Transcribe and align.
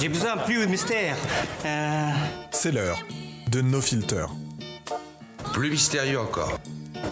J'ai 0.00 0.08
besoin 0.08 0.36
plus 0.36 0.60
de 0.60 0.66
mystère. 0.66 1.16
Euh, 1.64 2.10
C'est 2.50 2.72
l'heure 2.72 2.98
de 3.50 3.60
No 3.60 3.80
Filter. 3.80 4.26
Plus 5.52 5.70
mystérieux 5.70 6.20
encore. 6.20 6.58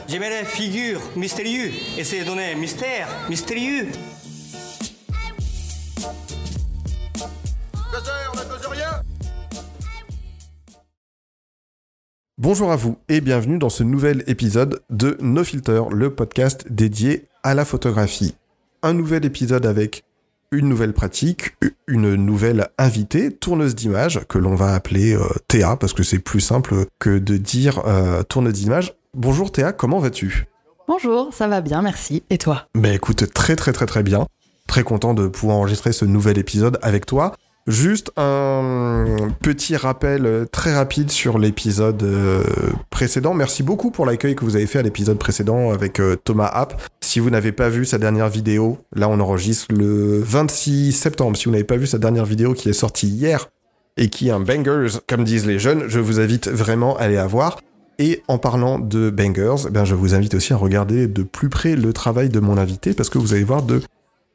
J'aimais 0.08 0.30
les 0.30 0.46
figures 0.46 1.00
mystérieux. 1.16 1.72
Essayez 1.98 2.22
de 2.22 2.26
donner 2.26 2.54
mystère, 2.54 3.08
mystérieux. 3.28 3.88
Bonjour 12.38 12.70
à 12.70 12.76
vous 12.76 12.98
et 13.08 13.22
bienvenue 13.22 13.56
dans 13.56 13.70
ce 13.70 13.82
nouvel 13.82 14.22
épisode 14.26 14.82
de 14.90 15.16
No 15.22 15.42
Filter, 15.42 15.84
le 15.90 16.14
podcast 16.14 16.66
dédié 16.68 17.28
à 17.42 17.54
la 17.54 17.64
photographie. 17.64 18.34
Un 18.82 18.92
nouvel 18.92 19.24
épisode 19.24 19.64
avec 19.64 20.04
une 20.50 20.68
nouvelle 20.68 20.92
pratique, 20.92 21.56
une 21.86 22.14
nouvelle 22.14 22.68
invitée, 22.76 23.30
tourneuse 23.30 23.74
d'images, 23.74 24.20
que 24.28 24.36
l'on 24.36 24.54
va 24.54 24.74
appeler 24.74 25.14
euh, 25.14 25.24
Théa, 25.48 25.76
parce 25.76 25.94
que 25.94 26.02
c'est 26.02 26.18
plus 26.18 26.40
simple 26.40 26.84
que 26.98 27.18
de 27.18 27.38
dire 27.38 27.80
euh, 27.86 28.22
tourneuse 28.22 28.52
d'images. 28.52 28.92
Bonjour 29.14 29.50
Théa, 29.50 29.72
comment 29.72 29.98
vas-tu? 29.98 30.44
Bonjour, 30.86 31.32
ça 31.32 31.48
va 31.48 31.62
bien, 31.62 31.80
merci. 31.80 32.22
Et 32.28 32.36
toi? 32.36 32.66
Bah 32.74 32.92
écoute, 32.92 33.32
très 33.32 33.56
très 33.56 33.72
très 33.72 33.86
très 33.86 34.02
bien. 34.02 34.26
Très 34.68 34.82
content 34.82 35.14
de 35.14 35.26
pouvoir 35.26 35.56
enregistrer 35.56 35.92
ce 35.92 36.04
nouvel 36.04 36.36
épisode 36.36 36.78
avec 36.82 37.06
toi. 37.06 37.32
Juste 37.66 38.12
un 38.16 39.04
petit 39.42 39.76
rappel 39.76 40.24
euh, 40.24 40.44
très 40.44 40.72
rapide 40.72 41.10
sur 41.10 41.36
l'épisode 41.36 42.00
euh, 42.04 42.44
précédent. 42.90 43.34
Merci 43.34 43.64
beaucoup 43.64 43.90
pour 43.90 44.06
l'accueil 44.06 44.36
que 44.36 44.44
vous 44.44 44.54
avez 44.54 44.66
fait 44.66 44.78
à 44.78 44.82
l'épisode 44.82 45.18
précédent 45.18 45.72
avec 45.72 45.98
euh, 45.98 46.14
Thomas 46.14 46.46
App. 46.46 46.80
Si 47.00 47.18
vous 47.18 47.28
n'avez 47.28 47.50
pas 47.50 47.68
vu 47.68 47.84
sa 47.84 47.98
dernière 47.98 48.28
vidéo, 48.28 48.78
là 48.94 49.08
on 49.08 49.18
enregistre 49.18 49.66
le 49.74 50.20
26 50.20 50.92
septembre. 50.92 51.36
Si 51.36 51.46
vous 51.46 51.50
n'avez 51.50 51.64
pas 51.64 51.76
vu 51.76 51.88
sa 51.88 51.98
dernière 51.98 52.24
vidéo 52.24 52.54
qui 52.54 52.68
est 52.68 52.72
sortie 52.72 53.08
hier 53.08 53.48
et 53.96 54.10
qui 54.10 54.28
est 54.28 54.32
un 54.32 54.38
bangers, 54.38 54.98
comme 55.08 55.24
disent 55.24 55.46
les 55.46 55.58
jeunes, 55.58 55.88
je 55.88 55.98
vous 55.98 56.20
invite 56.20 56.46
vraiment 56.46 56.96
à 56.98 57.02
aller 57.02 57.16
la 57.16 57.26
voir. 57.26 57.58
Et 57.98 58.22
en 58.28 58.38
parlant 58.38 58.78
de 58.78 59.10
bangers, 59.10 59.66
eh 59.66 59.70
bien, 59.70 59.84
je 59.84 59.94
vous 59.96 60.14
invite 60.14 60.34
aussi 60.34 60.52
à 60.52 60.56
regarder 60.56 61.08
de 61.08 61.22
plus 61.24 61.48
près 61.48 61.74
le 61.74 61.92
travail 61.92 62.28
de 62.28 62.38
mon 62.38 62.58
invité 62.58 62.92
parce 62.92 63.08
que 63.08 63.18
vous 63.18 63.32
allez 63.32 63.42
voir 63.42 63.62
de 63.62 63.80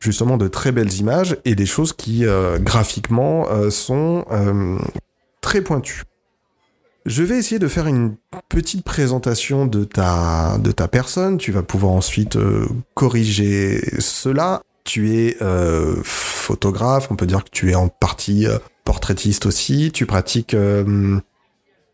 justement 0.02 0.36
de 0.36 0.48
très 0.48 0.72
belles 0.72 0.94
images 0.94 1.38
et 1.46 1.56
des 1.56 1.66
choses 1.66 1.94
qui 1.94 2.26
euh, 2.26 2.58
graphiquement 2.58 3.48
euh, 3.50 3.70
sont 3.70 4.26
euh, 4.32 4.78
très 5.40 5.62
pointues. 5.62 6.04
Je 7.06 7.24
vais 7.24 7.38
essayer 7.38 7.60
de 7.60 7.68
faire 7.68 7.88
une 7.88 8.16
petite 8.50 8.84
présentation 8.84 9.66
de 9.66 9.86
ta, 9.86 10.60
personne. 10.92 11.38
Tu 11.38 11.52
vas 11.52 11.64
pouvoir 11.64 11.94
ensuite 11.94 12.38
corriger 12.94 13.82
cela. 14.00 14.62
Tu 14.84 15.16
es 15.16 15.36
photographe, 16.04 17.08
on 17.10 17.16
peut 17.16 17.26
dire 17.26 17.44
que 17.44 17.50
tu 17.50 17.72
es 17.72 17.76
en 17.76 17.88
partie 17.88 18.46
portraitiste 18.84 19.48
aussi. 19.48 19.92
Tu 19.92 20.06
pratiques 20.06 20.56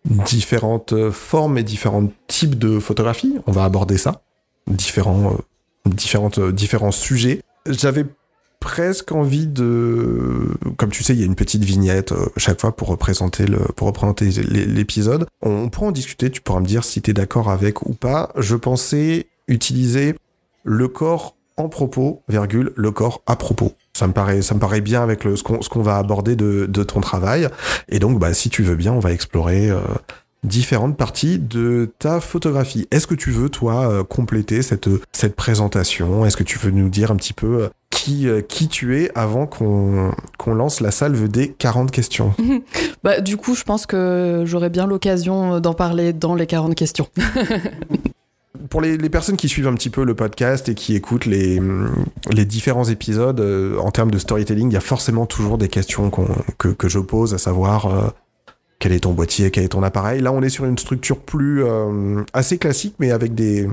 différentes 0.03 1.09
formes 1.11 1.57
et 1.57 1.63
différents 1.63 2.11
types 2.27 2.59
de 2.59 2.77
photographie. 2.77 3.37
On 3.47 3.53
va 3.53 3.63
aborder 3.63 3.97
ça. 3.97 4.23
Différents, 4.67 5.37
différents 5.85 6.91
sujets. 6.91 7.39
J'avais 7.69 8.05
presque 8.59 9.11
envie 9.11 9.47
de, 9.47 10.49
comme 10.77 10.89
tu 10.89 11.03
sais, 11.03 11.13
il 11.13 11.19
y 11.19 11.23
a 11.23 11.25
une 11.25 11.35
petite 11.35 11.63
vignette 11.63 12.11
euh, 12.11 12.25
chaque 12.37 12.59
fois 12.59 12.75
pour 12.75 12.87
représenter 12.87 13.45
le, 13.45 13.59
pour 13.75 13.87
représenter 13.87 14.29
l'épisode. 14.29 15.25
On 15.41 15.69
pourra 15.69 15.87
en 15.87 15.91
discuter. 15.91 16.29
Tu 16.31 16.41
pourras 16.41 16.59
me 16.59 16.65
dire 16.65 16.83
si 16.83 17.01
tu 17.01 17.11
es 17.11 17.13
d'accord 17.13 17.49
avec 17.49 17.85
ou 17.85 17.93
pas. 17.93 18.31
Je 18.37 18.55
pensais 18.55 19.27
utiliser 19.47 20.15
le 20.63 20.87
corps 20.87 21.35
en 21.55 21.69
propos, 21.69 22.21
virgule, 22.27 22.71
le 22.75 22.91
corps 22.91 23.21
à 23.25 23.35
propos. 23.35 23.73
Ça 23.93 24.07
me 24.07 24.13
paraît, 24.13 24.41
ça 24.43 24.53
me 24.53 24.59
paraît 24.59 24.81
bien 24.81 25.01
avec 25.01 25.23
le, 25.23 25.35
ce 25.35 25.43
qu'on, 25.43 25.61
ce 25.61 25.79
va 25.79 25.97
aborder 25.97 26.35
de, 26.35 26.67
de 26.67 26.83
ton 26.83 27.01
travail. 27.01 27.49
Et 27.89 27.99
donc, 27.99 28.19
bah, 28.19 28.33
si 28.33 28.49
tu 28.49 28.61
veux 28.63 28.75
bien, 28.75 28.93
on 28.93 28.99
va 28.99 29.11
explorer 29.11 29.69
euh, 29.69 29.79
différentes 30.43 30.97
parties 30.97 31.39
de 31.39 31.91
ta 31.99 32.19
photographie. 32.19 32.87
Est-ce 32.91 33.07
que 33.07 33.15
tu 33.15 33.31
veux, 33.31 33.49
toi, 33.49 33.89
euh, 33.89 34.03
compléter 34.03 34.61
cette, 34.61 34.89
cette 35.11 35.35
présentation? 35.35 36.25
Est-ce 36.25 36.37
que 36.37 36.43
tu 36.43 36.57
veux 36.59 36.71
nous 36.71 36.89
dire 36.89 37.11
un 37.11 37.15
petit 37.15 37.33
peu 37.33 37.63
euh, 37.63 37.69
qui, 37.89 38.27
euh, 38.27 38.41
qui 38.41 38.67
tu 38.67 39.01
es 39.01 39.11
avant 39.15 39.47
qu'on, 39.47 40.11
qu'on 40.37 40.53
lance 40.53 40.79
la 40.79 40.91
salve 40.91 41.27
des 41.27 41.49
40 41.49 41.91
questions? 41.91 42.33
Bah 43.03 43.21
du 43.21 43.37
coup, 43.37 43.53
je 43.53 43.63
pense 43.63 43.85
que 43.85 44.43
j'aurai 44.45 44.69
bien 44.69 44.87
l'occasion 44.87 45.59
d'en 45.59 45.73
parler 45.73 46.13
dans 46.13 46.35
les 46.35 46.47
40 46.47 46.73
questions. 46.75 47.07
Pour 48.69 48.81
les, 48.81 48.97
les 48.97 49.09
personnes 49.09 49.37
qui 49.37 49.47
suivent 49.47 49.67
un 49.67 49.75
petit 49.75 49.89
peu 49.89 50.03
le 50.03 50.15
podcast 50.15 50.67
et 50.67 50.75
qui 50.75 50.95
écoutent 50.95 51.25
les, 51.25 51.61
les 52.31 52.45
différents 52.45 52.85
épisodes, 52.85 53.39
euh, 53.39 53.77
en 53.77 53.91
termes 53.91 54.11
de 54.11 54.17
storytelling, 54.17 54.71
il 54.71 54.73
y 54.73 54.77
a 54.77 54.81
forcément 54.81 55.25
toujours 55.25 55.57
des 55.57 55.67
questions 55.67 56.09
que, 56.57 56.69
que 56.69 56.89
je 56.89 56.99
pose, 56.99 57.33
à 57.33 57.37
savoir 57.37 57.85
euh, 57.85 58.09
quel 58.79 58.91
est 58.91 59.01
ton 59.01 59.13
boîtier, 59.13 59.51
quel 59.51 59.63
est 59.63 59.69
ton 59.69 59.83
appareil? 59.83 60.21
Là, 60.21 60.31
on 60.31 60.41
est 60.41 60.49
sur 60.49 60.65
une 60.65 60.77
structure 60.77 61.19
plus 61.19 61.63
euh, 61.63 62.23
assez 62.33 62.57
classique, 62.57 62.95
mais 62.99 63.11
avec 63.11 63.33
des, 63.33 63.67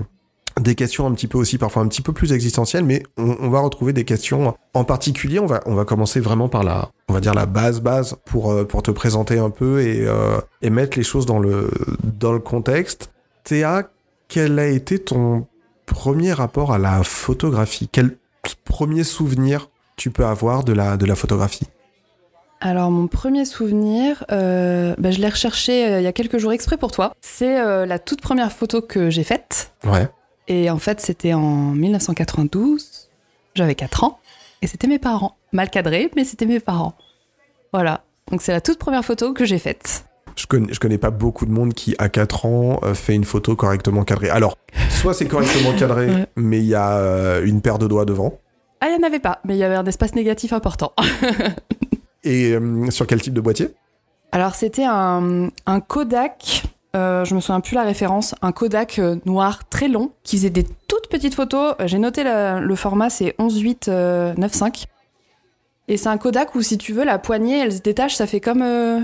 des 0.61 0.75
questions 0.75 1.07
un 1.07 1.13
petit 1.13 1.27
peu 1.27 1.39
aussi, 1.39 1.59
parfois 1.59 1.83
un 1.83 1.89
petit 1.89 2.03
peu 2.03 2.13
plus 2.13 2.33
existentielles, 2.33 2.85
mais 2.85 3.03
on, 3.17 3.49
va 3.51 3.61
retrouver 3.61 3.93
des 3.93 4.05
questions 4.05 4.55
en 4.73 4.85
particulier. 4.85 5.39
On 5.39 5.47
va, 5.47 5.61
on 5.67 5.75
va 5.75 5.85
commencer 5.85 6.21
vraiment 6.21 6.49
par 6.49 6.65
la, 6.65 6.91
on 7.09 7.13
va 7.13 7.21
dire 7.21 7.35
la 7.35 7.47
base 7.47 7.81
base 7.81 8.17
pour, 8.25 8.53
euh, 8.53 8.65
pour 8.65 8.83
te 8.83 8.91
présenter 8.91 9.39
un 9.39 9.51
peu 9.51 9.81
et, 9.81 10.07
euh, 10.07 10.41
et 10.63 10.71
mettre 10.71 10.97
les 10.97 11.05
choses 11.05 11.27
dans 11.27 11.39
le, 11.39 11.71
dans 12.03 12.33
le 12.33 12.39
contexte. 12.39 13.11
Théa, 13.43 13.91
quel 14.29 14.59
a 14.59 14.67
été 14.67 14.99
ton 14.99 15.47
premier 15.87 16.33
rapport 16.33 16.73
à 16.73 16.79
la 16.79 17.03
photographie? 17.03 17.89
Quel 17.91 18.17
premier 18.65 19.05
souvenir 19.05 19.71
tu 19.97 20.11
peux 20.11 20.25
avoir 20.25 20.65
de 20.65 20.73
la, 20.73 20.97
de 20.97 21.05
la 21.05 21.15
photographie? 21.15 21.67
Alors 22.61 22.91
mon 22.91 23.09
premier 23.09 23.45
souvenir, 23.45 24.25
euh, 24.33 24.95
bah, 24.99 25.11
je 25.11 25.19
l'ai 25.21 25.29
recherché 25.29 25.87
euh, 25.87 26.01
il 26.01 26.05
y 26.05 26.07
a 26.07 26.13
quelques 26.13 26.39
jours 26.39 26.53
exprès 26.53 26.77
pour 26.79 26.93
toi. 26.93 27.13
C'est 27.21 27.61
euh, 27.61 27.85
la 27.85 27.99
toute 27.99 28.21
première 28.23 28.53
photo 28.53 28.81
que 28.81 29.11
j'ai 29.11 29.25
faite. 29.25 29.73
Ouais. 29.85 30.09
Et 30.49 30.71
en 30.71 30.79
fait, 30.79 31.01
c'était 31.01 31.35
en 31.35 31.73
1992. 31.73 33.11
J'avais 33.55 33.75
4 33.75 34.05
ans. 34.05 34.19
Et 34.63 34.67
c'était 34.67 34.87
mes 34.87 34.99
parents. 34.99 35.37
Mal 35.53 35.69
cadré, 35.69 36.11
mais 36.17 36.25
c'était 36.25 36.47
mes 36.47 36.61
parents. 36.61 36.95
Voilà. 37.73 38.03
Donc 38.31 38.41
c'est 38.41 38.53
la 38.53 38.61
toute 38.63 38.79
première 38.79 39.05
photo 39.05 39.35
que 39.35 39.45
j'ai 39.45 39.59
faite. 39.59 40.07
Je 40.37 40.47
connais, 40.47 40.73
je 40.73 40.81
connais 40.81 40.99
pas 40.99 41.11
beaucoup 41.11 41.45
de 41.47 41.51
monde 41.53 41.75
qui, 41.75 41.95
à 41.99 42.09
4 42.09 42.47
ans, 42.47 42.81
fait 42.95 43.15
une 43.15 43.25
photo 43.25 43.55
correctement 43.57 44.05
cadrée. 44.05 44.31
Alors, 44.31 44.57
soit 44.89 45.13
c'est 45.15 45.27
correctement 45.29 45.73
cadré, 45.79 46.07
Ouais. 46.07 46.27
mais 46.37 46.59
il 46.59 46.65
y 46.67 46.75
a 46.75 47.39
une 47.45 47.61
paire 47.61 47.79
de 47.79 47.87
doigts 47.87 48.05
devant. 48.07 48.39
Ah, 48.81 48.89
il 48.89 48.97
n'y 48.99 49.05
en 49.05 49.07
avait 49.07 49.21
pas, 49.21 49.41
mais 49.45 49.55
il 49.55 49.59
y 49.59 49.65
avait 49.65 49.77
un 49.77 49.85
espace 49.87 50.15
négatif 50.15 50.53
important. 50.53 50.93
Et 52.25 52.53
euh, 52.53 52.91
sur 52.91 53.07
quel 53.07 53.21
type 53.23 53.35
de 53.35 53.41
boîtier? 53.41 53.69
Alors 54.33 54.55
c'était 54.55 54.85
un, 54.85 55.49
un 55.67 55.81
Kodak, 55.81 56.65
euh, 56.97 57.25
je 57.25 57.35
me 57.35 57.41
souviens 57.41 57.61
plus 57.61 57.75
la 57.75 57.83
référence, 57.85 58.35
un 58.43 58.51
Kodak 58.53 58.99
euh, 58.99 59.17
noir 59.27 59.69
très 59.69 59.89
long 59.89 60.11
qui 60.25 60.37
faisait 60.39 60.51
des 60.51 60.65
toutes 60.89 61.09
petites 61.09 61.35
photos. 61.35 61.75
J'ai 61.85 61.99
noté 61.99 62.25
la- 62.25 62.61
le 62.61 62.75
format, 62.77 63.11
c'est 63.11 63.35
11.8 63.39 63.89
euh, 63.89 64.35
9.5. 64.35 64.85
Et 65.87 65.97
c'est 65.99 66.09
un 66.09 66.17
Kodak 66.19 66.55
où 66.55 66.63
si 66.63 66.79
tu 66.79 66.93
veux 66.95 67.05
la 67.05 67.19
poignée 67.19 67.59
elle 67.61 67.73
se 67.73 67.81
détache, 67.83 68.15
ça 68.17 68.27
fait 68.27 68.41
comme... 68.41 68.63
euh, 68.63 69.01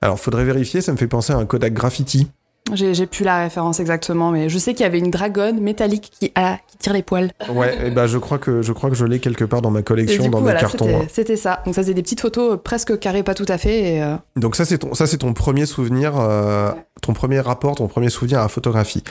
Alors, 0.00 0.18
faudrait 0.20 0.44
vérifier, 0.44 0.80
ça 0.80 0.92
me 0.92 0.96
fait 0.96 1.08
penser 1.08 1.32
à 1.32 1.36
un 1.36 1.46
Kodak 1.46 1.72
Graffiti. 1.74 2.28
j'ai 2.72 3.06
plus 3.06 3.24
la 3.24 3.40
référence 3.40 3.80
exactement, 3.80 4.30
mais 4.30 4.48
je 4.48 4.56
sais 4.58 4.72
qu'il 4.72 4.84
y 4.84 4.86
avait 4.86 5.00
une 5.00 5.10
dragonne 5.10 5.60
métallique 5.60 6.12
qui, 6.18 6.32
ah, 6.36 6.58
qui 6.74 6.78
tire 6.78 6.92
les 6.92 7.02
poils. 7.02 7.30
Ouais, 7.48 7.86
et 7.86 7.90
ben 7.90 8.06
je 8.06 8.18
crois 8.18 8.38
que 8.38 8.62
je 8.62 8.72
crois 8.72 8.90
que 8.90 8.96
je 8.96 9.04
l'ai 9.04 9.20
quelque 9.20 9.44
part 9.44 9.62
dans 9.62 9.70
ma 9.70 9.82
collection, 9.82 10.28
dans 10.28 10.38
mes 10.38 10.44
voilà, 10.44 10.60
cartons. 10.60 10.84
c'était 10.86 10.94
hein. 10.94 11.06
c'était 11.10 11.36
ça. 11.36 11.62
Donc 11.64 11.74
ça 11.74 11.82
faisait 11.82 11.94
des 11.94 12.02
petites 12.02 12.20
photos 12.20 12.54
euh, 12.54 12.56
presque 12.56 12.98
carrées, 12.98 13.22
pas 13.22 13.34
tout 13.34 13.46
à 13.48 13.58
fait. 13.58 13.94
Et, 13.94 14.02
euh, 14.02 14.16
Donc 14.36 14.56
ça 14.56 14.64
c'est 14.64 14.78
ton 14.78 14.94
ça 14.94 15.06
c'est 15.06 15.18
ton 15.18 15.32
premier 15.32 15.66
souvenir, 15.66 16.18
euh, 16.18 16.72
ton 17.02 17.12
premier 17.12 17.40
rapport, 17.40 17.76
ton 17.76 17.86
premier 17.86 18.10
souvenir 18.10 18.40
à 18.40 18.42
la 18.42 18.48
photographie. 18.48 19.04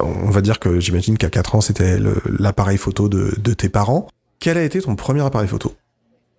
On 0.00 0.30
va 0.30 0.40
dire 0.40 0.58
que 0.58 0.80
j'imagine 0.80 1.18
qu'à 1.18 1.30
4 1.30 1.54
ans 1.56 1.60
c'était 1.60 1.98
l'appareil 2.38 2.78
photo 2.78 3.08
de, 3.08 3.34
de 3.38 3.52
tes 3.52 3.68
parents. 3.68 4.08
Quel 4.38 4.56
a 4.56 4.62
été 4.62 4.80
ton 4.80 4.96
premier 4.96 5.22
appareil 5.22 5.48
photo? 5.48 5.74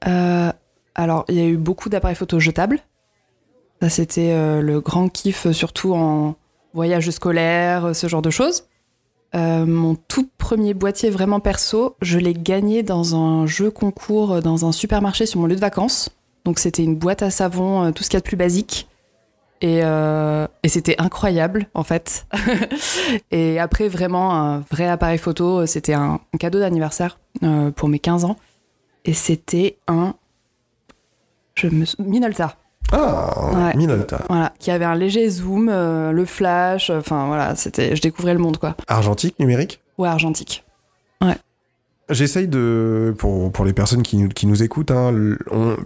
Euh, 0.07 0.51
alors, 0.95 1.25
il 1.29 1.35
y 1.35 1.41
a 1.41 1.45
eu 1.45 1.57
beaucoup 1.57 1.89
d'appareils 1.89 2.15
photo 2.15 2.39
jetables. 2.39 2.79
Ça, 3.81 3.89
c'était 3.89 4.61
le 4.61 4.79
grand 4.81 5.07
kiff, 5.09 5.51
surtout 5.51 5.93
en 5.93 6.35
voyage 6.73 7.09
scolaire, 7.11 7.95
ce 7.95 8.07
genre 8.07 8.21
de 8.21 8.29
choses. 8.29 8.65
Euh, 9.33 9.65
mon 9.65 9.95
tout 9.95 10.29
premier 10.37 10.73
boîtier 10.73 11.09
vraiment 11.09 11.39
perso, 11.39 11.95
je 12.01 12.17
l'ai 12.17 12.33
gagné 12.33 12.83
dans 12.83 13.15
un 13.15 13.45
jeu 13.45 13.71
concours 13.71 14.33
euh, 14.33 14.41
dans 14.41 14.65
un 14.65 14.73
supermarché 14.73 15.25
sur 15.25 15.39
mon 15.39 15.47
lieu 15.47 15.55
de 15.55 15.61
vacances. 15.61 16.09
Donc, 16.43 16.59
c'était 16.59 16.83
une 16.83 16.95
boîte 16.95 17.23
à 17.23 17.29
savon, 17.29 17.85
euh, 17.85 17.91
tout 17.91 18.03
ce 18.03 18.09
qu'il 18.09 18.17
y 18.17 18.17
a 18.17 18.21
de 18.21 18.25
plus 18.25 18.37
basique. 18.37 18.87
Et, 19.63 19.81
et 20.63 20.69
c'était 20.69 20.95
incroyable, 20.97 21.67
en 21.75 21.83
fait. 21.83 22.25
et 23.31 23.59
après, 23.59 23.89
vraiment, 23.89 24.33
un 24.33 24.61
vrai 24.71 24.87
appareil 24.87 25.19
photo, 25.19 25.67
c'était 25.67 25.93
un, 25.93 26.19
cadeau 26.39 26.57
d'anniversaire 26.57 27.19
pour 27.75 27.87
mes 27.87 27.99
15 27.99 28.25
ans. 28.25 28.37
Et 29.05 29.13
c'était 29.13 29.77
un. 29.87 30.15
Je 31.53 31.67
me. 31.67 31.85
Minolta. 31.99 32.57
Ah, 32.91 33.51
Ouais. 33.53 33.77
Minolta. 33.77 34.21
Voilà. 34.29 34.53
Qui 34.59 34.71
avait 34.71 34.85
un 34.85 34.95
léger 34.95 35.29
zoom, 35.29 35.69
euh, 35.69 36.11
le 36.11 36.25
flash. 36.25 36.89
Enfin, 36.89 37.27
voilà. 37.27 37.55
C'était. 37.55 37.95
Je 37.95 38.01
découvrais 38.01 38.33
le 38.33 38.39
monde, 38.39 38.57
quoi. 38.57 38.75
Argentique, 38.87 39.39
numérique? 39.39 39.81
Ouais, 39.97 40.07
argentique. 40.09 40.63
Ouais. 41.21 41.35
J'essaye 42.09 42.47
de, 42.47 43.13
pour, 43.17 43.51
pour 43.51 43.63
les 43.65 43.73
personnes 43.73 44.01
qui, 44.03 44.17
nous- 44.17 44.29
qui 44.29 44.47
nous 44.47 44.63
écoutent, 44.63 44.91
hein, 44.91 45.13
on- 45.51 45.77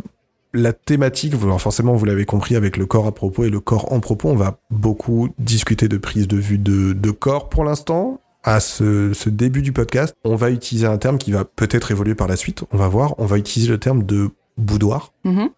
la 0.54 0.72
thématique, 0.72 1.36
forcément 1.58 1.96
vous 1.96 2.06
l'avez 2.06 2.24
compris 2.26 2.56
avec 2.56 2.78
le 2.78 2.86
corps 2.86 3.08
à 3.08 3.12
propos 3.12 3.44
et 3.44 3.50
le 3.50 3.60
corps 3.60 3.92
en 3.92 4.00
propos, 4.00 4.30
on 4.30 4.36
va 4.38 4.58
beaucoup 4.72 5.28
discuter 5.38 5.90
de 5.90 5.98
prise 5.98 6.30
de 6.30 6.38
vue 6.38 6.58
de, 6.58 6.94
de 6.94 7.12
corps. 7.12 7.50
Pour 7.50 7.66
l'instant, 7.66 8.22
à 8.46 8.62
ce, 8.62 9.12
ce 9.14 9.30
début 9.30 9.62
du 9.62 9.74
podcast, 9.74 10.16
on 10.24 10.36
va 10.38 10.52
utiliser 10.52 10.88
un 10.88 10.98
terme 10.98 11.18
qui 11.18 11.34
va 11.34 11.44
peut-être 11.44 11.92
évoluer 11.92 12.16
par 12.16 12.28
la 12.30 12.38
suite. 12.38 12.64
On 12.72 12.78
va 12.78 12.88
voir, 12.88 13.16
on 13.18 13.26
va 13.26 13.38
utiliser 13.38 13.70
le 13.70 13.80
terme 13.80 14.04
de 14.04 14.30
boudoir, 14.58 15.12
Mhm. 15.26 15.50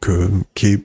que, 0.00 0.28
qui 0.54 0.66
est, 0.66 0.84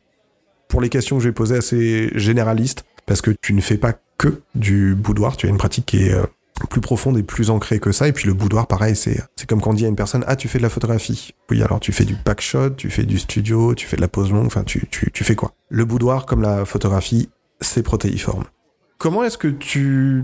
pour 0.68 0.82
les 0.82 0.90
questions 0.90 1.18
que 1.18 1.24
j'ai 1.24 1.32
posées, 1.32 1.58
assez 1.58 2.12
généraliste, 2.16 2.86
parce 3.06 3.22
que 3.22 3.32
tu 3.32 3.54
ne 3.54 3.62
fais 3.62 3.78
pas 3.78 3.94
que 4.18 4.42
du 4.56 4.96
boudoir, 4.96 5.38
tu 5.38 5.48
as 5.48 5.50
une 5.50 5.58
pratique 5.58 5.86
qui 5.86 6.08
est 6.08 6.14
euh, 6.14 6.26
plus 6.70 6.82
profonde 6.82 7.18
et 7.18 7.24
plus 7.24 7.50
ancrée 7.50 7.80
que 7.80 7.92
ça. 7.92 8.08
Et 8.08 8.12
puis 8.12 8.28
le 8.28 8.34
boudoir, 8.34 8.68
pareil, 8.68 8.96
c'est 8.96 9.22
c'est 9.36 9.48
comme 9.48 9.62
quand 9.62 9.72
on 9.72 9.74
dit 9.74 9.86
à 9.86 9.88
une 9.88 9.96
personne 9.96 10.24
ah 10.28 10.36
tu 10.36 10.48
fais 10.48 10.58
de 10.58 10.64
la 10.64 10.70
photographie. 10.70 11.34
Oui, 11.50 11.62
alors 11.62 11.80
tu 11.80 11.92
fais 11.92 12.06
du 12.06 12.16
backshot, 12.26 12.72
tu 12.72 12.90
fais 12.90 13.04
du 13.04 13.20
studio, 13.20 13.76
tu 13.76 13.86
fais 13.86 13.96
de 13.96 14.02
la 14.02 14.08
pose 14.08 14.32
longue. 14.32 14.48
Enfin, 14.48 14.64
tu 14.64 14.88
tu 14.90 15.12
tu 15.12 15.24
fais 15.24 15.36
quoi? 15.36 15.54
Le 15.70 15.86
boudoir, 15.86 16.26
comme 16.26 16.42
la 16.42 16.66
photographie, 16.66 17.30
c'est 17.62 17.84
protéiforme. 17.84 18.46
Comment 18.98 19.24
est-ce 19.24 19.38
que 19.38 19.48
tu 19.48 20.24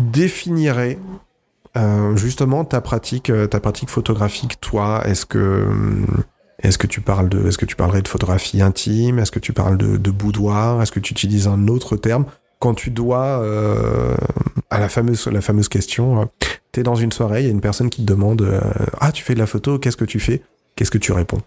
définirais 0.00 0.98
euh, 1.76 2.16
justement 2.16 2.64
ta 2.64 2.80
pratique 2.80 3.30
euh, 3.30 3.46
ta 3.46 3.60
pratique 3.60 3.90
photographique 3.90 4.60
toi? 4.60 5.02
Est-ce 5.06 5.26
que 5.26 5.66
hum, 5.68 6.06
est-ce 6.60 6.78
que 6.78 6.86
tu 6.86 7.00
parles 7.00 7.28
de 7.28 7.50
parlerais 7.76 8.02
de 8.02 8.08
photographie 8.08 8.62
intime? 8.62 9.18
Est-ce 9.18 9.32
que 9.32 9.38
tu 9.38 9.52
parles 9.52 9.76
de, 9.76 10.10
boudoir? 10.10 10.80
Est-ce 10.82 10.92
que 10.92 11.00
tu 11.00 11.12
utilises 11.12 11.48
un 11.48 11.68
autre 11.68 11.96
terme? 11.96 12.26
Quand 12.60 12.74
tu 12.74 12.90
dois 12.90 13.42
euh, 13.42 14.14
à 14.70 14.78
la 14.80 14.88
fameuse 14.88 15.26
la 15.26 15.42
fameuse 15.42 15.68
question 15.68 16.22
euh, 16.22 16.24
t'es 16.72 16.82
dans 16.82 16.94
une 16.94 17.12
soirée 17.12 17.40
il 17.40 17.46
y 17.46 17.48
a 17.48 17.52
une 17.52 17.60
personne 17.60 17.90
qui 17.90 18.02
te 18.02 18.06
demande 18.06 18.40
euh, 18.40 18.60
ah 19.00 19.12
tu 19.12 19.22
fais 19.22 19.34
de 19.34 19.38
la 19.38 19.46
photo 19.46 19.78
qu'est-ce 19.78 19.98
que 19.98 20.06
tu 20.06 20.18
fais 20.18 20.40
qu'est-ce 20.74 20.90
que 20.90 20.96
tu 20.96 21.12
réponds? 21.12 21.42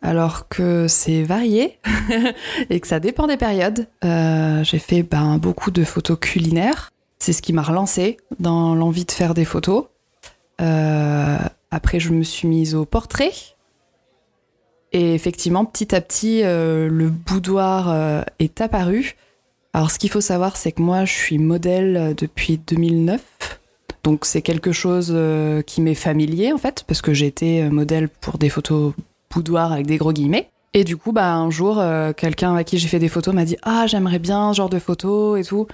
Alors 0.00 0.48
que 0.48 0.86
c'est 0.88 1.22
varié 1.22 1.78
et 2.70 2.80
que 2.80 2.86
ça 2.86 2.98
dépend 2.98 3.26
des 3.26 3.36
périodes. 3.36 3.86
J'ai 4.02 4.78
fait 4.78 5.02
ben, 5.02 5.38
beaucoup 5.38 5.70
de 5.70 5.84
photos 5.84 6.18
culinaires. 6.18 6.90
C'est 7.18 7.32
ce 7.32 7.42
qui 7.42 7.52
m'a 7.52 7.62
relancé 7.62 8.16
dans 8.40 8.74
l'envie 8.74 9.04
de 9.04 9.12
faire 9.12 9.34
des 9.34 9.44
photos. 9.44 9.84
Après, 10.58 12.00
je 12.00 12.10
me 12.12 12.24
suis 12.24 12.48
mise 12.48 12.74
au 12.74 12.84
portrait. 12.84 13.30
Et 14.92 15.14
effectivement, 15.14 15.64
petit 15.64 15.94
à 15.94 16.00
petit, 16.00 16.42
euh, 16.42 16.88
le 16.88 17.08
boudoir 17.08 17.90
euh, 17.90 18.22
est 18.38 18.60
apparu. 18.60 19.16
Alors, 19.72 19.90
ce 19.90 19.98
qu'il 19.98 20.10
faut 20.10 20.20
savoir, 20.20 20.56
c'est 20.56 20.72
que 20.72 20.82
moi, 20.82 21.06
je 21.06 21.12
suis 21.12 21.38
modèle 21.38 21.96
euh, 21.96 22.14
depuis 22.14 22.58
2009. 22.58 23.22
Donc, 24.04 24.26
c'est 24.26 24.42
quelque 24.42 24.72
chose 24.72 25.16
qui 25.64 25.80
m'est 25.80 25.94
familier, 25.94 26.52
en 26.52 26.58
fait, 26.58 26.82
parce 26.88 27.00
que 27.00 27.14
j'ai 27.14 27.28
été 27.28 27.62
modèle 27.70 28.08
pour 28.08 28.36
des 28.36 28.48
photos 28.48 28.94
boudoir 29.30 29.70
avec 29.70 29.86
des 29.86 29.96
gros 29.96 30.12
guillemets. 30.12 30.50
Et 30.74 30.82
du 30.82 30.96
coup, 30.96 31.12
bah, 31.12 31.32
un 31.32 31.50
jour, 31.50 31.80
quelqu'un 32.16 32.56
à 32.56 32.64
qui 32.64 32.78
j'ai 32.78 32.88
fait 32.88 32.98
des 32.98 33.08
photos 33.08 33.32
m'a 33.32 33.44
dit 33.44 33.56
Ah, 33.62 33.86
j'aimerais 33.86 34.18
bien 34.18 34.52
ce 34.52 34.56
genre 34.56 34.68
de 34.68 34.80
photos 34.80 35.38
et 35.38 35.44
tout. 35.44 35.68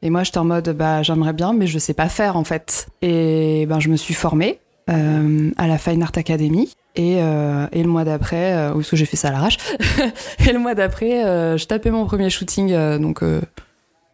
Et 0.00 0.08
moi, 0.08 0.22
j'étais 0.22 0.38
en 0.38 0.46
mode 0.46 0.70
Bah, 0.70 1.02
j'aimerais 1.02 1.34
bien, 1.34 1.52
mais 1.52 1.66
je 1.66 1.78
sais 1.78 1.92
pas 1.92 2.08
faire 2.08 2.38
en 2.38 2.44
fait. 2.44 2.86
Et 3.02 3.66
ben, 3.66 3.80
je 3.80 3.90
me 3.90 3.96
suis 3.96 4.14
formée 4.14 4.60
à 4.86 5.66
la 5.66 5.76
Fine 5.76 6.02
Art 6.02 6.12
Academy. 6.16 6.70
Et, 6.96 7.16
euh, 7.20 7.66
et 7.72 7.82
le 7.82 7.88
mois 7.88 8.04
d'après, 8.04 8.54
euh, 8.54 8.72
parce 8.72 8.88
que 8.88 8.96
j'ai 8.96 9.04
fait 9.04 9.16
ça 9.16 9.28
à 9.28 9.32
l'arrache, 9.32 9.58
et 10.46 10.52
le 10.52 10.58
mois 10.58 10.74
d'après, 10.74 11.24
euh, 11.24 11.56
je 11.56 11.66
tapais 11.66 11.90
mon 11.90 12.06
premier 12.06 12.30
shooting, 12.30 12.72
euh, 12.72 12.98
donc 12.98 13.22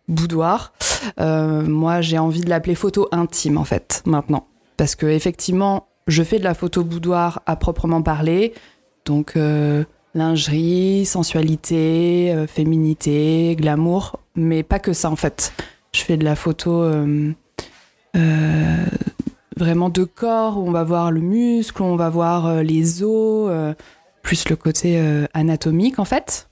boudoir. 0.09 0.73
Moi, 1.19 2.01
j'ai 2.01 2.19
envie 2.19 2.41
de 2.41 2.49
l'appeler 2.49 2.75
photo 2.75 3.09
intime 3.13 3.59
en 3.59 3.65
fait, 3.65 4.03
maintenant. 4.07 4.47
Parce 4.77 4.95
que 4.95 5.07
effectivement, 5.07 5.89
je 6.07 6.23
fais 6.23 6.39
de 6.39 6.45
la 6.45 6.55
photo 6.55 6.83
boudoir 6.83 7.43
à 7.47 7.57
proprement 7.57 8.03
parler. 8.03 8.55
Donc, 9.05 9.39
lingerie, 10.15 11.05
sensualité, 11.07 12.35
féminité, 12.49 13.57
glamour, 13.59 14.19
mais 14.35 14.63
pas 14.63 14.79
que 14.79 14.93
ça 14.93 15.11
en 15.11 15.17
fait. 15.17 15.53
Je 15.93 16.01
fais 16.01 16.17
de 16.17 16.25
la 16.25 16.35
photo 16.35 16.83
vraiment 19.61 19.91
de 19.91 20.05
corps 20.05 20.59
où 20.59 20.67
on 20.67 20.73
va 20.73 20.83
voir 20.83 21.13
le 21.13 21.21
muscle, 21.21 21.83
on 21.83 21.97
va 21.97 22.09
voir 22.09 22.47
euh, 22.47 22.63
les 22.63 23.03
os, 23.03 23.49
euh, 23.51 23.75
plus 24.23 24.49
le 24.49 24.57
côté 24.57 24.99
euh, 24.99 25.27
anatomique 25.35 25.99
en 25.99 26.05
fait, 26.05 26.49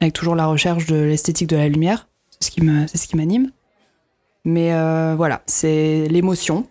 avec 0.00 0.12
toujours 0.12 0.34
la 0.34 0.46
recherche 0.46 0.86
de 0.86 0.96
l'esthétique 0.96 1.48
de 1.48 1.56
la 1.56 1.68
lumière. 1.68 2.08
C'est 2.40 2.50
ce 2.50 3.06
qui 3.06 3.16
m'anime. 3.16 3.50
Mais 4.44 4.72
voilà, 5.16 5.40
c'est 5.46 6.06
l'émotion 6.08 6.66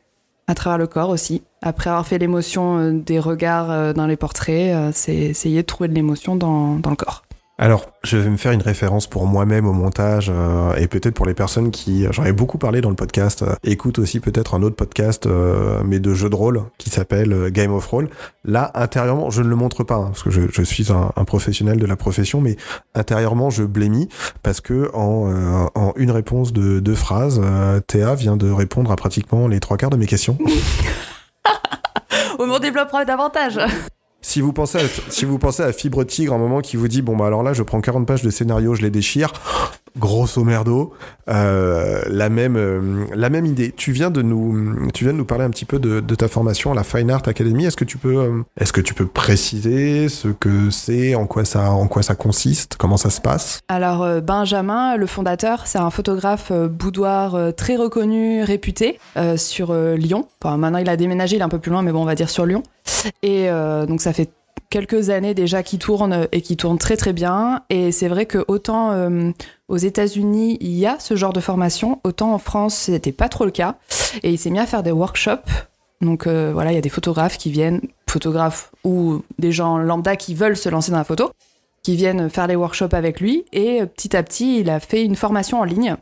à 0.46 0.54
travers 0.54 0.78
le 0.78 0.86
corps 0.86 1.10
aussi. 1.10 1.42
Après 1.64 1.90
avoir 1.90 2.06
fait 2.06 2.20
l'émotion 2.20 2.94
des 2.94 3.18
regards 3.18 3.96
dans 3.96 4.06
les 4.06 4.18
portraits, 4.18 4.94
c'est 4.94 5.16
essayer 5.16 5.64
de 5.64 5.66
trouver 5.66 5.88
de 5.88 5.96
l'émotion 5.96 6.36
dans 6.36 6.78
le 6.88 6.96
corps. 6.96 7.24
Alors, 7.60 7.86
je 8.04 8.18
vais 8.18 8.30
me 8.30 8.38
faire 8.38 8.52
une 8.52 8.64
référence 8.64 9.06
pour 9.06 9.28
moi-même 9.28 9.68
au 9.68 9.74
montage 9.74 10.32
euh, 10.34 10.74
et 10.76 10.88
peut-être 10.88 11.14
pour 11.14 11.28
les 11.28 11.36
personnes 11.36 11.70
qui, 11.70 12.08
j'en 12.10 12.26
ai 12.26 12.34
beaucoup 12.34 12.58
parlé 12.58 12.82
dans 12.82 12.90
le 12.90 12.96
podcast, 12.96 13.44
euh, 13.44 13.54
écoutent 13.64 14.00
aussi 14.00 14.20
peut-être 14.20 14.56
un 14.56 14.64
autre 14.64 14.76
podcast, 14.76 15.28
euh, 15.28 15.82
mais 15.86 16.00
de 16.00 16.16
jeux 16.16 16.32
de 16.32 16.36
rôle, 16.36 16.64
qui 16.80 16.90
s'appelle 16.90 17.32
euh, 17.32 17.50
Game 17.52 17.72
of 17.72 17.86
Roll. 17.86 18.10
Là, 18.44 18.72
intérieurement, 18.74 19.30
je 19.30 19.44
ne 19.44 19.48
le 19.48 19.56
montre 19.56 19.84
pas, 19.84 19.96
hein, 19.96 20.06
parce 20.08 20.24
que 20.24 20.32
je, 20.32 20.64
suis 20.64 20.92
un, 20.92 21.12
professionnel 21.26 21.78
de 21.78 21.86
la 21.86 21.96
profession, 21.96 22.42
mais 22.42 22.58
intérieurement, 22.96 23.52
je 23.52 23.64
blémis, 23.64 24.10
parce 24.42 24.60
que 24.60 24.90
en, 24.96 25.32
euh, 25.32 25.66
en 25.76 25.94
une 25.96 26.12
réponse 26.12 26.54
de 26.54 26.80
deux 26.80 26.96
phrases, 26.96 27.40
euh, 27.44 27.80
Théa 27.82 28.16
vient 28.16 28.36
de 28.36 28.50
répondre 28.50 28.92
à 28.92 28.96
pratiquement 28.96 29.48
les 29.48 29.60
trois 29.60 29.78
quarts 29.78 29.92
de 29.92 29.98
mes 29.98 30.08
questions. 30.08 30.40
On 32.40 32.60
développera 32.60 33.06
davantage. 33.06 33.60
Si 34.24 34.40
vous 34.40 34.54
pensez 34.54 34.78
à, 34.80 34.88
si 35.10 35.26
vous 35.26 35.38
pensez 35.38 35.64
à 35.64 35.74
Fibre 35.74 36.06
Tigre, 36.06 36.34
un 36.34 36.38
moment 36.38 36.62
qui 36.62 36.78
vous 36.78 36.88
dit 36.88 37.02
bon 37.02 37.16
bah 37.18 37.28
alors 37.28 37.44
là 37.44 37.52
je 37.52 37.62
prends 37.62 37.82
40 37.82 38.08
pages 38.08 38.24
de 38.24 38.30
scénario, 38.30 38.74
je 38.74 38.82
les 38.82 38.90
déchire, 38.90 39.34
grosso 40.00 40.44
merdo, 40.46 40.94
euh, 41.30 42.02
la 42.08 42.30
même 42.30 42.56
euh, 42.56 43.06
la 43.14 43.30
même 43.30 43.46
idée. 43.46 43.74
Tu 43.76 43.92
viens 43.92 44.10
de 44.10 44.22
nous 44.22 44.90
tu 44.94 45.04
viens 45.04 45.12
de 45.12 45.18
nous 45.18 45.26
parler 45.26 45.44
un 45.44 45.50
petit 45.50 45.66
peu 45.66 45.78
de, 45.78 46.00
ta 46.16 46.30
formation 46.30 46.72
à 46.72 46.76
la 46.76 46.86
Fine 46.86 47.12
Art 47.12 47.24
Academy. 47.28 47.66
Est-ce 47.66 47.76
que 47.76 47.84
tu 47.84 47.98
peux 47.98 48.16
euh, 48.16 48.42
est-ce 48.58 48.72
que 48.72 48.80
tu 48.80 48.94
peux 48.94 49.06
préciser 49.06 50.08
ce 50.08 50.30
que 50.30 50.70
c'est, 50.70 51.16
en 51.16 51.28
quoi 51.28 51.44
ça 51.44 51.72
en 51.72 51.88
quoi 51.88 52.02
ça 52.02 52.16
consiste, 52.16 52.78
comment 52.78 52.98
ça 52.98 53.10
se 53.10 53.20
passe? 53.20 53.60
Alors 53.68 54.04
euh, 54.04 54.22
Benjamin, 54.22 54.96
le 54.96 55.06
fondateur, 55.06 55.68
c'est 55.68 55.80
un 55.80 55.90
photographe 55.90 56.52
boudoir 56.54 57.54
très 57.58 57.76
reconnu, 57.76 58.42
réputé 58.44 59.00
sur 59.36 59.74
Lyon. 59.74 60.28
Enfin, 60.42 60.56
maintenant 60.56 60.80
il 60.80 60.90
a 60.90 60.96
déménagé, 60.96 61.36
il 61.36 61.40
est 61.40 61.44
un 61.44 61.50
peu 61.50 61.60
plus 61.60 61.72
loin, 61.72 61.82
mais 61.82 61.92
bon, 61.92 62.04
on 62.04 62.06
va 62.06 62.16
dire 62.16 62.30
sur 62.30 62.46
Lyon. 62.46 62.64
Et 63.22 63.50
euh, 63.50 63.86
donc 63.86 64.02
ça 64.02 64.14
fait 64.14 64.30
quelques 64.70 65.10
années 65.10 65.34
déjà 65.34 65.62
qu'il 65.62 65.80
tourne 65.80 66.14
euh, 66.14 66.26
et 66.32 66.42
qui 66.42 66.58
tourne 66.58 66.78
très 66.78 66.98
très 66.98 67.14
bien. 67.14 67.62
Et 67.70 67.92
c'est 67.92 68.08
vrai 68.08 68.26
que 68.26 68.44
autant 68.48 68.92
euh, 68.92 69.32
aux 69.68 69.78
États-Unis 69.78 70.58
il 70.62 70.74
y 70.74 70.86
a 70.86 71.00
ce 71.00 71.16
genre 71.16 71.34
de 71.34 71.40
formation, 71.40 72.00
autant 72.04 72.34
en 72.34 72.40
France 72.40 72.76
c'était 72.76 73.12
pas 73.12 73.30
trop 73.30 73.46
le 73.46 73.52
cas. 73.52 73.76
Et 74.24 74.32
il 74.32 74.38
s'est 74.38 74.50
mis 74.50 74.60
à 74.60 74.66
faire 74.66 74.84
des 74.84 74.92
workshops. 74.92 75.50
Donc 76.02 76.28
voilà, 76.28 76.74
il 76.74 76.76
y 76.76 76.78
a 76.78 76.82
des 76.82 76.90
photographes 76.90 77.38
qui 77.38 77.50
viennent, 77.50 77.80
photographes 78.10 78.72
ou 78.84 79.22
des 79.40 79.54
gens 79.54 79.78
lambda 79.78 80.18
qui 80.18 80.36
veulent 80.36 80.58
se 80.58 80.68
lancer 80.68 80.92
dans 80.92 80.98
la 80.98 81.06
photo 81.06 81.32
qui 81.82 81.96
viennent 81.96 82.30
faire 82.30 82.48
les 82.48 82.58
workshops 82.58 82.94
avec 82.94 83.22
lui. 83.22 83.46
Et 83.54 83.86
petit 83.86 84.16
à 84.16 84.24
petit, 84.24 84.60
il 84.60 84.70
a 84.70 84.82
fait 84.82 85.04
une 85.04 85.16
formation 85.16 85.62
en 85.62 85.64
ligne. 85.64 85.96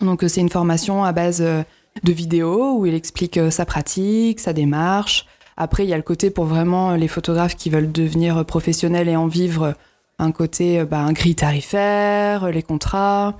Donc 0.00 0.24
c'est 0.28 0.40
une 0.40 0.48
formation 0.48 1.02
à 1.02 1.10
base 1.10 1.40
de 1.40 2.12
vidéos 2.12 2.78
où 2.78 2.86
il 2.86 2.94
explique 2.94 3.40
sa 3.50 3.64
pratique, 3.64 4.38
sa 4.38 4.52
démarche. 4.52 5.26
Après, 5.60 5.82
il 5.82 5.90
y 5.90 5.92
a 5.92 5.96
le 5.96 6.04
côté 6.04 6.30
pour 6.30 6.44
vraiment 6.44 6.92
euh, 6.92 6.96
les 6.96 7.08
photographes 7.08 7.56
qui 7.56 7.68
veulent 7.68 7.90
devenir 7.90 8.38
euh, 8.38 8.44
professionnels 8.44 9.08
et 9.08 9.16
en 9.16 9.26
vivre, 9.26 9.62
euh, 9.64 9.72
un 10.20 10.30
côté, 10.30 10.84
bah, 10.84 11.00
un 11.00 11.12
grille 11.12 11.34
tarifaire, 11.34 12.50
les 12.50 12.62
contrats. 12.62 13.36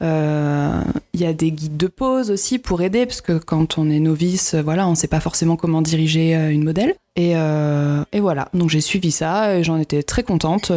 Il 0.00 1.20
y 1.20 1.24
a 1.24 1.32
des 1.32 1.52
guides 1.52 1.76
de 1.76 1.86
pose 1.86 2.30
aussi 2.30 2.58
pour 2.58 2.82
aider, 2.82 3.06
parce 3.06 3.22
que 3.22 3.38
quand 3.38 3.78
on 3.78 3.88
est 3.88 3.98
novice, 3.98 4.54
voilà, 4.54 4.86
on 4.86 4.90
ne 4.90 4.94
sait 4.94 5.08
pas 5.08 5.20
forcément 5.20 5.56
comment 5.56 5.80
diriger 5.80 6.34
une 6.34 6.64
modèle. 6.64 6.94
Et, 7.16 7.30
et 7.32 8.20
voilà, 8.20 8.50
donc 8.52 8.68
j'ai 8.68 8.82
suivi 8.82 9.10
ça 9.10 9.56
et 9.56 9.64
j'en 9.64 9.78
étais 9.78 10.02
très 10.02 10.22
contente. 10.22 10.70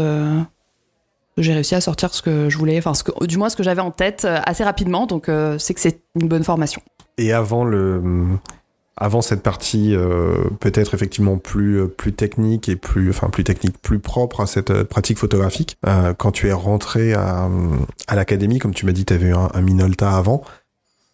j'ai 1.38 1.54
réussi 1.54 1.76
à 1.76 1.82
sortir 1.82 2.14
ce 2.14 2.22
que 2.22 2.50
je 2.50 2.58
voulais, 2.58 2.78
enfin, 2.78 2.94
du 3.28 3.38
moins 3.38 3.50
ce 3.50 3.58
que 3.58 3.64
j'avais 3.64 3.82
en 3.82 3.92
tête 3.92 4.26
assez 4.46 4.64
rapidement, 4.64 5.06
donc 5.06 5.30
c'est 5.58 5.74
que 5.74 5.82
c'est 5.82 6.00
une 6.16 6.30
bonne 6.30 6.46
formation. 6.46 6.82
Et 7.18 7.34
avant 7.34 7.66
le 7.66 8.02
avant 9.02 9.24
cette 9.24 9.42
partie 9.42 9.96
euh, 9.96 10.36
peut-être 10.60 10.94
effectivement 10.94 11.38
plus 11.38 11.82
euh, 11.82 11.88
plus 11.88 12.14
technique 12.14 12.70
et 12.70 12.76
plus 12.76 13.10
enfin 13.10 13.30
plus 13.30 13.44
technique 13.44 13.76
plus 13.82 13.98
propre 13.98 14.42
à 14.42 14.46
cette 14.46 14.70
euh, 14.70 14.84
pratique 14.84 15.18
photographique 15.18 15.76
quand 16.18 16.32
tu 16.32 16.48
es 16.48 16.54
rentré 16.54 17.14
à, 17.14 17.50
l'académie 18.14 18.60
comme 18.60 18.74
tu 18.74 18.86
m'as 18.86 18.92
dit 18.92 19.04
tu 19.04 19.14
avais 19.14 19.30
eu 19.30 19.34
un, 19.34 19.62
Minolta 19.62 20.16
avant 20.16 20.44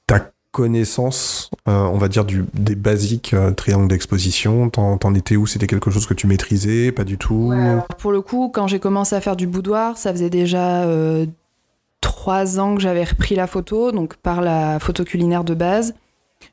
ta 0.06 0.32
connaissance 0.52 1.50
on 1.66 1.98
va 1.98 2.10
dire 2.10 2.26
des 2.26 2.76
basiques 2.76 3.36
triangle 3.56 3.88
d'exposition 3.88 4.70
t'en 4.70 4.98
t'en 4.98 5.14
étais 5.14 5.36
où? 5.36 5.48
C'était 5.48 5.68
quelque 5.68 5.90
chose 5.92 6.06
que 6.06 6.14
tu 6.14 6.28
maîtrisais? 6.28 6.92
Pas 6.92 7.04
du 7.04 7.18
tout? 7.18 7.54
Pour 8.00 8.12
le 8.12 8.22
coup, 8.22 8.50
quand 8.54 8.68
j'ai 8.68 8.80
commencé 8.80 9.16
à 9.16 9.22
faire 9.22 9.36
du 9.36 9.48
boudoir, 9.48 9.98
ça 9.98 10.12
faisait 10.12 10.30
déjà 10.30 10.86
trois 12.02 12.60
ans 12.60 12.76
que 12.76 12.82
j'avais 12.82 13.04
repris 13.04 13.36
la 13.36 13.48
photo, 13.48 13.92
donc 13.92 14.16
par 14.16 14.42
la 14.42 14.80
photo 14.80 15.04
culinaire 15.04 15.44
de 15.44 15.54
base. 15.54 15.94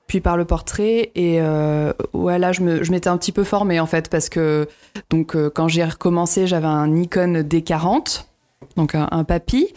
Puis 0.07 0.21
par 0.21 0.37
le 0.37 0.45
portrait. 0.45 1.11
Et 1.14 1.41
euh, 1.41 1.93
là, 2.14 2.53
je 2.53 2.62
m'étais 2.62 3.09
un 3.09 3.17
petit 3.17 3.33
peu 3.33 3.45
formée 3.45 3.81
en 3.81 3.87
fait, 3.87 4.09
parce 4.09 4.29
que 4.29 4.69
donc, 5.11 5.35
euh, 5.35 5.50
quand 5.55 5.69
j'ai 5.69 5.85
recommencé, 5.85 6.47
j'avais 6.47 6.67
un 6.67 6.88
Nikon 6.88 7.43
D40, 7.43 8.25
donc 8.76 8.95
un, 8.95 9.25
papy, 9.25 9.69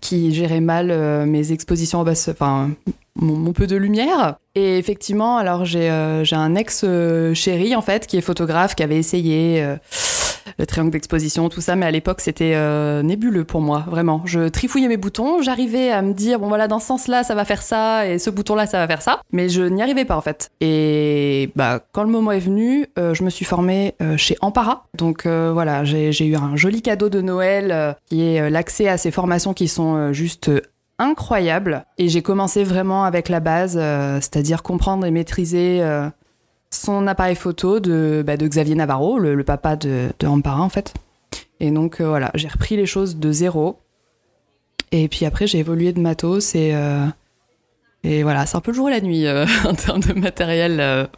qui 0.00 0.34
gérait 0.34 0.60
mal 0.60 0.90
euh, 0.90 1.26
mes 1.26 1.52
expositions 1.52 2.00
en 2.00 2.04
basse, 2.04 2.28
enfin, 2.28 2.70
mon, 3.16 3.52
peu 3.52 3.66
de 3.66 3.76
lumière. 3.76 4.36
Et 4.54 4.78
effectivement, 4.78 5.36
alors 5.36 5.64
j'ai 5.64 5.88
un 5.88 6.54
ex-chéri 6.54 7.74
en 7.74 7.82
fait, 7.82 8.06
qui 8.06 8.16
est 8.16 8.22
photographe, 8.22 8.74
qui 8.74 8.82
avait 8.82 8.98
essayé 8.98 9.64
le 10.58 10.66
triangle 10.66 10.90
d'exposition, 10.90 11.48
tout 11.48 11.60
ça, 11.60 11.76
mais 11.76 11.86
à 11.86 11.90
l'époque 11.90 12.20
c'était 12.20 12.54
euh, 12.54 13.02
nébuleux 13.02 13.44
pour 13.44 13.60
moi, 13.60 13.84
vraiment. 13.88 14.22
Je 14.24 14.48
trifouillais 14.48 14.88
mes 14.88 14.96
boutons, 14.96 15.42
j'arrivais 15.42 15.90
à 15.90 16.02
me 16.02 16.12
dire, 16.12 16.38
bon 16.38 16.48
voilà, 16.48 16.68
dans 16.68 16.78
ce 16.78 16.86
sens-là, 16.86 17.22
ça 17.24 17.34
va 17.34 17.44
faire 17.44 17.62
ça, 17.62 18.06
et 18.06 18.18
ce 18.18 18.30
bouton-là, 18.30 18.66
ça 18.66 18.78
va 18.78 18.86
faire 18.86 19.02
ça, 19.02 19.20
mais 19.32 19.48
je 19.48 19.62
n'y 19.62 19.82
arrivais 19.82 20.04
pas 20.04 20.16
en 20.16 20.20
fait. 20.20 20.50
Et 20.60 21.50
bah, 21.56 21.80
quand 21.92 22.02
le 22.02 22.10
moment 22.10 22.32
est 22.32 22.40
venu, 22.40 22.86
euh, 22.98 23.14
je 23.14 23.24
me 23.24 23.30
suis 23.30 23.44
formée 23.44 23.94
euh, 24.02 24.16
chez 24.16 24.36
Ampara. 24.40 24.86
Donc 24.96 25.26
voilà, 25.26 25.84
j'ai 25.84 26.26
eu 26.26 26.36
un 26.36 26.56
joli 26.56 26.82
cadeau 26.82 27.08
de 27.08 27.20
Noël 27.20 27.96
qui 28.06 28.22
est 28.22 28.50
l'accès 28.50 28.88
à 28.88 28.96
ces 28.96 29.10
formations 29.10 29.54
qui 29.54 29.68
sont 29.68 30.12
juste 30.12 30.50
incroyables. 30.98 31.84
Et 31.98 32.08
j'ai 32.08 32.22
commencé 32.22 32.64
vraiment 32.64 33.04
avec 33.04 33.28
la 33.28 33.40
base, 33.40 33.78
c'est-à-dire 34.20 34.62
comprendre 34.62 35.06
et 35.06 35.10
maîtriser 35.10 35.82
son 36.74 37.06
appareil 37.06 37.36
photo 37.36 37.80
de, 37.80 38.22
bah, 38.26 38.36
de 38.36 38.46
Xavier 38.46 38.74
Navarro, 38.74 39.18
le, 39.18 39.42
papa 39.44 39.76
de, 39.76 40.08
de, 40.18 40.26
Ampara 40.26 40.60
en 40.60 40.68
fait. 40.68 40.94
Et 41.60 41.70
donc 41.70 42.00
euh, 42.00 42.08
voilà, 42.08 42.30
j'ai 42.34 42.48
repris 42.48 42.76
les 42.76 42.86
choses 42.86 43.16
de 43.16 43.32
zéro. 43.32 43.78
Et 44.92 45.08
puis 45.08 45.24
après, 45.24 45.46
j'ai 45.46 45.58
évolué 45.58 45.92
de 45.92 46.00
matos 46.00 46.54
et, 46.54 46.72
euh, 46.74 47.06
et 48.02 48.22
voilà, 48.22 48.46
c'est 48.46 48.56
un 48.56 48.60
peu 48.60 48.70
le 48.70 48.76
jour 48.76 48.88
et 48.88 48.92
la 48.92 49.00
nuit 49.00 49.26
euh, 49.26 49.46
en 49.64 49.74
termes 49.74 50.00
de 50.00 50.12
matériel. 50.12 51.08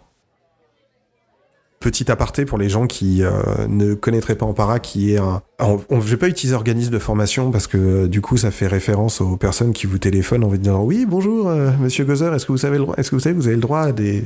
Petit 1.81 2.11
aparté 2.11 2.47
pour 2.47 2.59
les 2.59 2.69
gens 2.69 2.87
qui 2.87 3.23
ne 3.69 3.95
connaîtraient 3.95 4.35
pas 4.35 4.47
Ampara, 4.47 4.81
qui 4.81 5.13
est 5.13 5.19
un. 5.19 5.43
je 5.61 5.97
vais 5.97 6.17
pas 6.17 6.29
utiliser 6.29 6.55
organisme 6.57 6.91
de 6.91 6.99
formation 6.99 7.51
parce 7.51 7.67
que 7.67 8.07
du 8.07 8.21
coup 8.21 8.39
ça 8.39 8.51
fait 8.51 8.67
référence 8.67 9.21
aux 9.21 9.37
personnes 9.37 9.73
qui 9.73 9.87
vous 9.87 9.99
téléphonent 9.99 10.43
en 10.43 10.49
vous 10.49 10.57
disant 10.57 10.83
oui 10.83 11.05
bonjour 11.07 11.51
Monsieur 11.79 12.05
Gozer, 12.05 12.35
est-ce 12.35 12.47
que 12.47 12.53
vous 12.53 12.59
savez 12.59 12.79
le 12.79 12.87
est-ce 12.97 13.11
que 13.11 13.15
vous 13.15 13.21
savez 13.21 13.37
vous 13.37 13.47
avez 13.47 13.57
le 13.57 13.63
droit 13.63 13.81
à 13.81 13.93
des 13.93 14.25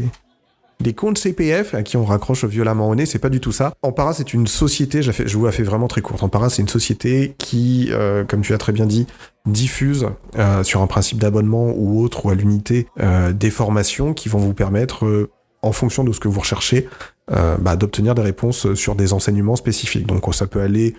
des 0.81 0.95
comptes 0.95 1.19
CPF 1.19 1.75
à 1.75 1.83
qui 1.83 1.97
on 1.97 2.05
raccroche 2.05 2.45
violemment 2.45 2.89
au 2.89 2.95
nez, 2.95 3.07
c'est 3.07 3.19
pas 3.19 3.29
du 3.29 3.41
tout 3.41 3.53
ça. 3.53 3.75
Ampara, 3.83 4.15
c'est 4.15 4.33
une 4.33 4.47
société, 4.47 5.03
je 5.03 5.37
vous 5.37 5.45
la 5.45 5.53
fais 5.53 5.63
vraiment 5.63 5.89
très 5.89 6.01
courte. 6.01 6.23
Ampara, 6.23 6.51
c'est 6.51 6.63
une 6.63 6.69
société 6.69 7.35
qui, 7.39 7.89
euh, 7.91 8.25
comme 8.25 8.41
tu 8.41 8.55
as 8.55 8.59
très 8.59 8.73
bien 8.73 8.87
dit, 8.87 9.07
diffuse 9.47 10.07
euh, 10.39 10.63
sur 10.63 10.83
un 10.83 10.87
principe 10.87 11.19
d'abonnement 11.19 11.73
ou 11.77 12.03
autre 12.03 12.27
ou 12.27 12.31
à 12.31 12.35
l'unité 12.35 12.87
euh, 13.01 13.33
des 13.33 13.51
formations 13.51 14.15
qui 14.15 14.29
vont 14.29 14.39
vous 14.39 14.55
permettre, 14.55 15.29
en 15.63 15.73
fonction 15.73 16.05
de 16.05 16.13
ce 16.13 16.21
que 16.21 16.29
vous 16.29 16.41
recherchez, 16.41 16.89
bah, 17.29 17.77
d'obtenir 17.77 18.15
des 18.15 18.23
réponses 18.23 18.75
sur 18.75 18.95
des 18.97 19.13
enseignements 19.13 19.57
spécifiques. 19.57 20.07
Donc 20.07 20.35
ça 20.35 20.47
peut 20.47 20.63
aller 20.63 20.95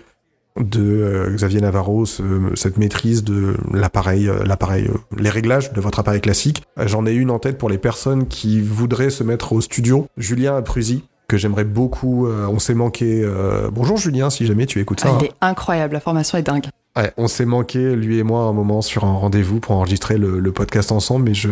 de 0.58 0.82
euh, 0.82 1.34
Xavier 1.34 1.60
Navarro, 1.60 2.04
cette 2.06 2.76
maîtrise 2.76 3.24
de 3.24 3.56
l'appareil, 3.72 4.28
euh, 4.28 4.44
l'appareil, 4.44 4.86
euh, 4.86 4.98
les 5.16 5.30
réglages 5.30 5.72
de 5.72 5.80
votre 5.80 5.98
appareil 5.98 6.20
classique. 6.20 6.62
J'en 6.76 7.06
ai 7.06 7.12
une 7.12 7.30
en 7.30 7.38
tête 7.38 7.58
pour 7.58 7.70
les 7.70 7.78
personnes 7.78 8.26
qui 8.26 8.60
voudraient 8.60 9.10
se 9.10 9.24
mettre 9.24 9.52
au 9.52 9.60
studio. 9.60 10.06
Julien 10.16 10.56
Aprusi, 10.56 11.04
que 11.32 11.38
j'aimerais 11.38 11.64
beaucoup. 11.64 12.28
on 12.28 12.58
s'est 12.58 12.74
manqué. 12.74 13.26
bonjour 13.72 13.96
Julien, 13.96 14.28
si 14.28 14.44
jamais 14.44 14.66
tu 14.66 14.80
écoutes 14.80 15.00
ça. 15.00 15.08
Ah, 15.12 15.18
il 15.20 15.26
est 15.26 15.32
incroyable, 15.40 15.94
la 15.94 16.00
formation 16.00 16.36
est 16.36 16.42
dingue. 16.42 16.66
Ouais, 16.94 17.10
on 17.16 17.26
s'est 17.26 17.46
manqué, 17.46 17.96
lui 17.96 18.18
et 18.18 18.22
moi, 18.22 18.42
un 18.42 18.52
moment 18.52 18.82
sur 18.82 19.04
un 19.04 19.14
rendez-vous 19.14 19.60
pour 19.60 19.72
enregistrer 19.76 20.18
le, 20.18 20.52
podcast 20.52 20.92
ensemble, 20.92 21.24
mais 21.24 21.32
je, 21.34 21.48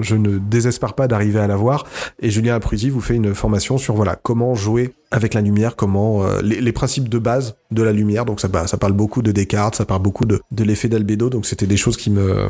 je 0.00 0.14
ne 0.14 0.38
désespère 0.38 0.94
pas 0.94 1.08
d'arriver 1.08 1.40
à 1.40 1.48
l'avoir. 1.48 1.84
Et 2.20 2.30
Julien 2.30 2.54
Aprusi 2.54 2.88
vous 2.88 3.00
fait 3.00 3.16
une 3.16 3.34
formation 3.34 3.78
sur 3.78 3.96
voilà 3.96 4.14
comment 4.14 4.54
jouer 4.54 4.94
avec 5.10 5.34
la 5.34 5.40
lumière, 5.40 5.74
comment 5.74 6.22
euh, 6.22 6.40
les, 6.42 6.72
principes 6.72 7.08
de 7.08 7.18
base 7.18 7.56
de 7.72 7.82
la 7.82 7.92
lumière. 7.92 8.24
Donc 8.24 8.38
ça, 8.38 8.46
bah, 8.46 8.68
ça 8.68 8.76
parle 8.76 8.92
beaucoup 8.92 9.22
de 9.22 9.32
Descartes, 9.32 9.74
ça 9.74 9.84
parle 9.84 10.02
beaucoup 10.02 10.24
de, 10.24 10.40
de 10.52 10.64
l'effet 10.64 10.88
d'albédo. 10.88 11.30
Donc 11.30 11.44
c'était 11.44 11.66
des 11.66 11.76
choses 11.76 11.96
qui 11.96 12.10
me 12.10 12.48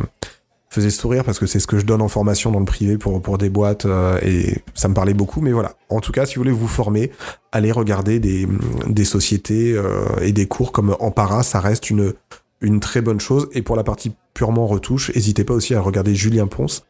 faisait 0.71 0.91
sourire 0.91 1.25
parce 1.25 1.39
que 1.39 1.47
c'est 1.47 1.61
ce 1.61 1.67
que 1.67 1.79
je 1.79 1.87
donne 1.87 2.03
en 2.03 2.09
formation 2.09 2.53
dans 2.53 2.59
le 2.59 2.65
privé 2.65 2.99
pour, 2.99 3.23
pour 3.23 3.39
des 3.39 3.49
boîtes 3.49 3.87
euh, 3.87 4.19
et 4.23 4.63
ça 4.75 4.89
me 4.89 4.95
parlait 4.95 5.15
beaucoup. 5.15 5.41
Mais 5.41 5.53
voilà. 5.53 5.75
En 5.89 6.01
tout 6.01 6.13
cas, 6.13 6.27
si 6.27 6.35
vous 6.35 6.41
voulez 6.43 6.53
vous 6.53 6.69
former, 6.69 7.11
allez 7.53 7.73
regarder 7.73 8.21
des, 8.21 8.47
des 8.87 9.05
sociétés 9.05 9.73
euh, 9.75 10.05
et 10.21 10.33
des 10.33 10.47
cours 10.47 10.73
comme 10.73 10.97
Ampara. 11.01 11.43
Ça 11.43 11.61
reste 11.61 11.91
une, 11.91 12.13
une 12.61 12.81
très 12.81 13.01
bonne 13.01 13.21
chose. 13.21 13.49
Et 13.53 13.63
pour 13.63 13.77
la 13.77 13.85
partie 13.85 14.13
purement 14.35 14.67
retouche, 14.67 15.15
n'hésitez 15.15 15.45
pas 15.45 15.55
aussi 15.55 15.75
à 15.75 15.81
regarder 15.81 16.15
Julien 16.15 16.47
Ponce, 16.47 16.85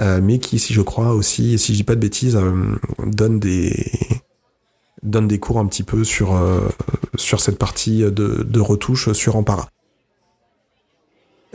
euh, 0.00 0.20
mais 0.22 0.38
qui, 0.38 0.58
si 0.58 0.72
je 0.72 0.80
crois 0.80 1.12
aussi, 1.12 1.58
si 1.58 1.72
je 1.72 1.78
dis 1.78 1.84
pas 1.84 1.96
de 1.96 2.00
bêtises, 2.00 2.38
donne 3.04 3.40
des 3.40 3.92
donne 5.02 5.28
des 5.28 5.38
cours 5.38 5.58
un 5.58 5.66
petit 5.66 5.82
peu 5.82 6.02
sur, 6.02 6.40
sur 7.16 7.38
cette 7.38 7.58
partie 7.58 7.98
de, 7.98 8.10
de 8.42 8.60
retouche 8.60 9.12
sur 9.12 9.36
Ampara. 9.36 9.68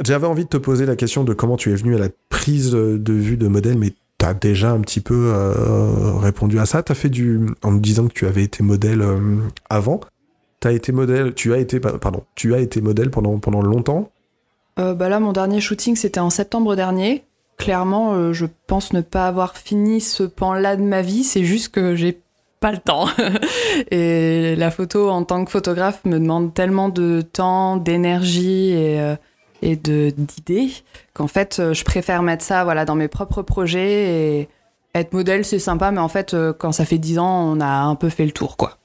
J'avais 0.06 0.28
envie 0.28 0.46
de 0.46 0.50
te 0.50 0.58
poser 0.58 0.86
la 0.86 0.96
question 0.96 1.24
de 1.24 1.34
comment 1.34 1.58
tu 1.58 1.72
es 1.72 1.76
venu 1.76 1.96
à 1.96 2.00
la 2.00 2.10
prise 2.30 2.72
de 2.72 3.14
vue 3.14 3.38
de 3.38 3.48
modèle, 3.48 3.78
mais 3.78 3.94
tu 4.20 4.26
as 4.26 4.34
déjà 4.34 4.72
un 4.72 4.82
petit 4.82 5.02
peu 5.02 5.32
euh, 5.34 6.18
répondu 6.18 6.60
à 6.60 6.66
ça. 6.66 6.84
Tu 6.84 6.92
as 6.92 6.96
fait 6.96 7.10
du. 7.10 7.42
en 7.64 7.72
me 7.72 7.80
disant 7.80 8.08
que 8.08 8.14
tu 8.14 8.26
avais 8.28 8.44
été 8.44 8.64
modèle 8.64 9.02
euh, 9.02 9.38
avant. 9.70 10.02
As 10.64 10.72
été 10.74 10.92
modèle, 10.92 11.34
tu 11.34 11.54
as 11.54 11.58
été, 11.58 11.80
pardon, 11.80 12.24
tu 12.36 12.54
as 12.54 12.60
été 12.60 12.82
modèle 12.82 13.10
pendant, 13.10 13.40
pendant 13.40 13.62
longtemps 13.62 14.10
euh, 14.78 14.94
bah 14.94 15.08
Là, 15.08 15.22
mon 15.22 15.32
dernier 15.32 15.62
shooting, 15.62 15.96
c'était 15.96 16.20
en 16.20 16.30
septembre 16.30 16.76
dernier. 16.76 17.24
Clairement, 17.58 18.32
je 18.34 18.46
pense 18.68 18.94
ne 18.94 19.02
pas 19.02 19.28
avoir 19.28 19.58
fini 19.58 20.00
ce 20.00 20.24
pan-là 20.24 20.76
de 20.78 20.82
ma 20.82 21.02
vie. 21.02 21.24
C'est 21.24 21.44
juste 21.44 21.70
que 21.70 21.96
j'ai 21.96 22.22
pas 22.60 22.72
le 22.72 22.78
temps. 22.78 23.08
et 23.92 24.56
la 24.58 24.72
photo, 24.72 25.10
en 25.10 25.24
tant 25.24 25.44
que 25.44 25.52
photographe, 25.52 26.02
me 26.06 26.20
demande 26.20 26.54
tellement 26.54 26.88
de 26.88 27.22
temps, 27.22 27.78
d'énergie 27.78 28.72
et 28.72 29.16
et 29.62 29.76
de 29.76 30.12
d'idées 30.16 30.72
qu'en 31.14 31.28
fait 31.28 31.60
euh, 31.60 31.74
je 31.74 31.84
préfère 31.84 32.24
mettre 32.24 32.44
ça 32.44 32.64
voilà 32.64 32.86
dans 32.86 32.96
mes 32.96 33.08
propres 33.08 33.42
projets 33.42 34.40
et 34.40 34.50
être 34.96 35.14
modèle 35.14 35.46
c'est 35.46 35.60
sympa 35.60 35.92
mais 35.92 36.00
en 36.00 36.08
fait 36.08 36.34
euh, 36.34 36.54
quand 36.54 36.72
ça 36.72 36.86
fait 36.86 36.98
10 36.98 37.20
ans 37.20 37.56
on 37.56 37.60
a 37.60 37.82
un 37.82 37.96
peu 37.96 38.10
fait 38.10 38.26
le 38.26 38.32
tour 38.32 38.58
quoi 38.58 38.78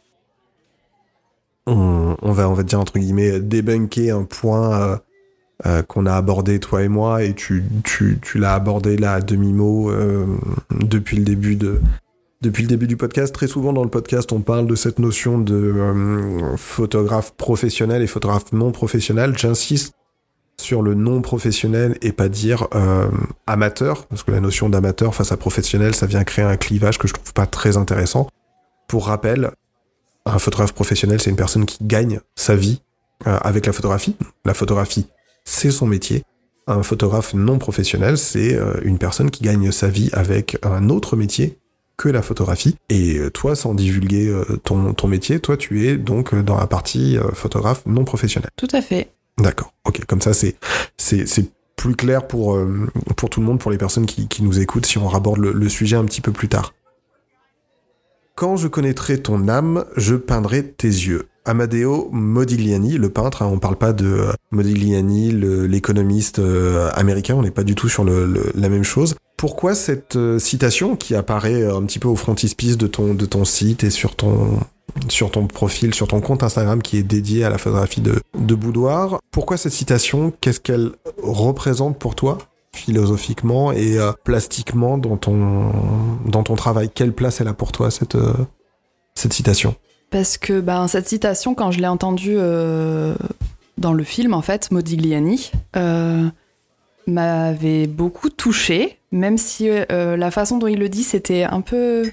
on, 1.66 2.14
va 2.22 2.48
on 2.48 2.52
va 2.52 2.62
dire 2.62 2.78
entre 2.78 2.98
guillemets 2.98 3.40
débunker 3.40 4.10
un 4.10 4.24
point 4.24 5.00
euh, 5.64 5.82
qu'on 5.82 6.04
a 6.04 6.14
abordé 6.14 6.60
toi 6.60 6.82
et 6.82 6.88
moi 6.88 7.22
et 7.22 7.32
tu, 7.32 7.64
tu, 7.84 8.18
tu 8.20 8.38
l'as 8.38 8.54
abordé 8.54 8.98
là 8.98 9.14
à 9.14 9.20
demi-mot 9.20 9.90
depuis 10.70 11.16
le 11.16 11.24
début 11.24 11.56
de 11.56 11.80
depuis 12.42 12.64
le 12.64 12.68
début 12.68 12.86
du 12.86 12.98
podcast, 12.98 13.34
très 13.34 13.46
souvent 13.46 13.72
dans 13.72 13.84
le 13.84 13.88
podcast, 13.88 14.30
on 14.30 14.40
parle 14.40 14.66
de 14.66 14.74
cette 14.74 14.98
notion 14.98 15.38
de 15.38 15.74
photographe 16.58 17.32
professionnel 17.38 18.02
et 18.02 18.06
photographe 18.06 18.52
non 18.52 18.70
professionnel. 18.70 19.32
J'insiste 19.38 19.94
sur 20.60 20.82
le 20.82 20.94
non 20.94 21.20
professionnel 21.20 21.96
et 22.02 22.12
pas 22.12 22.28
dire 22.28 22.68
euh, 22.74 23.08
amateur, 23.46 24.06
parce 24.06 24.22
que 24.22 24.30
la 24.30 24.40
notion 24.40 24.68
d'amateur 24.68 25.14
face 25.14 25.32
à 25.32 25.36
professionnel, 25.36 25.94
ça 25.94 26.06
vient 26.06 26.24
créer 26.24 26.44
un 26.44 26.56
clivage 26.56 26.98
que 26.98 27.08
je 27.08 27.12
trouve 27.12 27.32
pas 27.32 27.46
très 27.46 27.76
intéressant. 27.76 28.28
Pour 28.88 29.06
rappel, 29.06 29.50
un 30.26 30.38
photographe 30.38 30.72
professionnel, 30.72 31.20
c'est 31.20 31.30
une 31.30 31.36
personne 31.36 31.66
qui 31.66 31.78
gagne 31.82 32.20
sa 32.34 32.56
vie 32.56 32.82
euh, 33.26 33.38
avec 33.42 33.66
la 33.66 33.72
photographie. 33.72 34.16
La 34.44 34.54
photographie, 34.54 35.06
c'est 35.44 35.70
son 35.70 35.86
métier. 35.86 36.22
Un 36.66 36.82
photographe 36.82 37.34
non 37.34 37.58
professionnel, 37.58 38.16
c'est 38.16 38.54
euh, 38.54 38.80
une 38.84 38.98
personne 38.98 39.30
qui 39.30 39.42
gagne 39.42 39.70
sa 39.70 39.88
vie 39.88 40.10
avec 40.12 40.56
un 40.62 40.88
autre 40.88 41.16
métier 41.16 41.58
que 41.96 42.08
la 42.08 42.22
photographie. 42.22 42.76
Et 42.88 43.20
toi, 43.32 43.54
sans 43.54 43.72
divulguer 43.72 44.34
ton, 44.64 44.94
ton 44.94 45.06
métier, 45.06 45.38
toi, 45.38 45.56
tu 45.56 45.86
es 45.86 45.96
donc 45.96 46.34
dans 46.34 46.58
la 46.58 46.66
partie 46.66 47.16
photographe 47.34 47.86
non 47.86 48.04
professionnel. 48.04 48.50
Tout 48.56 48.66
à 48.72 48.82
fait. 48.82 49.12
D'accord. 49.38 49.72
Ok. 49.84 50.04
Comme 50.06 50.20
ça, 50.20 50.32
c'est 50.34 50.56
plus 51.76 51.96
clair 51.96 52.26
pour 52.26 52.54
euh, 52.54 52.86
pour 53.16 53.30
tout 53.30 53.40
le 53.40 53.46
monde, 53.46 53.58
pour 53.58 53.70
les 53.70 53.78
personnes 53.78 54.06
qui, 54.06 54.42
nous 54.42 54.60
écoutent, 54.60 54.86
si 54.86 54.98
on 54.98 55.08
raborde 55.08 55.38
le, 55.38 55.68
sujet 55.68 55.96
un 55.96 56.04
petit 56.04 56.20
peu 56.20 56.32
plus 56.32 56.48
tard. 56.48 56.72
Quand 58.36 58.56
je 58.56 58.68
connaîtrai 58.68 59.18
ton 59.18 59.48
âme, 59.48 59.84
je 59.96 60.14
peindrai 60.14 60.66
tes 60.66 60.88
yeux. 60.88 61.28
Amadeo 61.44 62.08
Modigliani, 62.10 62.96
le 62.96 63.10
peintre, 63.10 63.42
hein, 63.42 63.50
on 63.52 63.58
parle 63.58 63.76
pas 63.76 63.92
de 63.92 64.06
euh, 64.06 64.32
Modigliani, 64.50 65.30
l'économiste 65.32 66.38
euh, 66.38 66.90
américain, 66.94 67.34
on 67.34 67.42
n'est 67.42 67.50
pas 67.50 67.64
du 67.64 67.74
tout 67.74 67.88
sur 67.88 68.04
la 68.04 68.68
même 68.68 68.82
chose. 68.82 69.16
Pourquoi 69.36 69.74
cette 69.74 70.16
citation 70.38 70.96
qui 70.96 71.14
apparaît 71.14 71.66
un 71.66 71.82
petit 71.82 71.98
peu 71.98 72.08
au 72.08 72.16
frontispice 72.16 72.78
de 72.78 72.86
ton, 72.86 73.14
de 73.14 73.26
ton 73.26 73.44
site 73.44 73.84
et 73.84 73.90
sur 73.90 74.16
ton, 74.16 74.58
sur 75.08 75.30
ton 75.30 75.46
profil, 75.46 75.94
sur 75.94 76.08
ton 76.08 76.20
compte 76.20 76.42
Instagram 76.42 76.80
qui 76.82 76.98
est 76.98 77.02
dédié 77.02 77.44
à 77.44 77.50
la 77.50 77.58
photographie 77.58 78.00
de, 78.00 78.20
de 78.38 78.54
boudoir. 78.54 79.18
Pourquoi 79.30 79.56
cette 79.56 79.72
citation? 79.72 80.32
Qu'est-ce 80.40 80.60
qu'elle 80.60 80.92
représente 81.22 81.98
pour 81.98 82.14
toi 82.14 82.38
philosophiquement 82.74 83.72
et 83.72 83.98
euh, 83.98 84.12
plastiquement 84.24 84.98
dans 84.98 85.16
ton, 85.16 85.72
dans 86.26 86.42
ton 86.42 86.54
travail? 86.54 86.90
Quelle 86.92 87.12
place 87.12 87.40
elle 87.40 87.48
a 87.48 87.54
pour 87.54 87.72
toi, 87.72 87.90
cette, 87.90 88.14
euh, 88.14 88.32
cette 89.14 89.32
citation? 89.32 89.74
Parce 90.10 90.38
que 90.38 90.60
ben, 90.60 90.86
cette 90.86 91.08
citation, 91.08 91.54
quand 91.54 91.70
je 91.72 91.80
l'ai 91.80 91.88
entendue 91.88 92.36
euh, 92.36 93.14
dans 93.78 93.92
le 93.92 94.04
film, 94.04 94.32
en 94.32 94.42
fait, 94.42 94.70
Modigliani, 94.70 95.50
m'avait 97.06 97.86
beaucoup 97.86 98.30
touchée, 98.30 98.98
même 99.12 99.36
si 99.36 99.68
la 99.90 100.30
façon 100.30 100.56
dont 100.56 100.68
il 100.68 100.78
le 100.78 100.88
dit, 100.88 101.02
c'était 101.02 101.42
un 101.42 101.60
peu 101.60 102.10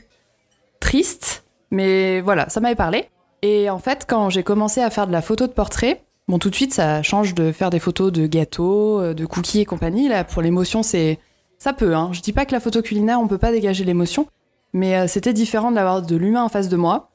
triste. 0.82 1.44
Mais 1.72 2.22
voilà, 2.22 2.50
ça 2.50 2.60
m'avait 2.60 2.76
parlé. 2.76 3.06
Et 3.42 3.70
en 3.70 3.80
fait, 3.80 4.06
quand 4.08 4.30
j'ai 4.30 4.44
commencé 4.44 4.82
à 4.82 4.90
faire 4.90 5.08
de 5.08 5.12
la 5.12 5.22
photo 5.22 5.48
de 5.48 5.54
portrait, 5.54 6.04
bon, 6.28 6.38
tout 6.38 6.50
de 6.50 6.56
suite, 6.56 6.74
ça 6.74 7.02
change 7.02 7.34
de 7.34 7.52
faire 7.52 7.70
des 7.70 7.80
photos 7.80 8.12
de 8.12 8.28
gâteaux, 8.28 9.00
euh, 9.00 9.14
de 9.14 9.26
cookies 9.26 9.62
et 9.62 9.66
compagnie. 9.66 10.08
Là, 10.08 10.24
pour 10.24 10.42
l'émotion, 10.42 10.84
c'est. 10.84 11.20
Ça 11.58 11.74
peut, 11.74 11.96
hein. 11.96 12.10
Je 12.12 12.22
dis 12.22 12.34
pas 12.34 12.46
que 12.46 12.54
la 12.54 12.60
photo 12.60 12.82
culinaire, 12.82 13.20
on 13.20 13.28
peut 13.28 13.38
pas 13.38 13.52
dégager 13.52 13.84
l'émotion, 13.84 14.28
mais 14.74 14.98
euh, 14.98 15.08
c'était 15.08 15.34
différent 15.34 15.72
d'avoir 15.72 16.02
de 16.02 16.16
l'humain 16.16 16.44
en 16.44 16.50
face 16.50 16.70
de 16.70 16.76
moi 16.76 17.12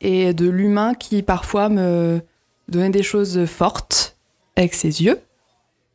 et 0.00 0.32
de 0.32 0.48
l'humain 0.48 0.94
qui 0.94 1.22
parfois 1.22 1.68
me 1.68 2.20
donnait 2.68 2.90
des 2.90 3.02
choses 3.02 3.44
fortes 3.46 4.16
avec 4.56 4.74
ses 4.74 5.02
yeux. 5.02 5.20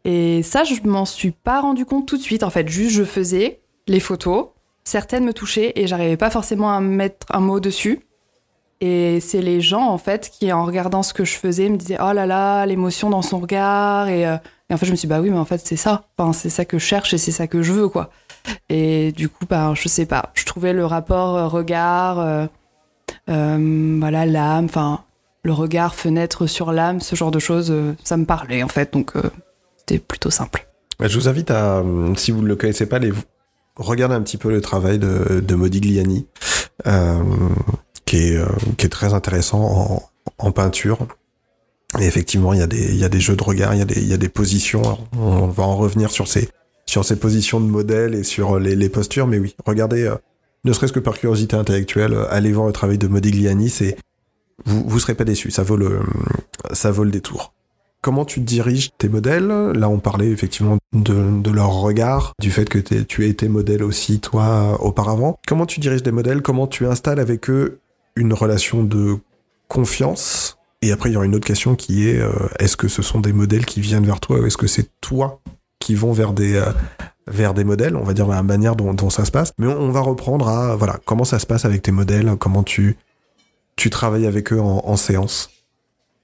Et 0.04 0.44
ça, 0.44 0.64
je 0.64 0.76
m'en 0.84 1.06
suis 1.06 1.32
pas 1.32 1.62
rendu 1.62 1.86
compte 1.86 2.08
tout 2.08 2.18
de 2.18 2.22
suite. 2.22 2.44
En 2.44 2.50
fait, 2.50 2.68
juste 2.68 2.92
je 2.92 3.04
faisais 3.04 3.62
les 3.88 4.00
photos, 4.00 4.48
certaines 4.86 5.26
me 5.26 5.34
touchaient 5.34 5.74
et 5.76 5.88
j'arrivais 5.88 6.16
pas 6.16 6.30
forcément 6.30 6.74
à 6.74 6.80
mettre 6.80 7.28
un 7.32 7.42
mot 7.42 7.60
dessus. 7.60 8.00
Et 8.82 9.20
c'est 9.20 9.42
les 9.42 9.62
gens, 9.62 9.88
en 9.88 9.98
fait, 9.98 10.30
qui, 10.30 10.52
en 10.52 10.66
regardant 10.66 11.02
ce 11.02 11.14
que 11.14 11.26
je 11.26 11.36
faisais, 11.36 11.70
me 11.70 11.78
disaient 11.78 11.98
Oh 12.00 12.14
là 12.14 12.26
là, 12.26 12.66
l'émotion 12.66 13.10
dans 13.10 13.22
son 13.22 13.40
regard. 13.40 14.10
Et, 14.10 14.28
euh, 14.28 14.36
en 14.72 14.78
fait, 14.78 14.86
je 14.86 14.92
me 14.92 14.96
suis 14.96 15.08
dit 15.08 15.14
Bah 15.14 15.22
oui, 15.22 15.30
mais 15.30 15.38
en 15.38 15.46
fait, 15.46 15.62
c'est 15.64 15.78
ça. 15.78 16.04
Enfin, 16.18 16.34
c'est 16.34 16.50
ça 16.50 16.66
que 16.66 16.78
je 16.78 16.86
cherche 16.86 17.14
et 17.14 17.18
c'est 17.18 17.32
ça 17.32 17.48
que 17.48 17.62
je 17.62 17.72
veux, 17.72 17.88
quoi. 17.88 18.10
Et 18.70 19.12
du 19.14 19.30
coup, 19.30 19.46
bah, 19.50 19.74
je 19.76 19.88
sais 19.88 20.06
pas. 20.06 20.32
Je 20.34 20.46
trouvais 20.46 20.74
le 20.74 20.86
rapport 20.86 21.36
euh, 21.36 21.48
regard, 21.48 22.20
euh, 22.20 22.48
voilà, 23.28 24.26
l'âme, 24.26 24.66
enfin, 24.66 25.04
le 25.44 25.54
regard, 25.54 25.96
fenêtre 25.96 26.46
sur 26.46 26.74
l'âme, 26.74 27.00
ce 27.00 27.16
genre 27.16 27.32
de 27.32 27.40
choses, 27.40 27.74
ça 28.04 28.18
me 28.18 28.26
parlait, 28.26 28.62
en 28.62 28.68
fait. 28.68 28.94
Donc, 28.94 29.14
c'était 29.78 30.00
plutôt 30.00 30.32
simple. 30.32 30.68
Je 31.00 31.18
vous 31.18 31.28
invite 31.28 31.52
à, 31.52 31.84
si 32.16 32.32
vous 32.32 32.42
ne 32.42 32.48
le 32.48 32.56
connaissez 32.56 32.88
pas, 32.88 33.00
les 33.00 33.12
regarder 33.76 34.16
un 34.16 34.22
petit 34.22 34.38
peu 34.38 34.50
le 34.50 34.62
travail 34.62 35.00
de, 35.00 35.56
Modigliani. 35.56 36.28
Euh, 36.88 37.24
qui 38.06 38.18
est, 38.18 38.38
euh, 38.38 38.46
qui 38.78 38.86
est 38.86 38.90
très 38.90 39.14
intéressant 39.14 40.10
en, 40.38 40.52
peinture. 40.52 41.08
Et 42.00 42.06
effectivement, 42.06 42.54
il 42.54 42.60
y, 42.60 42.64
a 42.64 42.68
des, 43.10 43.20
jeux 43.20 43.36
de 43.36 43.44
regard, 43.44 43.74
il 43.74 43.80
y 43.80 44.14
a 44.14 44.18
des, 44.18 44.30
positions. 44.30 44.84
On 45.18 45.48
va 45.48 45.64
en 45.64 45.76
revenir 45.76 46.12
sur 46.12 46.28
ces, 46.28 46.50
positions 47.20 47.60
de 47.60 47.66
modèle 47.66 48.16
et 48.16 48.24
sur 48.24 48.60
les, 48.60 48.76
les 48.76 48.90
postures, 48.90 49.28
mais 49.28 49.40
oui, 49.40 49.56
regardez, 49.66 50.04
euh, 50.04 50.16
ne 50.66 50.74
serait-ce 50.74 50.94
que 50.94 51.00
par 51.00 51.18
curiosité 51.18 51.56
intellectuelle, 51.56 52.14
euh, 52.14 52.26
allez 52.30 52.52
voir 52.52 52.68
le 52.68 52.74
travail 52.74 52.98
de 52.98 53.08
Modigliani, 53.08 53.70
c'est, 53.70 53.98
vous, 54.66 54.84
vous 54.86 55.00
serez 55.00 55.16
pas 55.16 55.24
déçus, 55.24 55.52
ça 55.52 55.64
ça 56.74 56.92
vaut 56.92 57.04
le 57.04 57.12
détour. 57.12 57.55
Comment 58.06 58.24
tu 58.24 58.40
diriges 58.40 58.92
tes 59.00 59.10
modèles 59.10 59.48
Là, 59.48 59.90
on 59.90 59.98
parlait 59.98 60.30
effectivement 60.30 60.78
de, 60.94 61.50
leur 61.50 61.72
regard, 61.72 62.34
du 62.40 62.52
fait 62.52 62.70
que 62.70 62.78
tu 62.78 63.24
as 63.24 63.26
été 63.26 63.48
modèle 63.48 63.82
aussi, 63.82 64.20
toi, 64.20 64.78
auparavant. 64.80 65.40
Comment 65.48 65.66
tu 65.66 65.80
diriges 65.80 66.04
des 66.04 66.12
modèles? 66.12 66.44
Comment 66.44 66.68
tu 66.68 66.86
installes 66.86 67.20
avec 67.20 67.50
eux 67.50 67.80
une 68.16 68.32
relation 68.32 68.84
de 68.84 69.18
confiance? 69.70 70.60
Et 70.84 70.92
après, 70.92 71.10
il 71.10 71.14
y 71.14 71.16
aura 71.16 71.26
une 71.26 71.34
autre 71.34 71.48
question 71.48 71.74
qui 71.74 72.08
est 72.08 72.20
euh, 72.20 72.30
est-ce 72.60 72.78
que 72.78 72.88
ce 72.88 73.02
sont 73.02 73.22
des 73.22 73.34
modèles 73.34 73.66
qui 73.66 73.82
viennent 73.82 74.06
vers 74.06 74.20
toi 74.20 74.40
ou 74.40 74.46
est-ce 74.46 74.58
que 74.58 74.68
c'est 74.68 74.92
toi 75.02 75.42
qui 75.80 75.96
vont 75.96 76.12
vers 76.12 76.34
des 76.34 76.62
euh, 76.62 77.64
modèles? 77.64 77.96
On 77.96 78.04
va 78.04 78.14
dire 78.14 78.28
la 78.28 78.44
manière 78.44 78.76
dont, 78.76 79.10
ça 79.10 79.26
se 79.26 79.32
passe. 79.32 79.52
Mais 79.58 79.66
on, 79.66 79.90
va 79.90 80.02
reprendre 80.02 80.48
à 80.48 80.76
voilà 80.76 81.00
comment 81.06 81.26
ça 81.26 81.40
se 81.40 81.48
passe 81.48 81.66
avec 81.66 81.82
tes 81.82 81.92
modèles, 81.92 82.36
comment 82.38 82.62
tu 82.62 82.98
travailles 83.90 84.28
avec 84.28 84.54
eux 84.54 84.62
en 84.62 84.96
séance? 84.96 85.50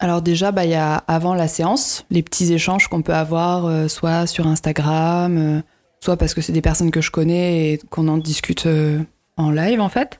Alors 0.01 0.23
déjà, 0.23 0.51
bah, 0.51 0.65
il 0.65 0.71
y 0.71 0.75
a 0.75 0.95
avant 1.07 1.35
la 1.35 1.47
séance, 1.47 2.05
les 2.09 2.23
petits 2.23 2.51
échanges 2.51 2.87
qu'on 2.87 3.03
peut 3.03 3.13
avoir, 3.13 3.67
euh, 3.67 3.87
soit 3.87 4.25
sur 4.25 4.47
Instagram, 4.47 5.37
euh, 5.37 5.61
soit 5.99 6.17
parce 6.17 6.33
que 6.33 6.41
c'est 6.41 6.51
des 6.51 6.61
personnes 6.61 6.89
que 6.89 7.01
je 7.01 7.11
connais 7.11 7.73
et 7.73 7.77
qu'on 7.91 8.07
en 8.07 8.17
discute 8.17 8.65
euh, 8.65 8.99
en 9.37 9.51
live 9.51 9.79
en 9.79 9.89
fait. 9.89 10.19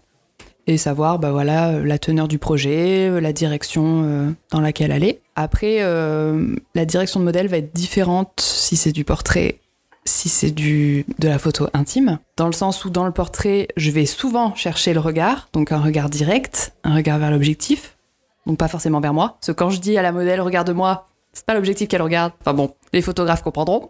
Et 0.68 0.78
savoir 0.78 1.18
bah 1.18 1.32
voilà 1.32 1.80
la 1.80 1.98
teneur 1.98 2.28
du 2.28 2.38
projet, 2.38 3.20
la 3.20 3.34
direction 3.34 4.36
dans 4.52 4.62
laquelle 4.62 4.92
aller. 4.92 5.20
Après, 5.36 5.80
la 5.82 6.86
direction 6.86 7.20
de 7.20 7.26
modèle 7.26 7.48
va 7.48 7.58
être 7.58 7.74
différente 7.74 8.40
si 8.40 8.78
c'est 8.78 8.92
du 8.92 9.04
portrait, 9.04 9.58
si 10.06 10.30
c'est 10.30 10.52
du 10.52 11.04
de 11.18 11.28
la 11.28 11.40
photo 11.40 11.68
intime, 11.74 12.20
dans 12.38 12.46
le 12.46 12.54
sens 12.54 12.86
où 12.86 12.92
dans 12.92 13.06
le 13.06 13.12
portrait, 13.12 13.70
je 13.76 13.90
vais 13.90 14.06
souvent 14.06 14.54
chercher 14.54 14.94
le 14.94 15.00
regard, 15.00 15.50
donc 15.52 15.72
un 15.72 15.80
regard 15.80 16.12
direct, 16.12 16.74
un 16.84 16.94
regard 16.94 17.18
vers 17.18 17.32
l'objectif, 17.32 17.98
donc 18.46 18.58
pas 18.58 18.68
forcément 18.68 19.00
vers 19.00 19.14
moi. 19.14 19.38
Parce 19.40 19.48
que 19.48 19.52
quand 19.52 19.70
je 19.70 19.80
dis 19.80 19.98
à 19.98 20.02
la 20.02 20.12
modèle 20.12 20.42
regarde-moi, 20.42 21.08
c'est 21.34 21.46
pas 21.46 21.54
l'objectif 21.54 21.88
qu'elle 21.88 22.02
regarde. 22.02 22.34
Enfin 22.42 22.54
bon, 22.54 22.76
les 22.94 23.02
photographes 23.02 23.44
comprendront. 23.44 23.90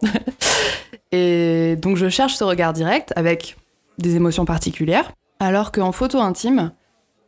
et 1.12 1.76
donc 1.78 1.98
je 1.98 2.10
cherche 2.10 2.36
ce 2.36 2.44
regard 2.44 2.74
direct 2.74 3.14
avec 3.16 3.58
des 3.98 4.16
émotions 4.16 4.46
particulières. 4.46 5.12
Alors 5.40 5.72
qu'en 5.72 5.92
photo 5.92 6.20
intime, 6.20 6.72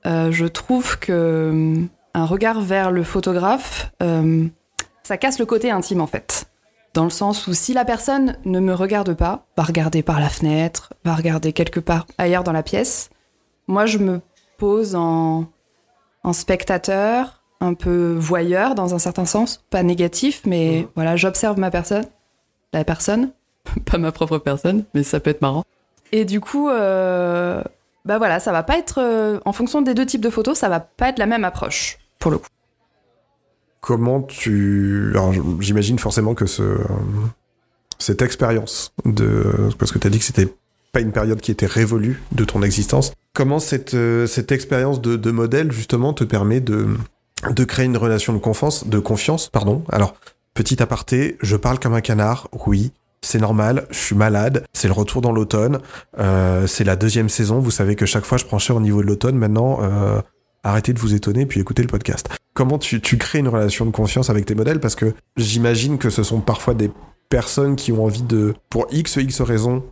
euh, 0.05 0.31
je 0.31 0.45
trouve 0.45 0.99
que 0.99 1.11
euh, 1.11 1.85
un 2.13 2.25
regard 2.25 2.61
vers 2.61 2.91
le 2.91 3.03
photographe, 3.03 3.91
euh, 4.01 4.45
ça 5.03 5.17
casse 5.17 5.39
le 5.39 5.45
côté 5.45 5.71
intime 5.71 6.01
en 6.01 6.07
fait. 6.07 6.45
Dans 6.93 7.05
le 7.05 7.09
sens 7.09 7.47
où 7.47 7.53
si 7.53 7.73
la 7.73 7.85
personne 7.85 8.37
ne 8.45 8.59
me 8.59 8.75
regarde 8.75 9.15
pas, 9.15 9.47
va 9.57 9.63
regarder 9.63 10.03
par 10.03 10.19
la 10.19 10.29
fenêtre, 10.29 10.93
va 11.03 11.15
regarder 11.15 11.53
quelque 11.53 11.79
part 11.79 12.05
ailleurs 12.19 12.43
dans 12.43 12.51
la 12.51 12.61
pièce, 12.61 13.09
moi 13.67 13.87
je 13.87 13.97
me 13.97 14.21
pose 14.57 14.95
en, 14.95 15.47
en 16.23 16.33
spectateur, 16.33 17.41
un 17.59 17.73
peu 17.73 18.15
voyeur 18.17 18.75
dans 18.75 18.93
un 18.93 18.99
certain 18.99 19.25
sens, 19.25 19.63
pas 19.69 19.83
négatif, 19.83 20.41
mais 20.45 20.83
mmh. 20.83 20.87
voilà, 20.95 21.15
j'observe 21.15 21.59
ma 21.59 21.71
personne, 21.71 22.05
la 22.73 22.83
personne, 22.83 23.31
pas 23.85 23.97
ma 23.97 24.11
propre 24.11 24.37
personne, 24.37 24.85
mais 24.93 25.03
ça 25.03 25.19
peut 25.19 25.29
être 25.29 25.41
marrant. 25.41 25.63
Et 26.11 26.25
du 26.25 26.39
coup, 26.39 26.69
euh, 26.69 27.63
bah 28.05 28.17
voilà, 28.17 28.39
ça 28.39 28.51
va 28.51 28.63
pas 28.63 28.77
être 28.77 28.99
euh, 29.01 29.39
en 29.45 29.53
fonction 29.53 29.81
des 29.81 29.93
deux 29.93 30.05
types 30.05 30.21
de 30.21 30.29
photos, 30.29 30.57
ça 30.57 30.69
va 30.69 30.79
pas 30.79 31.09
être 31.09 31.19
la 31.19 31.25
même 31.25 31.43
approche 31.43 31.97
pour 32.19 32.31
le 32.31 32.37
coup. 32.37 32.47
Comment 33.81 34.21
tu 34.21 35.11
alors 35.11 35.33
j'imagine 35.59 35.99
forcément 35.99 36.35
que 36.35 36.45
ce 36.45 36.77
cette 37.99 38.21
expérience 38.21 38.93
de 39.03 39.69
parce 39.77 39.91
que 39.91 39.99
tu 39.99 40.07
as 40.07 40.09
dit 40.09 40.19
que 40.19 40.25
c'était 40.25 40.47
pas 40.93 41.01
une 41.01 41.11
période 41.11 41.41
qui 41.41 41.51
était 41.51 41.65
révolue 41.65 42.21
de 42.31 42.45
ton 42.45 42.61
existence. 42.61 43.13
Comment 43.33 43.59
cette 43.59 43.95
euh, 43.95 44.27
expérience 44.49 45.01
de, 45.01 45.31
modèle 45.31 45.71
justement 45.71 46.13
te 46.13 46.23
permet 46.23 46.59
de 46.59 46.97
créer 47.65 47.85
une 47.85 47.97
relation 47.97 48.33
de 48.33 48.37
confiance, 48.37 48.87
de 48.87 48.99
confiance, 48.99 49.49
pardon. 49.49 49.83
Alors, 49.89 50.15
petit 50.53 50.81
aparté, 50.81 51.37
je 51.41 51.55
parle 51.55 51.79
comme 51.79 51.93
un 51.93 52.01
canard, 52.01 52.47
oui, 52.67 52.91
c'est 53.23 53.39
normal, 53.39 53.87
je 53.89 53.97
suis 53.97 54.15
malade, 54.15 54.65
c'est 54.73 54.87
le 54.87 54.93
retour 54.93 55.21
dans 55.21 55.31
l'automne, 55.31 55.79
euh, 56.19 56.67
c'est 56.67 56.83
la 56.83 56.95
deuxième 56.95 57.29
saison, 57.29 57.59
vous 57.59 57.71
savez 57.71 57.95
que 57.95 58.05
chaque 58.05 58.25
fois 58.25 58.37
je 58.37 58.45
prends 58.45 58.59
cher 58.59 58.75
au 58.75 58.81
niveau 58.81 59.01
de 59.01 59.07
l'automne, 59.07 59.37
maintenant 59.37 59.79
euh, 59.81 60.21
arrêtez 60.63 60.93
de 60.93 60.99
vous 60.99 61.13
étonner 61.15 61.45
puis 61.45 61.59
écoutez 61.59 61.81
le 61.81 61.87
podcast. 61.87 62.29
Comment 62.53 62.77
tu, 62.77 63.01
tu 63.01 63.17
crées 63.17 63.39
une 63.39 63.47
relation 63.47 63.85
de 63.85 63.91
confiance 63.91 64.29
avec 64.29 64.45
tes 64.45 64.55
modèles? 64.55 64.79
Parce 64.79 64.95
que 64.95 65.13
j'imagine 65.37 65.97
que 65.97 66.09
ce 66.09 66.21
sont 66.21 66.41
parfois 66.41 66.75
des 66.75 66.91
personnes 67.29 67.75
qui 67.75 67.91
ont 67.91 68.03
envie 68.03 68.21
de, 68.21 68.53
pour 68.69 68.85
X, 68.91 69.15
X 69.15 69.41
raisons, 69.41 69.83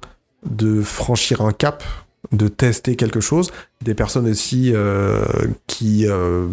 de 0.46 0.82
franchir 0.82 1.42
un 1.42 1.54
cap, 1.54 1.84
de 2.32 2.48
tester 2.48 2.96
quelque 2.96 3.20
chose, 3.20 3.52
des 3.82 3.94
personnes 3.94 4.28
aussi 4.28 4.72
euh, 4.74 5.24
qui... 5.68 6.08
Euh, 6.08 6.48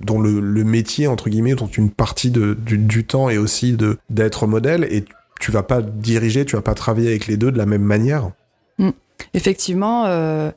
dont 0.00 0.20
le, 0.20 0.64
métier, 0.64 1.06
entre 1.06 1.30
guillemets, 1.30 1.54
dont 1.54 1.68
une 1.68 1.90
partie 1.90 2.30
du, 2.30 3.04
temps 3.04 3.30
est 3.30 3.38
aussi 3.38 3.76
d'être 4.10 4.46
modèle, 4.46 4.84
et 4.90 5.04
tu 5.40 5.50
vas 5.50 5.62
pas 5.62 5.82
diriger, 5.82 6.44
tu 6.44 6.56
vas 6.56 6.62
pas 6.62 6.74
travailler 6.74 7.08
avec 7.08 7.26
les 7.26 7.36
deux 7.36 7.50
de 7.50 7.56
la 7.56 7.64
même 7.64 7.82
manière. 7.82 8.30
Mmh. 8.78 8.90
Effectivement, 9.32 10.04
euh, 10.06 10.50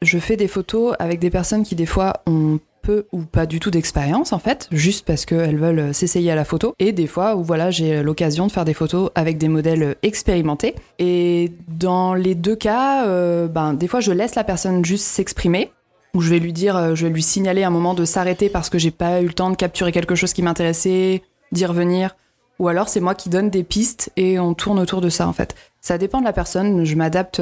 je 0.00 0.18
fais 0.18 0.36
des 0.36 0.48
photos 0.48 0.94
avec 0.98 1.18
des 1.18 1.30
personnes 1.30 1.64
qui 1.64 1.74
des 1.74 1.86
fois 1.86 2.22
ont 2.26 2.60
peu 2.84 3.06
ou 3.12 3.22
pas 3.22 3.46
du 3.46 3.58
tout 3.58 3.70
d'expérience 3.70 4.32
en 4.32 4.38
fait, 4.38 4.68
juste 4.70 5.06
parce 5.06 5.24
qu'elles 5.24 5.58
veulent 5.58 5.92
s'essayer 5.92 6.30
à 6.30 6.34
la 6.34 6.44
photo. 6.44 6.74
Et 6.78 6.92
des 6.92 7.06
fois 7.06 7.34
où 7.36 7.42
voilà, 7.42 7.70
j'ai 7.70 8.02
l'occasion 8.02 8.46
de 8.46 8.52
faire 8.52 8.64
des 8.64 8.74
photos 8.74 9.10
avec 9.14 9.38
des 9.38 9.48
modèles 9.48 9.96
expérimentés. 10.02 10.74
Et 10.98 11.52
dans 11.68 12.14
les 12.14 12.34
deux 12.34 12.56
cas, 12.56 13.06
euh, 13.06 13.48
ben, 13.48 13.74
des 13.74 13.88
fois 13.88 14.00
je 14.00 14.12
laisse 14.12 14.34
la 14.34 14.44
personne 14.44 14.84
juste 14.84 15.06
s'exprimer 15.06 15.72
où 16.14 16.20
je 16.20 16.30
vais 16.30 16.38
lui 16.38 16.52
dire, 16.52 16.76
euh, 16.76 16.94
je 16.94 17.06
vais 17.06 17.12
lui 17.12 17.22
signaler 17.22 17.64
un 17.64 17.70
moment 17.70 17.94
de 17.94 18.04
s'arrêter 18.04 18.48
parce 18.48 18.70
que 18.70 18.78
j'ai 18.78 18.92
pas 18.92 19.20
eu 19.20 19.26
le 19.26 19.32
temps 19.32 19.50
de 19.50 19.56
capturer 19.56 19.90
quelque 19.90 20.14
chose 20.14 20.32
qui 20.32 20.42
m'intéressait, 20.42 21.22
d'y 21.50 21.66
revenir. 21.66 22.14
Ou 22.60 22.68
alors 22.68 22.88
c'est 22.88 23.00
moi 23.00 23.16
qui 23.16 23.30
donne 23.30 23.50
des 23.50 23.64
pistes 23.64 24.12
et 24.16 24.38
on 24.38 24.54
tourne 24.54 24.78
autour 24.78 25.00
de 25.00 25.08
ça 25.08 25.26
en 25.26 25.32
fait. 25.32 25.56
Ça 25.80 25.98
dépend 25.98 26.20
de 26.20 26.24
la 26.24 26.32
personne, 26.32 26.84
je 26.84 26.94
m'adapte. 26.94 27.40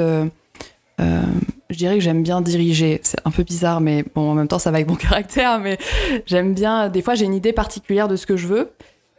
Euh, 1.03 1.21
je 1.69 1.77
dirais 1.77 1.95
que 1.95 2.01
j'aime 2.01 2.23
bien 2.23 2.41
diriger. 2.41 2.99
C'est 3.03 3.19
un 3.25 3.31
peu 3.31 3.43
bizarre, 3.43 3.81
mais 3.81 4.03
bon, 4.15 4.31
en 4.31 4.33
même 4.33 4.47
temps, 4.47 4.59
ça 4.59 4.71
va 4.71 4.77
avec 4.77 4.87
mon 4.87 4.95
caractère. 5.09 5.59
Mais 5.59 5.77
j'aime 6.25 6.53
bien. 6.53 6.89
Des 6.89 7.01
fois, 7.01 7.15
j'ai 7.15 7.25
une 7.25 7.33
idée 7.33 7.53
particulière 7.53 8.07
de 8.07 8.15
ce 8.15 8.25
que 8.25 8.37
je 8.37 8.47
veux. 8.47 8.71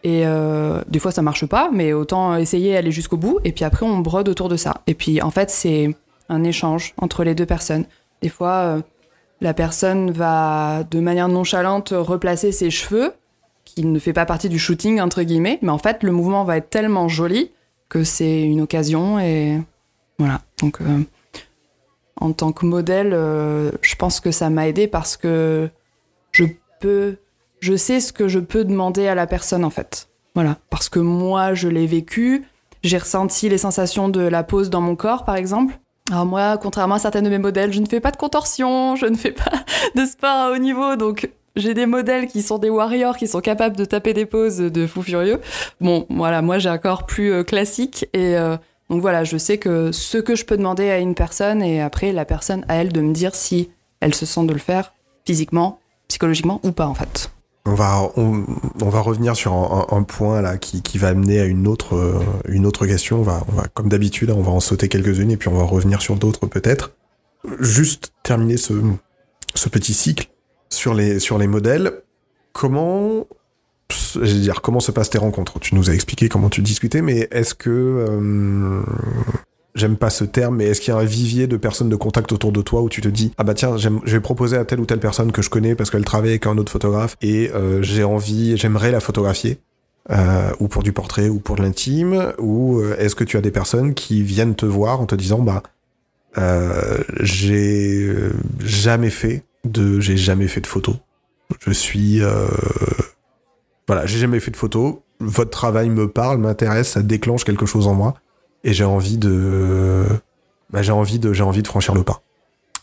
Et 0.02 0.26
euh, 0.26 0.82
des 0.86 0.98
fois, 0.98 1.12
ça 1.12 1.22
marche 1.22 1.46
pas, 1.46 1.70
mais 1.72 1.92
autant 1.94 2.36
essayer 2.36 2.74
d'aller 2.74 2.90
jusqu'au 2.90 3.16
bout. 3.16 3.38
Et 3.44 3.52
puis 3.52 3.64
après, 3.64 3.86
on 3.86 3.98
brode 3.98 4.28
autour 4.28 4.48
de 4.48 4.56
ça. 4.56 4.82
Et 4.86 4.94
puis, 4.94 5.22
en 5.22 5.30
fait, 5.30 5.50
c'est 5.50 5.96
un 6.28 6.44
échange 6.44 6.94
entre 6.98 7.24
les 7.24 7.34
deux 7.34 7.46
personnes. 7.46 7.84
Des 8.20 8.28
fois, 8.28 8.52
euh, 8.52 8.80
la 9.40 9.54
personne 9.54 10.10
va, 10.10 10.84
de 10.90 11.00
manière 11.00 11.28
nonchalante, 11.28 11.92
replacer 11.96 12.52
ses 12.52 12.70
cheveux 12.70 13.12
qui 13.64 13.84
ne 13.84 13.98
fait 13.98 14.12
pas 14.12 14.26
partie 14.26 14.48
du 14.48 14.58
shooting 14.58 15.00
entre 15.00 15.22
guillemets, 15.22 15.58
mais 15.62 15.70
en 15.70 15.78
fait 15.78 16.02
le 16.02 16.12
mouvement 16.12 16.44
va 16.44 16.58
être 16.58 16.70
tellement 16.70 17.08
joli 17.08 17.50
que 17.88 18.04
c'est 18.04 18.42
une 18.42 18.60
occasion 18.60 19.18
et 19.18 19.60
voilà. 20.18 20.42
Donc, 20.60 20.78
en 22.20 22.32
tant 22.32 22.52
que 22.52 22.66
modèle, 22.66 23.12
euh, 23.12 23.70
je 23.82 23.94
pense 23.96 24.20
que 24.20 24.30
ça 24.30 24.50
m'a 24.50 24.68
aidé 24.68 24.86
parce 24.86 25.16
que 25.16 25.68
je 26.32 26.44
peux, 26.80 27.16
je 27.60 27.76
sais 27.76 28.00
ce 28.00 28.12
que 28.12 28.28
je 28.28 28.38
peux 28.38 28.64
demander 28.64 29.06
à 29.08 29.14
la 29.14 29.26
personne 29.26 29.64
en 29.64 29.70
fait. 29.70 30.08
Voilà, 30.34 30.58
parce 30.68 30.88
que 30.88 30.98
moi, 30.98 31.54
je 31.54 31.68
l'ai 31.68 31.86
vécu. 31.86 32.44
J'ai 32.82 32.98
ressenti 32.98 33.48
les 33.48 33.58
sensations 33.58 34.08
de 34.08 34.20
la 34.20 34.42
pose 34.42 34.68
dans 34.68 34.80
mon 34.80 34.96
corps, 34.96 35.24
par 35.24 35.36
exemple. 35.36 35.78
Alors 36.10 36.26
moi, 36.26 36.58
contrairement 36.58 36.96
à 36.96 36.98
certains 36.98 37.22
de 37.22 37.30
mes 37.30 37.38
modèles, 37.38 37.72
je 37.72 37.80
ne 37.80 37.86
fais 37.86 38.00
pas 38.00 38.10
de 38.10 38.16
contorsion, 38.16 38.94
je 38.96 39.06
ne 39.06 39.16
fais 39.16 39.32
pas 39.32 39.52
de 39.94 40.04
sport 40.04 40.30
à 40.30 40.50
haut 40.50 40.58
niveau, 40.58 40.96
donc 40.96 41.30
j'ai 41.56 41.72
des 41.72 41.86
modèles 41.86 42.26
qui 42.26 42.42
sont 42.42 42.58
des 42.58 42.68
warriors, 42.68 43.16
qui 43.16 43.28
sont 43.28 43.40
capables 43.40 43.76
de 43.76 43.84
taper 43.84 44.12
des 44.12 44.26
poses 44.26 44.58
de 44.58 44.86
fou 44.86 45.02
furieux. 45.02 45.40
Bon, 45.80 46.06
voilà, 46.10 46.42
moi 46.42 46.58
j'ai 46.58 46.68
un 46.68 46.78
corps 46.78 47.06
plus 47.06 47.32
euh, 47.32 47.44
classique 47.44 48.08
et 48.12 48.36
euh, 48.36 48.56
donc 48.90 49.00
voilà, 49.00 49.24
je 49.24 49.36
sais 49.36 49.58
que 49.58 49.92
ce 49.92 50.18
que 50.18 50.34
je 50.34 50.44
peux 50.44 50.56
demander 50.56 50.90
à 50.90 50.98
une 50.98 51.14
personne 51.14 51.62
et 51.62 51.80
après 51.80 52.12
la 52.12 52.24
personne 52.24 52.64
à 52.68 52.76
elle 52.76 52.92
de 52.92 53.00
me 53.00 53.12
dire 53.12 53.34
si 53.34 53.70
elle 54.00 54.14
se 54.14 54.26
sent 54.26 54.44
de 54.44 54.52
le 54.52 54.58
faire 54.58 54.94
physiquement, 55.24 55.78
psychologiquement 56.08 56.60
ou 56.62 56.72
pas 56.72 56.86
en 56.86 56.94
fait. 56.94 57.30
On 57.66 57.74
va, 57.74 57.96
revenir 59.00 59.34
sur 59.36 59.54
un, 59.54 60.02
point 60.02 60.42
là 60.42 60.58
qui, 60.58 60.98
va 60.98 61.08
amener 61.08 61.40
à 61.40 61.46
une 61.46 61.66
autre, 61.66 61.96
euh, 61.96 62.86
question. 62.86 63.22
On 63.22 63.62
comme 63.72 63.88
d'habitude, 63.88 64.30
on 64.30 64.42
va 64.42 64.50
en 64.50 64.60
sauter 64.60 64.88
quelques-unes 64.88 65.30
et 65.30 65.38
puis 65.38 65.48
on 65.48 65.54
va 65.54 65.64
revenir 65.64 66.02
sur 66.02 66.16
d'autres 66.16 66.46
peut-être. 66.46 66.92
Juste 67.60 68.12
terminer 68.22 68.58
ce, 68.58 68.74
ce 69.54 69.70
petit 69.70 69.94
cycle 69.94 70.28
sur 70.68 70.92
les, 70.92 71.18
sur 71.18 71.38
les 71.38 71.46
modèles. 71.46 72.02
Comment, 72.52 73.26
dire, 74.18 74.62
comment 74.62 74.80
se 74.80 74.92
passent 74.92 75.10
tes 75.10 75.18
rencontres? 75.18 75.60
Tu 75.60 75.74
nous 75.74 75.90
as 75.90 75.94
expliqué 75.94 76.28
comment 76.28 76.48
tu 76.48 76.62
discutais, 76.62 77.02
mais 77.02 77.28
est-ce 77.30 77.54
que 77.54 77.70
euh, 77.70 78.82
j'aime 79.74 79.96
pas 79.96 80.10
ce 80.10 80.24
terme, 80.24 80.56
mais 80.56 80.66
est-ce 80.66 80.80
qu'il 80.80 80.92
y 80.92 80.96
a 80.96 81.00
un 81.00 81.04
vivier 81.04 81.46
de 81.46 81.56
personnes 81.56 81.88
de 81.88 81.96
contact 81.96 82.32
autour 82.32 82.52
de 82.52 82.62
toi 82.62 82.82
où 82.82 82.88
tu 82.88 83.00
te 83.00 83.08
dis 83.08 83.32
ah 83.38 83.44
bah 83.44 83.54
tiens 83.54 83.76
je 83.76 83.88
vais 83.88 84.20
proposer 84.20 84.56
à 84.56 84.64
telle 84.64 84.80
ou 84.80 84.86
telle 84.86 85.00
personne 85.00 85.32
que 85.32 85.42
je 85.42 85.50
connais 85.50 85.74
parce 85.74 85.90
qu'elle 85.90 86.04
travaille 86.04 86.30
avec 86.30 86.46
un 86.46 86.56
autre 86.58 86.70
photographe 86.70 87.16
et 87.22 87.50
euh, 87.54 87.82
j'ai 87.82 88.04
envie, 88.04 88.56
j'aimerais 88.56 88.90
la 88.92 89.00
photographier 89.00 89.58
euh, 90.10 90.50
ou 90.60 90.68
pour 90.68 90.82
du 90.82 90.92
portrait 90.92 91.28
ou 91.28 91.40
pour 91.40 91.56
de 91.56 91.62
l'intime 91.62 92.32
ou 92.38 92.78
euh, 92.78 92.96
est-ce 92.98 93.14
que 93.14 93.24
tu 93.24 93.36
as 93.36 93.40
des 93.40 93.50
personnes 93.50 93.94
qui 93.94 94.22
viennent 94.22 94.54
te 94.54 94.66
voir 94.66 95.00
en 95.00 95.06
te 95.06 95.14
disant 95.14 95.40
bah 95.40 95.62
euh, 96.36 96.98
j'ai 97.20 98.12
jamais 98.60 99.10
fait 99.10 99.44
de 99.64 100.00
j'ai 100.00 100.16
jamais 100.16 100.48
fait 100.48 100.60
de 100.60 100.66
photos. 100.66 100.96
Je 101.60 101.72
suis 101.72 102.20
voilà 103.86 104.06
j'ai 104.06 104.18
jamais 104.18 104.40
fait 104.40 104.50
de 104.50 104.56
photos 104.56 104.96
votre 105.20 105.50
travail 105.50 105.88
me 105.88 106.08
parle 106.08 106.38
m'intéresse 106.38 106.90
ça 106.90 107.02
déclenche 107.02 107.44
quelque 107.44 107.66
chose 107.66 107.86
en 107.86 107.94
moi 107.94 108.14
et 108.64 108.72
j'ai 108.72 108.84
envie 108.84 109.18
de, 109.18 110.04
bah, 110.70 110.82
j'ai 110.82 110.92
envie 110.92 111.18
de, 111.18 111.32
franchir 111.64 111.94
le 111.94 112.02
pas. 112.02 112.22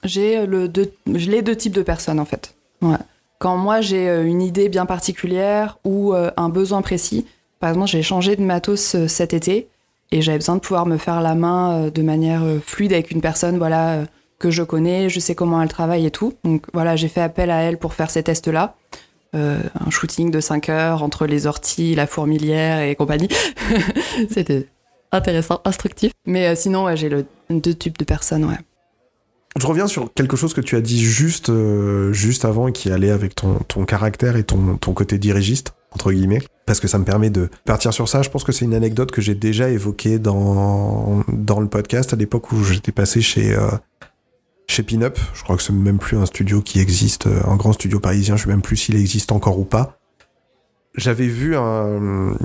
J'ai 0.04 0.48
deux, 0.48 0.94
les 1.06 1.42
deux 1.42 1.56
types 1.56 1.74
de 1.74 1.82
personnes 1.82 2.20
en 2.20 2.26
fait. 2.26 2.56
Quand 3.40 3.58
moi 3.58 3.82
j'ai 3.82 4.08
euh, 4.08 4.24
une 4.24 4.42
idée 4.42 4.70
bien 4.70 4.86
particulière 4.86 5.80
ou 5.84 6.14
euh, 6.14 6.30
un 6.38 6.50
besoin 6.50 6.84
précis, 6.84 7.26
par 7.60 7.72
exemple 7.72 7.90
j'ai 7.90 8.04
changé 8.04 8.36
de 8.36 8.44
matos 8.44 8.96
euh, 8.96 9.08
cet 9.08 9.34
été 9.34 9.68
et 10.12 10.22
j'avais 10.22 10.38
besoin 10.38 10.56
de 10.56 10.62
pouvoir 10.62 10.86
me 10.86 10.98
faire 10.98 11.22
la 11.22 11.34
main 11.34 11.90
de 11.90 12.02
manière 12.02 12.44
fluide 12.64 12.94
avec 12.94 13.12
une 13.12 13.22
personne, 13.22 13.58
voilà 13.58 14.04
que 14.40 14.52
je 14.52 14.62
connais, 14.62 15.10
je 15.10 15.20
sais 15.20 15.36
comment 15.36 15.62
elle 15.62 15.70
travaille 15.70 16.06
et 16.06 16.12
tout. 16.12 16.34
Donc 16.44 16.66
voilà, 16.74 16.98
j'ai 16.98 17.08
fait 17.08 17.22
appel 17.22 17.50
à 17.50 17.62
elle 17.62 17.78
pour 17.78 17.94
faire 17.94 18.12
ces 18.12 18.22
tests-là. 18.22 18.76
Un 19.34 19.90
shooting 19.90 20.32
de 20.32 20.40
5 20.40 20.70
heures 20.70 21.04
entre 21.04 21.26
les 21.26 21.48
orties, 21.48 21.96
la 21.96 22.08
fourmilière 22.08 22.82
et 22.82 22.96
compagnie. 22.96 23.30
C'était 24.30 24.68
intéressant, 25.12 25.62
instructif. 25.66 26.12
Mais 26.26 26.48
euh, 26.48 26.56
sinon, 26.56 26.94
j'ai 26.96 27.10
le 27.10 27.26
deux 27.50 27.74
types 27.74 27.98
de 27.98 28.06
personnes, 28.06 28.46
ouais. 28.46 28.58
Je 29.60 29.68
reviens 29.68 29.88
sur 29.88 30.14
quelque 30.14 30.38
chose 30.38 30.54
que 30.54 30.62
tu 30.62 30.78
as 30.78 30.82
dit 30.82 31.04
juste, 31.04 31.50
euh, 31.50 32.14
juste 32.14 32.46
avant 32.46 32.72
qui 32.72 32.90
allait 32.90 33.12
avec 33.12 33.36
ton, 33.36 33.56
ton 33.68 33.84
caractère 33.84 34.38
et 34.38 34.44
ton, 34.44 34.78
ton 34.78 34.94
côté 34.94 35.18
dirigiste, 35.18 35.74
entre 35.92 36.14
guillemets, 36.14 36.42
parce 36.66 36.80
que 36.80 36.88
ça 36.88 36.98
me 36.98 37.04
permet 37.04 37.30
de 37.30 37.50
partir 37.66 37.94
sur 37.94 38.08
ça. 38.08 38.22
Je 38.22 38.30
pense 38.30 38.46
que 38.46 38.54
c'est 38.54 38.64
une 38.64 38.74
anecdote 38.74 39.12
que 39.12 39.22
j'ai 39.22 39.36
déjà 39.36 39.70
évoquée 39.70 40.20
dans, 40.20 41.26
dans 41.28 41.60
le 41.60 41.68
podcast 41.68 42.14
à 42.14 42.16
l'époque 42.16 42.54
où 42.54 42.64
j'étais 42.64 42.94
passé 42.94 43.22
chez, 43.22 43.54
euh, 43.54 43.72
chez 44.72 44.84
Pinup. 44.84 45.20
Je 45.34 45.44
crois 45.44 45.58
que 45.58 45.64
c'est 45.64 45.74
même 45.74 46.00
plus 46.00 46.18
un 46.18 46.26
studio 46.26 46.62
qui 46.62 46.80
existe, 46.80 47.28
un 47.28 47.56
grand 47.56 47.74
studio 47.74 48.00
parisien. 48.00 48.38
Je 48.38 48.44
sais 48.44 48.50
même 48.50 48.62
plus 48.62 48.78
s'il 48.78 48.96
existe 48.96 49.32
encore 49.32 49.60
ou 49.60 49.66
pas 49.66 49.98
j'avais 50.96 51.28
vu 51.28 51.56
un. 51.56 52.36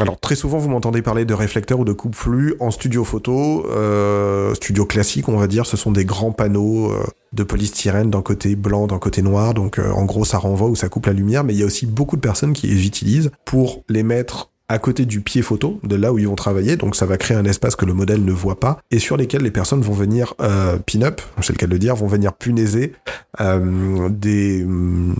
Alors 0.00 0.18
très 0.18 0.34
souvent, 0.34 0.58
vous 0.58 0.68
m'entendez 0.68 1.02
parler 1.02 1.24
de 1.24 1.34
réflecteurs 1.34 1.78
ou 1.80 1.84
de 1.84 1.92
coupe 1.92 2.14
flux 2.14 2.54
en 2.60 2.70
studio 2.70 3.04
photo, 3.04 3.66
euh, 3.70 4.54
studio 4.54 4.86
classique, 4.86 5.28
on 5.28 5.36
va 5.36 5.46
dire. 5.46 5.66
Ce 5.66 5.76
sont 5.76 5.92
des 5.92 6.04
grands 6.04 6.32
panneaux 6.32 6.90
euh, 6.90 7.04
de 7.32 7.44
polystyrène 7.44 8.10
d'un 8.10 8.22
côté 8.22 8.56
blanc, 8.56 8.86
d'un 8.86 8.98
côté 8.98 9.22
noir. 9.22 9.54
Donc 9.54 9.78
euh, 9.78 9.90
en 9.92 10.04
gros, 10.04 10.24
ça 10.24 10.38
renvoie 10.38 10.68
ou 10.68 10.74
ça 10.74 10.88
coupe 10.88 11.06
la 11.06 11.12
lumière. 11.12 11.44
Mais 11.44 11.54
il 11.54 11.60
y 11.60 11.62
a 11.62 11.66
aussi 11.66 11.86
beaucoup 11.86 12.16
de 12.16 12.22
personnes 12.22 12.54
qui 12.54 12.66
les 12.66 12.86
utilisent 12.86 13.30
pour 13.44 13.84
les 13.88 14.02
mettre 14.02 14.51
à 14.72 14.78
côté 14.78 15.04
du 15.04 15.20
pied 15.20 15.42
photo, 15.42 15.78
de 15.82 15.96
là 15.96 16.14
où 16.14 16.18
ils 16.18 16.26
vont 16.26 16.34
travailler, 16.34 16.76
donc 16.76 16.96
ça 16.96 17.04
va 17.04 17.18
créer 17.18 17.36
un 17.36 17.44
espace 17.44 17.76
que 17.76 17.84
le 17.84 17.92
modèle 17.92 18.24
ne 18.24 18.32
voit 18.32 18.58
pas, 18.58 18.78
et 18.90 18.98
sur 18.98 19.18
lesquels 19.18 19.42
les 19.42 19.50
personnes 19.50 19.82
vont 19.82 19.92
venir 19.92 20.32
euh, 20.40 20.78
pin-up, 20.78 21.20
c'est 21.42 21.52
le 21.52 21.58
cas 21.58 21.66
de 21.66 21.72
le 21.72 21.78
dire, 21.78 21.94
vont 21.94 22.06
venir 22.06 22.32
punaiser 22.32 22.94
euh, 23.42 24.08
des, 24.08 24.64
mm, 24.64 25.14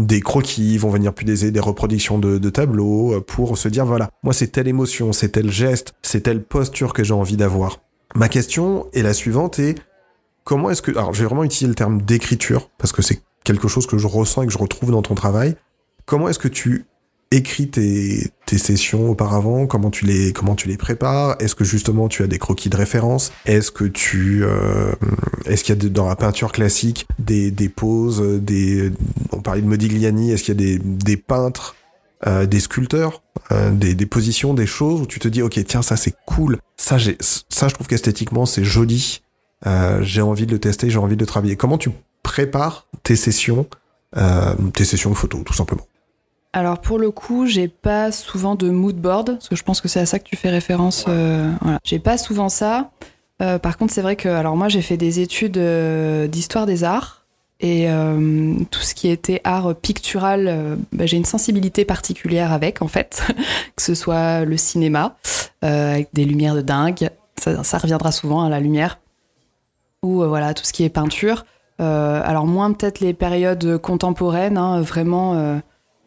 des 0.00 0.20
croquis, 0.20 0.76
vont 0.76 0.90
venir 0.90 1.14
punaiser 1.14 1.52
des 1.52 1.60
reproductions 1.60 2.18
de, 2.18 2.50
tableaux, 2.50 3.14
euh, 3.14 3.20
pour 3.20 3.56
se 3.56 3.68
dire, 3.68 3.86
voilà, 3.86 4.10
moi 4.24 4.32
c'est 4.32 4.48
telle 4.48 4.66
émotion, 4.66 5.12
c'est 5.12 5.28
tel 5.28 5.52
geste, 5.52 5.94
c'est 6.02 6.22
telle 6.22 6.42
posture 6.42 6.92
que 6.92 7.04
j'ai 7.04 7.14
envie 7.14 7.36
d'avoir. 7.36 7.78
Ma 8.16 8.28
question 8.28 8.88
est 8.92 9.02
la 9.02 9.14
suivante, 9.14 9.60
et 9.60 9.76
comment 10.42 10.70
est-ce 10.70 10.82
que... 10.82 10.90
Alors 10.90 11.14
je 11.14 11.20
vais 11.20 11.26
vraiment 11.26 11.44
utiliser 11.44 11.68
le 11.68 11.76
terme 11.76 12.02
d'écriture, 12.02 12.70
parce 12.76 12.92
que 12.92 13.02
c'est 13.02 13.22
quelque 13.44 13.68
chose 13.68 13.86
que 13.86 13.98
je 13.98 14.08
ressens 14.08 14.42
et 14.42 14.46
que 14.46 14.52
je 14.52 14.58
retrouve 14.58 14.90
dans 14.90 15.02
ton 15.02 15.14
travail. 15.14 15.54
Comment 16.06 16.28
est-ce 16.28 16.40
que 16.40 16.48
tu 16.48 16.86
écrit 17.30 17.68
tes, 17.68 18.30
tes 18.46 18.58
sessions 18.58 19.10
auparavant 19.10 19.66
Comment 19.66 19.90
tu 19.90 20.04
les 20.04 20.32
comment 20.32 20.54
tu 20.54 20.68
les 20.68 20.76
prépares 20.76 21.36
Est-ce 21.40 21.54
que 21.54 21.64
justement 21.64 22.08
tu 22.08 22.22
as 22.22 22.26
des 22.26 22.38
croquis 22.38 22.68
de 22.68 22.76
référence 22.76 23.32
Est-ce 23.46 23.70
que 23.70 23.84
tu 23.84 24.44
euh, 24.44 24.92
est-ce 25.46 25.64
qu'il 25.64 25.74
y 25.74 25.86
a 25.86 25.88
dans 25.88 26.08
la 26.08 26.16
peinture 26.16 26.52
classique 26.52 27.06
des, 27.18 27.50
des 27.50 27.68
poses 27.68 28.22
des 28.40 28.90
on 29.32 29.40
parlait 29.40 29.62
de 29.62 29.66
Modigliani 29.66 30.30
Est-ce 30.30 30.44
qu'il 30.44 30.60
y 30.60 30.64
a 30.64 30.76
des, 30.76 30.78
des 30.78 31.16
peintres 31.16 31.74
euh, 32.26 32.46
des 32.46 32.60
sculpteurs, 32.60 33.22
euh, 33.52 33.70
des, 33.70 33.94
des, 33.94 34.06
positions, 34.06 34.54
des 34.54 34.66
choses 34.66 35.02
où 35.02 35.06
tu 35.06 35.18
te 35.18 35.28
dis 35.28 35.42
ok 35.42 35.62
tiens 35.66 35.82
ça 35.82 35.96
c'est 35.96 36.14
cool, 36.24 36.58
ça 36.76 36.96
j'ai 36.96 37.18
ça 37.20 37.68
je 37.68 37.74
trouve 37.74 37.86
qu'esthétiquement 37.86 38.46
c'est 38.46 38.64
joli, 38.64 39.20
euh, 39.66 40.02
j'ai 40.02 40.22
envie 40.22 40.46
de 40.46 40.52
le 40.52 40.58
tester, 40.58 40.88
j'ai 40.88 40.98
envie 40.98 41.16
de 41.16 41.20
le 41.20 41.26
travailler. 41.26 41.56
Comment 41.56 41.76
tu 41.76 41.90
prépares 42.22 42.86
tes 43.02 43.16
sessions, 43.16 43.66
euh, 44.16 44.54
tes 44.72 44.84
sessions 44.84 45.10
de 45.10 45.16
photos 45.16 45.42
tout 45.44 45.52
simplement? 45.52 45.86
Alors 46.54 46.78
pour 46.78 47.00
le 47.00 47.10
coup, 47.10 47.46
j'ai 47.46 47.66
pas 47.66 48.12
souvent 48.12 48.54
de 48.54 48.70
mood 48.70 48.94
board, 48.94 49.32
parce 49.32 49.48
que 49.48 49.56
je 49.56 49.64
pense 49.64 49.80
que 49.80 49.88
c'est 49.88 49.98
à 49.98 50.06
ça 50.06 50.20
que 50.20 50.24
tu 50.24 50.36
fais 50.36 50.50
référence. 50.50 51.04
Euh, 51.08 51.50
voilà. 51.60 51.80
J'ai 51.82 51.98
pas 51.98 52.16
souvent 52.16 52.48
ça. 52.48 52.92
Euh, 53.42 53.58
par 53.58 53.76
contre, 53.76 53.92
c'est 53.92 54.02
vrai 54.02 54.14
que 54.14 54.28
alors 54.28 54.56
moi 54.56 54.68
j'ai 54.68 54.80
fait 54.80 54.96
des 54.96 55.18
études 55.18 55.58
euh, 55.58 56.28
d'histoire 56.28 56.64
des 56.66 56.84
arts 56.84 57.26
et 57.58 57.88
tout 58.70 58.80
ce 58.80 58.94
qui 58.94 59.08
était 59.08 59.40
art 59.42 59.74
pictural, 59.74 60.76
bah, 60.92 61.06
j'ai 61.06 61.16
une 61.16 61.24
sensibilité 61.24 61.86
particulière 61.86 62.52
avec 62.52 62.82
en 62.82 62.88
fait, 62.88 63.24
que 63.76 63.82
ce 63.82 63.94
soit 63.94 64.44
le 64.44 64.56
cinéma 64.58 65.16
avec 65.62 66.08
des 66.12 66.26
lumières 66.26 66.54
de 66.54 66.60
dingue, 66.60 67.08
ça, 67.40 67.64
ça 67.64 67.78
reviendra 67.78 68.12
souvent 68.12 68.44
à 68.44 68.50
la 68.50 68.60
lumière, 68.60 68.98
ou 70.02 70.24
voilà 70.24 70.52
tout 70.52 70.64
ce 70.64 70.74
qui 70.74 70.84
est 70.84 70.90
peinture. 70.90 71.46
alors 71.78 72.44
moins 72.44 72.70
peut-être 72.72 73.00
les 73.00 73.14
périodes 73.14 73.78
contemporaines, 73.78 74.58
hein, 74.58 74.82
vraiment 74.82 75.62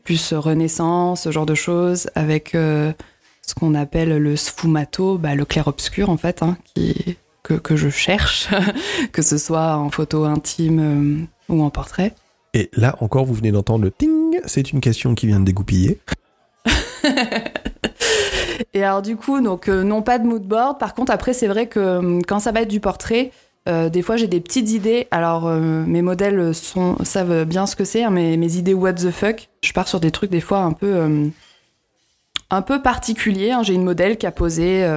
plus 0.07 0.33
Renaissance, 0.33 1.23
ce 1.23 1.31
genre 1.31 1.45
de 1.45 1.53
choses, 1.53 2.09
avec 2.15 2.55
euh, 2.55 2.93
ce 3.41 3.53
qu'on 3.53 3.75
appelle 3.75 4.17
le 4.19 4.37
sfumato, 4.37 5.17
bah, 5.17 5.35
le 5.35 5.43
clair-obscur 5.43 6.09
en 6.09 6.15
fait, 6.15 6.43
hein, 6.43 6.55
qui, 6.63 7.17
que, 7.43 7.55
que, 7.55 7.75
je 7.75 7.89
cherche, 7.89 8.47
que 9.11 9.21
ce 9.21 9.37
soit 9.37 9.75
en 9.75 9.89
photo 9.89 10.23
intime 10.23 10.79
euh, 10.79 11.25
ou 11.53 11.61
en 11.61 11.69
portrait. 11.69 12.13
Et 12.53 12.69
là 12.71 12.95
encore, 13.01 13.25
vous 13.25 13.33
venez 13.33 13.51
d'entendre 13.51 13.83
le 13.83 13.91
ting, 13.91 14.39
c'est 14.45 14.71
une 14.71 14.79
question 14.79 15.13
qui 15.13 15.27
vient 15.27 15.41
de 15.41 15.45
dégoupiller. 15.45 15.99
Et 18.73 18.81
alors 18.81 19.01
du 19.01 19.17
coup, 19.17 19.41
donc 19.41 19.67
euh, 19.67 19.83
non 19.83 20.01
pas 20.03 20.19
de 20.19 20.25
mood 20.25 20.43
board. 20.43 20.79
Par 20.79 20.93
contre, 20.93 21.11
après, 21.11 21.33
c'est 21.33 21.47
vrai 21.47 21.67
que 21.67 22.21
quand 22.25 22.39
ça 22.39 22.53
va 22.53 22.61
être 22.61 22.69
du 22.69 22.79
portrait, 22.79 23.31
euh, 23.67 23.89
des 23.89 24.01
fois, 24.01 24.15
j'ai 24.15 24.27
des 24.27 24.39
petites 24.39 24.71
idées. 24.71 25.07
Alors, 25.11 25.47
euh, 25.47 25.83
mes 25.85 26.01
modèles 26.01 26.53
savent 27.03 27.45
bien 27.45 27.65
ce 27.65 27.75
que 27.75 27.83
c'est, 27.83 28.03
hein, 28.03 28.09
mes, 28.09 28.55
idées 28.55 28.73
what 28.73 28.93
the 28.93 29.11
fuck. 29.11 29.49
Je 29.61 29.73
pars 29.73 29.87
sur 29.87 29.99
des 29.99 30.11
trucs 30.11 30.31
des 30.31 30.41
fois 30.41 30.59
un 30.59 30.71
peu, 30.71 30.95
euh, 30.95 31.27
un 32.49 32.61
peu 32.61 32.81
particuliers. 32.81 33.51
Hein. 33.51 33.63
J'ai 33.63 33.73
une 33.73 33.83
modèle 33.83 34.17
qui 34.17 34.25
a 34.25 34.31
posé 34.31 34.87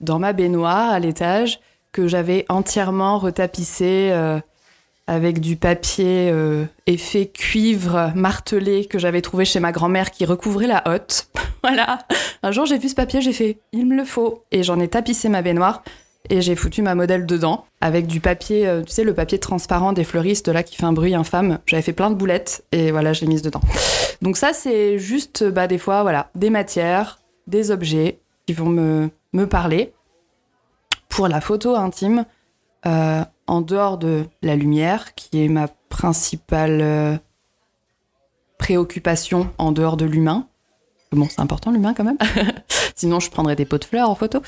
dans 0.00 0.18
ma 0.18 0.32
baignoire 0.32 0.90
à 0.90 0.98
l'étage 0.98 1.60
que 1.92 2.06
j'avais 2.06 2.44
entièrement 2.48 3.18
retapissé 3.18 4.12
avec 5.06 5.40
du 5.40 5.56
papier 5.56 6.32
effet 6.86 7.26
cuivre 7.26 8.12
martelé 8.14 8.84
que 8.84 8.98
j'avais 8.98 9.22
trouvé 9.22 9.44
chez 9.44 9.60
ma 9.60 9.72
grand-mère 9.72 10.10
qui 10.10 10.24
recouvrait 10.24 10.66
la 10.66 10.82
hotte. 10.86 11.28
voilà. 11.62 12.00
Un 12.42 12.52
jour, 12.52 12.66
j'ai 12.66 12.78
vu 12.78 12.90
ce 12.90 12.94
papier, 12.94 13.22
j'ai 13.22 13.32
fait 13.32 13.58
il 13.72 13.86
me 13.86 13.96
le 13.96 14.04
faut 14.04 14.44
et 14.52 14.62
j'en 14.62 14.78
ai 14.78 14.88
tapissé 14.88 15.28
ma 15.28 15.42
baignoire 15.42 15.82
et 16.28 16.40
j'ai 16.42 16.54
foutu 16.54 16.82
ma 16.82 16.94
modèle 16.94 17.26
dedans 17.26 17.64
avec 17.80 18.06
du 18.06 18.20
papier, 18.20 18.66
euh, 18.66 18.82
tu 18.82 18.92
sais, 18.92 19.04
le 19.04 19.14
papier 19.14 19.38
transparent 19.38 19.92
des 19.92 20.04
fleuristes 20.04 20.48
là 20.48 20.62
qui 20.62 20.76
fait 20.76 20.84
un 20.84 20.92
bruit 20.92 21.14
infâme. 21.14 21.58
J'avais 21.66 21.82
fait 21.82 21.92
plein 21.92 22.10
de 22.10 22.14
boulettes 22.14 22.64
et 22.72 22.90
voilà, 22.90 23.12
je 23.12 23.22
l'ai 23.22 23.26
mise 23.26 23.42
dedans. 23.42 23.60
Donc 24.22 24.36
ça, 24.36 24.52
c'est 24.52 24.98
juste, 24.98 25.44
bah, 25.44 25.66
des 25.66 25.78
fois, 25.78 26.02
voilà, 26.02 26.30
des 26.34 26.50
matières, 26.50 27.20
des 27.46 27.70
objets 27.70 28.18
qui 28.46 28.52
vont 28.52 28.68
me, 28.68 29.10
me 29.32 29.46
parler. 29.46 29.92
Pour 31.08 31.26
la 31.26 31.40
photo 31.40 31.74
intime, 31.74 32.24
euh, 32.86 33.24
en 33.46 33.60
dehors 33.60 33.98
de 33.98 34.26
la 34.42 34.56
lumière, 34.56 35.14
qui 35.14 35.44
est 35.44 35.48
ma 35.48 35.68
principale 35.88 36.80
euh, 36.80 37.16
préoccupation 38.58 39.50
en 39.58 39.72
dehors 39.72 39.96
de 39.96 40.04
l'humain, 40.04 40.46
bon, 41.12 41.26
c'est 41.28 41.40
important 41.40 41.72
l'humain 41.72 41.94
quand 41.94 42.04
même, 42.04 42.18
sinon 43.00 43.18
je 43.18 43.30
prendrais 43.30 43.56
des 43.56 43.64
pots 43.64 43.78
de 43.78 43.84
fleurs 43.84 44.10
en 44.10 44.14
photo, 44.14 44.42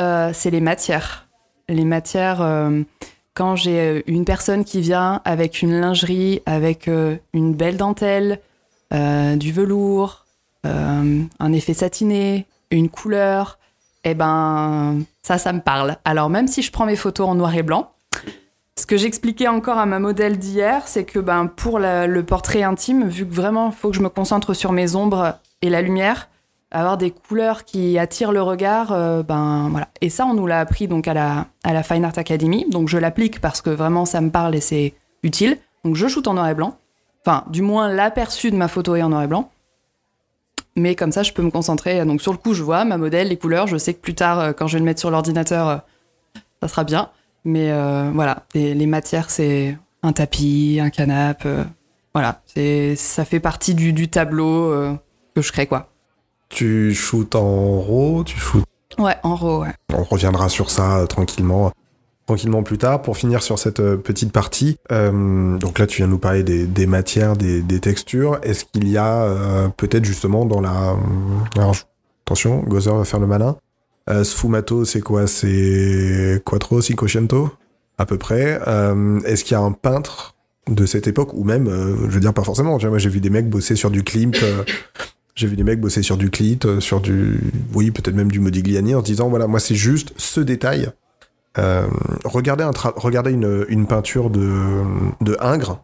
euh, 0.00 0.30
c'est 0.32 0.50
les 0.50 0.62
matières. 0.62 1.28
Les 1.68 1.84
matières, 1.84 2.40
euh, 2.40 2.82
quand 3.34 3.54
j'ai 3.54 4.02
une 4.06 4.24
personne 4.24 4.64
qui 4.64 4.80
vient 4.80 5.20
avec 5.26 5.60
une 5.60 5.78
lingerie, 5.78 6.40
avec 6.46 6.88
euh, 6.88 7.16
une 7.34 7.54
belle 7.54 7.76
dentelle, 7.76 8.40
euh, 8.94 9.36
du 9.36 9.52
velours, 9.52 10.24
euh, 10.64 11.22
un 11.38 11.52
effet 11.52 11.74
satiné, 11.74 12.46
une 12.70 12.88
couleur, 12.88 13.58
eh 14.04 14.14
ben 14.14 15.00
ça, 15.22 15.36
ça 15.36 15.52
me 15.52 15.60
parle. 15.60 15.98
Alors 16.06 16.30
même 16.30 16.48
si 16.48 16.62
je 16.62 16.72
prends 16.72 16.86
mes 16.86 16.96
photos 16.96 17.28
en 17.28 17.34
noir 17.34 17.54
et 17.54 17.62
blanc, 17.62 17.92
ce 18.78 18.86
que 18.86 18.96
j'expliquais 18.96 19.48
encore 19.48 19.76
à 19.76 19.84
ma 19.84 19.98
modèle 19.98 20.38
d'hier, 20.38 20.86
c'est 20.86 21.04
que 21.04 21.18
ben, 21.18 21.46
pour 21.46 21.78
le 21.78 22.20
portrait 22.22 22.62
intime, 22.62 23.06
vu 23.06 23.26
que 23.26 23.34
vraiment 23.34 23.66
il 23.68 23.74
faut 23.74 23.90
que 23.90 23.96
je 23.96 24.02
me 24.02 24.08
concentre 24.08 24.54
sur 24.54 24.72
mes 24.72 24.94
ombres 24.94 25.34
et 25.60 25.68
la 25.68 25.82
lumière, 25.82 26.28
avoir 26.70 26.98
des 26.98 27.10
couleurs 27.10 27.64
qui 27.64 27.98
attirent 27.98 28.32
le 28.32 28.42
regard, 28.42 28.92
euh, 28.92 29.22
ben 29.22 29.68
voilà. 29.70 29.88
Et 30.00 30.10
ça, 30.10 30.26
on 30.26 30.34
nous 30.34 30.46
l'a 30.46 30.60
appris 30.60 30.88
donc 30.88 31.08
à 31.08 31.14
la, 31.14 31.46
à 31.64 31.72
la 31.72 31.82
Fine 31.82 32.04
Art 32.04 32.18
Academy. 32.18 32.66
Donc 32.68 32.88
je 32.88 32.98
l'applique 32.98 33.40
parce 33.40 33.62
que 33.62 33.70
vraiment 33.70 34.04
ça 34.04 34.20
me 34.20 34.30
parle 34.30 34.54
et 34.54 34.60
c'est 34.60 34.94
utile. 35.22 35.58
Donc 35.84 35.96
je 35.96 36.06
shoot 36.08 36.26
en 36.28 36.34
noir 36.34 36.48
et 36.48 36.54
blanc. 36.54 36.76
Enfin, 37.24 37.44
du 37.48 37.62
moins 37.62 37.88
l'aperçu 37.88 38.50
de 38.50 38.56
ma 38.56 38.68
photo 38.68 38.96
est 38.96 39.02
en 39.02 39.08
noir 39.08 39.22
et 39.22 39.26
blanc. 39.26 39.50
Mais 40.76 40.94
comme 40.94 41.10
ça, 41.10 41.22
je 41.22 41.32
peux 41.32 41.42
me 41.42 41.50
concentrer. 41.50 42.04
Donc 42.04 42.22
sur 42.22 42.32
le 42.32 42.38
coup, 42.38 42.54
je 42.54 42.62
vois 42.62 42.84
ma 42.84 42.98
modèle, 42.98 43.28
les 43.28 43.36
couleurs. 43.36 43.66
Je 43.66 43.76
sais 43.76 43.94
que 43.94 44.00
plus 44.00 44.14
tard, 44.14 44.38
euh, 44.38 44.52
quand 44.52 44.66
je 44.66 44.74
vais 44.74 44.78
le 44.80 44.84
mettre 44.84 45.00
sur 45.00 45.10
l'ordinateur, 45.10 45.68
euh, 45.68 45.76
ça 46.62 46.68
sera 46.68 46.84
bien. 46.84 47.10
Mais 47.44 47.72
voilà, 48.12 48.44
les 48.52 48.86
matières, 48.86 49.30
c'est 49.30 49.78
un 50.02 50.12
tapis, 50.12 50.80
un 50.82 50.90
canapé. 50.90 51.48
euh, 51.48 51.64
voilà, 52.12 52.42
ça 52.96 53.24
fait 53.24 53.40
partie 53.40 53.74
du, 53.74 53.92
du 53.92 54.08
tableau 54.08 54.70
que 55.34 55.40
je 55.40 55.52
crée, 55.52 55.66
quoi. 55.66 55.88
Tu 56.48 56.94
shootes 56.94 57.34
en 57.34 57.80
RAW, 57.80 58.24
tu 58.24 58.38
shootes... 58.38 58.64
Ouais, 58.98 59.16
en 59.22 59.34
RAW, 59.36 59.60
ouais. 59.62 59.74
On 59.92 60.02
reviendra 60.02 60.48
sur 60.48 60.70
ça 60.70 60.98
euh, 60.98 61.06
tranquillement 61.06 61.72
tranquillement 62.26 62.62
plus 62.62 62.78
tard. 62.78 63.00
Pour 63.00 63.16
finir 63.16 63.42
sur 63.42 63.58
cette 63.58 63.80
euh, 63.80 63.96
petite 63.96 64.32
partie, 64.32 64.76
euh, 64.92 65.56
donc 65.56 65.78
là 65.78 65.86
tu 65.86 65.98
viens 65.98 66.06
de 66.06 66.12
nous 66.12 66.18
parler 66.18 66.42
des, 66.42 66.66
des 66.66 66.86
matières, 66.86 67.36
des, 67.36 67.62
des 67.62 67.80
textures. 67.80 68.38
Est-ce 68.42 68.64
qu'il 68.66 68.88
y 68.88 68.98
a 68.98 69.22
euh, 69.22 69.68
peut-être 69.76 70.04
justement 70.04 70.44
dans 70.44 70.60
la... 70.60 70.94
Alors, 71.56 71.74
attention, 72.26 72.60
Gozer 72.60 72.94
va 72.94 73.04
faire 73.04 73.20
le 73.20 73.26
malin. 73.26 73.56
Euh, 74.10 74.24
sfumato, 74.24 74.84
c'est 74.84 75.00
quoi? 75.00 75.26
C'est 75.26 76.42
quattro, 76.44 76.80
cinquecento 76.82 77.50
À 77.98 78.06
peu 78.06 78.18
près. 78.18 78.60
Euh, 78.66 79.20
Est-ce 79.22 79.44
qu'il 79.44 79.52
y 79.52 79.58
a 79.58 79.62
un 79.62 79.72
peintre 79.72 80.34
de 80.66 80.84
cette 80.84 81.06
époque, 81.06 81.32
ou 81.32 81.44
même, 81.44 81.66
euh, 81.66 81.96
je 82.08 82.14
veux 82.14 82.20
dire 82.20 82.34
pas 82.34 82.44
forcément, 82.44 82.76
tu 82.76 82.82
vois, 82.82 82.90
moi 82.90 82.98
j'ai 82.98 83.08
vu 83.08 83.20
des 83.20 83.30
mecs 83.30 83.48
bosser 83.48 83.74
sur 83.74 83.90
du 83.90 84.04
Klimt, 84.04 84.34
euh, 84.42 84.64
j'ai 85.38 85.46
vu 85.46 85.54
des 85.54 85.62
mecs 85.62 85.80
bosser 85.80 86.02
sur 86.02 86.16
du 86.16 86.30
Clit, 86.30 86.58
euh, 86.64 86.80
sur 86.80 87.00
du... 87.00 87.38
Oui, 87.72 87.92
peut-être 87.92 88.16
même 88.16 88.30
du 88.30 88.40
Modigliani, 88.40 88.96
en 88.96 89.00
se 89.00 89.04
disant, 89.04 89.28
voilà, 89.28 89.46
moi 89.46 89.60
c'est 89.60 89.76
juste 89.76 90.12
ce 90.16 90.40
détail. 90.40 90.90
Euh, 91.58 91.86
regardez 92.24 92.64
un 92.64 92.72
tra- 92.72 92.92
regardez 92.96 93.30
une, 93.30 93.64
une 93.68 93.86
peinture 93.86 94.30
de, 94.30 94.82
de 95.20 95.36
Ingres, 95.40 95.80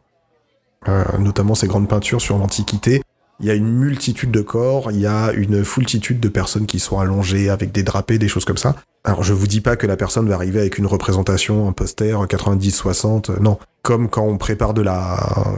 euh, 0.88 1.04
notamment 1.20 1.54
ces 1.54 1.68
grandes 1.68 1.88
peintures 1.88 2.20
sur 2.20 2.36
l'Antiquité. 2.36 3.02
Il 3.38 3.46
y 3.46 3.50
a 3.50 3.54
une 3.54 3.72
multitude 3.72 4.32
de 4.32 4.40
corps, 4.40 4.90
il 4.90 4.98
y 5.00 5.06
a 5.06 5.32
une 5.32 5.64
foultitude 5.64 6.18
de 6.18 6.28
personnes 6.28 6.66
qui 6.66 6.80
sont 6.80 6.98
allongées 6.98 7.48
avec 7.48 7.70
des 7.70 7.84
drapés, 7.84 8.18
des 8.18 8.28
choses 8.28 8.44
comme 8.44 8.56
ça. 8.56 8.74
Alors 9.04 9.22
je 9.22 9.34
vous 9.34 9.46
dis 9.46 9.60
pas 9.60 9.76
que 9.76 9.86
la 9.86 9.96
personne 9.96 10.28
va 10.28 10.34
arriver 10.34 10.58
avec 10.60 10.78
une 10.78 10.86
représentation, 10.86 11.68
un 11.68 11.72
poster 11.72 12.12
90-60, 12.26 13.30
euh, 13.30 13.36
non. 13.40 13.58
Comme 13.82 14.08
quand 14.08 14.24
on 14.24 14.36
prépare 14.36 14.74
de 14.74 14.82
la, 14.82 15.16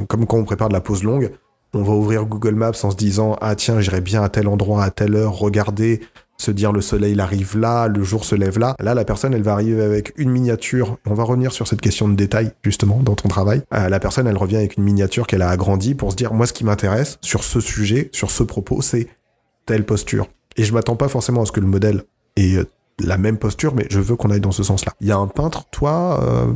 comme 0.08 0.26
quand 0.26 0.36
on 0.36 0.44
prépare 0.44 0.68
de 0.68 0.74
la 0.74 0.80
pause 0.82 1.02
longue, 1.02 1.30
on 1.76 1.82
va 1.82 1.92
ouvrir 1.92 2.24
Google 2.24 2.54
Maps 2.54 2.72
en 2.82 2.90
se 2.90 2.96
disant 2.96 3.36
ah 3.40 3.54
tiens 3.54 3.80
j'irai 3.80 4.00
bien 4.00 4.22
à 4.22 4.28
tel 4.28 4.48
endroit 4.48 4.82
à 4.82 4.90
telle 4.90 5.14
heure, 5.14 5.38
regarder, 5.38 6.00
se 6.38 6.50
dire 6.50 6.72
le 6.72 6.80
soleil 6.80 7.18
arrive 7.20 7.58
là, 7.58 7.88
le 7.88 8.02
jour 8.02 8.24
se 8.24 8.34
lève 8.34 8.58
là. 8.58 8.74
Là 8.80 8.94
la 8.94 9.04
personne 9.04 9.34
elle 9.34 9.42
va 9.42 9.52
arriver 9.52 9.82
avec 9.82 10.12
une 10.16 10.30
miniature. 10.30 10.96
On 11.06 11.14
va 11.14 11.24
revenir 11.24 11.52
sur 11.52 11.66
cette 11.66 11.80
question 11.80 12.08
de 12.08 12.14
détail 12.14 12.52
justement 12.62 13.00
dans 13.02 13.14
ton 13.14 13.28
travail. 13.28 13.62
Euh, 13.74 13.88
la 13.88 14.00
personne 14.00 14.26
elle 14.26 14.36
revient 14.36 14.56
avec 14.56 14.76
une 14.76 14.84
miniature 14.84 15.26
qu'elle 15.26 15.42
a 15.42 15.50
agrandie 15.50 15.94
pour 15.94 16.12
se 16.12 16.16
dire 16.16 16.32
moi 16.32 16.46
ce 16.46 16.52
qui 16.52 16.64
m'intéresse 16.64 17.18
sur 17.20 17.44
ce 17.44 17.60
sujet, 17.60 18.10
sur 18.12 18.30
ce 18.30 18.42
propos 18.42 18.82
c'est 18.82 19.08
telle 19.66 19.84
posture. 19.84 20.28
Et 20.56 20.64
je 20.64 20.72
m'attends 20.72 20.96
pas 20.96 21.08
forcément 21.08 21.42
à 21.42 21.46
ce 21.46 21.52
que 21.52 21.60
le 21.60 21.66
modèle 21.66 22.02
ait 22.36 22.56
euh, 22.56 22.64
la 22.98 23.18
même 23.18 23.36
posture, 23.36 23.74
mais 23.74 23.86
je 23.90 24.00
veux 24.00 24.16
qu'on 24.16 24.30
aille 24.30 24.40
dans 24.40 24.52
ce 24.52 24.62
sens-là. 24.62 24.92
Il 25.00 25.06
y 25.06 25.12
a 25.12 25.18
un 25.18 25.26
peintre, 25.26 25.66
toi, 25.70 26.22
euh, 26.22 26.46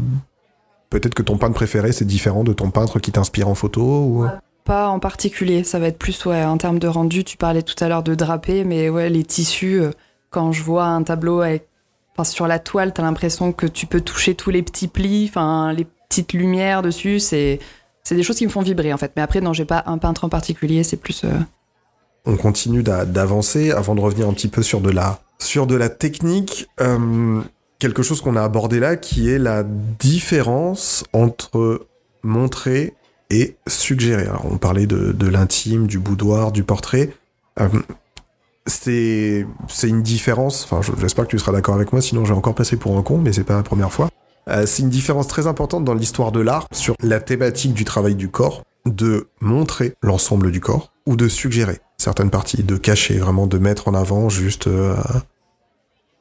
peut-être 0.88 1.14
que 1.14 1.22
ton 1.22 1.36
peintre 1.36 1.54
préféré 1.54 1.92
c'est 1.92 2.06
différent 2.06 2.44
de 2.44 2.54
ton 2.54 2.70
peintre 2.70 2.98
qui 2.98 3.12
t'inspire 3.12 3.48
en 3.48 3.54
photo. 3.54 4.24
Pas 4.64 4.88
en 4.88 4.98
particulier, 5.00 5.64
ça 5.64 5.78
va 5.78 5.88
être 5.88 5.98
plus 5.98 6.24
ouais, 6.26 6.44
en 6.44 6.56
termes 6.58 6.78
de 6.78 6.86
rendu. 6.88 7.24
Tu 7.24 7.36
parlais 7.36 7.62
tout 7.62 7.82
à 7.82 7.88
l'heure 7.88 8.02
de 8.02 8.14
drapé, 8.14 8.64
mais 8.64 8.88
ouais, 8.88 9.08
les 9.10 9.24
tissus, 9.24 9.80
euh, 9.80 9.90
quand 10.30 10.52
je 10.52 10.62
vois 10.62 10.84
un 10.84 11.02
tableau 11.02 11.42
sur 12.22 12.46
la 12.46 12.58
toile, 12.58 12.92
t'as 12.92 13.02
l'impression 13.02 13.52
que 13.52 13.66
tu 13.66 13.86
peux 13.86 14.02
toucher 14.02 14.34
tous 14.34 14.50
les 14.50 14.62
petits 14.62 14.88
plis, 14.88 15.26
enfin, 15.30 15.72
les 15.72 15.86
petites 16.08 16.32
lumières 16.34 16.82
dessus, 16.82 17.18
c'est. 17.20 17.58
C'est 18.02 18.14
des 18.14 18.22
choses 18.22 18.36
qui 18.36 18.46
me 18.46 18.50
font 18.50 18.62
vibrer 18.62 18.92
en 18.92 18.96
fait. 18.96 19.12
Mais 19.14 19.22
après, 19.22 19.40
non, 19.42 19.52
j'ai 19.52 19.66
pas 19.66 19.82
un 19.86 19.98
peintre 19.98 20.24
en 20.24 20.28
particulier, 20.30 20.82
c'est 20.82 20.96
plus. 20.96 21.22
euh, 21.24 21.28
on 22.26 22.36
continue 22.36 22.82
d'a- 22.82 23.04
d'avancer 23.04 23.70
avant 23.72 23.94
de 23.94 24.00
revenir 24.00 24.26
un 24.28 24.32
petit 24.32 24.48
peu 24.48 24.62
sur 24.62 24.80
de 24.80 24.90
la 24.90 25.20
sur 25.38 25.66
de 25.66 25.76
la 25.76 25.88
technique. 25.88 26.66
euh, 26.80 27.40
quelque 27.78 28.02
chose 28.02 28.20
qu'on 28.20 28.36
a 28.36 28.42
abordé 28.42 28.80
là, 28.80 28.96
qui 28.96 29.30
est 29.30 29.38
la 29.38 29.62
différence 29.62 31.04
entre 31.12 31.86
montrer 32.22 32.94
et 33.30 33.56
suggérer. 33.66 34.24
Alors, 34.24 34.46
on 34.50 34.58
parlait 34.58 34.86
de, 34.86 35.26
l'intime, 35.26 35.86
du 35.86 35.98
boudoir, 35.98 36.52
du 36.52 36.62
portrait. 36.64 37.10
Euh, 37.60 37.68
c'est 38.66 39.44
une 39.82 40.02
différence. 40.02 40.64
Enfin, 40.64 40.82
je- 40.82 40.92
j'espère 41.00 41.24
que 41.24 41.30
tu 41.30 41.38
seras 41.38 41.52
d'accord 41.52 41.74
avec 41.74 41.92
moi. 41.92 42.02
Sinon, 42.02 42.24
j'ai 42.24 42.34
encore 42.34 42.54
passé 42.54 42.76
pour 42.76 42.96
un 42.98 43.02
con, 43.02 43.18
mais 43.18 43.32
c'est 43.32 43.44
pas 43.44 43.56
la 43.56 43.62
première 43.62 43.92
fois. 43.92 44.08
Euh, 44.48 44.66
c'est 44.66 44.82
une 44.82 44.90
différence 44.90 45.28
très 45.28 45.46
importante 45.46 45.84
dans 45.84 45.94
l'histoire 45.94 46.32
de 46.32 46.40
l'art 46.40 46.66
sur 46.72 46.94
la 47.02 47.20
thématique 47.20 47.74
du 47.74 47.84
travail 47.84 48.14
du 48.14 48.28
corps, 48.28 48.64
de 48.86 49.28
montrer 49.40 49.94
l'ensemble 50.02 50.50
du 50.50 50.60
corps 50.60 50.92
ou 51.06 51.16
de 51.16 51.28
suggérer 51.28 51.80
certaines 51.98 52.30
parties, 52.30 52.62
de 52.62 52.76
cacher, 52.76 53.18
vraiment 53.18 53.46
de 53.46 53.58
mettre 53.58 53.88
en 53.88 53.94
avant 53.94 54.28
juste 54.28 54.66
euh, 54.66 54.96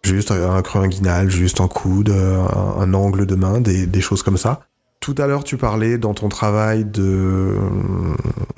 juste 0.03 0.31
un 0.31 0.61
creux 0.61 0.81
inguinal, 0.83 1.29
juste 1.29 1.61
un 1.61 1.67
coude, 1.67 2.09
un, 2.09 2.81
un 2.81 2.93
angle 2.93 3.25
de 3.25 3.35
main, 3.35 3.61
des, 3.61 3.85
des 3.85 4.01
choses 4.01 4.23
comme 4.23 4.37
ça. 4.37 4.61
Tout 4.99 5.15
à 5.17 5.27
l'heure, 5.27 5.45
tu 5.45 5.55
parlais 5.55 5.97
dans 5.97 6.13
ton 6.13 6.27
travail 6.27 6.83
de, 6.83 7.01
euh, 7.01 7.57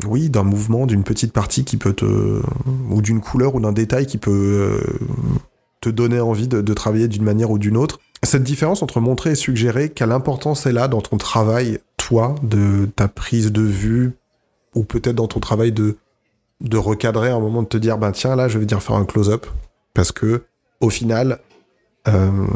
oui, 0.07 0.29
d'un 0.29 0.43
mouvement, 0.43 0.87
d'une 0.87 1.03
petite 1.03 1.33
partie 1.33 1.63
qui 1.63 1.77
peut 1.77 1.93
te, 1.93 2.41
ou 2.89 3.01
d'une 3.01 3.21
couleur 3.21 3.53
ou 3.53 3.59
d'un 3.59 3.71
détail 3.71 4.07
qui 4.07 4.17
peut 4.17 4.31
euh, 4.31 5.07
te 5.81 5.89
donner 5.89 6.19
envie 6.19 6.47
de, 6.47 6.73
travailler 6.73 7.07
d'une 7.07 7.23
manière 7.23 7.51
ou 7.51 7.59
d'une 7.59 7.77
autre. 7.77 7.99
Cette 8.23 8.43
différence 8.43 8.81
entre 8.81 8.99
montrer 8.99 9.31
et 9.31 9.35
suggérer, 9.35 9.89
quelle 9.89 10.11
importance 10.11 10.65
est 10.65 10.71
là 10.71 10.87
dans 10.87 11.01
ton 11.01 11.17
travail, 11.17 11.79
toi, 11.97 12.35
de 12.41 12.85
ta 12.95 13.07
prise 13.07 13.51
de 13.51 13.61
vue, 13.61 14.13
ou 14.73 14.83
peut-être 14.83 15.15
dans 15.15 15.27
ton 15.27 15.39
travail 15.39 15.71
de, 15.71 15.97
de 16.61 16.77
recadrer 16.77 17.29
un 17.29 17.39
moment 17.39 17.61
de 17.61 17.67
te 17.67 17.77
dire, 17.77 17.99
ben 17.99 18.11
tiens, 18.11 18.35
là, 18.35 18.47
je 18.47 18.57
vais 18.57 18.65
venir 18.65 18.81
faire 18.81 18.95
un 18.95 19.05
close-up, 19.05 19.45
parce 19.93 20.11
que, 20.11 20.43
au 20.79 20.89
final, 20.89 21.39
euh, 22.07 22.47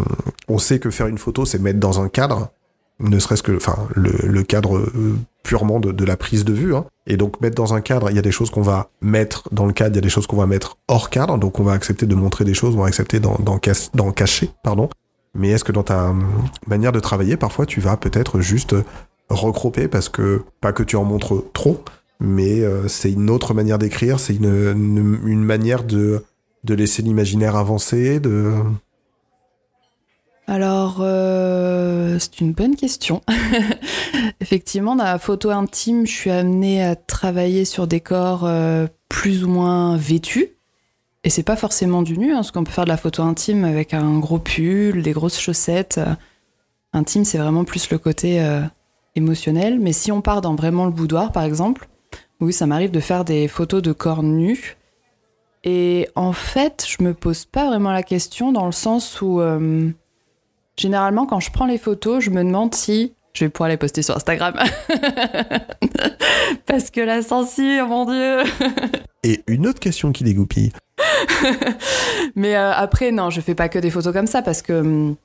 on 0.48 0.58
sait 0.58 0.80
que 0.80 0.89
faire 0.89 1.08
une 1.08 1.17
photo, 1.17 1.45
c'est 1.45 1.60
mettre 1.60 1.80
dans 1.80 2.02
un 2.02 2.10
cadre, 2.10 2.50
ne 2.99 3.19
serait-ce 3.19 3.43
que, 3.43 3.55
enfin, 3.55 3.88
le, 3.95 4.43
cadre 4.43 4.77
euh, 4.77 5.17
purement 5.43 5.79
de, 5.79 6.05
la 6.05 6.17
prise 6.17 6.45
de 6.45 6.53
vue, 6.53 6.75
hein. 6.75 6.86
Et 7.08 7.17
donc, 7.17 7.39
mettre 7.41 7.55
dans 7.55 7.73
un 7.73 7.81
cadre, 7.81 8.10
il 8.10 8.15
y 8.15 8.19
a 8.19 8.23
des 8.23 8.31
choses 8.31 8.49
qu'on 8.49 8.62
va 8.62 8.89
mettre 9.01 9.47
dans 9.51 9.65
le 9.65 9.73
cadre, 9.73 9.93
il 9.93 9.95
y 9.95 9.99
a 9.99 10.01
des 10.01 10.10
choses 10.10 10.25
qu'on 10.27 10.38
va 10.38 10.47
mettre 10.47 10.77
hors 10.88 11.10
cadre, 11.10 11.38
donc 11.38 11.60
on 11.60 11.63
va 11.63 11.73
accepter 11.73 12.05
de 12.05 12.15
montrer 12.15 12.45
des 12.45 12.53
choses, 12.53 12.75
on 12.75 12.81
va 12.81 12.88
accepter 12.88 13.19
d'en 13.19 14.12
cacher, 14.12 14.49
pardon. 14.63 14.89
Mais 15.36 15.49
est-ce 15.49 15.63
que 15.63 15.71
dans 15.71 15.84
ta 15.84 16.10
hum, 16.10 16.25
manière 16.67 16.91
de 16.91 16.99
travailler, 16.99 17.38
parfois, 17.38 17.65
tu 17.65 17.81
vas 17.81 17.97
peut-être 17.97 18.39
juste 18.39 18.75
recroper 19.29 19.88
parce 19.88 20.10
que, 20.10 20.43
pas 20.62 20.71
que 20.71 20.84
tu 20.84 20.95
en 20.95 21.03
montres 21.03 21.43
trop, 21.53 21.84
mais 22.19 22.62
euh, 22.62 22.88
c'est 22.88 23.12
une 23.12 23.29
autre 23.29 23.53
manière 23.53 23.77
d'écrire, 23.77 24.19
c'est 24.19 24.36
une, 24.36 24.45
une, 24.45 25.19
une 25.25 25.43
manière 25.43 25.84
de, 25.84 26.23
de 26.63 26.73
laisser 26.73 27.01
l'imaginaire 27.01 27.55
avancer, 27.55 28.19
de... 28.19 28.53
Alors, 30.47 30.97
euh, 30.99 32.19
c'est 32.19 32.39
une 32.39 32.53
bonne 32.53 32.75
question. 32.75 33.21
Effectivement, 34.41 34.95
dans 34.95 35.03
la 35.03 35.17
photo 35.17 35.49
intime, 35.49 36.05
je 36.05 36.12
suis 36.12 36.29
amenée 36.29 36.84
à 36.84 36.95
travailler 36.95 37.65
sur 37.65 37.88
des 37.88 37.99
corps 37.99 38.45
euh, 38.45 38.88
plus 39.10 39.43
ou 39.43 39.49
moins 39.49 39.97
vêtus. 39.97 40.49
Et 41.23 41.31
c'est 41.31 41.43
pas 41.43 41.55
forcément 41.55 42.03
du 42.03 42.19
nu, 42.19 42.31
hein, 42.31 42.36
parce 42.36 42.51
qu'on 42.51 42.63
peut 42.63 42.71
faire 42.71 42.84
de 42.84 42.89
la 42.89 42.97
photo 42.97 43.23
intime 43.23 43.65
avec 43.65 43.95
un 43.95 44.19
gros 44.19 44.38
pull, 44.38 45.01
des 45.01 45.13
grosses 45.13 45.39
chaussettes. 45.39 45.97
Euh, 45.97 46.13
intime, 46.93 47.25
c'est 47.25 47.39
vraiment 47.39 47.63
plus 47.63 47.89
le 47.89 47.97
côté 47.97 48.39
émotionnel. 49.15 49.79
Mais 49.79 49.93
si 49.93 50.12
on 50.12 50.21
part 50.21 50.41
dans 50.41 50.53
vraiment 50.53 50.86
le 50.86 50.91
boudoir, 50.91 51.31
par 51.31 51.43
exemple, 51.43 51.89
oui, 52.39 52.53
ça 52.53 52.67
m'arrive 52.67 52.91
de 52.91 52.99
faire 52.99 53.25
des 53.25 53.47
photos 53.47 53.81
de 53.81 53.91
corps 53.91 54.21
nus. 54.21 54.77
Et 55.63 56.08
en 56.13 56.31
fait, 56.31 56.86
je 56.88 57.03
me 57.03 57.15
pose 57.15 57.45
pas 57.45 57.65
vraiment 57.67 57.91
la 57.91 58.03
question 58.03 58.51
dans 58.51 58.67
le 58.67 58.71
sens 58.71 59.19
où, 59.21 59.41
généralement, 60.78 61.26
quand 61.26 61.40
je 61.40 61.52
prends 61.52 61.66
les 61.66 61.78
photos, 61.78 62.24
je 62.24 62.30
me 62.30 62.44
demande 62.44 62.76
si 62.76 63.14
je 63.34 63.46
vais 63.46 63.50
pouvoir 63.50 63.70
les 63.70 63.78
poster 63.78 64.02
sur 64.02 64.16
Instagram. 64.16 64.56
Parce 66.66 66.90
que 66.90 67.02
la 67.02 67.22
censure, 67.22 67.88
mon 67.88 68.06
Dieu 68.06 68.44
Et 69.24 69.44
une 69.48 69.68
autre 69.68 69.80
question 69.80 70.12
qui 70.12 70.24
dégoupille. 70.24 70.72
Mais 72.36 72.56
euh, 72.56 72.72
après, 72.74 73.12
non, 73.12 73.30
je 73.30 73.42
fais 73.42 73.56
pas 73.56 73.70
que 73.70 73.80
des 73.80 73.92
photos 73.92 74.14
comme 74.14 74.28
ça 74.28 74.42
parce 74.42 74.62
que 74.62 74.74
hum, 74.74 75.16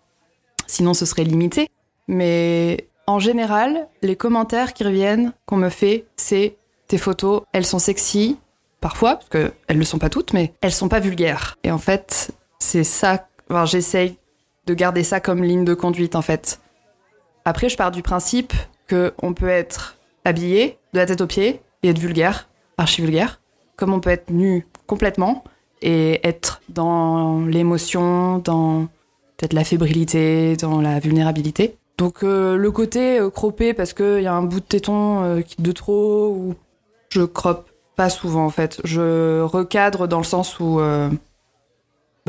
sinon 0.67 0.95
ce 0.95 1.07
serait 1.07 1.25
limité. 1.25 1.69
Mais 2.09 2.89
en 3.07 3.19
général, 3.19 3.87
les 4.03 4.17
commentaires 4.17 4.73
qui 4.73 4.85
reviennent 4.85 5.33
qu'on 5.47 5.57
me 5.57 5.69
fait, 5.69 6.07
c'est 6.17 6.57
tes 6.89 6.99
photos, 6.99 7.43
elles 7.53 7.67
sont 7.67 7.79
sexy, 7.79 8.37
parfois, 8.81 9.17
parce 9.17 9.29
qu'elles 9.29 9.53
ne 9.71 9.79
le 9.79 9.85
sont 9.85 9.99
pas 9.99 10.09
toutes, 10.09 10.33
mais 10.33 10.53
elles 10.61 10.73
sont 10.73 10.89
pas 10.89 11.01
vulgaires. 11.01 11.57
Et 11.63 11.71
en 11.71 11.79
fait, 11.79 12.33
c'est 12.59 12.85
ça, 12.85 13.29
enfin, 13.49 13.65
j'essaye 13.65 14.17
de 14.67 14.75
garder 14.75 15.05
ça 15.05 15.21
comme 15.21 15.43
ligne 15.43 15.65
de 15.65 15.75
conduite 15.75 16.17
en 16.17 16.23
fait. 16.23 16.61
Après, 17.45 17.69
je 17.69 17.77
pars 17.77 17.91
du 17.91 18.03
principe 18.03 18.53
que 18.87 19.13
on 19.23 19.35
peut 19.35 19.49
être 19.49 19.97
habillé 20.25 20.79
de 20.93 20.99
la 20.99 21.07
tête 21.07 21.21
aux 21.21 21.27
pieds 21.27 21.61
et 21.83 21.89
être 21.89 21.99
vulgaire, 21.99 22.49
archi 22.77 23.03
vulgaire, 23.03 23.41
comme 23.77 23.93
on 23.93 24.01
peut 24.01 24.11
être 24.11 24.31
nu 24.31 24.67
complètement 24.87 25.45
et 25.83 26.21
être 26.27 26.61
dans 26.69 27.41
l'émotion, 27.47 28.39
dans 28.39 28.89
peut-être 29.37 29.55
la 29.55 29.65
fébrilité, 29.65 30.57
dans 30.57 30.81
la 30.81 31.01
vulnérabilité. 31.01 31.77
Donc 31.97 32.23
euh, 32.23 32.57
le 32.57 32.71
côté 32.71 33.19
euh, 33.19 33.31
parce 33.77 33.93
qu'il 33.93 34.23
y 34.23 34.27
a 34.27 34.35
un 34.35 34.43
bout 34.43 34.61
de 34.61 34.65
téton 34.65 35.23
euh, 35.23 35.43
de 35.59 35.73
trop, 35.73 36.55
je 37.11 37.23
croppe 37.23 37.71
pas 37.97 38.09
souvent 38.09 38.45
en 38.45 38.51
fait. 38.51 38.81
Je 38.85 39.43
recadre 39.43 40.09
dans 40.09 40.19
le 40.19 40.25
sens 40.25 40.59
où 40.61 40.81
euh, 40.81 41.11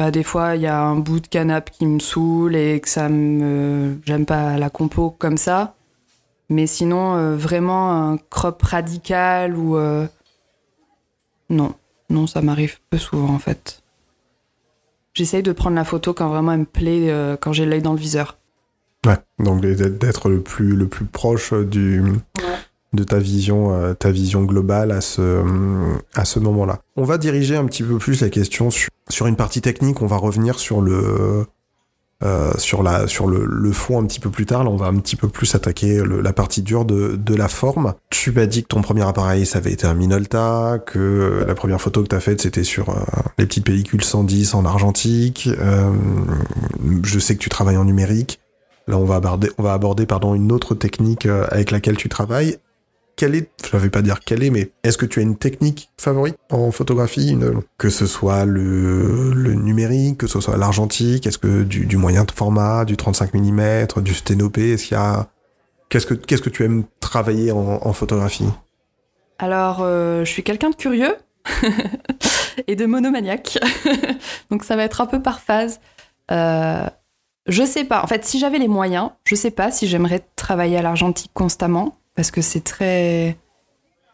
bah, 0.02 0.10
des 0.10 0.24
fois 0.24 0.56
il 0.56 0.64
y 0.64 0.66
a 0.66 0.82
un 0.82 0.96
bout 0.96 1.20
de 1.20 1.28
canapé 1.28 1.72
qui 1.78 1.86
me 1.86 2.00
saoule 2.00 2.56
et 2.56 2.80
que 2.80 2.90
ça 2.90 3.08
me... 3.08 4.00
J'aime 4.04 4.26
pas 4.26 4.58
la 4.58 4.72
compo 4.72 5.12
comme 5.12 5.38
ça. 5.38 5.76
Mais 6.50 6.66
sinon, 6.66 7.14
euh, 7.18 7.36
vraiment 7.36 7.92
un 7.92 8.18
crop 8.18 8.60
radical 8.64 9.56
ou... 9.56 9.78
euh, 9.78 10.08
Non, 11.52 11.76
non, 12.10 12.26
ça 12.26 12.42
m'arrive 12.42 12.80
peu 12.90 12.98
souvent 12.98 13.32
en 13.32 13.38
fait. 13.38 13.84
J'essaye 15.14 15.44
de 15.44 15.52
prendre 15.52 15.76
la 15.76 15.84
photo 15.84 16.16
quand 16.16 16.30
vraiment 16.30 16.54
elle 16.54 16.62
me 16.62 16.66
plaît, 16.66 17.12
euh, 17.12 17.38
quand 17.40 17.54
j'ai 17.54 17.68
l'œil 17.68 17.84
dans 17.84 17.94
le 17.94 18.00
viseur. 18.00 18.40
Ouais, 19.06 19.20
donc 19.38 19.62
d'être 19.62 20.00
d'être 20.00 20.30
le 20.30 20.42
plus, 20.42 20.76
le 20.76 20.88
plus 20.88 21.06
proche 21.06 21.54
du, 21.54 22.02
de 22.94 23.04
ta 23.04 23.20
vision, 23.20 23.74
euh, 23.74 23.94
ta 23.94 24.12
vision 24.12 24.44
globale 24.44 24.92
à 24.92 25.02
ce, 25.02 25.42
à 26.14 26.26
ce 26.26 26.40
moment-là. 26.40 26.80
On 26.98 27.04
va 27.04 27.18
diriger 27.18 27.56
un 27.56 27.66
petit 27.66 27.84
peu 27.84 27.98
plus 27.98 28.22
la 28.22 28.30
question 28.30 28.70
sur, 28.70 28.90
sur 29.10 29.28
une 29.28 29.36
partie 29.38 29.62
technique. 29.62 30.02
On 30.02 30.08
va 30.08 30.18
revenir 30.18 30.60
sur 30.60 30.82
le, 30.82 31.46
euh, 32.24 32.52
sur 32.58 32.84
la, 32.84 33.08
sur 33.08 33.28
le, 33.28 33.46
le 33.46 33.72
fond 33.72 34.00
un 34.02 34.06
petit 34.06 34.20
peu 34.20 34.30
plus 34.30 34.46
tard. 34.46 34.66
Là, 34.66 34.70
on 34.70 34.76
va 34.76 34.88
un 34.88 34.98
petit 34.98 35.16
peu 35.16 35.30
plus 35.30 35.56
attaquer 35.56 36.04
le- 36.04 36.20
la 36.22 36.34
partie 36.34 36.62
dure 36.62 36.84
de, 36.84 37.16
de 37.16 37.34
la 37.36 37.48
forme. 37.48 37.94
Tu 38.10 38.32
m'as 38.32 38.46
dit 38.46 38.62
que 38.64 38.68
ton 38.68 38.82
premier 38.82 39.04
appareil, 39.08 39.46
ça 39.46 39.60
avait 39.60 39.72
été 39.72 39.88
un 39.88 39.94
Minolta, 39.94 40.78
que 40.86 41.46
la 41.48 41.56
première 41.56 41.80
photo 41.80 42.04
que 42.04 42.10
t'as 42.10 42.20
faite, 42.20 42.42
c'était 42.42 42.66
sur 42.66 42.90
euh, 42.90 42.96
les 43.38 43.46
petites 43.46 43.66
pellicules 43.66 44.04
110 44.04 44.54
en 44.54 44.66
argentique. 44.66 45.48
Euh, 45.60 45.92
je 47.04 47.20
sais 47.20 47.36
que 47.36 47.40
tu 47.42 47.50
travailles 47.50 47.78
en 47.78 47.86
numérique. 47.86 48.40
Là, 48.88 48.98
on 48.98 49.06
va 49.06 49.16
aborder, 49.16 49.50
on 49.58 49.64
va 49.64 49.74
aborder 49.74 50.06
pardon, 50.06 50.36
une 50.36 50.52
autre 50.52 50.76
technique 50.76 51.26
euh, 51.26 51.46
avec 51.52 51.72
laquelle 51.72 51.96
tu 51.96 52.10
travailles. 52.10 52.58
Quelle 53.16 53.36
est, 53.36 53.50
je 53.70 53.76
ne 53.76 53.82
vais 53.82 53.90
pas 53.90 54.02
dire 54.02 54.20
quelle 54.22 54.44
est, 54.44 54.50
mais 54.50 54.72
est-ce 54.84 54.98
que 54.98 55.06
tu 55.06 55.20
as 55.20 55.22
une 55.22 55.38
technique 55.38 55.90
favorite 55.98 56.36
en 56.50 56.72
photographie 56.72 57.30
une- 57.32 57.62
Que 57.78 57.90
ce 57.90 58.08
soit 58.08 58.46
le, 58.46 59.32
le 59.34 59.54
numérique, 59.54 60.18
que 60.20 60.28
ce 60.28 60.40
soit 60.40 60.58
l'argentique, 60.58 61.28
est-ce 61.28 61.38
que 61.38 61.64
du, 61.64 61.86
du 61.86 61.98
moyen 61.98 62.24
de 62.24 62.32
format, 62.32 62.84
du 62.86 62.98
35 62.98 63.34
mm, 63.36 63.86
du 64.02 64.14
sténopé, 64.14 64.72
est-ce 64.74 64.86
qu'il 64.88 64.98
y 64.98 65.00
a... 65.00 65.28
Qu'est-ce 65.90 66.06
que, 66.08 66.14
qu'est-ce 66.14 66.42
que 66.42 66.50
tu 66.50 66.64
aimes 66.64 66.86
travailler 67.02 67.52
en, 67.52 67.58
en 67.86 67.94
photographie? 67.94 68.48
Alors, 69.40 69.80
euh, 69.82 70.24
je 70.24 70.32
suis 70.32 70.42
quelqu'un 70.44 70.70
de 70.70 70.76
curieux 70.76 71.16
et 72.68 72.76
de 72.76 72.86
monomaniaque. 72.86 73.60
Donc, 74.52 74.64
ça 74.64 74.76
va 74.76 74.84
être 74.84 75.02
un 75.02 75.06
peu 75.06 75.22
par 75.22 75.42
phase. 75.42 75.80
Euh, 76.32 76.86
je 77.48 77.64
sais 77.66 77.84
pas. 77.84 78.04
En 78.04 78.08
fait, 78.08 78.24
si 78.26 78.40
j'avais 78.40 78.60
les 78.60 78.68
moyens, 78.68 79.10
je 79.26 79.36
sais 79.36 79.52
pas 79.52 79.70
si 79.72 79.88
j'aimerais 79.88 80.26
travailler 80.36 80.78
à 80.78 80.82
l'argentique 80.82 81.32
constamment 81.34 81.98
parce 82.16 82.32
que 82.32 82.42
c'est 82.42 82.64
très. 82.64 83.38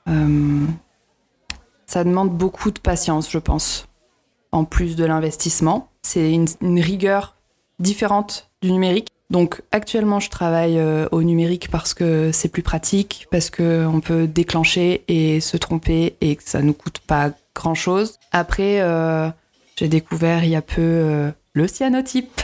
euh, 0.07 0.65
ça 1.85 2.03
demande 2.03 2.29
beaucoup 2.29 2.71
de 2.71 2.79
patience, 2.79 3.29
je 3.29 3.37
pense. 3.37 3.87
En 4.51 4.65
plus 4.65 4.95
de 4.95 5.05
l'investissement, 5.05 5.89
c'est 6.01 6.31
une, 6.31 6.47
rigueur 6.79 7.35
différente 7.79 8.49
du 8.61 8.71
numérique. 8.71 9.09
Donc 9.29 9.61
actuellement, 9.71 10.19
je 10.19 10.29
travaille 10.29 10.79
euh, 10.79 11.07
au 11.11 11.21
numérique 11.21 11.69
parce 11.69 11.93
que 11.93 12.31
c'est 12.31 12.47
plus 12.47 12.63
pratique, 12.63 13.27
parce 13.29 13.49
que 13.49 13.85
on 13.85 13.99
peut 13.99 14.25
déclencher 14.25 15.03
et 15.07 15.41
se 15.41 15.57
tromper 15.57 16.15
et 16.21 16.37
que 16.37 16.43
ça 16.43 16.61
nous 16.61 16.73
coûte 16.73 16.99
pas 16.99 17.31
grand 17.53 17.75
chose. 17.75 18.19
Après, 18.31 18.79
euh, 18.81 19.29
j'ai 19.75 19.89
découvert 19.89 20.43
il 20.43 20.51
y 20.51 20.55
a 20.55 20.61
peu 20.61 21.31
le 21.53 21.67
cyanotype 21.67 22.41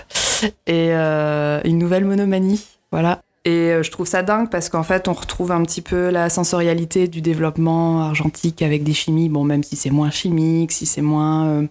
et 0.68 0.92
une 0.92 1.78
nouvelle 1.78 2.06
monomanie, 2.06 2.66
voilà. 2.92 3.22
Et 3.46 3.72
euh, 3.72 3.84
je 3.84 3.92
trouve 3.92 4.08
ça 4.08 4.24
dingue 4.24 4.50
parce 4.50 4.70
qu'en 4.70 4.84
fait, 4.84 5.08
on 5.08 5.14
retrouve 5.14 5.52
un 5.52 5.64
petit 5.64 5.82
peu 5.82 6.10
la 6.10 6.30
sensorialité 6.30 7.08
du 7.08 7.22
développement 7.22 8.02
argentique 8.02 8.62
avec 8.62 8.84
des 8.84 8.94
chimies. 8.94 9.28
Bon, 9.30 9.44
même 9.44 9.64
si 9.64 9.76
c'est 9.76 9.90
moins 9.90 10.12
chimique, 10.12 10.72
si 10.72 10.86
c'est 10.86 11.02
moins 11.02 11.48
euh, 11.48 11.68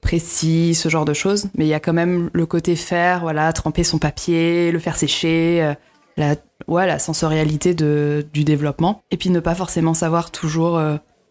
précis, 0.00 0.74
ce 0.74 0.88
genre 0.88 1.04
de 1.04 1.12
choses. 1.12 1.50
Mais 1.56 1.66
il 1.66 1.68
y 1.68 1.74
a 1.74 1.80
quand 1.80 1.92
même 1.92 2.30
le 2.32 2.46
côté 2.46 2.74
faire, 2.74 3.20
voilà, 3.20 3.52
tremper 3.52 3.84
son 3.84 3.98
papier, 3.98 4.72
le 4.72 4.80
faire 4.80 4.96
sécher, 4.96 5.62
euh, 5.62 6.34
la, 6.76 6.98
sensorialité 6.98 7.74
de, 7.74 8.26
du 8.32 8.42
développement. 8.42 9.02
Et 9.12 9.16
puis 9.16 9.30
ne 9.30 9.38
pas 9.38 9.54
forcément 9.54 9.94
savoir 9.94 10.32
toujours 10.32 10.80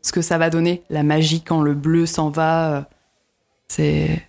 ce 0.01 0.11
que 0.13 0.21
ça 0.21 0.37
va 0.37 0.49
donner. 0.49 0.83
La 0.89 1.03
magie 1.03 1.41
quand 1.41 1.61
le 1.61 1.73
bleu 1.73 2.05
s'en 2.05 2.29
va, 2.29 2.87
c'est... 3.67 4.26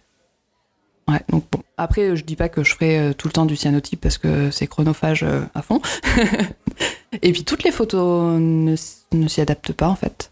Donc 1.29 1.45
bon. 1.51 1.63
Après, 1.77 2.17
je 2.17 2.25
dis 2.25 2.37
pas 2.37 2.49
que 2.49 2.65
je 2.65 2.75
ferai 2.75 2.99
euh, 2.99 3.13
tout 3.13 3.29
le 3.29 3.33
temps 3.33 3.47
du 3.47 3.57
cyanotype 3.57 4.01
parce 4.01 4.19
que 4.19 4.51
c'est 4.51 4.67
chronophage 4.67 5.23
euh, 5.23 5.43
à 5.55 5.63
fond. 5.63 5.81
Et 7.23 7.33
puis 7.33 7.45
toutes 7.45 7.65
les 7.65 7.71
photos 7.71 8.39
ne, 8.41 8.77
s'y 8.77 9.41
adaptent 9.41 9.73
pas 9.73 9.89
en 9.89 9.95
fait. 9.95 10.31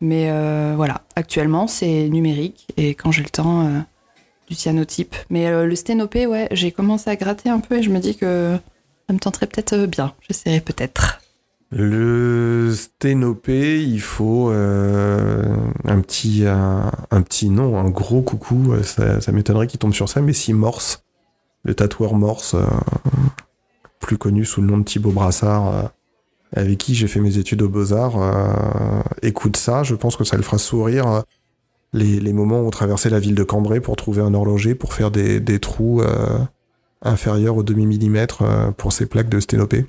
Mais 0.00 0.30
euh, 0.30 0.74
voilà, 0.76 1.02
actuellement 1.14 1.66
c'est 1.66 2.08
numérique 2.08 2.68
et 2.76 2.94
quand 2.94 3.12
j'ai 3.12 3.22
le 3.22 3.28
temps, 3.28 3.70
du 4.48 4.54
cyanotype. 4.54 5.14
Mais 5.28 5.50
le 5.64 5.76
sténopé, 5.76 6.26
ouais, 6.26 6.48
j'ai 6.52 6.72
commencé 6.72 7.10
à 7.10 7.16
gratter 7.16 7.50
un 7.50 7.60
peu 7.60 7.78
et 7.78 7.82
je 7.82 7.90
me 7.90 7.98
dis 7.98 8.16
que 8.16 8.58
ça 9.06 9.12
me 9.12 9.18
tenterait 9.18 9.46
peut-être 9.46 9.86
bien. 9.86 10.14
J'essaierai 10.26 10.60
peut-être. 10.60 11.19
Le 11.72 12.72
sténopé, 12.74 13.82
il 13.82 14.00
faut 14.00 14.50
euh, 14.50 15.56
un 15.84 16.00
petit 16.00 16.44
un, 16.46 16.90
petit 17.22 17.48
nom, 17.48 17.78
un 17.78 17.90
gros 17.90 18.22
coucou. 18.22 18.72
euh, 18.72 18.82
Ça, 19.20 19.32
m'étonnerait 19.32 19.68
qu'il 19.68 19.78
tombe 19.78 19.94
sur 19.94 20.08
ça, 20.08 20.20
mais 20.20 20.32
si 20.32 20.52
Morse, 20.52 21.04
le 21.64 21.74
tatoueur 21.74 22.14
Morse, 22.14 22.54
euh, 22.54 22.64
plus 24.00 24.18
connu 24.18 24.44
sous 24.44 24.60
le 24.62 24.66
nom 24.66 24.78
de 24.78 24.84
Thibaut 24.84 25.12
Brassard, 25.12 25.92
avec 26.52 26.78
qui 26.78 26.96
j'ai 26.96 27.06
fait 27.06 27.20
mes 27.20 27.38
études 27.38 27.62
aux 27.62 27.68
Beaux 27.68 27.92
Arts, 27.92 28.20
euh, 28.20 29.02
écoute 29.22 29.56
ça. 29.56 29.84
Je 29.84 29.94
pense 29.94 30.16
que 30.16 30.24
ça 30.24 30.36
le 30.36 30.42
fera 30.42 30.58
sourire. 30.58 31.22
les, 31.92 32.18
les 32.18 32.32
moments 32.32 32.60
où 32.62 32.66
on 32.66 32.70
traversait 32.70 33.10
la 33.10 33.20
ville 33.20 33.36
de 33.36 33.44
Cambrai 33.44 33.80
pour 33.80 33.94
trouver 33.94 34.22
un 34.22 34.34
horloger 34.34 34.74
pour 34.74 34.92
faire 34.94 35.12
des, 35.12 35.60
trous 35.60 36.02
inférieurs 37.02 37.56
au 37.56 37.62
demi 37.62 37.86
millimètre 37.86 38.42
euh, 38.42 38.70
pour 38.72 38.92
ces 38.92 39.06
plaques 39.06 39.28
de 39.28 39.40
sténopé. 39.40 39.86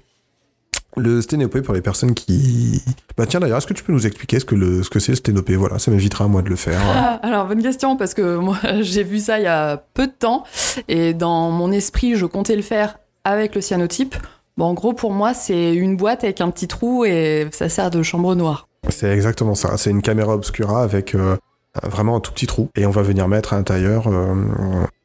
Le 0.98 1.22
sténopé 1.22 1.62
pour 1.62 1.74
les 1.74 1.82
personnes 1.82 2.14
qui. 2.14 2.82
Bah 3.18 3.26
tiens 3.26 3.40
d'ailleurs, 3.40 3.58
est-ce 3.60 3.68
que 3.68 3.74
tu 3.74 3.84
peux 3.84 3.94
nous 3.94 4.06
expliquer 4.06 4.40
ce 4.40 4.46
que 4.46 4.56
le 4.56 4.84
ce 4.84 4.90
que 4.90 5.00
c'est 5.00 5.14
le 5.14 5.16
sténopé? 5.16 5.56
Voilà, 5.56 5.80
ça 5.80 5.90
m'évitera 5.92 6.26
à 6.26 6.28
moi 6.28 6.42
de 6.42 6.50
le 6.50 6.56
faire. 6.58 6.82
Ah, 6.84 7.20
alors, 7.24 7.48
bonne 7.48 7.62
question, 7.64 7.96
parce 7.96 8.14
que 8.14 8.38
moi, 8.38 8.58
j'ai 8.82 9.04
vu 9.04 9.20
ça 9.20 9.40
il 9.40 9.44
y 9.44 9.48
a 9.48 9.78
peu 9.94 10.08
de 10.08 10.12
temps, 10.12 10.44
et 10.88 11.14
dans 11.14 11.50
mon 11.52 11.72
esprit, 11.72 12.16
je 12.16 12.26
comptais 12.26 12.56
le 12.56 12.62
faire 12.62 12.98
avec 13.24 13.56
le 13.56 13.62
cyanotype. 13.62 14.16
Bon, 14.58 14.66
en 14.66 14.74
gros, 14.74 14.94
pour 14.94 15.14
moi, 15.14 15.34
c'est 15.34 15.74
une 15.74 15.96
boîte 15.96 16.24
avec 16.26 16.42
un 16.42 16.50
petit 16.52 16.68
trou, 16.68 17.06
et 17.06 17.48
ça 17.52 17.70
sert 17.70 17.90
de 17.90 18.04
chambre 18.04 18.36
noire. 18.36 18.68
C'est 18.90 19.10
exactement 19.12 19.56
ça. 19.56 19.78
C'est 19.78 19.92
une 19.92 20.02
caméra 20.02 20.34
obscura 20.34 20.84
avec 20.84 21.16
euh, 21.16 21.38
vraiment 21.84 22.18
un 22.18 22.20
tout 22.20 22.32
petit 22.34 22.48
trou 22.48 22.70
et 22.76 22.86
on 22.86 22.92
va 22.92 23.04
venir 23.04 23.28
mettre 23.28 23.54
à 23.54 23.58
l'intérieur 23.58 24.08
euh, 24.08 24.34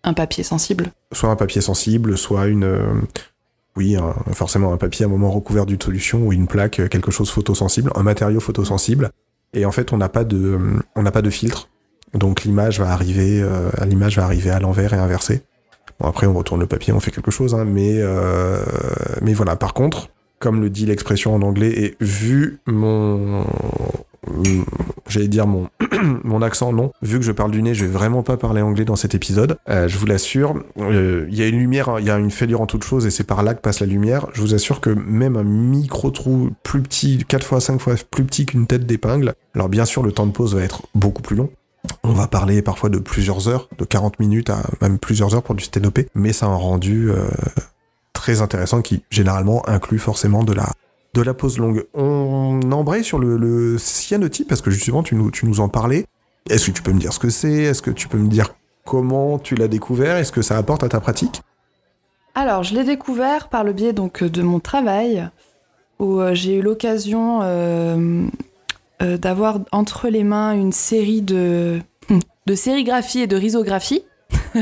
un 0.03 0.15
papier 0.15 0.43
sensible. 0.43 0.91
Soit 1.13 1.29
un 1.29 1.37
papier 1.37 1.61
sensible, 1.61 2.17
soit 2.17 2.47
une. 2.47 2.65
euh, 2.65 2.87
oui, 3.77 3.97
forcément 4.33 4.73
un 4.73 4.79
papier 4.79 5.05
à 5.05 5.09
un 5.09 5.11
moment 5.11 5.31
recouvert 5.31 5.67
d'une 5.67 5.81
solution 5.81 6.27
ou 6.27 6.33
une 6.33 6.47
plaque, 6.47 6.81
euh, 6.81 6.89
quelque 6.89 7.11
chose 7.11 7.31
photosensible, 7.31 7.91
un 7.95 8.03
matériau 8.03 8.41
photosensible. 8.41 9.11
Et 9.53 9.65
en 9.65 9.73
fait, 9.73 9.93
on 9.93 9.99
n'a 9.99 10.09
pas 10.09 10.25
de, 10.25 10.59
on 10.97 11.03
n'a 11.03 11.11
pas 11.11 11.23
de 11.23 11.31
filtre. 11.31 11.69
Donc 12.15 12.45
l'image 12.45 12.81
va 12.81 12.91
arriver, 12.91 13.41
euh, 13.43 13.71
l'image 13.87 14.17
va 14.17 14.25
arriver 14.25 14.51
à 14.51 14.61
l'envers 14.61 14.95
et 14.95 14.99
inversée. 14.99 15.43
Bon 16.01 16.09
après, 16.09 16.27
on 16.27 16.35
retourne 16.35 16.61
le 16.61 16.67
papier, 16.67 16.93
on 16.93 17.01
fait 17.01 17.11
quelque 17.11 17.31
chose, 17.31 17.55
hein, 17.55 17.65
mais 17.65 17.97
euh, 18.01 18.63
mais 19.23 19.35
voilà. 19.35 19.57
Par 19.57 19.75
contre, 19.75 20.09
comme 20.39 20.61
le 20.61 20.71
dit 20.71 20.87
l'expression 20.87 21.35
en 21.35 21.43
anglais, 21.43 21.73
et 21.77 21.97
vu 22.01 22.59
mon, 22.67 23.45
j'allais 25.09 25.29
dire 25.29 25.47
mon 25.47 25.69
mon 26.25 26.43
accent, 26.43 26.73
non. 26.73 26.93
Vu 27.03 27.19
que 27.19 27.25
je 27.25 27.33
parle 27.33 27.51
du 27.51 27.63
nez, 27.63 27.75
je 27.75 27.85
vais 27.85 27.91
vraiment 27.91 28.23
pas 28.23 28.37
parler 28.37 28.63
anglais 28.63 28.85
dans 28.85 28.97
cet 28.97 29.15
épisode. 29.15 29.57
Euh, 29.69 29.89
je 29.89 29.99
vous 29.99 30.07
l'assure. 30.07 30.55
Euh, 30.79 31.27
Il 31.29 31.37
y 31.37 31.43
a 31.43 31.47
une 31.47 31.59
lumière, 31.59 31.97
il 31.99 32.07
y 32.07 32.11
a 32.11 32.19
une 32.19 32.31
fêlure 32.31 32.61
en 32.61 32.67
toute 32.67 32.85
chose, 32.85 33.07
et 33.07 33.11
c'est 33.11 33.25
par 33.25 33.43
là 33.43 33.55
que 33.55 33.61
passe 33.61 33.81
la 33.81 33.87
lumière. 33.87 34.27
Je 34.33 34.41
vous 34.41 34.55
assure 34.55 34.81
que 34.81 34.91
même 34.91 35.37
un 35.37 35.45
micro 35.45 36.11
trou 36.11 36.51
plus 36.63 36.83
petit, 36.83 37.25
4 37.27 37.47
fois 37.47 37.61
5 37.61 37.81
fois 37.81 37.95
plus 38.11 38.25
petit 38.25 38.47
qu'une 38.47 38.67
tête 38.67 38.87
d'épingle. 38.87 39.35
Alors 39.55 39.69
bien 39.69 39.85
sûr, 39.85 40.03
le 40.03 40.13
temps 40.13 40.27
de 40.27 40.33
pause 40.33 40.55
va 40.55 40.63
être 40.63 40.83
beaucoup 40.95 41.23
plus 41.23 41.37
long. 41.37 41.51
On 42.03 42.13
va 42.13 42.27
parler 42.27 42.63
parfois 42.63 42.89
de 42.89 42.99
plusieurs 42.99 43.49
heures, 43.49 43.69
de 43.79 43.85
40 43.85 44.19
minutes 44.19 44.51
à 44.51 44.63
même 44.81 44.99
plusieurs 44.99 45.35
heures 45.35 45.43
pour 45.43 45.55
du 45.55 45.65
sténopé, 45.65 46.09
mais 46.15 46.33
ça 46.33 46.47
a 46.47 46.49
un 46.49 46.57
rendu 46.57 47.11
euh, 47.11 47.29
très 48.13 48.41
intéressant 48.41 48.83
qui 48.83 49.03
généralement 49.11 49.67
inclut 49.69 49.99
forcément 49.99 50.43
de 50.43 50.53
la 50.53 50.73
de 51.17 51.23
la 51.23 51.35
pause 51.35 51.59
longue. 51.59 51.87
On 51.95 52.61
embraye 52.73 53.03
sur 53.03 53.19
le, 53.19 53.77
cyanotype 53.79 54.49
parce 54.49 54.61
que 54.61 54.71
justement 54.71 55.03
tu 55.03 55.15
nous, 55.15 55.31
tu 55.31 55.47
nous 55.47 55.61
en 55.61 55.69
parlais. 55.69 56.05
Est-ce 56.49 56.67
que 56.67 56.73
tu 56.73 56.83
peux 56.83 56.93
me 56.93 57.01
dire 57.01 57.13
ce 57.13 57.19
que 57.19 57.31
c'est? 57.31 57.63
Est-ce 57.63 57.83
que 57.83 57.91
tu 57.91 58.07
peux 58.07 58.19
me 58.19 58.29
dire 58.29 58.55
comment 58.85 59.39
tu 59.39 59.55
l'as 59.55 59.69
découvert? 59.69 60.17
Est-ce 60.17 60.31
que 60.31 60.43
ça 60.43 60.57
apporte 60.57 60.85
à 60.85 60.89
ta 60.89 61.01
pratique? 61.01 61.43
Alors, 62.35 62.63
je 62.63 62.75
l'ai 62.75 62.85
découvert 62.85 63.49
par 63.49 63.65
le 63.65 63.73
biais 63.73 63.95
donc 63.95 64.23
de 64.23 64.43
mon 64.43 64.61
travail, 64.61 65.29
où 65.99 66.21
euh, 66.21 66.35
j'ai 66.35 66.57
eu 66.57 66.63
l'occasion 66.63 67.41
euh, 67.43 68.27
euh, 69.03 69.17
d'avoir 69.17 69.61
entre 69.73 70.09
les 70.09 70.23
mains 70.23 70.53
une 70.53 70.73
série 70.73 71.23
de, 71.23 71.81
de 72.47 72.55
sérigraphie 72.55 73.21
et 73.21 73.27
de 73.27 73.37
risographie. 73.37 74.03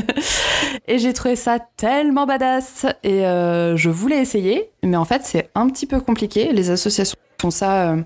et 0.87 0.99
j'ai 0.99 1.13
trouvé 1.13 1.35
ça 1.35 1.59
tellement 1.77 2.25
badass 2.25 2.85
et 3.03 3.25
euh, 3.25 3.75
je 3.77 3.89
voulais 3.89 4.21
essayer, 4.21 4.69
mais 4.83 4.97
en 4.97 5.05
fait 5.05 5.21
c'est 5.23 5.49
un 5.55 5.67
petit 5.67 5.85
peu 5.85 5.99
compliqué. 5.99 6.51
Les 6.53 6.69
associations 6.69 7.17
font 7.41 7.51
ça 7.51 7.91
euh, 7.91 8.01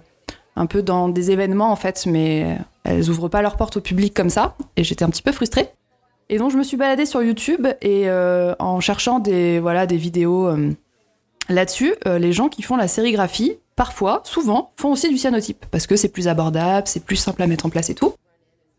un 0.55 0.65
peu 0.65 0.81
dans 0.81 1.09
des 1.09 1.31
événements 1.31 1.71
en 1.71 1.75
fait, 1.75 2.05
mais 2.05 2.57
elles 2.83 3.09
ouvrent 3.09 3.29
pas 3.29 3.41
leurs 3.41 3.57
portes 3.57 3.77
au 3.77 3.81
public 3.81 4.13
comme 4.13 4.29
ça. 4.29 4.55
Et 4.75 4.83
j'étais 4.83 5.03
un 5.03 5.09
petit 5.09 5.23
peu 5.23 5.31
frustrée. 5.31 5.69
Et 6.29 6.37
donc 6.37 6.51
je 6.51 6.57
me 6.57 6.63
suis 6.63 6.77
baladée 6.77 7.05
sur 7.05 7.23
YouTube 7.23 7.67
et 7.81 8.09
euh, 8.09 8.53
en 8.59 8.79
cherchant 8.79 9.19
des 9.19 9.59
voilà 9.59 9.87
des 9.87 9.97
vidéos 9.97 10.49
là-dessus, 11.49 11.95
les 12.05 12.31
gens 12.31 12.49
qui 12.49 12.61
font 12.61 12.75
la 12.75 12.87
sérigraphie, 12.87 13.57
parfois, 13.75 14.21
souvent, 14.25 14.71
font 14.75 14.91
aussi 14.91 15.09
du 15.09 15.17
cyanotype 15.17 15.65
parce 15.71 15.87
que 15.87 15.95
c'est 15.95 16.09
plus 16.09 16.27
abordable, 16.27 16.87
c'est 16.87 17.03
plus 17.03 17.15
simple 17.15 17.41
à 17.41 17.47
mettre 17.47 17.65
en 17.65 17.69
place 17.69 17.89
et 17.89 17.95
tout. 17.95 18.13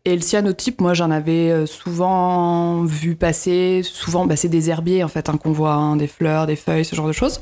Et 0.03 0.15
le 0.15 0.21
cyanotype, 0.21 0.81
moi 0.81 0.95
j'en 0.95 1.11
avais 1.11 1.51
euh, 1.51 1.65
souvent 1.67 2.83
vu 2.83 3.15
passer, 3.15 3.81
souvent 3.83 4.25
bah, 4.25 4.35
c'est 4.35 4.49
des 4.49 4.71
herbiers 4.71 5.03
en 5.03 5.07
fait 5.07 5.29
hein, 5.29 5.37
qu'on 5.37 5.51
voit, 5.51 5.73
hein, 5.73 5.95
des 5.95 6.07
fleurs, 6.07 6.47
des 6.47 6.55
feuilles, 6.55 6.85
ce 6.85 6.95
genre 6.95 7.07
de 7.07 7.11
choses. 7.11 7.39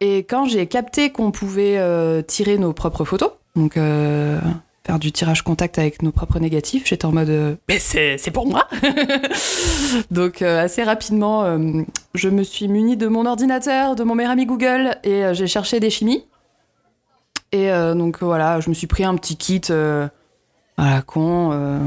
Et 0.00 0.18
quand 0.20 0.46
j'ai 0.46 0.66
capté 0.66 1.10
qu'on 1.10 1.30
pouvait 1.30 1.76
euh, 1.76 2.22
tirer 2.22 2.56
nos 2.56 2.72
propres 2.72 3.04
photos, 3.04 3.32
donc 3.54 3.76
euh, 3.76 4.40
faire 4.86 4.98
du 4.98 5.12
tirage 5.12 5.42
contact 5.42 5.78
avec 5.78 6.02
nos 6.02 6.10
propres 6.10 6.38
négatifs, 6.38 6.86
j'étais 6.86 7.04
en 7.04 7.12
mode 7.12 7.58
mais 7.68 7.78
c'est 7.78 8.30
pour 8.32 8.46
moi. 8.46 8.66
donc 10.10 10.40
assez 10.40 10.82
rapidement, 10.82 11.44
je 12.14 12.28
me 12.30 12.42
suis 12.44 12.66
munie 12.66 12.96
de 12.96 13.08
mon 13.08 13.26
ordinateur, 13.26 13.94
de 13.94 14.04
mon 14.04 14.14
meilleur 14.14 14.32
ami 14.32 14.46
Google 14.46 14.96
et 15.04 15.22
j'ai 15.34 15.46
cherché 15.46 15.80
des 15.80 15.90
chimies. 15.90 16.24
Et 17.52 17.68
donc 17.94 18.22
voilà, 18.22 18.58
je 18.58 18.70
me 18.70 18.74
suis 18.74 18.88
pris 18.88 19.04
un 19.04 19.14
petit 19.14 19.36
kit 19.36 19.60
à 20.76 20.90
la 20.94 21.02
con. 21.02 21.50
euh, 21.52 21.78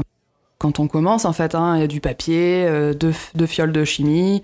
quand 0.58 0.80
on 0.80 0.88
commence 0.88 1.24
en 1.24 1.32
fait, 1.32 1.54
hein, 1.54 1.76
il 1.76 1.80
y 1.80 1.84
a 1.84 1.86
du 1.86 2.00
papier, 2.00 2.64
euh, 2.66 2.94
deux, 2.94 3.12
deux 3.34 3.46
fioles 3.46 3.72
de 3.72 3.84
chimie, 3.84 4.42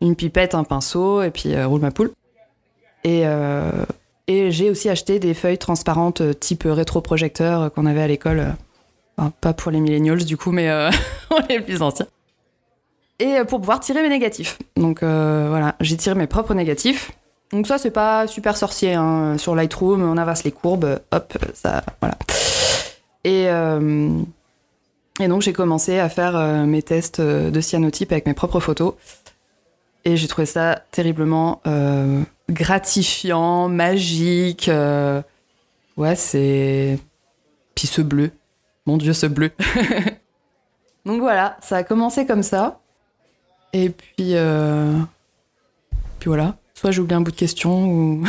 une 0.00 0.16
pipette, 0.16 0.54
un 0.54 0.64
pinceau 0.64 1.22
et 1.22 1.30
puis 1.30 1.54
euh, 1.54 1.66
roule 1.66 1.80
ma 1.80 1.90
poule. 1.90 2.10
Et, 3.04 3.24
et 4.28 4.50
j'ai 4.52 4.70
aussi 4.70 4.88
acheté 4.88 5.18
des 5.18 5.34
feuilles 5.34 5.58
transparentes 5.58 6.38
type 6.38 6.62
rétroprojecteur 6.66 7.72
qu'on 7.72 7.86
avait 7.86 8.02
à 8.02 8.06
l'école. 8.06 8.54
enfin, 9.18 9.32
pas 9.40 9.52
pour 9.54 9.72
les 9.72 9.80
millennials 9.80 10.24
du 10.24 10.36
coup, 10.36 10.52
mais 10.52 10.68
pour 11.28 11.40
les 11.48 11.60
plus 11.60 11.82
anciens. 11.82 12.06
Et 13.18 13.38
pour 13.48 13.58
pouvoir 13.58 13.80
tirer 13.80 14.02
mes 14.02 14.08
négatifs. 14.08 14.58
Donc 14.76 15.00
voilà, 15.02 15.74
j'ai 15.80 15.96
tiré 15.96 16.14
mes 16.14 16.28
propres 16.28 16.54
négatifs. 16.54 17.10
Donc 17.52 17.66
ça, 17.66 17.76
c'est 17.76 17.90
pas 17.90 18.28
super 18.28 18.56
sorcier. 18.56 18.94
hein. 18.94 19.36
Sur 19.36 19.56
Lightroom, 19.56 20.02
on 20.02 20.16
inverse 20.16 20.44
les 20.44 20.52
courbes, 20.52 21.00
hop, 21.10 21.36
ça, 21.54 21.82
voilà. 22.00 22.16
Et, 23.24 23.48
euh, 23.48 24.20
et 25.20 25.28
donc 25.28 25.42
j'ai 25.42 25.52
commencé 25.52 25.98
à 25.98 26.08
faire 26.08 26.36
euh, 26.36 26.64
mes 26.64 26.82
tests 26.82 27.20
euh, 27.20 27.50
de 27.50 27.60
cyanotype 27.60 28.12
avec 28.12 28.26
mes 28.26 28.34
propres 28.34 28.60
photos. 28.60 28.94
Et 30.04 30.16
j'ai 30.16 30.26
trouvé 30.26 30.46
ça 30.46 30.82
terriblement 30.90 31.60
gratifiant, 32.50 33.68
magique. 33.68 34.68
ouais, 35.96 36.16
c'est. 36.16 36.98
Puis 37.76 37.86
ce 37.86 38.02
bleu. 38.02 38.32
Mon 38.84 38.96
Dieu, 38.96 39.12
ce 39.12 39.26
bleu. 39.26 39.52
Donc 41.06 41.20
voilà, 41.20 41.56
ça 41.62 41.76
a 41.76 41.84
commencé 41.84 42.26
comme 42.26 42.42
ça. 42.42 42.80
Et 43.72 43.90
puis. 43.90 44.34
euh, 44.34 44.98
Puis 46.18 46.26
voilà. 46.28 46.56
Soit 46.82 46.90
j'ai 46.90 47.00
oublié 47.00 47.16
un 47.16 47.20
bout 47.20 47.30
de 47.30 47.36
question 47.36 47.86
ou. 47.86 48.24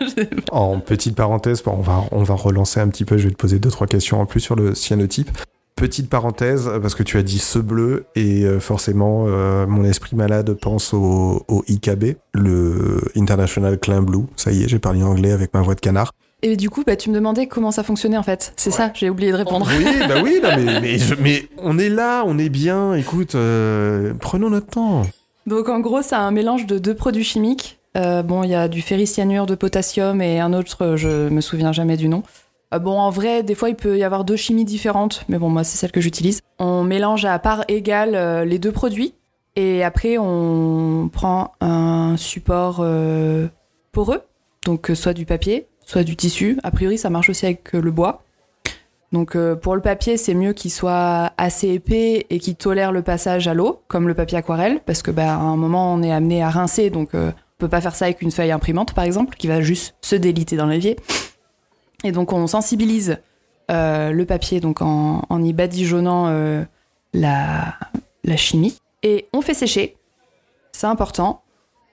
En 0.50 0.80
petite 0.80 1.14
parenthèse, 1.14 1.62
bon, 1.62 1.72
on 1.78 1.82
va, 1.82 2.04
on 2.10 2.22
va 2.22 2.34
relancer 2.34 2.80
un 2.80 2.88
petit 2.88 3.04
peu, 3.04 3.18
je 3.18 3.24
vais 3.28 3.30
te 3.34 3.36
poser 3.36 3.58
deux, 3.58 3.68
trois 3.68 3.86
questions 3.86 4.18
en 4.18 4.24
plus 4.24 4.40
sur 4.40 4.56
le 4.56 4.74
cyanotype. 4.74 5.30
Petite 5.76 6.08
parenthèse, 6.08 6.70
parce 6.80 6.94
que 6.94 7.02
tu 7.02 7.18
as 7.18 7.22
dit 7.22 7.38
ce 7.38 7.58
bleu, 7.58 8.06
et 8.16 8.44
euh, 8.44 8.60
forcément, 8.60 9.26
euh, 9.28 9.66
mon 9.66 9.84
esprit 9.84 10.16
malade 10.16 10.54
pense 10.54 10.94
au, 10.94 11.44
au 11.48 11.62
IKB, 11.68 12.16
le 12.32 13.02
International 13.14 13.78
Klein 13.78 14.00
Blue. 14.00 14.24
Ça 14.36 14.52
y 14.52 14.62
est, 14.64 14.68
j'ai 14.68 14.78
parlé 14.78 15.02
anglais 15.02 15.32
avec 15.32 15.52
ma 15.52 15.60
voix 15.60 15.74
de 15.74 15.80
canard. 15.80 16.12
Et 16.42 16.56
du 16.56 16.70
coup, 16.70 16.84
bah, 16.86 16.96
tu 16.96 17.10
me 17.10 17.14
demandais 17.14 17.46
comment 17.46 17.70
ça 17.72 17.82
fonctionnait 17.82 18.16
en 18.16 18.22
fait. 18.22 18.54
C'est 18.56 18.70
ça, 18.70 18.90
j'ai 18.94 19.10
oublié 19.10 19.32
de 19.32 19.36
répondre. 19.36 19.68
Oui, 19.78 19.84
bah 20.08 20.14
oui, 20.24 20.40
non, 20.42 20.48
mais, 20.56 20.80
mais, 20.80 20.98
je- 20.98 21.14
mais 21.20 21.46
on 21.58 21.78
est 21.78 21.90
là, 21.90 22.22
on 22.26 22.38
est 22.38 22.48
bien, 22.48 22.94
écoute, 22.94 23.34
euh, 23.34 24.14
prenons 24.18 24.48
notre 24.48 24.68
temps. 24.68 25.02
Donc 25.46 25.68
en 25.68 25.80
gros, 25.80 26.00
c'est 26.00 26.14
un 26.16 26.30
mélange 26.30 26.64
de 26.66 26.78
deux 26.78 26.94
produits 26.94 27.24
chimiques. 27.24 27.77
Euh, 27.98 28.22
bon, 28.22 28.44
il 28.44 28.50
y 28.50 28.54
a 28.54 28.68
du 28.68 28.80
ferricyanure 28.80 29.46
de 29.46 29.54
potassium 29.54 30.22
et 30.22 30.38
un 30.38 30.52
autre, 30.52 30.94
je 30.96 31.28
me 31.28 31.40
souviens 31.40 31.72
jamais 31.72 31.96
du 31.96 32.08
nom. 32.08 32.22
Euh, 32.72 32.78
bon, 32.78 32.98
en 32.98 33.10
vrai, 33.10 33.42
des 33.42 33.54
fois, 33.54 33.70
il 33.70 33.74
peut 33.74 33.98
y 33.98 34.04
avoir 34.04 34.24
deux 34.24 34.36
chimies 34.36 34.64
différentes, 34.64 35.24
mais 35.28 35.38
bon, 35.38 35.48
moi, 35.48 35.64
c'est 35.64 35.76
celle 35.76 35.90
que 35.90 36.00
j'utilise. 36.00 36.40
On 36.58 36.84
mélange 36.84 37.24
à 37.24 37.38
part 37.38 37.64
égale 37.66 38.14
euh, 38.14 38.44
les 38.44 38.58
deux 38.58 38.72
produits 38.72 39.14
et 39.56 39.82
après, 39.82 40.16
on 40.18 41.10
prend 41.12 41.52
un 41.60 42.16
support 42.16 42.76
poreux, 43.90 44.22
donc 44.64 44.92
soit 44.94 45.14
du 45.14 45.26
papier, 45.26 45.66
soit 45.84 46.04
du 46.04 46.14
tissu. 46.14 46.58
A 46.62 46.70
priori, 46.70 46.96
ça 46.96 47.10
marche 47.10 47.28
aussi 47.30 47.46
avec 47.46 47.72
le 47.72 47.90
bois. 47.90 48.22
Donc 49.10 49.36
pour 49.54 49.74
le 49.74 49.80
papier, 49.80 50.16
c'est 50.16 50.34
mieux 50.34 50.52
qu'il 50.52 50.70
soit 50.70 51.32
assez 51.38 51.70
épais 51.70 52.26
et 52.30 52.38
qu'il 52.38 52.54
tolère 52.54 52.92
le 52.92 53.02
passage 53.02 53.48
à 53.48 53.54
l'eau, 53.54 53.80
comme 53.88 54.06
le 54.06 54.14
papier 54.14 54.38
aquarelle, 54.38 54.78
parce 54.86 55.02
que 55.02 55.10
bah, 55.10 55.34
à 55.34 55.38
un 55.38 55.56
moment 55.56 55.92
on 55.92 56.02
est 56.04 56.12
amené 56.12 56.40
à 56.40 56.50
rincer, 56.50 56.90
donc 56.90 57.10
on 57.14 57.32
peut 57.58 57.68
pas 57.68 57.80
faire 57.80 57.94
ça 57.94 58.06
avec 58.06 58.22
une 58.22 58.30
feuille 58.30 58.52
imprimante 58.52 58.94
par 58.94 59.04
exemple, 59.04 59.36
qui 59.36 59.48
va 59.48 59.60
juste 59.60 59.96
se 60.00 60.16
déliter 60.16 60.56
dans 60.56 60.66
l'évier. 60.66 60.96
Et 62.04 62.12
donc 62.12 62.32
on 62.32 62.46
sensibilise 62.46 63.18
euh, 63.70 64.12
le 64.12 64.24
papier 64.24 64.60
donc 64.60 64.80
en, 64.80 65.42
y 65.42 65.52
badigeonnant 65.52 66.28
euh, 66.28 66.64
la, 67.12 67.74
la 68.24 68.36
chimie 68.36 68.78
et 69.02 69.26
on 69.32 69.42
fait 69.42 69.54
sécher. 69.54 69.96
C'est 70.72 70.86
important. 70.86 71.42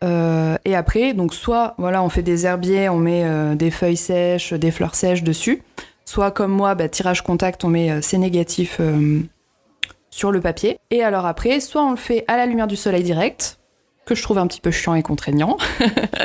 Euh, 0.03 0.57
et 0.65 0.75
après, 0.75 1.13
donc 1.13 1.33
soit 1.33 1.73
voilà, 1.77 2.03
on 2.03 2.09
fait 2.09 2.21
des 2.21 2.45
herbiers, 2.45 2.89
on 2.89 2.97
met 2.97 3.55
des 3.55 3.71
feuilles 3.71 3.97
sèches, 3.97 4.53
des 4.53 4.71
fleurs 4.71 4.95
sèches 4.95 5.23
dessus. 5.23 5.63
Soit 6.07 6.29
comme 6.29 6.51
moi, 6.51 6.75
bah, 6.75 6.87
tirage 6.87 7.23
contact, 7.23 7.63
on 7.63 7.69
met 7.69 8.01
ces 8.03 8.19
négatifs 8.19 8.79
sur 10.11 10.31
le 10.31 10.39
papier. 10.39 10.77
Et 10.91 11.03
alors 11.03 11.25
après, 11.25 11.59
soit 11.59 11.83
on 11.83 11.91
le 11.91 11.97
fait 11.97 12.25
à 12.27 12.37
la 12.37 12.45
lumière 12.45 12.67
du 12.67 12.75
soleil 12.75 13.03
direct, 13.03 13.57
que 14.05 14.15
je 14.15 14.23
trouve 14.23 14.37
un 14.37 14.47
petit 14.47 14.61
peu 14.61 14.71
chiant 14.71 14.95
et 14.95 15.03
contraignant. 15.03 15.57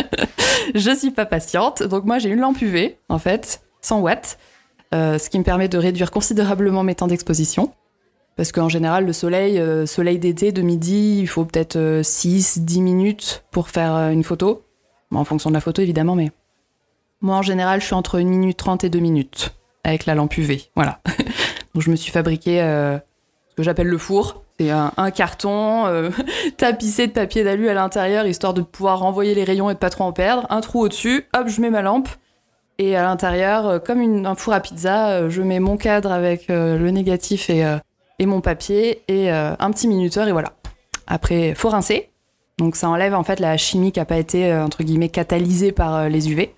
je 0.74 0.94
suis 0.94 1.10
pas 1.10 1.26
patiente, 1.26 1.82
donc 1.82 2.04
moi 2.04 2.18
j'ai 2.18 2.28
une 2.28 2.40
lampe 2.40 2.60
UV 2.60 2.96
en 3.08 3.18
fait, 3.18 3.62
100 3.82 4.00
watts, 4.00 4.38
euh, 4.94 5.18
ce 5.18 5.30
qui 5.30 5.38
me 5.38 5.44
permet 5.44 5.68
de 5.68 5.78
réduire 5.78 6.10
considérablement 6.10 6.82
mes 6.82 6.94
temps 6.94 7.06
d'exposition. 7.06 7.72
Parce 8.36 8.52
qu'en 8.52 8.68
général, 8.68 9.04
le 9.04 9.12
soleil, 9.12 9.58
euh, 9.58 9.84
soleil 9.86 10.18
d'été 10.18 10.52
de 10.52 10.62
midi, 10.62 11.18
il 11.20 11.26
faut 11.26 11.44
peut-être 11.44 11.76
6-10 11.76 12.80
minutes 12.80 13.44
pour 13.50 13.68
faire 13.68 13.94
euh, 13.94 14.10
une 14.10 14.24
photo. 14.24 14.64
En 15.12 15.24
fonction 15.24 15.50
de 15.50 15.54
la 15.54 15.60
photo 15.60 15.82
évidemment, 15.82 16.14
mais 16.14 16.30
moi 17.20 17.36
en 17.36 17.42
général, 17.42 17.80
je 17.80 17.86
suis 17.86 17.94
entre 17.94 18.20
1 18.20 18.24
minute 18.24 18.56
30 18.56 18.84
et 18.84 18.90
2 18.90 18.98
minutes 19.00 19.54
avec 19.84 20.06
la 20.06 20.14
lampe 20.14 20.36
UV. 20.38 20.70
Voilà. 20.76 21.00
Donc 21.74 21.82
je 21.82 21.90
me 21.90 21.96
suis 21.96 22.12
fabriqué 22.12 22.62
euh, 22.62 22.96
ce 23.48 23.54
que 23.56 23.62
j'appelle 23.62 23.88
le 23.88 23.98
four. 23.98 24.44
C'est 24.60 24.68
un, 24.68 24.92
un 24.98 25.10
carton 25.10 25.86
euh, 25.86 26.10
tapissé 26.58 27.06
de 27.06 27.12
papier 27.12 27.44
d'alu 27.44 27.70
à 27.70 27.74
l'intérieur, 27.74 28.26
histoire 28.26 28.52
de 28.52 28.60
pouvoir 28.60 28.98
renvoyer 28.98 29.34
les 29.34 29.42
rayons 29.44 29.70
et 29.70 29.72
de 29.72 29.78
pas 29.78 29.88
trop 29.88 30.04
en 30.04 30.12
perdre. 30.12 30.46
Un 30.50 30.60
trou 30.60 30.80
au-dessus, 30.82 31.26
hop, 31.34 31.48
je 31.48 31.62
mets 31.62 31.70
ma 31.70 31.80
lampe. 31.80 32.10
Et 32.78 32.94
à 32.94 33.02
l'intérieur, 33.02 33.66
euh, 33.66 33.78
comme 33.78 34.02
une- 34.02 34.26
un 34.26 34.34
four 34.34 34.52
à 34.52 34.60
pizza, 34.60 35.08
euh, 35.12 35.30
je 35.30 35.40
mets 35.40 35.60
mon 35.60 35.78
cadre 35.78 36.12
avec 36.12 36.50
euh, 36.50 36.76
le 36.76 36.90
négatif 36.90 37.48
et, 37.48 37.64
euh, 37.64 37.78
mon 38.20 38.42
papier 38.42 39.00
et 39.08 39.32
euh, 39.32 39.54
un 39.58 39.70
petit 39.70 39.88
minuteur 39.88 40.28
et 40.28 40.32
voilà. 40.32 40.52
Après, 41.06 41.54
faut 41.54 41.70
rincer. 41.70 42.10
Donc 42.58 42.76
ça 42.76 42.90
enlève 42.90 43.14
en 43.14 43.24
fait 43.24 43.40
la 43.40 43.56
chimie 43.56 43.92
qui 43.92 43.98
n'a 43.98 44.04
pas 44.04 44.18
été 44.18 44.52
euh, 44.52 44.62
entre 44.62 44.82
guillemets 44.82 45.08
catalysée 45.08 45.72
par 45.72 45.94
euh, 45.96 46.08
les 46.10 46.30
UV. 46.30 46.54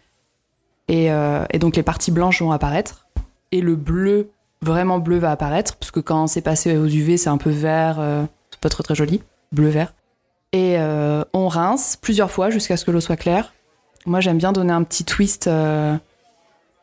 Euh, 0.90 1.44
et 1.50 1.61
donc 1.61 1.76
les 1.76 1.84
parties 1.84 2.11
blanches 2.11 2.42
vont 2.42 2.50
apparaître. 2.50 3.07
Et 3.53 3.61
le 3.61 3.76
bleu, 3.76 4.30
vraiment 4.62 4.98
bleu, 4.98 5.18
va 5.18 5.30
apparaître. 5.32 5.76
Parce 5.76 5.90
que 5.90 6.00
quand 6.00 6.26
c'est 6.26 6.40
passé 6.40 6.76
aux 6.76 6.86
UV, 6.86 7.16
c'est 7.16 7.28
un 7.30 7.36
peu 7.38 7.50
vert. 7.50 7.96
euh, 8.00 8.24
c'est 8.50 8.60
pas 8.60 8.68
très 8.68 8.82
très 8.82 8.94
joli. 8.94 9.22
Bleu-vert. 9.52 9.92
Et 10.52 10.76
euh, 10.78 11.24
on 11.32 11.48
rince 11.48 11.96
plusieurs 12.00 12.30
fois 12.30 12.50
jusqu'à 12.50 12.76
ce 12.76 12.84
que 12.84 12.90
l'eau 12.90 13.00
soit 13.00 13.16
claire. 13.16 13.52
Moi 14.06 14.20
j'aime 14.20 14.38
bien 14.38 14.52
donner 14.52 14.72
un 14.72 14.82
petit 14.82 15.04
twist. 15.04 15.46
euh, 15.46 15.96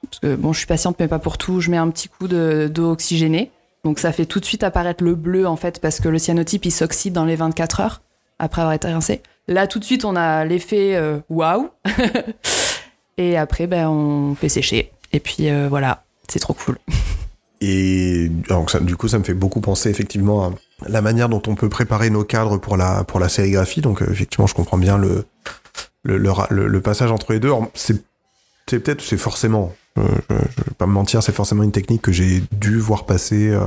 parce 0.04 0.20
que 0.20 0.36
bon, 0.36 0.54
je 0.54 0.60
suis 0.60 0.68
patiente, 0.68 0.96
mais 1.00 1.08
pas 1.08 1.20
pour 1.20 1.38
tout. 1.38 1.60
Je 1.62 1.70
mets 1.72 1.78
un 1.78 1.90
petit 1.90 2.08
coup 2.10 2.28
de- 2.28 2.70
d'eau 2.72 2.92
oxygénée. 2.92 3.52
Donc 3.84 4.00
ça 4.00 4.12
fait 4.12 4.26
tout 4.26 4.40
de 4.40 4.46
suite 4.46 4.64
apparaître 4.64 5.04
le 5.04 5.16
bleu 5.16 5.48
en 5.48 5.56
fait, 5.56 5.80
parce 5.80 6.00
que 6.00 6.10
le 6.10 6.18
cyanotype 6.20 6.66
il 6.66 6.72
s'oxyde 6.72 7.14
dans 7.14 7.26
les 7.26 7.36
24 7.36 7.80
heures 7.82 8.02
après 8.40 8.62
avoir 8.62 8.74
été 8.74 8.88
rincé. 8.88 9.22
Là 9.48 9.68
tout 9.68 9.80
de 9.80 9.84
suite 9.86 10.04
on 10.06 10.16
a 10.16 10.44
l'effet 10.46 10.96
euh, 10.96 11.20
waouh. 11.30 11.70
Et 13.18 13.38
après 13.38 13.68
ben 13.68 13.88
on 13.90 14.36
fait 14.36 14.50
sécher. 14.50 14.92
Et 15.14 15.20
puis 15.20 15.50
voilà, 15.70 16.04
c'est 16.28 16.40
trop 16.40 16.54
cool. 16.54 16.78
Et 17.62 18.32
alors, 18.50 18.70
ça- 18.70 18.80
du 18.80 18.96
coup, 18.96 19.08
ça 19.08 19.20
me 19.20 19.24
fait 19.24 19.34
beaucoup 19.34 19.62
penser 19.62 19.90
effectivement 19.90 20.48
à 20.48 20.54
la 20.88 21.02
manière 21.02 21.28
dont 21.30 21.42
on 21.48 21.56
peut 21.56 21.70
préparer 21.70 22.10
nos 22.10 22.24
cadres 22.24 22.58
pour 22.58 22.78
la, 22.78 23.04
pour 23.04 23.20
la 23.20 23.28
sérigraphie. 23.30 23.82
Donc, 23.82 24.02
euh, 24.02 24.10
effectivement, 24.12 24.48
je 24.48 24.54
comprends 24.54 24.78
bien 24.78 24.98
le, 24.98 25.26
le, 26.04 26.18
le, 26.18 26.82
passage 26.82 27.12
entre 27.12 27.34
les 27.34 27.40
deux. 27.40 27.52
C'est 27.74 28.02
peut-être, 28.66 29.02
c'est 29.02 29.18
forcément, 29.18 29.74
euh, 29.98 30.04
je, 30.30 30.36
je 30.36 30.64
vais 30.64 30.74
pas 30.78 30.88
me 30.88 30.94
mentir, 30.94 31.22
c'est 31.22 31.34
forcément 31.36 31.64
une 31.64 31.72
technique 31.72 32.02
que 32.02 32.12
j'ai 32.12 32.42
dû 32.54 32.78
voir 32.80 33.06
passer 33.06 33.50
euh, 33.50 33.62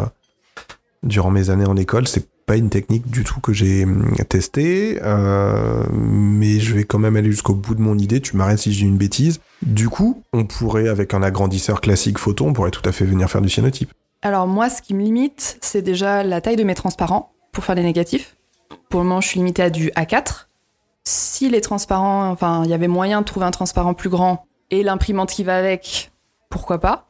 durant 1.03 1.31
mes 1.31 1.51
années 1.51 1.67
en 1.67 1.77
école. 1.77 2.09
C'est 2.09 2.27
pas 2.47 2.57
une 2.57 2.71
technique 2.71 3.11
du 3.11 3.25
tout 3.25 3.41
que 3.41 3.53
j'ai 3.53 3.85
hum, 3.85 4.15
testée, 4.29 4.99
euh, 5.03 5.85
mais 5.93 6.61
je 6.61 6.75
vais 6.75 6.85
quand 6.85 6.99
même 6.99 7.17
aller 7.17 7.31
jusqu'au 7.31 7.55
bout 7.55 7.75
de 7.75 7.81
mon 7.81 7.99
idée. 7.99 8.21
Tu 8.21 8.37
m'arrêtes 8.37 8.59
si 8.59 8.73
j'ai 8.73 8.87
une 8.87 8.97
bêtise. 8.97 9.41
Du 9.63 9.89
coup, 9.89 10.23
on 10.33 10.45
pourrait, 10.45 10.89
avec 10.89 11.15
un 11.15 11.23
agrandisseur 11.23 11.81
classique 11.81 12.19
photo, 12.19 12.45
on 12.47 12.53
pourrait 12.53 12.71
tout 12.71 12.87
à 12.89 12.93
fait 12.93 13.05
venir 13.05 13.31
faire 13.31 13.41
du 13.41 13.49
cyanotype. 13.49 13.93
Alors 14.23 14.47
moi 14.47 14.71
ce 14.71 14.81
qui 14.81 14.95
me 14.95 15.03
limite, 15.03 15.59
c'est 15.61 15.83
déjà 15.83 16.23
la 16.23 16.41
taille 16.41 16.57
de 16.57 16.63
mes 16.63 16.77
transparents 16.77 17.33
pour 17.51 17.65
faire 17.65 17.75
les 17.75 17.83
négatifs. 17.83 18.37
Pour 18.89 19.01
le 19.01 19.07
moment 19.07 19.21
je 19.21 19.29
suis 19.29 19.39
limitée 19.39 19.63
à 19.63 19.71
du 19.71 19.91
A4. 19.91 20.47
Si 21.05 21.49
les 21.49 21.61
transparents, 21.61 22.31
enfin 22.31 22.63
il 22.65 22.71
y 22.71 22.75
avait 22.75 22.87
moyen 22.87 23.21
de 23.21 23.27
trouver 23.27 23.47
un 23.47 23.51
transparent 23.51 23.95
plus 23.95 24.09
grand 24.09 24.47
et 24.71 24.85
l'imprimante 24.85 25.31
qui 25.31 25.43
va 25.43 25.57
avec, 25.57 26.13
pourquoi 26.51 26.79
pas. 26.79 27.09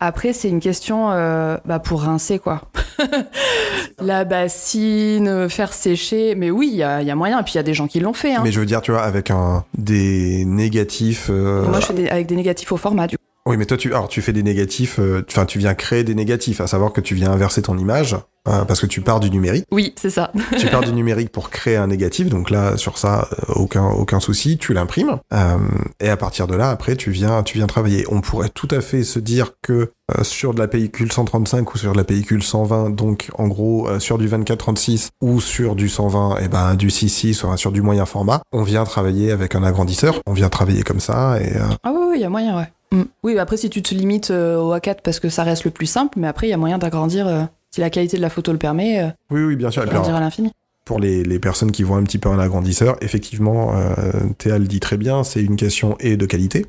Après 0.00 0.32
c'est 0.32 0.48
une 0.48 0.60
question 0.60 1.10
euh, 1.10 1.58
bah, 1.66 1.78
pour 1.78 2.02
rincer 2.02 2.38
quoi. 2.38 2.62
la 4.00 4.24
bassine, 4.24 5.48
faire 5.48 5.72
sécher, 5.72 6.34
mais 6.34 6.50
oui 6.50 6.68
il 6.72 6.76
y 6.78 6.82
a, 6.82 7.02
il 7.02 7.06
y 7.06 7.10
a 7.10 7.14
moyen. 7.14 7.38
Et 7.40 7.42
puis 7.42 7.52
il 7.54 7.56
y 7.56 7.60
a 7.60 7.62
des 7.62 7.74
gens 7.74 7.86
qui 7.86 8.00
l'ont 8.00 8.12
fait. 8.14 8.34
Hein. 8.34 8.40
Mais 8.44 8.50
je 8.52 8.60
veux 8.60 8.66
dire, 8.66 8.80
tu 8.80 8.92
vois, 8.92 9.02
avec 9.02 9.30
un 9.30 9.64
des 9.76 10.44
négatifs. 10.46 11.26
euh, 11.30 11.66
Moi 11.68 11.80
je 11.80 11.86
fais 11.86 11.92
des- 11.94 12.08
avec 12.08 12.26
des 12.26 12.36
négatifs 12.36 12.72
au 12.72 12.76
format 12.76 13.06
du 13.06 13.18
coup. 13.18 13.19
Oui, 13.50 13.56
mais 13.56 13.66
toi, 13.66 13.76
tu, 13.76 13.88
alors, 13.92 14.06
tu 14.06 14.22
fais 14.22 14.32
des 14.32 14.44
négatifs. 14.44 15.00
euh, 15.00 15.22
Enfin, 15.28 15.44
tu 15.44 15.58
viens 15.58 15.74
créer 15.74 16.04
des 16.04 16.14
négatifs, 16.14 16.60
à 16.60 16.68
savoir 16.68 16.92
que 16.92 17.00
tu 17.00 17.16
viens 17.16 17.32
inverser 17.32 17.62
ton 17.62 17.76
image 17.76 18.16
euh, 18.48 18.64
parce 18.64 18.80
que 18.80 18.86
tu 18.86 19.00
pars 19.00 19.18
du 19.18 19.28
numérique. 19.28 19.64
Oui 19.72 19.92
c'est 20.00 20.08
ça. 20.08 20.30
tu 20.56 20.68
pars 20.68 20.82
du 20.82 20.92
numérique 20.94 21.30
pour 21.32 21.50
créer 21.50 21.74
un 21.76 21.88
négatif. 21.88 22.28
Donc 22.28 22.50
là, 22.50 22.76
sur 22.76 22.96
ça, 22.96 23.28
euh, 23.32 23.54
aucun 23.56 23.84
aucun 23.86 24.20
souci. 24.20 24.56
Tu 24.56 24.72
l'imprimes 24.72 25.18
euh, 25.34 25.56
et 25.98 26.08
à 26.08 26.16
partir 26.16 26.46
de 26.46 26.54
là, 26.54 26.70
après, 26.70 26.94
tu 26.94 27.10
viens 27.10 27.42
tu 27.42 27.58
viens 27.58 27.66
travailler. 27.66 28.04
On 28.08 28.20
pourrait 28.20 28.50
tout 28.50 28.68
à 28.70 28.80
fait 28.80 29.02
se 29.02 29.18
dire 29.18 29.54
que 29.62 29.90
euh, 30.16 30.22
sur 30.22 30.54
de 30.54 30.60
la 30.60 30.68
pellicule 30.68 31.10
135 31.12 31.74
ou 31.74 31.78
sur 31.78 31.90
de 31.92 31.96
la 31.98 32.04
pellicule 32.04 32.42
120, 32.44 32.90
donc 32.90 33.30
en 33.36 33.48
gros 33.48 33.88
euh, 33.88 33.98
sur 33.98 34.16
du 34.16 34.28
24-36 34.28 35.08
ou 35.20 35.40
sur 35.40 35.74
du 35.74 35.88
120, 35.88 36.36
et 36.38 36.48
ben 36.48 36.76
du 36.76 36.88
6.6 36.88 37.32
sur, 37.34 37.58
sur 37.58 37.72
du 37.72 37.82
moyen 37.82 38.06
format, 38.06 38.42
on 38.52 38.62
vient 38.62 38.84
travailler 38.84 39.32
avec 39.32 39.54
un 39.56 39.64
agrandisseur. 39.64 40.20
On 40.26 40.32
vient 40.34 40.48
travailler 40.48 40.82
comme 40.82 41.00
ça 41.00 41.38
et 41.42 41.56
euh, 41.56 41.60
Ah 41.82 41.90
oui, 41.92 42.00
oui, 42.10 42.14
il 42.16 42.20
y 42.22 42.24
a 42.24 42.30
moyen, 42.30 42.56
ouais. 42.56 42.68
Mm. 42.92 43.02
Oui, 43.22 43.38
après, 43.38 43.56
si 43.56 43.70
tu 43.70 43.82
te 43.82 43.94
limites 43.94 44.30
euh, 44.30 44.56
au 44.56 44.74
A4 44.74 44.98
parce 45.02 45.20
que 45.20 45.28
ça 45.28 45.44
reste 45.44 45.64
le 45.64 45.70
plus 45.70 45.86
simple, 45.86 46.18
mais 46.18 46.26
après, 46.26 46.48
il 46.48 46.50
y 46.50 46.52
a 46.52 46.56
moyen 46.56 46.78
d'agrandir, 46.78 47.26
euh, 47.26 47.42
si 47.70 47.80
la 47.80 47.90
qualité 47.90 48.16
de 48.16 48.22
la 48.22 48.30
photo 48.30 48.52
le 48.52 48.58
permet, 48.58 49.02
euh, 49.02 49.08
oui, 49.30 49.42
oui, 49.44 49.56
bien 49.56 49.70
sûr. 49.70 49.84
D'agrandir 49.84 50.14
à 50.16 50.20
l'infini. 50.20 50.52
pour 50.84 50.98
les, 50.98 51.22
les 51.22 51.38
personnes 51.38 51.70
qui 51.70 51.84
voient 51.84 51.98
un 51.98 52.02
petit 52.02 52.18
peu 52.18 52.28
un 52.28 52.38
agrandisseur, 52.38 52.96
effectivement, 53.00 53.76
euh, 53.76 53.92
Théa 54.38 54.58
le 54.58 54.66
dit 54.66 54.80
très 54.80 54.96
bien, 54.96 55.22
c'est 55.22 55.42
une 55.42 55.56
question 55.56 55.96
et 56.00 56.16
de 56.16 56.26
qualité. 56.26 56.66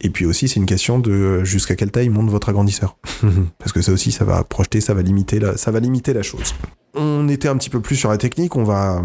Et 0.00 0.10
puis 0.10 0.24
aussi, 0.24 0.48
c'est 0.48 0.60
une 0.60 0.66
question 0.66 0.98
de 0.98 1.10
euh, 1.10 1.44
jusqu'à 1.44 1.76
quelle 1.76 1.90
taille 1.90 2.08
monte 2.08 2.30
votre 2.30 2.48
agrandisseur. 2.48 2.96
Parce 3.58 3.72
que 3.72 3.82
ça 3.82 3.92
aussi, 3.92 4.12
ça 4.12 4.24
va 4.24 4.42
projeter, 4.44 4.80
ça 4.80 4.94
va 4.94 5.02
limiter 5.02 5.38
la, 5.38 5.56
ça 5.56 5.70
va 5.70 5.80
limiter 5.80 6.12
la 6.12 6.22
chose. 6.22 6.54
On 6.94 7.28
était 7.28 7.48
un 7.48 7.56
petit 7.56 7.70
peu 7.70 7.80
plus 7.80 7.96
sur 7.96 8.10
la 8.10 8.18
technique, 8.18 8.56
on 8.56 8.64
va, 8.64 9.00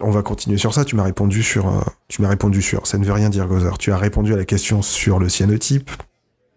on 0.00 0.10
va 0.10 0.22
continuer 0.22 0.56
sur 0.56 0.72
ça. 0.72 0.84
Tu 0.84 0.96
m'as 0.96 1.02
répondu 1.02 1.42
sur, 1.42 1.68
euh, 1.68 1.80
tu 2.08 2.22
m'as 2.22 2.28
répondu 2.28 2.62
sur, 2.62 2.86
ça 2.86 2.96
ne 2.96 3.04
veut 3.04 3.12
rien 3.12 3.28
dire, 3.28 3.46
Gozer. 3.46 3.76
Tu 3.78 3.92
as 3.92 3.98
répondu 3.98 4.32
à 4.32 4.36
la 4.36 4.44
question 4.44 4.80
sur 4.80 5.18
le 5.18 5.28
cyanotype. 5.28 5.90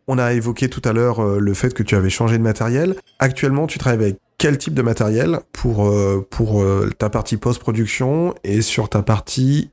On 0.07 0.17
a 0.17 0.33
évoqué 0.33 0.67
tout 0.67 0.81
à 0.83 0.93
l'heure 0.93 1.23
euh, 1.23 1.39
le 1.39 1.53
fait 1.53 1.73
que 1.73 1.83
tu 1.83 1.95
avais 1.95 2.09
changé 2.09 2.37
de 2.37 2.43
matériel. 2.43 2.95
Actuellement, 3.19 3.67
tu 3.67 3.79
travailles 3.79 3.99
avec 3.99 4.17
quel 4.37 4.57
type 4.57 4.73
de 4.73 4.81
matériel 4.81 5.39
pour, 5.53 5.87
euh, 5.87 6.25
pour 6.29 6.61
euh, 6.61 6.89
ta 6.97 7.09
partie 7.09 7.37
post-production 7.37 8.33
et 8.43 8.61
sur 8.61 8.89
ta 8.89 9.03
partie 9.03 9.69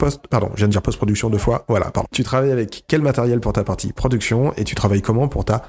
post... 0.00 0.26
Pardon, 0.28 0.50
je 0.54 0.58
viens 0.58 0.66
de 0.66 0.72
dire 0.72 0.82
post-production 0.82 1.30
deux 1.30 1.38
fois. 1.38 1.64
Voilà. 1.68 1.92
Tu 2.10 2.24
travailles 2.24 2.50
avec 2.50 2.84
quel 2.88 3.02
matériel 3.02 3.38
pour 3.38 3.52
ta 3.52 3.62
partie 3.62 3.92
production 3.92 4.52
et 4.56 4.64
tu 4.64 4.74
travailles 4.74 5.02
comment 5.02 5.28
pour 5.28 5.44
ta 5.44 5.62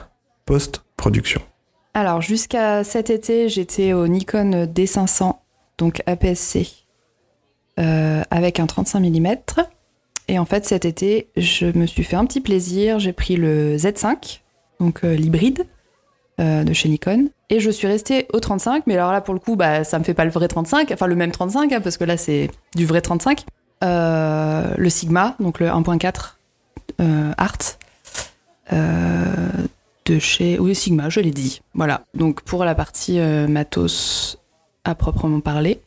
post-production? 0.45 1.41
Alors, 1.93 2.21
jusqu'à 2.21 2.83
cet 2.83 3.09
été, 3.09 3.49
j'étais 3.49 3.93
au 3.93 4.07
Nikon 4.07 4.65
D500, 4.65 5.35
donc 5.77 6.01
APS-C, 6.05 6.67
euh, 7.79 8.23
avec 8.31 8.59
un 8.59 8.65
35 8.65 9.01
mm. 9.01 9.35
Et 10.29 10.39
en 10.39 10.45
fait, 10.45 10.65
cet 10.65 10.85
été, 10.85 11.27
je 11.35 11.77
me 11.77 11.85
suis 11.85 12.03
fait 12.03 12.15
un 12.15 12.25
petit 12.25 12.39
plaisir. 12.39 12.99
J'ai 12.99 13.11
pris 13.11 13.35
le 13.35 13.75
Z5, 13.75 14.39
donc 14.79 15.03
euh, 15.03 15.13
l'hybride 15.15 15.67
euh, 16.39 16.63
de 16.63 16.71
chez 16.71 16.87
Nikon. 16.87 17.29
Et 17.49 17.59
je 17.59 17.69
suis 17.69 17.87
restée 17.87 18.27
au 18.31 18.39
35, 18.39 18.87
mais 18.87 18.93
alors 18.93 19.11
là, 19.11 19.19
pour 19.19 19.33
le 19.33 19.41
coup, 19.41 19.57
bah, 19.57 19.83
ça 19.83 19.99
me 19.99 20.05
fait 20.05 20.13
pas 20.13 20.23
le 20.23 20.31
vrai 20.31 20.47
35, 20.47 20.89
enfin 20.93 21.07
le 21.07 21.15
même 21.15 21.31
35, 21.31 21.73
hein, 21.73 21.81
parce 21.81 21.97
que 21.97 22.05
là, 22.05 22.15
c'est 22.15 22.49
du 22.75 22.85
vrai 22.85 23.01
35. 23.01 23.43
Euh, 23.83 24.73
le 24.77 24.89
Sigma, 24.89 25.35
donc 25.39 25.59
le 25.59 25.67
1.4 25.67 26.35
euh, 26.99 27.31
Art. 27.37 27.57
Euh, 28.73 29.25
de 30.05 30.19
chez. 30.19 30.59
Oui, 30.59 30.75
Sigma, 30.75 31.09
je 31.09 31.19
l'ai 31.19 31.31
dit. 31.31 31.61
Voilà. 31.73 32.03
Donc 32.13 32.41
pour 32.41 32.63
la 32.65 32.75
partie 32.75 33.19
matos 33.19 34.37
à 34.83 34.95
proprement 34.95 35.39
parler. 35.41 35.81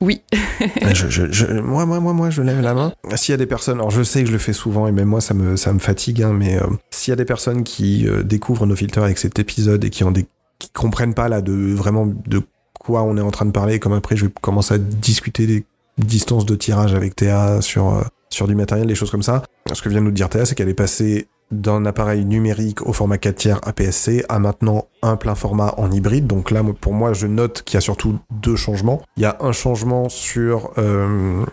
Oui. 0.00 0.22
je- 0.94 1.60
Moi, 1.60 1.84
moi, 1.84 2.00
moi, 2.00 2.12
moi, 2.14 2.30
je 2.30 2.40
lève 2.42 2.60
la 2.60 2.74
main. 2.74 2.92
S'il 3.16 3.32
y 3.32 3.34
a 3.34 3.36
des 3.36 3.46
personnes, 3.46 3.78
alors 3.78 3.90
je 3.90 4.02
sais 4.02 4.22
que 4.22 4.26
je 4.28 4.32
le 4.32 4.38
fais 4.38 4.54
souvent 4.54 4.86
et 4.86 4.92
même 4.92 5.08
moi, 5.08 5.20
ça 5.20 5.34
me, 5.34 5.56
ça 5.56 5.72
me 5.74 5.78
fatigue, 5.78 6.22
hein, 6.22 6.32
mais 6.32 6.58
s'il 6.90 7.10
y 7.10 7.14
a 7.14 7.16
des 7.16 7.24
personnes 7.26 7.64
qui 7.64 8.06
découvrent 8.24 8.66
nos 8.66 8.76
filters 8.76 9.02
avec 9.04 9.18
cet 9.18 9.38
épisode 9.38 9.84
et 9.84 9.90
qui 9.90 10.02
ont 10.04 10.12
qui 10.58 10.70
comprennent 10.70 11.14
pas 11.14 11.28
là 11.28 11.40
de 11.40 11.52
vraiment 11.74 12.06
de 12.06 12.42
quoi 12.78 13.02
on 13.02 13.16
est 13.16 13.20
en 13.22 13.30
train 13.30 13.46
de 13.46 13.50
parler, 13.50 13.78
comme 13.78 13.92
après 13.92 14.16
je 14.16 14.26
vais 14.26 14.32
commencer 14.40 14.74
à 14.74 14.78
discuter 14.78 15.46
des 15.46 15.64
distances 16.04 16.46
de 16.46 16.54
tirage 16.54 16.94
avec 16.94 17.16
Théa 17.16 17.60
sur 17.60 17.94
euh, 17.94 18.02
sur 18.28 18.46
du 18.46 18.54
matériel, 18.54 18.86
des 18.86 18.94
choses 18.94 19.10
comme 19.10 19.22
ça. 19.22 19.42
Ce 19.72 19.82
que 19.82 19.88
vient 19.88 20.00
de 20.00 20.04
nous 20.04 20.12
dire 20.12 20.28
Théa, 20.28 20.46
c'est 20.46 20.54
qu'elle 20.54 20.68
est 20.68 20.74
passée 20.74 21.28
d'un 21.50 21.84
appareil 21.86 22.24
numérique 22.24 22.86
au 22.86 22.92
format 22.92 23.18
4 23.18 23.34
tiers 23.34 23.60
APS-C 23.64 24.24
à 24.28 24.38
maintenant 24.38 24.86
un 25.02 25.16
plein 25.16 25.34
format 25.34 25.74
en 25.78 25.90
hybride. 25.90 26.26
Donc 26.26 26.50
là, 26.50 26.62
pour 26.80 26.92
moi, 26.92 27.12
je 27.12 27.26
note 27.26 27.62
qu'il 27.62 27.74
y 27.74 27.78
a 27.78 27.80
surtout 27.80 28.18
deux 28.30 28.56
changements. 28.56 29.00
Il 29.16 29.22
y 29.22 29.26
a 29.26 29.36
un 29.40 29.52
changement 29.52 30.08
sur 30.08 30.70
euh, 30.78 31.44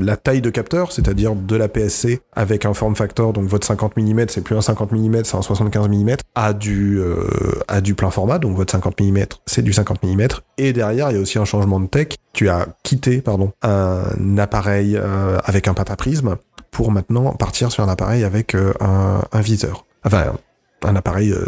la 0.00 0.16
taille 0.16 0.40
de 0.40 0.50
capteur, 0.50 0.92
c'est-à-dire 0.92 1.34
de 1.34 1.56
la 1.56 1.68
PSC 1.68 2.20
avec 2.34 2.64
un 2.64 2.74
form 2.74 2.94
factor, 2.94 3.32
donc 3.32 3.46
votre 3.48 3.66
50 3.66 3.96
mm, 3.96 4.26
c'est 4.28 4.42
plus 4.42 4.56
un 4.56 4.60
50 4.62 4.92
mm, 4.92 5.24
c'est 5.24 5.36
un 5.36 5.42
75 5.42 5.88
mm, 5.88 6.16
à 6.34 6.52
du, 6.52 7.00
euh, 7.00 7.80
du 7.80 7.94
plein 7.94 8.10
format, 8.10 8.38
donc 8.38 8.56
votre 8.56 8.72
50 8.72 9.00
mm, 9.00 9.18
c'est 9.46 9.62
du 9.62 9.72
50 9.72 10.02
mm. 10.02 10.26
Et 10.58 10.72
derrière, 10.72 11.10
il 11.10 11.14
y 11.14 11.18
a 11.18 11.20
aussi 11.20 11.38
un 11.38 11.44
changement 11.44 11.80
de 11.80 11.86
tech. 11.86 12.08
Tu 12.32 12.48
as 12.48 12.66
quitté, 12.82 13.20
pardon, 13.20 13.52
un 13.62 14.38
appareil 14.38 14.96
euh, 14.96 15.38
avec 15.44 15.68
un 15.68 15.74
pentaprisme 15.74 16.36
pour 16.76 16.92
maintenant 16.92 17.32
partir 17.32 17.72
sur 17.72 17.82
un 17.82 17.88
appareil 17.88 18.22
avec 18.22 18.54
euh, 18.54 18.74
un, 18.80 19.40
viseur. 19.40 19.86
Enfin, 20.04 20.34
un 20.82 20.94
appareil 20.94 21.32
euh, 21.32 21.46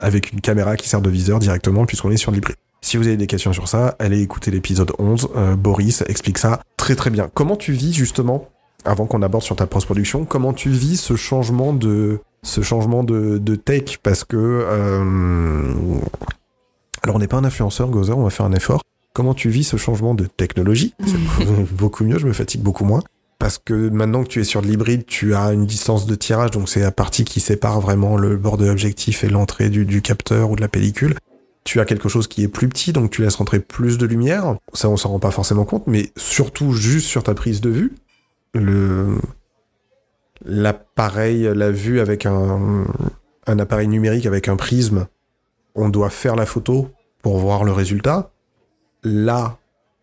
avec 0.00 0.34
une 0.34 0.42
caméra 0.42 0.76
qui 0.76 0.86
sert 0.86 1.00
de 1.00 1.08
viseur 1.08 1.38
directement 1.38 1.86
puisqu'on 1.86 2.10
est 2.10 2.18
sur 2.18 2.30
l'hybride. 2.30 2.56
Si 2.82 2.98
vous 2.98 3.06
avez 3.06 3.16
des 3.16 3.26
questions 3.26 3.54
sur 3.54 3.68
ça, 3.68 3.96
allez 3.98 4.20
écouter 4.20 4.50
l'épisode 4.50 4.92
11. 4.98 5.30
Euh, 5.34 5.56
Boris 5.56 6.04
explique 6.08 6.36
ça 6.36 6.60
très 6.76 6.94
très 6.94 7.08
bien. 7.08 7.30
Comment 7.32 7.56
tu 7.56 7.72
vis 7.72 7.94
justement, 7.94 8.50
avant 8.84 9.06
qu'on 9.06 9.22
aborde 9.22 9.44
sur 9.44 9.56
ta 9.56 9.66
post-production, 9.66 10.26
comment 10.26 10.52
tu 10.52 10.68
vis 10.68 10.98
ce 10.98 11.16
changement 11.16 11.72
de 11.72 12.20
ce 12.42 12.60
changement 12.60 13.02
de, 13.02 13.54
tech? 13.54 13.96
Parce 14.02 14.24
que 14.24 14.66
Alors 17.02 17.16
on 17.16 17.18
n'est 17.18 17.28
pas 17.28 17.38
un 17.38 17.44
influenceur, 17.44 17.88
Gozer, 17.88 18.18
on 18.18 18.24
va 18.24 18.30
faire 18.30 18.44
un 18.44 18.52
effort. 18.52 18.82
Comment 19.14 19.32
tu 19.32 19.48
vis 19.48 19.64
ce 19.64 19.78
changement 19.78 20.14
de 20.14 20.26
technologie? 20.26 20.92
C'est 21.02 21.72
beaucoup 21.72 22.04
mieux, 22.04 22.18
je 22.18 22.26
me 22.26 22.34
fatigue 22.34 22.60
beaucoup 22.60 22.84
moins. 22.84 23.00
Parce 23.38 23.58
que 23.58 23.74
maintenant 23.74 24.22
que 24.22 24.28
tu 24.28 24.40
es 24.40 24.44
sur 24.44 24.62
de 24.62 24.66
l'hybride, 24.66 25.04
tu 25.04 25.34
as 25.34 25.52
une 25.52 25.66
distance 25.66 26.06
de 26.06 26.14
tirage, 26.14 26.52
donc 26.52 26.68
c'est 26.68 26.80
la 26.80 26.90
partie 26.90 27.24
qui 27.24 27.40
sépare 27.40 27.80
vraiment 27.80 28.16
le 28.16 28.36
bord 28.36 28.56
de 28.56 28.66
l'objectif 28.66 29.24
et 29.24 29.28
l'entrée 29.28 29.68
du, 29.68 29.84
du 29.84 30.00
capteur 30.00 30.50
ou 30.50 30.56
de 30.56 30.62
la 30.62 30.68
pellicule. 30.68 31.14
Tu 31.64 31.80
as 31.80 31.84
quelque 31.84 32.08
chose 32.08 32.28
qui 32.28 32.44
est 32.44 32.48
plus 32.48 32.68
petit, 32.68 32.92
donc 32.92 33.10
tu 33.10 33.22
laisses 33.22 33.34
rentrer 33.34 33.60
plus 33.60 33.98
de 33.98 34.06
lumière. 34.06 34.56
Ça, 34.72 34.88
on 34.88 34.96
s'en 34.96 35.10
rend 35.10 35.18
pas 35.18 35.32
forcément 35.32 35.64
compte, 35.64 35.86
mais 35.86 36.12
surtout 36.16 36.72
juste 36.72 37.08
sur 37.08 37.24
ta 37.24 37.34
prise 37.34 37.60
de 37.60 37.70
vue. 37.70 37.92
Le, 38.54 39.18
l'appareil, 40.44 41.50
la 41.54 41.70
vue 41.70 42.00
avec 42.00 42.24
un, 42.24 42.86
un 43.46 43.58
appareil 43.58 43.88
numérique 43.88 44.26
avec 44.26 44.48
un 44.48 44.56
prisme, 44.56 45.08
on 45.74 45.88
doit 45.88 46.10
faire 46.10 46.36
la 46.36 46.46
photo 46.46 46.88
pour 47.20 47.38
voir 47.38 47.64
le 47.64 47.72
résultat. 47.72 48.30
Là, 49.02 49.58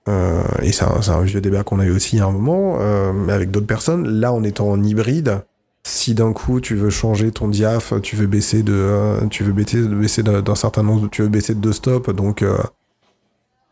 euh, 0.10 0.44
et 0.62 0.72
c'est 0.72 0.84
un, 0.84 1.22
vieux 1.22 1.42
débat 1.42 1.64
qu'on 1.64 1.80
a 1.80 1.86
eu 1.86 1.92
aussi 1.92 2.20
à 2.20 2.26
un 2.26 2.32
moment, 2.32 2.78
euh, 2.80 3.28
avec 3.30 3.52
d'autres 3.52 3.68
personnes, 3.68 4.08
là 4.08 4.34
en 4.34 4.44
étant 4.44 4.70
en 4.70 4.84
hybride, 4.84 5.44
si 5.84 6.14
d'un 6.14 6.34
coup 6.34 6.60
tu 6.62 6.76
veux 6.76 6.90
changer 6.90 7.32
ton 7.32 7.48
diaph, 7.48 7.94
tu 8.02 8.16
veux 8.16 8.28
baisser 8.28 8.64
de, 8.64 8.74
euh, 8.74 9.26
tu 9.28 9.44
veux 9.44 9.54
baisser, 9.54 9.82
baisser 9.82 10.24
d'un 10.24 10.56
certain 10.56 10.84
nombre, 10.84 11.10
tu 11.10 11.22
veux 11.22 11.30
baisser 11.30 11.56
de 11.56 11.60
deux 11.60 11.74
stops, 11.74 12.10
donc 12.14 12.44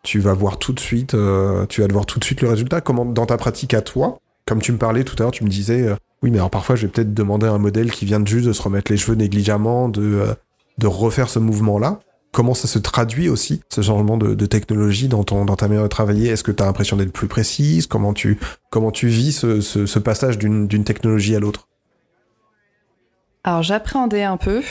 tu 0.04 0.20
vas 0.20 0.34
voir 0.34 0.58
tout 0.58 0.74
de 0.74 0.80
suite, 0.80 1.16
tu 1.70 1.82
vas 1.82 1.88
voir 1.88 2.06
tout 2.06 2.20
de 2.20 2.24
suite 2.24 2.42
le 2.42 2.50
résultat. 2.50 2.82
Comment 2.82 3.06
dans 3.06 3.26
ta 3.26 3.38
pratique 3.38 3.74
à 3.74 3.82
toi, 3.82 4.20
comme 4.46 4.62
tu 4.62 4.72
me 4.72 4.78
parlais 4.78 5.04
tout 5.04 5.16
à 5.20 5.24
l'heure, 5.24 5.32
tu 5.32 5.44
me 5.44 5.50
disais, 5.50 5.96
oui 6.24 6.32
mais 6.32 6.38
alors 6.38 6.50
parfois 6.50 6.76
je 6.76 6.86
vais 6.86 6.92
peut-être 6.92 7.14
demander 7.14 7.48
à 7.48 7.52
un 7.52 7.58
modèle 7.58 7.92
qui 7.92 8.06
vient 8.06 8.20
de 8.20 8.28
juste 8.28 8.48
de 8.48 8.54
se 8.54 8.62
remettre 8.62 8.92
les 8.92 8.98
cheveux 8.98 9.16
négligemment, 9.16 9.90
de 9.90 10.26
de 10.78 10.88
refaire 10.88 11.30
ce 11.30 11.40
mouvement-là. 11.40 12.00
Comment 12.32 12.54
ça 12.54 12.70
se 12.70 12.80
traduit 12.80 13.28
aussi, 13.28 13.62
ce 13.70 13.82
changement 13.82 14.18
de, 14.18 14.46
technologie 14.46 15.10
dans, 15.10 15.26
ton, 15.26 15.44
dans 15.44 15.58
ta 15.58 15.68
manière 15.68 15.84
de 15.84 15.90
travailler? 15.90 16.30
Est-ce 16.30 16.44
que 16.44 16.52
tu 16.52 16.64
as 16.64 16.66
l'impression 16.66 16.96
d'être 16.96 17.12
plus 17.12 17.28
précise? 17.28 17.88
Comment 17.88 18.14
tu, 18.14 18.40
comment 18.70 18.92
tu 18.92 19.08
vis 19.08 19.34
ce, 19.34 19.60
ce, 19.60 20.00
passage 20.00 20.38
d'une 20.38 20.66
d'une 20.66 20.86
technologie 20.86 21.36
à 21.36 21.40
l'autre? 21.40 21.68
Alors 23.44 23.64
j'appréhendais 23.64 24.24
un 24.24 24.38
peu 24.38 24.62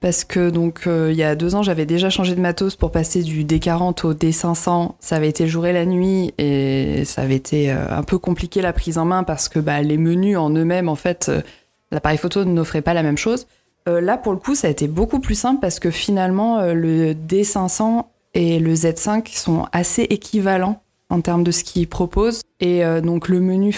parce 0.00 0.24
que 0.24 0.48
donc 0.48 0.86
euh, 0.86 1.10
il 1.12 1.18
y 1.18 1.22
a 1.22 1.34
deux 1.34 1.54
ans 1.54 1.62
j'avais 1.62 1.84
déjà 1.84 2.08
changé 2.08 2.34
de 2.34 2.40
matos 2.40 2.76
pour 2.76 2.90
passer 2.90 3.22
du 3.22 3.44
D40 3.44 4.06
au 4.06 4.14
D500. 4.14 4.92
Ça 5.00 5.16
avait 5.16 5.28
été 5.28 5.44
le 5.44 5.50
jour 5.50 5.66
et 5.66 5.72
la 5.72 5.84
nuit 5.84 6.32
et 6.38 7.04
ça 7.04 7.22
avait 7.22 7.36
été 7.36 7.70
euh, 7.72 7.84
un 7.90 8.02
peu 8.02 8.18
compliqué 8.18 8.62
la 8.62 8.72
prise 8.72 8.96
en 8.96 9.04
main 9.04 9.22
parce 9.22 9.48
que 9.50 9.58
bah, 9.58 9.82
les 9.82 9.98
menus 9.98 10.38
en 10.38 10.50
eux-mêmes 10.50 10.88
en 10.88 10.94
fait 10.94 11.28
euh, 11.28 11.42
l'appareil 11.90 12.18
photo 12.18 12.44
n'offrait 12.44 12.82
pas 12.82 12.94
la 12.94 13.02
même 13.02 13.18
chose. 13.18 13.46
Euh, 13.88 14.00
là 14.00 14.18
pour 14.18 14.32
le 14.32 14.38
coup 14.38 14.54
ça 14.54 14.68
a 14.68 14.70
été 14.70 14.88
beaucoup 14.88 15.20
plus 15.20 15.34
simple 15.34 15.60
parce 15.60 15.80
que 15.80 15.90
finalement 15.90 16.58
euh, 16.58 16.74
le 16.74 17.14
D500 17.14 18.04
et 18.34 18.58
le 18.58 18.74
Z5 18.74 19.36
sont 19.36 19.66
assez 19.72 20.02
équivalents 20.02 20.82
en 21.08 21.22
termes 21.22 21.44
de 21.44 21.50
ce 21.50 21.64
qu'ils 21.64 21.88
proposent 21.88 22.42
et 22.60 22.84
euh, 22.84 23.00
donc 23.00 23.28
le 23.28 23.40
menu 23.40 23.74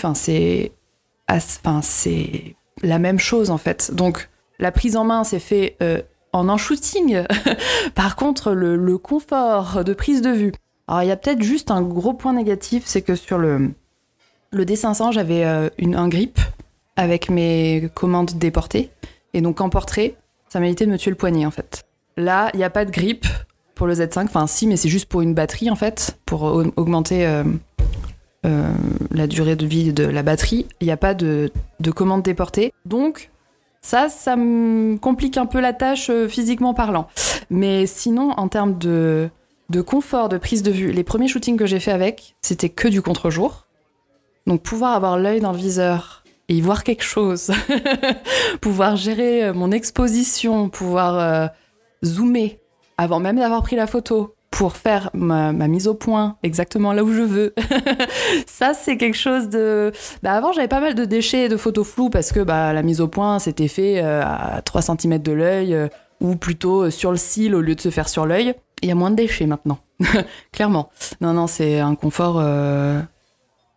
c'est 1.82 2.42
la 2.82 2.98
même 2.98 3.18
chose 3.18 3.50
en 3.50 3.58
fait. 3.58 3.94
Donc 3.94 4.28
la 4.58 4.72
prise 4.72 4.96
en 4.96 5.04
main 5.04 5.24
s'est 5.24 5.38
fait 5.38 5.78
en 6.32 6.48
un 6.50 6.58
shooting. 6.58 7.22
Par 7.94 8.16
contre, 8.16 8.52
le, 8.52 8.98
confort 8.98 9.82
de 9.82 9.94
prise 9.94 10.20
de 10.20 10.28
vue. 10.28 10.52
Alors 10.88 11.02
il 11.02 11.06
y 11.08 11.10
a 11.10 11.16
peut-être 11.16 11.42
juste 11.42 11.70
un 11.70 11.80
gros 11.80 12.12
point 12.12 12.34
négatif, 12.34 12.82
c'est 12.84 13.00
que 13.00 13.14
sur 13.14 13.38
le, 13.38 13.70
le 14.50 14.64
D500, 14.66 15.12
j'avais 15.12 15.42
un 15.44 16.08
grip 16.08 16.38
avec 16.96 17.30
mes 17.30 17.88
commandes 17.94 18.32
déportées. 18.34 18.90
Et 19.34 19.40
donc 19.40 19.60
en 19.60 19.68
portrait, 19.68 20.16
ça 20.48 20.60
m'évitait 20.60 20.86
de 20.86 20.90
me 20.90 20.98
tuer 20.98 21.10
le 21.10 21.16
poignet 21.16 21.46
en 21.46 21.50
fait. 21.50 21.84
Là, 22.16 22.50
il 22.54 22.58
n'y 22.58 22.64
a 22.64 22.70
pas 22.70 22.84
de 22.84 22.90
grip 22.90 23.26
pour 23.74 23.86
le 23.86 23.94
Z5. 23.94 24.24
Enfin 24.24 24.46
si, 24.46 24.66
mais 24.66 24.76
c'est 24.76 24.88
juste 24.88 25.06
pour 25.06 25.22
une 25.22 25.34
batterie 25.34 25.70
en 25.70 25.76
fait, 25.76 26.18
pour 26.26 26.42
au- 26.42 26.64
augmenter 26.76 27.26
euh, 27.26 27.44
euh, 28.44 28.72
la 29.10 29.26
durée 29.26 29.56
de 29.56 29.66
vie 29.66 29.92
de 29.92 30.04
la 30.04 30.22
batterie. 30.22 30.66
Il 30.80 30.86
n'y 30.86 30.92
a 30.92 30.96
pas 30.96 31.14
de, 31.14 31.50
de 31.80 31.90
commande 31.90 32.22
déportée. 32.22 32.72
Donc 32.84 33.30
ça, 33.80 34.08
ça 34.08 34.36
me 34.36 34.96
complique 34.98 35.36
un 35.38 35.46
peu 35.46 35.60
la 35.60 35.72
tâche 35.72 36.10
euh, 36.10 36.28
physiquement 36.28 36.74
parlant. 36.74 37.08
Mais 37.50 37.86
sinon, 37.86 38.30
en 38.36 38.48
termes 38.48 38.78
de, 38.78 39.28
de 39.70 39.80
confort, 39.80 40.28
de 40.28 40.38
prise 40.38 40.62
de 40.62 40.70
vue, 40.70 40.92
les 40.92 41.04
premiers 41.04 41.28
shootings 41.28 41.56
que 41.56 41.66
j'ai 41.66 41.80
fait 41.80 41.90
avec, 41.92 42.36
c'était 42.42 42.68
que 42.68 42.88
du 42.88 43.00
contre-jour. 43.02 43.66
Donc 44.46 44.62
pouvoir 44.62 44.92
avoir 44.94 45.16
l'œil 45.18 45.40
dans 45.40 45.52
le 45.52 45.58
viseur 45.58 46.21
y 46.52 46.60
voir 46.60 46.84
quelque 46.84 47.04
chose, 47.04 47.50
pouvoir 48.60 48.96
gérer 48.96 49.44
euh, 49.44 49.54
mon 49.54 49.70
exposition, 49.70 50.68
pouvoir 50.68 51.18
euh, 51.18 51.46
zoomer 52.04 52.58
avant 52.98 53.20
même 53.20 53.36
d'avoir 53.36 53.62
pris 53.62 53.76
la 53.76 53.86
photo 53.86 54.34
pour 54.50 54.76
faire 54.76 55.10
ma, 55.14 55.52
mise 55.52 55.88
au 55.88 55.94
point 55.94 56.36
exactement 56.42 56.92
là 56.92 57.02
où 57.02 57.12
je 57.12 57.22
veux. 57.22 57.54
ça, 58.46 58.74
c'est 58.74 58.98
quelque 58.98 59.16
chose 59.16 59.48
de... 59.48 59.92
Bah, 60.22 60.34
avant, 60.34 60.52
j'avais 60.52 60.68
pas 60.68 60.80
mal 60.80 60.94
de 60.94 61.06
déchets 61.06 61.46
et 61.46 61.48
de 61.48 61.56
photos 61.56 61.86
floues 61.88 62.10
parce 62.10 62.32
que 62.32 62.40
bah, 62.40 62.72
la 62.72 62.82
mise 62.82 63.00
au 63.00 63.08
point, 63.08 63.38
c'était 63.38 63.68
fait 63.68 64.02
euh, 64.02 64.22
à 64.22 64.60
3 64.62 64.82
cm 64.82 65.18
de 65.18 65.32
l'œil 65.32 65.88
ou 66.20 66.36
plutôt 66.36 66.90
sur 66.90 67.10
le 67.10 67.16
cil 67.16 67.54
au 67.54 67.62
lieu 67.62 67.74
de 67.74 67.80
se 67.80 67.88
faire 67.88 68.08
sur 68.10 68.26
l'œil. 68.26 68.54
Il 68.82 68.88
y 68.88 68.92
a 68.92 68.94
moins 68.94 69.10
de 69.10 69.16
déchets 69.16 69.46
maintenant, 69.46 69.78
clairement. 70.52 70.90
Non, 71.20 71.32
non, 71.32 71.46
c'est 71.46 71.80
un 71.80 71.94
confort 71.94 72.42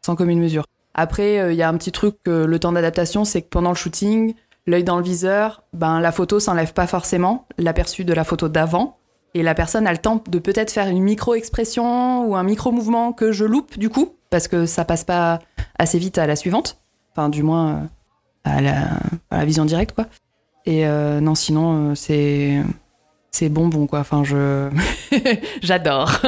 sans 0.01 0.15
commune 0.15 0.39
mesure. 0.39 0.65
Après, 0.95 1.39
euh, 1.39 1.53
il 1.53 1.57
y 1.57 1.61
a 1.61 1.69
un 1.69 1.77
petit 1.77 1.91
truc, 1.91 2.15
le 2.25 2.57
temps 2.57 2.71
d'adaptation, 2.71 3.25
c'est 3.25 3.41
que 3.41 3.49
pendant 3.49 3.69
le 3.69 3.75
shooting, 3.75 4.33
l'œil 4.65 4.83
dans 4.83 4.97
le 4.97 5.03
viseur, 5.03 5.63
ben, 5.73 5.99
la 5.99 6.11
photo 6.11 6.39
s'enlève 6.39 6.73
pas 6.73 6.87
forcément, 6.87 7.47
l'aperçu 7.57 8.05
de 8.05 8.13
la 8.13 8.23
photo 8.23 8.49
d'avant. 8.49 8.97
Et 9.33 9.43
la 9.43 9.53
personne 9.53 9.85
a 9.85 9.91
le 9.91 9.97
temps 9.97 10.23
de 10.29 10.39
peut-être 10.39 10.71
faire 10.71 10.87
une 10.87 11.03
micro-expression 11.03 12.25
ou 12.25 12.35
un 12.37 12.43
micro-mouvement 12.43 13.11
que 13.11 13.33
je 13.33 13.43
loupe 13.43 13.77
du 13.77 13.89
coup, 13.89 14.15
parce 14.29 14.47
que 14.47 14.65
ça 14.65 14.85
passe 14.85 15.03
pas 15.03 15.39
assez 15.77 15.99
vite 15.99 16.17
à 16.17 16.25
la 16.25 16.37
suivante. 16.37 16.77
Enfin, 17.11 17.27
du 17.27 17.43
moins 17.43 17.73
euh, 17.73 17.79
à 18.45 18.61
la, 18.61 19.45
vision 19.45 19.65
directe, 19.65 19.93
quoi. 19.93 20.05
Et 20.65 20.87
euh, 20.87 21.19
non, 21.19 21.35
sinon, 21.35 21.95
c'est 21.95 22.63
c'est 23.31 23.49
bonbon, 23.49 23.87
quoi. 23.87 23.99
Enfin, 23.99 24.23
je 24.23 24.69
j'adore. 25.61 26.21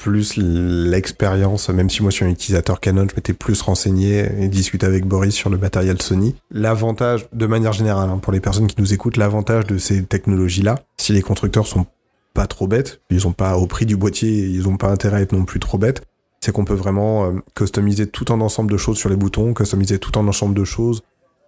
Plus 0.00 0.38
l'expérience, 0.38 1.68
même 1.68 1.90
si 1.90 2.00
moi 2.00 2.10
je 2.10 2.16
suis 2.16 2.24
un 2.24 2.30
utilisateur 2.30 2.80
Canon, 2.80 3.06
je 3.08 3.14
m'étais 3.14 3.34
plus 3.34 3.60
renseigné 3.60 4.26
et 4.40 4.48
discuté 4.48 4.86
avec 4.86 5.04
Boris 5.04 5.34
sur 5.34 5.50
le 5.50 5.58
matériel 5.58 6.00
Sony. 6.00 6.34
L'avantage, 6.50 7.28
de 7.34 7.46
manière 7.46 7.74
générale, 7.74 8.08
hein, 8.08 8.16
pour 8.16 8.32
les 8.32 8.40
personnes 8.40 8.66
qui 8.66 8.76
nous 8.80 8.94
écoutent, 8.94 9.18
l'avantage 9.18 9.66
de 9.66 9.76
ces 9.76 10.02
technologies-là, 10.02 10.76
si 10.96 11.12
les 11.12 11.20
constructeurs 11.20 11.66
sont 11.66 11.84
pas 12.32 12.46
trop 12.46 12.66
bêtes, 12.66 13.02
ils 13.10 13.26
ont 13.26 13.32
pas 13.32 13.58
au 13.58 13.66
prix 13.66 13.84
du 13.84 13.96
boîtier, 13.96 14.46
ils 14.46 14.68
ont 14.68 14.78
pas 14.78 14.88
intérêt 14.88 15.18
à 15.18 15.20
être 15.20 15.32
non 15.32 15.44
plus 15.44 15.60
trop 15.60 15.76
bêtes, 15.76 16.02
c'est 16.40 16.50
qu'on 16.50 16.64
peut 16.64 16.72
vraiment 16.72 17.26
euh, 17.26 17.32
customiser 17.54 18.06
tout 18.06 18.32
un 18.32 18.40
ensemble 18.40 18.72
de 18.72 18.78
choses 18.78 18.96
sur 18.96 19.10
les 19.10 19.16
boutons, 19.16 19.52
customiser 19.52 19.98
tout 19.98 20.18
un 20.18 20.26
ensemble 20.26 20.54
de 20.54 20.64
choses 20.64 21.02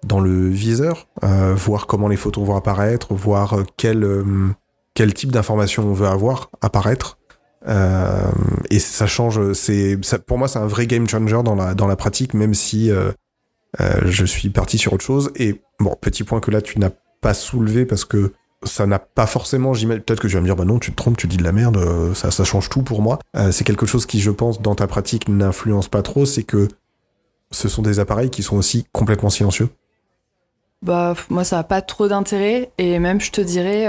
dans 0.06 0.20
le 0.20 0.48
viseur, 0.48 1.08
euh, 1.24 1.54
voir 1.54 1.86
comment 1.86 2.08
les 2.08 2.16
photos 2.16 2.44
vont 2.46 2.56
apparaître, 2.56 3.14
voir 3.14 3.54
euh, 3.54 3.62
quel, 3.78 4.06
quel 4.92 5.14
type 5.14 5.32
d'information 5.32 5.84
on 5.84 5.94
veut 5.94 6.08
avoir 6.08 6.50
apparaître. 6.60 7.16
Euh, 7.68 8.30
et 8.70 8.78
ça 8.78 9.06
change, 9.06 9.40
pour 10.26 10.38
moi 10.38 10.48
c'est 10.48 10.58
un 10.58 10.66
vrai 10.66 10.86
game 10.86 11.08
changer 11.08 11.42
dans 11.44 11.54
la 11.54 11.74
dans 11.74 11.86
la 11.86 11.96
pratique, 11.96 12.34
même 12.34 12.54
si 12.54 12.90
euh, 12.90 13.12
euh, 13.80 14.00
je 14.04 14.24
suis 14.24 14.50
parti 14.50 14.78
sur 14.78 14.92
autre 14.92 15.04
chose. 15.04 15.30
Et 15.36 15.60
bon, 15.78 15.96
petit 16.00 16.24
point 16.24 16.40
que 16.40 16.50
là 16.50 16.60
tu 16.60 16.78
n'as 16.78 16.90
pas 17.20 17.34
soulevé 17.34 17.86
parce 17.86 18.04
que 18.04 18.32
ça 18.64 18.86
n'a 18.86 19.00
pas 19.00 19.26
forcément, 19.26 19.74
j'imagine, 19.74 20.02
peut-être 20.02 20.20
que 20.20 20.28
tu 20.28 20.34
vas 20.34 20.40
me 20.40 20.46
dire, 20.46 20.54
bah 20.54 20.64
non, 20.64 20.78
tu 20.78 20.92
te 20.92 20.96
trompes, 20.96 21.16
tu 21.16 21.26
dis 21.26 21.36
de 21.36 21.42
la 21.42 21.50
merde, 21.50 22.14
ça, 22.14 22.44
change 22.44 22.68
tout 22.68 22.82
pour 22.82 23.02
moi. 23.02 23.18
C'est 23.50 23.64
quelque 23.64 23.86
chose 23.86 24.06
qui, 24.06 24.20
je 24.20 24.30
pense, 24.30 24.62
dans 24.62 24.76
ta 24.76 24.86
pratique 24.86 25.28
n'influence 25.28 25.88
pas 25.88 26.02
trop, 26.02 26.26
c'est 26.26 26.44
que 26.44 26.68
ce 27.50 27.68
sont 27.68 27.82
des 27.82 27.98
appareils 27.98 28.30
qui 28.30 28.44
sont 28.44 28.56
aussi 28.56 28.86
complètement 28.92 29.30
silencieux. 29.30 29.68
Bah, 30.80 31.14
moi, 31.28 31.42
ça 31.42 31.56
n'a 31.56 31.64
pas 31.64 31.82
trop 31.82 32.06
d'intérêt. 32.06 32.70
Et 32.78 33.00
même, 33.00 33.20
je 33.20 33.32
te 33.32 33.40
dirais, 33.40 33.86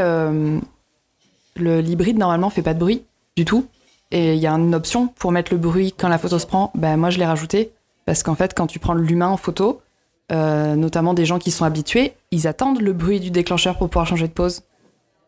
le 1.55 1.79
l'hybride, 1.79 2.17
normalement, 2.17 2.49
fait 2.49 2.63
pas 2.63 2.73
de 2.73 2.79
bruit 2.79 3.05
du 3.35 3.45
tout. 3.45 3.67
Et 4.11 4.35
il 4.35 4.39
y 4.39 4.47
a 4.47 4.51
une 4.53 4.75
option 4.75 5.07
pour 5.07 5.31
mettre 5.31 5.51
le 5.51 5.57
bruit 5.57 5.93
quand 5.97 6.07
la 6.07 6.17
photo 6.17 6.37
se 6.37 6.45
prend. 6.45 6.71
Bah, 6.75 6.95
moi, 6.97 7.09
je 7.09 7.17
l'ai 7.17 7.25
rajouté. 7.25 7.71
Parce 8.05 8.21
qu'en 8.21 8.35
fait, 8.35 8.53
quand 8.53 8.67
tu 8.67 8.79
prends 8.79 8.93
l'humain 8.93 9.29
en 9.29 9.37
photo, 9.37 9.81
euh, 10.31 10.75
notamment 10.75 11.13
des 11.13 11.25
gens 11.25 11.39
qui 11.39 11.51
sont 11.51 11.65
habitués, 11.65 12.13
ils 12.31 12.47
attendent 12.47 12.81
le 12.81 12.93
bruit 12.93 13.19
du 13.19 13.31
déclencheur 13.31 13.77
pour 13.77 13.89
pouvoir 13.89 14.05
changer 14.05 14.27
de 14.27 14.33
pose. 14.33 14.61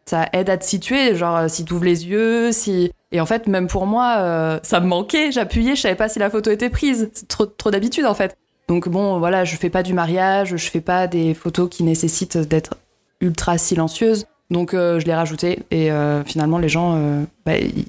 Ça 0.06 0.28
aide 0.34 0.50
à 0.50 0.58
te 0.58 0.66
situer, 0.66 1.16
genre 1.16 1.36
euh, 1.38 1.48
si 1.48 1.66
tu 1.66 1.74
ouvres 1.74 1.86
les 1.86 2.06
yeux, 2.06 2.52
si... 2.52 2.92
Et 3.12 3.20
en 3.20 3.26
fait, 3.26 3.48
même 3.48 3.68
pour 3.68 3.88
moi, 3.88 4.18
euh, 4.20 4.60
ça 4.62 4.80
me 4.80 4.88
manquait, 4.88 5.32
j'appuyais, 5.32 5.76
je 5.76 5.82
savais 5.82 5.96
pas 5.96 6.10
si 6.10 6.20
la 6.20 6.30
photo 6.30 6.52
était 6.52 6.70
prise. 6.70 7.10
C'est 7.14 7.28
trop, 7.28 7.46
trop 7.46 7.72
d'habitude, 7.72 8.06
en 8.06 8.14
fait. 8.14 8.38
Donc 8.68 8.90
bon, 8.90 9.20
voilà, 9.20 9.46
je 9.46 9.56
fais 9.56 9.70
pas 9.70 9.84
du 9.84 9.94
mariage, 9.94 10.56
je 10.58 10.70
fais 10.70 10.82
pas 10.82 11.08
des 11.08 11.34
photos 11.34 11.70
qui 11.70 11.84
nécessitent 11.84 12.38
d'être 12.38 12.76
ultra 13.22 13.58
silencieuses. 13.58 14.26
Donc 14.52 14.74
euh, 14.74 15.00
je 15.00 15.06
l'ai 15.06 15.14
rajouté 15.14 15.64
et 15.72 15.92
euh, 15.92 16.24
finalement 16.24 16.58
les 16.58 16.70
gens, 16.70 16.96
euh, 16.96 17.24
bah, 17.46 17.58
ils 17.58 17.86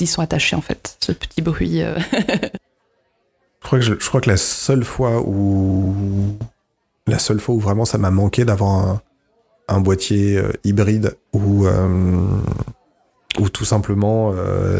ils 0.00 0.06
sont 0.06 0.20
attachés 0.20 0.54
en 0.54 0.60
fait, 0.60 0.96
ce 1.00 1.12
petit 1.12 1.40
bruit. 1.40 1.80
Je 3.64 3.94
crois 3.94 4.20
que, 4.20 4.28
la 4.28 4.36
seule 4.36 4.84
fois 4.84 5.22
où 5.24 5.94
la 7.06 7.18
seule 7.18 7.40
fois 7.40 7.54
où 7.54 7.60
vraiment 7.60 7.84
ça 7.86 7.96
m'a 7.96 8.10
manqué 8.10 8.44
d'avoir 8.44 9.00
un, 9.68 9.80
boîtier 9.80 10.42
hybride 10.64 11.16
euh, 11.34 12.18
ou 13.38 13.48
tout 13.48 13.64
simplement 13.64 14.34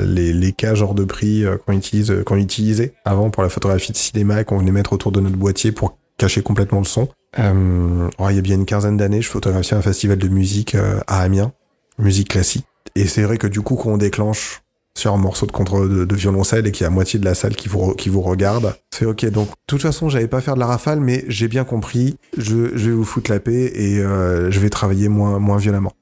les, 0.05 0.35
les 0.35 0.53
cages 0.53 0.83
hors 0.83 0.95
de 0.95 1.05
prix 1.05 1.45
qu'on 1.65 1.73
utilise, 1.73 2.23
qu'on 2.27 2.37
utilisait 2.37 2.93
avant 3.07 3.31
pour 3.31 3.43
la 3.43 3.49
photographie 3.49 3.93
de 3.93 3.97
cinéma 3.97 4.45
qu'on 4.45 4.59
venait 4.59 4.73
mettre 4.73 4.93
autour 4.93 5.13
de 5.13 5.21
notre 5.21 5.37
boîtier 5.37 5.73
pour 5.73 5.97
cacher 6.23 6.43
complètement 6.43 6.79
le 6.79 6.85
son. 6.85 7.09
Euh, 7.39 8.09
il 8.31 8.37
y 8.37 8.39
a 8.39 8.43
bien 8.43 8.57
une 8.57 8.67
quinzaine 8.67 8.97
d'années, 8.97 9.23
je 9.23 9.29
photographiais 9.29 9.77
un 9.77 9.83
festival 9.83 10.19
de 10.19 10.29
musique 10.29 10.77
à 11.07 11.21
Amiens, 11.21 11.53
musique 11.99 12.29
classique. 12.29 12.65
Et 12.95 13.07
c'est 13.07 13.23
vrai 13.23 13.39
que 13.39 13.47
du 13.47 13.61
coup, 13.61 13.75
quand 13.77 13.91
on 13.91 13.97
déclenche 13.97 14.63
sur 14.97 15.13
un 15.13 15.17
morceau 15.17 15.47
de 15.47 15.53
contre 15.53 15.87
de, 15.87 16.15
violoncelle 16.15 16.67
et 16.67 16.73
qu'il 16.73 16.85
y 16.85 16.87
a 16.87 16.91
moitié 16.91 17.19
de 17.19 17.25
la 17.25 17.35
salle 17.35 17.57
qui 17.57 17.69
vous, 17.69 17.95
qui 17.95 18.09
vous 18.09 18.21
regarde. 18.21 18.75
C'est 18.91 19.07
ok. 19.07 19.25
Donc, 19.31 19.49
de 19.49 19.55
toute 19.67 19.83
façon, 19.83 20.09
j'allais 20.09 20.29
pas 20.29 20.41
faire 20.41 20.55
de 20.55 20.61
la 20.61 20.67
rafale, 20.67 21.01
mais 21.01 21.25
j'ai 21.29 21.49
bien 21.49 21.65
compris. 21.65 22.17
Je, 22.37 22.77
je, 22.77 22.91
vais 22.91 22.97
vous 22.97 23.05
foutre 23.05 23.31
la 23.31 23.41
paix 23.41 23.73
et 23.75 23.99
euh, 23.99 24.51
je 24.51 24.61
vais 24.61 24.71
travailler 24.71 25.09
moins, 25.09 25.39
moins 25.39 25.57
violemment. 25.57 25.93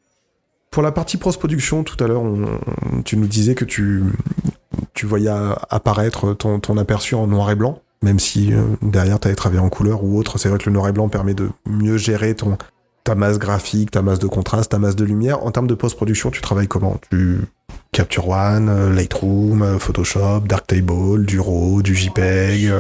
Pour 0.71 0.83
la 0.83 0.93
partie 0.93 1.17
post-production, 1.17 1.83
tout 1.83 2.03
à 2.03 2.09
l'heure, 2.09 2.23
tu 3.05 3.17
nous 3.17 3.27
disais 3.27 3.55
que 3.55 3.65
tu, 3.65 4.05
tu 4.95 5.07
voyais 5.07 5.31
apparaître 5.69 6.35
ton, 6.35 6.61
ton 6.61 6.77
aperçu 6.77 7.17
en 7.17 7.27
noir 7.27 7.51
et 7.51 7.57
blanc, 7.57 7.81
même 8.03 8.19
si 8.19 8.53
euh, 8.53 8.63
derrière 8.83 9.21
tu 9.21 9.29
avais 9.29 9.35
travaillé 9.35 9.61
en 9.61 9.69
couleur 9.69 10.05
ou 10.05 10.19
autre. 10.19 10.39
C'est 10.39 10.49
vrai 10.49 10.59
que 10.59 10.67
le 10.67 10.73
noir 10.73 10.89
et 10.89 10.93
blanc 10.93 11.09
permet 11.09 11.35
de 11.35 11.51
mieux 11.67 11.97
gérer 11.97 12.35
ton, 12.35 12.57
ta 13.05 13.15
masse 13.15 13.39
graphique, 13.39 13.91
ta 13.91 14.03
masse 14.03 14.19
de 14.19 14.27
contraste, 14.27 14.71
ta 14.71 14.79
masse 14.79 14.97
de 14.97 15.05
lumière. 15.05 15.45
En 15.45 15.51
termes 15.51 15.67
de 15.67 15.75
post-production, 15.75 16.31
tu 16.31 16.41
travailles 16.41 16.69
comment? 16.69 16.99
Tu 17.11 17.41
Capture 17.93 18.29
One, 18.29 18.69
euh, 18.69 18.93
Lightroom, 18.93 19.63
euh, 19.63 19.79
Photoshop, 19.79 20.41
Darktable, 20.41 21.27
du 21.27 21.41
RAW, 21.41 21.83
du 21.83 21.95
JPEG. 21.95 22.73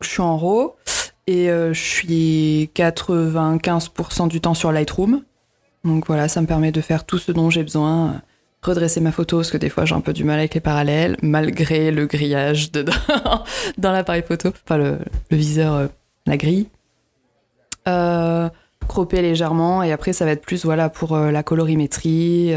Je 0.00 0.08
suis 0.08 0.22
en 0.22 0.36
RAW 0.36 0.76
et 1.26 1.48
je 1.48 1.72
suis 1.78 2.70
95% 2.74 4.28
du 4.28 4.40
temps 4.40 4.54
sur 4.54 4.72
Lightroom. 4.72 5.22
Donc 5.84 6.06
voilà, 6.06 6.28
ça 6.28 6.40
me 6.40 6.46
permet 6.46 6.72
de 6.72 6.80
faire 6.80 7.04
tout 7.04 7.18
ce 7.18 7.32
dont 7.32 7.50
j'ai 7.50 7.62
besoin, 7.62 8.22
redresser 8.62 9.00
ma 9.00 9.12
photo 9.12 9.38
parce 9.38 9.50
que 9.50 9.56
des 9.56 9.68
fois 9.68 9.84
j'ai 9.84 9.94
un 9.94 10.00
peu 10.00 10.12
du 10.12 10.24
mal 10.24 10.38
avec 10.38 10.54
les 10.54 10.60
parallèles, 10.60 11.16
malgré 11.22 11.90
le 11.90 12.06
grillage 12.06 12.72
dedans, 12.72 12.92
dans 13.78 13.92
l'appareil 13.92 14.22
photo, 14.26 14.50
enfin 14.64 14.78
le, 14.78 14.98
viseur, 15.30 15.88
la 16.26 16.36
grille. 16.36 16.66
Euh, 17.86 18.48
cropper 18.86 19.22
légèrement 19.22 19.82
et 19.82 19.92
après 19.92 20.12
ça 20.12 20.24
va 20.24 20.32
être 20.32 20.42
plus 20.42 20.64
voilà 20.64 20.88
pour 20.88 21.16
la 21.16 21.42
colorimétrie. 21.42 22.54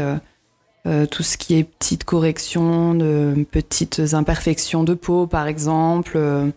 Euh, 0.84 1.06
tout 1.06 1.22
ce 1.22 1.36
qui 1.36 1.54
est 1.54 1.62
petites 1.62 2.02
corrections, 2.02 2.94
de 2.94 3.46
petites 3.50 4.02
imperfections 4.14 4.82
de 4.82 4.94
peau 4.94 5.28
par 5.28 5.46
exemple, 5.46 6.14
euh, 6.16 6.50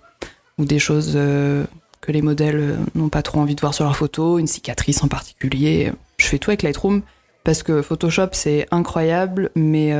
ou 0.57 0.65
des 0.65 0.79
choses 0.79 1.13
euh, 1.15 1.63
que 2.01 2.11
les 2.11 2.23
modèles 2.23 2.77
n'ont 2.95 3.09
pas 3.09 3.21
trop 3.21 3.39
envie 3.39 3.53
de 3.53 3.61
voir 3.61 3.75
sur 3.75 3.83
leurs 3.83 3.95
photos, 3.95 4.39
une 4.39 4.47
cicatrice 4.47 5.03
en 5.03 5.07
particulier. 5.07 5.91
Je 6.17 6.25
fais 6.25 6.39
tout 6.39 6.49
avec 6.49 6.63
Lightroom 6.63 7.03
parce 7.45 7.63
que 7.63 7.81
Photoshop 7.81 8.29
c'est 8.33 8.67
incroyable, 8.71 9.51
mais 9.55 9.93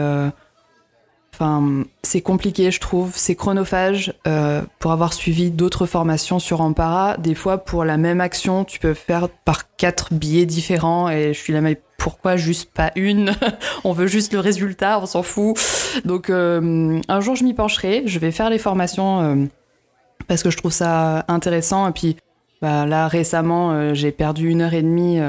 Enfin, 1.34 1.84
c'est 2.02 2.22
compliqué, 2.22 2.72
je 2.72 2.80
trouve. 2.80 3.12
C'est 3.14 3.36
chronophage. 3.36 4.14
pour 4.80 4.94
avoir 4.94 5.12
suivi 5.12 5.52
d'autres 5.52 5.86
formations 5.86 6.40
sur 6.40 6.62
Ampara, 6.62 7.18
des 7.18 7.36
fois, 7.36 7.58
pour 7.58 7.84
la 7.84 7.98
même 7.98 8.22
action, 8.22 8.64
tu 8.64 8.80
peux 8.80 8.94
faire 8.94 9.28
par 9.44 9.76
quatre 9.76 10.14
billets 10.14 10.46
différents. 10.46 11.10
Et 11.10 11.34
je 11.34 11.40
suis 11.40 11.52
la 11.52 11.60
mais 11.60 11.82
pourquoi 12.06 12.38
juste 12.38 12.72
pas 12.72 12.92
une 12.96 13.34
On 13.84 13.92
veut 13.92 14.06
juste 14.06 14.32
le 14.34 14.40
résultat, 14.40 15.00
on 15.00 15.08
s'en 15.08 15.24
fout. 15.24 15.58
Donc 16.06 16.30
euh, 16.30 17.00
un 17.08 17.20
jour 17.20 17.36
je 17.36 17.44
m'y 17.44 17.56
pencherai, 17.56 18.04
je 18.06 18.20
vais 18.20 18.32
faire 18.32 18.52
les 18.52 18.60
formations 18.60 19.22
euh, 19.22 19.46
parce 20.28 20.44
que 20.44 20.52
je 20.52 20.58
trouve 20.58 20.72
ça 20.72 21.26
intéressant. 21.28 21.88
Et 21.88 21.92
puis 21.92 22.18
bah, 22.62 22.86
là 22.86 23.08
récemment 23.08 23.72
euh, 23.72 23.94
j'ai 23.96 24.12
perdu 24.12 24.50
une 24.50 24.62
heure 24.62 24.76
et 24.76 24.84
demie. 24.84 25.20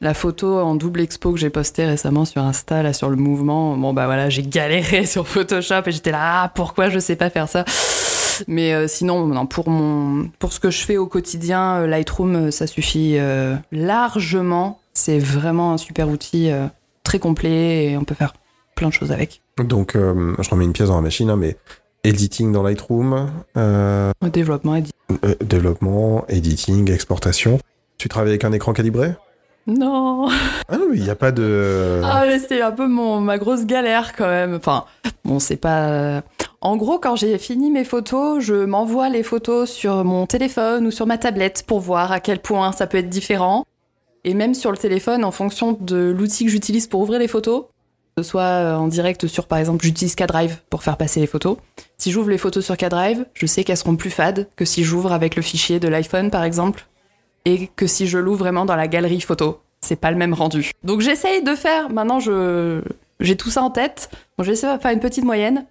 La 0.00 0.14
photo 0.14 0.58
en 0.58 0.74
double 0.74 1.00
expo 1.00 1.32
que 1.32 1.38
j'ai 1.38 1.50
postée 1.50 1.84
récemment 1.84 2.24
sur 2.24 2.42
Insta, 2.42 2.82
là, 2.82 2.92
sur 2.92 3.10
le 3.10 3.16
mouvement, 3.16 3.76
bon 3.76 3.92
bah 3.92 4.06
voilà, 4.06 4.30
j'ai 4.30 4.42
galéré 4.42 5.06
sur 5.06 5.28
Photoshop 5.28 5.82
et 5.86 5.92
j'étais 5.92 6.12
là, 6.12 6.44
ah, 6.44 6.52
pourquoi 6.54 6.88
je 6.88 6.98
sais 6.98 7.16
pas 7.16 7.30
faire 7.30 7.48
ça? 7.48 7.64
Mais 8.48 8.88
sinon, 8.88 9.26
non, 9.26 9.44
pour, 9.44 9.68
mon, 9.68 10.30
pour 10.38 10.54
ce 10.54 10.60
que 10.60 10.70
je 10.70 10.78
fais 10.78 10.96
au 10.96 11.06
quotidien, 11.06 11.86
Lightroom, 11.86 12.50
ça 12.50 12.66
suffit 12.66 13.18
largement 13.70 14.80
c'est 15.00 15.18
vraiment 15.18 15.72
un 15.72 15.78
super 15.78 16.08
outil 16.08 16.50
euh, 16.50 16.66
très 17.04 17.18
complet 17.18 17.86
et 17.86 17.96
on 17.96 18.04
peut 18.04 18.14
faire 18.14 18.34
plein 18.74 18.88
de 18.88 18.92
choses 18.92 19.12
avec. 19.12 19.42
Donc, 19.58 19.96
euh, 19.96 20.34
je 20.38 20.50
remets 20.50 20.64
une 20.64 20.72
pièce 20.72 20.88
dans 20.88 20.96
la 20.96 21.02
machine, 21.02 21.30
hein, 21.30 21.36
mais 21.36 21.56
editing 22.04 22.52
dans 22.52 22.62
Lightroom. 22.62 23.30
Euh, 23.56 24.12
développement, 24.32 24.80
développement, 25.40 26.24
editing, 26.28 26.90
exportation. 26.90 27.58
Tu 27.98 28.08
travailles 28.08 28.30
avec 28.30 28.44
un 28.44 28.52
écran 28.52 28.72
calibré? 28.72 29.12
Non. 29.70 30.28
Ah 30.68 30.76
non, 30.76 30.86
mais 30.90 30.96
il 30.96 31.02
n'y 31.02 31.10
a 31.10 31.16
pas 31.16 31.32
de. 31.32 32.00
Ah, 32.04 32.24
mais 32.26 32.38
c'est 32.38 32.60
un 32.60 32.72
peu 32.72 32.86
mon, 32.86 33.20
ma 33.20 33.38
grosse 33.38 33.66
galère 33.66 34.12
quand 34.16 34.28
même. 34.28 34.54
Enfin, 34.54 34.84
bon, 35.24 35.38
c'est 35.38 35.56
pas. 35.56 36.22
En 36.60 36.76
gros, 36.76 36.98
quand 36.98 37.16
j'ai 37.16 37.38
fini 37.38 37.70
mes 37.70 37.84
photos, 37.84 38.42
je 38.42 38.66
m'envoie 38.66 39.08
les 39.08 39.22
photos 39.22 39.70
sur 39.70 40.04
mon 40.04 40.26
téléphone 40.26 40.86
ou 40.86 40.90
sur 40.90 41.06
ma 41.06 41.16
tablette 41.16 41.64
pour 41.66 41.80
voir 41.80 42.12
à 42.12 42.20
quel 42.20 42.40
point 42.40 42.72
ça 42.72 42.86
peut 42.86 42.98
être 42.98 43.08
différent. 43.08 43.64
Et 44.24 44.34
même 44.34 44.54
sur 44.54 44.70
le 44.70 44.76
téléphone, 44.76 45.24
en 45.24 45.30
fonction 45.30 45.76
de 45.80 46.14
l'outil 46.16 46.44
que 46.44 46.50
j'utilise 46.50 46.86
pour 46.86 47.00
ouvrir 47.00 47.18
les 47.18 47.28
photos, 47.28 47.64
que 48.16 48.22
ce 48.22 48.28
soit 48.28 48.42
euh, 48.42 48.76
en 48.76 48.88
direct 48.88 49.26
sur, 49.26 49.46
par 49.46 49.58
exemple, 49.58 49.82
j'utilise 49.82 50.14
K-Drive 50.14 50.58
pour 50.68 50.82
faire 50.82 50.98
passer 50.98 51.20
les 51.20 51.26
photos. 51.26 51.56
Si 51.96 52.10
j'ouvre 52.10 52.28
les 52.28 52.36
photos 52.36 52.62
sur 52.62 52.76
K-Drive, 52.76 53.24
je 53.32 53.46
sais 53.46 53.64
qu'elles 53.64 53.78
seront 53.78 53.96
plus 53.96 54.10
fades 54.10 54.48
que 54.56 54.66
si 54.66 54.84
j'ouvre 54.84 55.12
avec 55.12 55.36
le 55.36 55.42
fichier 55.42 55.80
de 55.80 55.88
l'iPhone, 55.88 56.30
par 56.30 56.44
exemple, 56.44 56.86
et 57.44 57.68
que 57.68 57.86
si 57.86 58.06
je 58.06 58.18
l'ouvre 58.18 58.40
vraiment 58.40 58.64
dans 58.64 58.76
la 58.76 58.88
galerie 58.88 59.20
photo. 59.20 59.60
C'est 59.80 59.96
pas 59.96 60.10
le 60.10 60.16
même 60.16 60.34
rendu. 60.34 60.72
Donc 60.84 61.00
j'essaye 61.00 61.42
de 61.42 61.54
faire, 61.54 61.90
maintenant 61.90 62.20
je 62.20 62.82
j'ai 63.20 63.36
tout 63.36 63.50
ça 63.50 63.62
en 63.62 63.70
tête, 63.70 64.10
bon, 64.36 64.44
j'essaie 64.44 64.74
de 64.76 64.80
faire 64.80 64.90
une 64.90 65.00
petite 65.00 65.24
moyenne. 65.24 65.66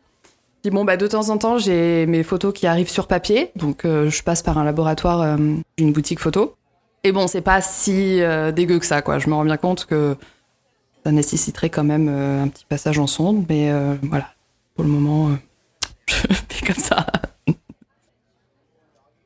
Puis 0.62 0.72
bon, 0.72 0.84
bah, 0.84 0.98
de 0.98 1.08
temps 1.08 1.30
en 1.30 1.38
temps, 1.38 1.58
j'ai 1.58 2.06
mes 2.06 2.24
photos 2.24 2.54
qui 2.54 2.68
arrivent 2.68 2.90
sur 2.90 3.08
papier, 3.08 3.52
donc 3.56 3.86
euh, 3.86 4.10
je 4.10 4.24
passe 4.24 4.44
par 4.44 4.58
un 4.58 4.64
laboratoire, 4.64 5.22
euh, 5.22 5.38
une 5.78 5.94
boutique 5.94 6.20
photo. 6.20 6.56
Et 7.04 7.12
bon, 7.12 7.28
c'est 7.28 7.42
pas 7.42 7.62
si 7.62 8.22
euh, 8.22 8.52
dégueu 8.52 8.78
que 8.80 8.86
ça, 8.86 9.02
quoi. 9.02 9.20
Je 9.20 9.30
me 9.30 9.36
rends 9.36 9.46
bien 9.46 9.56
compte 9.56 9.86
que 9.86 10.18
ça 11.06 11.14
nécessiterait 11.14 11.70
quand 11.70 11.86
même 11.86 12.10
euh, 12.10 12.44
un 12.44 12.50
petit 12.50 12.66
passage 12.66 13.00
en 13.00 13.08
sonde, 13.08 13.46
mais 13.48 13.72
voilà. 14.04 14.28
Pour 14.76 14.84
le 14.84 14.92
moment, 14.92 15.32
je 16.08 16.16
fais 16.50 16.66
comme 16.66 16.84
ça. 16.84 17.06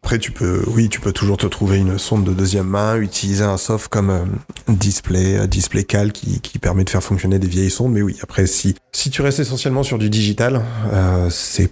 Après, 0.03 0.19
tu 0.19 0.31
peux, 0.31 0.63
oui, 0.67 0.89
tu 0.89 0.99
peux 0.99 1.13
toujours 1.13 1.37
te 1.37 1.47
trouver 1.47 1.77
une 1.77 1.97
sonde 1.97 2.25
de 2.25 2.33
deuxième 2.33 2.67
main, 2.67 2.97
utiliser 2.97 3.45
un 3.45 3.55
soft 3.57 3.87
comme 3.87 4.37
Display, 4.67 5.47
Display 5.47 5.85
Cal 5.85 6.11
qui, 6.11 6.41
qui, 6.41 6.59
permet 6.59 6.83
de 6.83 6.89
faire 6.89 7.01
fonctionner 7.01 7.39
des 7.39 7.47
vieilles 7.47 7.69
sondes. 7.69 7.93
Mais 7.93 8.01
oui, 8.01 8.17
après, 8.21 8.45
si, 8.45 8.75
si 8.91 9.09
tu 9.09 9.21
restes 9.21 9.39
essentiellement 9.39 9.81
sur 9.81 9.97
du 9.97 10.09
digital, 10.09 10.61
c'est 11.29 11.71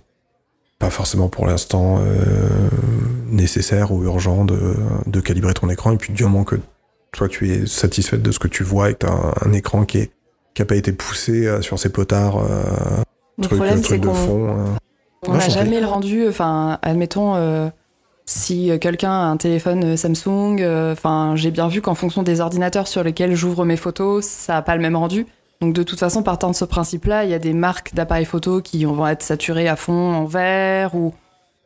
pas 0.82 0.90
forcément 0.90 1.30
pour 1.30 1.46
l'instant 1.46 2.00
euh, 2.00 2.48
nécessaire 3.30 3.92
ou 3.92 4.04
urgent 4.04 4.46
de, 4.46 4.76
de, 5.06 5.22
calibrer 5.22 5.54
ton 5.54 5.70
écran. 5.70 5.92
Et 5.92 5.98
puis 5.98 6.12
du 6.12 6.24
moment 6.24 6.44
que 6.44 6.56
toi 7.12 7.30
tu 7.30 7.52
es 7.52 7.68
satisfait 7.68 8.18
de 8.18 8.32
ce 8.32 8.40
que 8.40 8.48
tu 8.48 8.64
vois 8.64 8.90
et 8.90 8.94
que 8.96 9.06
tu 9.06 9.12
as 9.12 9.34
un, 9.46 9.54
écran 9.54 9.86
qui 9.86 10.00
est 10.00 10.12
qui 10.56 10.64
a 10.64 10.66
pas 10.66 10.76
été 10.76 10.92
poussé 10.92 11.46
euh, 11.46 11.62
sur 11.62 11.80
ses 11.80 11.90
potards, 11.90 12.38
euh, 12.40 12.64
le 13.38 13.44
truc, 13.44 13.60
problème, 13.60 13.82
truc 13.82 14.02
de 14.02 14.10
fond. 14.10 14.76
on 15.28 15.34
n'a 15.34 15.50
jamais 15.50 15.80
le 15.80 15.86
rendu. 15.86 16.28
Enfin, 16.28 16.80
admettons. 16.82 17.72
Si 18.32 18.72
quelqu'un 18.80 19.12
a 19.12 19.26
un 19.26 19.38
téléphone 19.38 19.98
Samsung, 19.98 20.58
enfin, 20.92 21.34
j'ai 21.36 21.52
bien 21.52 21.68
vu 21.68 21.82
qu'en 21.82 21.96
fonction 21.96 22.24
des 22.24 22.42
ordinateurs 22.42 22.88
sur 22.88 23.04
lesquels 23.04 23.36
j'ouvre 23.36 23.66
mes 23.66 23.78
photos, 23.78 24.26
ça 24.26 24.54
n'a 24.54 24.62
pas 24.62 24.76
le 24.76 24.82
même 24.82 24.96
rendu. 24.96 25.28
Donc 25.62 25.74
de 25.74 25.84
toute 25.84 26.00
façon, 26.00 26.24
partant 26.24 26.50
de 26.50 26.56
ce 26.56 26.66
principe-là, 26.66 27.24
il 27.24 27.30
y 27.30 27.36
a 27.36 27.40
des 27.40 27.54
marques 27.54 27.94
d'appareils 27.94 28.26
photo 28.26 28.62
qui 28.62 28.84
vont 28.84 29.08
être 29.08 29.22
saturées 29.22 29.68
à 29.68 29.76
fond 29.76 30.14
en 30.14 30.26
vert 30.26 30.96
ou 30.96 31.14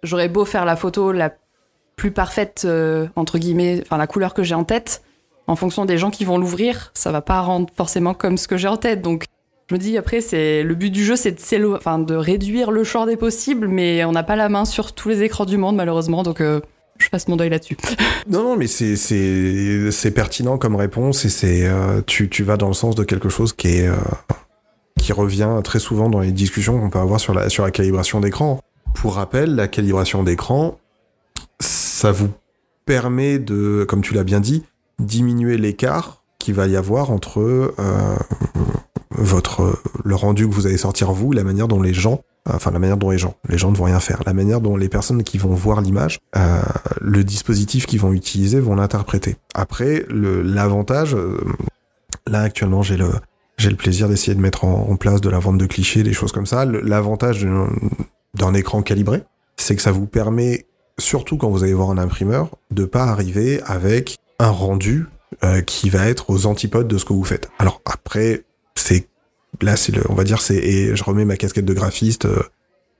j'aurais 0.04 0.28
beau 0.28 0.44
faire 0.44 0.66
la 0.66 0.76
photo 0.76 1.14
la 1.14 1.32
plus 1.96 2.12
parfaite 2.12 2.64
euh, 2.66 3.08
entre 3.16 3.38
guillemets, 3.38 3.82
enfin 3.82 3.98
la 3.98 4.08
couleur 4.08 4.34
que 4.34 4.44
j'ai 4.44 4.54
en 4.54 4.66
tête, 4.66 5.02
en 5.48 5.56
fonction 5.56 5.86
des 5.86 5.98
gens 5.98 6.12
qui 6.12 6.26
vont 6.26 6.38
l'ouvrir, 6.38 6.92
ça 6.94 7.12
va 7.12 7.22
pas 7.22 7.40
rendre 7.40 7.68
forcément 7.74 8.14
comme 8.14 8.38
ce 8.38 8.50
que 8.50 8.58
j'ai 8.58 8.68
en 8.68 8.76
tête. 8.76 9.02
Donc 9.02 9.26
je 9.70 9.74
me 9.74 9.80
dis 9.80 9.98
après 9.98 10.20
le 10.32 10.74
but 10.74 10.92
du 10.92 11.04
jeu 11.04 11.16
c'est 11.16 11.32
de, 11.32 12.04
de 12.06 12.16
réduire 12.16 12.72
le 12.72 12.84
champ 12.84 13.06
des 13.06 13.18
possibles, 13.18 13.68
mais 13.68 14.06
on 14.06 14.12
n'a 14.12 14.24
pas 14.24 14.36
la 14.36 14.48
main 14.48 14.66
sur 14.66 14.94
tous 14.94 15.10
les 15.10 15.24
écrans 15.24 15.46
du 15.46 15.58
monde 15.58 15.76
malheureusement, 15.76 16.22
donc 16.22 16.40
euh, 16.40 16.60
je 16.98 17.10
fasse 17.10 17.28
mon 17.28 17.36
deuil 17.36 17.50
là-dessus. 17.50 17.78
non, 18.30 18.44
non, 18.44 18.58
mais 18.58 18.68
c'est, 18.68 20.12
pertinent 20.12 20.58
comme 20.58 20.76
réponse 20.76 21.26
et 21.26 21.30
c'est, 21.30 21.68
euh, 21.68 22.02
tu, 22.06 22.44
vas 22.44 22.58
dans 22.58 22.68
le 22.68 22.74
sens 22.74 22.96
de 22.96 23.04
quelque 23.04 23.30
chose 23.30 23.56
euh, 23.66 23.96
qui 25.00 25.14
revient 25.14 25.60
très 25.64 25.80
souvent 25.80 26.10
dans 26.10 26.20
les 26.20 26.32
discussions 26.32 26.80
qu'on 26.80 26.92
peut 26.92 27.00
avoir 27.00 27.20
sur 27.20 27.34
la, 27.34 27.50
sur 27.50 27.64
la 27.64 27.72
calibration 27.72 28.20
d'écran. 28.20 28.60
Pour 28.94 29.16
rappel, 29.16 29.56
la 29.56 29.68
calibration 29.68 30.24
d'écran, 30.24 30.78
ça 31.60 32.12
vous 32.12 32.30
permet 32.86 33.40
de, 33.40 33.84
comme 33.90 34.02
tu 34.02 34.14
l'as 34.14 34.24
bien 34.24 34.40
dit, 34.40 34.64
diminuer 35.00 35.58
l'écart 35.58 36.22
qu'il 36.38 36.54
va 36.54 36.68
y 36.68 36.76
avoir 36.76 37.10
entre 37.10 37.74
votre 39.18 39.80
le 40.04 40.16
rendu 40.16 40.48
que 40.48 40.54
vous 40.54 40.68
allez 40.68 40.78
sortir 40.78 41.12
vous, 41.12 41.32
la 41.32 41.44
manière 41.44 41.68
dont 41.68 41.82
les 41.82 41.94
gens 41.94 42.22
enfin 42.48 42.72
la 42.72 42.80
manière 42.80 42.98
dont 42.98 43.10
les 43.10 43.18
gens, 43.18 43.36
les 43.50 43.58
gens 43.58 43.72
ne 43.72 43.76
vont 43.76 43.86
rien 43.86 44.00
faire, 44.00 44.22
la 44.26 44.34
manière 44.34 44.62
dont 44.62 44.78
les 44.78 44.90
personnes 44.90 45.24
qui 45.24 45.38
vont 45.38 45.54
voir 45.54 45.82
l'image, 45.82 46.20
euh, 46.36 46.62
le 47.02 47.24
dispositif 47.24 47.86
qu'ils 47.86 48.00
vont 48.00 48.14
utiliser 48.14 48.60
vont 48.60 48.76
l'interpréter. 48.76 49.38
Après, 49.54 50.06
l'avantage, 50.10 51.16
euh, 51.16 51.38
là 52.28 52.42
actuellement 52.42 52.84
j'ai 52.84 52.98
le 52.98 53.76
plaisir 53.76 54.08
d'essayer 54.08 54.36
de 54.36 54.42
mettre 54.42 54.66
en, 54.66 54.96
place 54.96 55.22
de 55.22 55.30
la 55.30 55.40
vente 55.40 55.58
de 55.58 55.66
clichés, 55.66 56.04
des 56.04 56.14
choses 56.14 56.32
comme 56.32 56.46
ça. 56.46 56.66
L'avantage 56.66 57.44
d'un- 57.44 57.70
d'un 58.36 58.54
écran 58.54 58.82
calibré, 58.82 59.24
c'est 59.58 59.76
que 59.76 59.82
ça 59.82 59.92
vous 59.92 60.06
permet, 60.06 60.66
surtout 61.00 61.38
quand 61.38 61.50
vous 61.50 61.64
allez 61.64 61.74
voir 61.74 61.90
un 61.90 61.98
imprimeur, 61.98 62.50
de 62.72 62.86
pas 62.86 63.06
arriver 63.06 63.62
avec 63.66 64.18
un 64.40 64.50
rendu 64.50 65.08
euh, 65.44 65.62
qui 65.62 65.90
va 65.90 66.08
être 66.08 66.30
aux 66.30 66.46
antipodes 66.46 66.88
de 66.88 66.98
ce 66.98 67.06
que 67.06 67.14
vous 67.14 67.24
faites. 67.24 67.50
Alors 67.60 67.82
après, 67.86 68.44
c'est 68.76 69.08
là, 69.62 69.76
c'est 69.76 69.96
le, 69.96 70.04
on 70.10 70.16
va 70.16 70.24
dire, 70.24 70.42
c'est 70.42 70.56
et 70.56 70.96
je 70.96 71.04
remets 71.04 71.26
ma 71.26 71.38
casquette 71.38 71.66
de 71.66 71.74
graphiste 71.74 72.26
euh, 72.26 72.42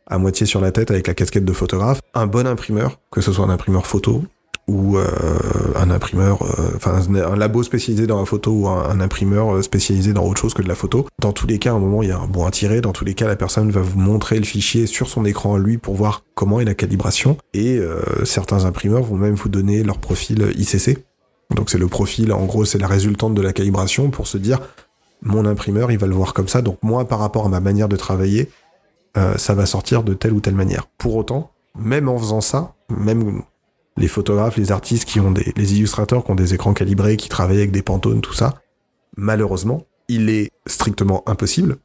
à 0.08 0.18
moitié 0.18 0.46
sur 0.46 0.62
la 0.62 0.72
tête 0.72 0.92
avec 0.92 1.08
la 1.08 1.14
casquette 1.14 1.46
de 1.46 1.54
photographe. 1.54 2.00
Un 2.14 2.28
bon 2.28 2.48
imprimeur, 2.48 3.00
que 3.12 3.22
ce 3.22 3.32
soit 3.32 3.46
un 3.46 3.50
imprimeur 3.50 3.86
photo 3.86 4.24
ou 4.68 4.98
euh, 4.98 5.06
un 5.76 5.92
imprimeur, 5.92 6.42
euh, 6.42 6.72
enfin 6.76 7.00
un, 7.00 7.36
labo 7.36 7.62
spécialisé 7.62 8.08
dans 8.08 8.20
la 8.20 8.26
photo 8.26 8.52
ou 8.52 8.68
un, 8.68 9.00
imprimeur 9.00 9.64
spécialisé 9.64 10.12
dans 10.12 10.26
autre 10.26 10.42
chose 10.42 10.56
que 10.56 10.64
de 10.64 10.68
la 10.68 10.74
photo. 10.74 11.06
Dans 11.20 11.34
tous 11.34 11.46
les 11.46 11.60
cas, 11.60 11.72
à 11.72 11.76
un 11.76 11.80
moment, 11.80 12.02
il 12.02 12.10
y 12.10 12.12
a 12.12 12.18
un 12.18 12.26
bon 12.26 12.46
à 12.46 12.52
tirer. 12.52 12.82
Dans 12.82 12.92
tous 12.92 13.06
les 13.06 13.14
cas, 13.14 13.28
la 13.28 13.36
personne 13.36 13.70
va 13.70 13.82
vous 13.82 14.00
montrer 14.00 14.40
le 14.40 14.46
fichier 14.46 14.88
sur 14.88 15.08
son 15.08 15.24
écran 15.24 15.56
à 15.56 15.60
lui 15.60 15.78
pour 15.78 15.94
voir 15.94 16.24
comment 16.34 16.60
est 16.60 16.66
la 16.66 16.74
calibration. 16.74 17.38
Et 17.54 17.80
certains 18.24 18.66
imprimeurs 18.66 19.04
vont 19.04 19.18
même 19.18 19.36
vous 19.36 19.50
donner 19.50 19.84
leur 19.84 20.00
profil 20.00 20.52
ICC. 20.58 20.98
Donc 21.56 21.70
c'est 21.70 21.78
le 21.78 21.88
profil, 21.88 22.34
en 22.34 22.46
gros, 22.46 22.66
c'est 22.66 22.80
la 22.80 22.88
résultante 22.88 23.36
de 23.36 23.42
la 23.44 23.54
calibration 23.54 24.10
pour 24.10 24.26
se 24.26 24.40
dire, 24.40 24.62
mon 25.22 25.46
imprimeur, 25.46 25.92
il 25.92 25.98
va 25.98 26.08
le 26.08 26.16
voir 26.16 26.34
comme 26.34 26.48
ça. 26.48 26.62
Donc 26.62 26.78
moi, 26.82 27.08
par 27.08 27.20
rapport 27.20 27.46
à 27.46 27.50
ma 27.50 27.60
manière 27.60 27.88
de 27.88 27.96
travailler, 27.96 28.50
euh, 29.18 29.38
ça 29.38 29.54
va 29.54 29.66
sortir 29.66 30.04
de 30.04 30.14
telle 30.14 30.34
ou 30.34 30.40
telle 30.40 30.56
manière. 30.56 30.88
Pour 30.98 31.16
autant, 31.16 31.52
même 31.78 32.10
en 32.10 32.18
faisant 32.18 32.42
ça, 32.42 32.76
même 32.90 33.42
les 33.98 34.08
photographes, 34.08 34.58
les 34.58 34.72
artistes 34.72 35.06
qui 35.06 35.20
ont 35.20 35.32
des, 35.32 35.54
les 35.56 35.74
illustrateurs 35.74 36.24
qui 36.24 36.32
ont 36.32 36.36
des 36.36 36.54
écrans 36.54 36.74
calibrés, 36.74 37.18
qui 37.18 37.30
travaillent 37.30 37.60
avec 37.60 37.72
des 37.72 37.82
pantones, 37.82 38.22
tout 38.22 38.34
ça, 38.34 38.56
malheureusement, 39.16 39.84
il 40.08 40.30
est 40.30 40.52
strictement 40.68 41.24
impossible, 41.28 41.78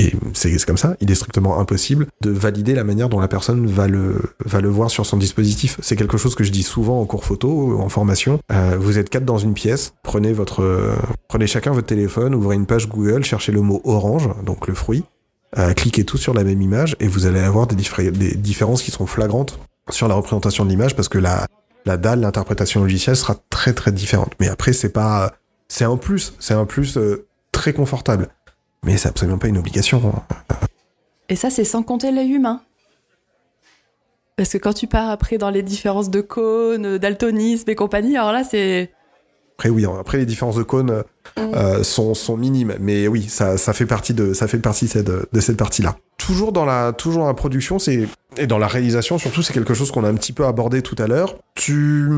et 0.00 0.14
c'est 0.32 0.64
comme 0.64 0.78
ça, 0.78 0.96
il 1.00 1.10
est 1.10 1.14
strictement 1.14 1.60
impossible 1.60 2.06
de 2.22 2.30
valider 2.30 2.74
la 2.74 2.84
manière 2.84 3.08
dont 3.10 3.20
la 3.20 3.28
personne 3.28 3.66
va 3.66 3.86
le, 3.86 4.16
va 4.44 4.60
le 4.60 4.68
voir 4.68 4.90
sur 4.90 5.04
son 5.04 5.18
dispositif. 5.18 5.76
C'est 5.82 5.94
quelque 5.94 6.16
chose 6.16 6.34
que 6.34 6.42
je 6.42 6.50
dis 6.50 6.62
souvent 6.62 7.00
en 7.00 7.04
cours 7.04 7.24
photo, 7.24 7.78
en 7.78 7.88
formation. 7.90 8.40
Euh, 8.50 8.76
vous 8.80 8.98
êtes 8.98 9.10
quatre 9.10 9.26
dans 9.26 9.38
une 9.38 9.52
pièce, 9.52 9.92
prenez 10.02 10.32
votre, 10.32 10.96
prenez 11.28 11.46
chacun 11.46 11.72
votre 11.72 11.86
téléphone, 11.86 12.34
ouvrez 12.34 12.56
une 12.56 12.66
page 12.66 12.88
Google, 12.88 13.24
cherchez 13.24 13.52
le 13.52 13.60
mot 13.60 13.82
orange, 13.84 14.28
donc 14.44 14.68
le 14.68 14.74
fruit, 14.74 15.04
euh, 15.58 15.74
cliquez 15.74 16.04
tous 16.04 16.18
sur 16.18 16.32
la 16.32 16.44
même 16.44 16.62
image 16.62 16.96
et 17.00 17.08
vous 17.08 17.26
allez 17.26 17.40
avoir 17.40 17.66
des, 17.66 17.76
des 18.10 18.34
différences 18.36 18.82
qui 18.82 18.90
sont 18.90 19.06
flagrantes 19.06 19.58
sur 19.90 20.08
la 20.08 20.14
représentation 20.14 20.64
de 20.64 20.70
l'image 20.70 20.96
parce 20.96 21.08
que 21.08 21.18
la, 21.18 21.46
la 21.84 21.96
dalle, 21.96 22.20
l'interprétation 22.20 22.80
logicielle 22.80 23.16
sera 23.16 23.36
très 23.50 23.72
très 23.72 23.92
différente. 23.92 24.32
Mais 24.40 24.48
après, 24.48 24.72
c'est 24.72 24.92
pas, 24.92 25.34
c'est 25.68 25.84
un 25.84 25.96
plus, 25.96 26.34
c'est 26.38 26.54
un 26.54 26.66
plus 26.66 26.96
euh, 26.96 27.26
très 27.52 27.72
confortable. 27.72 28.28
Mais 28.84 28.96
c'est 28.96 29.08
absolument 29.08 29.38
pas 29.38 29.48
une 29.48 29.58
obligation. 29.58 30.00
Et 31.28 31.36
ça, 31.36 31.50
c'est 31.50 31.64
sans 31.64 31.82
compter 31.82 32.10
l'œil 32.10 32.30
humain. 32.32 32.62
Parce 34.36 34.50
que 34.50 34.58
quand 34.58 34.72
tu 34.72 34.86
pars 34.86 35.10
après 35.10 35.36
dans 35.38 35.50
les 35.50 35.62
différences 35.62 36.10
de 36.10 36.20
cônes, 36.22 36.96
daltonisme 36.98 37.68
et 37.68 37.74
compagnie, 37.74 38.16
alors 38.16 38.32
là, 38.32 38.42
c'est. 38.42 38.90
Après, 39.58 39.68
oui, 39.68 39.84
après 39.84 40.16
les 40.16 40.24
différences 40.24 40.56
de 40.56 40.62
cônes 40.62 41.04
euh, 41.38 41.82
sont, 41.84 42.14
sont 42.14 42.38
minimes, 42.38 42.76
mais 42.80 43.06
oui, 43.08 43.28
ça, 43.28 43.58
ça 43.58 43.74
fait 43.74 43.84
partie 43.84 44.14
de, 44.14 44.32
ça 44.32 44.48
fait 44.48 44.56
partie 44.58 44.86
de 44.86 44.90
cette, 44.90 45.06
de 45.10 45.40
cette 45.40 45.58
partie-là. 45.58 45.96
Toujours 46.16 46.52
dans 46.52 46.64
la, 46.64 46.94
toujours 46.94 47.20
dans 47.24 47.28
la 47.28 47.34
production, 47.34 47.78
c'est 47.78 48.08
et 48.38 48.46
dans 48.46 48.56
la 48.56 48.66
réalisation 48.68 49.18
surtout, 49.18 49.42
c'est 49.42 49.52
quelque 49.52 49.74
chose 49.74 49.90
qu'on 49.90 50.04
a 50.04 50.08
un 50.08 50.14
petit 50.14 50.32
peu 50.32 50.46
abordé 50.46 50.80
tout 50.80 50.96
à 50.98 51.06
l'heure. 51.06 51.36
Tu, 51.54 52.08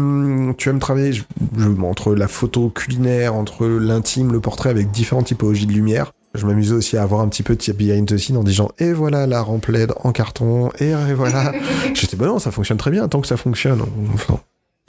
tu 0.56 0.68
aimes 0.68 0.78
travailler 0.78 1.12
je- 1.14 1.24
je- 1.58 1.82
entre 1.82 2.14
la 2.14 2.28
photo 2.28 2.68
culinaire, 2.68 3.34
entre 3.34 3.66
l'intime, 3.66 4.30
le 4.32 4.38
portrait, 4.38 4.70
avec 4.70 4.92
différentes 4.92 5.26
typologies 5.26 5.66
de 5.66 5.72
lumière. 5.72 6.12
Je 6.34 6.46
m'amusais 6.46 6.74
aussi 6.74 6.96
à 6.96 7.02
avoir 7.02 7.20
un 7.20 7.28
petit 7.28 7.42
peu 7.42 7.56
de 7.56 7.72
behind 7.72 8.06
the 8.08 8.16
scene 8.16 8.36
en 8.36 8.42
disant 8.42 8.70
et 8.78 8.92
voilà 8.92 9.26
la 9.26 9.42
rampe 9.42 9.66
LED 9.66 9.92
en 10.02 10.12
carton 10.12 10.70
et, 10.78 10.90
et 10.90 11.14
voilà. 11.14 11.52
J'étais 11.94 12.16
bon 12.16 12.26
non, 12.26 12.38
ça 12.38 12.50
fonctionne 12.50 12.78
très 12.78 12.90
bien 12.90 13.06
tant 13.08 13.20
que 13.20 13.26
ça 13.26 13.36
fonctionne. 13.36 13.82
Enfin, 14.14 14.40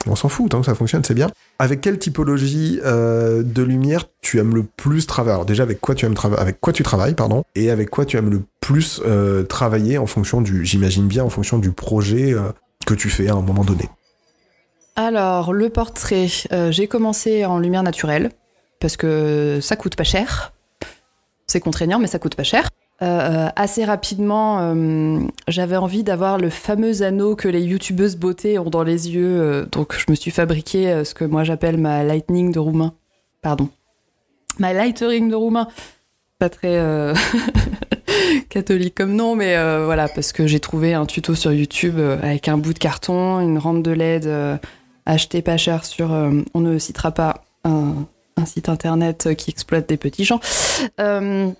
on 0.06 0.16
s'en 0.16 0.28
fout, 0.28 0.50
tant 0.50 0.60
que 0.60 0.66
ça 0.66 0.74
fonctionne, 0.74 1.02
c'est 1.04 1.14
bien. 1.14 1.30
Avec 1.58 1.80
quelle 1.80 1.98
typologie 1.98 2.80
euh, 2.84 3.42
de 3.42 3.62
lumière 3.62 4.04
tu 4.20 4.38
aimes 4.38 4.54
le 4.54 4.62
plus 4.62 5.06
travailler? 5.06 5.34
Alors 5.34 5.46
déjà, 5.46 5.62
avec 5.62 5.80
quoi 5.80 5.94
tu 5.94 6.06
aimes 6.06 6.14
travailler 6.14 6.42
Avec 6.42 6.60
quoi 6.60 6.72
tu 6.72 6.82
travailles, 6.82 7.14
pardon? 7.14 7.44
Et 7.54 7.70
avec 7.70 7.90
quoi 7.90 8.04
tu 8.04 8.16
aimes 8.16 8.30
le 8.30 8.42
plus 8.60 9.00
euh, 9.04 9.44
travailler 9.44 9.98
en 9.98 10.06
fonction 10.06 10.40
du, 10.40 10.64
j'imagine 10.64 11.06
bien, 11.06 11.24
en 11.24 11.30
fonction 11.30 11.58
du 11.58 11.70
projet 11.70 12.32
euh, 12.32 12.50
que 12.86 12.94
tu 12.94 13.08
fais 13.08 13.28
à 13.28 13.34
un 13.34 13.42
moment 13.42 13.64
donné? 13.64 13.88
Alors, 14.96 15.52
le 15.52 15.70
portrait, 15.70 16.28
euh, 16.52 16.70
j'ai 16.70 16.86
commencé 16.86 17.44
en 17.44 17.58
lumière 17.58 17.82
naturelle, 17.82 18.30
parce 18.80 18.96
que 18.96 19.58
ça 19.60 19.76
coûte 19.76 19.96
pas 19.96 20.04
cher. 20.04 20.53
C'est 21.54 21.60
contraignant, 21.60 22.00
mais 22.00 22.08
ça 22.08 22.18
coûte 22.18 22.34
pas 22.34 22.42
cher. 22.42 22.68
Euh, 23.00 23.48
assez 23.54 23.84
rapidement, 23.84 24.58
euh, 24.60 25.20
j'avais 25.46 25.76
envie 25.76 26.02
d'avoir 26.02 26.36
le 26.36 26.50
fameux 26.50 27.02
anneau 27.02 27.36
que 27.36 27.46
les 27.46 27.62
youtubeuses 27.62 28.16
beauté 28.16 28.58
ont 28.58 28.70
dans 28.70 28.82
les 28.82 29.08
yeux, 29.14 29.40
euh, 29.40 29.64
donc 29.66 29.96
je 29.96 30.06
me 30.08 30.16
suis 30.16 30.32
fabriqué 30.32 30.90
euh, 30.90 31.04
ce 31.04 31.14
que 31.14 31.24
moi 31.24 31.44
j'appelle 31.44 31.76
ma 31.76 32.02
lightning 32.02 32.50
de 32.50 32.58
roumain. 32.58 32.92
Pardon. 33.40 33.68
Ma 34.58 34.72
lightering 34.72 35.30
de 35.30 35.36
roumain. 35.36 35.68
Pas 36.40 36.48
très 36.48 36.76
euh, 36.76 37.14
catholique 38.48 38.96
comme 38.96 39.14
nom, 39.14 39.36
mais 39.36 39.56
euh, 39.56 39.84
voilà, 39.84 40.08
parce 40.08 40.32
que 40.32 40.48
j'ai 40.48 40.58
trouvé 40.58 40.92
un 40.92 41.06
tuto 41.06 41.36
sur 41.36 41.52
YouTube 41.52 42.00
euh, 42.00 42.18
avec 42.20 42.48
un 42.48 42.58
bout 42.58 42.74
de 42.74 42.80
carton, 42.80 43.38
une 43.38 43.58
rampe 43.58 43.84
de 43.84 43.92
LED 43.92 44.26
euh, 44.26 44.56
achetée 45.06 45.40
pas 45.40 45.56
cher 45.56 45.84
sur, 45.84 46.12
euh, 46.12 46.32
on 46.52 46.58
ne 46.58 46.78
citera 46.78 47.12
pas 47.12 47.44
un 48.36 48.46
site 48.46 48.68
internet 48.68 49.34
qui 49.36 49.50
exploite 49.50 49.88
des 49.88 49.96
petits 49.96 50.24
gens. 50.24 50.40
Euh, 51.00 51.50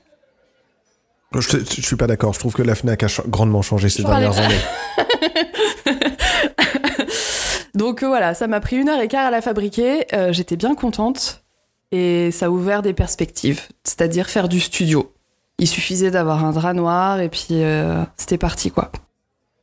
Je, 1.32 1.40
je 1.58 1.80
suis 1.80 1.96
pas 1.96 2.06
d'accord. 2.06 2.32
Je 2.34 2.38
trouve 2.38 2.54
que 2.54 2.62
la 2.62 2.74
Fnac 2.74 3.02
a 3.02 3.06
grandement 3.28 3.62
changé 3.62 3.88
ces 3.88 4.02
dernières 4.02 4.38
années. 4.38 4.58
Donc 7.74 8.02
euh, 8.02 8.06
voilà, 8.06 8.34
ça 8.34 8.46
m'a 8.46 8.60
pris 8.60 8.76
une 8.76 8.88
heure 8.88 9.00
et 9.00 9.08
quart 9.08 9.26
à 9.26 9.30
la 9.30 9.40
fabriquer. 9.40 10.06
Euh, 10.14 10.32
J'étais 10.32 10.56
bien 10.56 10.74
contente 10.74 11.42
et 11.92 12.30
ça 12.30 12.46
a 12.46 12.50
ouvert 12.50 12.82
des 12.82 12.92
perspectives, 12.92 13.62
c'est-à-dire 13.82 14.28
faire 14.28 14.48
du 14.48 14.60
studio. 14.60 15.12
Il 15.58 15.68
suffisait 15.68 16.10
d'avoir 16.10 16.44
un 16.44 16.52
drap 16.52 16.72
noir 16.72 17.20
et 17.20 17.28
puis 17.28 17.48
c'était 18.16 18.38
parti 18.38 18.70
quoi. 18.70 18.90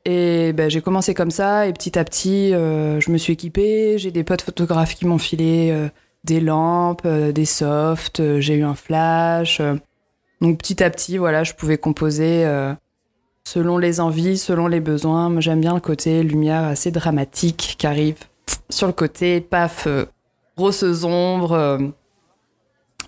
Et 0.06 0.52
ben, 0.54 0.70
j'ai 0.70 0.82
commencé 0.82 1.14
comme 1.14 1.32
ça 1.32 1.68
et 1.68 1.74
petit 1.74 1.98
à 2.00 2.04
petit, 2.04 2.54
euh, 2.54 3.00
je 3.00 3.12
me 3.12 3.18
suis 3.18 3.34
équipée. 3.34 3.98
J'ai 3.98 4.12
des 4.12 4.24
potes 4.24 4.42
photographes 4.42 4.96
qui 4.96 5.06
m'ont 5.06 5.20
filé 5.20 5.70
euh, 5.72 5.90
des 6.24 6.40
lampes, 6.40 7.02
euh, 7.06 7.32
des 7.32 7.46
softs. 7.46 8.20
euh, 8.20 8.40
j'ai 8.40 8.56
eu 8.56 8.64
un 8.64 8.76
flash. 8.76 9.60
euh. 9.60 9.76
donc 10.42 10.58
petit 10.60 10.84
à 10.84 10.90
petit, 10.90 11.18
voilà, 11.18 11.44
je 11.44 11.54
pouvais 11.54 11.78
composer. 11.78 12.46
selon 13.44 13.78
les 13.78 14.00
envies, 14.00 14.38
selon 14.38 14.68
les 14.68 14.80
besoins. 14.80 15.30
Moi, 15.30 15.42
j'aime 15.42 15.62
bien 15.62 15.74
le 15.74 15.80
côté 15.82 16.24
lumière 16.24 16.64
assez 16.64 16.92
dramatique 16.92 17.76
qui 17.78 17.88
arrive 17.88 18.18
sur 18.70 18.88
le 18.88 18.94
côté, 18.94 19.42
paf, 19.42 19.88
grosses 20.58 21.04
ombres, 21.04 21.54
euh, 21.54 21.78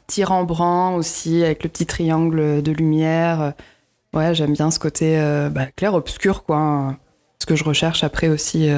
tirant-brant 0.08 0.96
aussi, 0.96 1.44
avec 1.44 1.64
le 1.64 1.70
petit 1.70 1.86
triangle 1.86 2.62
de 2.62 2.72
lumière. 2.72 3.54
Ouais, 4.14 4.36
j'aime 4.36 4.54
bien 4.54 4.70
ce 4.72 4.80
côté 4.80 5.18
bah, 5.52 5.68
clair-obscur, 5.76 6.44
quoi. 6.44 6.58
hein. 6.58 6.98
Ce 7.40 7.46
que 7.46 7.56
je 7.56 7.64
recherche 7.64 8.04
après 8.04 8.30
aussi 8.30 8.70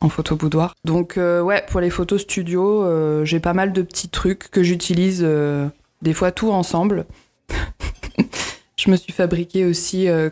en 0.00 0.08
photo 0.08 0.36
boudoir. 0.36 0.74
Donc, 0.84 1.16
euh, 1.18 1.42
ouais, 1.42 1.64
pour 1.70 1.80
les 1.80 1.90
photos 1.90 2.22
studio, 2.22 2.82
euh, 2.84 3.24
j'ai 3.24 3.40
pas 3.40 3.52
mal 3.52 3.72
de 3.72 3.82
petits 3.82 4.08
trucs 4.08 4.50
que 4.50 4.62
j'utilise, 4.62 5.20
euh, 5.22 5.66
des 6.02 6.14
fois 6.14 6.32
tout 6.32 6.50
ensemble. 6.50 7.06
je 8.76 8.90
me 8.90 8.96
suis 8.96 9.12
fabriqué 9.12 9.64
aussi 9.64 10.08
euh, 10.08 10.30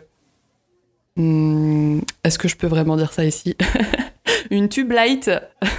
Hmm, 1.15 1.99
Est-ce 2.23 2.39
que 2.39 2.47
je 2.47 2.55
peux 2.55 2.67
vraiment 2.67 2.95
dire 2.95 3.11
ça 3.11 3.25
ici 3.25 3.57
Une 4.51 4.69
tube 4.69 4.91
light. 4.91 5.29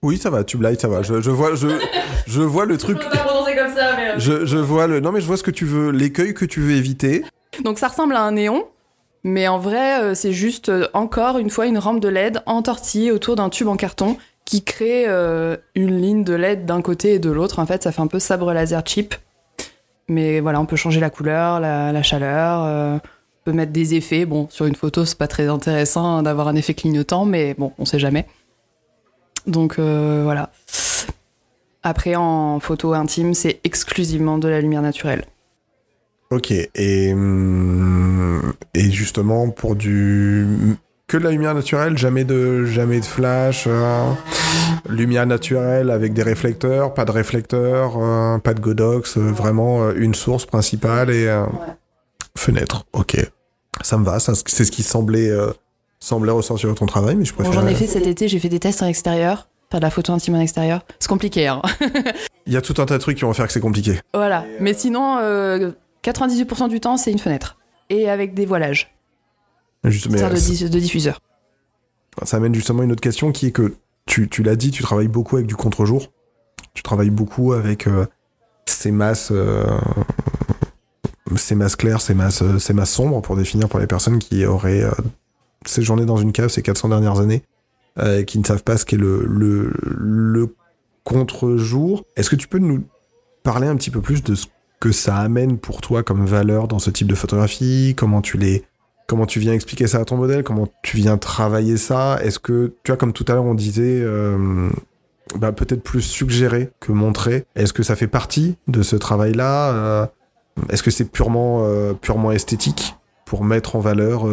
Oui, 0.00 0.16
ça 0.16 0.30
va. 0.30 0.44
Tube 0.44 0.62
light, 0.62 0.80
ça 0.80 0.86
va. 0.86 1.02
Je, 1.02 1.20
je 1.20 1.30
vois, 1.32 1.56
je, 1.56 1.66
je 2.28 2.40
vois 2.40 2.66
le 2.66 2.78
truc. 2.78 3.00
pas 3.00 3.08
prononcer 3.16 3.56
comme 3.56 3.74
ça, 3.74 3.96
mais. 3.96 4.20
Je, 4.20 4.46
je 4.46 4.56
vois 4.56 4.86
le. 4.86 5.00
Non, 5.00 5.10
mais 5.10 5.20
je 5.20 5.26
vois 5.26 5.36
ce 5.36 5.42
que 5.42 5.50
tu 5.50 5.64
veux. 5.64 5.90
L'écueil 5.90 6.34
que 6.34 6.44
tu 6.44 6.60
veux 6.60 6.70
éviter. 6.76 7.24
Donc 7.64 7.80
ça 7.80 7.88
ressemble 7.88 8.14
à 8.14 8.22
un 8.22 8.30
néon, 8.30 8.68
mais 9.24 9.48
en 9.48 9.58
vrai, 9.58 10.02
euh, 10.02 10.14
c'est 10.14 10.32
juste 10.32 10.68
euh, 10.68 10.86
encore 10.94 11.38
une 11.38 11.50
fois 11.50 11.66
une 11.66 11.78
rampe 11.78 12.00
de 12.00 12.08
LED 12.08 12.42
entortillée 12.46 13.10
autour 13.10 13.36
d'un 13.36 13.48
tube 13.48 13.68
en 13.68 13.76
carton 13.76 14.16
qui 14.44 14.62
crée 14.62 15.04
euh, 15.08 15.56
une 15.74 16.00
ligne 16.00 16.24
de 16.24 16.34
LED 16.34 16.64
d'un 16.64 16.82
côté 16.82 17.14
et 17.14 17.18
de 17.18 17.30
l'autre. 17.30 17.58
En 17.58 17.66
fait, 17.66 17.82
ça 17.82 17.92
fait 17.92 18.00
un 18.00 18.06
peu 18.06 18.18
sabre 18.18 18.52
laser 18.52 18.82
cheap. 18.86 19.14
Mais 20.08 20.40
voilà, 20.40 20.60
on 20.60 20.66
peut 20.66 20.76
changer 20.76 21.00
la 21.00 21.10
couleur, 21.10 21.60
la, 21.60 22.02
chaleur, 22.02 22.60
on 22.62 23.00
peut 23.44 23.52
mettre 23.52 23.72
des 23.72 23.94
effets. 23.94 24.24
Bon, 24.24 24.46
sur 24.48 24.64
une 24.64 24.74
photo, 24.74 25.04
c'est 25.04 25.18
pas 25.18 25.28
très 25.28 25.48
intéressant 25.48 26.22
d'avoir 26.22 26.48
un 26.48 26.54
effet 26.54 26.72
clignotant, 26.72 27.26
mais 27.26 27.52
bon, 27.58 27.72
on 27.78 27.84
sait 27.84 27.98
jamais. 27.98 28.26
Donc 29.46 29.78
voilà. 29.78 30.50
Après, 31.82 32.14
en 32.14 32.58
photo 32.58 32.94
intime, 32.94 33.34
c'est 33.34 33.60
exclusivement 33.64 34.38
de 34.38 34.48
la 34.48 34.62
lumière 34.62 34.80
naturelle. 34.80 35.26
Ok. 36.30 36.50
Et 36.52 37.12
hum, 37.12 38.52
et 38.74 38.90
justement 38.90 39.50
pour 39.50 39.76
du 39.76 40.46
que 41.06 41.16
de 41.16 41.24
la 41.24 41.30
lumière 41.30 41.54
naturelle, 41.54 41.96
jamais 41.96 42.24
de, 42.24 42.66
jamais 42.66 43.00
de 43.00 43.04
flash, 43.04 43.64
euh, 43.66 44.10
lumière 44.90 45.26
naturelle 45.26 45.90
avec 45.90 46.12
des 46.12 46.22
réflecteurs, 46.22 46.92
pas 46.92 47.06
de 47.06 47.10
réflecteurs, 47.12 47.94
euh, 47.98 48.36
pas 48.38 48.52
de 48.52 48.60
godox, 48.60 49.16
euh, 49.16 49.20
vraiment 49.32 49.84
euh, 49.84 49.94
une 49.96 50.14
source 50.14 50.44
principale 50.44 51.08
et 51.10 51.26
euh, 51.26 51.44
fenêtre. 52.36 52.84
Ok, 52.92 53.16
ça 53.80 53.96
me 53.96 54.04
va, 54.04 54.18
c'est 54.20 54.34
ce 54.64 54.70
qui 54.70 54.82
semblait, 54.82 55.30
euh, 55.30 55.50
semblait 55.98 56.30
ressortir 56.32 56.68
de 56.68 56.74
ton 56.74 56.84
travail, 56.84 57.16
mais 57.16 57.24
je 57.24 57.32
Bon, 57.32 57.42
préfère. 57.42 57.62
j'en 57.62 57.66
ai 57.66 57.74
fait 57.74 57.86
cet 57.86 58.06
été, 58.06 58.28
j'ai 58.28 58.38
fait 58.38 58.50
des 58.50 58.60
tests 58.60 58.82
en 58.82 58.86
extérieur, 58.86 59.48
faire 59.70 59.80
de 59.80 59.86
la 59.86 59.90
photo 59.90 60.12
intime 60.12 60.34
en 60.34 60.40
extérieur. 60.40 60.84
C'est 61.00 61.08
compliqué, 61.08 61.46
hein. 61.48 61.62
Il 62.46 62.52
y 62.52 62.56
a 62.58 62.60
tout 62.60 62.74
un 62.82 62.84
tas 62.84 62.98
de 62.98 63.00
trucs 63.02 63.16
qui 63.16 63.24
vont 63.24 63.32
faire 63.32 63.46
que 63.46 63.52
c'est 63.54 63.60
compliqué. 63.60 63.98
voilà. 64.12 64.44
Mais 64.60 64.74
sinon, 64.74 65.16
euh, 65.22 65.70
98% 66.04 66.68
du 66.68 66.80
temps, 66.80 66.96
c'est 66.96 67.12
une 67.12 67.18
fenêtre. 67.18 67.56
Et 67.90 68.08
avec 68.08 68.34
des 68.34 68.46
voilages. 68.46 68.94
Juste, 69.84 70.06
mais, 70.10 70.14
de, 70.14 70.18
ça- 70.18 70.30
dis- 70.34 70.68
de 70.68 70.78
diffuseur. 70.78 71.20
ça 72.24 72.36
amène 72.36 72.54
justement 72.54 72.82
une 72.82 72.92
autre 72.92 73.00
question 73.00 73.32
qui 73.32 73.46
est 73.46 73.52
que 73.52 73.74
tu, 74.06 74.28
tu 74.28 74.42
l'as 74.42 74.56
dit, 74.56 74.70
tu 74.70 74.82
travailles 74.82 75.08
beaucoup 75.08 75.36
avec 75.36 75.46
du 75.46 75.56
contre-jour. 75.56 76.12
Tu 76.74 76.82
travailles 76.82 77.10
beaucoup 77.10 77.52
avec 77.52 77.86
euh, 77.86 78.06
ces 78.66 78.90
masses, 78.90 79.30
euh, 79.32 79.64
ces 81.36 81.54
masses 81.54 81.76
claires, 81.76 82.00
ces 82.00 82.14
masses, 82.14 82.42
euh, 82.42 82.58
ces 82.58 82.72
masses 82.72 82.90
sombres 82.92 83.20
pour 83.22 83.36
définir 83.36 83.68
pour 83.68 83.78
les 83.80 83.86
personnes 83.86 84.18
qui 84.18 84.44
auraient 84.46 84.82
euh, 84.82 84.90
séjourné 85.66 86.04
dans 86.06 86.16
une 86.16 86.32
cave 86.32 86.48
ces 86.48 86.62
400 86.62 86.88
dernières 86.90 87.20
années, 87.20 87.42
euh, 87.98 88.22
qui 88.24 88.38
ne 88.38 88.44
savent 88.44 88.62
pas 88.64 88.76
ce 88.76 88.84
qu'est 88.84 88.96
le, 88.96 89.24
le, 89.26 89.72
le 89.82 90.54
contre-jour. 91.04 92.04
Est-ce 92.16 92.30
que 92.30 92.36
tu 92.36 92.48
peux 92.48 92.58
nous 92.58 92.84
parler 93.42 93.66
un 93.66 93.76
petit 93.76 93.90
peu 93.90 94.00
plus 94.00 94.22
de 94.22 94.34
ce 94.34 94.46
que 94.80 94.92
ça 94.92 95.16
amène 95.16 95.58
pour 95.58 95.80
toi 95.80 96.02
comme 96.02 96.24
valeur 96.24 96.68
dans 96.68 96.78
ce 96.78 96.90
type 96.90 97.08
de 97.08 97.14
photographie? 97.14 97.94
Comment 97.96 98.20
tu 98.22 98.38
les 98.38 98.64
comment 99.08 99.26
tu 99.26 99.40
viens 99.40 99.54
expliquer 99.54 99.86
ça 99.86 99.98
à 99.98 100.04
ton 100.04 100.16
modèle, 100.16 100.44
comment 100.44 100.68
tu 100.82 100.98
viens 100.98 101.16
travailler 101.16 101.76
ça? 101.78 102.20
Est-ce 102.22 102.38
que, 102.38 102.74
tu 102.84 102.92
vois, 102.92 102.96
comme 102.96 103.12
tout 103.12 103.24
à 103.26 103.32
l'heure 103.32 103.44
on 103.44 103.54
disait, 103.54 104.00
euh, 104.02 104.68
bah, 105.36 105.50
peut-être 105.50 105.82
plus 105.82 106.02
suggérer 106.02 106.70
que 106.78 106.92
montrer. 106.92 107.44
Est-ce 107.56 107.72
que 107.72 107.82
ça 107.82 107.96
fait 107.96 108.06
partie 108.06 108.56
de 108.68 108.82
ce 108.82 108.96
travail-là? 108.96 109.72
Euh, 109.72 110.06
Est-ce 110.68 110.82
que 110.82 110.90
c'est 110.90 111.06
purement, 111.06 111.64
euh, 111.64 111.94
purement 111.94 112.32
esthétique 112.32 112.96
pour 113.24 113.44
mettre 113.44 113.76
en 113.76 113.80
valeur 113.80 114.26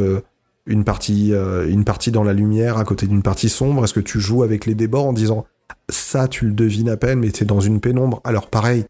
une 0.65 0.83
partie, 0.85 1.33
une 1.67 1.83
partie 1.83 2.11
dans 2.11 2.23
la 2.23 2.31
lumière 2.31 2.77
à 2.77 2.85
côté 2.85 3.07
d'une 3.07 3.23
partie 3.23 3.49
sombre? 3.49 3.83
Est-ce 3.83 3.93
que 3.93 3.99
tu 3.99 4.21
joues 4.21 4.43
avec 4.43 4.65
les 4.65 4.73
débords 4.73 5.07
en 5.07 5.13
disant 5.13 5.45
ça, 5.89 6.29
tu 6.29 6.45
le 6.45 6.53
devines 6.53 6.89
à 6.89 6.95
peine, 6.95 7.19
mais 7.19 7.29
c'est 7.33 7.43
dans 7.43 7.59
une 7.59 7.81
pénombre? 7.81 8.21
Alors 8.23 8.47
pareil. 8.47 8.85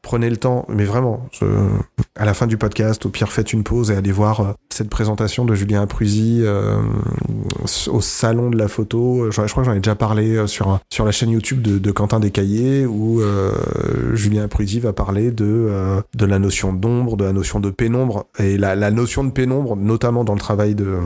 Prenez 0.00 0.30
le 0.30 0.36
temps, 0.36 0.64
mais 0.68 0.84
vraiment, 0.84 1.28
à 2.16 2.24
la 2.24 2.32
fin 2.32 2.46
du 2.46 2.56
podcast, 2.56 3.04
au 3.04 3.08
pire, 3.10 3.30
faites 3.30 3.52
une 3.52 3.62
pause 3.62 3.90
et 3.90 3.96
allez 3.96 4.12
voir 4.12 4.40
euh, 4.40 4.52
cette 4.70 4.88
présentation 4.88 5.44
de 5.44 5.54
Julien 5.54 5.82
Aprusi 5.82 6.40
euh, 6.42 6.80
au 7.88 8.00
salon 8.00 8.48
de 8.48 8.56
la 8.56 8.68
photo. 8.68 9.30
Je, 9.30 9.42
je 9.42 9.50
crois 9.50 9.64
que 9.64 9.68
j'en 9.68 9.74
ai 9.74 9.80
déjà 9.80 9.96
parlé 9.96 10.36
euh, 10.36 10.46
sur, 10.46 10.78
sur 10.88 11.04
la 11.04 11.10
chaîne 11.10 11.30
YouTube 11.30 11.60
de, 11.60 11.90
Quentin 11.90 12.20
Descaillés, 12.20 12.86
où 12.86 13.20
euh, 13.20 13.52
Julien 14.14 14.44
Aprusi 14.44 14.80
va 14.80 14.92
parler 14.92 15.30
de, 15.30 15.44
euh, 15.44 16.00
de 16.14 16.24
la 16.26 16.38
notion 16.38 16.72
d'ombre, 16.72 17.16
de 17.16 17.24
la 17.24 17.32
notion 17.32 17.60
de 17.60 17.70
pénombre. 17.70 18.26
Et 18.38 18.56
la, 18.56 18.76
la 18.76 18.90
notion 18.90 19.24
de 19.24 19.30
pénombre, 19.30 19.76
notamment 19.76 20.24
dans 20.24 20.34
le 20.34 20.40
travail 20.40 20.74
de, 20.74 20.98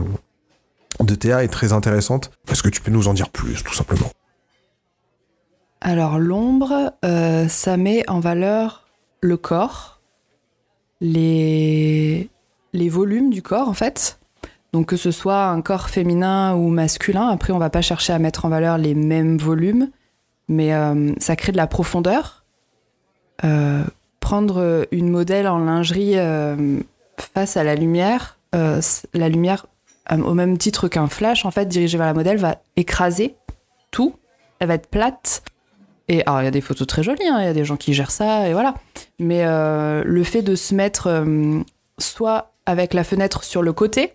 de 1.01 1.15
Théa, 1.15 1.43
est 1.43 1.49
très 1.49 1.73
intéressante. 1.73 2.31
Est-ce 2.49 2.63
que 2.63 2.69
tu 2.69 2.79
peux 2.79 2.91
nous 2.91 3.07
en 3.07 3.13
dire 3.13 3.29
plus, 3.29 3.63
tout 3.63 3.73
simplement? 3.73 4.09
Alors, 5.81 6.17
l'ombre, 6.17 6.93
euh, 7.03 7.47
ça 7.49 7.75
met 7.75 8.09
en 8.09 8.21
valeur 8.21 8.82
le 9.23 9.37
corps, 9.37 10.01
les, 11.01 12.29
volumes 12.73 13.29
du 13.29 13.41
corps, 13.41 13.69
en 13.69 13.73
fait. 13.73 14.19
Donc, 14.73 14.87
que 14.87 14.97
ce 14.97 15.11
soit 15.11 15.45
un 15.45 15.61
corps 15.61 15.89
féminin 15.89 16.55
ou 16.55 16.69
masculin, 16.69 17.27
après, 17.27 17.53
on 17.53 17.59
va 17.59 17.69
pas 17.69 17.81
chercher 17.81 18.13
à 18.13 18.19
mettre 18.19 18.45
en 18.45 18.49
valeur 18.49 18.77
les 18.77 18.95
mêmes 18.95 19.37
volumes, 19.37 19.89
mais 20.47 20.73
euh, 20.73 21.13
ça 21.19 21.35
crée 21.35 21.51
de 21.51 21.57
la 21.57 21.67
profondeur. 21.67 22.43
Euh, 23.43 23.83
prendre 24.19 24.87
une 24.91 25.09
modèle 25.09 25.47
en 25.47 25.59
lingerie 25.59 26.17
euh, 26.17 26.79
face 27.33 27.57
à 27.57 27.63
la 27.63 27.75
lumière, 27.75 28.37
la 28.53 29.29
lumière, 29.29 29.65
au 30.11 30.33
même 30.33 30.57
titre 30.57 30.87
qu'un 30.87 31.07
flash, 31.07 31.45
en 31.45 31.51
fait, 31.51 31.65
dirigé 31.65 31.97
vers 31.97 32.07
la 32.07 32.13
modèle, 32.13 32.37
va 32.37 32.57
écraser 32.75 33.35
tout. 33.91 34.15
Elle 34.59 34.67
va 34.67 34.75
être 34.75 34.89
plate. 34.89 35.43
Et 36.09 36.23
alors, 36.25 36.41
il 36.41 36.45
y 36.45 36.47
a 36.47 36.51
des 36.51 36.61
photos 36.61 36.85
très 36.87 37.03
jolies, 37.03 37.27
hein, 37.27 37.39
il 37.39 37.45
y 37.45 37.49
a 37.49 37.53
des 37.53 37.65
gens 37.65 37.77
qui 37.77 37.93
gèrent 37.93 38.11
ça, 38.11 38.47
et 38.47 38.53
voilà. 38.53 38.75
Mais 39.19 39.45
euh, 39.45 40.03
le 40.05 40.23
fait 40.23 40.41
de 40.41 40.55
se 40.55 40.75
mettre 40.75 41.07
euh, 41.07 41.61
soit 41.97 42.51
avec 42.65 42.93
la 42.93 43.03
fenêtre 43.03 43.43
sur 43.43 43.61
le 43.61 43.71
côté, 43.71 44.13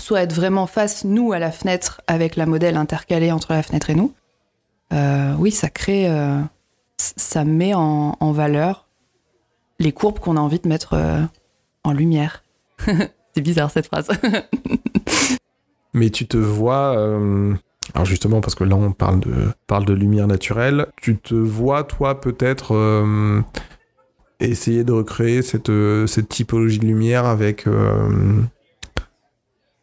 soit 0.00 0.22
être 0.22 0.32
vraiment 0.32 0.66
face, 0.66 1.04
nous, 1.04 1.32
à 1.32 1.38
la 1.38 1.50
fenêtre, 1.50 2.00
avec 2.06 2.36
la 2.36 2.46
modèle 2.46 2.76
intercalée 2.76 3.32
entre 3.32 3.52
la 3.52 3.62
fenêtre 3.62 3.90
et 3.90 3.94
nous, 3.94 4.12
euh, 4.92 5.34
oui, 5.38 5.50
ça 5.50 5.68
crée. 5.68 6.08
ça 6.98 7.44
met 7.44 7.74
en, 7.74 8.32
valeur 8.32 8.86
les 9.80 9.92
courbes 9.92 10.20
qu'on 10.20 10.36
a 10.36 10.40
envie 10.40 10.60
de 10.60 10.68
mettre 10.68 10.94
en 11.82 11.92
lumière. 11.92 12.44
C'est 13.34 13.40
bizarre 13.40 13.70
cette 13.70 13.86
phrase. 13.86 14.08
Mais 15.94 16.10
tu 16.10 16.26
te 16.26 16.36
vois, 16.36 16.96
alors 17.92 18.06
justement 18.06 18.40
parce 18.40 18.54
que 18.54 18.64
là 18.64 18.76
on 18.76 18.92
parle 18.92 19.20
de, 19.20 19.92
lumière 19.92 20.26
naturelle, 20.26 20.86
tu 20.96 21.16
te 21.16 21.34
vois 21.34 21.84
toi 21.84 22.20
peut-être 22.20 22.74
euh, 22.74 23.42
essayer 24.40 24.84
de 24.84 24.92
recréer 24.92 25.42
cette, 25.42 25.68
euh, 25.68 26.06
cette 26.06 26.28
typologie 26.28 26.78
de 26.78 26.86
lumière 26.86 27.26
avec 27.26 27.66
euh, 27.66 28.40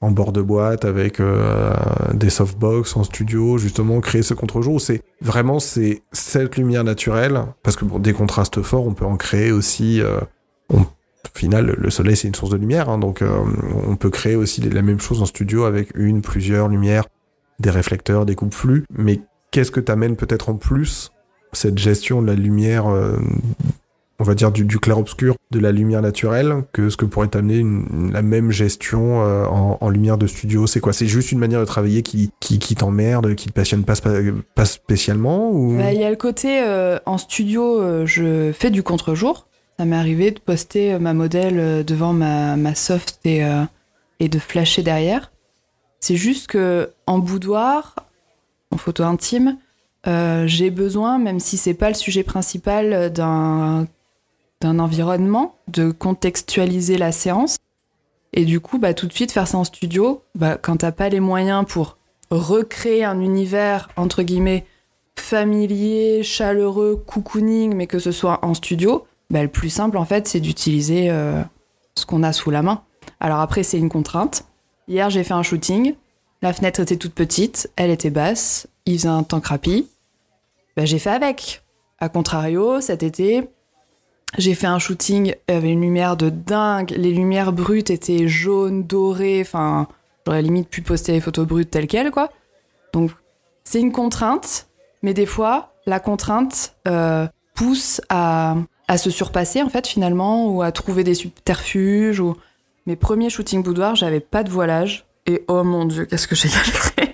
en 0.01 0.09
bord 0.09 0.31
de 0.31 0.41
boîte, 0.41 0.83
avec 0.83 1.21
des 2.13 2.31
softbox 2.31 2.97
en 2.97 3.03
studio, 3.03 3.59
justement 3.59 4.01
créer 4.01 4.23
ce 4.23 4.33
contre-jour 4.33 4.81
c'est 4.81 5.03
vraiment 5.21 5.59
c'est 5.59 6.01
cette 6.11 6.57
lumière 6.57 6.83
naturelle, 6.83 7.43
parce 7.61 7.75
que 7.75 7.85
pour 7.85 7.99
des 7.99 8.13
contrastes 8.13 8.63
forts 8.63 8.87
on 8.87 8.95
peut 8.95 9.05
en 9.05 9.17
créer 9.17 9.51
aussi. 9.51 10.01
au 10.71 10.79
final, 11.35 11.75
le 11.77 11.89
soleil, 11.91 12.15
c'est 12.17 12.27
une 12.27 12.35
source 12.35 12.51
de 12.51 12.57
lumière, 12.57 12.89
hein, 12.89 12.97
donc 12.97 13.23
on 13.87 13.95
peut 13.95 14.09
créer 14.09 14.35
aussi 14.35 14.59
la 14.61 14.81
même 14.81 14.99
chose 14.99 15.21
en 15.21 15.25
studio 15.25 15.65
avec 15.65 15.91
une, 15.95 16.21
plusieurs 16.21 16.67
lumières, 16.67 17.05
des 17.61 17.69
réflecteurs, 17.69 18.25
des 18.25 18.35
coupes 18.35 18.53
flux. 18.53 18.85
Mais 18.95 19.21
qu'est-ce 19.51 19.71
que 19.71 19.79
t'amènes 19.79 20.15
peut-être 20.15 20.49
en 20.49 20.55
plus 20.55 21.11
cette 21.53 21.77
gestion 21.77 22.21
de 22.21 22.27
la 22.27 22.33
lumière, 22.33 22.87
euh, 22.87 23.17
on 24.19 24.23
va 24.23 24.35
dire 24.35 24.51
du, 24.51 24.79
clair-obscur, 24.79 25.35
de 25.51 25.59
la 25.59 25.71
lumière 25.71 26.01
naturelle, 26.01 26.63
que 26.71 26.89
ce 26.89 26.95
que 26.95 27.05
pourrait 27.05 27.27
t'amener 27.27 27.63
la 28.11 28.21
même 28.21 28.51
gestion 28.51 29.21
euh, 29.23 29.45
en, 29.45 29.89
lumière 29.89 30.17
de 30.17 30.27
studio? 30.27 30.67
C'est 30.67 30.79
quoi? 30.79 30.93
C'est 30.93 31.07
juste 31.07 31.31
une 31.31 31.39
manière 31.39 31.59
de 31.59 31.65
travailler 31.65 32.03
qui, 32.03 32.31
qui, 32.39 32.75
t'emmerde, 32.75 33.35
qui 33.35 33.47
te 33.47 33.53
passionne 33.53 33.83
pas, 33.83 34.65
spécialement 34.65 35.51
ou... 35.51 35.77
Bah, 35.77 35.91
Il 35.91 35.99
y 35.99 36.05
a 36.05 36.09
le 36.09 36.15
côté 36.15 36.61
euh, 36.63 36.99
en 37.05 37.17
studio, 37.17 38.05
je 38.05 38.51
fais 38.53 38.69
du 38.69 38.83
contre-jour. 38.83 39.47
Ça 39.77 39.85
m'est 39.85 39.95
arrivé 39.95 40.31
de 40.31 40.39
poster 40.39 40.99
ma 40.99 41.13
modèle 41.13 41.83
devant 41.83 42.13
ma, 42.13 42.55
ma 42.55 42.75
soft 42.75 43.19
et 43.25 43.41
de 44.19 44.39
flasher 44.39 44.83
derrière. 44.83 45.30
C'est 46.01 46.17
juste 46.17 46.47
que 46.47 46.91
en 47.07 47.19
boudoir, 47.19 47.95
en 48.71 48.77
photo 48.77 49.03
intime, 49.03 49.57
euh, 50.07 50.45
j'ai 50.47 50.71
besoin, 50.71 51.19
même 51.19 51.39
si 51.39 51.57
c'est 51.57 51.73
pas 51.73 51.87
le 51.87 51.95
sujet 51.95 52.23
principal, 52.23 53.13
d'un 53.13 53.87
d'un 54.61 54.77
environnement, 54.79 55.55
de 55.67 55.91
contextualiser 55.91 56.97
la 56.97 57.11
séance. 57.11 57.57
Et 58.33 58.45
du 58.45 58.59
coup, 58.59 58.77
bah, 58.77 58.93
tout 58.93 59.07
de 59.07 59.13
suite, 59.13 59.31
faire 59.31 59.47
ça 59.47 59.57
en 59.57 59.63
studio, 59.63 60.21
bah, 60.35 60.57
quand 60.61 60.77
t'as 60.77 60.91
pas 60.91 61.09
les 61.09 61.19
moyens 61.19 61.65
pour 61.67 61.97
recréer 62.29 63.03
un 63.03 63.19
univers, 63.19 63.89
entre 63.97 64.23
guillemets, 64.23 64.65
familier, 65.17 66.23
chaleureux, 66.23 67.03
cocooning, 67.05 67.75
mais 67.75 67.87
que 67.87 67.99
ce 67.99 68.11
soit 68.11 68.39
en 68.45 68.53
studio, 68.53 69.05
bah, 69.29 69.41
le 69.41 69.49
plus 69.49 69.69
simple 69.69 69.97
en 69.97 70.05
fait, 70.05 70.27
c'est 70.27 70.39
d'utiliser 70.39 71.09
euh, 71.09 71.41
ce 71.95 72.05
qu'on 72.05 72.23
a 72.23 72.31
sous 72.31 72.51
la 72.51 72.61
main. 72.61 72.83
Alors 73.19 73.39
après, 73.39 73.63
c'est 73.63 73.77
une 73.77 73.89
contrainte. 73.89 74.45
Hier, 74.91 75.09
j'ai 75.09 75.23
fait 75.23 75.33
un 75.33 75.41
shooting. 75.41 75.95
La 76.41 76.51
fenêtre 76.51 76.81
était 76.81 76.97
toute 76.97 77.13
petite, 77.13 77.71
elle 77.77 77.91
était 77.91 78.09
basse, 78.09 78.67
il 78.85 78.97
faisait 78.97 79.07
un 79.07 79.23
temps 79.23 79.39
crapi. 79.39 79.87
Bah, 80.75 80.83
j'ai 80.83 80.99
fait 80.99 81.11
avec. 81.11 81.63
A 81.99 82.09
contrario, 82.09 82.81
cet 82.81 83.01
été, 83.01 83.47
j'ai 84.37 84.53
fait 84.53 84.67
un 84.67 84.79
shooting, 84.79 85.33
avait 85.47 85.71
une 85.71 85.79
lumière 85.79 86.17
de 86.17 86.29
dingue, 86.29 86.91
les 86.91 87.13
lumières 87.13 87.53
brutes 87.53 87.89
étaient 87.89 88.27
jaunes, 88.27 88.83
dorées, 88.83 89.39
enfin, 89.39 89.87
j'aurais 90.25 90.41
limite 90.41 90.67
pu 90.67 90.81
poster 90.81 91.13
les 91.13 91.21
photos 91.21 91.47
brutes 91.47 91.71
telles 91.71 91.87
quelles, 91.87 92.11
quoi. 92.11 92.29
Donc, 92.91 93.11
c'est 93.63 93.79
une 93.79 93.93
contrainte, 93.93 94.67
mais 95.03 95.13
des 95.13 95.25
fois, 95.25 95.73
la 95.85 96.01
contrainte 96.01 96.75
euh, 96.89 97.29
pousse 97.55 98.01
à, 98.09 98.57
à 98.89 98.97
se 98.97 99.09
surpasser, 99.09 99.61
en 99.61 99.69
fait, 99.69 99.87
finalement, 99.87 100.49
ou 100.49 100.61
à 100.63 100.73
trouver 100.73 101.05
des 101.05 101.13
subterfuges. 101.15 102.19
Ou... 102.19 102.35
Mes 102.91 102.97
premiers 102.97 103.29
shootings 103.29 103.63
boudoir, 103.63 103.95
j'avais 103.95 104.19
pas 104.19 104.43
de 104.43 104.49
voilage. 104.49 105.05
Et 105.25 105.45
oh 105.47 105.63
mon 105.63 105.85
dieu, 105.85 106.03
qu'est-ce 106.03 106.27
que 106.27 106.35
j'ai 106.35 106.49
galéré 106.49 107.13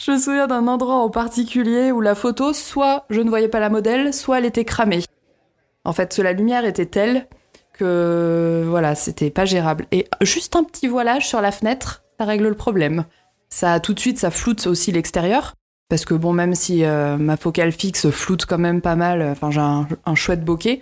Je 0.00 0.10
me 0.10 0.18
souviens 0.18 0.48
d'un 0.48 0.66
endroit 0.66 0.96
en 0.96 1.10
particulier 1.10 1.92
où 1.92 2.00
la 2.00 2.16
photo, 2.16 2.52
soit 2.52 3.04
je 3.08 3.20
ne 3.20 3.28
voyais 3.28 3.46
pas 3.46 3.60
la 3.60 3.70
modèle, 3.70 4.12
soit 4.12 4.38
elle 4.38 4.46
était 4.46 4.64
cramée. 4.64 5.04
En 5.84 5.92
fait, 5.92 6.18
la 6.18 6.32
lumière 6.32 6.64
était 6.64 6.86
telle 6.86 7.28
que 7.72 8.64
voilà, 8.66 8.96
c'était 8.96 9.30
pas 9.30 9.44
gérable. 9.44 9.86
Et 9.92 10.08
juste 10.22 10.56
un 10.56 10.64
petit 10.64 10.88
voilage 10.88 11.28
sur 11.28 11.40
la 11.40 11.52
fenêtre, 11.52 12.02
ça 12.18 12.24
règle 12.26 12.48
le 12.48 12.56
problème. 12.56 13.04
Ça, 13.50 13.78
tout 13.78 13.94
de 13.94 14.00
suite, 14.00 14.18
ça 14.18 14.32
floute 14.32 14.66
aussi 14.66 14.90
l'extérieur. 14.90 15.54
Parce 15.88 16.04
que 16.04 16.14
bon, 16.14 16.32
même 16.32 16.56
si 16.56 16.84
euh, 16.84 17.16
ma 17.16 17.36
focale 17.36 17.70
fixe 17.70 18.10
floute 18.10 18.44
quand 18.44 18.58
même 18.58 18.80
pas 18.80 18.96
mal, 18.96 19.22
enfin 19.22 19.52
j'ai 19.52 19.60
un, 19.60 19.86
un, 20.04 20.14
chouette 20.16 20.44
bokeh, 20.44 20.80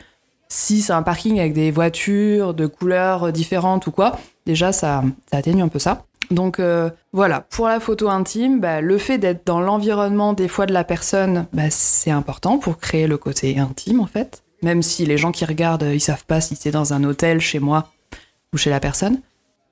si 0.49 0.82
c'est 0.82 0.92
un 0.92 1.03
parking 1.03 1.38
avec 1.38 1.53
des 1.53 1.70
voitures 1.70 2.55
de 2.55 2.66
couleurs 2.66 3.32
différentes 3.32 3.86
ou 3.86 3.90
quoi, 3.90 4.18
déjà 4.47 4.72
ça, 4.72 5.03
atténue 5.32 5.62
un 5.62 5.68
peu 5.68 5.78
ça. 5.78 6.05
Donc 6.30 6.59
euh, 6.59 6.90
voilà, 7.12 7.40
pour 7.40 7.68
la 7.68 7.80
photo 7.80 8.09
intime, 8.09 8.61
bah, 8.61 8.80
le 8.80 8.99
fait 8.99 9.18
d'être 9.18 9.47
dans 9.47 9.61
l'environnement 9.61 10.32
des 10.32 10.49
fois 10.49 10.66
de 10.66 10.72
la 10.72 10.84
personne, 10.84 11.47
bah, 11.53 11.70
c'est 11.70 12.11
important 12.11 12.59
pour 12.59 12.78
créer 12.78 13.07
le 13.07 13.16
côté 13.16 13.59
intime 13.59 14.01
en 14.01 14.07
fait. 14.07 14.42
Même 14.62 14.82
si 14.82 15.07
les 15.07 15.18
gens 15.18 15.32
qui 15.32 15.44
regardent, 15.44 15.88
ils 15.92 16.01
savent 16.01 16.24
pas 16.24 16.40
si 16.40 16.57
c'est 16.57 16.70
dans 16.70 16.92
un 16.92 17.05
hôtel, 17.05 17.40
chez 17.40 17.59
moi 17.59 17.92
ou 18.53 18.57
chez 18.57 18.70
la 18.70 18.80
personne. 18.80 19.20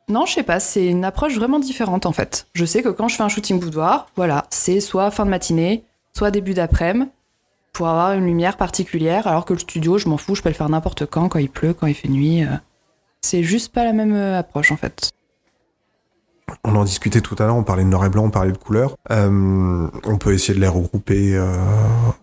Non, 0.08 0.26
je 0.26 0.34
sais 0.34 0.42
pas, 0.42 0.60
c'est 0.60 0.86
une 0.86 1.04
approche 1.04 1.34
vraiment 1.34 1.58
différente 1.58 2.04
en 2.06 2.12
fait. 2.12 2.46
Je 2.52 2.64
sais 2.64 2.82
que 2.82 2.90
quand 2.90 3.08
je 3.08 3.16
fais 3.16 3.22
un 3.22 3.28
shooting 3.28 3.58
boudoir, 3.58 4.06
voilà, 4.16 4.44
c'est 4.50 4.80
soit 4.80 5.10
fin 5.10 5.24
de 5.24 5.30
matinée, 5.30 5.84
soit 6.14 6.30
début 6.30 6.54
d'après-midi, 6.54 7.10
pour 7.74 7.88
avoir 7.88 8.12
une 8.12 8.24
lumière 8.24 8.56
particulière, 8.56 9.26
alors 9.26 9.44
que 9.44 9.52
le 9.52 9.58
studio, 9.58 9.98
je 9.98 10.08
m'en 10.08 10.16
fous, 10.16 10.34
je 10.34 10.42
peux 10.42 10.48
le 10.48 10.54
faire 10.54 10.68
n'importe 10.70 11.04
quand, 11.06 11.28
quand 11.28 11.40
il 11.40 11.50
pleut, 11.50 11.74
quand 11.74 11.88
il 11.88 11.94
fait 11.94 12.08
nuit. 12.08 12.42
Euh. 12.42 12.56
C'est 13.20 13.42
juste 13.42 13.74
pas 13.74 13.84
la 13.84 13.92
même 13.92 14.14
euh, 14.14 14.38
approche 14.38 14.72
en 14.72 14.76
fait. 14.76 15.10
On 16.62 16.76
en 16.76 16.84
discutait 16.84 17.20
tout 17.20 17.34
à 17.38 17.46
l'heure, 17.46 17.56
on 17.56 17.64
parlait 17.64 17.82
de 17.82 17.88
noir 17.88 18.04
et 18.04 18.10
blanc, 18.10 18.24
on 18.24 18.30
parlait 18.30 18.52
de 18.52 18.58
couleur. 18.58 18.94
Euh, 19.10 19.88
on 20.04 20.18
peut 20.18 20.32
essayer 20.32 20.54
de 20.54 20.60
les 20.60 20.68
regrouper 20.68 21.38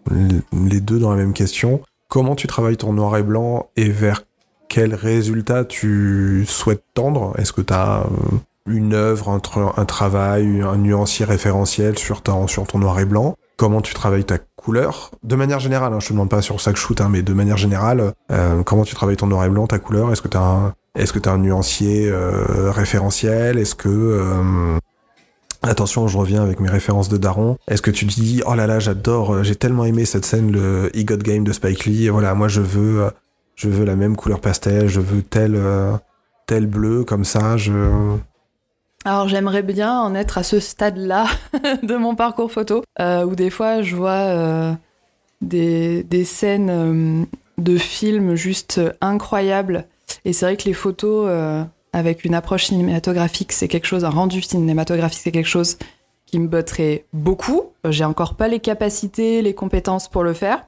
les 0.09 0.79
deux 0.79 0.99
dans 0.99 1.11
la 1.11 1.17
même 1.17 1.33
question. 1.33 1.81
Comment 2.07 2.35
tu 2.35 2.47
travailles 2.47 2.77
ton 2.77 2.93
noir 2.93 3.17
et 3.17 3.23
blanc 3.23 3.69
et 3.75 3.89
vers 3.89 4.23
quel 4.69 4.95
résultat 4.95 5.65
tu 5.65 6.45
souhaites 6.47 6.83
tendre? 6.93 7.33
Est-ce 7.37 7.51
que 7.51 7.61
tu 7.61 7.73
as 7.73 8.05
une 8.67 8.93
œuvre, 8.93 9.29
un, 9.29 9.41
un, 9.75 9.85
travail, 9.85 10.61
un 10.61 10.77
nuancier 10.77 11.25
référentiel 11.25 11.97
sur, 11.97 12.21
sur 12.47 12.67
ton 12.67 12.79
noir 12.79 12.99
et 12.99 13.05
blanc? 13.05 13.35
Comment 13.57 13.81
tu 13.81 13.93
travailles 13.93 14.23
ta 14.23 14.37
couleur. 14.61 15.11
De 15.23 15.35
manière 15.35 15.59
générale, 15.59 15.93
hein, 15.93 15.99
je 15.99 16.07
te 16.07 16.13
demande 16.13 16.29
pas 16.29 16.41
sur 16.41 16.59
chaque 16.59 16.77
shoot, 16.77 16.99
hein, 17.01 17.09
mais 17.09 17.21
de 17.21 17.33
manière 17.33 17.57
générale, 17.57 18.13
euh, 18.31 18.63
comment 18.63 18.83
tu 18.83 18.95
travailles 18.95 19.17
ton 19.17 19.27
noir 19.27 19.45
et 19.45 19.49
blanc, 19.49 19.67
ta 19.67 19.79
couleur? 19.79 20.11
Est-ce 20.11 20.21
que 20.21 20.27
tu 20.27 20.37
un, 20.37 20.73
est-ce 20.95 21.13
que 21.13 21.29
un 21.29 21.37
nuancier 21.37 22.09
euh, 22.09 22.71
référentiel? 22.71 23.57
Est-ce 23.57 23.75
que 23.75 24.79
Attention, 25.63 26.07
je 26.07 26.17
reviens 26.17 26.41
avec 26.41 26.59
mes 26.59 26.69
références 26.69 27.07
de 27.07 27.17
Daron. 27.17 27.55
Est-ce 27.67 27.83
que 27.83 27.91
tu 27.91 28.05
dis, 28.05 28.41
oh 28.47 28.55
là 28.55 28.65
là, 28.65 28.79
j'adore, 28.79 29.43
j'ai 29.43 29.55
tellement 29.55 29.85
aimé 29.85 30.05
cette 30.05 30.25
scène, 30.25 30.51
le 30.51 30.89
He 30.95 31.05
Got 31.05 31.17
Game 31.17 31.43
de 31.43 31.53
Spike 31.53 31.85
Lee, 31.85 32.09
voilà, 32.09 32.33
moi 32.33 32.47
je 32.47 32.61
veux 32.61 33.11
je 33.61 33.69
veux 33.69 33.85
la 33.85 33.95
même 33.95 34.15
couleur 34.15 34.39
pastel, 34.39 34.87
je 34.87 34.99
veux 34.99 35.21
tel, 35.21 35.53
euh, 35.55 35.95
tel 36.47 36.65
bleu, 36.65 37.03
comme 37.03 37.25
ça, 37.25 37.57
je... 37.57 37.71
Alors 39.03 39.27
j'aimerais 39.27 39.63
bien 39.63 39.99
en 39.99 40.13
être 40.13 40.37
à 40.37 40.43
ce 40.43 40.59
stade-là 40.59 41.25
de 41.83 41.95
mon 41.95 42.15
parcours 42.15 42.51
photo, 42.51 42.83
euh, 42.99 43.25
où 43.25 43.35
des 43.35 43.49
fois 43.49 43.81
je 43.81 43.95
vois 43.95 44.11
euh, 44.11 44.73
des, 45.41 46.03
des, 46.03 46.23
scènes 46.23 47.25
de 47.57 47.77
films 47.77 48.35
juste 48.35 48.79
incroyables. 49.01 49.85
Et 50.25 50.33
c'est 50.33 50.45
vrai 50.45 50.57
que 50.57 50.65
les 50.65 50.73
photos 50.73 51.29
avec 51.93 52.25
une 52.25 52.35
approche 52.35 52.65
cinématographique, 52.65 53.51
c'est 53.51 53.67
quelque 53.67 53.87
chose, 53.87 54.05
un 54.05 54.09
rendu 54.09 54.41
cinématographique, 54.41 55.19
c'est 55.23 55.31
quelque 55.31 55.49
chose 55.49 55.77
qui 56.25 56.39
me 56.39 56.47
botterait 56.47 57.05
beaucoup. 57.11 57.63
J'ai 57.89 58.05
encore 58.05 58.35
pas 58.35 58.47
les 58.47 58.59
capacités, 58.59 59.41
les 59.41 59.53
compétences 59.53 60.07
pour 60.07 60.23
le 60.23 60.33
faire. 60.33 60.65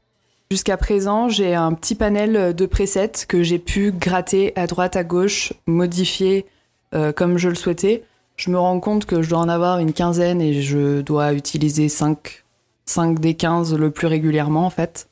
Jusqu'à 0.51 0.77
présent, 0.77 1.29
j'ai 1.29 1.55
un 1.55 1.73
petit 1.73 1.95
panel 1.95 2.53
de 2.53 2.65
presets 2.65 3.25
que 3.27 3.41
j'ai 3.41 3.59
pu 3.59 3.91
gratter 3.91 4.53
à 4.55 4.67
droite, 4.67 4.95
à 4.95 5.03
gauche, 5.03 5.53
modifier 5.65 6.45
euh, 6.93 7.11
comme 7.11 7.37
je 7.37 7.49
le 7.49 7.55
souhaitais. 7.55 8.03
Je 8.35 8.49
me 8.49 8.57
rends 8.57 8.79
compte 8.79 9.05
que 9.05 9.21
je 9.21 9.29
dois 9.29 9.39
en 9.39 9.49
avoir 9.49 9.79
une 9.79 9.93
quinzaine 9.93 10.41
et 10.41 10.61
je 10.61 11.01
dois 11.01 11.33
utiliser 11.33 11.89
5, 11.89 12.43
5 12.85 13.19
des 13.19 13.35
15 13.35 13.75
le 13.75 13.91
plus 13.91 14.07
régulièrement 14.07 14.65
en 14.65 14.69
fait. 14.69 15.07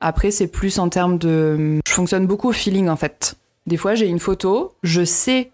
Après, 0.00 0.30
c'est 0.30 0.46
plus 0.46 0.78
en 0.78 0.88
termes 0.88 1.18
de... 1.18 1.78
Je 1.86 1.92
fonctionne 1.92 2.26
beaucoup 2.26 2.48
au 2.48 2.52
feeling 2.52 2.88
en 2.88 2.96
fait. 2.96 3.36
Des 3.66 3.76
fois, 3.76 3.94
j'ai 3.94 4.06
une 4.06 4.18
photo, 4.18 4.74
je 4.82 5.04
sais, 5.04 5.50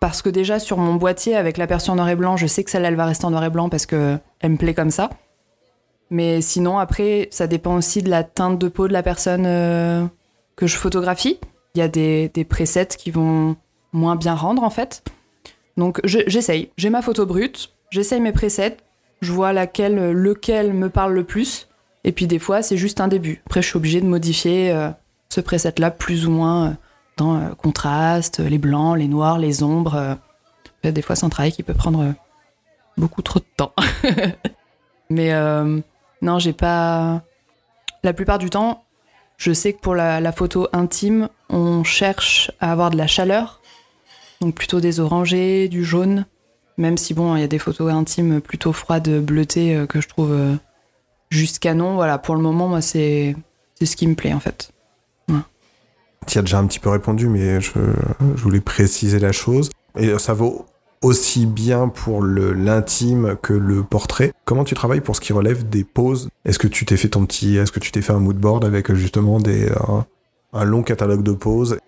parce 0.00 0.22
que 0.22 0.30
déjà 0.30 0.58
sur 0.58 0.78
mon 0.78 0.94
boîtier 0.94 1.36
avec 1.36 1.56
l'aperçu 1.56 1.90
en 1.90 1.96
noir 1.96 2.08
et 2.08 2.16
blanc, 2.16 2.36
je 2.36 2.46
sais 2.46 2.62
que 2.62 2.70
celle-là, 2.70 2.88
elle 2.88 2.96
va 2.96 3.06
rester 3.06 3.24
en 3.24 3.30
noir 3.30 3.44
et 3.44 3.50
blanc 3.50 3.68
parce 3.68 3.86
qu'elle 3.86 4.20
me 4.44 4.56
plaît 4.56 4.74
comme 4.74 4.90
ça. 4.90 5.10
Mais 6.10 6.40
sinon, 6.40 6.78
après, 6.78 7.28
ça 7.30 7.46
dépend 7.46 7.76
aussi 7.76 8.02
de 8.02 8.08
la 8.08 8.22
teinte 8.22 8.58
de 8.58 8.68
peau 8.68 8.88
de 8.88 8.92
la 8.92 9.02
personne 9.02 9.44
euh, 9.46 10.06
que 10.56 10.66
je 10.66 10.76
photographie. 10.76 11.38
Il 11.74 11.78
y 11.78 11.82
a 11.82 11.88
des, 11.88 12.30
des, 12.32 12.44
presets 12.44 12.86
qui 12.86 13.10
vont 13.10 13.56
moins 13.92 14.16
bien 14.16 14.34
rendre, 14.34 14.62
en 14.62 14.70
fait. 14.70 15.02
Donc, 15.78 16.00
j'essaye. 16.04 16.70
J'ai 16.76 16.90
ma 16.90 17.00
photo 17.00 17.24
brute, 17.24 17.70
j'essaye 17.90 18.20
mes 18.20 18.32
presets, 18.32 18.76
je 19.22 19.32
vois 19.32 19.54
laquelle, 19.54 20.12
lequel 20.12 20.74
me 20.74 20.90
parle 20.90 21.14
le 21.14 21.24
plus. 21.24 21.68
Et 22.04 22.12
puis, 22.12 22.26
des 22.26 22.38
fois, 22.38 22.60
c'est 22.62 22.76
juste 22.76 23.00
un 23.00 23.08
début. 23.08 23.40
Après, 23.46 23.62
je 23.62 23.68
suis 23.68 23.76
obligée 23.76 24.00
de 24.00 24.06
modifier 24.06 24.72
euh, 24.72 24.90
ce 25.30 25.40
preset-là 25.40 25.90
plus 25.90 26.26
ou 26.26 26.30
moins 26.30 26.66
euh, 26.66 26.72
dans 27.16 27.38
le 27.38 27.54
contraste, 27.54 28.40
les 28.40 28.58
blancs, 28.58 28.98
les 28.98 29.08
noirs, 29.08 29.38
les 29.38 29.62
ombres. 29.62 30.18
des 30.84 31.02
fois, 31.02 31.16
c'est 31.16 31.26
un 31.26 31.30
travail 31.30 31.52
qui 31.52 31.62
peut 31.62 31.74
prendre 31.74 32.14
beaucoup 32.96 33.22
trop 33.22 33.40
de 33.40 33.44
temps. 33.56 33.72
Mais 35.10 35.32
non, 36.22 36.38
j'ai 36.38 36.52
pas. 36.52 37.22
La 38.04 38.12
plupart 38.12 38.38
du 38.38 38.50
temps, 38.50 38.84
je 39.36 39.52
sais 39.52 39.72
que 39.72 39.80
pour 39.80 39.94
la, 39.94 40.32
photo 40.32 40.68
intime, 40.72 41.28
on 41.48 41.84
cherche 41.84 42.50
à 42.60 42.72
avoir 42.72 42.90
de 42.90 42.96
la 42.96 43.06
chaleur, 43.06 43.57
donc 44.40 44.54
plutôt 44.54 44.80
des 44.80 45.00
orangés, 45.00 45.68
du 45.68 45.84
jaune. 45.84 46.26
Même 46.76 46.96
si 46.96 47.14
bon, 47.14 47.34
il 47.34 47.40
y 47.40 47.44
a 47.44 47.48
des 47.48 47.58
photos 47.58 47.92
intimes 47.92 48.40
plutôt 48.40 48.72
froides, 48.72 49.24
bleutées 49.24 49.74
euh, 49.74 49.86
que 49.86 50.00
je 50.00 50.08
trouve 50.08 50.32
euh, 50.32 50.54
juste 51.30 51.58
canon. 51.58 51.94
Voilà, 51.94 52.18
pour 52.18 52.36
le 52.36 52.40
moment, 52.40 52.68
moi, 52.68 52.80
c'est 52.80 53.34
ce 53.82 53.96
qui 53.96 54.06
me 54.06 54.14
plaît 54.14 54.32
en 54.32 54.40
fait. 54.40 54.70
Tu 56.26 56.36
as 56.38 56.42
déjà 56.42 56.58
un 56.58 56.66
petit 56.66 56.78
peu 56.78 56.90
répondu, 56.90 57.26
mais 57.28 57.60
je, 57.60 57.70
je 58.36 58.42
voulais 58.42 58.60
préciser 58.60 59.18
la 59.18 59.32
chose. 59.32 59.70
Et 59.96 60.18
ça 60.18 60.34
vaut 60.34 60.66
aussi 61.02 61.46
bien 61.46 61.88
pour 61.88 62.22
l'intime 62.22 63.36
que 63.40 63.52
le 63.52 63.82
portrait. 63.82 64.32
Comment 64.44 64.64
tu 64.64 64.74
travailles 64.74 65.00
pour 65.00 65.16
ce 65.16 65.20
qui 65.20 65.32
relève 65.32 65.68
des 65.68 65.84
poses? 65.84 66.28
Est-ce 66.44 66.58
que 66.58 66.66
tu 66.66 66.84
t'es 66.84 66.96
fait 66.96 67.08
ton 67.08 67.24
petit, 67.26 67.56
est-ce 67.56 67.72
que 67.72 67.80
tu 67.80 67.92
t'es 67.92 68.02
fait 68.02 68.12
un 68.12 68.18
mood 68.18 68.36
board 68.36 68.64
avec 68.64 68.92
justement 68.94 69.38
des, 69.38 69.70
un, 70.52 70.64
long 70.64 70.82
catalogue 70.82 71.22
de 71.22 71.32
poses? 71.32 71.78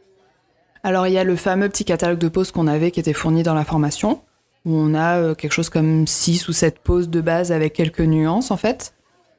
Alors 0.82 1.06
il 1.06 1.12
y 1.12 1.18
a 1.18 1.24
le 1.24 1.36
fameux 1.36 1.68
petit 1.68 1.84
catalogue 1.84 2.18
de 2.18 2.28
poses 2.28 2.52
qu'on 2.52 2.66
avait 2.66 2.90
qui 2.90 3.00
était 3.00 3.12
fourni 3.12 3.42
dans 3.42 3.54
la 3.54 3.64
formation, 3.64 4.20
où 4.64 4.74
on 4.74 4.94
a 4.94 5.18
euh, 5.18 5.34
quelque 5.34 5.52
chose 5.52 5.68
comme 5.68 6.06
6 6.06 6.48
ou 6.48 6.52
7 6.52 6.78
poses 6.78 7.10
de 7.10 7.20
base 7.20 7.52
avec 7.52 7.74
quelques 7.74 8.00
nuances 8.00 8.50
en 8.50 8.56
fait. 8.56 8.94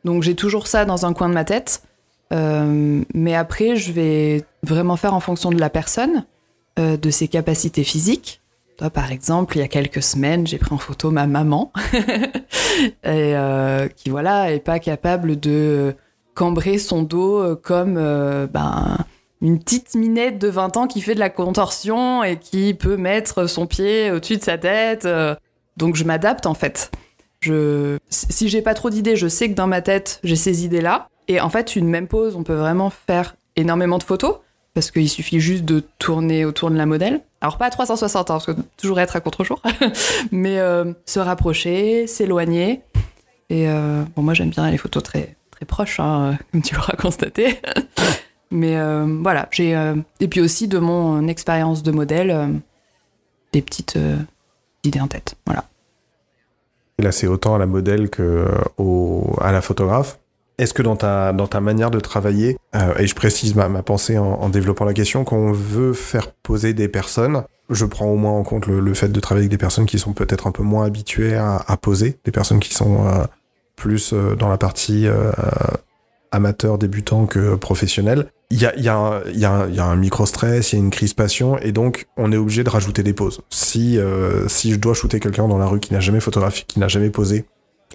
Donc 0.06 0.24
j'ai 0.24 0.36
toujours 0.36 0.68
ça 0.68 0.86
dans 0.86 1.06
un 1.06 1.14
coin 1.14 1.30
de 1.30 1.34
ma 1.34 1.44
tête. 1.44 1.84
Euh, 2.34 3.04
mais 3.14 3.36
après, 3.36 3.76
je 3.76 3.92
vais 3.92 4.46
vraiment 4.64 4.96
faire 4.96 5.14
en 5.14 5.20
fonction 5.20 5.50
de 5.52 5.60
la 5.60 5.70
personne, 5.70 6.26
euh, 6.80 6.96
de 6.96 7.10
ses 7.10 7.28
capacités 7.28 7.84
physiques 7.84 8.39
par 8.96 9.12
exemple, 9.12 9.58
il 9.58 9.60
y 9.60 9.64
a 9.64 9.68
quelques 9.68 10.02
semaines, 10.02 10.48
j'ai 10.48 10.58
pris 10.58 10.74
en 10.74 10.80
photo 10.80 11.12
ma 11.12 11.28
maman, 11.28 11.72
et, 13.04 13.36
qui 13.96 14.09
voilà 14.09 14.51
est 14.51 14.59
pas 14.59 14.80
capable 14.80 15.39
de 15.39 15.93
cambrer 16.34 16.80
son 16.80 17.04
dos 17.04 17.55
comme 17.58 17.93
ben, 18.51 18.97
une 19.42 19.59
petite 19.59 19.96
minette 19.96 20.38
de 20.39 20.47
20 20.47 20.78
ans 20.78 20.88
qui 20.88 21.01
fait 21.01 21.16
de 21.16 21.20
la 21.20 21.30
contorsion 21.30 22.24
et 22.24 22.38
qui 22.38 22.74
peut 22.74 22.97
mettre 22.97 23.47
son 23.47 23.68
pied 23.68 24.12
au-dessus 24.12 24.38
de 24.38 24.43
sa 24.43 24.58
tête. 24.58 25.08
Donc 25.78 25.96
je 25.96 26.04
m'adapte 26.04 26.46
en 26.46 26.54
fait. 26.54 26.92
Je, 27.42 27.97
si 28.09 28.50
j'ai 28.50 28.62
pas 28.62 28.76
trop 28.76 28.92
d'idées, 28.92 29.16
je 29.16 29.28
sais 29.28 29.50
que 29.50 29.55
dans 29.55 29.68
ma 29.68 29.82
tête 29.82 30.20
j'ai 30.24 30.36
ces 30.36 30.63
idées-là. 30.63 31.09
Et 31.28 31.39
en 31.39 31.50
fait, 31.50 31.76
une 31.76 31.88
même 31.88 32.08
pose, 32.08 32.36
on 32.36 32.43
peut 32.43 32.55
vraiment 32.55 32.89
faire 32.89 33.36
énormément 33.55 33.97
de 33.97 34.04
photos 34.04 34.38
parce 34.74 34.92
qu'il 34.92 35.09
suffit 35.09 35.39
juste 35.39 35.66
de 35.66 35.84
tourner 36.00 36.46
autour 36.46 36.72
de 36.72 36.78
la 36.78 36.86
modèle. 36.86 37.22
Alors 37.42 37.58
pas 37.58 37.66
à 37.66 37.70
360, 37.70 38.30
hein, 38.30 38.34
parce 38.34 38.46
que 38.46 38.51
toujours 38.78 39.00
être 39.00 39.16
à 39.16 39.20
contre-jour, 39.20 39.62
mais 40.32 40.59
euh, 40.59 40.93
se 41.05 41.20
rapprocher, 41.20 42.08
s'éloigner. 42.08 42.82
Et 43.50 43.68
euh, 43.68 44.04
bon, 44.16 44.22
moi 44.22 44.34
j'aime 44.34 44.50
bien 44.50 44.70
les 44.70 44.78
photos 44.78 45.04
très 45.04 45.36
très 45.51 45.66
proches, 45.66 46.00
hein, 46.00 46.38
comme 46.51 46.62
tu 46.62 46.76
l'auras 46.76 46.96
constaté. 46.96 47.59
mais 48.52 48.78
euh, 48.78 49.06
voilà, 49.22 49.48
j'ai 49.52 49.72
et 50.20 50.28
puis 50.28 50.42
aussi 50.42 50.68
de 50.68 50.78
mon 50.78 51.28
expérience 51.28 51.84
de 51.84 51.92
modèle, 51.92 52.62
des 53.54 53.62
petites 53.62 53.98
idées 54.84 55.00
en 55.00 55.08
tête. 55.08 55.36
Voilà. 55.46 55.66
Là, 57.00 57.12
c'est 57.12 57.28
autant 57.28 57.56
à 57.56 57.58
la 57.58 57.66
modèle 57.66 58.10
que 58.10 58.46
à 59.40 59.52
la 59.52 59.62
photographe. 59.62 60.20
Est-ce 60.62 60.76
que 60.76 60.84
dans 60.84 60.96
ta, 60.96 61.34
dans 61.34 61.48
ta 61.48 61.60
manière 61.60 61.90
de 61.90 62.00
travailler, 62.00 62.56
euh, 62.76 62.94
et 63.00 63.08
je 63.08 63.16
précise 63.16 63.56
ma, 63.56 63.68
pensée 63.82 64.20
en, 64.20 64.48
développant 64.48 64.86
la 64.86 64.94
question, 64.94 65.24
qu'on 65.24 65.52
veut 65.52 65.94
faire 65.94 66.32
poser 66.32 66.76
des 66.76 66.88
personnes, 66.88 67.42
je 67.72 67.84
prends 67.84 68.06
au 68.06 68.16
moins 68.16 68.34
en 68.34 68.44
compte 68.44 68.68
le, 68.68 68.94
fait 68.94 69.08
de 69.10 69.20
travailler 69.20 69.46
avec 69.46 69.52
des 69.52 69.58
personnes 69.58 69.88
qui 69.88 69.98
sont 69.98 70.14
peut-être 70.14 70.46
un 70.46 70.52
peu 70.52 70.62
moins 70.62 70.86
habituées 70.86 71.36
à, 71.36 71.78
poser, 71.82 72.20
des 72.26 72.32
personnes 72.32 72.60
qui 72.60 72.76
sont 72.76 73.08
euh, 73.08 73.24
plus 73.76 74.14
euh, 74.14 74.36
dans 74.36 74.50
la 74.50 74.60
partie 74.60 75.08
amateur, 76.32 76.78
débutant 76.78 77.25
que 77.25 77.55
professionnel, 77.55 78.28
il 78.49 78.62
y 78.62 78.66
a, 78.66 78.75
y, 78.78 78.89
a 78.89 79.21
y, 79.33 79.45
a 79.45 79.67
y 79.67 79.79
a 79.79 79.86
un 79.86 79.95
micro-stress, 79.95 80.74
il 80.74 80.75
y 80.75 80.82
a 80.82 80.83
une 80.83 80.89
crispation, 80.89 81.58
et 81.59 81.71
donc 81.71 82.08
on 82.17 82.32
est 82.32 82.37
obligé 82.37 82.63
de 82.63 82.70
rajouter 82.70 83.03
des 83.03 83.13
pauses. 83.13 83.41
Si, 83.49 83.97
euh, 83.97 84.47
si 84.47 84.71
je 84.71 84.78
dois 84.78 84.93
shooter 84.93 85.20
quelqu'un 85.20 85.47
dans 85.47 85.58
la 85.58 85.67
rue 85.67 85.79
qui 85.79 85.93
n'a 85.93 85.99
jamais 85.99 86.20
photographié, 86.20 86.66
qui 86.67 86.79
n'a 86.79 86.87
jamais 86.87 87.09
posé, 87.09 87.45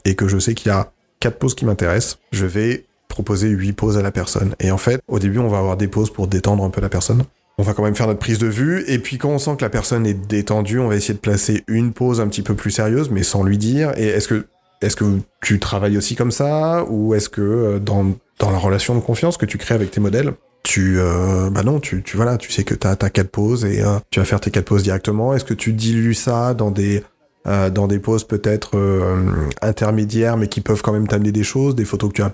et 0.04 0.14
que 0.14 0.28
je 0.28 0.38
sais 0.38 0.54
qu'il 0.54 0.68
y 0.68 0.74
a 0.74 0.92
quatre 1.20 1.38
poses 1.38 1.54
qui 1.54 1.64
m'intéressent, 1.64 2.18
je 2.32 2.46
vais 2.46 2.86
proposer 3.08 3.48
huit 3.48 3.72
pauses 3.72 3.96
à 3.96 4.02
la 4.02 4.10
personne. 4.10 4.54
Et 4.60 4.70
en 4.70 4.78
fait, 4.78 5.00
au 5.08 5.18
début, 5.18 5.38
on 5.38 5.48
va 5.48 5.58
avoir 5.58 5.76
des 5.76 5.88
pauses 5.88 6.10
pour 6.10 6.26
détendre 6.26 6.64
un 6.64 6.70
peu 6.70 6.80
la 6.80 6.88
personne. 6.88 7.24
On 7.58 7.62
va 7.62 7.72
quand 7.72 7.82
même 7.82 7.94
faire 7.94 8.06
notre 8.06 8.18
prise 8.18 8.38
de 8.38 8.46
vue, 8.46 8.84
et 8.86 8.98
puis 8.98 9.16
quand 9.16 9.30
on 9.30 9.38
sent 9.38 9.56
que 9.56 9.64
la 9.64 9.70
personne 9.70 10.06
est 10.06 10.14
détendue, 10.28 10.78
on 10.78 10.88
va 10.88 10.96
essayer 10.96 11.14
de 11.14 11.18
placer 11.18 11.64
une 11.68 11.92
pause 11.92 12.20
un 12.20 12.28
petit 12.28 12.42
peu 12.42 12.54
plus 12.54 12.70
sérieuse, 12.70 13.10
mais 13.10 13.22
sans 13.22 13.42
lui 13.42 13.56
dire. 13.56 13.92
Et 13.96 14.06
est-ce 14.06 14.28
que, 14.28 14.46
est-ce 14.82 14.96
que 14.96 15.04
tu 15.42 15.58
travailles 15.58 15.96
aussi 15.96 16.16
comme 16.16 16.32
ça, 16.32 16.84
ou 16.88 17.14
est-ce 17.14 17.30
que 17.30 17.40
euh, 17.40 17.78
dans, 17.78 18.12
dans 18.38 18.50
la 18.50 18.58
relation 18.58 18.94
de 18.94 19.00
confiance 19.00 19.36
que 19.36 19.46
tu 19.46 19.58
crées 19.58 19.74
avec 19.74 19.90
tes 19.90 20.00
modèles, 20.00 20.34
tu 20.66 20.98
euh, 20.98 21.48
bah 21.48 21.62
non 21.62 21.78
tu 21.78 22.02
tu 22.02 22.16
voilà 22.16 22.36
tu 22.38 22.50
sais 22.50 22.64
que 22.64 22.74
t'as 22.74 22.96
as 23.00 23.10
quatre 23.10 23.30
pauses 23.30 23.64
et 23.64 23.82
euh, 23.82 24.00
tu 24.10 24.18
vas 24.18 24.26
faire 24.26 24.40
tes 24.40 24.50
quatre 24.50 24.64
pauses 24.64 24.82
directement 24.82 25.32
est-ce 25.32 25.44
que 25.44 25.54
tu 25.54 25.72
dilues 25.72 26.14
ça 26.14 26.54
dans 26.54 26.72
des 26.72 27.04
euh, 27.46 27.70
dans 27.70 27.86
des 27.86 28.00
pauses 28.00 28.24
peut-être 28.24 28.76
euh, 28.76 29.48
intermédiaires 29.62 30.36
mais 30.36 30.48
qui 30.48 30.60
peuvent 30.60 30.82
quand 30.82 30.92
même 30.92 31.06
t'amener 31.06 31.30
des 31.30 31.44
choses 31.44 31.76
des 31.76 31.84
photos 31.84 32.10
que 32.10 32.16
tu 32.16 32.22
as 32.22 32.32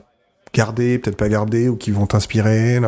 gardées 0.55 0.99
peut-être 0.99 1.19
pas 1.19 1.29
gardées 1.29 1.69
ou 1.69 1.77
qui 1.77 1.91
vont 1.91 2.07
t'inspirer 2.07 2.81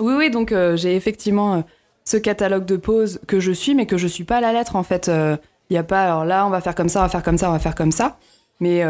Oui, 0.00 0.14
oui, 0.16 0.30
donc 0.30 0.52
euh, 0.52 0.74
j'ai 0.74 0.96
effectivement 0.96 1.62
ce 2.04 2.16
catalogue 2.16 2.64
de 2.64 2.76
poses 2.76 3.20
que 3.26 3.40
je 3.40 3.52
suis, 3.52 3.74
mais 3.74 3.84
que 3.84 3.98
je 3.98 4.06
suis 4.06 4.24
pas 4.24 4.38
à 4.38 4.40
la 4.40 4.54
lettre 4.54 4.76
en 4.76 4.82
fait. 4.82 5.10
Il 5.70 5.74
y 5.74 5.76
a 5.76 5.82
pas, 5.82 6.04
alors 6.04 6.24
là, 6.24 6.46
on 6.46 6.50
va 6.50 6.62
faire 6.62 6.74
comme 6.74 6.88
ça, 6.88 7.00
on 7.00 7.02
va 7.02 7.10
faire 7.10 7.22
comme 7.22 7.36
ça, 7.36 7.50
on 7.50 7.52
va 7.52 7.58
faire 7.58 7.74
comme 7.74 7.92
ça. 7.92 8.16
Mais 8.60 8.82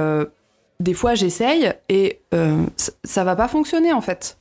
des 0.81 0.95
fois, 0.95 1.15
j'essaye 1.15 1.73
et 1.89 2.21
euh, 2.35 2.65
ça 3.05 3.25
va 3.25 3.35
pas 3.35 3.49
fonctionner 3.49 3.93
en 3.93 4.01
fait. 4.01 4.39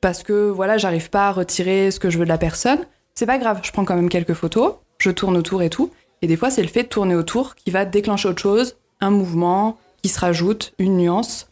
Parce 0.00 0.22
que 0.22 0.50
voilà, 0.50 0.78
j'arrive 0.78 1.10
pas 1.10 1.28
à 1.28 1.32
retirer 1.32 1.90
ce 1.90 2.00
que 2.00 2.10
je 2.10 2.18
veux 2.18 2.24
de 2.24 2.30
la 2.30 2.38
personne. 2.38 2.80
C'est 3.14 3.26
pas 3.26 3.38
grave, 3.38 3.60
je 3.62 3.72
prends 3.72 3.84
quand 3.84 3.96
même 3.96 4.08
quelques 4.08 4.34
photos, 4.34 4.74
je 4.98 5.10
tourne 5.10 5.36
autour 5.36 5.62
et 5.62 5.70
tout. 5.70 5.90
Et 6.22 6.26
des 6.26 6.36
fois, 6.36 6.50
c'est 6.50 6.62
le 6.62 6.68
fait 6.68 6.84
de 6.84 6.88
tourner 6.88 7.14
autour 7.14 7.54
qui 7.54 7.70
va 7.70 7.84
déclencher 7.84 8.28
autre 8.28 8.40
chose, 8.40 8.76
un 9.00 9.10
mouvement 9.10 9.78
qui 10.02 10.08
se 10.08 10.20
rajoute, 10.20 10.72
une 10.78 10.96
nuance. 10.96 11.50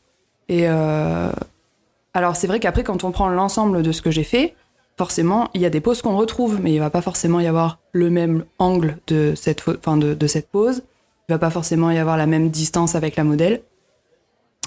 Et 0.49 0.69
euh, 0.69 1.31
alors, 2.15 2.37
c'est 2.37 2.47
vrai 2.47 2.61
qu'après, 2.61 2.85
quand 2.85 3.05
on 3.05 3.11
prend 3.11 3.29
l'ensemble 3.29 3.83
de 3.83 3.93
ce 3.93 4.03
que 4.03 4.11
j'ai 4.11 4.25
fait, 4.25 4.55
forcément, 4.97 5.49
il 5.55 5.61
y 5.61 5.67
a 5.67 5.71
des 5.71 5.81
poses 5.81 6.03
qu'on 6.03 6.17
retrouve, 6.17 6.61
mais 6.61 6.73
il 6.73 6.79
va 6.79 6.91
pas 6.91 7.03
forcément 7.03 7.41
y 7.41 7.47
avoir 7.47 7.79
le 7.93 8.11
même 8.11 8.45
angle 8.59 8.99
de 9.07 9.35
cette, 9.37 9.63
de 9.69 10.27
cette 10.27 10.51
pose. 10.51 10.83
Il 11.29 11.33
va 11.33 11.39
pas 11.39 11.51
forcément 11.51 11.91
y 11.91 11.99
avoir 11.99 12.17
la 12.17 12.27
même 12.27 12.51
distance 12.51 12.95
avec 12.95 13.17
la 13.17 13.25
modèle. 13.25 13.63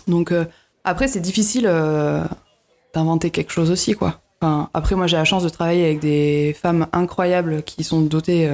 Donc, 0.08 0.32
euh, 0.32 0.46
après, 0.84 1.08
c'est 1.08 1.20
difficile 1.20 1.66
euh, 1.68 2.24
d'inventer 2.94 3.30
quelque 3.30 3.52
chose 3.52 3.72
aussi, 3.72 3.94
quoi. 3.94 4.22
Après, 4.42 4.96
moi, 4.96 5.06
j'ai 5.06 5.18
la 5.18 5.24
chance 5.24 5.44
de 5.44 5.50
travailler 5.50 5.86
avec 5.86 6.00
des 6.00 6.56
femmes 6.60 6.88
incroyables 6.94 7.62
qui 7.62 7.84
sont 7.84 8.02
dotées 8.02 8.50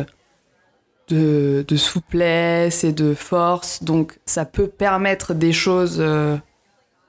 euh, 1.13 1.63
de, 1.63 1.75
souplesse 1.77 2.83
et 2.83 2.91
de 2.91 3.13
force. 3.13 3.83
Donc, 3.83 4.19
ça 4.25 4.43
peut 4.43 4.67
permettre 4.67 5.33
des 5.33 5.53
choses 5.53 5.97
euh, 5.99 6.35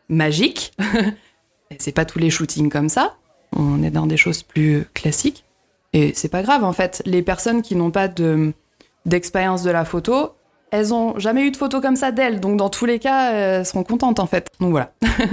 magiques. 0.09 0.73
C'est 1.79 1.93
pas 1.93 2.05
tous 2.05 2.21
les 2.21 2.31
shootings 2.31 2.71
comme 2.71 2.89
ça. 2.89 3.17
On 3.53 3.83
est 3.83 3.91
dans 3.91 4.07
des 4.07 4.17
choses 4.17 4.45
plus 4.45 4.87
classiques. 4.95 5.45
Et 5.93 6.13
c'est 6.15 6.29
pas 6.29 6.43
grave, 6.43 6.65
en 6.65 6.73
fait. 6.73 7.03
Les 7.07 7.23
personnes 7.23 7.63
qui 7.63 7.75
n'ont 7.75 7.91
pas 7.91 8.09
de, 8.09 8.53
d'expérience 9.07 9.63
de 9.63 9.71
la 9.71 9.85
photo, 9.85 10.35
elles 10.71 10.93
ont 10.95 11.19
jamais 11.19 11.47
eu 11.47 11.51
de 11.51 11.57
photo 11.57 11.81
comme 11.81 11.97
ça 11.97 12.13
d'elles. 12.13 12.41
Donc, 12.41 12.57
dans 12.57 12.69
tous 12.69 12.87
les 12.87 12.99
cas, 12.99 13.33
elles 13.33 13.67
seront 13.67 13.85
contentes, 13.85 14.21
en 14.21 14.27
fait. 14.27 14.51
Donc, 14.61 14.71
voilà. 14.71 14.93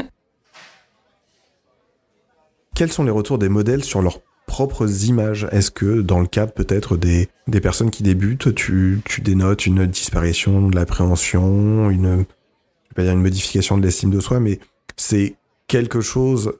quels 2.76 2.91
sont 2.91 3.03
les 3.03 3.12
retours 3.12 3.38
des 3.38 3.49
modèles 3.49 3.84
sur 3.84 4.02
leurs 4.02 4.22
propres 4.45 5.06
images? 5.06 5.48
Est-ce 5.52 5.72
que 5.72 6.02
dans 6.02 6.20
le 6.20 6.28
cadre 6.28 6.52
peut-être 6.52 6.98
des, 6.98 7.30
personnes 7.62 7.90
qui 7.90 8.03
débutent, 8.03 8.53
tu, 8.53 9.02
tu 9.06 9.22
dénotes 9.22 9.66
une 9.66 9.86
disparition 9.86 10.68
de 10.68 10.76
l'appréhension, 10.76 11.90
une 11.90 12.26
modification 12.98 13.78
de 13.78 13.84
l'estime 13.84 14.12
de 14.12 14.20
soi, 14.20 14.40
mais 14.40 14.60
c'est 14.95 15.36
quelque 15.68 16.02
chose 16.02 16.53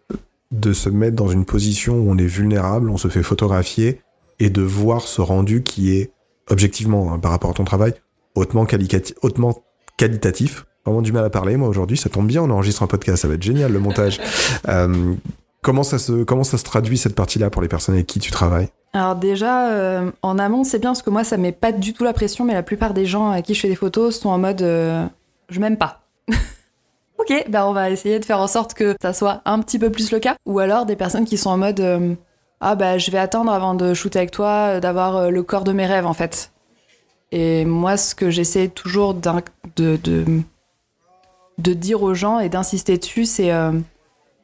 de 0.52 0.73
se 0.73 0.89
mettre 0.89 1.15
dans 1.15 1.27
une 1.27 1.45
position 1.45 1.95
où 1.95 2.11
on 2.11 2.18
est 2.18 2.26
vulnérable, 2.26 2.89
on 2.89 2.97
se 2.97 3.07
fait 3.07 3.23
photographier 3.23 4.02
et 4.39 4.49
de 4.49 4.61
voir 4.61 5.02
ce 5.02 5.22
rendu 5.22 5.64
qui 5.64 5.95
est 5.95 6.11
objectivement 6.49 7.14
hein, 7.14 7.19
par 7.19 7.31
rapport 7.31 7.52
à 7.52 7.53
ton 7.53 7.64
travail 7.64 7.93
hautement, 8.36 8.68
hautement 9.22 9.64
qualitatif. 9.98 10.66
Vraiment 10.86 11.02
du 11.02 11.12
mal 11.12 11.26
à 11.26 11.30
parler 11.32 11.57
moi 11.57 11.68
aujourd'hui, 11.68 11.98
ça 11.98 12.10
tombe 12.10 12.28
bien, 12.28 12.44
on 12.44 12.49
enregistre 12.52 12.84
un 12.84 12.88
podcast, 12.88 13.24
ça 13.24 13.28
va 13.28 13.34
être 13.34 13.44
génial 13.44 13.72
le 13.72 13.80
montage. 13.80 14.20
Euh, 14.68 15.16
Comment 15.66 15.82
ça 15.82 15.98
se 15.98 16.24
comment 16.24 16.44
ça 16.44 16.60
se 16.60 16.64
traduit 16.64 16.95
cette 16.95 17.16
partie-là 17.16 17.49
pour 17.49 17.60
les 17.60 17.68
personnes 17.68 17.95
avec 17.95 18.06
qui 18.06 18.20
tu 18.20 18.30
travailles? 18.30 18.68
Alors 18.94 19.16
déjà, 19.16 19.72
euh, 19.72 20.12
en 20.22 20.38
amont, 20.38 20.64
c'est 20.64 20.78
bien 20.78 20.91
parce 20.91 21.02
que 21.02 21.10
moi, 21.10 21.24
ça 21.24 21.38
met 21.38 21.52
pas 21.52 21.72
du 21.72 21.91
tout 21.91 22.03
la 22.03 22.14
pression, 22.14 22.45
mais 22.45 22.53
la 22.53 22.62
plupart 22.62 22.94
des 22.94 23.07
gens 23.07 23.32
à 23.32 23.41
qui 23.41 23.56
je 23.56 23.62
fais 23.62 23.68
des 23.68 23.76
photos 23.76 24.20
sont 24.20 24.30
en 24.30 24.38
mode 24.38 24.62
euh, 24.62 25.03
je 25.49 25.60
m'aime 25.60 25.76
pas. 25.76 26.02
ok, 27.18 27.45
bah 27.49 27.68
on 27.68 27.74
va 27.74 27.90
essayer 27.90 28.20
de 28.20 28.26
faire 28.26 28.40
en 28.40 28.45
sorte 28.45 28.76
que 28.76 28.95
ça 29.02 29.12
soit 29.12 29.41
un 29.45 29.60
petit 29.60 29.80
peu 29.80 29.90
plus 29.90 30.12
le 30.12 30.20
cas. 30.20 30.36
Ou 30.45 30.60
alors 30.60 30.86
des 30.86 30.95
personnes 30.95 31.26
qui 31.26 31.36
sont 31.36 31.49
en 31.49 31.57
mode 31.57 31.80
euh, 31.80 32.14
ah 32.62 32.76
bah 32.76 32.99
je 32.99 33.10
vais 33.10 33.18
attendre 33.18 33.52
avant 33.52 33.74
de 33.74 33.95
shooter 33.95 34.20
avec 34.20 34.30
toi, 34.30 34.80
d'avoir 34.80 35.32
le 35.32 35.41
corps 35.41 35.64
de 35.64 35.74
mes 35.74 35.88
rêves 35.88 36.06
en 36.06 36.14
fait. 36.14 36.52
Et 37.36 37.66
moi, 37.66 37.98
ce 37.98 38.16
que 38.16 38.30
j'essaie 38.30 38.70
toujours 38.70 39.14
de, 39.14 39.36
dire 41.57 42.02
aux 42.02 42.14
gens 42.14 42.40
et 42.40 42.48
d'insister 42.48 42.98
dessus, 42.98 43.26
c'est 43.26 43.52
euh, 43.52 43.74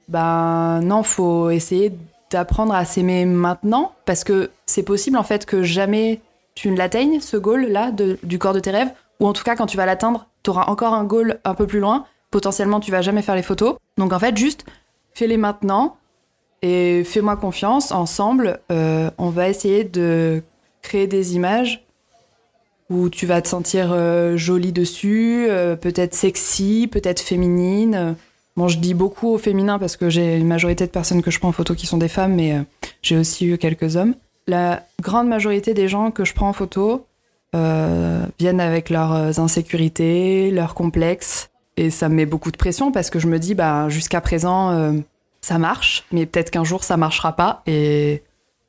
ben 0.10 0.82
non, 0.82 1.02
faut 1.02 1.52
essayer 1.52 1.94
d'apprendre 2.32 2.74
à 2.74 2.84
s'aimer 2.84 3.24
maintenant 3.24 3.94
parce 4.06 4.26
que 4.26 4.52
c'est 4.66 4.84
possible 4.84 5.16
en 5.16 5.24
fait 5.24 5.46
que 5.46 5.64
jamais 5.64 6.20
tu 6.54 6.70
ne 6.70 6.76
l'atteignes 6.76 7.22
ce 7.22 7.38
goal 7.38 7.68
là 7.68 7.92
de- 7.92 8.20
du 8.24 8.38
corps 8.38 8.54
de 8.54 8.60
tes 8.60 8.72
rêves 8.72 8.92
ou 9.22 9.28
en 9.28 9.32
tout 9.32 9.44
cas 9.44 9.56
quand 9.56 9.68
tu 9.68 9.78
vas 9.78 9.86
l'atteindre 9.86 10.28
tu 10.44 10.50
auras 10.50 10.66
encore 10.66 10.94
un 10.94 11.06
goal 11.06 11.40
un 11.46 11.54
peu 11.54 11.68
plus 11.68 11.80
loin. 11.80 12.06
Potentiellement 12.30 12.82
tu 12.82 12.92
vas 12.92 13.02
jamais 13.02 13.22
faire 13.22 13.36
les 13.36 13.42
photos. 13.42 13.78
Donc 13.98 14.12
en 14.12 14.20
fait 14.20 14.36
juste 14.36 14.66
fais-les 15.14 15.38
maintenant 15.38 15.96
et 16.62 17.06
fais-moi 17.06 17.38
confiance. 17.38 17.94
Ensemble 17.94 18.60
euh, 18.70 19.10
on 19.18 19.30
va 19.30 19.48
essayer 19.48 19.86
de 19.86 20.44
créer 20.82 21.08
des 21.08 21.36
images 21.36 21.86
où 22.92 23.10
tu 23.10 23.26
vas 23.26 23.42
te 23.42 23.48
sentir 23.48 23.92
euh, 23.92 24.36
jolie 24.36 24.74
dessus 24.74 25.48
euh, 25.50 25.76
peut-être 25.76 26.14
sexy 26.14 26.88
peut-être 26.92 27.22
féminine 27.22 28.16
Bon, 28.58 28.68
je 28.68 28.80
dis 28.80 28.94
beaucoup 28.94 29.30
au 29.30 29.38
féminin 29.38 29.80
parce 29.80 29.96
que 29.96 30.10
j'ai 30.10 30.36
une 30.36 30.46
majorité 30.46 30.86
de 30.86 30.92
personnes 30.92 31.22
que 31.22 31.32
je 31.32 31.40
prends 31.40 31.48
en 31.48 31.54
photo 31.54 31.74
qui 31.74 31.88
sont 31.88 31.98
des 31.98 32.10
femmes, 32.10 32.36
mais 32.36 32.52
euh, 32.54 32.62
j'ai 33.02 33.16
aussi 33.16 33.46
eu 33.46 33.58
quelques 33.58 33.96
hommes. 33.96 34.14
La 34.46 34.84
grande 35.02 35.30
majorité 35.30 35.74
des 35.74 35.88
gens 35.88 36.12
que 36.12 36.26
je 36.26 36.34
prends 36.34 36.50
en 36.50 36.54
photo 36.54 37.06
viennent 37.54 38.60
avec 38.60 38.90
leurs 38.90 39.40
insécurités, 39.40 40.52
leurs 40.52 40.74
complexes, 40.74 41.50
et 41.78 41.90
ça 41.90 42.10
me 42.10 42.16
met 42.16 42.26
beaucoup 42.26 42.52
de 42.52 42.58
pression 42.58 42.92
parce 42.92 43.10
que 43.10 43.20
je 43.20 43.28
me 43.28 43.40
dis, 43.40 43.56
bah, 43.56 43.88
jusqu'à 43.88 44.20
présent, 44.20 44.94
ça 45.40 45.58
marche, 45.58 46.04
mais 46.12 46.26
peut-être 46.26 46.52
qu'un 46.52 46.66
jour 46.66 46.84
ça 46.84 46.98
marchera 46.98 47.38
pas, 47.38 47.64
et 47.68 48.22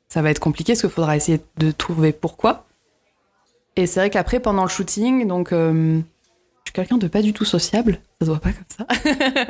ça 0.07 0.21
va 0.21 0.29
être 0.31 0.39
compliqué 0.39 0.73
parce 0.73 0.81
qu'il 0.81 0.89
faudra 0.89 1.17
essayer 1.17 1.41
de 1.57 1.71
trouver 1.71 2.13
pourquoi. 2.13 2.65
Et 3.75 3.87
c'est 3.87 3.99
vrai 3.99 4.09
qu'après, 4.09 4.39
pendant 4.39 4.63
le 4.63 4.69
shooting, 4.69 5.27
donc 5.27 5.51
euh, 5.51 5.99
je 5.99 6.69
suis 6.69 6.73
quelqu'un 6.73 6.97
de 6.97 7.07
pas 7.07 7.21
du 7.21 7.33
tout 7.33 7.45
sociable, 7.45 7.99
ça 8.19 8.25
se 8.25 8.31
voit 8.31 8.39
pas 8.39 8.51
comme 8.51 8.63
ça. 8.77 8.87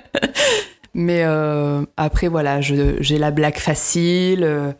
Mais 0.93 1.23
euh, 1.23 1.83
après, 1.97 2.27
voilà, 2.27 2.61
j'ai 2.61 3.17
la 3.17 3.31
blague 3.31 3.57
facile, 3.57 4.43
euh, 4.43 4.71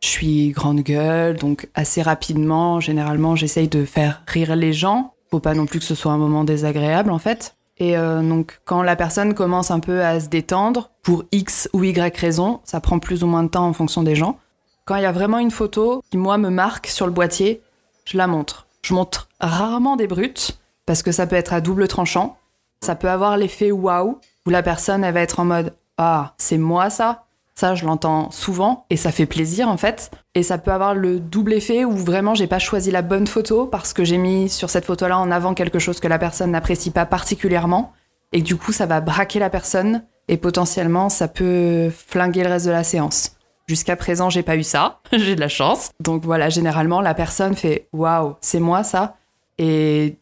je 0.00 0.08
suis 0.08 0.50
grande 0.50 0.80
gueule, 0.80 1.36
donc 1.36 1.68
assez 1.74 2.00
rapidement, 2.02 2.80
généralement, 2.80 3.36
j'essaye 3.36 3.68
de 3.68 3.84
faire 3.84 4.22
rire 4.26 4.56
les 4.56 4.72
gens. 4.72 5.12
Faut 5.30 5.40
pas 5.40 5.54
non 5.54 5.66
plus 5.66 5.80
que 5.80 5.84
ce 5.84 5.96
soit 5.96 6.12
un 6.12 6.18
moment 6.18 6.44
désagréable, 6.44 7.10
en 7.10 7.18
fait. 7.18 7.56
Et 7.78 7.94
donc, 7.96 8.60
quand 8.64 8.80
la 8.80 8.96
personne 8.96 9.34
commence 9.34 9.70
un 9.70 9.80
peu 9.80 10.02
à 10.02 10.18
se 10.18 10.28
détendre, 10.28 10.92
pour 11.02 11.24
X 11.30 11.68
ou 11.74 11.84
Y 11.84 12.16
raison, 12.16 12.60
ça 12.64 12.80
prend 12.80 12.98
plus 12.98 13.22
ou 13.22 13.26
moins 13.26 13.42
de 13.42 13.48
temps 13.48 13.66
en 13.66 13.72
fonction 13.74 14.02
des 14.02 14.14
gens. 14.14 14.38
Quand 14.86 14.96
il 14.96 15.02
y 15.02 15.06
a 15.06 15.12
vraiment 15.12 15.38
une 15.38 15.50
photo 15.50 16.02
qui, 16.10 16.16
moi, 16.16 16.38
me 16.38 16.48
marque 16.48 16.86
sur 16.86 17.06
le 17.06 17.12
boîtier, 17.12 17.60
je 18.06 18.16
la 18.16 18.28
montre. 18.28 18.65
Je 18.86 18.94
montre 18.94 19.26
rarement 19.40 19.96
des 19.96 20.06
brutes, 20.06 20.60
parce 20.86 21.02
que 21.02 21.10
ça 21.10 21.26
peut 21.26 21.34
être 21.34 21.52
à 21.52 21.60
double 21.60 21.88
tranchant. 21.88 22.36
Ça 22.80 22.94
peut 22.94 23.10
avoir 23.10 23.36
l'effet 23.36 23.72
waouh, 23.72 24.20
où 24.46 24.50
la 24.50 24.62
personne, 24.62 25.02
elle 25.02 25.12
va 25.12 25.22
être 25.22 25.40
en 25.40 25.44
mode 25.44 25.74
Ah, 25.98 26.34
c'est 26.38 26.56
moi 26.56 26.88
ça 26.88 27.24
Ça, 27.56 27.74
je 27.74 27.84
l'entends 27.84 28.30
souvent, 28.30 28.86
et 28.88 28.96
ça 28.96 29.10
fait 29.10 29.26
plaisir 29.26 29.68
en 29.68 29.76
fait. 29.76 30.12
Et 30.36 30.44
ça 30.44 30.56
peut 30.56 30.70
avoir 30.70 30.94
le 30.94 31.18
double 31.18 31.54
effet 31.54 31.84
où 31.84 31.96
vraiment 31.96 32.36
j'ai 32.36 32.46
pas 32.46 32.60
choisi 32.60 32.92
la 32.92 33.02
bonne 33.02 33.26
photo 33.26 33.66
parce 33.66 33.92
que 33.92 34.04
j'ai 34.04 34.18
mis 34.18 34.48
sur 34.48 34.70
cette 34.70 34.84
photo-là 34.84 35.18
en 35.18 35.32
avant 35.32 35.54
quelque 35.54 35.80
chose 35.80 35.98
que 35.98 36.06
la 36.06 36.20
personne 36.20 36.52
n'apprécie 36.52 36.92
pas 36.92 37.06
particulièrement. 37.06 37.92
Et 38.32 38.40
du 38.40 38.54
coup, 38.54 38.70
ça 38.70 38.86
va 38.86 39.00
braquer 39.00 39.40
la 39.40 39.50
personne, 39.50 40.04
et 40.28 40.36
potentiellement, 40.36 41.08
ça 41.08 41.26
peut 41.26 41.90
flinguer 41.90 42.44
le 42.44 42.50
reste 42.50 42.66
de 42.66 42.70
la 42.70 42.84
séance. 42.84 43.35
Jusqu'à 43.68 43.96
présent, 43.96 44.30
j'ai 44.30 44.42
pas 44.42 44.56
eu 44.56 44.62
ça, 44.62 45.00
j'ai 45.12 45.34
de 45.34 45.40
la 45.40 45.48
chance. 45.48 45.90
Donc 46.00 46.24
voilà, 46.24 46.48
généralement, 46.48 47.00
la 47.00 47.14
personne 47.14 47.54
fait 47.56 47.88
Waouh, 47.92 48.36
c'est 48.40 48.60
moi 48.60 48.84
ça 48.84 49.16
Et 49.58 50.16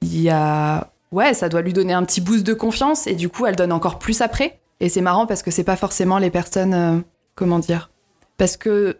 il 0.00 0.20
y 0.20 0.30
a. 0.30 0.90
Ouais, 1.10 1.34
ça 1.34 1.48
doit 1.48 1.62
lui 1.62 1.72
donner 1.72 1.92
un 1.92 2.04
petit 2.04 2.20
boost 2.20 2.46
de 2.46 2.54
confiance 2.54 3.06
et 3.06 3.14
du 3.14 3.28
coup, 3.28 3.46
elle 3.46 3.56
donne 3.56 3.72
encore 3.72 3.98
plus 3.98 4.20
après. 4.20 4.58
Et 4.80 4.88
c'est 4.88 5.00
marrant 5.00 5.26
parce 5.26 5.42
que 5.42 5.50
c'est 5.50 5.64
pas 5.64 5.76
forcément 5.76 6.18
les 6.18 6.30
personnes. 6.30 6.74
euh, 6.74 6.98
comment 7.34 7.58
dire 7.58 7.90
Parce 8.36 8.56
que 8.56 8.98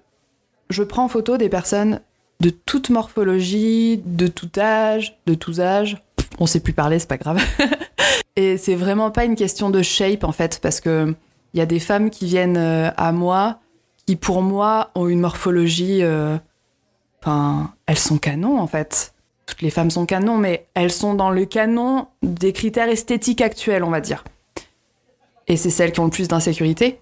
je 0.70 0.82
prends 0.82 1.04
en 1.04 1.08
photo 1.08 1.36
des 1.36 1.48
personnes 1.48 2.00
de 2.40 2.50
toute 2.50 2.90
morphologie, 2.90 4.00
de 4.04 4.26
tout 4.26 4.50
âge, 4.58 5.18
de 5.26 5.34
tous 5.34 5.60
âges. 5.60 6.02
On 6.38 6.46
sait 6.46 6.60
plus 6.60 6.72
parler, 6.72 6.98
c'est 6.98 7.08
pas 7.08 7.16
grave. 7.16 7.42
Et 8.36 8.56
c'est 8.56 8.76
vraiment 8.76 9.10
pas 9.10 9.24
une 9.24 9.34
question 9.34 9.70
de 9.70 9.82
shape 9.82 10.22
en 10.22 10.32
fait, 10.32 10.60
parce 10.62 10.80
que 10.80 11.14
il 11.54 11.58
y 11.58 11.60
a 11.60 11.66
des 11.66 11.80
femmes 11.80 12.10
qui 12.10 12.26
viennent 12.26 12.56
euh, 12.56 12.90
à 12.96 13.10
moi 13.10 13.58
qui 14.08 14.16
pour 14.16 14.40
moi 14.40 14.90
ont 14.94 15.06
une 15.06 15.20
morphologie. 15.20 16.02
euh, 16.02 16.38
Enfin, 17.20 17.74
elles 17.84 17.98
sont 17.98 18.16
canons 18.16 18.58
en 18.58 18.66
fait. 18.66 19.12
Toutes 19.44 19.60
les 19.60 19.68
femmes 19.68 19.90
sont 19.90 20.06
canons, 20.06 20.38
mais 20.38 20.66
elles 20.72 20.90
sont 20.90 21.12
dans 21.12 21.28
le 21.28 21.44
canon 21.44 22.06
des 22.22 22.54
critères 22.54 22.88
esthétiques 22.88 23.42
actuels, 23.42 23.84
on 23.84 23.90
va 23.90 24.00
dire. 24.00 24.24
Et 25.46 25.58
c'est 25.58 25.68
celles 25.68 25.92
qui 25.92 26.00
ont 26.00 26.06
le 26.06 26.10
plus 26.10 26.26
d'insécurité. 26.26 27.00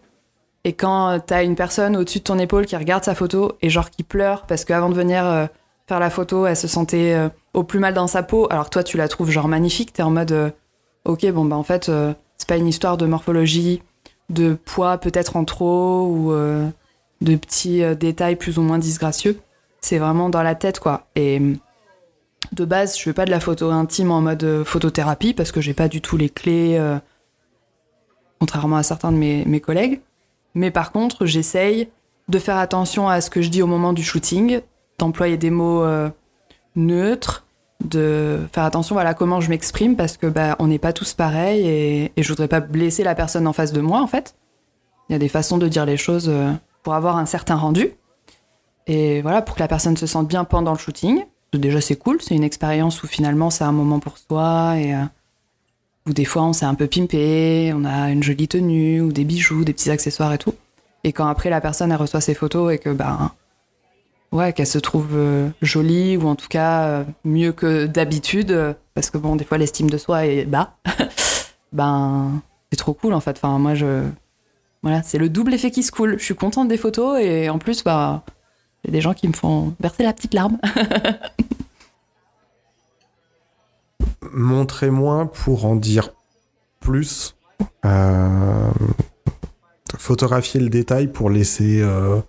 Et 0.65 0.73
quand 0.73 1.21
t'as 1.25 1.45
une 1.45 1.55
personne 1.55 1.97
au-dessus 1.97 2.19
de 2.19 2.25
ton 2.25 2.41
épaule 2.41 2.67
qui 2.67 2.75
regarde 2.75 3.05
sa 3.05 3.15
photo 3.15 3.53
et 3.63 3.71
genre 3.71 3.91
qui 3.91 4.03
pleure 4.03 4.45
parce 4.45 4.65
qu'avant 4.65 4.89
de 4.89 4.95
venir 4.95 5.25
euh, 5.25 5.47
faire 5.87 6.01
la 6.01 6.11
photo, 6.11 6.45
elle 6.47 6.57
se 6.57 6.67
sentait 6.67 7.15
euh, 7.15 7.29
au 7.55 7.63
plus 7.63 7.79
mal 7.79 7.95
dans 7.95 8.09
sa 8.09 8.25
peau, 8.25 8.49
alors 8.51 8.69
toi 8.69 8.83
tu 8.83 8.97
la 8.97 9.07
trouves 9.07 9.31
genre 9.31 9.47
magnifique, 9.47 9.93
t'es 9.93 10.03
en 10.03 10.11
mode 10.11 10.53
ok 11.05 11.25
bon 11.31 11.45
bah 11.45 11.55
en 11.55 11.63
fait 11.63 11.85
c'est 12.37 12.49
pas 12.49 12.57
une 12.57 12.67
histoire 12.67 12.97
de 12.97 13.07
morphologie, 13.07 13.81
de 14.29 14.55
poids 14.55 14.99
peut-être 14.99 15.37
en 15.37 15.45
trop 15.45 16.09
ou 16.09 16.33
de 17.21 17.37
petits 17.37 17.83
euh, 17.83 17.95
détails 17.95 18.37
plus 18.37 18.59
ou 18.59 18.63
moins 18.63 18.79
disgracieux. 18.79 19.39
C'est 19.81 19.99
vraiment 19.99 20.29
dans 20.29 20.43
la 20.43 20.55
tête 20.55 20.81
quoi. 20.81 21.07
Et 21.15 21.39
hum, 21.39 21.57
de 22.53 22.65
base 22.65 22.97
je 22.97 23.03
fais 23.03 23.13
pas 23.13 23.25
de 23.25 23.31
la 23.31 23.41
photo 23.41 23.71
intime 23.71 24.11
en 24.11 24.21
mode 24.21 24.45
euh, 24.45 24.65
photothérapie 24.65 25.35
parce 25.35 25.53
que 25.53 25.61
j'ai 25.61 25.75
pas 25.75 25.89
du 25.89 26.01
tout 26.01 26.17
les 26.17 26.29
clés, 26.29 26.77
euh, 26.79 26.99
contrairement 28.41 28.77
à 28.77 28.83
certains 28.83 29.13
de 29.13 29.17
mes, 29.17 29.45
mes 29.45 29.61
collègues. 29.61 30.01
Mais 30.55 30.71
par 30.71 30.93
contre, 30.93 31.27
j'essaye 31.27 31.89
de 32.29 32.39
faire 32.39 32.57
attention 32.57 33.09
à 33.09 33.21
ce 33.21 33.31
que 33.31 33.43
je 33.43 33.51
dis 33.51 33.63
au 33.63 33.67
moment 33.67 33.93
du 33.93 34.03
shooting, 34.03 34.61
d'employer 34.99 35.37
des 35.37 35.51
mots 35.51 35.87
neutres, 36.75 37.45
de 37.85 38.41
faire 38.53 38.65
attention 38.65 38.95
voilà 38.95 39.13
comment 39.13 39.41
je 39.43 39.51
m'exprime 39.51 39.97
parce 39.97 40.17
que 40.17 40.27
bah 40.27 40.57
on 40.59 40.67
n'est 40.67 40.79
pas 40.79 40.95
tous 40.95 41.13
pareils 41.13 41.69
et, 41.69 42.13
et 42.17 42.23
je 42.23 42.29
voudrais 42.31 42.49
pas 42.49 42.61
blesser 42.61 43.05
la 43.05 43.15
personne 43.15 43.47
en 43.47 43.53
face 43.53 43.73
de 43.73 43.83
moi 43.83 44.01
en 44.01 44.07
fait. 44.07 44.35
Il 45.09 45.13
y 45.13 45.15
a 45.15 45.19
des 45.19 45.29
façons 45.29 45.59
de 45.59 45.69
dire 45.69 45.85
les 45.85 45.99
choses 45.99 46.33
pour 46.87 46.95
avoir 46.95 47.17
un 47.17 47.27
certain 47.27 47.57
rendu 47.57 47.91
et 48.87 49.21
voilà 49.21 49.43
pour 49.43 49.57
que 49.57 49.61
la 49.61 49.67
personne 49.67 49.97
se 49.97 50.07
sente 50.07 50.29
bien 50.29 50.45
pendant 50.45 50.71
le 50.71 50.79
shooting. 50.79 51.25
Déjà 51.53 51.81
c'est 51.81 51.97
cool, 51.97 52.23
c'est 52.23 52.37
une 52.37 52.45
expérience 52.45 53.03
où 53.03 53.09
finalement 53.09 53.51
c'est 53.51 53.65
un 53.65 53.73
moment 53.73 53.99
pour 53.99 54.19
soi 54.19 54.75
et 54.79 54.95
euh, 54.95 55.03
où 56.07 56.13
des 56.13 56.25
fois 56.25 56.45
on 56.45 56.53
s'est 56.53 56.65
un 56.65 56.77
peu 56.77 56.87
pimpé, 56.87 57.73
on 57.75 57.85
a 57.85 58.13
une 58.13 58.23
jolie 58.23 58.47
tenue 58.47 59.01
ou 59.01 59.11
des 59.11 59.25
bijoux, 59.25 59.65
des 59.65 59.73
petits 59.73 59.91
accessoires 59.91 60.33
et 60.33 60.39
tout. 60.39 60.55
Et 61.03 61.13
quand 61.13 61.27
après 61.27 61.51
la 61.51 61.61
personne 61.61 61.91
elle 61.91 61.99
reçoit 61.99 62.21
ses 62.21 62.35
photos 62.35 62.73
et 62.73 62.79
que 62.79 62.91
ben 62.91 63.33
ouais 64.31 64.53
qu'elle 64.53 64.69
se 64.69 64.79
trouve 64.79 65.09
euh, 65.15 65.49
jolie 65.63 66.17
ou 66.17 66.29
en 66.29 66.37
tout 66.37 66.49
cas 66.49 66.85
euh, 66.85 67.05
mieux 67.25 67.51
que 67.51 67.87
d'habitude 67.87 68.77
parce 68.95 69.11
que 69.11 69.19
bon 69.19 69.35
des 69.35 69.45
fois 69.45 69.59
l'estime 69.59 69.91
de 69.91 69.99
soi 69.99 70.27
est 70.27 70.45
bas, 70.45 70.77
ben 71.73 72.41
c'est 72.71 72.79
trop 72.79 72.95
cool 72.95 73.13
en 73.13 73.21
fait. 73.21 73.33
Enfin 73.33 73.59
moi 73.59 73.75
je 73.75 74.05
voilà 74.83 75.03
c'est 75.03 75.19
le 75.19 75.29
double 75.29 75.55
effet 75.55 75.71
qui 75.71 75.83
se 75.83 75.91
coule. 75.93 76.19
Je 76.19 76.25
suis 76.25 76.35
contente 76.35 76.69
des 76.69 76.77
photos 76.77 77.21
et 77.21 77.49
en 77.49 77.59
plus 77.59 77.83
bah 77.83 78.23
il 78.85 78.89
y 78.89 78.91
a 78.91 78.93
des 78.93 79.01
gens 79.01 79.15
qui 79.15 79.27
me 79.27 79.33
font 79.33 79.75
verser 79.81 80.03
la 80.05 80.13
petite 80.13 80.35
larme. 80.35 80.59
Montrez-moi 84.33 85.31
pour 85.33 85.65
en 85.65 85.77
dire 85.77 86.11
plus. 86.81 87.35
Euh, 87.85 88.71
photographier 89.99 90.61
le 90.61 90.69
détail 90.69 91.07
pour 91.09 91.31
laisser, 91.31 91.81
euh, 91.81 92.21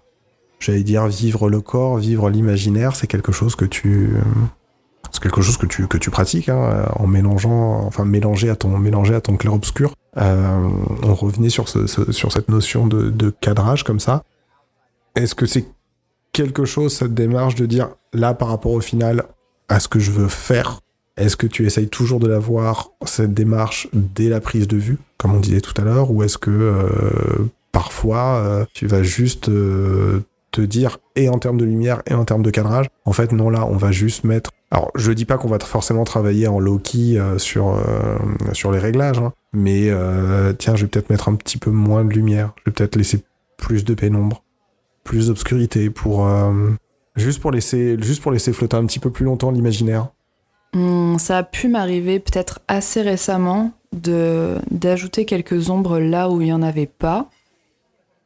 j'allais 0.59 0.83
dire, 0.83 1.07
vivre 1.07 1.49
le 1.49 1.61
corps, 1.61 1.97
vivre 1.97 2.29
l'imaginaire, 2.29 2.95
c'est 2.95 3.07
quelque 3.07 3.31
chose 3.31 3.55
que 3.55 3.65
tu, 3.65 4.15
c'est 5.11 5.21
quelque 5.21 5.41
chose 5.41 5.57
que 5.57 5.65
tu 5.65 5.87
que 5.87 5.97
tu 5.97 6.09
pratiques 6.09 6.49
hein, 6.49 6.87
en 6.95 7.07
mélangeant, 7.07 7.85
enfin 7.85 8.05
mélanger 8.05 8.49
à 8.49 8.55
ton 8.55 8.77
mélanger 8.77 9.15
à 9.15 9.21
ton 9.21 9.35
clair 9.37 9.53
obscur. 9.53 9.93
Euh, 9.93 10.06
on 10.17 11.13
revenait 11.13 11.49
sur 11.49 11.69
ce, 11.69 11.87
ce- 11.87 12.11
sur 12.11 12.31
cette 12.31 12.49
notion 12.49 12.87
de, 12.87 13.29
cadrage 13.41 13.83
comme 13.83 13.99
ça. 13.99 14.23
Est-ce 15.15 15.35
que 15.35 15.45
c'est 15.45 15.65
quelque 16.31 16.65
chose 16.65 16.93
cette 16.93 17.13
démarche 17.13 17.55
de 17.55 17.65
dire 17.65 17.89
là 18.13 18.33
par 18.33 18.49
rapport 18.49 18.71
au 18.71 18.81
final 18.81 19.23
à 19.69 19.79
ce 19.79 19.87
que 19.87 19.99
je 19.99 20.11
veux 20.11 20.27
faire 20.27 20.79
est-ce 21.17 21.35
que 21.35 21.47
tu 21.47 21.65
essayes 21.65 21.89
toujours 21.89 22.19
de 22.19 22.27
l'avoir, 22.27 22.91
cette 23.05 23.33
démarche, 23.33 23.87
dès 23.91 24.29
la 24.29 24.39
prise 24.39 24.67
de 24.67 24.77
vue, 24.77 24.99
comme 25.17 25.33
on 25.33 25.39
disait 25.39 25.61
tout 25.61 25.73
à 25.81 25.83
l'heure, 25.83 26.11
ou 26.11 26.21
est-ce 26.21 26.37
que 26.37 26.51
euh, 26.51 27.49
parfois 27.71 28.35
euh, 28.35 28.65
tu 28.73 28.85
vas 28.85 29.01
juste 29.01 29.49
euh, 29.49 30.21
te 30.51 30.61
dire, 30.61 30.99
et 31.15 31.27
en 31.27 31.39
termes 31.39 31.57
de 31.57 31.65
lumière, 31.65 32.03
et 32.05 32.13
en 32.13 32.23
termes 32.23 32.43
de 32.43 32.51
cadrage, 32.51 32.85
en 33.03 33.13
fait 33.13 33.31
non 33.31 33.49
là, 33.49 33.65
on 33.65 33.77
va 33.77 33.91
juste 33.91 34.23
mettre... 34.23 34.51
Alors 34.69 34.91
je 34.95 35.11
dis 35.11 35.25
pas 35.25 35.37
qu'on 35.37 35.47
va 35.47 35.59
forcément 35.59 36.03
travailler 36.03 36.47
en 36.47 36.59
low-key 36.59 37.17
euh, 37.17 37.37
sur, 37.37 37.69
euh, 37.69 38.17
sur 38.51 38.71
les 38.71 38.79
réglages, 38.79 39.19
hein, 39.19 39.31
mais 39.53 39.89
euh, 39.89 40.53
tiens, 40.53 40.75
je 40.75 40.83
vais 40.83 40.89
peut-être 40.89 41.09
mettre 41.09 41.29
un 41.29 41.35
petit 41.35 41.57
peu 41.57 41.71
moins 41.71 42.03
de 42.03 42.13
lumière, 42.13 42.51
je 42.57 42.69
vais 42.69 42.73
peut-être 42.73 42.97
laisser 42.97 43.23
plus 43.55 43.85
de 43.85 43.93
pénombre, 43.93 44.43
plus 45.03 45.27
d'obscurité 45.27 45.89
pour... 45.89 46.27
Juste 47.15 47.41
pour, 47.41 47.49
laisser, 47.49 47.97
juste 47.99 48.21
pour 48.21 48.31
laisser 48.31 48.53
flotter 48.53 48.77
un 48.77 48.85
petit 48.85 48.99
peu 48.99 49.09
plus 49.09 49.25
longtemps 49.25 49.49
l'imaginaire. 49.49 50.09
Hmm, 50.75 51.17
ça 51.17 51.39
a 51.39 51.43
pu 51.43 51.67
m'arriver 51.67 52.19
peut-être 52.19 52.59
assez 52.67 53.01
récemment 53.01 53.71
de 53.91 54.57
d'ajouter 54.69 55.25
quelques 55.25 55.71
ombres 55.71 55.97
là 55.97 56.29
où 56.29 56.41
il 56.41 56.45
n'y 56.45 56.53
en 56.53 56.61
avait 56.61 56.85
pas 56.85 57.27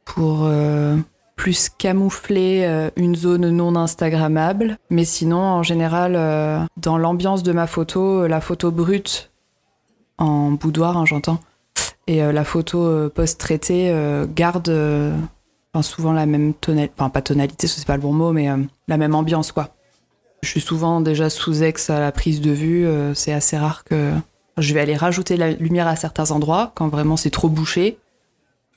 pour 0.04 0.46
plus 1.36 1.68
camoufler 1.68 2.64
euh, 2.64 2.90
une 2.96 3.16
zone 3.16 3.50
non 3.50 3.74
instagrammable. 3.76 4.78
Mais 4.90 5.04
sinon, 5.04 5.40
en 5.40 5.62
général, 5.62 6.14
euh, 6.16 6.60
dans 6.76 6.98
l'ambiance 6.98 7.42
de 7.42 7.52
ma 7.52 7.66
photo, 7.66 8.22
euh, 8.22 8.28
la 8.28 8.40
photo 8.40 8.70
brute 8.70 9.30
en 10.18 10.52
boudoir, 10.52 10.96
hein, 10.96 11.04
j'entends, 11.04 11.40
et 12.06 12.20
la 12.20 12.44
photo 12.44 13.08
post-traitée 13.10 13.92
garde 14.36 14.72
souvent 15.80 16.12
la 16.12 16.26
même 16.26 16.52
tonalité, 16.54 16.92
enfin 16.96 17.10
pas 17.10 17.22
tonalité, 17.22 17.66
ce 17.66 17.78
c'est 17.78 17.86
pas 17.86 17.96
le 17.96 18.02
bon 18.02 18.12
mot, 18.12 18.32
mais 18.32 18.48
la 18.86 18.96
même 18.98 19.14
ambiance 19.14 19.50
quoi. 19.50 19.70
Je 20.42 20.48
suis 20.48 20.60
souvent 20.60 21.00
déjà 21.00 21.28
sous 21.30 21.64
ex 21.64 21.90
à 21.90 21.98
la 21.98 22.12
prise 22.12 22.40
de 22.40 22.52
vue. 22.52 22.86
c'est 23.14 23.32
assez 23.32 23.56
rare 23.56 23.82
que 23.82 24.12
je 24.58 24.74
vais 24.74 24.80
aller 24.80 24.96
rajouter 24.96 25.36
la 25.36 25.52
lumière 25.52 25.88
à 25.88 25.96
certains 25.96 26.30
endroits 26.30 26.72
quand 26.76 26.88
vraiment 26.88 27.16
c'est 27.16 27.30
trop 27.30 27.48
bouché. 27.48 27.98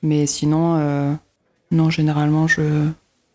Mais 0.02 0.26
sinon, 0.26 1.18
non, 1.70 1.90
généralement 1.90 2.46
je 2.46 2.88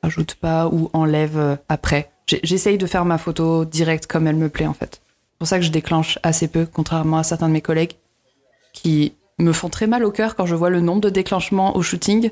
rajoute 0.04 0.36
pas 0.36 0.68
ou 0.68 0.90
enlève 0.94 1.38
euh, 1.38 1.56
après. 1.70 2.12
J'essaye 2.44 2.78
de 2.78 2.86
faire 2.86 3.06
ma 3.06 3.18
photo 3.18 3.66
directe 3.66 4.08
comme 4.08 4.28
elle 4.28 4.36
me 4.36 4.50
plaît 4.50 4.68
en 4.68 4.74
fait. 4.74 5.02
C'est 5.04 5.38
pour 5.40 5.48
ça 5.48 5.60
que 5.60 5.66
je 5.66 5.72
déclenche 5.72 6.18
assez 6.24 6.48
peu, 6.48 6.66
contrairement 6.72 7.18
à 7.18 7.24
certains 7.24 7.48
de 7.48 7.54
mes 7.54 7.62
collègues 7.62 7.94
qui 8.74 9.14
me 9.38 9.52
font 9.52 9.70
très 9.70 9.88
mal 9.88 10.06
au 10.06 10.12
cœur 10.12 10.36
quand 10.36 10.46
je 10.46 10.56
vois 10.56 10.70
le 10.70 10.82
nombre 10.82 11.02
de 11.02 11.10
déclenchements 11.10 11.76
au 11.76 11.82
shooting. 11.82 12.32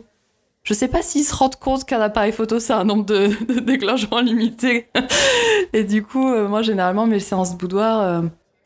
Je 0.64 0.74
sais 0.74 0.88
pas 0.88 1.02
s'ils 1.02 1.26
se 1.26 1.36
rendent 1.36 1.56
compte 1.56 1.86
qu'un 1.86 2.00
appareil 2.00 2.32
photo, 2.32 2.60
c'est 2.60 2.74
un 2.74 2.84
nombre 2.84 3.06
de, 3.06 3.60
déclenchements 3.62 4.22
limité. 4.22 4.88
Et 5.74 5.84
du 5.84 6.04
coup, 6.04 6.28
euh, 6.32 6.48
moi, 6.48 6.62
généralement, 6.62 7.08
mes 7.08 7.20
séances 7.20 7.54
de 7.54 7.58
boudoir, 7.58 8.02
euh, 8.02 8.22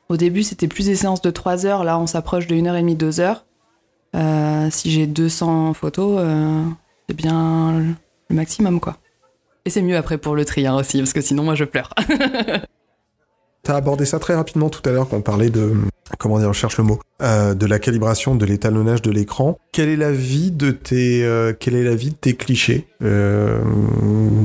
au 0.09 0.17
début, 0.17 0.43
c'était 0.43 0.67
plus 0.67 0.87
des 0.87 0.95
séances 0.95 1.21
de 1.21 1.31
3 1.31 1.65
heures. 1.65 1.83
Là, 1.83 1.97
on 1.97 2.07
s'approche 2.07 2.47
de 2.47 2.55
1h30, 2.55 2.97
2 2.97 3.19
heures. 3.21 3.45
Si 4.71 4.91
j'ai 4.91 5.07
200 5.07 5.73
photos, 5.73 6.19
bien 7.13 7.79
le- 7.79 7.93
le 8.29 8.35
maximum, 8.35 8.79
quoi. 8.79 8.97
Et 9.65 9.69
c'est 9.69 9.81
mieux 9.81 9.95
après 9.97 10.17
pour 10.17 10.35
le 10.35 10.43
tri 10.45 10.65
hein, 10.67 10.75
aussi, 10.75 10.97
parce 10.99 11.13
que 11.13 11.21
sinon, 11.21 11.43
moi, 11.43 11.55
je 11.55 11.63
pleure. 11.63 11.93
T'as 13.63 13.75
abordé 13.77 14.03
ça 14.05 14.19
très 14.19 14.35
rapidement 14.35 14.69
tout 14.69 14.81
à 14.89 14.91
l'heure 14.91 15.07
quand 15.07 15.15
on 15.15 15.21
parlait 15.21 15.49
de 15.49 15.73
comment 16.19 16.37
dire, 16.37 16.49
on 16.49 16.53
cherche 16.53 16.77
le 16.77 16.83
mot, 16.83 16.99
euh, 17.21 17.53
de 17.53 17.65
la 17.65 17.79
calibration, 17.79 18.35
de 18.35 18.45
l'étalonnage 18.45 19.01
de 19.01 19.09
l'écran. 19.09 19.57
Quelle 19.71 19.87
est 19.87 19.95
la 19.95 20.11
vie 20.11 20.51
de 20.51 20.71
tes, 20.71 21.23
euh, 21.23 21.53
quelle 21.57 21.75
est 21.75 21.83
la 21.85 21.95
vie 21.95 22.09
de 22.09 22.15
tes 22.15 22.35
clichés, 22.35 22.87
euh, 23.01 23.61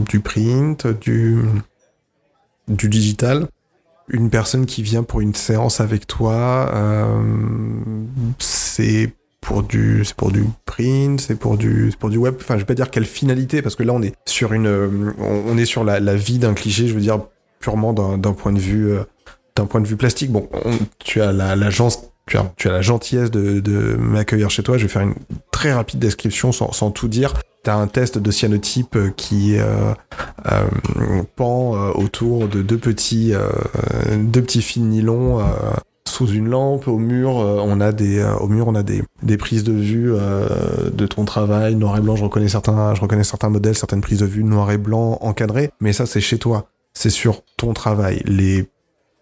du 0.08 0.20
print, 0.20 0.86
du, 0.86 1.38
du 2.68 2.88
digital? 2.88 3.48
Une 4.08 4.30
personne 4.30 4.66
qui 4.66 4.82
vient 4.84 5.02
pour 5.02 5.20
une 5.20 5.34
séance 5.34 5.80
avec 5.80 6.06
toi, 6.06 6.70
euh, 6.72 7.20
c'est 8.38 9.12
pour 9.48 9.62
du, 9.62 10.04
c'est 10.04 10.14
pour 10.14 10.30
du 10.30 10.44
print, 10.66 11.18
c'est 11.18 11.34
pour 11.34 11.56
du, 11.56 11.90
pour 11.98 12.10
du 12.10 12.18
web. 12.18 12.34
Enfin, 12.38 12.56
je 12.56 12.58
vais 12.58 12.66
pas 12.66 12.74
dire 12.74 12.90
quelle 12.90 13.06
finalité 13.06 13.62
parce 13.62 13.76
que 13.76 13.82
là 13.82 13.94
on 13.94 14.02
est 14.02 14.12
sur 14.26 14.52
une, 14.52 14.66
euh, 14.66 15.14
on, 15.18 15.56
est 15.56 15.64
sur 15.64 15.84
la, 15.84 16.14
vie 16.16 16.38
d'un 16.38 16.52
cliché. 16.52 16.86
Je 16.86 16.92
veux 16.92 17.00
dire 17.00 17.18
purement 17.58 17.94
d'un 17.94 18.32
point 18.34 18.52
de 18.52 18.58
vue 18.58 18.90
euh, 18.90 19.04
d'un 19.56 19.64
point 19.64 19.80
de 19.80 19.86
vue 19.86 19.96
plastique. 19.96 20.30
Bon, 20.30 20.50
on- 20.52 20.76
tu 20.98 21.22
as 21.22 21.32
la, 21.32 21.56
tu 22.26 22.36
as, 22.36 22.72
la 22.72 22.82
gentillesse 22.82 23.30
de, 23.30 23.96
m'accueillir 23.98 24.50
chez 24.50 24.62
toi. 24.62 24.76
Je 24.76 24.82
vais 24.82 24.92
faire 24.92 25.00
une 25.00 25.14
très 25.50 25.72
rapide 25.72 25.98
description 25.98 26.52
sans, 26.52 26.90
tout 26.90 27.08
dire. 27.08 27.32
Tu 27.64 27.70
as 27.70 27.74
un 27.74 27.86
test 27.86 28.18
de 28.18 28.30
cyanotype 28.30 28.98
qui 29.16 29.56
euh, 29.56 29.94
euh, 30.44 31.22
pend 31.36 31.72
autour 31.92 32.48
de 32.48 32.60
deux 32.60 32.76
petits, 32.76 33.32
euh, 33.32 33.48
deux 34.14 34.42
petits 34.42 34.60
fils 34.60 34.82
nylon, 34.82 35.42
sous 36.08 36.28
une 36.28 36.48
lampe. 36.48 36.88
Au 36.88 36.98
mur, 36.98 37.38
euh, 37.38 37.60
on 37.62 37.80
a 37.80 37.92
des, 37.92 38.18
euh, 38.18 38.34
au 38.36 38.48
mur, 38.48 38.68
on 38.68 38.74
a 38.74 38.82
des, 38.82 39.02
des 39.22 39.36
prises 39.36 39.64
de 39.64 39.72
vue 39.72 40.12
euh, 40.12 40.90
de 40.90 41.06
ton 41.06 41.24
travail, 41.24 41.74
noir 41.74 41.96
et 41.96 42.00
blanc. 42.00 42.16
Je 42.16 42.24
reconnais 42.24 42.48
certains, 42.48 42.94
je 42.94 43.00
reconnais 43.00 43.24
certains 43.24 43.48
modèles, 43.48 43.76
certaines 43.76 44.00
prises 44.00 44.20
de 44.20 44.26
vue 44.26 44.44
noir 44.44 44.70
et 44.70 44.78
blanc 44.78 45.18
encadrées. 45.20 45.70
Mais 45.80 45.92
ça, 45.92 46.06
c'est 46.06 46.20
chez 46.20 46.38
toi. 46.38 46.68
C'est 46.94 47.10
sur 47.10 47.42
ton 47.56 47.72
travail. 47.74 48.22
Les 48.24 48.68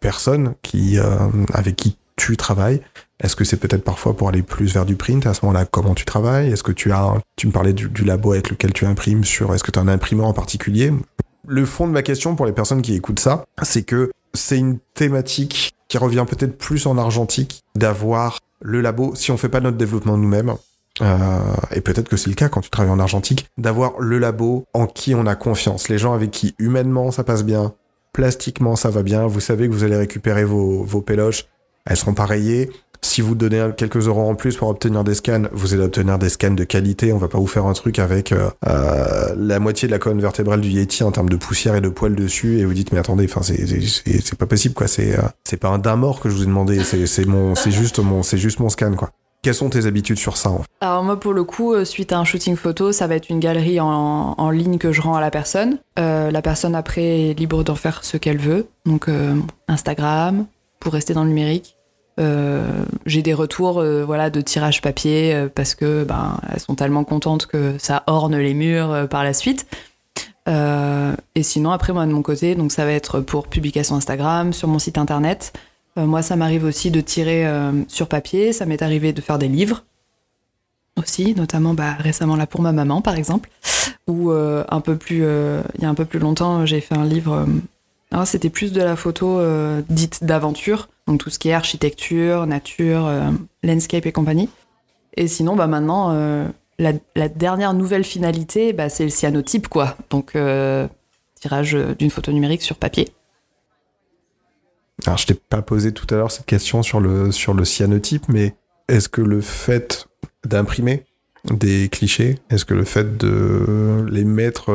personnes 0.00 0.54
qui, 0.62 0.98
avec 1.52 1.76
qui 1.76 1.98
tu 2.16 2.36
travailles, 2.36 2.80
est-ce 3.20 3.36
que 3.36 3.44
c'est 3.44 3.56
peut-être 3.58 3.84
parfois 3.84 4.16
pour 4.16 4.28
aller 4.28 4.42
plus 4.42 4.72
vers 4.72 4.86
du 4.86 4.96
print 4.96 5.26
À 5.26 5.34
ce 5.34 5.44
moment-là, 5.44 5.66
comment 5.66 5.94
tu 5.94 6.04
travailles? 6.04 6.50
Est-ce 6.50 6.62
que 6.62 6.72
tu 6.72 6.92
as, 6.92 7.14
tu 7.36 7.46
me 7.46 7.52
parlais 7.52 7.72
du, 7.72 7.88
du, 7.88 8.04
labo 8.04 8.32
avec 8.32 8.50
lequel 8.50 8.72
tu 8.72 8.86
imprimes 8.86 9.24
sur, 9.24 9.54
est-ce 9.54 9.64
que 9.64 9.70
tu 9.70 9.78
as 9.78 9.82
un 9.82 9.88
imprimeur 9.88 10.26
en 10.26 10.32
particulier? 10.32 10.92
Le 11.46 11.64
fond 11.66 11.86
de 11.86 11.92
ma 11.92 12.02
question 12.02 12.34
pour 12.34 12.46
les 12.46 12.52
personnes 12.52 12.82
qui 12.82 12.94
écoutent 12.94 13.20
ça, 13.20 13.44
c'est 13.62 13.82
que 13.82 14.10
c'est 14.34 14.58
une 14.58 14.78
thématique 14.94 15.75
qui 15.88 15.98
revient 15.98 16.24
peut-être 16.28 16.58
plus 16.58 16.86
en 16.86 16.98
argentique 16.98 17.64
d'avoir 17.74 18.40
le 18.60 18.80
labo, 18.80 19.14
si 19.14 19.30
on 19.30 19.36
fait 19.36 19.48
pas 19.48 19.60
notre 19.60 19.76
développement 19.76 20.16
nous-mêmes, 20.16 20.54
euh, 21.02 21.38
et 21.72 21.80
peut-être 21.80 22.08
que 22.08 22.16
c'est 22.16 22.30
le 22.30 22.34
cas 22.34 22.48
quand 22.48 22.62
tu 22.62 22.70
travailles 22.70 22.92
en 22.92 22.98
argentique, 22.98 23.48
d'avoir 23.58 23.98
le 24.00 24.18
labo 24.18 24.64
en 24.72 24.86
qui 24.86 25.14
on 25.14 25.26
a 25.26 25.34
confiance, 25.34 25.88
les 25.88 25.98
gens 25.98 26.14
avec 26.14 26.30
qui 26.30 26.54
humainement 26.58 27.10
ça 27.10 27.22
passe 27.22 27.44
bien, 27.44 27.74
plastiquement 28.12 28.76
ça 28.76 28.90
va 28.90 29.02
bien, 29.02 29.26
vous 29.26 29.40
savez 29.40 29.68
que 29.68 29.72
vous 29.72 29.84
allez 29.84 29.96
récupérer 29.96 30.44
vos, 30.44 30.82
vos 30.82 31.02
péloches, 31.02 31.46
elles 31.84 31.96
seront 31.96 32.14
pareillées, 32.14 32.70
si 33.02 33.20
vous 33.20 33.34
donnez 33.34 33.70
quelques 33.76 34.08
euros 34.08 34.28
en 34.28 34.34
plus 34.34 34.56
pour 34.56 34.68
obtenir 34.68 35.04
des 35.04 35.14
scans, 35.14 35.44
vous 35.52 35.74
allez 35.74 35.84
obtenir 35.84 36.18
des 36.18 36.28
scans 36.28 36.50
de 36.50 36.64
qualité. 36.64 37.12
On 37.12 37.18
va 37.18 37.28
pas 37.28 37.38
vous 37.38 37.46
faire 37.46 37.66
un 37.66 37.72
truc 37.72 37.98
avec 37.98 38.32
euh, 38.32 38.50
euh, 38.66 39.34
la 39.36 39.58
moitié 39.58 39.88
de 39.88 39.92
la 39.92 39.98
colonne 39.98 40.20
vertébrale 40.20 40.60
du 40.60 40.68
Yeti 40.68 41.02
en 41.02 41.12
termes 41.12 41.28
de 41.28 41.36
poussière 41.36 41.74
et 41.76 41.80
de 41.80 41.88
poils 41.88 42.14
dessus 42.14 42.58
et 42.58 42.64
vous 42.64 42.74
dites 42.74 42.92
mais 42.92 42.98
attendez, 42.98 43.26
enfin 43.30 43.42
c'est 43.42 44.38
pas 44.38 44.46
possible 44.46 44.74
quoi. 44.74 44.88
C'est 44.88 45.18
euh, 45.18 45.56
pas 45.60 45.68
un 45.68 45.78
daim 45.78 45.96
mort 45.96 46.20
que 46.20 46.28
je 46.28 46.34
vous 46.34 46.42
ai 46.42 46.46
demandé. 46.46 46.82
C'est 46.84 47.06
c'est 47.06 47.70
juste 47.70 47.98
mon 47.98 48.22
c'est 48.22 48.38
scan 48.68 48.94
quoi. 48.94 49.10
Quelles 49.42 49.54
sont 49.54 49.70
tes 49.70 49.86
habitudes 49.86 50.18
sur 50.18 50.36
ça 50.36 50.50
Alors 50.80 51.04
moi 51.04 51.20
pour 51.20 51.32
le 51.32 51.44
coup, 51.44 51.72
suite 51.84 52.12
à 52.12 52.18
un 52.18 52.24
shooting 52.24 52.56
photo, 52.56 52.90
ça 52.90 53.06
va 53.06 53.14
être 53.14 53.30
une 53.30 53.38
galerie 53.38 53.78
en, 53.78 54.34
en 54.36 54.50
ligne 54.50 54.78
que 54.78 54.92
je 54.92 55.00
rends 55.00 55.14
à 55.14 55.20
la 55.20 55.30
personne. 55.30 55.78
La 55.96 56.42
personne 56.42 56.74
après 56.74 57.30
est 57.30 57.38
libre 57.38 57.62
d'en 57.62 57.76
faire 57.76 58.02
ce 58.02 58.16
qu'elle 58.16 58.38
veut. 58.38 58.66
Donc 58.84 59.08
Instagram 59.68 60.46
pour 60.80 60.92
rester 60.92 61.14
dans 61.14 61.22
le 61.22 61.28
numérique. 61.28 61.75
Euh, 62.18 62.84
j'ai 63.04 63.20
des 63.20 63.34
retours 63.34 63.78
euh, 63.78 64.02
voilà 64.02 64.30
de 64.30 64.40
tirage 64.40 64.80
papier 64.80 65.34
euh, 65.34 65.48
parce 65.54 65.74
que 65.74 66.02
ben 66.04 66.40
elles 66.50 66.60
sont 66.60 66.74
tellement 66.74 67.04
contentes 67.04 67.44
que 67.44 67.74
ça 67.78 68.04
orne 68.06 68.38
les 68.38 68.54
murs 68.54 69.06
par 69.10 69.22
la 69.22 69.34
suite. 69.34 69.66
et 70.46 71.42
sinon 71.42 71.72
après 71.72 71.92
moi 71.92 72.06
de 72.06 72.12
mon 72.12 72.22
côté 72.22 72.54
donc 72.54 72.72
ça 72.72 72.84
va 72.84 72.92
être 72.92 73.20
pour 73.20 73.48
publication 73.48 73.96
Instagram 73.96 74.52
sur 74.52 74.68
mon 74.68 74.78
site 74.78 74.96
internet. 74.96 75.52
moi 75.96 76.22
ça 76.22 76.36
m'arrive 76.36 76.64
aussi 76.64 76.90
de 76.90 77.00
tirer 77.00 77.44
sur 77.88 78.08
papier. 78.08 78.52
Ça 78.52 78.64
m'est 78.64 78.82
arrivé 78.82 79.12
de 79.12 79.20
faire 79.20 79.38
des 79.38 79.48
livres 79.48 79.84
aussi, 80.98 81.34
notamment 81.34 81.74
bah, 81.74 81.94
récemment 81.98 82.36
là 82.36 82.46
pour 82.46 82.62
ma 82.62 82.72
maman 82.72 83.02
par 83.02 83.16
exemple, 83.16 83.50
ou 84.06 84.30
un 84.30 84.80
peu 84.80 84.96
plus 84.96 85.24
il 85.74 85.82
y 85.82 85.84
a 85.84 85.88
un 85.88 85.94
peu 85.94 86.04
plus 86.04 86.20
longtemps 86.20 86.64
j'ai 86.64 86.80
fait 86.80 86.96
un 86.96 87.04
livre 87.04 87.44
ah, 88.12 88.24
c'était 88.24 88.50
plus 88.50 88.72
de 88.72 88.80
la 88.80 88.96
photo 88.96 89.38
euh, 89.38 89.82
dite 89.88 90.22
d'aventure, 90.22 90.88
donc 91.06 91.20
tout 91.20 91.30
ce 91.30 91.38
qui 91.38 91.48
est 91.48 91.52
architecture, 91.52 92.46
nature, 92.46 93.06
euh, 93.06 93.30
landscape 93.62 94.06
et 94.06 94.12
compagnie. 94.12 94.48
Et 95.16 95.28
sinon, 95.28 95.56
bah 95.56 95.66
maintenant, 95.66 96.12
euh, 96.12 96.46
la, 96.78 97.28
dernière 97.28 97.74
nouvelle 97.74 98.04
finalité, 98.04 98.72
bah, 98.72 98.88
c'est 98.88 99.04
le 99.04 99.10
cyanotype, 99.10 99.68
quoi. 99.68 99.96
Donc, 100.10 100.36
tirage 101.40 101.76
d'une 101.98 102.10
photo 102.10 102.32
numérique 102.32 102.62
sur 102.62 102.76
papier. 102.76 103.08
Alors, 105.04 105.18
je 105.18 105.26
t'ai 105.26 105.34
pas 105.34 105.62
posé 105.62 105.92
tout 105.92 106.06
à 106.10 106.16
l'heure 106.16 106.30
cette 106.30 106.46
question 106.46 106.82
sur 106.82 107.00
le, 107.00 107.32
sur 107.32 107.54
le 107.54 107.64
cyanotype, 107.64 108.28
mais 108.28 108.54
est-ce 108.88 109.08
que 109.08 109.22
le 109.22 109.40
fait 109.40 110.06
d'imprimer 110.44 111.04
des 111.44 111.88
clichés, 111.88 112.38
est-ce 112.50 112.64
que 112.64 112.74
le 112.74 112.84
fait 112.84 113.16
de 113.16 114.04
les 114.10 114.24
mettre 114.24 114.72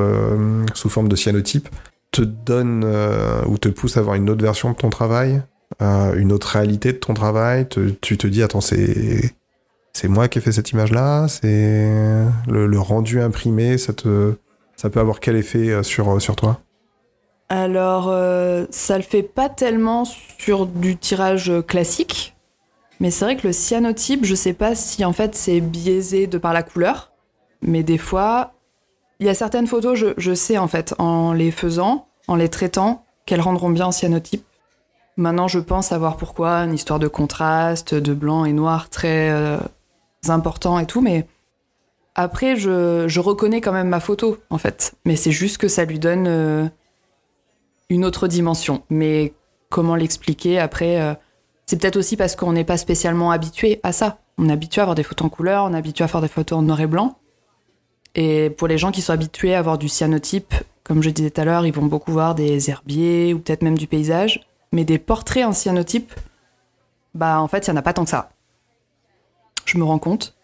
sous 0.73 0.89
forme 0.89 1.07
de 1.07 1.15
cyanotype, 1.15 1.69
te 2.11 2.21
donne 2.21 2.83
euh, 2.85 3.41
ou 3.47 3.57
te 3.57 3.69
pousse 3.69 3.97
à 3.97 4.01
avoir 4.01 4.15
une 4.15 4.29
autre 4.29 4.43
version 4.43 4.71
de 4.71 4.75
ton 4.75 4.89
travail, 4.89 5.41
euh, 5.81 6.13
une 6.15 6.31
autre 6.31 6.47
réalité 6.47 6.91
de 6.93 6.97
ton 6.97 7.13
travail. 7.13 7.67
tu 8.01 8.17
te 8.17 8.27
dis, 8.27 8.43
attends, 8.43 8.61
c'est 8.61 9.33
c'est 9.93 10.07
moi 10.07 10.29
qui 10.29 10.37
ai 10.37 10.41
fait 10.41 10.53
cette 10.53 10.71
image-là, 10.71 11.27
c'est 11.27 11.89
le, 12.47 12.79
rendu 12.79 13.19
imprimé, 13.19 13.77
ça, 13.77 13.91
te, 13.91 14.35
ça 14.77 14.89
peut 14.89 15.01
avoir 15.01 15.19
quel 15.19 15.35
effet 15.35 15.69
euh, 15.69 15.83
sur, 15.83 16.21
sur 16.21 16.37
toi? 16.37 16.61
Alors, 17.49 18.05
ça 18.69 18.95
le 18.95 19.03
fait 19.03 19.23
pas 19.23 19.49
tellement 19.49 20.05
sur 20.05 20.67
du 20.67 20.95
tirage 20.95 21.51
classique, 21.67 22.33
mais 23.01 23.11
c'est 23.11 23.25
vrai 23.25 23.35
que 23.35 23.45
le 23.45 23.51
cyanotype, 23.51 24.23
je 24.23 24.35
sais 24.35 24.53
pas 24.53 24.73
si 24.73 25.03
en 25.03 25.11
fait 25.11 25.35
c'est 25.35 25.59
biaisé 25.59 26.27
de 26.27 26.37
par 26.37 26.53
la 26.53 26.63
couleur, 26.63 27.11
mais 27.61 27.83
des 27.83 27.97
fois, 27.97 28.53
il 29.21 29.27
y 29.27 29.29
a 29.29 29.35
certaines 29.35 29.67
photos, 29.67 30.03
je, 30.17 30.33
sais 30.33 30.57
en 30.57 30.67
fait, 30.67 30.95
en 30.97 31.31
les 31.31 31.51
faisant, 31.51 32.07
en 32.27 32.35
les 32.35 32.49
traitant, 32.49 33.05
qu'elles 33.27 33.39
rendront 33.39 33.69
bien 33.69 33.85
en 33.85 33.91
cyanotype. 33.91 34.43
Maintenant, 35.15 35.47
je 35.47 35.59
pense 35.59 35.87
savoir 35.89 36.17
pourquoi, 36.17 36.61
une 36.61 36.73
histoire 36.73 36.97
de 36.97 37.07
contraste, 37.07 37.93
de 37.93 38.15
blanc 38.15 38.45
et 38.45 38.53
noir 38.53 38.89
très 38.89 39.29
euh, 39.29 39.59
important 40.27 40.79
et 40.79 40.87
tout, 40.87 41.01
mais 41.01 41.27
après, 42.15 42.55
je, 42.55 43.05
je, 43.07 43.19
reconnais 43.19 43.61
quand 43.61 43.71
même 43.71 43.89
ma 43.89 43.99
photo, 43.99 44.39
en 44.49 44.57
fait. 44.57 44.95
Mais 45.05 45.15
c'est 45.15 45.31
juste 45.31 45.59
que 45.59 45.67
ça 45.67 45.85
lui 45.85 45.99
donne 45.99 46.25
euh, 46.27 46.65
une 47.89 48.05
autre 48.05 48.27
dimension. 48.27 48.81
Mais 48.89 49.33
comment 49.69 49.95
l'expliquer 49.95 50.57
après 50.57 50.99
euh, 50.99 51.13
C'est 51.67 51.79
peut-être 51.79 51.97
aussi 51.97 52.17
parce 52.17 52.35
qu'on 52.35 52.53
n'est 52.53 52.63
pas 52.63 52.77
spécialement 52.77 53.29
habitué 53.29 53.79
à 53.83 53.91
ça. 53.91 54.17
On 54.39 54.49
est 54.49 54.53
habitué 54.53 54.81
à 54.81 54.85
avoir 54.85 54.95
des 54.95 55.03
photos 55.03 55.27
en 55.27 55.29
couleur, 55.29 55.65
on 55.65 55.75
est 55.75 55.77
habitué 55.77 56.03
à 56.03 56.07
faire 56.07 56.21
des 56.21 56.27
photos 56.27 56.57
en 56.57 56.63
noir 56.63 56.81
et 56.81 56.87
blanc. 56.87 57.20
Et 58.15 58.49
pour 58.49 58.67
les 58.67 58.77
gens 58.77 58.91
qui 58.91 59.01
sont 59.01 59.13
habitués 59.13 59.55
à 59.55 59.59
avoir 59.59 59.77
du 59.77 59.87
cyanotype, 59.87 60.53
comme 60.83 61.01
je 61.01 61.09
disais 61.09 61.31
tout 61.31 61.41
à 61.41 61.45
l'heure, 61.45 61.65
ils 61.65 61.73
vont 61.73 61.85
beaucoup 61.85 62.11
voir 62.11 62.35
des 62.35 62.69
herbiers 62.69 63.33
ou 63.33 63.39
peut-être 63.39 63.61
même 63.61 63.77
du 63.77 63.87
paysage. 63.87 64.41
Mais 64.73 64.85
des 64.85 64.99
portraits 64.99 65.45
en 65.45 65.53
cyanotype, 65.53 66.13
bah 67.13 67.41
en 67.41 67.47
fait, 67.47 67.67
il 67.67 67.71
n'y 67.71 67.77
en 67.77 67.79
a 67.79 67.81
pas 67.81 67.93
tant 67.93 68.03
que 68.03 68.09
ça. 68.09 68.29
Je 69.65 69.77
me 69.77 69.83
rends 69.83 69.99
compte. 69.99 70.35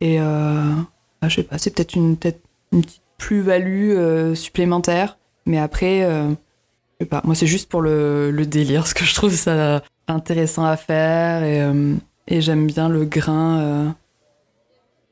Et 0.00 0.20
euh, 0.20 0.72
bah, 1.20 1.28
je 1.28 1.36
sais 1.36 1.42
pas, 1.42 1.58
c'est 1.58 1.74
peut-être 1.74 1.94
une, 1.94 2.16
peut 2.16 2.34
une 2.72 2.82
petite 2.82 3.02
plus-value 3.18 3.92
euh, 3.92 4.34
supplémentaire. 4.34 5.16
Mais 5.46 5.58
après, 5.58 6.02
euh, 6.04 6.28
je 6.28 7.04
sais 7.04 7.06
pas, 7.06 7.20
moi 7.24 7.34
c'est 7.34 7.46
juste 7.46 7.68
pour 7.68 7.82
le, 7.82 8.32
délire, 8.46 8.82
parce 8.82 8.94
que 8.94 9.04
je 9.04 9.14
trouve 9.14 9.32
ça 9.32 9.82
intéressant 10.08 10.64
à 10.64 10.76
faire 10.76 11.42
et, 11.44 11.62
euh, 11.62 11.94
j'aime 12.28 12.66
bien 12.66 12.88
le 12.88 13.04
grain 13.04 13.60
euh, 13.60 13.88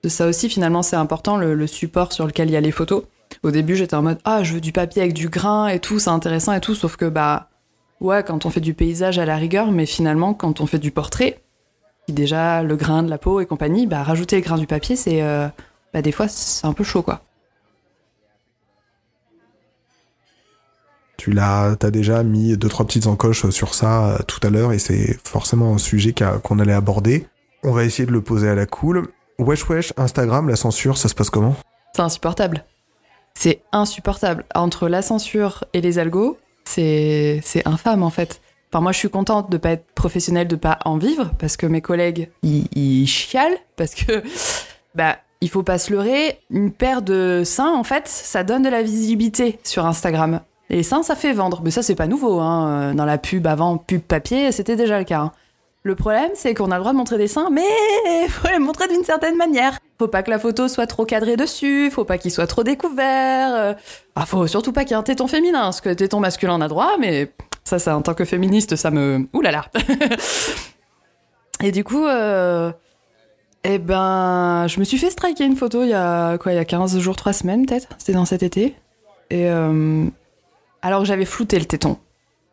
ça 0.09 0.27
aussi, 0.27 0.49
finalement, 0.49 0.83
c'est 0.83 0.97
important, 0.97 1.37
le, 1.37 1.67
support 1.67 2.13
sur 2.13 2.27
lequel 2.27 2.49
il 2.49 2.53
y 2.53 2.57
a 2.57 2.61
les 2.61 2.71
photos. 2.71 3.05
Au 3.43 3.51
début, 3.51 3.77
j'étais 3.77 3.95
en 3.95 4.03
mode, 4.03 4.19
ah, 4.25 4.43
je 4.43 4.55
veux 4.55 4.61
du 4.61 4.73
papier 4.73 5.03
avec 5.03 5.15
du 5.15 5.29
grain 5.29 5.69
et 5.69 5.79
tout, 5.79 5.99
c'est 5.99 6.11
intéressant 6.11 6.53
et 6.53 6.61
tout, 6.61 6.75
sauf 6.75 6.97
que, 6.97 7.05
bah, 7.05 7.49
ouais, 8.01 8.25
quand 8.25 8.47
on 8.47 8.51
fait 8.51 8.61
du 8.61 8.75
paysage 8.75 9.19
à 9.19 9.25
la 9.25 9.37
rigueur, 9.37 9.71
mais 9.71 9.87
finalement, 9.87 10.35
quand 10.35 10.61
on 10.61 10.67
fait 10.67 10.79
du 10.79 10.91
portrait, 10.91 11.43
qui 12.07 12.13
déjà, 12.13 12.63
le 12.63 12.77
grain 12.77 13.03
de 13.03 13.11
la 13.11 13.19
peau 13.19 13.41
et 13.41 13.47
compagnie, 13.47 13.87
bah, 13.87 14.03
rajouter 14.03 14.37
le 14.37 14.43
grain 14.43 14.59
du 14.59 14.67
papier, 14.67 14.97
c'est, 14.97 15.23
euh, 15.23 15.49
bah, 15.93 16.03
des 16.03 16.13
fois, 16.13 16.29
c'est 16.29 16.67
un 16.67 16.73
peu 16.73 16.85
chaud, 16.85 17.03
quoi. 17.03 17.23
Tu 21.21 21.33
l'as, 21.33 21.77
t'as 21.79 21.91
déjà 21.91 22.23
mis 22.23 22.57
deux 22.57 22.71
trois 22.71 22.87
petites 22.87 23.07
encoches 23.07 23.51
sur 23.51 23.75
ça 23.75 24.07
euh, 24.07 24.19
tout 24.27 24.41
à 24.43 24.49
l'heure 24.49 24.73
et 24.73 24.79
c'est 24.79 25.19
forcément 25.23 25.75
un 25.75 25.77
sujet 25.77 26.15
qu'on 26.43 26.59
allait 26.59 26.73
aborder. 26.73 27.27
On 27.63 27.73
va 27.73 27.85
essayer 27.85 28.07
de 28.07 28.13
le 28.13 28.23
poser 28.23 28.49
à 28.49 28.55
la 28.55 28.65
cool. 28.65 29.07
Wesh 29.41 29.69
wesh, 29.71 29.93
Instagram, 29.97 30.49
la 30.49 30.57
censure, 30.57 30.99
ça 30.99 31.09
se 31.09 31.15
passe 31.15 31.31
comment? 31.31 31.57
C'est 31.95 32.03
insupportable. 32.03 32.65
C'est 33.35 33.63
insupportable. 33.73 34.45
Entre 34.55 34.89
la 34.89 35.01
censure 35.01 35.65
et 35.73 35.81
les 35.81 35.99
algos, 35.99 36.37
c'est 36.65 37.43
infâme 37.65 38.03
en 38.03 38.11
fait. 38.11 38.43
Enfin, 38.73 38.83
moi, 38.83 38.93
je 38.93 38.99
suis 38.99 39.09
contente 39.09 39.51
de 39.51 39.57
pas 39.57 39.71
être 39.71 39.87
professionnelle, 39.95 40.47
de 40.47 40.57
pas 40.57 40.79
en 40.85 40.97
vivre, 40.97 41.33
parce 41.39 41.57
que 41.57 41.67
mes 41.67 41.81
collègues, 41.81 42.31
ils, 42.43 42.69
ils 42.77 43.07
chialent, 43.07 43.59
parce 43.77 43.97
que, 43.97 44.23
bah, 44.95 45.17
il 45.41 45.49
faut 45.49 45.65
pas 45.65 45.79
se 45.79 45.93
leurrer. 45.93 46.39
Une 46.51 46.71
paire 46.71 47.03
de 47.03 47.43
seins, 47.45 47.75
en 47.75 47.83
fait, 47.83 48.07
ça 48.07 48.45
donne 48.45 48.63
de 48.63 48.69
la 48.69 48.83
visibilité 48.83 49.59
sur 49.65 49.87
Instagram. 49.87 50.41
les 50.69 50.85
seins, 50.85 51.03
ça 51.03 51.17
fait 51.17 51.33
vendre. 51.33 51.63
Mais 51.65 51.73
ça, 51.73 51.83
c'est 51.83 51.97
pas 51.97 52.07
nouveau, 52.07 52.39
hein. 52.39 52.95
Dans 52.95 53.07
la 53.07 53.19
pub 53.19 53.47
avant, 53.49 53.77
pub 53.79 54.03
papier, 54.03 54.53
c'était 54.53 54.77
déjà 54.77 54.99
le 54.99 55.05
cas. 55.05 55.21
Hein. 55.21 55.33
Le 55.83 55.95
problème, 55.95 56.33
c'est 56.35 56.53
qu'on 56.53 56.71
a 56.71 56.77
le 56.77 56.81
droit 56.81 56.93
de 56.93 56.99
montrer 56.99 57.17
des 57.17 57.29
seins, 57.29 57.49
mais 57.51 58.29
faut 58.29 58.49
les 58.49 58.59
montrer 58.59 58.87
d'une 58.89 59.05
certaine 59.05 59.37
manière. 59.37 59.79
Faut 59.99 60.09
pas 60.09 60.23
que 60.23 60.31
la 60.31 60.39
photo 60.39 60.69
soit 60.69 60.87
trop 60.87 61.07
cadrée 61.07 61.37
dessus, 61.37 61.91
faut 61.91 62.05
pas 62.05 62.19
qu'il 62.19 62.31
soit 62.31 62.47
trop 62.47 62.63
découvert. 62.63 63.55
Euh. 63.55 63.75
Ah, 64.15 64.27
faut 64.27 64.47
surtout 64.47 64.73
pas 64.73 64.83
qu'il 64.85 64.91
y 64.91 64.95
ait 64.95 64.99
un 64.99 65.03
téton 65.03 65.27
féminin, 65.27 65.63
parce 65.63 65.81
que 65.81 65.91
téton 65.91 66.21
masculin 66.21 66.57
on 66.57 66.61
a 66.61 66.69
droit, 66.69 66.97
mais 66.99 67.33
ça, 67.65 67.79
ça, 67.79 67.97
en 67.97 68.03
tant 68.03 68.13
que 68.13 68.27
féministe, 68.27 68.77
ça 68.77 68.91
me. 68.91 69.27
Ouh 69.33 69.41
là 69.41 69.53
là 69.53 69.65
Et 71.63 71.73
du 71.73 71.83
coup, 71.83 72.07
euh... 72.07 72.73
eh 73.65 73.79
ben, 73.79 74.67
je 74.67 74.81
me 74.81 74.85
suis 74.85 74.99
fait 74.99 75.11
striker 75.11 75.45
une 75.45 75.57
photo 75.57 75.83
il 75.83 75.91
y 75.91 75.95
a 75.95 76.37
quoi, 76.39 76.53
il 76.53 76.57
y 76.57 76.59
a 76.59 76.65
15 76.65 76.99
jours, 76.99 77.17
3 77.17 77.33
semaines 77.33 77.65
peut-être. 77.65 77.89
C'était 77.99 78.15
dans 78.15 78.27
cet 78.27 78.43
été. 78.43 78.75
Et 79.31 79.49
euh... 79.49 80.05
alors 80.83 81.07
j'avais 81.07 81.25
flouté 81.25 81.59
le 81.59 81.65
téton. 81.65 81.97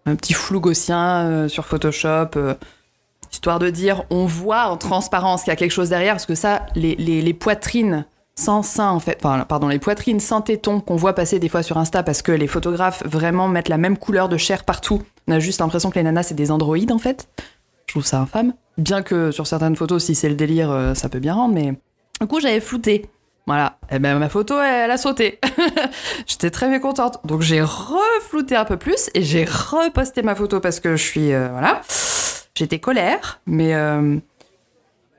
Un 0.06 0.16
petit 0.16 0.34
flou 0.34 0.62
gaussien 0.62 1.26
euh, 1.26 1.48
sur 1.50 1.66
Photoshop. 1.66 2.30
Histoire 3.32 3.60
de 3.60 3.70
dire 3.70 4.04
on 4.10 4.26
voit 4.26 4.66
en 4.66 4.78
transparence 4.78 5.44
qu'il 5.44 5.52
y 5.52 5.54
a 5.54 5.56
quelque 5.56 5.72
chose 5.72 5.90
derrière, 5.90 6.14
parce 6.14 6.26
que 6.26 6.36
ça, 6.36 6.66
les, 6.76 6.96
les, 6.96 7.34
poitrines 7.34 8.06
sans 8.36 8.62
sein 8.64 8.90
en 8.90 9.00
fait, 9.00 9.20
pardon, 9.20 9.68
les 9.68 9.80
poitrines 9.80 10.20
sans 10.20 10.42
tétons 10.42 10.80
qu'on 10.80 10.96
voit 10.96 11.14
passer 11.14 11.40
des 11.40 11.50
fois 11.50 11.64
sur 11.64 11.78
Insta 11.78 12.04
parce 12.04 12.22
que 12.22 12.32
les 12.32 12.48
photographes 12.48 13.04
vraiment 13.06 13.48
mettent 13.48 13.70
la 13.70 13.78
même 13.78 13.98
couleur 13.98 14.30
de 14.30 14.38
chair 14.38 14.64
partout. 14.64 15.02
On 15.28 15.34
a 15.34 15.40
juste 15.40 15.60
l'impression 15.60 15.90
que 15.90 15.96
les 15.96 16.04
nanas 16.04 16.24
c'est 16.24 16.36
des 16.36 16.52
androïdes 16.52 16.92
en 16.92 17.00
fait. 17.00 17.28
Je 17.88 17.94
trouve 17.94 18.06
ça 18.06 18.20
infâme. 18.20 18.54
Bien 18.78 19.02
que 19.02 19.32
sur 19.32 19.48
certaines 19.48 19.76
photos, 19.76 20.04
si 20.06 20.14
c'est 20.14 20.30
le 20.30 20.36
délire, 20.36 20.70
euh, 20.70 20.94
ça 20.94 21.10
peut 21.10 21.20
bien 21.20 21.34
rendre, 21.34 21.56
mais 21.56 21.74
du 22.22 22.28
coup 22.28 22.40
j'avais 22.40 22.60
flouté. 22.60 23.10
Voilà, 23.48 23.78
et 23.90 23.98
ben 23.98 24.20
ma 24.20 24.28
photo 24.28 24.60
elle, 24.60 24.92
a 24.92 24.98
sauté. 24.98 25.40
J'étais 26.28 26.52
très 26.52 26.70
mécontente, 26.70 27.20
donc 27.24 27.42
j'ai 27.42 27.62
reflouté 27.62 28.58
un 28.58 28.66
peu 28.66 28.76
plus 28.76 29.10
et 29.14 29.24
j'ai 29.24 29.46
reposté 29.46 30.22
ma 30.22 30.36
photo 30.36 30.60
parce 30.60 30.82
que 30.82 30.98
je 30.98 31.04
suis 31.04 31.34
euh, 31.34 31.48
voilà. 31.54 31.82
J'étais 32.58 32.80
colère, 32.80 33.40
mais 33.46 33.76
euh, 33.76 34.18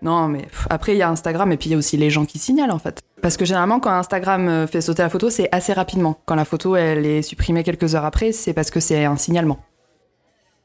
non, 0.02 0.26
mais 0.28 0.42
pff, 0.42 0.66
après, 0.70 0.92
il 0.94 0.98
y 0.98 1.02
a 1.02 1.08
Instagram 1.08 1.52
et 1.52 1.56
puis 1.56 1.68
il 1.68 1.72
y 1.72 1.74
a 1.76 1.78
aussi 1.78 1.96
les 1.96 2.10
gens 2.10 2.24
qui 2.24 2.38
signalent 2.40 2.72
en 2.72 2.78
fait. 2.80 3.00
Parce 3.22 3.36
que 3.36 3.44
généralement, 3.44 3.78
quand 3.78 3.90
Instagram 3.92 4.48
euh, 4.48 4.66
fait 4.66 4.80
sauter 4.80 5.02
la 5.02 5.08
photo, 5.08 5.30
c'est 5.30 5.48
assez 5.52 5.72
rapidement. 5.72 6.18
Quand 6.26 6.34
la 6.34 6.44
photo 6.44 6.74
elle 6.74 7.06
est 7.06 7.22
supprimée 7.22 7.62
quelques 7.62 7.94
heures 7.94 8.04
après, 8.04 8.32
c'est 8.32 8.52
parce 8.52 8.70
que 8.70 8.80
c'est 8.80 9.04
un 9.04 9.16
signalement. 9.16 9.60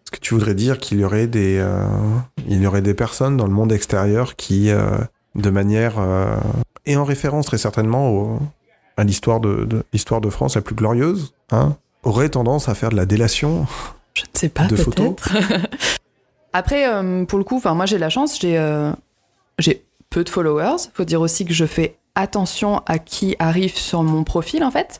Est-ce 0.06 0.12
que 0.12 0.20
tu 0.20 0.34
voudrais 0.34 0.56
dire 0.56 0.80
qu'il 0.80 1.00
y 1.00 1.06
aurait 1.06 1.28
des, 1.28 1.58
euh, 1.60 1.86
il 2.48 2.62
y 2.62 2.66
aurait 2.68 2.82
des 2.82 2.94
personnes 2.95 3.38
dans 3.38 3.45
le 3.48 3.54
monde 3.54 3.72
extérieur 3.72 4.36
qui, 4.36 4.70
euh, 4.72 4.98
de 5.36 5.50
manière 5.52 5.94
et 6.86 6.95
en 6.98 7.04
référence 7.04 7.45
très 7.45 7.58
certainement 7.58 8.10
au- 8.12 8.40
à 8.98 9.04
l'histoire 9.04 9.40
de, 9.40 9.64
de 9.66 9.84
l'histoire 9.94 10.22
de 10.22 10.30
France 10.30 10.56
la 10.56 10.62
plus 10.62 10.76
glorieuse, 10.76 11.34
hein, 11.52 11.76
auraient 12.04 12.30
tendance 12.30 12.68
à 12.70 12.76
faire 12.76 12.90
de 12.90 12.95
la 12.95 13.06
délation 13.06 13.66
Je 14.14 14.22
ne 14.24 14.28
sais 14.34 14.50
pas. 14.50 14.66
De 14.66 14.76
photos 14.76 15.16
peut-être. 15.16 15.68
Après, 16.54 16.88
euh, 16.88 17.26
pour 17.26 17.40
le 17.40 17.44
coup, 17.44 17.60
moi 17.66 17.86
j'ai 17.88 17.98
la 17.98 18.10
chance, 18.10 18.40
j'ai 18.40 18.58
euh, 18.58 18.92
peu 20.12 20.24
de 20.24 20.30
followers. 20.30 20.90
Faut 20.94 21.04
dire 21.04 21.20
aussi 21.20 21.46
que 21.46 21.54
je 21.54 21.66
fais 21.66 21.98
attention 22.14 22.84
à 22.86 23.00
qui 23.00 23.36
arrive 23.40 23.76
sur 23.76 24.04
mon 24.04 24.24
profil 24.24 24.64
en 24.64 24.70
fait. 24.70 25.00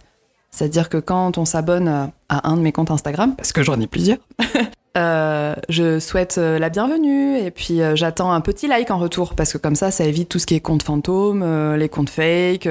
C'est-à-dire 0.50 0.90
que 0.90 0.98
quand 0.98 1.38
on 1.38 1.46
s'abonne 1.46 1.88
euh, 1.88 2.06
à 2.30 2.50
un 2.50 2.58
de 2.58 2.62
mes 2.62 2.72
comptes 2.72 2.92
Instagram, 2.92 3.36
parce 3.36 3.54
que 3.54 3.62
j'en 3.62 3.80
ai 3.80 3.86
plusieurs, 3.86 4.18
euh, 4.98 5.54
je 5.70 6.00
souhaite 6.00 6.38
la 6.38 6.70
bienvenue 6.70 7.38
et 7.38 7.52
puis 7.52 7.82
j'attends 7.94 8.32
un 8.32 8.42
petit 8.42 8.68
like 8.68 8.90
en 8.90 8.98
retour 8.98 9.36
parce 9.36 9.54
que 9.54 9.60
comme 9.60 9.76
ça, 9.76 9.92
ça 9.92 10.06
évite 10.06 10.30
tout 10.30 10.40
ce 10.40 10.48
qui 10.48 10.56
est 10.56 10.60
compte 10.60 10.82
fantôme, 10.82 11.46
les 11.76 11.90
comptes 11.90 12.10
fake, 12.10 12.68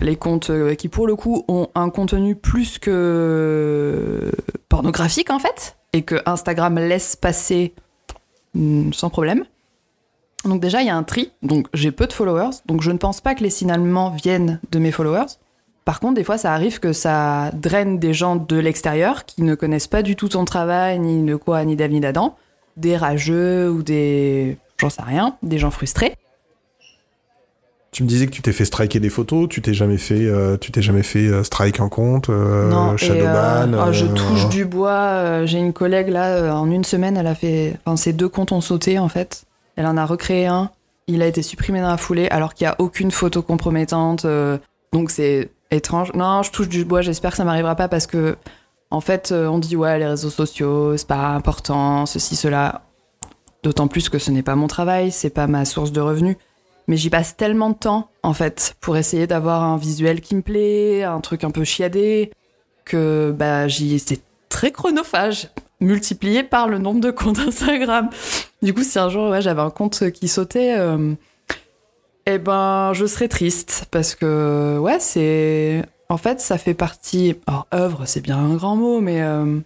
les 0.00 0.16
comptes 0.16 0.50
qui 0.76 0.88
pour 0.88 1.06
le 1.06 1.16
coup 1.16 1.44
ont 1.48 1.68
un 1.74 1.90
contenu 1.90 2.34
plus 2.34 2.78
que 2.78 4.32
pornographique 4.70 5.30
en 5.30 5.38
fait 5.38 5.76
et 5.92 6.02
que 6.02 6.16
Instagram 6.26 6.78
laisse 6.78 7.16
passer 7.16 7.74
sans 8.92 9.10
problème. 9.10 9.44
Donc 10.44 10.60
déjà, 10.60 10.82
il 10.82 10.86
y 10.86 10.90
a 10.90 10.96
un 10.96 11.02
tri. 11.02 11.32
Donc 11.42 11.66
j'ai 11.74 11.90
peu 11.90 12.06
de 12.06 12.12
followers. 12.12 12.56
Donc 12.66 12.82
je 12.82 12.90
ne 12.90 12.98
pense 12.98 13.20
pas 13.20 13.34
que 13.34 13.42
les 13.42 13.50
signalements 13.50 14.10
viennent 14.10 14.60
de 14.70 14.78
mes 14.78 14.92
followers. 14.92 15.26
Par 15.84 16.00
contre, 16.00 16.14
des 16.14 16.24
fois, 16.24 16.36
ça 16.36 16.52
arrive 16.52 16.80
que 16.80 16.92
ça 16.92 17.52
draine 17.52 17.98
des 17.98 18.12
gens 18.12 18.36
de 18.36 18.56
l'extérieur 18.56 19.24
qui 19.24 19.42
ne 19.42 19.54
connaissent 19.54 19.86
pas 19.86 20.02
du 20.02 20.16
tout 20.16 20.28
ton 20.28 20.44
travail, 20.44 20.98
ni 20.98 21.22
de 21.22 21.36
quoi, 21.36 21.64
ni 21.64 21.76
d'Ave, 21.76 21.92
ni 21.92 22.00
d'Adam. 22.00 22.36
Des 22.76 22.96
rageux 22.96 23.70
ou 23.70 23.82
des... 23.82 24.58
J'en 24.78 24.90
sais 24.90 25.02
rien. 25.02 25.36
Des 25.42 25.58
gens 25.58 25.70
frustrés. 25.70 26.16
Tu 27.96 28.02
me 28.02 28.08
disais 28.08 28.26
que 28.26 28.30
tu 28.30 28.42
t'es 28.42 28.52
fait 28.52 28.66
striker 28.66 29.00
des 29.00 29.08
photos, 29.08 29.48
tu 29.48 29.62
t'es 29.62 29.72
jamais 29.72 29.96
fait, 29.96 30.26
euh, 30.26 30.58
tu 30.58 30.70
t'es 30.70 30.82
jamais 30.82 31.02
fait 31.02 31.28
euh, 31.28 31.42
strike 31.42 31.80
un 31.80 31.88
compte, 31.88 32.28
euh, 32.28 32.68
non, 32.68 32.94
shadowban. 32.98 33.72
oh, 33.72 33.90
je 33.90 34.04
touche 34.04 34.50
du 34.50 34.66
bois. 34.66 35.46
J'ai 35.46 35.56
une 35.56 35.72
collègue 35.72 36.10
là, 36.10 36.54
en 36.54 36.70
une 36.70 36.84
semaine, 36.84 37.16
elle 37.16 37.26
a 37.26 37.34
fait. 37.34 37.78
Enfin, 37.86 37.96
ses 37.96 38.12
deux 38.12 38.28
comptes 38.28 38.52
ont 38.52 38.60
sauté 38.60 38.98
en 38.98 39.08
fait. 39.08 39.46
Elle 39.76 39.86
en 39.86 39.96
a 39.96 40.04
recréé 40.04 40.44
un. 40.44 40.68
Il 41.06 41.22
a 41.22 41.26
été 41.26 41.40
supprimé 41.40 41.80
dans 41.80 41.88
la 41.88 41.96
foulée 41.96 42.28
alors 42.28 42.52
qu'il 42.52 42.66
n'y 42.66 42.70
a 42.70 42.76
aucune 42.80 43.10
photo 43.10 43.40
compromettante. 43.40 44.26
donc 44.92 45.10
c'est 45.10 45.48
étrange. 45.70 46.12
Non, 46.12 46.42
je 46.42 46.50
touche 46.50 46.68
du 46.68 46.84
bois. 46.84 47.00
J'espère 47.00 47.30
que 47.30 47.38
ça 47.38 47.44
m'arrivera 47.44 47.76
pas 47.76 47.88
parce 47.88 48.06
que 48.06 48.36
en 48.90 49.00
fait, 49.00 49.32
on 49.32 49.58
dit 49.58 49.74
ouais, 49.74 49.98
les 49.98 50.06
réseaux 50.06 50.28
sociaux, 50.28 50.98
c'est 50.98 51.08
pas 51.08 51.28
important, 51.28 52.04
ceci, 52.04 52.36
cela. 52.36 52.82
D'autant 53.62 53.88
plus 53.88 54.10
que 54.10 54.18
ce 54.18 54.30
n'est 54.30 54.42
pas 54.42 54.54
mon 54.54 54.66
travail, 54.66 55.10
c'est 55.10 55.30
pas 55.30 55.46
ma 55.46 55.64
source 55.64 55.92
de 55.92 56.02
revenus. 56.02 56.36
Mais 56.88 56.96
j'y 56.96 57.10
passe 57.10 57.36
tellement 57.36 57.70
de 57.70 57.74
temps, 57.74 58.08
en 58.22 58.32
fait, 58.32 58.76
pour 58.80 58.96
essayer 58.96 59.26
d'avoir 59.26 59.64
un 59.64 59.76
visuel 59.76 60.20
qui 60.20 60.36
me 60.36 60.42
plaît, 60.42 61.02
un 61.02 61.20
truc 61.20 61.42
un 61.44 61.50
peu 61.50 61.64
chiadé, 61.64 62.30
que 62.84 63.34
bah, 63.36 63.66
j'y 63.66 63.98
c'est 63.98 64.20
très 64.48 64.70
chronophage, 64.70 65.50
multiplié 65.80 66.42
par 66.42 66.68
le 66.68 66.78
nombre 66.78 67.00
de 67.00 67.10
comptes 67.10 67.40
Instagram. 67.40 68.08
Du 68.62 68.72
coup, 68.72 68.82
si 68.82 68.98
un 68.98 69.08
jour 69.08 69.34
j'avais 69.40 69.62
un 69.62 69.70
compte 69.70 70.10
qui 70.12 70.28
sautait, 70.28 70.76
euh, 70.78 71.14
eh 72.26 72.38
ben, 72.38 72.92
je 72.92 73.06
serais 73.06 73.28
triste 73.28 73.86
parce 73.90 74.14
que 74.14 74.78
ouais, 74.78 74.98
c'est 75.00 75.84
en 76.08 76.16
fait, 76.16 76.40
ça 76.40 76.58
fait 76.58 76.74
partie. 76.74 77.34
Alors, 77.46 77.66
œuvre, 77.74 78.04
c'est 78.06 78.20
bien 78.20 78.38
un 78.38 78.54
grand 78.54 78.76
mot, 78.76 79.00
mais 79.00 79.22
euh, 79.22 79.58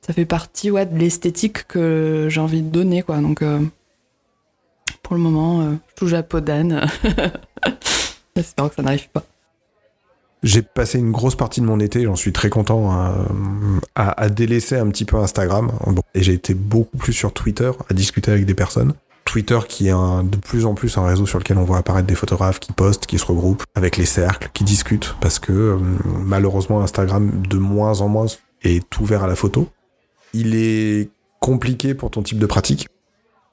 ça 0.00 0.12
fait 0.12 0.24
partie 0.24 0.70
ouais, 0.70 0.86
de 0.86 0.98
l'esthétique 0.98 1.66
que 1.66 2.28
j'ai 2.30 2.40
envie 2.40 2.62
de 2.62 2.70
donner, 2.70 3.02
quoi. 3.02 3.18
Donc, 3.18 3.42
euh, 3.42 3.60
pour 5.04 5.14
le 5.14 5.20
moment, 5.22 5.60
euh, 5.60 5.72
je 5.90 5.94
touche 5.94 6.12
à 6.14 6.22
peau 6.24 6.40
d'âne. 6.40 6.84
J'espère 8.36 8.68
que 8.68 8.74
ça 8.74 8.82
n'arrive 8.82 9.08
pas. 9.10 9.22
J'ai 10.42 10.60
passé 10.62 10.98
une 10.98 11.12
grosse 11.12 11.36
partie 11.36 11.60
de 11.60 11.66
mon 11.66 11.80
été, 11.80 12.02
j'en 12.04 12.16
suis 12.16 12.32
très 12.32 12.50
content, 12.50 12.90
à, 12.90 13.14
à- 13.94 14.20
à 14.24 14.28
délaisser 14.28 14.76
un 14.76 14.88
petit 14.88 15.04
peu 15.06 15.16
Instagram. 15.16 15.70
Bon, 15.86 16.02
et 16.14 16.22
j'ai 16.22 16.32
été 16.34 16.52
beaucoup 16.52 16.98
plus 16.98 17.12
sur 17.14 17.32
Twitter, 17.32 17.70
à 17.88 17.94
discuter 17.94 18.30
avec 18.32 18.44
des 18.44 18.54
personnes. 18.54 18.92
Twitter 19.24 19.58
qui 19.66 19.86
est 19.88 19.92
un- 19.92 20.22
de 20.22 20.36
plus 20.36 20.66
en 20.66 20.74
plus 20.74 20.98
un 20.98 21.06
réseau 21.06 21.24
sur 21.26 21.38
lequel 21.38 21.56
on 21.56 21.64
voit 21.64 21.78
apparaître 21.78 22.06
des 22.06 22.14
photographes 22.14 22.60
qui 22.60 22.72
postent, 22.72 23.06
qui 23.06 23.18
se 23.18 23.24
regroupent 23.24 23.62
avec 23.74 23.96
les 23.96 24.04
cercles, 24.04 24.50
qui 24.52 24.64
discutent, 24.64 25.14
parce 25.20 25.38
que 25.38 25.52
euh, 25.52 25.76
malheureusement 26.18 26.82
Instagram 26.82 27.30
de 27.48 27.56
moins 27.56 28.00
en 28.02 28.08
moins 28.08 28.26
est 28.62 28.98
ouvert 28.98 29.24
à 29.24 29.26
la 29.26 29.36
photo. 29.36 29.68
Il 30.34 30.54
est 30.56 31.08
compliqué 31.40 31.94
pour 31.94 32.10
ton 32.10 32.22
type 32.22 32.38
de 32.38 32.46
pratique 32.46 32.86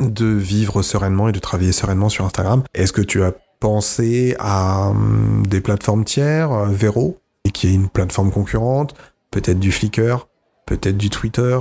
de 0.02 0.26
vivre 0.26 0.82
sereinement 0.82 1.30
et 1.30 1.32
de 1.32 1.40
travailler 1.40 1.72
sereinement 1.72 2.10
sur 2.10 2.26
Instagram. 2.26 2.64
Est-ce 2.74 2.94
que 2.94 3.02
tu 3.02 3.24
as 3.24 3.34
pensé 3.60 4.36
à 4.40 4.90
hum, 4.90 5.46
des 5.48 5.62
plateformes 5.62 6.04
tiers, 6.04 6.52
euh, 6.52 6.68
Vero, 6.68 7.20
et 7.46 7.52
qui 7.52 7.68
est 7.68 7.74
une 7.74 7.90
plateforme 7.90 8.32
concurrente, 8.32 8.96
peut-être 9.30 9.60
du 9.60 9.72
Flickr, 9.72 10.28
peut-être 10.66 10.98
du 10.98 11.10
Twitter? 11.10 11.58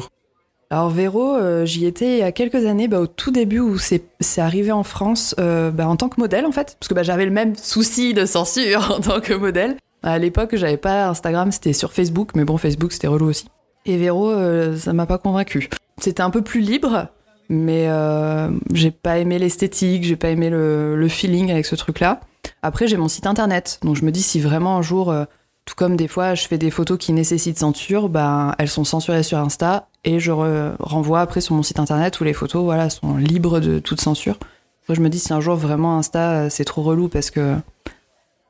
Alors 0.73 0.91
Véro, 0.91 1.35
euh, 1.35 1.67
j'y 1.67 1.85
étais 1.85 2.12
il 2.12 2.19
y 2.19 2.23
a 2.23 2.31
quelques 2.31 2.65
années, 2.65 2.87
bah, 2.87 3.01
au 3.01 3.09
tout 3.09 3.33
début 3.33 3.59
où 3.59 3.77
c'est 3.77 4.05
arrivé 4.39 4.71
en 4.71 4.85
France, 4.85 5.35
euh, 5.41 5.73
bah, 5.73 5.89
en 5.89 5.97
tant 5.97 6.09
que 6.09 6.21
modèle 6.21 6.47
en 6.47 6.53
fait, 6.53 6.77
parce 6.79 6.89
que 6.89 6.95
bah, 6.95 7.03
j'avais 7.03 7.25
le 7.25 7.33
même 7.33 7.57
souci 7.57 8.15
de 8.15 8.25
censure 8.25 8.93
en 8.97 9.01
tant 9.01 9.21
que 9.21 9.35
modèle. 9.35 9.77
À 10.05 10.19
l'époque, 10.19 10.55
j'avais 10.55 10.77
pas 10.77 11.09
Instagram, 11.09 11.51
c'était 11.51 11.73
sur 11.73 11.93
Facebook, 11.93 12.31
mais 12.37 12.45
bon, 12.45 12.57
Facebook 12.57 12.93
c'était 12.93 13.09
relou 13.09 13.27
aussi. 13.27 13.47
Et 13.85 13.97
Véro, 13.97 14.31
euh, 14.31 14.77
ça 14.77 14.93
m'a 14.93 15.07
pas 15.07 15.19
convaincu. 15.19 15.69
C'était 15.99 16.23
un 16.23 16.31
peu 16.31 16.43
plus 16.43 16.61
libre, 16.61 17.09
mais 17.51 17.89
euh, 17.89 18.48
j'ai 18.72 18.93
pas 18.93 19.18
aimé 19.18 19.39
l'esthétique, 19.40 20.05
j'ai 20.05 20.14
pas 20.14 20.31
aimé 20.31 20.48
le, 20.51 21.06
feeling 21.09 21.51
avec 21.51 21.66
ce 21.66 21.74
truc-là. 21.74 22.20
Après, 22.62 22.86
j'ai 22.86 22.97
mon 22.97 23.09
site 23.09 23.27
internet, 23.27 23.81
donc 23.82 23.97
je 23.97 24.05
me 24.05 24.12
dis 24.12 24.22
si 24.22 24.40
vraiment 24.40 24.77
un 24.77 24.82
jour, 24.82 25.10
euh, 25.10 25.24
tout 25.64 25.74
comme 25.74 25.97
des 25.97 26.06
fois 26.06 26.36
je 26.36 26.47
fais 26.47 26.59
des 26.59 26.70
photos 26.70 26.97
qui 26.97 27.12
nécessitent 27.12 27.59
censure, 27.59 28.09
bah, 28.09 28.55
elles 28.59 28.68
sont 28.68 28.85
censurées 28.85 29.24
sur 29.24 29.39
Insta 29.39 29.89
et 30.05 30.20
je 30.20 30.31
re- 30.31 30.77
renvoie 30.78 31.20
après 31.20 31.40
sur 31.40 31.56
mon 31.56 31.64
site 31.64 31.81
internet 31.81 32.20
où 32.20 32.24
les 32.24 32.32
photos 32.32 32.62
voilà, 32.62 32.89
sont 32.89 33.16
libres 33.16 33.59
de 33.59 33.81
toute 33.81 34.01
censure. 34.01 34.39
Après, 34.82 34.94
je 34.94 35.01
me 35.01 35.09
dis 35.09 35.18
si 35.18 35.32
un 35.32 35.40
jour 35.40 35.56
vraiment 35.56 35.98
Insta 35.98 36.31
euh, 36.31 36.51
c'est 36.51 36.64
trop 36.64 36.82
relou 36.82 37.09
parce 37.09 37.32
que 37.32 37.56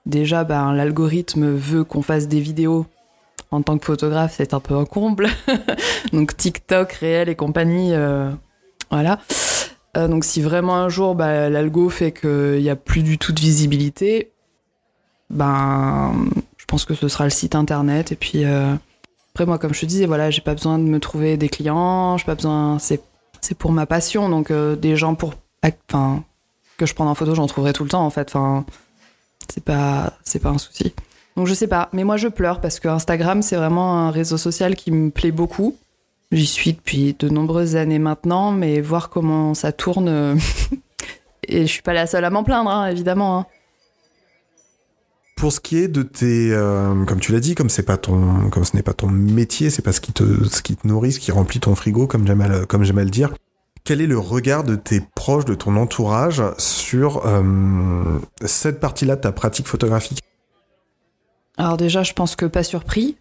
déjà 0.05 0.45
ben, 0.45 0.75
l'algorithme 0.75 1.51
veut 1.51 1.85
qu'on 1.85 2.03
fasse 2.03 2.29
des 2.29 2.41
vidéos 2.41 2.85
en 3.51 3.63
tant 3.63 3.79
que 3.79 3.87
photographe, 3.87 4.35
c'est 4.37 4.53
un 4.53 4.61
peu 4.61 4.77
un 4.77 4.85
comble. 4.85 5.29
donc 6.13 6.37
TikTok, 6.37 6.93
réel 6.93 7.31
et 7.31 7.35
compagnie, 7.35 7.95
euh, 7.95 8.31
voilà. 8.91 9.19
Euh, 9.97 10.07
donc 10.07 10.25
si 10.25 10.41
vraiment 10.41 10.77
un 10.77 10.89
jour 10.89 11.15
bah, 11.15 11.49
l'algo 11.49 11.89
fait 11.89 12.13
qu'il 12.13 12.61
n'y 12.61 12.71
a 12.71 12.77
plus 12.77 13.03
du 13.03 13.19
tout 13.19 13.33
de 13.33 13.41
visibilité, 13.41 14.31
ben 15.31 16.15
je 16.57 16.65
pense 16.67 16.85
que 16.85 16.95
ce 16.95 17.09
sera 17.09 17.25
le 17.25 17.31
site 17.31 17.55
internet 17.55 18.13
et 18.13 18.17
puis 18.17 18.45
euh, 18.45 18.75
après 19.35 19.47
moi 19.47 19.59
comme 19.59 19.75
je 19.75 19.81
te 19.81 19.87
disais 19.87 20.07
voilà 20.07 20.31
j'ai 20.31 20.43
pas 20.43 20.55
besoin 20.55 20.79
de 20.79 20.85
me 20.85 21.01
trouver 21.01 21.37
des 21.37 21.49
clients, 21.49 22.17
j'ai 22.19 22.25
pas 22.25 22.37
besoin 22.37 22.79
c'est 22.79 23.03
pour 23.59 23.73
ma 23.73 23.87
passion 23.87 24.29
donc 24.29 24.51
euh, 24.51 24.77
des 24.77 24.97
gens 24.97 25.15
pour 25.15 25.35
que 25.63 26.87
je 26.87 26.95
prends 26.95 27.11
en 27.11 27.15
photo 27.15 27.35
j'en 27.35 27.47
trouverai 27.47 27.73
tout 27.73 27.83
le 27.83 27.91
temps 27.91 28.05
en 28.05 28.11
fait 28.11 28.33
c'est 29.53 29.65
pas 29.65 30.13
c'est 30.23 30.41
pas 30.41 30.51
un 30.51 30.59
souci. 30.59 30.95
Donc 31.37 31.47
je 31.47 31.55
sais 31.55 31.67
pas, 31.67 31.89
mais 31.93 32.05
moi 32.05 32.17
je 32.17 32.29
pleure 32.29 32.61
parce 32.61 32.81
que 32.81 32.89
Instagram 32.89 33.43
c'est 33.43 33.57
vraiment 33.57 33.99
un 33.99 34.11
réseau 34.11 34.37
social 34.37 34.77
qui 34.77 34.91
me 34.91 35.11
plaît 35.11 35.33
beaucoup. 35.33 35.77
J'y 36.33 36.47
suis 36.47 36.73
depuis 36.75 37.15
de 37.19 37.29
nombreuses 37.29 37.75
années 37.77 37.99
maintenant, 37.99 38.53
mais 38.53 38.81
voir 38.81 39.09
comment 39.11 39.53
ça 39.55 39.73
tourne 39.73 40.09
euh, 40.09 40.37
et 41.49 41.63
je 41.63 41.73
suis 41.73 41.83
pas 41.83 41.93
la 41.93 42.07
seule 42.07 42.25
à 42.25 42.31
m'en 42.31 42.45
plaindre 42.45 42.71
hein, 42.71 42.87
évidemment. 42.87 43.39
hein. 43.41 43.47
Pour 45.37 45.53
ce 45.53 45.59
qui 45.61 45.79
est 45.79 45.89
de 45.89 46.03
tes, 46.03 46.53
euh, 46.53 47.05
comme 47.07 47.19
tu 47.19 47.33
l'as 47.33 47.41
dit, 47.41 47.55
comme 47.55 47.71
c'est 47.71 47.83
pas 47.83 47.97
ton, 47.97 48.51
comme 48.51 48.65
ce 48.65 48.77
n'est 48.77 48.83
pas 48.83 48.93
ton 48.93 49.09
métier, 49.09 49.71
c'est 49.71 49.83
pas 49.83 49.93
ce 49.93 50.01
qui 50.01 50.13
te, 50.13 50.45
ce 50.45 50.61
qui 50.63 50.77
te 50.77 50.87
nourrit, 50.87 51.13
ce 51.13 51.19
qui 51.19 51.33
remplit 51.33 51.61
ton 51.61 51.75
frigo, 51.75 52.07
comme 52.07 52.27
j'aime 52.27 52.43
à, 52.43 52.49
le- 52.49 52.67
comme 52.67 52.85
j'aime 52.85 52.99
à 52.99 53.05
le 53.05 53.11
dire. 53.11 53.33
Quel 53.83 54.03
est 54.03 54.07
le 54.07 54.19
regard 54.19 54.63
de 54.65 54.77
tes 54.77 55.01
proches, 55.01 55.47
de 55.47 55.55
ton 55.55 55.77
entourage 55.77 56.43
sur 56.59 57.27
euh, 57.27 58.19
cette 58.45 58.79
partie-là 58.79 59.17
de 59.17 59.23
ta 59.23 59.33
pratique 59.33 59.67
photographique? 59.67 60.21
Alors 61.57 61.79
déjà, 61.79 62.03
je 62.03 62.13
pense 62.13 62.37
que 62.37 62.45
pas 62.45 62.63
surpris, 62.63 63.17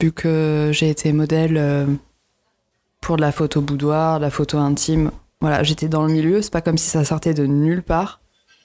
vu 0.00 0.12
que 0.12 0.70
j'ai 0.72 0.88
été 0.88 1.12
modèle 1.12 1.58
pour 3.06 3.16
de 3.16 3.20
la 3.20 3.30
photo 3.30 3.60
boudoir, 3.60 4.18
de 4.18 4.24
la 4.24 4.30
photo 4.30 4.58
intime. 4.58 5.12
Voilà, 5.40 5.62
j'étais 5.62 5.86
dans 5.86 6.04
le 6.04 6.12
milieu, 6.12 6.42
c'est 6.42 6.52
pas 6.52 6.60
comme 6.60 6.76
si 6.76 6.88
ça 6.88 7.04
sortait 7.04 7.34
de 7.34 7.46
nulle 7.46 7.84
part. 7.84 8.20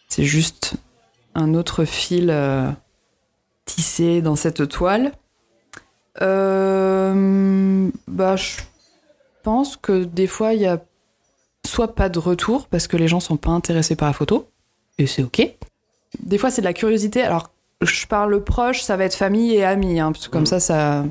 C'est 0.10 0.24
juste 0.24 0.74
un 1.36 1.54
autre 1.54 1.86
fil 1.86 2.32
euh, 2.32 2.68
tissé 3.66 4.24
dans 4.24 4.36
cette 4.36 4.68
toile. 4.68 5.12
Euh, 6.24 7.88
bah, 8.08 8.36
je 8.36 8.62
pense 9.44 9.78
que 9.78 10.06
des 10.06 10.26
fois, 10.26 10.56
il 10.56 10.62
y 10.62 10.66
a 10.66 10.80
soit 11.64 11.94
pas 11.94 12.10
de 12.10 12.18
retour 12.18 12.66
parce 12.66 12.88
que 12.88 12.98
les 12.98 13.08
gens 13.08 13.20
sont 13.20 13.38
pas 13.38 13.52
intéressés 13.52 13.96
par 13.96 14.08
la 14.08 14.14
photo, 14.14 14.50
et 14.98 15.06
c'est 15.06 15.22
ok. 15.22 15.54
Des 16.20 16.40
fois, 16.40 16.50
c'est 16.50 16.62
de 16.62 16.66
la 16.66 16.74
curiosité. 16.74 17.22
Alors, 17.22 17.52
je 17.84 18.08
parle 18.08 18.44
proche, 18.44 18.82
ça 18.82 18.98
va 18.98 19.06
être 19.06 19.14
famille 19.14 19.54
et 19.54 19.64
amis, 19.64 20.00
hein, 20.00 20.12
parce 20.12 20.28
que 20.28 20.32
comme 20.32 20.48
ça, 20.48 20.60
ça. 20.60 21.06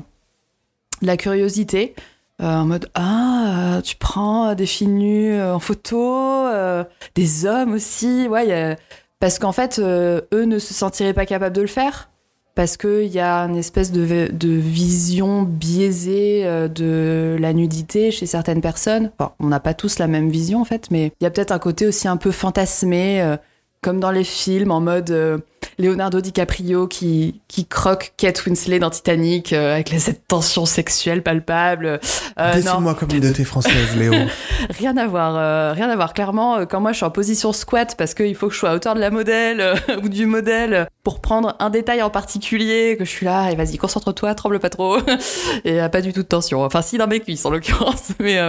De 1.01 1.07
la 1.07 1.15
curiosité. 1.15 1.95
Euh, 2.41 2.45
en 2.45 2.65
mode 2.65 2.89
Ah, 2.95 3.77
euh, 3.77 3.81
tu 3.81 3.95
prends 3.95 4.55
des 4.55 4.65
filles 4.65 4.87
nues 4.87 5.33
euh, 5.33 5.55
en 5.55 5.59
photo, 5.59 5.99
euh, 6.47 6.83
des 7.15 7.45
hommes 7.45 7.73
aussi. 7.73 8.27
Ouais, 8.27 8.51
a- 8.53 8.75
parce 9.19 9.37
qu'en 9.39 9.51
fait, 9.51 9.77
euh, 9.79 10.21
eux 10.33 10.45
ne 10.45 10.57
se 10.59 10.73
sentiraient 10.73 11.13
pas 11.13 11.25
capables 11.25 11.55
de 11.55 11.61
le 11.61 11.67
faire. 11.67 12.09
Parce 12.53 12.75
qu'il 12.75 13.05
y 13.07 13.19
a 13.19 13.43
une 13.45 13.55
espèce 13.55 13.93
de, 13.93 14.27
de 14.29 14.49
vision 14.49 15.43
biaisée 15.43 16.41
euh, 16.45 16.67
de 16.67 17.37
la 17.39 17.53
nudité 17.53 18.11
chez 18.11 18.25
certaines 18.25 18.59
personnes. 18.59 19.09
Enfin, 19.17 19.31
on 19.39 19.47
n'a 19.47 19.61
pas 19.61 19.73
tous 19.73 19.99
la 19.99 20.07
même 20.07 20.29
vision 20.29 20.59
en 20.59 20.65
fait, 20.65 20.91
mais 20.91 21.13
il 21.21 21.23
y 21.23 21.27
a 21.27 21.29
peut-être 21.31 21.51
un 21.53 21.59
côté 21.59 21.87
aussi 21.87 22.09
un 22.09 22.17
peu 22.17 22.31
fantasmé, 22.31 23.21
euh, 23.21 23.37
comme 23.81 23.99
dans 23.99 24.11
les 24.11 24.23
films, 24.23 24.69
en 24.69 24.79
mode 24.79 25.09
euh, 25.09 25.39
Leonardo 25.79 26.21
DiCaprio 26.21 26.87
qui, 26.87 27.41
qui 27.47 27.65
croque 27.65 28.13
Kate 28.15 28.45
Winslet 28.45 28.77
dans 28.77 28.91
Titanic 28.91 29.53
euh, 29.53 29.73
avec 29.73 29.89
cette 29.89 30.27
tension 30.27 30.67
sexuelle 30.67 31.23
palpable. 31.23 31.99
Euh, 32.39 32.53
Dessine-moi 32.53 32.93
comme 32.93 33.09
une 33.11 33.21
de 33.21 33.31
tes 33.31 33.43
françaises, 33.43 33.95
Léo. 33.97 34.13
Rien 34.69 34.95
à 34.97 35.07
voir, 35.07 35.35
euh, 35.35 35.73
rien 35.73 35.89
à 35.89 35.95
voir. 35.95 36.13
Clairement, 36.13 36.57
euh, 36.57 36.65
quand 36.65 36.79
moi 36.79 36.91
je 36.91 36.97
suis 36.97 37.05
en 37.05 37.09
position 37.09 37.53
squat 37.53 37.95
parce 37.97 38.13
qu'il 38.13 38.35
faut 38.35 38.47
que 38.47 38.53
je 38.53 38.59
sois 38.59 38.69
à 38.69 38.75
hauteur 38.75 38.93
de 38.93 38.99
la 38.99 39.09
modèle 39.09 39.59
euh, 39.61 39.75
ou 40.03 40.09
du 40.09 40.27
modèle 40.27 40.87
pour 41.03 41.19
prendre 41.19 41.55
un 41.59 41.71
détail 41.71 42.03
en 42.03 42.11
particulier, 42.11 42.95
que 42.99 43.05
je 43.05 43.09
suis 43.09 43.25
là, 43.25 43.49
et 43.49 43.55
vas-y, 43.55 43.77
concentre-toi, 43.77 44.35
tremble 44.35 44.59
pas 44.59 44.69
trop. 44.69 44.97
et 45.65 45.79
pas 45.91 46.01
du 46.01 46.13
tout 46.13 46.21
de 46.21 46.27
tension. 46.27 46.63
Enfin, 46.63 46.83
si 46.83 46.99
dans 46.99 47.07
mes 47.07 47.19
cuisses 47.19 47.45
en 47.45 47.49
l'occurrence, 47.49 48.09
mais. 48.19 48.39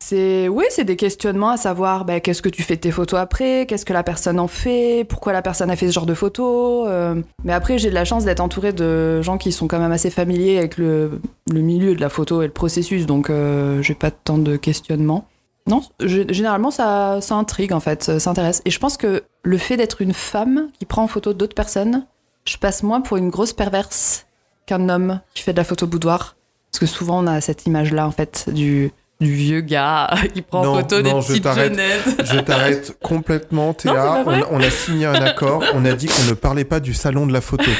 C'est 0.00 0.48
oui, 0.48 0.64
c'est 0.70 0.84
des 0.84 0.96
questionnements 0.96 1.50
à 1.50 1.56
savoir 1.56 2.04
bah, 2.04 2.20
qu'est-ce 2.20 2.40
que 2.40 2.48
tu 2.48 2.62
fais 2.62 2.76
de 2.76 2.80
tes 2.80 2.92
photos 2.92 3.18
après, 3.18 3.66
qu'est-ce 3.66 3.84
que 3.84 3.92
la 3.92 4.04
personne 4.04 4.38
en 4.38 4.46
fait, 4.46 5.04
pourquoi 5.04 5.32
la 5.32 5.42
personne 5.42 5.70
a 5.70 5.76
fait 5.76 5.88
ce 5.88 5.92
genre 5.92 6.06
de 6.06 6.14
photos? 6.14 6.86
euh. 6.88 7.20
Mais 7.44 7.52
après, 7.52 7.78
j'ai 7.78 7.90
de 7.90 7.94
la 7.94 8.04
chance 8.04 8.24
d'être 8.24 8.40
entourée 8.40 8.72
de 8.72 9.20
gens 9.22 9.38
qui 9.38 9.50
sont 9.50 9.66
quand 9.66 9.80
même 9.80 9.92
assez 9.92 10.10
familiers 10.10 10.58
avec 10.58 10.78
le, 10.78 11.20
milieu 11.52 11.94
de 11.94 12.00
la 12.00 12.08
photo 12.08 12.42
et 12.42 12.46
le 12.46 12.52
processus, 12.52 13.06
donc 13.06 13.28
euh, 13.28 13.82
j'ai 13.82 13.94
pas 13.94 14.10
tant 14.10 14.38
de 14.38 14.56
questionnements. 14.56 15.26
Non, 15.66 15.82
généralement 16.00 16.70
ça, 16.70 17.20
ça 17.20 17.34
intrigue 17.34 17.72
en 17.72 17.80
fait, 17.80 18.18
ça 18.18 18.30
intéresse. 18.30 18.62
Et 18.64 18.70
je 18.70 18.78
pense 18.78 18.96
que 18.96 19.22
le 19.42 19.58
fait 19.58 19.76
d'être 19.76 20.00
une 20.00 20.14
femme 20.14 20.70
qui 20.78 20.86
prend 20.86 21.02
en 21.02 21.08
photo 21.08 21.34
d'autres 21.34 21.54
personnes, 21.54 22.06
je 22.46 22.56
passe 22.56 22.82
moins 22.82 23.02
pour 23.02 23.18
une 23.18 23.28
grosse 23.28 23.52
perverse 23.52 24.26
qu'un 24.64 24.88
homme 24.88 25.20
qui 25.34 25.42
fait 25.42 25.52
de 25.52 25.58
la 25.58 25.64
photo 25.64 25.86
boudoir. 25.86 26.36
Parce 26.70 26.80
que 26.80 26.86
souvent 26.86 27.22
on 27.22 27.26
a 27.26 27.40
cette 27.40 27.66
image-là 27.66 28.06
en 28.06 28.10
fait 28.10 28.48
du, 28.50 28.92
du 29.20 29.32
vieux 29.32 29.60
gars 29.62 30.10
qui 30.34 30.42
prend 30.42 30.62
Non, 30.64 30.74
photo 30.76 31.02
non, 31.02 31.18
des 31.20 31.26
petites 31.26 31.52
jeunettes. 31.54 32.24
Je 32.24 32.38
t'arrête 32.40 32.96
complètement, 33.02 33.74
Théa. 33.74 34.22
Non, 34.24 34.32
on, 34.50 34.56
on 34.56 34.60
a 34.60 34.70
signé 34.70 35.06
un 35.06 35.14
accord. 35.14 35.62
On 35.74 35.84
a 35.84 35.92
dit 35.94 36.06
qu'on 36.06 36.28
ne 36.28 36.34
parlait 36.34 36.64
pas 36.64 36.80
du 36.80 36.94
salon 36.94 37.26
de 37.26 37.32
la 37.32 37.40
photo. 37.40 37.70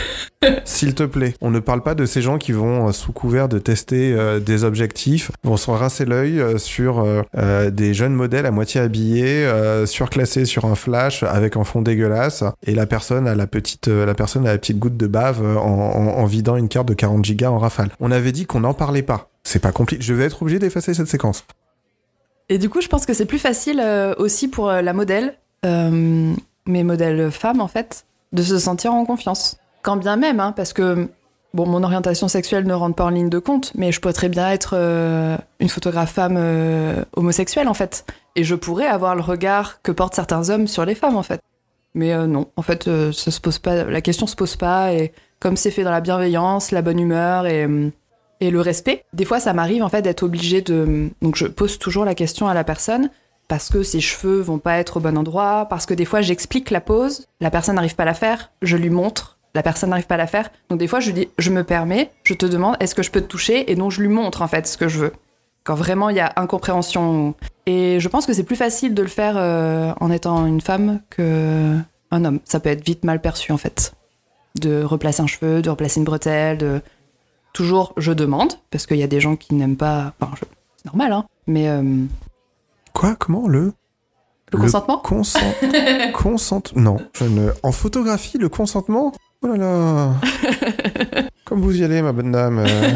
S'il 0.65 0.95
te 0.95 1.03
plaît. 1.03 1.35
On 1.41 1.51
ne 1.51 1.59
parle 1.59 1.83
pas 1.83 1.95
de 1.95 2.07
ces 2.07 2.23
gens 2.23 2.39
qui 2.39 2.53
vont, 2.53 2.89
euh, 2.89 2.93
sous 2.93 3.13
couvert 3.13 3.49
de 3.49 3.59
tester 3.59 4.13
euh, 4.15 4.39
des 4.41 4.63
objectifs, 4.65 5.31
vont 5.45 5.57
se 5.57 5.71
rincer 5.71 6.05
l'œil 6.05 6.41
euh, 6.41 6.59
sur 6.59 7.05
euh, 7.37 7.71
des 7.71 7.93
jeunes 7.95 8.15
modèles 8.15 8.47
à 8.47 8.51
moitié 8.53 8.81
habillés, 8.81 9.45
euh, 9.47 9.85
surclassés 9.87 10.45
sur 10.45 10.65
un 10.65 10.75
flash 10.77 11.23
avec 11.25 11.57
un 11.57 11.65
fond 11.65 11.83
dégueulasse. 11.83 12.45
Et 12.67 12.75
la 12.75 12.87
personne 12.87 13.27
a 13.29 13.35
la 13.35 13.47
petite, 13.47 13.89
la 13.89 14.15
personne 14.15 14.47
a 14.47 14.53
la 14.53 14.59
petite 14.59 14.79
goutte 14.79 14.97
de 14.97 15.07
bave 15.07 15.41
en, 15.57 15.61
en- 15.61 16.19
en 16.19 16.25
vidant 16.27 16.57
une 16.57 16.69
carte 16.69 16.87
de 16.89 16.95
40 16.95 17.25
gigas 17.25 17.51
en 17.51 17.59
rafale. 17.59 17.91
On 18.01 18.11
avait 18.13 18.33
dit 18.33 18.47
qu'on 18.47 18.61
n'en 18.61 18.75
parlait 18.75 19.03
pas. 19.03 19.31
C'est 19.49 19.61
pas 19.61 19.73
compliqué. 19.73 20.03
Je 20.03 20.13
vais 20.13 20.25
être 20.25 20.43
obligé 20.43 20.59
d'effacer 20.59 20.93
cette 20.93 21.07
séquence. 21.07 21.47
Et 22.51 22.59
du 22.59 22.69
coup, 22.69 22.83
je 22.83 22.89
pense 22.89 23.07
que 23.07 23.15
c'est 23.15 23.25
plus 23.25 23.39
facile 23.39 23.81
euh, 23.83 24.15
aussi 24.19 24.47
pour 24.47 24.69
euh, 24.69 24.83
la 24.83 24.93
modèle, 24.93 25.39
euh, 25.65 26.35
mes 26.67 26.85
modèles 26.85 27.31
femmes 27.31 27.63
en 27.63 27.69
fait, 27.69 28.05
de 28.33 28.43
se 28.43 28.59
sentir 28.59 28.93
en 28.93 29.07
confiance. 29.07 29.57
Quand 29.81 29.97
bien 29.97 30.17
même, 30.17 30.39
hein, 30.39 30.53
parce 30.53 30.75
que 30.75 31.09
bon, 31.55 31.67
mon 31.67 31.83
orientation 31.83 32.29
sexuelle 32.29 32.67
ne 32.67 32.75
rentre 32.75 32.95
pas 32.95 33.05
en 33.05 33.09
ligne 33.09 33.31
de 33.31 33.39
compte, 33.39 33.73
mais 33.75 33.91
je 33.91 34.03
pourrais 34.03 34.13
très 34.13 34.29
bien 34.29 34.51
être 34.51 34.75
euh, 34.75 35.39
une 35.61 35.71
photographe 35.71 36.13
femme 36.13 36.37
homosexuelle 37.17 37.69
en 37.69 37.75
fait, 37.75 38.05
et 38.37 38.45
je 38.45 38.55
pourrais 38.55 38.87
avoir 38.87 39.15
le 39.15 39.23
regard 39.23 39.81
que 39.81 39.93
portent 39.93 40.15
certains 40.15 40.51
hommes 40.51 40.67
sur 40.67 40.85
les 40.85 40.95
femmes 40.95 41.17
en 41.17 41.23
fait. 41.23 41.41
Mais 41.95 42.15
non, 42.27 42.49
en 42.57 42.63
fait, 42.63 42.87
la 42.87 44.01
question 44.03 44.27
se 44.27 44.37
pose 44.37 44.57
pas, 44.57 44.93
et 44.93 45.13
comme 45.41 45.57
c'est 45.57 45.71
fait 45.71 45.85
dans 45.85 45.91
la 45.91 46.01
bienveillance, 46.01 46.71
la 46.71 46.83
bonne 46.83 46.99
humeur 46.99 47.47
et 47.47 47.65
euh, 47.65 47.91
et 48.41 48.51
le 48.51 48.61
respect. 48.61 49.05
Des 49.13 49.25
fois, 49.25 49.41
ça 49.41 49.53
m'arrive 49.53 49.83
en 49.83 49.89
fait 49.89 50.03
d'être 50.03 50.23
obligée 50.23 50.63
de. 50.63 51.11
Donc, 51.23 51.37
je 51.37 51.47
pose 51.47 51.79
toujours 51.79 52.05
la 52.05 52.15
question 52.15 52.49
à 52.49 52.55
la 52.55 52.65
personne 52.65 53.11
parce 53.49 53.71
que 53.71 53.83
ses 53.83 54.01
cheveux 54.01 54.41
vont 54.41 54.59
pas 54.59 54.77
être 54.77 54.99
au 54.99 55.01
bon 55.01 55.17
endroit, 55.17 55.67
parce 55.71 55.87
que 55.87 55.95
des 55.95 56.05
fois, 56.05 56.21
j'explique 56.21 56.71
la 56.71 56.83
pose, 56.83 57.27
la 57.41 57.51
personne 57.51 57.77
n'arrive 57.77 57.97
pas 57.97 58.03
à 58.03 58.07
la 58.07 58.15
faire, 58.15 58.53
je 58.61 58.77
lui 58.77 58.91
montre, 58.91 59.39
la 59.55 59.63
personne 59.63 59.91
n'arrive 59.91 60.07
pas 60.07 60.17
à 60.17 60.19
la 60.19 60.27
faire. 60.27 60.51
Donc, 60.69 60.79
des 60.79 60.87
fois, 60.87 61.01
je 61.01 61.07
lui 61.07 61.15
dis, 61.15 61.29
je 61.39 61.51
me 61.51 61.65
permets, 61.65 62.11
je 62.25 62.35
te 62.35 62.45
demande, 62.45 62.77
est-ce 62.79 62.95
que 62.95 63.03
je 63.03 63.11
peux 63.11 63.23
te 63.23 63.27
toucher? 63.27 63.73
Et 63.73 63.75
donc, 63.75 63.91
je 63.91 64.03
lui 64.03 64.09
montre 64.09 64.43
en 64.43 64.49
fait 64.49 64.67
ce 64.67 64.77
que 64.77 64.87
je 64.87 64.99
veux. 64.99 65.13
Quand 65.65 65.75
vraiment 65.75 66.11
il 66.11 66.17
y 66.17 66.21
a 66.21 66.33
incompréhension. 66.37 67.35
Et 67.67 68.01
je 68.01 68.09
pense 68.09 68.27
que 68.27 68.33
c'est 68.33 68.45
plus 68.45 68.57
facile 68.57 68.95
de 68.95 69.03
le 69.03 69.09
faire 69.09 69.35
euh, 69.37 69.93
en 70.01 70.11
étant 70.11 70.47
une 70.47 70.61
femme 70.61 71.01
que 71.11 71.75
un 72.11 72.25
homme. 72.25 72.41
Ça 72.45 72.61
peut 72.61 72.71
être 72.71 72.85
vite 72.85 73.05
mal 73.05 73.21
perçu 73.21 73.53
en 73.53 73.59
fait. 73.59 73.93
De 74.61 74.83
replacer 74.83 75.23
un 75.23 75.27
cheveu, 75.27 75.61
de 75.61 75.69
replacer 75.69 76.01
une 76.01 76.05
bretelle, 76.05 76.59
de 76.59 76.81
toujours 77.59 77.93
je 77.97 78.13
demande, 78.13 78.53
parce 78.71 78.87
qu'il 78.87 78.97
y 78.99 79.03
a 79.03 79.07
des 79.09 79.21
gens 79.21 79.37
qui 79.37 79.55
n'aiment 79.55 79.77
pas. 79.77 80.15
Enfin, 80.21 80.33
je- 80.41 80.45
c'est 80.77 80.87
normal, 80.87 81.13
hein. 81.13 81.25
Mais 81.49 81.69
euh, 81.69 81.83
Quoi? 82.95 83.17
Comment? 83.17 83.49
Le? 83.49 83.73
Le 84.53 84.59
consentement? 84.59 84.99
Consent... 84.99 85.41
consent... 86.15 86.63
Non, 86.75 86.97
je 87.13 87.25
ne... 87.25 87.51
En 87.63 87.71
photographie, 87.73 88.39
le 88.39 88.49
consentement? 88.49 89.13
Oh 89.43 89.47
là 89.49 89.57
là 89.57 90.15
Comme 91.45 91.61
vous 91.61 91.77
y 91.79 91.85
allez, 91.85 92.01
ma 92.01 92.13
bonne 92.13 92.33
dame. 92.33 92.59
euh, 92.61 92.91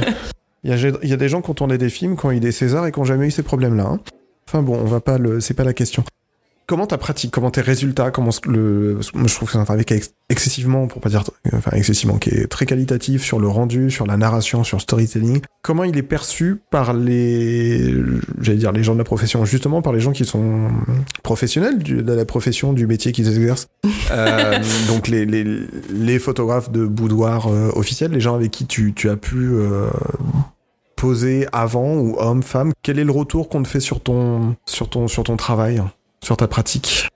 Il 0.64 0.70
y, 0.70 0.72
a, 0.72 0.76
il 1.02 1.08
y 1.08 1.12
a 1.12 1.16
des 1.16 1.28
gens 1.28 1.42
qui 1.42 1.50
ont 1.50 1.54
tourné 1.54 1.76
des 1.76 1.90
films 1.90 2.16
quand 2.16 2.30
il 2.30 2.46
est 2.46 2.52
César 2.52 2.86
et 2.86 2.92
qui 2.92 2.98
n'ont 3.00 3.04
jamais 3.04 3.26
eu 3.26 3.30
ces 3.30 3.42
problèmes-là. 3.42 3.84
hein. 3.84 4.00
Enfin 4.48 4.62
bon, 4.62 4.76
on 4.80 4.84
va 4.84 5.00
pas 5.00 5.18
le... 5.18 5.40
C'est 5.40 5.54
pas 5.54 5.64
la 5.64 5.74
question. 5.74 6.04
Comment 6.66 6.86
ta 6.86 6.96
pratique 6.96 7.30
Comment 7.32 7.50
tes 7.50 7.60
résultats 7.60 8.10
Comment 8.10 8.30
le... 8.46 8.98
Je 9.00 9.34
trouve 9.34 9.48
que 9.48 9.52
c'est 9.52 9.58
un 9.58 9.64
travail 9.64 9.84
qui 9.84 9.94
est 9.94 9.98
ex- 9.98 10.14
excessivement, 10.30 10.86
pour 10.86 11.00
pas 11.00 11.08
dire... 11.10 11.24
Enfin, 11.52 11.72
excessivement, 11.74 12.18
qui 12.18 12.30
est 12.30 12.46
très 12.46 12.66
qualitatif 12.66 13.22
sur 13.24 13.38
le 13.40 13.48
rendu, 13.48 13.90
sur 13.90 14.06
la 14.06 14.16
narration, 14.16 14.62
sur 14.64 14.76
le 14.78 14.82
storytelling. 14.82 15.40
Comment 15.62 15.84
il 15.84 15.96
est 15.98 16.02
perçu 16.02 16.60
par 16.70 16.94
les... 16.94 17.94
J'allais 18.40 18.58
dire 18.58 18.72
les 18.72 18.82
gens 18.84 18.92
de 18.94 18.98
la 18.98 19.04
profession, 19.04 19.44
justement 19.44 19.82
par 19.82 19.92
les 19.92 20.00
gens 20.00 20.12
qui 20.12 20.24
sont 20.24 20.68
professionnels 21.22 21.78
du- 21.78 22.02
de 22.02 22.12
la 22.12 22.24
profession, 22.24 22.72
du 22.72 22.86
métier 22.86 23.12
qu'ils 23.12 23.28
exercent. 23.28 23.68
Euh, 24.10 24.58
donc 24.88 25.08
les, 25.08 25.24
les, 25.24 25.44
les 25.90 26.18
photographes 26.18 26.70
de 26.70 26.84
boudoir 26.84 27.46
euh, 27.46 27.70
officiels, 27.74 28.10
les 28.10 28.20
gens 28.20 28.34
avec 28.34 28.50
qui 28.50 28.66
tu, 28.66 28.92
tu 28.92 29.08
as 29.08 29.16
pu 29.16 29.36
euh, 29.54 29.88
poser 30.96 31.46
avant, 31.52 31.94
ou 31.94 32.16
homme, 32.18 32.42
femme. 32.42 32.72
Quel 32.82 32.98
est 32.98 33.04
le 33.04 33.10
retour 33.12 33.48
qu'on 33.48 33.62
te 33.62 33.68
fait 33.68 33.80
sur 33.80 34.00
ton, 34.00 34.56
sur 34.66 34.90
ton, 34.90 35.08
sur 35.08 35.22
ton 35.24 35.36
travail, 35.36 35.82
sur 36.22 36.36
ta 36.36 36.46
pratique 36.46 37.08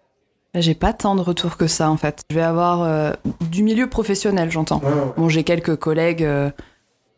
j'ai 0.59 0.75
pas 0.75 0.95
tant 0.95 1.15
de 1.17 1.21
retours 1.21 1.59
que 1.59 1.67
ça 1.67 1.91
en 1.91 1.99
fait. 1.99 2.23
Je 2.31 2.35
vais 2.35 2.41
avoir 2.43 2.83
euh, 2.83 3.13
du 3.51 3.63
milieu 3.63 3.91
professionnel, 3.91 4.51
j'entends. 4.51 4.81
Bon, 5.19 5.29
j'ai 5.29 5.45
quelques 5.45 5.77
collègues 5.77 6.25
euh, 6.25 6.51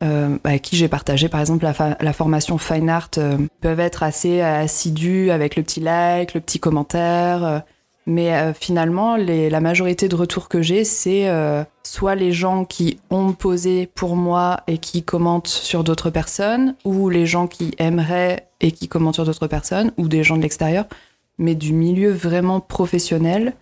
euh, 0.02 0.36
avec 0.42 0.62
qui 0.62 0.74
j'ai 0.76 0.88
partagé 0.88 1.28
par 1.28 1.38
exemple 1.38 1.64
la, 2.00 2.12
formation 2.12 2.58
Fine 2.58 2.90
Art, 2.90 3.10
euh, 3.18 3.38
peuvent 3.60 3.78
être 3.78 4.02
assez 4.02 4.40
assidus 4.40 5.30
avec 5.30 5.54
le 5.54 5.62
petit 5.62 5.78
like, 5.78 6.34
le 6.34 6.40
petit 6.40 6.58
commentaire. 6.58 7.44
euh, 7.44 7.58
mais 8.06 8.34
euh, 8.34 8.54
finalement, 8.54 9.16
les- 9.16 9.50
la 9.50 9.60
majorité 9.60 10.08
de 10.08 10.16
retours 10.16 10.48
que 10.48 10.62
j'ai, 10.62 10.82
c'est 10.82 11.28
euh, 11.28 11.62
soit 11.84 12.14
les 12.14 12.32
gens 12.32 12.64
qui 12.64 12.98
ont 13.10 13.34
posé 13.34 13.86
pour 13.86 14.16
moi 14.16 14.60
et 14.66 14.78
qui 14.78 15.02
commentent 15.02 15.46
sur 15.46 15.84
d'autres 15.84 16.08
personnes, 16.10 16.74
ou 16.86 17.10
les 17.10 17.26
gens 17.26 17.46
qui 17.46 17.74
aimeraient 17.78 18.48
et 18.62 18.72
qui 18.72 18.88
commentent 18.88 19.16
sur 19.16 19.24
d'autres 19.26 19.46
personnes, 19.46 19.92
ou 19.98 20.08
des 20.08 20.24
gens 20.24 20.38
de 20.38 20.42
l'extérieur. 20.42 20.86
Mais 21.38 21.54
du 21.54 21.72
milieu 21.72 22.10
vraiment 22.10 22.60
professionnel, 22.60 23.54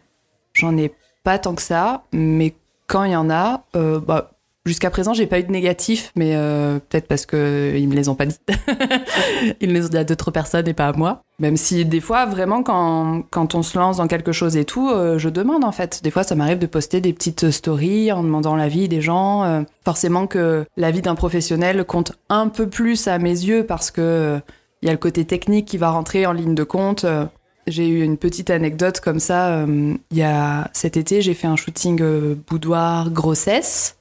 j'en 0.52 0.76
ai 0.76 0.92
pas 1.24 1.38
tant 1.38 1.54
que 1.54 1.62
ça. 1.62 2.04
Mais 2.12 2.54
quand 2.86 3.04
il 3.04 3.12
y 3.12 3.16
en 3.16 3.30
a, 3.30 3.64
euh, 3.74 4.00
bah, 4.00 4.30
Jusqu'à 4.66 4.90
présent, 4.90 5.14
j'ai 5.14 5.28
pas 5.28 5.38
eu 5.38 5.44
de 5.44 5.52
négatif, 5.52 6.10
mais 6.16 6.34
euh, 6.34 6.80
peut-être 6.80 7.06
parce 7.06 7.24
que 7.24 7.76
ils 7.76 7.88
me 7.88 7.94
les 7.94 8.08
ont 8.08 8.16
pas 8.16 8.26
dit. 8.26 8.36
ils 9.60 9.72
les 9.72 9.86
ont 9.86 9.88
dit 9.88 9.96
à 9.96 10.02
d'autres 10.02 10.32
personnes 10.32 10.66
et 10.66 10.74
pas 10.74 10.88
à 10.88 10.92
moi. 10.92 11.22
Même 11.38 11.56
si 11.56 11.84
des 11.84 12.00
fois, 12.00 12.26
vraiment, 12.26 12.64
quand, 12.64 13.22
quand 13.30 13.54
on 13.54 13.62
se 13.62 13.78
lance 13.78 13.98
dans 13.98 14.08
quelque 14.08 14.32
chose 14.32 14.56
et 14.56 14.64
tout, 14.64 14.90
euh, 14.90 15.18
je 15.18 15.28
demande 15.28 15.62
en 15.62 15.70
fait. 15.70 16.02
Des 16.02 16.10
fois, 16.10 16.24
ça 16.24 16.34
m'arrive 16.34 16.58
de 16.58 16.66
poster 16.66 17.00
des 17.00 17.12
petites 17.12 17.52
stories 17.52 18.10
en 18.10 18.24
demandant 18.24 18.56
l'avis 18.56 18.88
des 18.88 19.00
gens. 19.00 19.64
Forcément 19.84 20.26
que 20.26 20.64
l'avis 20.76 21.00
d'un 21.00 21.14
professionnel 21.14 21.84
compte 21.84 22.14
un 22.28 22.48
peu 22.48 22.68
plus 22.68 23.06
à 23.06 23.18
mes 23.18 23.30
yeux 23.30 23.64
parce 23.64 23.92
que 23.92 24.40
il 24.82 24.86
y 24.86 24.88
a 24.88 24.92
le 24.92 24.98
côté 24.98 25.24
technique 25.24 25.66
qui 25.66 25.78
va 25.78 25.90
rentrer 25.90 26.26
en 26.26 26.32
ligne 26.32 26.56
de 26.56 26.64
compte. 26.64 27.06
J'ai 27.66 27.88
eu 27.88 28.02
une 28.02 28.16
petite 28.16 28.50
anecdote 28.50 29.00
comme 29.00 29.18
ça. 29.18 29.64
Il 29.66 30.16
y 30.16 30.22
a 30.22 30.70
cet 30.72 30.96
été, 30.96 31.20
j'ai 31.20 31.34
fait 31.34 31.48
un 31.48 31.56
shooting 31.56 32.34
boudoir 32.48 33.10
grossesse. 33.10 33.96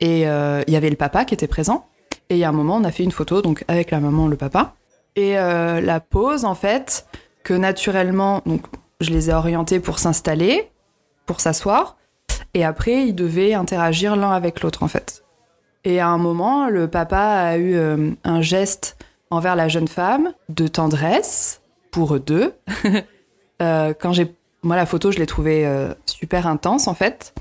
Et 0.00 0.28
euh, 0.28 0.62
il 0.66 0.72
y 0.72 0.76
avait 0.76 0.90
le 0.90 0.96
papa 0.96 1.24
qui 1.24 1.34
était 1.34 1.46
présent. 1.46 1.86
Et 2.28 2.36
il 2.36 2.38
y 2.38 2.44
a 2.44 2.48
un 2.48 2.52
moment, 2.52 2.76
on 2.76 2.84
a 2.84 2.90
fait 2.90 3.04
une 3.04 3.12
photo, 3.12 3.42
donc 3.42 3.64
avec 3.68 3.90
la 3.90 4.00
maman, 4.00 4.28
le 4.28 4.36
papa. 4.36 4.74
Et 5.16 5.38
euh, 5.38 5.80
la 5.80 6.00
pose, 6.00 6.44
en 6.44 6.54
fait, 6.54 7.06
que 7.42 7.54
naturellement, 7.54 8.42
donc 8.46 8.62
je 9.00 9.10
les 9.10 9.30
ai 9.30 9.32
orientés 9.32 9.80
pour 9.80 9.98
s'installer, 9.98 10.70
pour 11.26 11.40
s'asseoir. 11.40 11.96
Et 12.54 12.64
après, 12.64 13.06
ils 13.06 13.14
devaient 13.14 13.54
interagir 13.54 14.16
l'un 14.16 14.32
avec 14.32 14.60
l'autre, 14.60 14.82
en 14.82 14.88
fait. 14.88 15.24
Et 15.84 16.00
à 16.00 16.08
un 16.08 16.18
moment, 16.18 16.68
le 16.68 16.88
papa 16.88 17.18
a 17.18 17.56
eu 17.56 17.74
euh, 17.74 18.10
un 18.24 18.40
geste 18.40 18.96
envers 19.30 19.56
la 19.56 19.68
jeune 19.68 19.88
femme 19.88 20.32
de 20.48 20.66
tendresse 20.66 21.60
pour 21.94 22.14
eux 22.14 22.20
deux. 22.20 22.52
quand 23.60 24.12
j'ai 24.12 24.34
moi 24.62 24.76
la 24.76 24.86
photo, 24.86 25.12
je 25.12 25.18
l'ai 25.18 25.26
trouvée 25.26 25.66
super 26.06 26.46
intense 26.46 26.88
en 26.88 26.94
fait. 26.94 27.32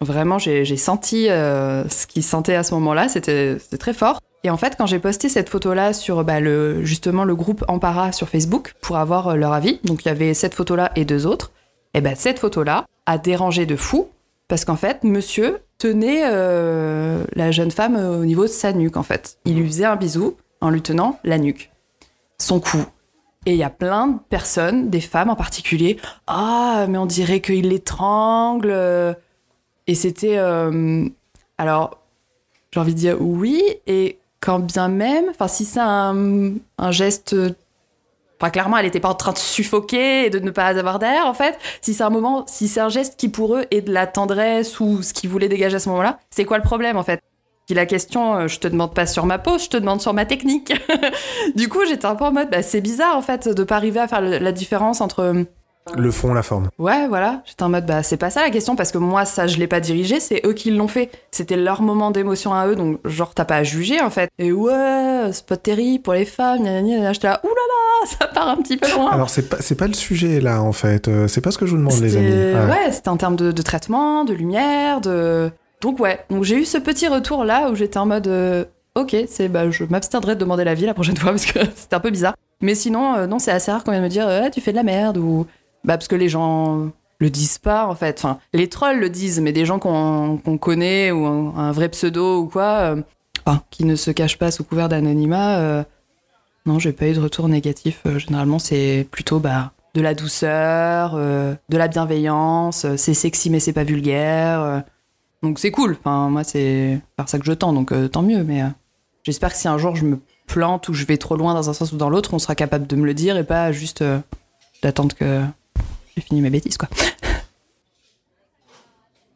Vraiment, 0.00 0.38
j'ai 0.38 0.76
senti 0.76 1.28
euh, 1.28 1.88
ce 1.88 2.06
qu'ils 2.06 2.22
sentaient 2.22 2.54
à 2.54 2.62
ce 2.62 2.72
moment-là, 2.74 3.08
c'était 3.08 3.56
très 3.78 3.92
fort. 3.92 4.20
Et 4.44 4.50
en 4.50 4.56
fait, 4.56 4.76
quand 4.78 4.86
j'ai 4.86 5.00
posté 5.00 5.28
cette 5.28 5.48
photo-là 5.48 5.92
sur 5.92 6.22
bah, 6.22 6.38
le, 6.38 6.84
justement 6.84 7.24
le 7.24 7.34
groupe 7.34 7.64
Ampara 7.66 8.12
sur 8.12 8.28
Facebook 8.28 8.74
pour 8.80 8.96
avoir 8.96 9.28
euh, 9.28 9.34
leur 9.34 9.52
avis, 9.52 9.80
donc 9.82 10.04
il 10.04 10.08
y 10.08 10.10
avait 10.10 10.34
cette 10.34 10.54
photo-là 10.54 10.92
et 10.94 11.04
deux 11.04 11.26
autres, 11.26 11.50
et 11.94 12.00
ben 12.00 12.14
cette 12.14 12.38
photo-là 12.38 12.84
a 13.06 13.18
dérangé 13.18 13.66
de 13.66 13.74
fou 13.74 14.08
parce 14.46 14.64
qu'en 14.64 14.76
fait, 14.76 15.02
monsieur 15.02 15.58
tenait 15.78 16.22
euh, 16.26 17.24
la 17.34 17.50
jeune 17.50 17.72
femme 17.72 17.96
au 17.96 18.24
niveau 18.24 18.44
de 18.44 18.48
sa 18.48 18.72
nuque 18.72 18.96
en 18.96 19.02
fait. 19.02 19.38
Il 19.44 19.56
lui 19.56 19.66
faisait 19.66 19.84
un 19.84 19.96
bisou 19.96 20.36
en 20.60 20.70
lui 20.70 20.82
tenant 20.82 21.18
la 21.24 21.38
nuque, 21.38 21.72
son 22.38 22.60
cou. 22.60 22.84
Et 23.46 23.52
il 23.52 23.58
y 23.58 23.64
a 23.64 23.70
plein 23.70 24.08
de 24.08 24.18
personnes, 24.28 24.90
des 24.90 25.00
femmes 25.00 25.30
en 25.30 25.36
particulier, 25.36 25.98
ah 26.26 26.86
mais 26.88 26.98
on 26.98 27.06
dirait 27.06 27.40
qu'il 27.40 27.68
l'étrangle 27.68 29.16
et 29.88 29.94
c'était. 29.94 30.38
Euh, 30.38 31.08
alors, 31.56 31.98
j'ai 32.70 32.78
envie 32.78 32.94
de 32.94 32.98
dire 32.98 33.16
oui, 33.20 33.62
et 33.88 34.18
quand 34.40 34.60
bien 34.60 34.88
même, 34.88 35.24
enfin, 35.30 35.48
si 35.48 35.64
c'est 35.64 35.80
un, 35.80 36.52
un, 36.76 36.90
geste. 36.92 37.34
Enfin, 38.38 38.50
clairement, 38.50 38.76
elle 38.76 38.84
n'était 38.84 39.00
pas 39.00 39.08
en 39.08 39.14
train 39.14 39.32
de 39.32 39.38
suffoquer 39.38 40.26
et 40.26 40.30
de 40.30 40.38
ne 40.38 40.50
pas 40.52 40.66
avoir 40.66 41.00
d'air, 41.00 41.26
en 41.26 41.34
fait. 41.34 41.58
Si 41.80 41.94
c'est 41.94 42.04
un 42.04 42.10
moment, 42.10 42.44
si 42.46 42.68
c'est 42.68 42.80
un 42.80 42.90
geste 42.90 43.18
qui 43.18 43.30
pour 43.30 43.56
eux 43.56 43.64
est 43.72 43.80
de 43.80 43.92
la 43.92 44.06
tendresse 44.06 44.78
ou 44.78 45.02
ce 45.02 45.12
qu'ils 45.12 45.30
voulaient 45.30 45.48
dégager 45.48 45.76
à 45.76 45.80
ce 45.80 45.88
moment-là, 45.88 46.20
c'est 46.30 46.44
quoi 46.44 46.58
le 46.58 46.62
problème, 46.62 46.96
en 46.96 47.02
fait? 47.02 47.20
Puis 47.68 47.74
la 47.74 47.84
question, 47.84 48.34
euh, 48.34 48.48
je 48.48 48.58
te 48.60 48.66
demande 48.66 48.94
pas 48.94 49.04
sur 49.04 49.26
ma 49.26 49.38
pose, 49.38 49.64
je 49.64 49.68
te 49.68 49.76
demande 49.76 50.00
sur 50.00 50.14
ma 50.14 50.24
technique. 50.24 50.72
du 51.54 51.68
coup, 51.68 51.84
j'étais 51.86 52.06
un 52.06 52.14
peu 52.14 52.24
en 52.24 52.32
mode, 52.32 52.48
bah, 52.50 52.62
c'est 52.62 52.80
bizarre, 52.80 53.14
en 53.14 53.20
fait, 53.20 53.46
de 53.46 53.62
pas 53.62 53.76
arriver 53.76 54.00
à 54.00 54.08
faire 54.08 54.22
la 54.22 54.52
différence 54.52 55.02
entre 55.02 55.44
le 55.96 56.10
fond, 56.10 56.32
la 56.32 56.42
forme. 56.42 56.70
Ouais, 56.78 57.06
voilà. 57.08 57.42
J'étais 57.44 57.62
en 57.62 57.68
mode, 57.68 57.84
bah, 57.84 58.02
c'est 58.02 58.16
pas 58.16 58.30
ça 58.30 58.40
la 58.40 58.48
question, 58.48 58.74
parce 58.74 58.90
que 58.90 58.96
moi, 58.98 59.26
ça, 59.26 59.46
je 59.46 59.58
l'ai 59.58 59.66
pas 59.66 59.80
dirigé, 59.80 60.18
c'est 60.18 60.40
eux 60.46 60.54
qui 60.54 60.70
l'ont 60.70 60.88
fait. 60.88 61.10
C'était 61.30 61.56
leur 61.56 61.82
moment 61.82 62.10
d'émotion 62.10 62.54
à 62.54 62.66
eux, 62.66 62.74
donc, 62.74 63.00
genre, 63.06 63.34
t'as 63.34 63.44
pas 63.44 63.56
à 63.56 63.62
juger, 63.64 64.00
en 64.00 64.08
fait. 64.08 64.30
Et 64.38 64.50
ouais, 64.50 65.28
c'est 65.32 65.46
pas 65.46 65.58
terrible 65.58 66.02
pour 66.02 66.14
les 66.14 66.24
femmes, 66.24 66.62
gna 66.62 67.12
J'étais 67.12 67.28
là, 67.28 67.40
oulala, 67.44 68.06
ça 68.18 68.26
part 68.28 68.48
un 68.48 68.56
petit 68.56 68.76
peu 68.76 68.90
loin. 68.92 69.10
Alors, 69.10 69.30
c'est 69.30 69.48
pas, 69.48 69.58
pas 69.78 69.86
le 69.86 69.94
sujet, 69.94 70.40
là, 70.40 70.62
en 70.62 70.72
fait. 70.72 71.08
Euh, 71.08 71.28
c'est 71.28 71.42
pas 71.42 71.50
ce 71.50 71.58
que 71.58 71.66
je 71.66 71.72
vous 71.72 71.78
demande, 71.78 72.00
les 72.00 72.16
amis. 72.16 72.30
Ouais, 72.30 72.92
c'était 72.92 73.08
en 73.10 73.16
termes 73.16 73.36
de, 73.36 73.52
traitement, 73.62 74.24
de 74.24 74.34
lumière, 74.34 75.00
de. 75.00 75.50
Donc, 75.80 76.00
ouais. 76.00 76.24
J'ai 76.42 76.56
eu 76.56 76.64
ce 76.64 76.78
petit 76.78 77.08
retour 77.08 77.44
là 77.44 77.70
où 77.70 77.74
j'étais 77.74 77.98
en 77.98 78.06
mode, 78.06 78.28
euh, 78.28 78.64
ok, 78.94 79.16
c'est, 79.28 79.48
bah, 79.48 79.70
je 79.70 79.84
m'abstiendrai 79.84 80.34
de 80.34 80.40
demander 80.40 80.64
l'avis 80.64 80.86
la 80.86 80.94
prochaine 80.94 81.16
fois, 81.16 81.30
parce 81.32 81.46
que 81.46 81.60
c'était 81.76 81.94
un 81.94 82.00
peu 82.00 82.10
bizarre. 82.10 82.34
Mais 82.60 82.74
sinon, 82.74 83.14
euh, 83.14 83.26
non, 83.26 83.38
c'est 83.38 83.52
assez 83.52 83.70
rare 83.70 83.84
qu'on 83.84 83.92
vienne 83.92 84.02
me 84.02 84.08
dire, 84.08 84.28
tu 84.52 84.60
fais 84.60 84.72
de 84.72 84.76
la 84.76 84.82
merde, 84.82 85.18
ou 85.18 85.46
bah, 85.84 85.96
parce 85.96 86.08
que 86.08 86.16
les 86.16 86.28
gens 86.28 86.90
le 87.20 87.30
disent 87.30 87.58
pas, 87.58 87.86
en 87.86 87.94
fait. 87.94 88.24
Les 88.52 88.68
trolls 88.68 89.00
le 89.00 89.10
disent, 89.10 89.40
mais 89.40 89.52
des 89.52 89.66
gens 89.66 89.78
qu'on 89.78 90.38
connaît, 90.58 91.10
ou 91.10 91.26
un, 91.26 91.72
vrai 91.72 91.88
pseudo, 91.88 92.40
ou 92.40 92.46
quoi, 92.46 92.96
euh, 92.96 93.02
qui 93.70 93.84
ne 93.84 93.96
se 93.96 94.10
cachent 94.10 94.38
pas 94.38 94.50
sous 94.50 94.64
couvert 94.64 94.88
d'anonymat, 94.88 95.58
euh, 95.58 95.84
non, 96.66 96.78
j'ai 96.78 96.92
pas 96.92 97.08
eu 97.08 97.14
de 97.14 97.20
retour 97.20 97.48
négatif. 97.48 98.02
Euh, 98.06 98.18
généralement, 98.18 98.58
c'est 98.58 99.06
plutôt 99.10 99.40
bah, 99.40 99.72
de 99.94 100.00
la 100.00 100.14
douceur, 100.14 101.16
de 101.16 101.76
la 101.76 101.88
bienveillance, 101.88 102.86
c'est 102.96 103.14
sexy 103.14 103.50
mais 103.50 103.58
c'est 103.58 103.72
pas 103.72 103.84
vulgaire. 103.84 104.84
Donc 105.42 105.58
c'est 105.58 105.70
cool. 105.70 105.96
Enfin, 106.00 106.28
moi, 106.30 106.44
c'est 106.44 107.00
par 107.16 107.28
ça 107.28 107.38
que 107.38 107.44
je 107.44 107.52
tends, 107.52 107.72
donc 107.72 107.92
tant 108.10 108.22
mieux. 108.22 108.42
Mais 108.44 108.62
j'espère 109.24 109.52
que 109.52 109.58
si 109.58 109.68
un 109.68 109.78
jour 109.78 109.96
je 109.96 110.04
me 110.04 110.18
plante 110.46 110.88
ou 110.88 110.94
je 110.94 111.04
vais 111.04 111.18
trop 111.18 111.36
loin 111.36 111.54
dans 111.54 111.70
un 111.70 111.72
sens 111.72 111.92
ou 111.92 111.96
dans 111.96 112.10
l'autre, 112.10 112.34
on 112.34 112.38
sera 112.38 112.54
capable 112.54 112.86
de 112.86 112.96
me 112.96 113.06
le 113.06 113.14
dire 113.14 113.36
et 113.36 113.44
pas 113.44 113.70
juste 113.72 114.02
d'attendre 114.82 115.14
que 115.14 115.42
j'ai 116.16 116.22
fini 116.22 116.40
mes 116.40 116.50
bêtises, 116.50 116.76
quoi. 116.76 116.88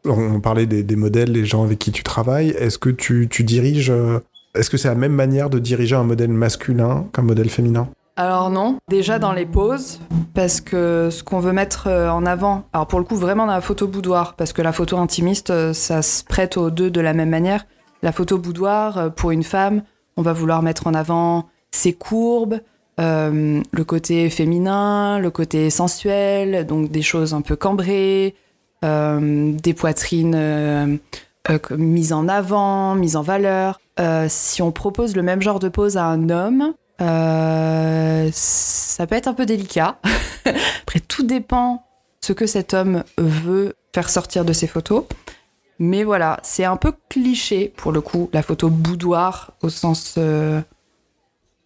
On 0.04 0.40
parlait 0.40 0.66
des, 0.66 0.96
modèles, 0.96 1.30
les 1.30 1.44
gens 1.44 1.62
avec 1.62 1.78
qui 1.78 1.92
tu 1.92 2.02
travailles. 2.02 2.50
Est-ce 2.50 2.78
que 2.78 2.90
tu, 2.90 3.28
diriges. 3.44 3.90
Euh, 3.90 4.18
est-ce 4.54 4.68
que 4.68 4.76
c'est 4.76 4.88
la 4.88 4.96
même 4.96 5.12
manière 5.12 5.48
de 5.48 5.58
diriger 5.58 5.94
un 5.94 6.02
modèle 6.02 6.30
masculin 6.30 7.06
qu'un 7.12 7.22
modèle 7.22 7.48
féminin? 7.48 7.88
Alors 8.16 8.50
non, 8.50 8.78
déjà 8.88 9.18
dans 9.18 9.32
les 9.32 9.46
poses, 9.46 10.00
parce 10.34 10.60
que 10.60 11.08
ce 11.10 11.22
qu'on 11.22 11.40
veut 11.40 11.52
mettre 11.52 11.86
euh, 11.86 12.10
en 12.10 12.26
avant, 12.26 12.64
alors 12.72 12.86
pour 12.86 12.98
le 12.98 13.04
coup 13.04 13.16
vraiment 13.16 13.46
dans 13.46 13.52
la 13.52 13.60
photo 13.60 13.86
boudoir, 13.88 14.34
parce 14.36 14.52
que 14.52 14.62
la 14.62 14.72
photo 14.72 14.98
intimiste, 14.98 15.50
euh, 15.50 15.72
ça 15.72 16.02
se 16.02 16.22
prête 16.22 16.56
aux 16.56 16.70
deux 16.70 16.90
de 16.90 17.00
la 17.00 17.14
même 17.14 17.30
manière. 17.30 17.64
La 18.02 18.12
photo 18.12 18.36
boudoir, 18.36 19.14
pour 19.14 19.30
une 19.30 19.44
femme, 19.44 19.82
on 20.16 20.22
va 20.22 20.32
vouloir 20.32 20.62
mettre 20.62 20.86
en 20.86 20.94
avant 20.94 21.48
ses 21.70 21.92
courbes, 21.92 22.60
euh, 23.00 23.62
le 23.70 23.84
côté 23.84 24.28
féminin, 24.28 25.18
le 25.18 25.30
côté 25.30 25.70
sensuel, 25.70 26.66
donc 26.66 26.90
des 26.90 27.02
choses 27.02 27.32
un 27.32 27.40
peu 27.40 27.56
cambrées, 27.56 28.34
euh, 28.84 29.52
des 29.52 29.72
poitrines 29.72 30.34
euh, 30.36 30.96
mises 31.76 32.12
en 32.12 32.28
avant, 32.28 32.94
mises 32.94 33.16
en 33.16 33.22
valeur. 33.22 33.80
si 34.28 34.62
on 34.62 34.72
propose 34.72 35.16
le 35.16 35.22
même 35.22 35.42
genre 35.42 35.58
de 35.58 35.68
pose 35.68 35.96
à 35.96 36.04
un 36.04 36.28
homme, 36.28 36.74
ça 38.32 39.06
peut 39.06 39.16
être 39.16 39.28
un 39.28 39.34
peu 39.34 39.46
délicat. 39.46 39.98
Après, 40.82 41.00
tout 41.00 41.22
dépend 41.22 41.84
ce 42.20 42.32
que 42.32 42.46
cet 42.46 42.74
homme 42.74 43.04
veut 43.18 43.74
faire 43.94 44.08
sortir 44.08 44.44
de 44.44 44.52
ses 44.52 44.66
photos. 44.66 45.04
Mais 45.78 46.04
voilà, 46.04 46.38
c'est 46.42 46.64
un 46.64 46.76
peu 46.76 46.92
cliché 47.08 47.72
pour 47.76 47.92
le 47.92 48.00
coup, 48.00 48.30
la 48.32 48.42
photo 48.42 48.68
boudoir 48.68 49.52
au 49.62 49.68
sens 49.68 50.18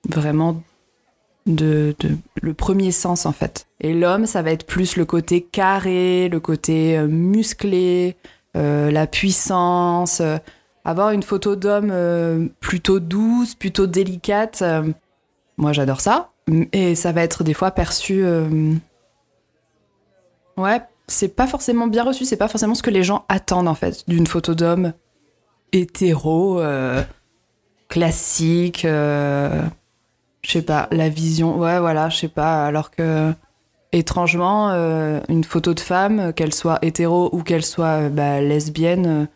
vraiment 0.09 0.63
de, 1.47 1.95
le 2.43 2.55
premier 2.55 2.91
sens 2.91 3.27
en 3.27 3.33
fait. 3.33 3.67
Et 3.81 3.95
l'homme, 3.95 4.27
ça 4.27 4.43
va 4.43 4.51
être 4.51 4.67
plus 4.67 4.97
le 4.97 5.05
côté 5.05 5.41
carré, 5.41 6.29
le 6.29 6.41
côté 6.41 6.99
euh, 6.99 7.07
musclé, 7.07 8.17
euh, 8.57 8.91
la 8.91 9.07
puissance. 9.07 10.21
Euh, 10.21 10.39
avoir 10.85 11.11
une 11.11 11.25
photo 11.25 11.57
d'homme 11.57 12.49
plutôt 12.61 13.01
douce, 13.01 13.57
plutôt 13.57 13.89
délicate, 13.89 14.63
moi 15.57 15.73
j'adore 15.73 16.01
ça. 16.01 16.31
Et 16.73 16.95
ça 16.95 17.12
va 17.12 17.23
être 17.23 17.43
des 17.43 17.55
fois 17.55 17.73
perçu. 17.73 18.24
Ouais, 20.57 20.81
c'est 21.09 21.35
pas 21.35 21.47
forcément 21.47 21.87
bien 21.87 22.05
reçu, 22.05 22.24
c'est 22.24 22.37
pas 22.37 22.49
forcément 22.49 22.74
ce 22.74 22.83
que 22.83 22.91
les 22.91 23.03
gens 23.03 23.24
attendent 23.28 23.69
en 23.69 23.74
fait 23.74 24.09
d'une 24.09 24.27
photo 24.27 24.55
d'homme 24.55 24.93
hétéro, 25.73 26.61
classique 27.89 28.87
je 30.47 30.53
sais 30.53 30.62
pas, 30.62 30.87
la 30.93 31.09
vision, 31.09 31.59
ouais, 31.59 31.81
voilà, 31.81 32.09
je 32.09 32.19
sais 32.19 32.28
pas, 32.28 32.65
alors 32.66 32.93
que 32.93 33.33
étrangement, 33.91 34.70
euh, 34.70 35.20
une 35.28 35.43
photo 35.43 35.74
de 35.74 35.81
femme, 35.81 36.33
qu'elle 36.35 36.55
soit 36.55 36.78
hétéro 36.83 37.31
ou 37.33 37.43
qu'elle 37.43 37.65
soit 37.65 38.03
euh, 38.03 38.09
bah, 38.11 38.41
lesbienne, 38.41 39.07
euh, 39.07 39.27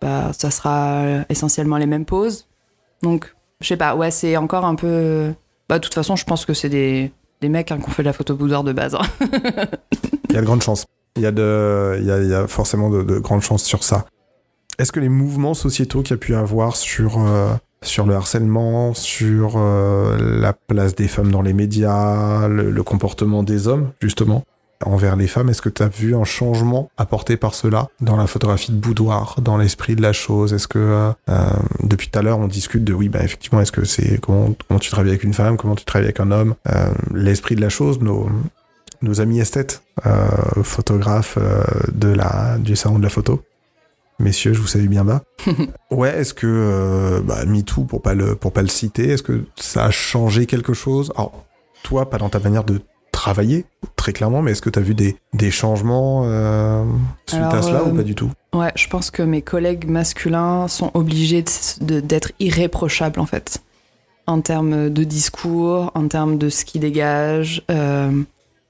bah, 0.00 0.32
ça 0.32 0.50
sera 0.50 1.24
essentiellement 1.28 1.76
les 1.76 1.86
mêmes 1.86 2.06
poses. 2.06 2.48
Donc, 3.02 3.34
je 3.60 3.68
sais 3.68 3.76
pas, 3.76 3.94
ouais, 3.94 4.10
c'est 4.10 4.36
encore 4.36 4.64
un 4.64 4.74
peu. 4.74 5.32
Bah, 5.68 5.78
de 5.78 5.84
toute 5.84 5.94
façon, 5.94 6.16
je 6.16 6.24
pense 6.24 6.44
que 6.44 6.54
c'est 6.54 6.68
des, 6.68 7.12
mecs 7.42 7.70
hein, 7.72 7.78
qui 7.78 7.88
ont 7.88 7.92
fait 7.92 8.02
de 8.02 8.08
la 8.08 8.12
photo 8.12 8.34
boudoir 8.34 8.64
de 8.64 8.72
base. 8.72 8.94
Hein. 8.94 9.06
il 10.28 10.34
y 10.34 10.38
a 10.38 10.40
de 10.40 10.46
grandes 10.46 10.62
chances. 10.62 10.86
Il 11.16 11.22
y, 11.22 11.26
a 11.26 11.30
y 11.30 12.34
a, 12.34 12.46
forcément 12.46 12.88
de, 12.88 13.02
de, 13.02 13.18
grandes 13.18 13.42
chances 13.42 13.64
sur 13.64 13.82
ça. 13.82 14.06
Est-ce 14.78 14.92
que 14.92 15.00
les 15.00 15.08
mouvements 15.08 15.54
sociétaux 15.54 16.02
qu'il 16.02 16.12
y 16.12 16.14
a 16.14 16.18
pu 16.18 16.34
avoir 16.34 16.76
sur 16.76 17.18
sur 17.82 18.06
le 18.06 18.14
harcèlement, 18.14 18.94
sur 18.94 19.54
euh, 19.56 20.16
la 20.40 20.52
place 20.52 20.94
des 20.94 21.08
femmes 21.08 21.30
dans 21.30 21.42
les 21.42 21.52
médias, 21.52 22.48
le, 22.48 22.82
comportement 22.82 23.42
des 23.42 23.68
hommes, 23.68 23.90
justement. 24.00 24.44
Envers 24.84 25.16
les 25.16 25.26
femmes. 25.26 25.48
Est-ce 25.48 25.62
que 25.62 25.68
tu 25.68 25.82
as 25.82 25.88
vu 25.88 26.14
un 26.14 26.24
changement 26.24 26.90
apporté 26.96 27.36
par 27.36 27.54
cela 27.54 27.88
dans 28.00 28.16
la 28.16 28.26
photographie 28.26 28.72
de 28.72 28.76
boudoir, 28.76 29.36
dans 29.40 29.56
l'esprit 29.56 29.96
de 29.96 30.02
la 30.02 30.12
chose? 30.12 30.52
Est-ce 30.52 30.68
que 30.68 30.78
euh, 30.78 31.12
euh, 31.28 31.50
depuis 31.82 32.08
tout 32.08 32.18
à 32.18 32.22
l'heure 32.22 32.38
on 32.38 32.46
discute 32.46 32.84
de 32.84 32.92
oui, 32.92 33.08
bah 33.08 33.20
effectivement, 33.22 33.60
est-ce 33.60 33.72
que 33.72 33.84
c'est 33.84 34.20
comment, 34.20 34.54
comment 34.68 34.80
tu 34.80 34.90
travailles 34.90 35.10
avec 35.10 35.24
une 35.24 35.34
femme, 35.34 35.56
comment 35.56 35.74
tu 35.74 35.84
travailles 35.84 36.06
avec 36.06 36.20
un 36.20 36.30
homme, 36.30 36.54
euh, 36.68 36.92
l'esprit 37.14 37.56
de 37.56 37.60
la 37.60 37.68
chose, 37.68 38.00
nos 38.00 38.28
nos 39.02 39.22
amis 39.22 39.40
esthètes, 39.40 39.82
photographes 40.62 41.38
de 41.90 42.08
la 42.08 42.58
du 42.58 42.76
salon 42.76 42.98
de 42.98 43.02
la 43.02 43.08
photo. 43.08 43.42
Messieurs, 44.20 44.52
je 44.52 44.60
vous 44.60 44.66
salue 44.66 44.88
bien 44.88 45.02
bas. 45.02 45.22
ouais, 45.90 46.10
est-ce 46.18 46.34
que 46.34 46.46
euh, 46.46 47.20
bah, 47.22 47.46
MeToo, 47.46 47.84
pour 47.84 48.02
pas 48.02 48.12
le 48.12 48.36
pour 48.36 48.52
pas 48.52 48.60
le 48.60 48.68
citer, 48.68 49.08
est-ce 49.08 49.22
que 49.22 49.44
ça 49.56 49.86
a 49.86 49.90
changé 49.90 50.44
quelque 50.44 50.74
chose? 50.74 51.10
Alors, 51.16 51.46
toi, 51.82 52.10
pas 52.10 52.18
dans 52.18 52.28
ta 52.28 52.38
manière 52.38 52.64
de 52.64 52.82
travailler, 53.20 53.66
très 53.96 54.14
clairement, 54.14 54.40
mais 54.40 54.52
est-ce 54.52 54.62
que 54.62 54.70
tu 54.70 54.78
as 54.78 54.82
vu 54.82 54.94
des, 54.94 55.14
des 55.34 55.50
changements 55.50 56.22
euh, 56.24 56.82
suite 57.26 57.38
Alors, 57.38 57.54
à 57.54 57.62
cela 57.62 57.80
euh, 57.80 57.90
ou 57.90 57.94
pas 57.94 58.02
du 58.02 58.14
tout? 58.14 58.30
Ouais, 58.54 58.72
je 58.76 58.88
pense 58.88 59.10
que 59.10 59.22
mes 59.22 59.42
collègues 59.42 59.86
masculins 59.86 60.68
sont 60.68 60.90
obligés 60.94 61.44
d'être 61.82 62.32
irréprochables 62.40 63.20
en 63.20 63.26
fait, 63.26 63.58
en 64.26 64.40
termes 64.40 64.88
de 64.88 65.04
discours, 65.04 65.90
en 65.94 66.08
termes 66.08 66.38
de 66.38 66.48
ce 66.48 66.64
qu'ils 66.64 66.80
dégagent, 66.80 67.62
euh, 67.70 68.22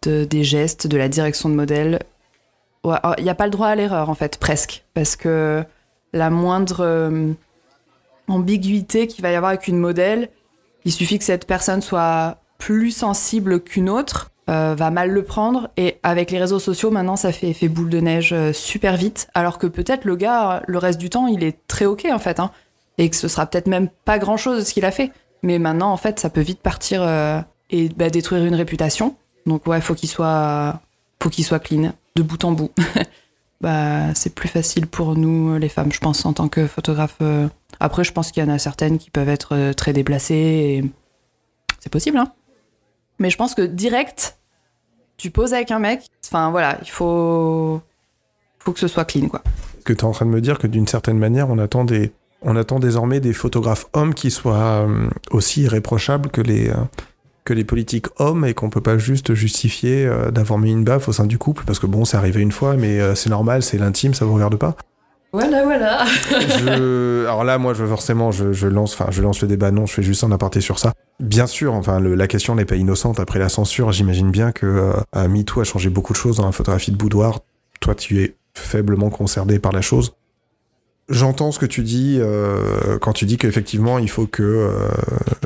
de, 0.03 0.25
des 0.25 0.43
gestes, 0.43 0.89
de 0.89 0.97
la 0.97 1.09
direction 1.09 1.49
de 1.49 1.55
modèle. 1.55 2.01
Ouais, 2.83 2.99
Il 3.19 3.23
n'y 3.23 3.31
a 3.31 3.37
pas 3.37 3.47
le 3.47 3.53
droit 3.53 3.69
à 3.69 3.77
l'erreur 3.77 4.11
en 4.11 4.17
fait, 4.17 4.37
presque, 4.39 4.85
parce 4.95 5.15
que 5.15 5.63
la 6.13 6.29
moindre 6.29 6.81
euh, 6.81 7.33
ambiguïté 8.27 9.07
qu'il 9.07 9.23
va 9.23 9.31
y 9.31 9.37
avoir 9.37 9.51
avec 9.51 9.69
une 9.69 9.79
modèle, 9.79 10.29
il 10.85 10.91
suffit 10.91 11.21
que 11.21 11.25
cette 11.25 11.47
personne 11.47 11.83
soit 11.83 12.39
plus 12.59 12.91
sensible 12.91 13.61
qu'une 13.61 13.89
autre, 13.89 14.33
euh, 14.51 14.75
va 14.77 14.91
mal 14.91 15.11
le 15.11 15.23
prendre. 15.23 15.69
Et 15.77 15.99
avec 16.03 16.31
les 16.33 16.39
réseaux 16.39 16.59
sociaux, 16.59 16.91
maintenant, 16.91 17.17
ça 17.17 17.31
fait 17.31 17.51
effet 17.51 17.69
boule 17.69 17.89
de 17.89 18.01
neige 18.01 18.33
euh, 18.33 18.53
super 18.53 18.97
vite. 18.97 19.29
Alors 19.33 19.59
que 19.59 19.69
peut-être 19.69 20.05
le 20.05 20.17
gars, 20.17 20.63
le 20.67 20.79
reste 20.79 20.99
du 20.99 21.09
temps, 21.09 21.29
il 21.29 21.45
est 21.45 21.59
très 21.69 21.85
ok 21.85 22.07
en 22.13 22.19
fait. 22.19 22.41
hein. 22.41 22.51
et 22.99 23.09
que 23.09 23.17
ce 23.17 23.29
sera 23.29 23.47
peut-être 23.47 23.69
même 23.69 23.89
pas 24.05 24.19
grand-chose 24.19 24.67
ce 24.67 24.75
qu'il 24.75 24.85
a 24.85 24.91
fait. 24.91 25.13
Mais 25.43 25.59
maintenant, 25.59 25.93
en 25.93 25.97
fait, 25.97 26.19
ça 26.19 26.31
peut 26.31 26.41
vite 26.41 26.61
partir 26.61 27.01
euh, 27.03 27.41
et 27.71 27.89
bah, 27.91 28.11
détruire 28.11 28.45
une 28.45 28.57
réputation. 28.57 29.15
Donc 29.47 29.67
ouais, 29.69 29.81
faut 29.81 29.95
qu'il 29.95 30.09
soit, 30.09 30.81
faut 31.23 31.31
qu'il 31.31 31.45
soit 31.45 31.61
clean 31.61 31.93
de 32.17 32.23
bout 32.23 32.43
en 32.45 32.51
bout. 32.51 32.73
bah, 33.61 34.13
c'est 34.15 34.35
plus 34.35 34.49
facile 34.49 34.89
pour 34.89 35.15
nous, 35.15 35.57
les 35.59 35.69
femmes, 35.69 35.93
je 35.93 36.01
pense, 36.01 36.27
en 36.27 36.33
tant 36.33 36.49
que 36.49 36.67
photographe. 36.67 37.19
Après, 37.79 38.03
je 38.03 38.13
pense 38.13 38.33
qu'il 38.33 38.43
y 38.43 38.47
en 38.47 38.53
a 38.53 38.59
certaines 38.59 38.99
qui 38.99 39.11
peuvent 39.11 39.29
être 39.29 39.73
très 39.73 39.93
déplacées. 39.93 40.85
C'est 41.79 41.91
possible, 41.91 42.19
hein. 42.19 42.33
Mais 43.21 43.31
je 43.31 43.37
pense 43.37 43.55
que 43.55 43.63
direct, 43.63 44.40
tu 45.21 45.31
poses 45.31 45.53
avec 45.53 45.71
un 45.71 45.79
mec, 45.79 46.07
enfin 46.25 46.51
voilà, 46.51 46.79
il 46.83 46.91
faut, 46.91 47.83
que 48.65 48.79
ce 48.79 48.89
soit 48.89 49.05
clean, 49.05 49.29
quoi. 49.29 49.43
Que 49.85 49.93
tu 49.93 50.01
es 50.01 50.05
en 50.05 50.13
train 50.13 50.25
de 50.25 50.31
me 50.31 50.41
dire 50.41 50.59
que 50.59 50.67
d'une 50.67 50.87
certaine 50.87 51.19
manière, 51.19 51.49
on 51.51 51.59
attend 51.59 52.79
désormais 52.79 53.21
des 53.21 53.35
photographes 53.35 53.87
hommes 53.93 54.15
qui 54.15 54.31
soient 54.31 54.87
euh, 54.87 55.09
aussi 55.31 55.63
irréprochables 55.63 56.31
que 56.31 56.41
les 56.41 56.71
euh, 56.71 56.75
que 57.45 57.55
les 57.55 57.65
politiques 57.65 58.07
hommes 58.19 58.45
et 58.45 58.55
qu'on 58.55 58.71
peut 58.71 58.83
pas 58.83 58.99
juste 58.99 59.35
justifier 59.35 60.07
euh, 60.07 60.31
d'avoir 60.31 60.59
mis 60.59 60.73
une 60.73 60.85
baffe 60.85 61.09
au 61.09 61.13
sein 61.13 61.27
du 61.27 61.39
couple 61.39 61.65
parce 61.67 61.79
que 61.79 61.87
bon, 61.87 62.05
c'est 62.05 62.17
arrivé 62.17 62.41
une 62.41 62.53
fois, 62.53 62.77
mais 62.77 63.15
c'est 63.15 63.31
normal, 63.31 63.63
c'est 63.63 63.79
l'intime, 63.79 64.15
ça 64.15 64.25
vous 64.25 64.35
regarde 64.35 64.57
pas. 64.57 64.77
Voilà, 65.33 65.65
voilà. 65.65 66.05
Alors 67.29 67.45
là, 67.45 67.59
moi, 67.59 67.73
je 67.75 67.85
forcément, 67.85 68.33
je, 68.33 68.67
lance, 68.67 68.97
je 69.11 69.23
lance 69.23 69.43
le 69.43 69.49
débat. 69.49 69.71
Non, 69.71 69.87
je 69.87 69.95
fais 69.95 70.03
juste 70.03 70.25
un 70.25 70.33
aparté 70.33 70.61
sur 70.61 70.79
ça. 70.79 70.93
Bien 71.21 71.47
sûr, 71.47 71.75
enfin, 71.75 72.01
la 72.01 72.27
question 72.27 72.55
n'est 72.57 72.65
pas 72.65 72.77
innocente. 72.77 73.21
Après 73.21 73.39
la 73.39 73.49
censure, 73.49 73.93
j'imagine 73.93 74.31
bien 74.31 74.51
que 74.51 74.67
euh, 75.17 75.29
MeToo 75.29 75.61
a 75.61 75.65
changé 75.65 75.89
beaucoup 75.89 76.13
de 76.13 76.19
choses 76.19 76.39
dans 76.39 76.47
la 76.47 76.53
photographie 76.53 76.91
de 76.91 76.97
boudoir. 76.97 77.41
Toi, 77.81 77.95
tu 77.95 78.23
es 78.23 78.35
faiblement 78.55 79.11
concerné 79.11 79.59
par 79.59 79.73
la 79.73 79.83
chose. 79.83 80.15
J'entends 81.11 81.51
ce 81.51 81.59
que 81.59 81.67
tu 81.67 81.83
dis 81.83 82.19
euh, 82.21 82.99
quand 83.01 83.13
tu 83.13 83.27
dis 83.27 83.37
qu'effectivement, 83.37 83.99
il 83.99 84.09
faut 84.09 84.29
que 84.29 84.45
euh, 84.45 84.89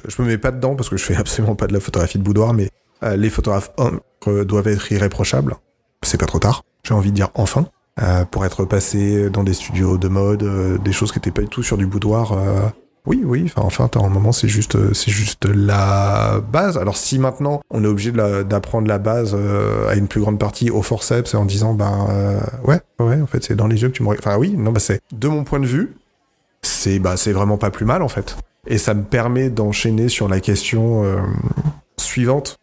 je 0.06 0.20
me 0.20 0.28
mets 0.28 0.36
pas 0.36 0.51
dedans 0.51 0.77
parce 0.77 0.90
que 0.90 0.98
je 0.98 1.05
fais 1.05 1.16
absolument 1.16 1.56
pas 1.56 1.66
de 1.66 1.73
la 1.73 1.81
photographie 1.81 2.19
de 2.19 2.23
boudoir, 2.23 2.52
mais 2.52 2.69
euh, 3.02 3.16
les 3.16 3.31
photographes 3.31 3.73
hommes 3.78 4.01
doivent 4.44 4.69
être 4.69 4.93
irréprochables. 4.93 5.56
C'est 6.02 6.19
pas 6.19 6.27
trop 6.27 6.39
tard. 6.39 6.65
J'ai 6.82 6.93
envie 6.93 7.11
de 7.11 7.16
dire 7.16 7.31
enfin 7.35 7.66
pour 8.30 8.44
être 8.44 8.64
passé 8.64 9.30
dans 9.30 9.44
des 9.44 9.54
studios 9.54 9.98
de 9.98 10.08
mode, 10.08 10.42
euh, 10.42 10.78
des 10.78 10.92
choses 10.92 11.12
qui 11.12 11.18
étaient 11.18 11.30
pas 11.30 11.42
du 11.42 11.48
tout 11.48 11.62
sur 11.62 11.76
du 11.76 11.86
boudoir. 11.86 12.32
euh, 12.32 12.68
oui, 13.06 13.20
oui, 13.22 13.44
enfin, 13.44 13.66
enfin, 13.66 13.88
t'as 13.88 14.00
un 14.00 14.08
moment, 14.08 14.32
c'est 14.32 14.48
juste, 14.48 14.76
euh, 14.76 14.94
c'est 14.94 15.10
juste 15.10 15.44
la 15.44 16.40
base. 16.40 16.78
Alors, 16.78 16.96
si 16.96 17.18
maintenant 17.18 17.60
on 17.70 17.84
est 17.84 17.86
obligé 17.86 18.12
d'apprendre 18.12 18.88
la 18.88 18.98
base 18.98 19.36
euh, 19.38 19.90
à 19.90 19.94
une 19.94 20.08
plus 20.08 20.22
grande 20.22 20.38
partie 20.38 20.70
au 20.70 20.80
forceps 20.80 21.34
en 21.34 21.44
disant, 21.44 21.74
ben, 21.74 22.06
euh, 22.08 22.40
ouais, 22.64 22.80
ouais, 23.00 23.20
en 23.20 23.26
fait, 23.26 23.44
c'est 23.44 23.56
dans 23.56 23.66
les 23.66 23.82
yeux 23.82 23.88
que 23.88 23.94
tu 23.94 24.02
me. 24.02 24.08
Enfin, 24.08 24.38
oui, 24.38 24.54
non, 24.56 24.72
bah, 24.72 24.80
c'est 24.80 25.02
de 25.12 25.28
mon 25.28 25.44
point 25.44 25.60
de 25.60 25.66
vue, 25.66 25.94
c'est, 26.62 26.98
bah, 26.98 27.18
c'est 27.18 27.32
vraiment 27.32 27.58
pas 27.58 27.70
plus 27.70 27.84
mal, 27.84 28.02
en 28.02 28.08
fait. 28.08 28.38
Et 28.66 28.78
ça 28.78 28.94
me 28.94 29.02
permet 29.02 29.50
d'enchaîner 29.50 30.08
sur 30.08 30.26
la 30.26 30.40
question 30.40 31.04
euh, 31.04 31.18
suivante. 31.98 32.56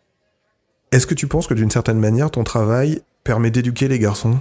Est-ce 0.91 1.05
que 1.05 1.13
tu 1.13 1.27
penses 1.27 1.45
que 1.45 1.53
d'une 1.53 1.69
certaine 1.69 1.99
manière, 1.99 2.31
ton 2.31 2.43
travail 2.43 3.03
permet 3.23 3.51
d'éduquer 3.51 3.87
les 3.87 3.99
garçons? 3.99 4.39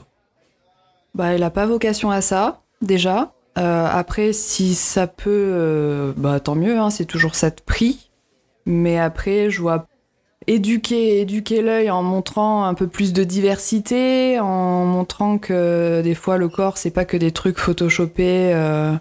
Bah, 1.15 1.33
elle 1.35 1.43
a 1.43 1.51
pas 1.51 1.67
vocation 1.67 2.11
à 2.11 2.21
ça, 2.21 2.63
déjà. 2.83 3.33
Euh, 3.59 3.87
après, 3.91 4.33
si 4.33 4.75
ça 4.75 5.07
peut, 5.07 5.31
euh, 5.31 6.13
bah 6.17 6.41
tant 6.41 6.55
mieux, 6.55 6.79
hein, 6.79 6.91
c'est 6.91 7.05
toujours 7.05 7.35
ça 7.35 7.51
de 7.51 7.61
prix. 7.65 8.11
Mais 8.67 8.99
après, 8.99 9.51
je 9.51 9.61
vois 9.61 9.87
éduquer, 10.47 11.21
éduquer 11.21 11.63
l'œil 11.63 11.91
en 11.91 12.03
montrant 12.03 12.65
un 12.65 12.75
peu 12.75 12.87
plus 12.87 13.13
de 13.13 13.25
diversité, 13.25 14.39
en 14.41 14.85
montrant 14.85 15.39
que 15.39 16.01
des 16.03 16.15
fois 16.15 16.39
le 16.39 16.49
corps, 16.49 16.79
c'est 16.79 16.91
pas 16.91 17.05
que 17.05 17.17
des 17.17 17.33
trucs 17.33 17.59
photoshopés 17.59 18.53
euh, 18.55 18.95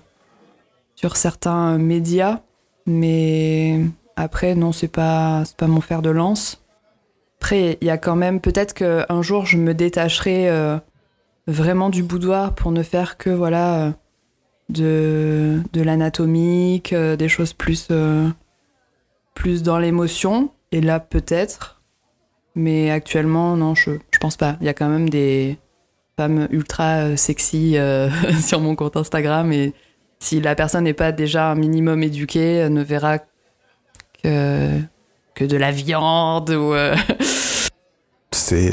sur 0.95 1.15
certains 1.15 1.77
médias. 1.77 2.40
Mais 2.88 3.80
après, 4.15 4.56
non, 4.56 4.72
c'est 4.72 4.88
pas, 4.88 5.44
c'est 5.45 5.57
pas 5.57 5.68
mon 5.68 5.81
fer 5.81 6.02
de 6.02 6.10
lance. 6.10 6.64
Après, 7.40 7.77
il 7.81 7.88
y 7.88 7.91
a 7.91 7.98
quand 7.98 8.15
même, 8.15 8.41
peut-être 8.41 8.73
qu'un 8.73 9.22
jour, 9.22 9.45
je 9.45 9.57
me 9.57 9.73
détacherai. 9.73 10.80
Vraiment 11.47 11.89
du 11.89 12.03
boudoir 12.03 12.53
pour 12.55 12.71
ne 12.71 12.83
faire 12.83 13.17
que 13.17 13.29
voilà 13.29 13.79
euh, 13.79 13.91
de, 14.69 15.61
de 15.73 15.81
l'anatomique, 15.81 16.93
euh, 16.93 17.15
des 17.15 17.27
choses 17.27 17.53
plus, 17.53 17.87
euh, 17.91 18.27
plus 19.33 19.63
dans 19.63 19.79
l'émotion. 19.79 20.51
Et 20.71 20.81
là, 20.81 20.99
peut-être. 20.99 21.81
Mais 22.55 22.91
actuellement, 22.91 23.55
non, 23.55 23.73
je, 23.73 23.91
je 24.11 24.19
pense 24.19 24.37
pas. 24.37 24.57
Il 24.61 24.65
y 24.65 24.69
a 24.69 24.73
quand 24.73 24.89
même 24.89 25.09
des 25.09 25.57
femmes 26.17 26.47
ultra 26.51 27.15
sexy 27.17 27.77
sur 28.41 28.59
mon 28.59 28.75
compte 28.75 28.97
Instagram. 28.97 29.51
Et 29.51 29.73
si 30.19 30.41
la 30.41 30.53
personne 30.53 30.83
n'est 30.83 30.93
pas 30.93 31.11
déjà 31.11 31.51
un 31.51 31.55
minimum 31.55 32.03
éduquée, 32.03 32.55
elle 32.55 32.73
ne 32.73 32.83
verra 32.83 33.19
que, 34.21 34.79
que 35.33 35.45
de 35.45 35.57
la 35.57 35.71
viande 35.71 36.51
ou. 36.51 36.73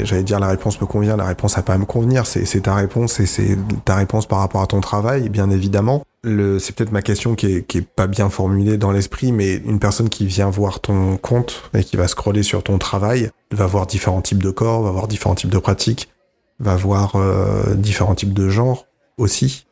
j'allais 0.03 0.23
dire 0.23 0.39
la 0.39 0.47
réponse 0.47 0.79
me 0.81 0.85
convient, 0.85 1.17
la 1.17 1.25
réponse 1.25 1.57
a 1.57 1.61
pas 1.61 1.73
à 1.73 1.77
me 1.77 1.85
convenir, 1.85 2.25
c'est, 2.25 2.61
ta 2.61 2.75
réponse 2.75 3.19
et 3.19 3.25
c'est 3.25 3.57
ta 3.85 3.95
réponse 3.95 4.25
par 4.25 4.39
rapport 4.39 4.61
à 4.61 4.67
ton 4.67 4.81
travail, 4.81 5.29
bien 5.29 5.49
évidemment. 5.49 6.03
C'est 6.23 6.75
peut-être 6.75 6.91
ma 6.91 7.01
question 7.01 7.35
qui 7.35 7.47
est, 7.47 7.81
pas 7.81 8.07
bien 8.07 8.29
formulée 8.29 8.77
dans 8.77 8.91
l'esprit, 8.91 9.31
mais 9.31 9.55
une 9.55 9.79
personne 9.79 10.09
qui 10.09 10.25
vient 10.25 10.49
voir 10.49 10.79
ton 10.79 11.17
compte 11.17 11.69
et 11.73 11.83
qui 11.83 11.97
va 11.97 12.07
scroller 12.07 12.43
sur 12.43 12.63
ton 12.63 12.77
travail 12.77 13.29
va 13.51 13.65
voir 13.65 13.87
différents 13.87 14.21
types 14.21 14.43
de 14.43 14.51
corps, 14.51 14.83
va 14.83 14.91
voir 14.91 15.07
différents 15.07 15.35
types 15.35 15.49
de 15.49 15.59
pratiques, 15.59 16.09
va 16.59 16.75
voir 16.75 17.15
euh, 17.15 17.75
différents 17.75 18.15
types 18.15 18.33
de 18.33 18.49
genres 18.49 18.87
aussi. 19.17 19.67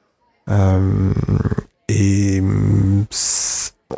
Euh, 0.50 1.12
et 1.90 2.42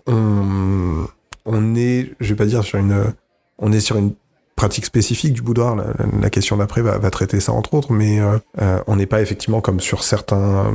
on, 0.08 1.08
on 1.46 1.76
est, 1.76 2.16
je 2.20 2.30
vais 2.30 2.36
pas 2.36 2.46
dire 2.46 2.64
sur 2.64 2.80
une, 2.80 3.14
on 3.60 3.72
est 3.72 3.80
sur 3.80 3.98
une 3.98 4.14
pratique 4.58 4.86
spécifique 4.86 5.32
du 5.32 5.42
boudoir. 5.42 5.78
La, 6.22 6.30
question 6.30 6.58
d'après 6.58 6.82
va, 6.82 6.98
va 6.98 7.10
traiter 7.10 7.40
ça 7.40 7.54
entre 7.54 7.76
autres, 7.76 7.94
mais 7.94 8.20
euh, 8.20 8.38
euh, 8.60 8.82
on 8.88 8.98
n'est 8.98 9.06
pas 9.06 9.22
effectivement 9.22 9.62
comme 9.62 9.80
sur 9.80 10.04
certains, 10.04 10.74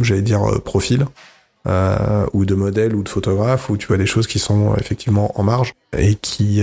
j'allais 0.00 0.22
dire, 0.22 0.42
euh, 0.42 0.58
profils. 0.58 1.06
ou 2.32 2.44
de 2.44 2.54
modèles 2.54 2.96
ou 2.96 3.02
de 3.04 3.08
photographes 3.08 3.68
où 3.68 3.76
tu 3.76 3.86
vois 3.86 3.98
des 3.98 4.06
choses 4.06 4.26
qui 4.26 4.38
sont 4.38 4.74
effectivement 4.76 5.38
en 5.38 5.44
marge 5.44 5.74
et 5.96 6.14
qui 6.14 6.62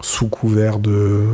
sous 0.00 0.28
couvert 0.28 0.78
de 0.78 1.24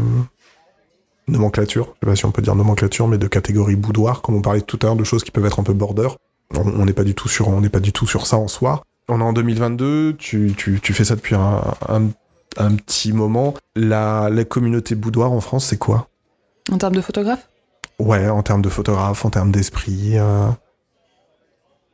nomenclature, 1.26 1.86
je 1.86 2.06
sais 2.06 2.10
pas 2.12 2.16
si 2.16 2.24
on 2.26 2.30
peut 2.30 2.42
dire 2.42 2.54
nomenclature, 2.54 3.08
mais 3.08 3.18
de 3.18 3.26
catégorie 3.26 3.76
boudoir, 3.76 4.22
comme 4.22 4.36
on 4.36 4.42
parlait 4.42 4.60
tout 4.60 4.78
à 4.82 4.86
l'heure 4.86 4.96
de 4.96 5.04
choses 5.04 5.24
qui 5.24 5.32
peuvent 5.32 5.46
être 5.46 5.58
un 5.58 5.64
peu 5.64 5.72
border. 5.72 6.08
On 6.54 6.60
on 6.80 6.84
n'est 6.84 6.92
pas 6.92 7.02
du 7.02 7.14
tout 7.14 7.28
sur, 7.28 7.48
on 7.48 7.60
n'est 7.60 7.70
pas 7.70 7.80
du 7.80 7.92
tout 7.92 8.06
sur 8.06 8.26
ça 8.26 8.36
en 8.36 8.46
soi. 8.46 8.84
On 9.08 9.20
est 9.20 9.24
en 9.24 9.32
2022, 9.32 10.14
tu, 10.16 10.54
tu, 10.56 10.80
tu 10.80 10.94
fais 10.94 11.04
ça 11.04 11.16
depuis 11.16 11.34
un, 11.34 11.60
un, 11.88 12.08
un 12.58 12.74
petit 12.74 13.12
moment. 13.12 13.54
La, 13.76 14.28
la 14.30 14.44
communauté 14.44 14.94
boudoir 14.94 15.32
en 15.32 15.40
France, 15.40 15.66
c'est 15.66 15.78
quoi? 15.78 16.08
En 16.72 16.78
termes 16.78 16.94
de 16.94 17.00
photographe? 17.00 17.48
Ouais, 17.98 18.28
en 18.28 18.42
termes 18.42 18.62
de 18.62 18.68
photographe, 18.68 19.24
en 19.24 19.30
termes 19.30 19.52
d'esprit. 19.52 20.18
euh, 20.18 20.48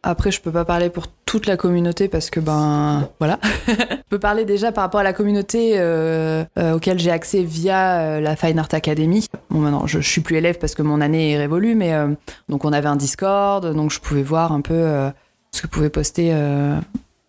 Après, 0.02 0.30
je 0.30 0.40
peux 0.40 0.50
pas 0.52 0.64
parler 0.64 0.88
pour 0.88 1.08
toute 1.26 1.46
la 1.46 1.56
communauté 1.58 2.08
parce 2.08 2.30
que 2.30 2.40
ben 2.40 3.08
voilà. 3.18 3.38
je 3.68 3.74
peux 4.08 4.18
parler 4.18 4.44
déjà 4.46 4.72
par 4.72 4.82
rapport 4.84 5.00
à 5.00 5.04
la 5.04 5.12
communauté 5.12 5.72
euh, 5.74 6.42
euh, 6.58 6.74
auquel 6.76 6.98
j'ai 6.98 7.10
accès 7.10 7.42
via 7.42 8.00
euh, 8.00 8.20
la 8.20 8.34
Fine 8.34 8.58
Art 8.58 8.68
Academy. 8.72 9.26
Bon, 9.50 9.58
maintenant, 9.58 9.86
je, 9.86 10.00
je 10.00 10.08
suis 10.08 10.22
plus 10.22 10.36
élève 10.36 10.58
parce 10.58 10.74
que 10.74 10.82
mon 10.82 11.00
année 11.02 11.32
est 11.32 11.38
révolue, 11.38 11.74
mais 11.74 11.92
donc 12.48 12.64
on 12.64 12.72
avait 12.72 12.88
un 12.88 12.96
Discord, 12.96 13.74
donc 13.74 13.90
je 13.90 14.00
pouvais 14.00 14.22
voir 14.22 14.52
un 14.52 14.62
peu 14.62 15.10
ce 15.52 15.62
que 15.62 15.66
pouvaient 15.66 15.90
poster 15.90 16.34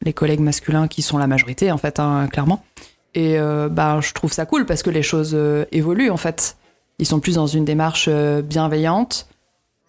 les 0.03 0.13
collègues 0.13 0.39
masculins 0.39 0.87
qui 0.87 1.01
sont 1.01 1.17
la 1.17 1.27
majorité 1.27 1.71
en 1.71 1.77
fait, 1.77 1.99
hein, 1.99 2.27
clairement. 2.31 2.63
Et 3.13 3.37
euh, 3.37 3.67
ben 3.69 3.99
je 4.01 4.13
trouve 4.13 4.31
ça 4.31 4.45
cool 4.45 4.65
parce 4.65 4.83
que 4.83 4.89
les 4.89 5.03
choses 5.03 5.31
euh, 5.33 5.65
évoluent 5.71 6.11
en 6.11 6.17
fait. 6.17 6.57
Ils 6.99 7.05
sont 7.05 7.19
plus 7.19 7.35
dans 7.35 7.47
une 7.47 7.65
démarche 7.65 8.05
euh, 8.07 8.41
bienveillante. 8.41 9.27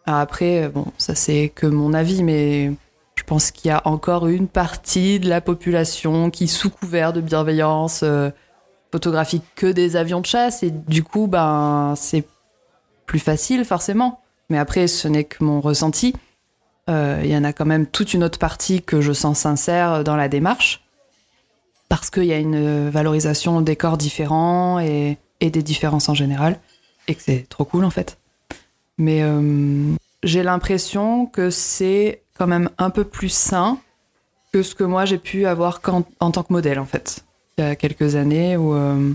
Après, 0.07 0.69
bon, 0.69 0.86
ça 0.99 1.15
c'est 1.15 1.53
que 1.55 1.66
mon 1.66 1.94
avis, 1.94 2.24
mais 2.24 2.73
je 3.15 3.23
pense 3.23 3.53
qu'il 3.53 3.69
y 3.69 3.73
a 3.73 3.82
encore 3.85 4.27
une 4.27 4.49
partie 4.49 5.20
de 5.20 5.28
la 5.28 5.40
population 5.40 6.31
qui, 6.31 6.49
sous 6.49 6.70
couvert 6.70 7.12
de 7.12 7.20
bienveillance, 7.20 8.05
photographie 8.90 9.43
que 9.55 9.69
des 9.69 9.94
avions 9.94 10.20
de 10.20 10.27
chasse 10.27 10.65
et 10.65 10.73
du 10.73 11.05
coup, 11.05 11.28
ben, 11.28 11.94
c'est 11.97 12.27
plus 13.07 13.20
facile 13.20 13.65
forcément. 13.65 14.20
Mais 14.51 14.59
après, 14.59 14.89
ce 14.89 15.07
n'est 15.07 15.24
que 15.24 15.44
mon 15.44 15.61
ressenti. 15.61 16.16
Il 16.89 17.27
y 17.27 17.36
en 17.36 17.44
a 17.44 17.53
quand 17.53 17.65
même 17.65 17.86
toute 17.86 18.12
une 18.12 18.24
autre 18.24 18.40
partie 18.40 18.82
que 18.82 19.01
je 19.01 19.12
sens 19.12 19.39
sincère 19.39 20.03
dans 20.03 20.16
la 20.16 20.28
démarche 20.28 20.81
parce 21.93 22.09
qu'il 22.09 22.24
y 22.24 22.32
a 22.32 22.39
une 22.39 22.89
valorisation 22.89 23.60
des 23.60 23.77
corps 23.77 23.98
différents 23.98 24.81
et, 24.81 25.19
et 25.40 25.51
des 25.51 25.62
différences 25.62 26.09
en 26.09 26.14
général 26.14 26.59
et 27.06 27.14
que 27.14 27.20
c'est 27.23 27.44
trop 27.51 27.66
cool 27.66 27.85
en 27.85 27.90
fait. 27.90 28.16
Mais 28.97 29.19
euh, 29.20 29.93
j'ai 30.23 30.43
l'impression 30.43 31.27
que 31.27 31.51
c'est 31.51 32.23
quand 32.39 32.47
même 32.47 32.70
un 32.78 32.89
peu 32.89 33.05
plus 33.05 33.28
sain 33.28 33.77
que 34.55 34.62
ce 34.62 34.74
que 34.74 34.85
moi 34.85 35.05
j'ai 35.05 35.19
pu 35.19 35.44
avoir 35.44 35.82
en 36.20 36.31
tant 36.31 36.43
que 36.43 36.55
modèle 36.55 36.78
en 36.78 36.86
fait. 36.86 37.27
Il 37.59 37.64
y 37.64 37.66
a 37.66 37.77
quelques 37.77 38.16
années 38.16 38.56
où, 38.56 38.73
euh, 38.73 39.12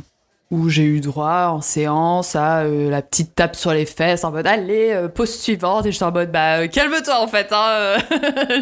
où 0.51 0.69
j'ai 0.69 0.83
eu 0.83 0.99
droit 0.99 1.47
en 1.47 1.61
séance 1.61 2.35
à 2.35 2.59
euh, 2.59 2.91
la 2.91 3.01
petite 3.01 3.33
tape 3.33 3.55
sur 3.55 3.73
les 3.73 3.87
fesses 3.87 4.23
en 4.23 4.31
mode 4.31 4.45
allez, 4.45 4.91
euh, 4.91 5.07
pause 5.07 5.33
suivante 5.33 5.87
et 5.87 5.91
j'étais 5.91 6.05
en 6.05 6.11
mode 6.11 6.31
bah 6.31 6.59
euh, 6.59 6.67
calme-toi 6.67 7.19
en 7.19 7.27
fait. 7.27 7.47
Hein, 7.51 7.69
euh. 7.71 7.97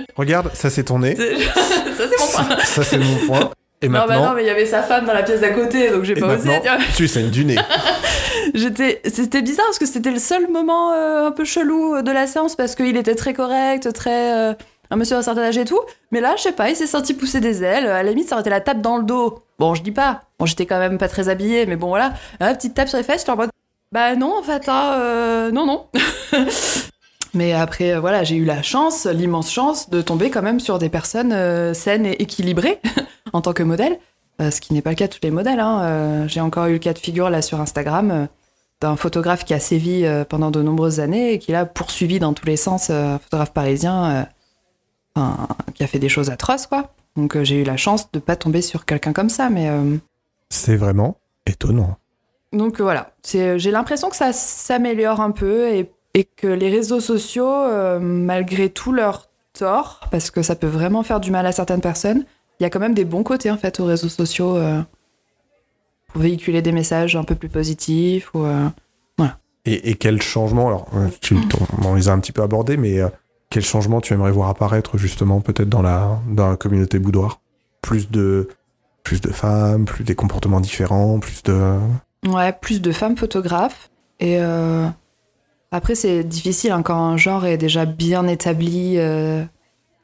Regarde, 0.16 0.52
ça 0.54 0.70
c'est 0.70 0.86
ton 0.86 1.00
nez. 1.00 1.16
ça 1.18 2.06
c'est 2.10 2.18
mon 2.18 2.28
point. 2.32 2.58
ça 2.64 2.84
c'est 2.84 2.98
mon 2.98 3.18
point. 3.28 3.52
Et 3.86 3.90
Non, 3.90 4.06
bah 4.08 4.18
non, 4.18 4.34
mais 4.34 4.44
il 4.44 4.48
y 4.48 4.50
avait 4.50 4.66
sa 4.66 4.82
femme 4.82 5.06
dans 5.06 5.14
la 5.14 5.24
pièce 5.24 5.42
d'à 5.42 5.52
côté, 5.52 5.92
donc 5.92 6.04
j'ai 6.04 6.16
pas 6.16 6.36
osé. 6.36 6.50
maintenant, 6.50 6.78
tu 6.96 7.08
saignes 7.08 7.30
du 7.30 7.46
nez. 7.46 7.58
J'étais, 8.54 9.02
c'était 9.06 9.42
bizarre 9.42 9.66
parce 9.66 9.80
que 9.80 9.86
c'était 9.86 10.12
le 10.12 10.20
seul 10.20 10.50
moment 10.50 10.94
euh, 10.94 11.28
un 11.28 11.32
peu 11.32 11.46
chelou 11.46 12.02
de 12.02 12.12
la 12.12 12.26
séance 12.28 12.56
parce 12.56 12.76
qu'il 12.76 12.96
était 12.98 13.16
très 13.16 13.34
correct, 13.34 13.92
très 13.94 14.34
euh, 14.34 14.54
un 14.92 14.96
monsieur 14.96 15.16
à 15.16 15.20
un 15.20 15.22
certain 15.24 15.42
âge 15.42 15.58
et 15.58 15.66
tout. 15.66 15.80
Mais 16.12 16.22
là, 16.22 16.36
je 16.38 16.44
sais 16.44 16.52
pas, 16.52 16.70
il 16.70 16.76
s'est 16.76 16.88
senti 16.88 17.14
pousser 17.14 17.40
des 17.40 17.64
ailes. 17.64 17.88
À 17.88 18.04
la 18.04 18.10
limite, 18.10 18.30
ça 18.30 18.36
aurait 18.36 18.42
été 18.42 18.50
la 18.50 18.62
tape 18.62 18.82
dans 18.82 18.98
le 18.98 19.04
dos. 19.04 19.40
Bon, 19.60 19.76
je 19.76 19.82
dis 19.82 19.92
pas. 19.92 20.22
Bon, 20.40 20.46
j'étais 20.46 20.66
quand 20.66 20.80
même 20.80 20.98
pas 20.98 21.08
très 21.08 21.30
habillée, 21.30 21.66
mais 21.66 21.76
bon 21.76 21.88
voilà, 21.88 22.14
petite 22.40 22.74
tape 22.74 22.88
sur 22.88 22.98
les 22.98 23.04
fesses. 23.04 23.22
J'étais 23.22 23.32
en 23.32 23.38
mode, 23.38 23.50
bah 23.92 24.16
non, 24.16 24.38
en 24.38 24.44
fait, 24.44 24.68
hein, 24.68 24.94
euh, 25.00 25.52
non, 25.52 25.66
non. 25.66 25.86
mais 27.36 27.54
après, 27.54 27.94
euh, 27.94 28.00
voilà, 28.00 28.24
j'ai 28.24 28.36
eu 28.36 28.46
la 28.46 28.62
chance, 28.62 29.06
l'immense 29.06 29.52
chance 29.52 29.90
de 29.90 30.02
tomber 30.02 30.30
quand 30.30 30.42
même 30.42 30.60
sur 30.60 30.80
des 30.80 30.90
personnes 30.90 31.34
euh, 31.34 31.74
saines 31.74 32.06
et 32.06 32.22
équilibrées 32.22 32.80
en 33.34 33.42
tant 33.42 33.54
que 33.54 33.64
modèle. 33.64 34.00
Euh, 34.42 34.52
ce 34.52 34.60
qui 34.60 34.74
n'est 34.74 34.82
pas 34.82 34.90
le 34.90 34.96
cas 34.96 35.08
de 35.08 35.14
tous 35.14 35.20
les 35.24 35.32
modèles. 35.32 35.60
hein. 35.60 35.82
Euh, 35.84 36.28
j'ai 36.28 36.42
encore 36.42 36.66
eu 36.66 36.74
le 36.74 36.80
cas 36.80 36.94
de 36.94 37.00
figure 37.00 37.30
là 37.30 37.42
sur 37.42 37.62
Instagram 37.62 38.28
d'un 38.82 38.96
photographe 38.98 39.46
qui 39.46 39.54
a 39.54 39.60
sévi 39.60 40.06
pendant 40.28 40.52
de 40.52 40.62
nombreuses 40.62 41.00
années 41.00 41.32
et 41.32 41.40
qui 41.40 41.54
l'a 41.54 41.66
poursuivi 41.66 42.20
dans 42.20 42.34
tous 42.34 42.46
les 42.46 42.58
sens, 42.58 42.90
un 42.90 43.20
photographe 43.20 43.54
parisien, 43.54 44.28
enfin, 45.16 45.48
qui 45.74 45.82
a 45.86 45.88
fait 45.88 45.98
des 45.98 46.10
choses 46.10 46.30
atroces, 46.30 46.68
quoi. 46.68 46.94
Donc 47.16 47.42
j'ai 47.44 47.62
eu 47.62 47.64
la 47.64 47.78
chance 47.78 48.12
de 48.12 48.20
pas 48.20 48.36
tomber 48.36 48.62
sur 48.62 48.86
quelqu'un 48.86 49.14
comme 49.14 49.30
ça, 49.30 49.50
mais 49.50 49.70
C'est 50.50 50.76
vraiment 50.76 51.16
étonnant. 51.46 51.96
donc 52.52 52.82
voilà. 52.82 53.12
J'ai 53.26 53.72
l'impression 53.72 54.10
que 54.10 54.18
ça 54.18 54.34
s'améliore 54.34 55.22
un 55.22 55.32
peu 55.32 55.70
et, 55.70 55.90
et 56.16 56.24
que 56.24 56.48
les 56.48 56.70
réseaux 56.70 57.02
sociaux, 57.02 57.46
euh, 57.46 58.00
malgré 58.00 58.70
tout 58.70 58.94
leur 58.94 59.28
tort, 59.54 60.00
parce 60.12 60.32
que 60.32 60.42
ça 60.42 60.56
peut 60.56 60.66
vraiment 60.66 61.04
faire 61.04 61.20
du 61.20 61.30
mal 61.30 61.46
à 61.46 61.52
certaines 61.52 61.82
personnes, 61.82 62.26
il 62.60 62.64
y 62.64 62.66
a 62.66 62.70
quand 62.70 62.80
même 62.80 62.94
des 62.94 63.04
bons 63.04 63.24
côtés 63.24 63.52
en 63.52 63.58
fait 63.58 63.82
aux 63.82 63.86
réseaux 63.86 64.08
sociaux 64.08 64.56
euh, 64.56 64.82
pour 66.08 66.22
véhiculer 66.22 66.62
des 66.62 66.72
messages 66.72 67.18
un 67.18 67.26
peu 67.26 67.36
plus 67.36 67.50
positifs 67.50 68.34
ou 68.34 68.46
euh, 68.46 68.70
Et, 69.66 69.92
et 69.92 69.96
quel 69.96 70.22
changement, 70.22 70.68
alors 70.68 70.88
tu 71.20 71.36
on 71.84 71.96
les 71.96 72.08
a 72.08 72.14
un 72.14 72.20
petit 72.20 72.32
peu 72.32 72.44
abordés, 72.44 72.78
mais 72.78 73.02
quel 73.50 73.64
changement 73.64 74.00
tu 74.00 74.14
aimerais 74.14 74.32
voir 74.32 74.50
apparaître 74.50 74.98
justement 74.98 75.42
peut-être 75.42 75.70
dans 75.70 75.82
la, 75.82 76.18
dans 76.30 76.50
la 76.50 76.56
communauté 76.56 76.98
boudoir? 76.98 77.42
Plus 77.82 78.10
de, 78.10 78.48
plus 79.04 79.20
de 79.20 79.32
femmes, 79.32 79.84
plus 79.84 80.06
des 80.06 80.16
comportements 80.16 80.62
différents, 80.62 81.20
plus 81.20 81.44
de... 81.44 81.78
Ouais, 82.26 82.54
plus 82.54 82.82
de 82.82 82.94
femmes 82.94 83.18
photographes. 83.18 83.90
Et 84.22 84.40
après, 85.76 85.96
c'est 85.96 86.24
difficile 86.24 86.72
hein, 86.72 86.82
quand 86.82 86.98
un 86.98 87.18
genre 87.18 87.46
est 87.46 87.58
déjà 87.58 87.86
bien 87.86 88.28
établi. 88.28 88.96
euh, 88.98 89.44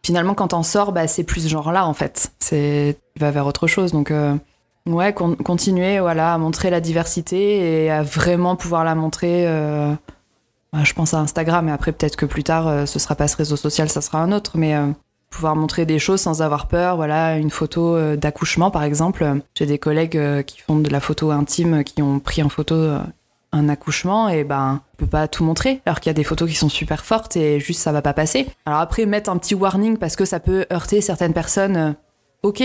finalement, 0.03 0.33
quand 0.33 0.53
on 0.53 0.63
sort, 0.63 0.91
bah, 0.91 1.07
c'est 1.07 1.23
plus 1.23 1.41
ce 1.43 1.47
genre-là, 1.49 1.85
en 1.85 1.93
fait. 1.93 2.31
C'est, 2.39 2.97
il 3.15 3.19
va 3.19 3.31
vers 3.31 3.45
autre 3.47 3.67
chose. 3.67 3.91
Donc, 3.91 4.11
euh, 4.11 4.35
ouais, 4.85 5.13
con- 5.13 5.35
continuer 5.35 5.97
à 5.97 6.37
montrer 6.37 6.69
la 6.69 6.81
diversité 6.81 7.83
et 7.85 7.91
à 7.91 8.03
vraiment 8.03 8.55
pouvoir 8.55 8.83
la 8.83 8.95
montrer. 8.95 9.47
euh, 9.47 9.93
bah, 10.73 10.79
je 10.83 10.93
pense 10.93 11.13
à 11.13 11.19
Instagram, 11.19 11.67
et 11.67 11.71
après, 11.71 11.91
peut-être 11.91 12.15
que 12.15 12.25
plus 12.25 12.43
tard, 12.43 12.67
euh, 12.67 12.85
ce 12.85 12.97
sera 12.99 13.15
pas 13.15 13.27
ce 13.27 13.37
réseau 13.37 13.55
social, 13.55 13.89
ça 13.89 14.01
sera 14.01 14.21
un 14.21 14.31
autre. 14.31 14.57
Mais 14.57 14.75
pouvoir 15.29 15.55
montrer 15.55 15.85
des 15.85 15.99
choses 15.99 16.21
sans 16.21 16.41
avoir 16.41 16.67
peur. 16.67 16.95
Voilà, 16.97 17.37
une 17.37 17.51
photo 17.51 18.15
d'accouchement, 18.15 18.71
par 18.71 18.83
exemple. 18.83 19.25
J'ai 19.55 19.65
des 19.65 19.77
collègues 19.79 20.43
qui 20.45 20.59
font 20.59 20.79
de 20.79 20.89
la 20.89 20.99
photo 20.99 21.31
intime, 21.31 21.83
qui 21.83 22.01
ont 22.01 22.19
pris 22.19 22.43
en 22.43 22.49
photo 22.49 22.75
un 23.53 23.69
accouchement, 23.69 24.29
et 24.29 24.43
ben, 24.43 24.81
on 24.93 24.97
peut 24.97 25.07
pas 25.07 25.27
tout 25.27 25.43
montrer, 25.43 25.81
alors 25.85 25.99
qu'il 25.99 26.09
y 26.09 26.11
a 26.11 26.13
des 26.13 26.23
photos 26.23 26.49
qui 26.49 26.55
sont 26.55 26.69
super 26.69 27.03
fortes 27.03 27.35
et 27.35 27.59
juste 27.59 27.81
ça 27.81 27.91
va 27.91 28.01
pas 28.01 28.13
passer. 28.13 28.47
Alors 28.65 28.79
après, 28.79 29.05
mettre 29.05 29.29
un 29.29 29.37
petit 29.37 29.55
warning 29.55 29.97
parce 29.97 30.15
que 30.15 30.25
ça 30.25 30.39
peut 30.39 30.65
heurter 30.71 31.01
certaines 31.01 31.33
personnes, 31.33 31.75
euh, 31.75 31.91
ok, 32.43 32.63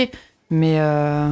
mais 0.50 0.78
euh, 0.78 1.28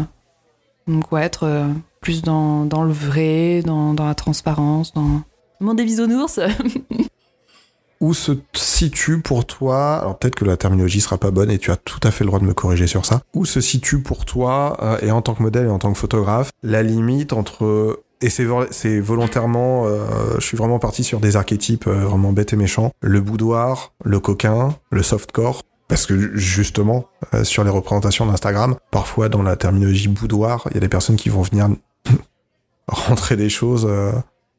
donc 0.88 1.12
ouais, 1.12 1.22
être 1.22 1.44
euh, 1.44 1.68
plus 2.00 2.22
dans, 2.22 2.64
le 2.64 2.92
vrai, 2.92 3.62
dans, 3.64 3.94
la 3.94 4.14
transparence, 4.14 4.92
dans 4.92 5.22
le 5.60 5.66
monde 5.66 5.76
des 5.76 5.84
bisounours. 5.84 6.40
Où 8.00 8.12
se 8.12 8.32
situe 8.52 9.22
pour 9.22 9.46
toi, 9.46 9.98
alors 9.98 10.18
peut-être 10.18 10.34
que 10.34 10.44
la 10.44 10.58
terminologie 10.58 11.00
sera 11.00 11.16
pas 11.16 11.30
bonne 11.30 11.50
et 11.50 11.58
tu 11.58 11.70
as 11.70 11.76
tout 11.76 12.00
à 12.02 12.10
fait 12.10 12.24
le 12.24 12.28
droit 12.28 12.40
de 12.40 12.44
me 12.44 12.52
corriger 12.52 12.86
sur 12.86 13.06
ça, 13.06 13.22
où 13.32 13.46
se 13.46 13.62
situe 13.62 14.02
pour 14.02 14.26
toi, 14.26 14.98
et 15.00 15.10
en 15.10 15.22
tant 15.22 15.34
que 15.34 15.42
modèle 15.42 15.66
et 15.66 15.70
en 15.70 15.78
tant 15.78 15.92
que 15.92 15.98
photographe, 15.98 16.50
la 16.62 16.82
limite 16.82 17.32
entre... 17.32 18.03
Et 18.24 18.30
c'est 18.30 18.44
vo- 18.46 18.64
c'est 18.70 19.00
volontairement, 19.00 19.84
euh, 19.86 20.06
je 20.38 20.40
suis 20.46 20.56
vraiment 20.56 20.78
parti 20.78 21.04
sur 21.04 21.20
des 21.20 21.36
archétypes 21.36 21.86
euh, 21.86 22.06
vraiment 22.06 22.32
bêtes 22.32 22.54
et 22.54 22.56
méchants. 22.56 22.90
Le 23.02 23.20
boudoir, 23.20 23.92
le 24.02 24.18
coquin, 24.18 24.74
le 24.90 25.02
softcore. 25.02 25.60
Parce 25.88 26.06
que 26.06 26.34
justement, 26.34 27.04
euh, 27.34 27.44
sur 27.44 27.62
les 27.64 27.70
représentations 27.70 28.24
d'Instagram, 28.24 28.76
parfois 28.90 29.28
dans 29.28 29.42
la 29.42 29.56
terminologie 29.56 30.08
boudoir, 30.08 30.66
il 30.70 30.74
y 30.74 30.76
a 30.78 30.80
des 30.80 30.88
personnes 30.88 31.16
qui 31.16 31.28
vont 31.28 31.42
venir 31.42 31.68
rentrer 32.88 33.36
des 33.36 33.50
choses 33.50 33.86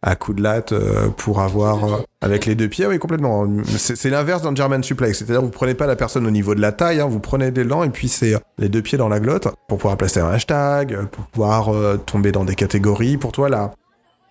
à 0.05 0.15
coups 0.15 0.37
de 0.37 0.43
latte 0.43 0.71
euh, 0.71 1.09
pour 1.09 1.41
avoir 1.41 1.83
euh, 1.83 1.97
avec 2.21 2.45
les 2.45 2.53
deux 2.53 2.69
pieds. 2.69 2.85
Oui, 2.85 2.99
complètement. 2.99 3.47
C'est 3.65 4.11
l'inverse 4.11 4.43
d'un 4.43 4.53
German 4.53 4.83
suplex. 4.83 5.17
C'est-à-dire 5.17 5.41
vous 5.41 5.49
prenez 5.49 5.73
pas 5.73 5.87
la 5.87 5.95
personne 5.95 6.27
au 6.27 6.31
niveau 6.31 6.53
de 6.53 6.61
la 6.61 6.71
taille, 6.71 7.01
hein, 7.01 7.07
vous 7.07 7.19
prenez 7.19 7.49
l'élan 7.49 7.83
et 7.83 7.89
puis 7.89 8.07
c'est 8.07 8.35
euh, 8.35 8.39
les 8.59 8.69
deux 8.69 8.83
pieds 8.83 8.99
dans 8.99 9.09
la 9.09 9.19
glotte 9.19 9.47
pour 9.67 9.79
pouvoir 9.79 9.97
placer 9.97 10.19
un 10.19 10.29
hashtag, 10.29 11.07
pour 11.07 11.25
pouvoir 11.25 11.71
tomber 12.05 12.31
dans 12.31 12.45
des 12.45 12.55
catégories. 12.55 13.17
Pour 13.17 13.31
toi, 13.31 13.49
là, 13.49 13.73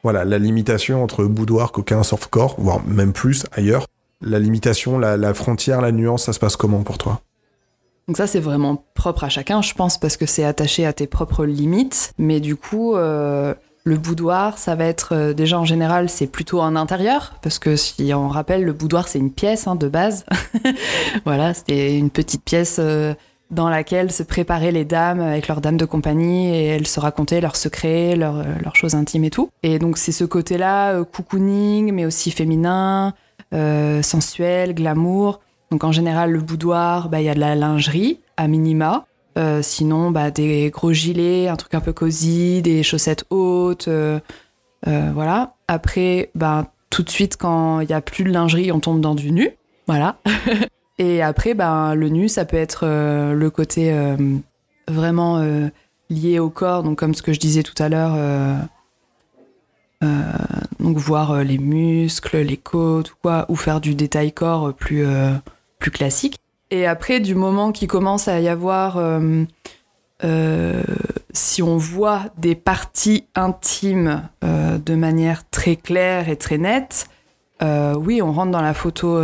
voilà, 0.05 0.25
la 0.25 0.39
limitation 0.39 1.03
entre 1.03 1.25
boudoir, 1.25 1.73
coquin, 1.73 2.05
softcore, 2.05 2.55
voire 2.59 2.81
même 2.87 3.13
plus 3.13 3.45
ailleurs. 3.53 3.87
La 4.23 4.39
limitation, 4.39 4.99
la, 4.99 5.35
frontière, 5.35 5.81
la 5.81 5.91
nuance, 5.91 6.25
ça 6.25 6.33
se 6.33 6.39
passe 6.39 6.57
comment 6.57 6.83
pour 6.83 6.99
toi? 6.99 7.21
Donc 8.07 8.17
ça, 8.17 8.27
c'est 8.27 8.41
vraiment 8.41 8.85
propre 8.95 9.25
à 9.25 9.29
chacun, 9.29 9.61
je 9.61 9.75
pense, 9.75 9.99
parce 9.99 10.17
que 10.17 10.27
c'est 10.27 10.45
attaché 10.45 10.87
à 10.87 10.93
tes 10.93 11.07
propres 11.07 11.45
limites. 11.45 12.13
Mais 12.19 12.39
du 12.39 12.55
coup, 12.55 12.95
le 13.85 13.97
boudoir, 13.97 14.59
ça 14.59 14.74
va 14.74 14.85
être 14.86 15.15
euh, 15.15 15.32
déjà 15.35 15.59
en 15.59 15.65
général, 15.65 16.09
c'est 16.09 16.27
plutôt 16.27 16.61
en 16.61 16.74
intérieur, 16.74 17.35
parce 17.43 17.59
que 17.59 17.77
si 17.77 18.12
on 18.15 18.28
rappelle, 18.28 18.65
le 18.65 18.73
boudoir, 18.73 19.09
c'est 19.09 19.19
une 19.19 19.32
pièce 19.32 19.66
hein, 19.66 19.77
de 19.77 19.89
base. 19.89 20.24
voilà, 21.24 21.55
c'était 21.55 21.97
une 21.98 22.11
petite 22.11 22.43
pièce 22.44 22.77
euh, 22.78 23.15
dans 23.51 23.69
laquelle 23.69 24.11
se 24.11 24.23
préparaient 24.23 24.73
les 24.73 24.85
dames 24.85 25.20
avec 25.20 25.48
leurs 25.48 25.61
dames 25.61 25.77
de 25.77 25.85
compagnie 25.85 26.55
et 26.55 26.66
elles 26.66 26.86
se 26.86 27.01
racontaient 27.01 27.40
leurs 27.40 27.56
secrets, 27.56 28.16
leurs, 28.16 28.39
euh, 28.39 28.70
choses 28.74 28.94
intimes 28.94 29.24
et 29.24 29.31
tout. 29.31 29.51
Et 29.62 29.78
donc 29.78 29.98
c'est 29.98 30.12
ce 30.12 30.24
côté-là, 30.24 30.93
euh, 30.93 31.05
cocooning, 31.05 31.93
mais 31.93 32.05
aussi 32.05 32.31
féminin, 32.31 33.15
euh, 33.52 34.02
sensuel, 34.02 34.74
glamour. 34.74 35.40
Donc 35.70 35.85
en 35.85 35.93
général, 35.93 36.31
le 36.31 36.40
boudoir, 36.40 37.09
bah, 37.09 37.20
il 37.20 37.24
y 37.24 37.28
a 37.28 37.35
de 37.35 37.40
la 37.40 37.55
lingerie 37.55 38.20
à 38.36 38.48
minima. 38.48 39.06
Euh, 39.36 39.62
sinon, 39.62 40.11
bah, 40.11 40.31
des 40.31 40.70
gros 40.70 40.93
gilets, 40.93 41.48
un 41.48 41.56
truc 41.56 41.74
un 41.74 41.81
peu 41.81 41.93
cosy, 41.93 42.62
des 42.62 42.82
chaussettes 42.82 43.24
hautes, 43.31 43.89
euh, 43.89 44.20
euh, 44.86 45.11
voilà. 45.12 45.55
Après, 45.66 46.31
bah, 46.35 46.73
tout 46.90 47.02
de 47.02 47.11
suite, 47.11 47.36
quand 47.36 47.81
il 47.81 47.90
y 47.90 47.93
a 47.93 48.01
plus 48.01 48.24
de 48.24 48.31
lingerie, 48.31 48.70
on 48.70 48.81
tombe 48.81 49.01
dans 49.01 49.15
du 49.15 49.32
nu, 49.32 49.51
voilà. 49.86 50.19
Et 50.98 51.23
après, 51.23 51.55
ben, 51.55 51.94
le 51.94 52.09
nu, 52.09 52.28
ça 52.28 52.44
peut 52.44 52.56
être 52.56 52.86
le 52.86 53.51
côté 53.51 53.93
vraiment 54.86 55.44
lié 56.09 56.39
au 56.39 56.51
corps, 56.51 56.85
donc 56.85 56.97
comme 56.98 57.15
ce 57.15 57.23
que 57.23 57.32
je 57.32 57.40
disais 57.40 57.65
tout 57.65 57.74
à 57.82 57.89
l'heure, 57.89 58.16
donc 60.78 60.97
voir 60.97 61.43
les 61.43 61.59
muscles, 61.59 62.36
les 62.43 62.56
côtes 62.56 63.11
ou 63.11 63.15
quoi, 63.20 63.44
ou 63.48 63.56
faire 63.56 63.81
du 63.81 63.97
détail 63.97 64.31
corps 64.31 64.73
plus, 64.73 65.05
plus 65.81 65.90
classique. 65.90 66.39
Et 66.75 66.87
après, 66.87 67.21
du 67.21 67.37
moment 67.37 67.71
qu'il 67.71 67.87
commence 67.87 68.27
à 68.27 68.41
y 68.41 68.49
avoir, 68.49 68.97
euh, 68.97 69.45
euh, 70.25 70.83
si 71.33 71.63
on 71.63 71.77
voit 71.77 72.23
des 72.37 72.57
parties 72.57 73.29
intimes 73.37 74.29
euh, 74.43 74.79
de 74.79 74.97
manière 74.97 75.49
très 75.51 75.77
claire 75.77 76.29
et 76.29 76.35
très 76.37 76.59
nette, 76.59 77.07
oui, 77.63 78.21
on 78.21 78.33
rentre 78.33 78.51
dans 78.51 78.61
la 78.61 78.75
photo 78.75 79.19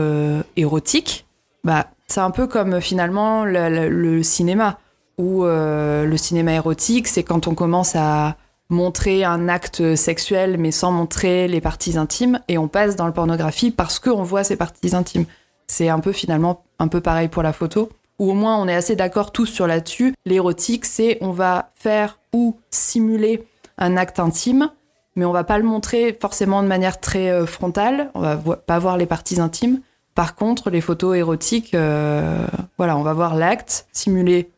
érotique. 0.56 1.27
Bah, 1.64 1.89
c'est 2.06 2.20
un 2.20 2.31
peu 2.31 2.47
comme 2.47 2.81
finalement 2.81 3.44
le, 3.44 3.89
le- 3.90 4.22
cinéma, 4.22 4.78
où 5.18 5.43
le 5.43 6.16
cinéma 6.16 6.52
érotique, 6.55 7.06
c'est 7.09 7.24
quand 7.24 7.48
on 7.48 7.55
commence 7.55 7.97
à 7.97 8.36
montrer 8.70 9.24
un 9.24 9.48
acte 9.48 9.94
sexuel 9.94 10.56
mais 10.56 10.70
sans 10.70 10.90
montrer 10.90 11.48
les 11.48 11.60
parties 11.60 11.98
intimes, 11.98 12.40
et 12.48 12.56
on 12.56 12.68
passe 12.68 12.97
dans 12.97 13.06
le 13.06 13.12
pornographie 13.12 13.72
parce 13.72 13.98
qu'on 13.98 14.22
voit 14.22 14.44
ces 14.44 14.56
parties 14.56 14.94
intimes. 14.94 15.27
C'est 15.66 15.90
un 15.90 16.01
peu 16.01 16.12
finalement 16.12 16.64
un 16.81 16.89
peu 16.89 17.01
pareil 17.01 17.28
pour 17.28 17.44
la 17.44 17.52
photo, 17.52 17.90
où 18.19 18.31
au 18.31 18.35
moins 18.35 18.57
on 18.57 18.66
est 18.66 18.74
assez 18.74 18.97
d'accord 18.97 19.31
tous 19.31 19.47
sur 19.47 19.69
là-dessus. 19.69 20.15
L'érotique, 20.24 20.86
c'est 20.86 21.19
on 21.20 21.31
va 21.31 21.70
faire 21.77 22.19
ou 22.32 22.57
simuler 22.70 23.47
un 23.78 23.97
acte 23.97 24.19
intime, 24.19 24.70
mais 25.15 25.24
on 25.24 25.32
va 25.32 25.44
pas 25.44 25.59
le 25.59 25.65
montrer 25.65 26.16
forcément 26.20 26.62
de 26.62 26.69
manière 26.69 26.98
très 26.98 27.31
euh, 27.31 27.47
frontale, 27.47 28.11
on 28.15 28.20
va 28.20 28.36
pas 28.36 28.78
voir 28.78 28.97
les 28.97 29.07
parties 29.07 29.40
intimes. 29.40 29.81
Par 30.15 30.35
contre, 30.35 30.70
les 30.70 30.81
photos 30.81 31.16
érotiques, 31.16 31.74
euh, 31.74 32.47
voilà, 32.78 32.97
on 32.97 33.02
va 33.02 33.12
voir 33.12 33.36
l'acte, 33.36 33.86
simulé 33.93 34.51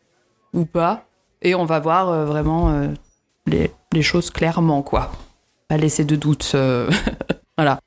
ou 0.54 0.64
pas, 0.64 1.04
et 1.42 1.54
on 1.54 1.64
va 1.64 1.78
voir 1.78 2.08
euh, 2.08 2.24
vraiment 2.24 2.72
les, 3.46 3.70
choses 4.00 4.30
clairement, 4.30 4.82
quoi. 4.82 5.12
Pas 5.68 5.76
laisser 5.76 6.04
de 6.04 6.16
doute. 6.16 6.56
voilà. 7.58 7.80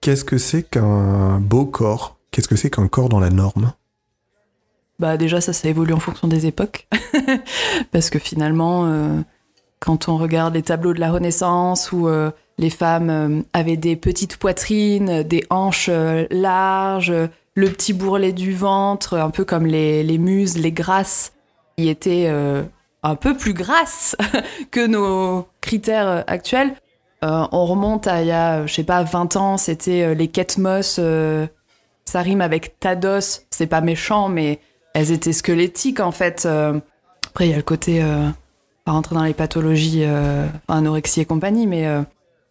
Qu'est-ce 0.00 0.24
que 0.24 0.38
c'est 0.38 0.64
qu'un 0.64 1.38
beau 1.40 1.64
corps? 1.64 2.16
Qu'est-ce 2.32 2.48
que 2.48 2.56
c'est 2.56 2.70
qu'un 2.70 2.88
corps 2.88 3.10
dans 3.10 3.20
la 3.20 3.30
norme? 3.30 3.72
Bah 4.98 5.16
déjà 5.16 5.40
ça 5.40 5.52
ça 5.52 5.68
évolue 5.68 5.92
en 5.92 6.00
fonction 6.00 6.28
des 6.28 6.46
époques 6.46 6.86
parce 7.92 8.08
que 8.08 8.18
finalement 8.18 8.86
euh, 8.86 9.20
quand 9.80 10.08
on 10.08 10.16
regarde 10.16 10.54
les 10.54 10.62
tableaux 10.62 10.94
de 10.94 11.00
la 11.00 11.10
Renaissance 11.10 11.92
où 11.92 12.08
euh, 12.08 12.30
les 12.56 12.70
femmes 12.70 13.10
euh, 13.10 13.42
avaient 13.52 13.76
des 13.76 13.96
petites 13.96 14.36
poitrines, 14.36 15.22
des 15.22 15.44
hanches 15.50 15.90
larges, 16.30 17.12
le 17.54 17.68
petit 17.68 17.92
bourrelet 17.92 18.32
du 18.32 18.54
ventre, 18.54 19.18
un 19.18 19.30
peu 19.30 19.44
comme 19.44 19.66
les, 19.66 20.18
muses, 20.18 20.56
les 20.56 20.72
grasses, 20.72 21.32
qui 21.76 21.88
étaient 21.88 22.28
un 23.02 23.14
peu 23.16 23.36
plus 23.36 23.52
grasses 23.52 24.16
que 24.70 24.86
nos 24.86 25.48
critères 25.60 26.24
actuels. 26.28 26.74
On 27.22 27.66
remonte 27.66 28.06
à 28.06 28.22
il 28.22 28.28
y 28.28 28.32
a, 28.32 28.66
je 28.66 28.72
sais 28.72 28.84
pas, 28.84 29.02
20 29.02 29.36
ans, 29.36 29.56
c'était 29.56 30.14
les 30.14 30.28
Ketmos, 30.28 30.98
euh, 30.98 31.46
ça 32.04 32.20
rime 32.22 32.40
avec 32.40 32.78
Tados, 32.80 33.42
c'est 33.50 33.66
pas 33.66 33.80
méchant, 33.80 34.28
mais 34.28 34.60
elles 34.94 35.10
étaient 35.10 35.32
squelettiques 35.32 36.00
en 36.00 36.12
fait. 36.12 36.44
Euh, 36.46 36.78
Après, 37.28 37.46
il 37.46 37.50
y 37.50 37.54
a 37.54 37.56
le 37.56 37.62
côté, 37.62 38.02
euh, 38.02 38.28
pas 38.84 38.92
rentrer 38.92 39.14
dans 39.14 39.24
les 39.24 39.34
pathologies, 39.34 40.04
euh, 40.04 40.46
anorexie 40.68 41.20
et 41.20 41.24
compagnie, 41.24 41.66
mais. 41.66 41.86
euh, 41.86 42.02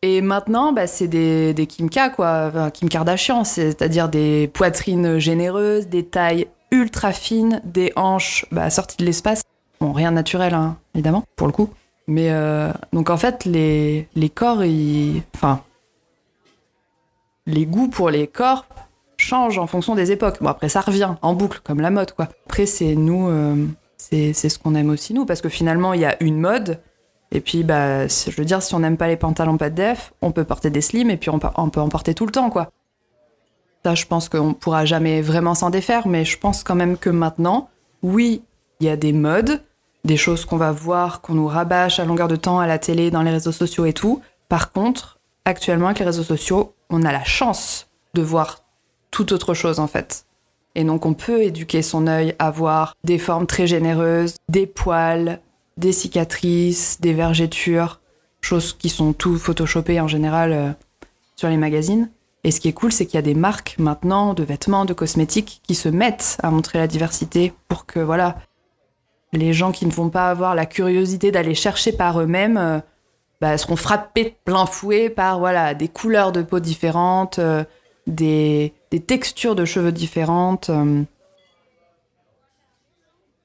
Et 0.04 0.22
maintenant, 0.22 0.74
bah, 0.74 0.88
c'est 0.88 1.08
des, 1.08 1.54
des 1.54 1.68
Kim 1.68 1.90
K, 1.90 2.16
quoi, 2.16 2.72
Kim 2.74 2.90
Kardashian, 2.90 3.44
c'est-à-dire 3.44 4.10
des 4.10 4.48
poitrines 4.48 5.20
généreuses, 5.20 5.88
des 5.88 6.04
tailles 6.06 6.48
ultra 6.72 7.12
fines, 7.12 7.62
des 7.66 7.92
hanches 7.96 8.46
bah, 8.52 8.70
sorties 8.72 8.98
de 8.98 9.06
l'espace. 9.06 9.44
Bon, 9.80 9.92
rien 9.92 10.10
de 10.10 10.16
naturel, 10.16 10.54
hein, 10.56 10.78
évidemment, 10.96 11.24
pour 11.36 11.46
le 11.46 11.54
coup. 11.54 11.70
Mais 12.08 12.32
euh, 12.32 12.72
donc 12.94 13.10
en 13.12 13.18
fait, 13.18 13.46
les, 13.46 14.08
les 14.16 14.30
corps, 14.30 14.64
ils. 14.64 15.22
Enfin. 15.36 15.62
Les 17.46 17.66
goûts 17.66 17.88
pour 17.90 18.10
les 18.10 18.28
corps 18.28 18.66
changent 19.32 19.60
en 19.60 19.68
fonction 19.68 19.96
des 19.96 20.12
époques. 20.12 20.40
Bon, 20.42 20.50
après, 20.50 20.68
ça 20.68 20.82
revient 20.82 21.16
en 21.22 21.34
boucle, 21.34 21.62
comme 21.64 21.80
la 21.80 21.90
mode, 21.90 22.12
quoi. 22.12 22.28
Après, 22.46 22.66
c'est 22.66 22.96
nous. 22.96 23.30
euh, 23.30 23.66
c'est 23.98 24.34
ce 24.34 24.60
qu'on 24.60 24.76
aime 24.76 24.90
aussi, 24.90 25.14
nous, 25.14 25.26
parce 25.26 25.42
que 25.42 25.50
finalement, 25.50 25.94
il 25.94 26.02
y 26.02 26.06
a 26.06 26.22
une 26.22 26.40
mode. 26.40 26.80
Et 27.32 27.40
puis, 27.40 27.64
bah, 27.64 28.08
je 28.08 28.36
veux 28.36 28.46
dire, 28.46 28.62
si 28.62 28.76
on 28.76 28.80
n'aime 28.80 28.98
pas 28.98 29.08
les 29.08 29.16
pantalons 29.16 29.58
pas 29.58 29.70
de 29.70 29.76
def, 29.76 30.12
on 30.22 30.32
peut 30.32 30.44
porter 30.44 30.70
des 30.70 30.82
slims 30.82 31.10
et 31.10 31.18
puis 31.18 31.30
on, 31.30 31.40
on 31.56 31.70
peut 31.70 31.80
en 31.80 31.88
porter 31.88 32.14
tout 32.14 32.26
le 32.26 32.32
temps, 32.32 32.50
quoi. 32.50 32.72
Ça, 33.86 33.96
je 33.96 34.06
pense 34.06 34.28
qu'on 34.28 34.54
pourra 34.54 34.86
jamais 34.86 35.22
vraiment 35.22 35.56
s'en 35.56 35.70
défaire, 35.70 36.08
mais 36.08 36.26
je 36.26 36.38
pense 36.38 36.64
quand 36.64 36.76
même 36.76 36.98
que 36.98 37.10
maintenant, 37.10 37.70
oui, 38.04 38.44
il 38.80 38.88
y 38.88 38.90
a 38.90 38.98
des 38.98 39.14
modes, 39.14 39.62
des 40.04 40.18
choses 40.18 40.46
qu'on 40.46 40.58
va 40.58 40.72
voir, 40.72 41.22
qu'on 41.22 41.36
nous 41.36 41.48
rabâche 41.48 42.00
à 42.00 42.06
longueur 42.06 42.28
de 42.28 42.36
temps 42.36 42.60
à 42.60 42.68
la 42.68 42.80
télé, 42.80 43.12
dans 43.12 43.22
les 43.22 43.32
réseaux 43.32 43.54
sociaux 43.54 43.86
et 43.86 43.94
tout. 43.94 44.22
Par 44.50 44.72
contre, 44.74 45.20
actuellement, 45.46 45.88
avec 45.88 46.00
les 46.00 46.06
réseaux 46.06 46.24
sociaux, 46.24 46.74
on 46.90 47.04
a 47.04 47.12
la 47.14 47.24
chance 47.24 47.88
de 48.14 48.22
voir 48.22 48.64
tout 49.12 49.34
autre 49.34 49.54
chose, 49.54 49.80
en 49.80 49.88
fait. 49.88 50.26
Et 50.76 50.84
donc, 50.84 51.06
on 51.06 51.14
peut 51.14 51.44
éduquer 51.44 51.82
son 51.82 52.08
œil 52.08 52.34
à 52.40 52.50
voir 52.50 52.96
des 53.04 53.18
formes 53.18 53.46
très 53.46 53.68
généreuses, 53.68 54.36
des 54.50 54.66
poils, 54.66 55.40
des 55.78 55.92
cicatrices, 55.92 57.00
des 57.02 57.14
vergetures, 57.14 58.00
choses 58.42 58.74
qui 58.74 58.90
sont 58.90 59.14
tout 59.14 59.38
photoshopées 59.38 60.00
en 60.00 60.08
général 60.08 60.54
euh, 60.54 60.72
sur 61.36 61.50
les 61.50 61.58
magazines. 61.58 62.10
Et 62.44 62.52
ce 62.52 62.60
qui 62.60 62.70
est 62.70 62.74
cool, 62.74 62.92
c'est 62.92 63.06
qu'il 63.06 63.16
y 63.16 63.20
a 63.20 63.24
des 63.24 63.36
marques 63.36 63.76
maintenant 63.78 64.34
de 64.34 64.44
vêtements, 64.44 64.86
de 64.86 64.94
cosmétiques 64.94 65.62
qui 65.64 65.76
se 65.76 65.90
mettent 65.90 66.38
à 66.42 66.50
montrer 66.50 66.80
la 66.80 66.88
diversité 66.88 67.54
pour 67.68 67.86
que 67.86 68.00
voilà, 68.00 68.38
les 69.34 69.54
gens 69.54 69.72
qui 69.72 69.86
ne 69.86 69.92
vont 69.92 70.10
pas 70.10 70.30
avoir 70.30 70.56
la 70.56 70.66
curiosité 70.66 71.32
d'aller 71.32 71.56
chercher 71.56 71.92
par 71.92 72.20
eux-mêmes 72.20 72.58
euh, 72.58 72.80
bah, 73.40 73.58
seront 73.58 73.76
frappés 73.76 74.24
de 74.24 74.34
plein 74.44 74.66
fouet 74.66 75.10
par 75.10 75.40
voilà 75.40 75.74
des 75.74 75.88
couleurs 75.88 76.32
de 76.32 76.42
peau 76.42 76.60
différentes, 76.60 77.40
euh, 77.40 77.64
des, 78.08 78.74
textures 79.08 79.56
de 79.56 79.66
cheveux 79.66 79.92
différentes. 79.92 80.70
euh. 80.70 81.04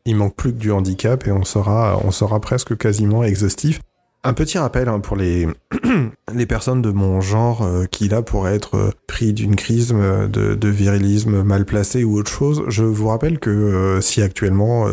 Il 0.04 0.16
manque 0.16 0.36
plus 0.36 0.52
que 0.52 0.58
du 0.58 0.70
handicap 0.70 1.26
et 1.26 1.32
on 1.32 1.44
sera, 1.44 1.98
on 2.04 2.12
sera 2.12 2.40
presque 2.40 2.76
quasiment 2.76 3.24
exhaustif. 3.24 3.80
Un 4.22 4.34
petit 4.34 4.58
rappel 4.58 4.88
hein, 4.88 5.00
pour 5.00 5.16
les, 5.16 5.48
les 6.34 6.46
personnes 6.46 6.82
de 6.82 6.90
mon 6.90 7.20
genre 7.20 7.62
euh, 7.62 7.86
qui 7.86 8.08
là 8.08 8.22
pourraient 8.22 8.54
être 8.54 8.76
euh, 8.76 8.90
pris 9.06 9.32
d'une 9.32 9.56
crise 9.56 9.88
de, 9.88 10.68
virilisme 10.68 11.42
mal 11.42 11.64
placé 11.64 12.04
ou 12.04 12.18
autre 12.18 12.30
chose. 12.30 12.64
Je 12.68 12.84
vous 12.84 13.08
rappelle 13.08 13.38
que 13.38 13.98
si 14.00 14.22
actuellement 14.22 14.86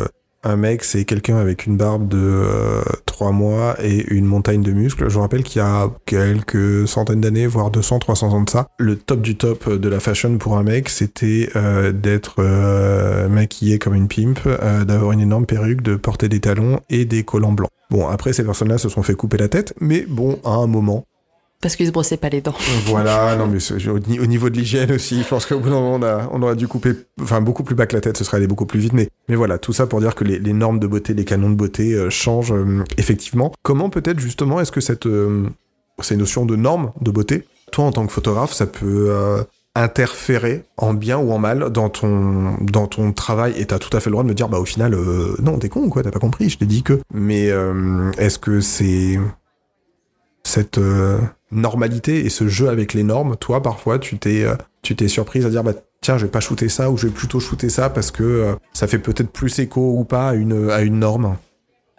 un 0.43 0.55
mec 0.55 0.83
c'est 0.83 1.05
quelqu'un 1.05 1.37
avec 1.37 1.65
une 1.65 1.77
barbe 1.77 2.07
de 2.07 2.17
euh, 2.19 2.81
3 3.05 3.31
mois 3.31 3.75
et 3.83 4.13
une 4.13 4.25
montagne 4.25 4.61
de 4.61 4.71
muscles, 4.71 5.09
je 5.09 5.19
rappelle 5.19 5.43
qu'il 5.43 5.61
y 5.61 5.65
a 5.65 5.89
quelques 6.05 6.87
centaines 6.87 7.21
d'années, 7.21 7.47
voire 7.47 7.71
200, 7.71 7.99
300 7.99 8.33
ans 8.33 8.41
de 8.41 8.49
ça, 8.49 8.67
le 8.79 8.95
top 8.95 9.21
du 9.21 9.35
top 9.35 9.71
de 9.71 9.89
la 9.89 9.99
fashion 9.99 10.37
pour 10.37 10.57
un 10.57 10.63
mec 10.63 10.89
c'était 10.89 11.49
euh, 11.55 11.91
d'être 11.91 12.35
euh, 12.39 13.27
maquillé 13.27 13.79
comme 13.79 13.95
une 13.95 14.07
pimp, 14.07 14.39
euh, 14.45 14.85
d'avoir 14.85 15.11
une 15.11 15.21
énorme 15.21 15.45
perruque, 15.45 15.81
de 15.81 15.95
porter 15.95 16.29
des 16.29 16.39
talons 16.39 16.79
et 16.89 17.05
des 17.05 17.23
collants 17.23 17.51
blancs. 17.51 17.69
Bon, 17.89 18.07
après, 18.07 18.33
ces 18.33 18.43
personnes-là 18.43 18.77
se 18.77 18.89
sont 18.89 19.03
fait 19.03 19.13
couper 19.13 19.37
la 19.37 19.49
tête, 19.49 19.73
mais 19.79 20.05
bon, 20.07 20.39
à 20.43 20.51
un 20.51 20.67
moment. 20.67 21.05
Parce 21.63 21.77
qu'ils 21.77 21.87
se 21.87 21.91
brossaient 21.93 22.17
pas 22.17 22.27
les 22.27 22.41
dents. 22.41 22.53
Voilà, 22.87 23.37
non, 23.37 23.47
mais 23.47 23.87
au, 23.87 23.99
ni- 23.99 24.19
au 24.19 24.25
niveau 24.25 24.49
de 24.49 24.57
l'hygiène 24.57 24.91
aussi, 24.91 25.23
je 25.23 25.27
pense 25.29 25.45
qu'au 25.45 25.59
bout 25.59 25.69
d'un 25.69 25.79
moment, 25.79 26.27
on, 26.33 26.41
aurait 26.43 26.57
dû 26.57 26.67
couper, 26.67 26.91
enfin, 27.21 27.39
beaucoup 27.39 27.63
plus 27.63 27.73
bas 27.73 27.85
que 27.85 27.95
la 27.95 28.01
tête, 28.01 28.17
ce 28.17 28.25
serait 28.25 28.35
allé 28.35 28.47
beaucoup 28.47 28.65
plus 28.65 28.81
vite, 28.81 28.91
mais, 28.91 29.07
mais 29.29 29.35
voilà, 29.35 29.57
tout 29.57 29.71
ça 29.71 29.87
pour 29.87 30.01
dire 30.01 30.13
que 30.13 30.25
les, 30.25 30.53
normes 30.53 30.77
de 30.77 30.87
beauté, 30.87 31.13
les 31.13 31.23
canons 31.23 31.49
de 31.49 31.55
beauté 31.55 31.93
euh, 31.93 32.09
changent 32.09 32.51
euh, 32.51 32.83
effectivement. 32.97 33.53
Comment 33.63 33.89
peut-être, 33.89 34.19
justement, 34.19 34.59
est-ce 34.59 34.73
que 34.73 34.81
cette, 34.81 35.05
euh, 35.05 35.47
ces 36.01 36.17
notions 36.17 36.45
de 36.45 36.57
normes 36.57 36.91
de 36.99 37.11
beauté, 37.11 37.45
toi, 37.71 37.85
en 37.85 37.93
tant 37.93 38.05
que 38.05 38.11
photographe, 38.11 38.51
ça 38.51 38.65
peut 38.65 39.07
euh, 39.09 39.41
interférer 39.73 40.65
en 40.75 40.93
bien 40.93 41.17
ou 41.17 41.31
en 41.31 41.39
mal 41.39 41.69
dans 41.69 41.87
ton, 41.87 42.57
dans 42.59 42.87
ton 42.87 43.13
travail? 43.13 43.53
Et 43.55 43.65
t'as 43.67 43.79
tout 43.79 43.95
à 43.95 44.01
fait 44.01 44.09
le 44.09 44.15
droit 44.15 44.23
de 44.23 44.29
me 44.29 44.35
dire, 44.35 44.49
bah, 44.49 44.59
au 44.59 44.65
final, 44.65 44.95
euh, 44.95 45.37
non, 45.41 45.57
t'es 45.59 45.69
con, 45.69 45.87
quoi, 45.87 46.03
t'as 46.03 46.11
pas 46.11 46.19
compris, 46.19 46.49
je 46.49 46.57
t'ai 46.57 46.65
dit 46.65 46.83
que. 46.83 46.99
Mais 47.13 47.49
euh, 47.51 48.11
est-ce 48.17 48.37
que 48.37 48.59
c'est 48.59 49.17
cette 50.43 50.77
euh, 50.77 51.17
normalité 51.53 52.25
et 52.25 52.29
ce 52.29 52.47
jeu 52.47 52.69
avec 52.69 52.93
les 52.93 53.03
normes, 53.03 53.37
toi, 53.37 53.61
parfois, 53.61 53.99
tu 53.99 54.17
t'es 54.17 54.43
euh, 54.43 54.55
tu 54.81 54.95
t'es 54.95 55.07
surprise 55.07 55.45
à 55.45 55.49
dire, 55.49 55.63
bah, 55.63 55.73
tiens, 56.01 56.17
je 56.17 56.25
vais 56.25 56.31
pas 56.31 56.41
shooter 56.41 56.69
ça 56.69 56.91
ou 56.91 56.97
je 56.97 57.07
vais 57.07 57.13
plutôt 57.13 57.39
shooter 57.39 57.69
ça 57.69 57.89
parce 57.89 58.11
que 58.11 58.23
euh, 58.23 58.55
ça 58.73 58.87
fait 58.87 58.99
peut-être 58.99 59.31
plus 59.31 59.57
écho 59.59 59.95
ou 59.97 60.03
pas 60.03 60.29
à 60.29 60.33
une, 60.33 60.69
à 60.69 60.81
une 60.81 60.99
norme. 60.99 61.37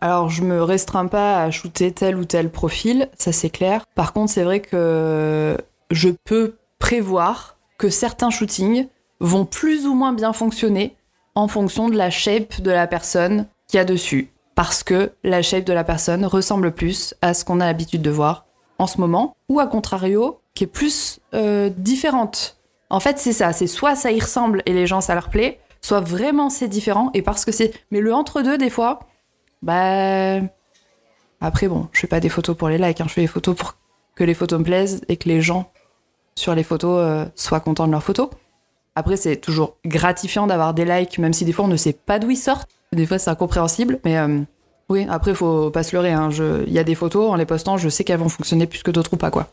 Alors, 0.00 0.28
je 0.28 0.42
me 0.42 0.62
restreins 0.62 1.06
pas 1.06 1.42
à 1.42 1.50
shooter 1.50 1.90
tel 1.92 2.16
ou 2.16 2.26
tel 2.26 2.50
profil, 2.50 3.08
ça 3.18 3.32
c'est 3.32 3.48
clair. 3.48 3.86
Par 3.94 4.12
contre, 4.12 4.30
c'est 4.30 4.44
vrai 4.44 4.60
que 4.60 5.56
je 5.90 6.10
peux 6.24 6.56
prévoir 6.78 7.56
que 7.78 7.88
certains 7.88 8.30
shootings 8.30 8.86
vont 9.20 9.46
plus 9.46 9.86
ou 9.86 9.94
moins 9.94 10.12
bien 10.12 10.34
fonctionner 10.34 10.94
en 11.34 11.48
fonction 11.48 11.88
de 11.88 11.96
la 11.96 12.10
shape 12.10 12.60
de 12.60 12.70
la 12.70 12.86
personne 12.86 13.46
qu'il 13.66 13.78
y 13.78 13.80
a 13.80 13.84
dessus. 13.84 14.30
Parce 14.54 14.84
que 14.84 15.12
la 15.24 15.42
shape 15.42 15.64
de 15.64 15.72
la 15.72 15.84
personne 15.84 16.24
ressemble 16.26 16.72
plus 16.72 17.14
à 17.22 17.34
ce 17.34 17.44
qu'on 17.44 17.60
a 17.60 17.66
l'habitude 17.66 18.02
de 18.02 18.10
voir 18.10 18.43
en 18.78 18.86
ce 18.86 19.00
moment, 19.00 19.36
ou 19.48 19.60
à 19.60 19.66
contrario, 19.66 20.40
qui 20.54 20.64
est 20.64 20.68
plus 20.68 21.20
euh, 21.34 21.70
différente 21.76 22.58
En 22.90 23.00
fait, 23.00 23.18
c'est 23.18 23.32
ça. 23.32 23.52
C'est 23.52 23.66
soit 23.66 23.94
ça 23.94 24.12
y 24.12 24.20
ressemble 24.20 24.62
et 24.66 24.72
les 24.72 24.86
gens, 24.86 25.00
ça 25.00 25.14
leur 25.14 25.30
plaît, 25.30 25.60
soit 25.80 26.00
vraiment 26.00 26.50
c'est 26.50 26.68
différent 26.68 27.10
et 27.14 27.22
parce 27.22 27.44
que 27.44 27.52
c'est. 27.52 27.72
Mais 27.90 28.00
le 28.00 28.14
entre-deux, 28.14 28.58
des 28.58 28.70
fois, 28.70 29.00
bah. 29.62 30.40
Après, 31.40 31.68
bon, 31.68 31.88
je 31.92 32.00
fais 32.00 32.06
pas 32.06 32.20
des 32.20 32.28
photos 32.30 32.56
pour 32.56 32.68
les 32.68 32.78
likes, 32.78 33.00
hein. 33.00 33.06
je 33.06 33.12
fais 33.12 33.20
des 33.20 33.26
photos 33.26 33.54
pour 33.54 33.76
que 34.14 34.24
les 34.24 34.34
photos 34.34 34.60
me 34.60 34.64
plaisent 34.64 35.02
et 35.08 35.16
que 35.16 35.28
les 35.28 35.42
gens 35.42 35.70
sur 36.36 36.54
les 36.54 36.62
photos 36.62 37.00
euh, 37.00 37.26
soient 37.34 37.60
contents 37.60 37.86
de 37.86 37.92
leurs 37.92 38.02
photos. 38.02 38.30
Après, 38.96 39.16
c'est 39.16 39.36
toujours 39.36 39.76
gratifiant 39.84 40.46
d'avoir 40.46 40.72
des 40.72 40.84
likes, 40.84 41.18
même 41.18 41.32
si 41.32 41.44
des 41.44 41.52
fois 41.52 41.64
on 41.64 41.68
ne 41.68 41.76
sait 41.76 41.92
pas 41.92 42.18
d'où 42.18 42.30
ils 42.30 42.36
sortent. 42.36 42.70
Des 42.92 43.06
fois, 43.06 43.18
c'est 43.18 43.30
incompréhensible, 43.30 43.98
mais 44.04 44.16
euh, 44.18 44.40
oui, 44.88 45.06
après, 45.08 45.34
faut 45.34 45.70
pas 45.70 45.82
se 45.82 45.96
leurrer. 45.96 46.12
hein. 46.12 46.28
Il 46.66 46.72
y 46.72 46.78
a 46.78 46.84
des 46.84 46.94
photos, 46.94 47.30
en 47.30 47.36
les 47.36 47.46
postant, 47.46 47.76
je 47.76 47.88
sais 47.88 48.04
qu'elles 48.04 48.20
vont 48.20 48.28
fonctionner 48.28 48.66
plus 48.66 48.82
que 48.82 48.90
d'autres 48.90 49.14
ou 49.14 49.16
pas, 49.16 49.30
quoi. 49.30 49.48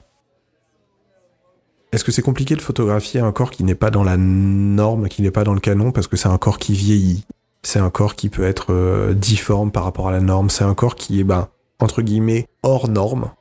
Est-ce 1.92 2.04
que 2.04 2.12
c'est 2.12 2.22
compliqué 2.22 2.56
de 2.56 2.62
photographier 2.62 3.20
un 3.20 3.32
corps 3.32 3.52
qui 3.52 3.64
n'est 3.64 3.76
pas 3.76 3.92
dans 3.92 4.04
la 4.04 4.18
norme, 4.18 5.10
qui 5.10 5.22
n'est 5.22 5.32
pas 5.32 5.44
dans 5.44 5.54
le 5.54 5.60
canon, 5.60 5.92
parce 5.92 6.08
que 6.08 6.16
c'est 6.16 6.30
un 6.30 6.38
corps 6.38 6.58
qui 6.58 6.74
vieillit? 6.74 7.26
C'est 7.64 7.80
un 7.80 7.90
corps 7.90 8.16
qui 8.16 8.30
peut 8.30 8.46
être 8.46 8.74
euh, 8.74 9.14
difforme 9.14 9.72
par 9.72 9.84
rapport 9.84 10.08
à 10.08 10.12
la 10.12 10.22
norme? 10.22 10.50
C'est 10.50 10.64
un 10.64 10.74
corps 10.74 10.96
qui 10.96 11.20
est, 11.20 11.24
ben, 11.24 11.50
entre 11.80 12.02
guillemets, 12.02 12.48
hors 12.64 12.88
norme? 12.88 13.32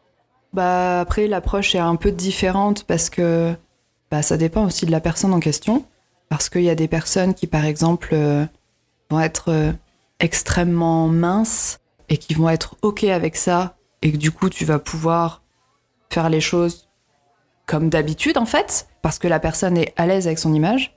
Bah 0.52 1.00
après 1.00 1.28
l'approche 1.28 1.76
est 1.76 1.78
un 1.78 1.94
peu 1.94 2.10
différente 2.10 2.82
parce 2.82 3.08
que 3.08 3.54
bah, 4.10 4.22
ça 4.22 4.36
dépend 4.36 4.66
aussi 4.66 4.84
de 4.84 4.90
la 4.90 5.00
personne 5.00 5.32
en 5.32 5.40
question. 5.40 5.84
Parce 6.28 6.48
qu'il 6.48 6.62
y 6.62 6.70
a 6.70 6.74
des 6.74 6.88
personnes 6.88 7.34
qui 7.34 7.46
par 7.46 7.64
exemple 7.64 8.10
euh, 8.12 8.44
vont 9.10 9.20
être 9.20 9.46
euh, 9.48 9.72
extrêmement 10.20 11.08
minces 11.08 11.78
et 12.08 12.16
qui 12.18 12.34
vont 12.34 12.48
être 12.48 12.76
ok 12.82 13.04
avec 13.04 13.36
ça 13.36 13.76
et 14.02 14.12
que 14.12 14.16
du 14.16 14.30
coup 14.30 14.48
tu 14.48 14.64
vas 14.64 14.78
pouvoir 14.78 15.42
faire 16.10 16.28
les 16.28 16.40
choses 16.40 16.88
comme 17.66 17.88
d'habitude 17.88 18.38
en 18.38 18.46
fait 18.46 18.88
parce 19.02 19.18
que 19.18 19.28
la 19.28 19.40
personne 19.40 19.76
est 19.76 19.92
à 19.96 20.06
l'aise 20.06 20.26
avec 20.26 20.38
son 20.38 20.52
image. 20.54 20.96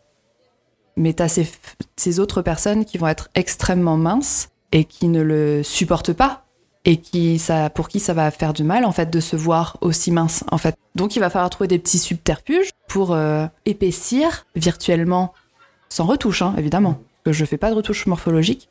Mais 0.95 1.13
t'as 1.13 1.27
ces, 1.27 1.49
ces 1.95 2.19
autres 2.19 2.41
personnes 2.41 2.85
qui 2.85 2.97
vont 2.97 3.07
être 3.07 3.29
extrêmement 3.33 3.97
minces 3.97 4.49
et 4.71 4.85
qui 4.85 5.07
ne 5.07 5.21
le 5.21 5.63
supportent 5.63 6.13
pas 6.13 6.45
et 6.85 6.97
qui 6.97 7.39
ça 7.39 7.69
pour 7.69 7.87
qui 7.87 7.99
ça 7.99 8.13
va 8.13 8.29
faire 8.29 8.53
du 8.53 8.63
mal 8.63 8.85
en 8.85 8.91
fait 8.91 9.09
de 9.09 9.19
se 9.19 9.35
voir 9.35 9.77
aussi 9.81 10.11
mince 10.11 10.43
en 10.51 10.57
fait. 10.57 10.75
Donc 10.95 11.15
il 11.15 11.19
va 11.19 11.29
falloir 11.29 11.49
trouver 11.49 11.67
des 11.67 11.79
petits 11.79 11.99
subterfuges 11.99 12.71
pour 12.87 13.13
euh, 13.13 13.45
épaissir 13.65 14.45
virtuellement 14.55 15.33
sans 15.89 16.05
retouche 16.05 16.41
hein, 16.41 16.53
évidemment 16.57 16.99
que 17.23 17.31
je 17.31 17.45
fais 17.45 17.57
pas 17.57 17.69
de 17.69 17.75
retouche 17.75 18.05
morphologique 18.05 18.69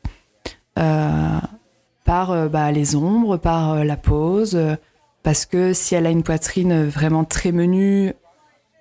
par 0.75 2.31
euh, 2.31 2.47
bah, 2.47 2.71
les 2.71 2.95
ombres, 2.95 3.37
par 3.37 3.73
euh, 3.73 3.83
la 3.83 3.97
pose 3.97 4.55
euh, 4.55 4.75
parce 5.23 5.45
que 5.45 5.73
si 5.73 5.95
elle 5.95 6.05
a 6.05 6.09
une 6.09 6.23
poitrine 6.23 6.85
vraiment 6.85 7.23
très 7.23 7.51
menue 7.51 8.13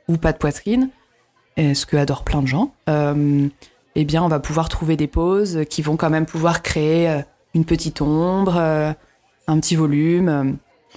ou 0.08 0.16
pas 0.16 0.32
de 0.32 0.38
poitrine, 0.38 0.90
ce 1.56 1.86
que 1.86 1.96
adorent 1.96 2.24
plein 2.24 2.42
de 2.42 2.48
gens, 2.48 2.74
euh, 2.88 3.46
eh 3.94 4.04
bien 4.04 4.22
on 4.24 4.28
va 4.28 4.40
pouvoir 4.40 4.68
trouver 4.68 4.96
des 4.96 5.06
poses 5.06 5.60
qui 5.70 5.82
vont 5.82 5.96
quand 5.96 6.10
même 6.10 6.26
pouvoir 6.26 6.62
créer 6.62 7.08
euh, 7.08 7.20
une 7.54 7.64
petite 7.64 8.00
ombre, 8.00 8.56
euh, 8.56 8.92
un 9.46 9.60
petit 9.60 9.76
volume, 9.76 10.28
euh, 10.28 10.44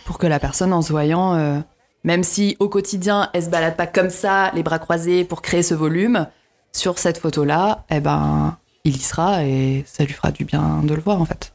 pour 0.06 0.18
que 0.18 0.26
la 0.28 0.40
personne 0.40 0.74
en 0.74 0.82
se 0.82 0.92
voyant, 0.92 1.36
euh, 1.36 1.60
même 2.04 2.24
si 2.24 2.56
au 2.60 2.70
quotidien 2.70 3.30
elle 3.34 3.44
se 3.44 3.50
balade 3.50 3.76
pas 3.76 3.88
comme 3.88 4.10
ça, 4.10 4.52
les 4.54 4.64
bras 4.64 4.80
croisés 4.80 5.26
pour 5.26 5.42
créer 5.42 5.64
ce 5.64 5.74
volume, 5.74 6.28
sur 6.72 6.98
cette 6.98 7.18
photo-là, 7.18 7.86
eh 7.90 8.00
ben 8.00 8.58
il 8.86 8.96
y 8.96 9.00
sera 9.00 9.44
et 9.44 9.84
ça 9.86 10.06
lui 10.06 10.14
fera 10.14 10.32
du 10.32 10.46
bien 10.46 10.82
de 10.84 10.94
le 10.94 11.02
voir 11.02 11.20
en 11.22 11.26
fait. 11.26 11.54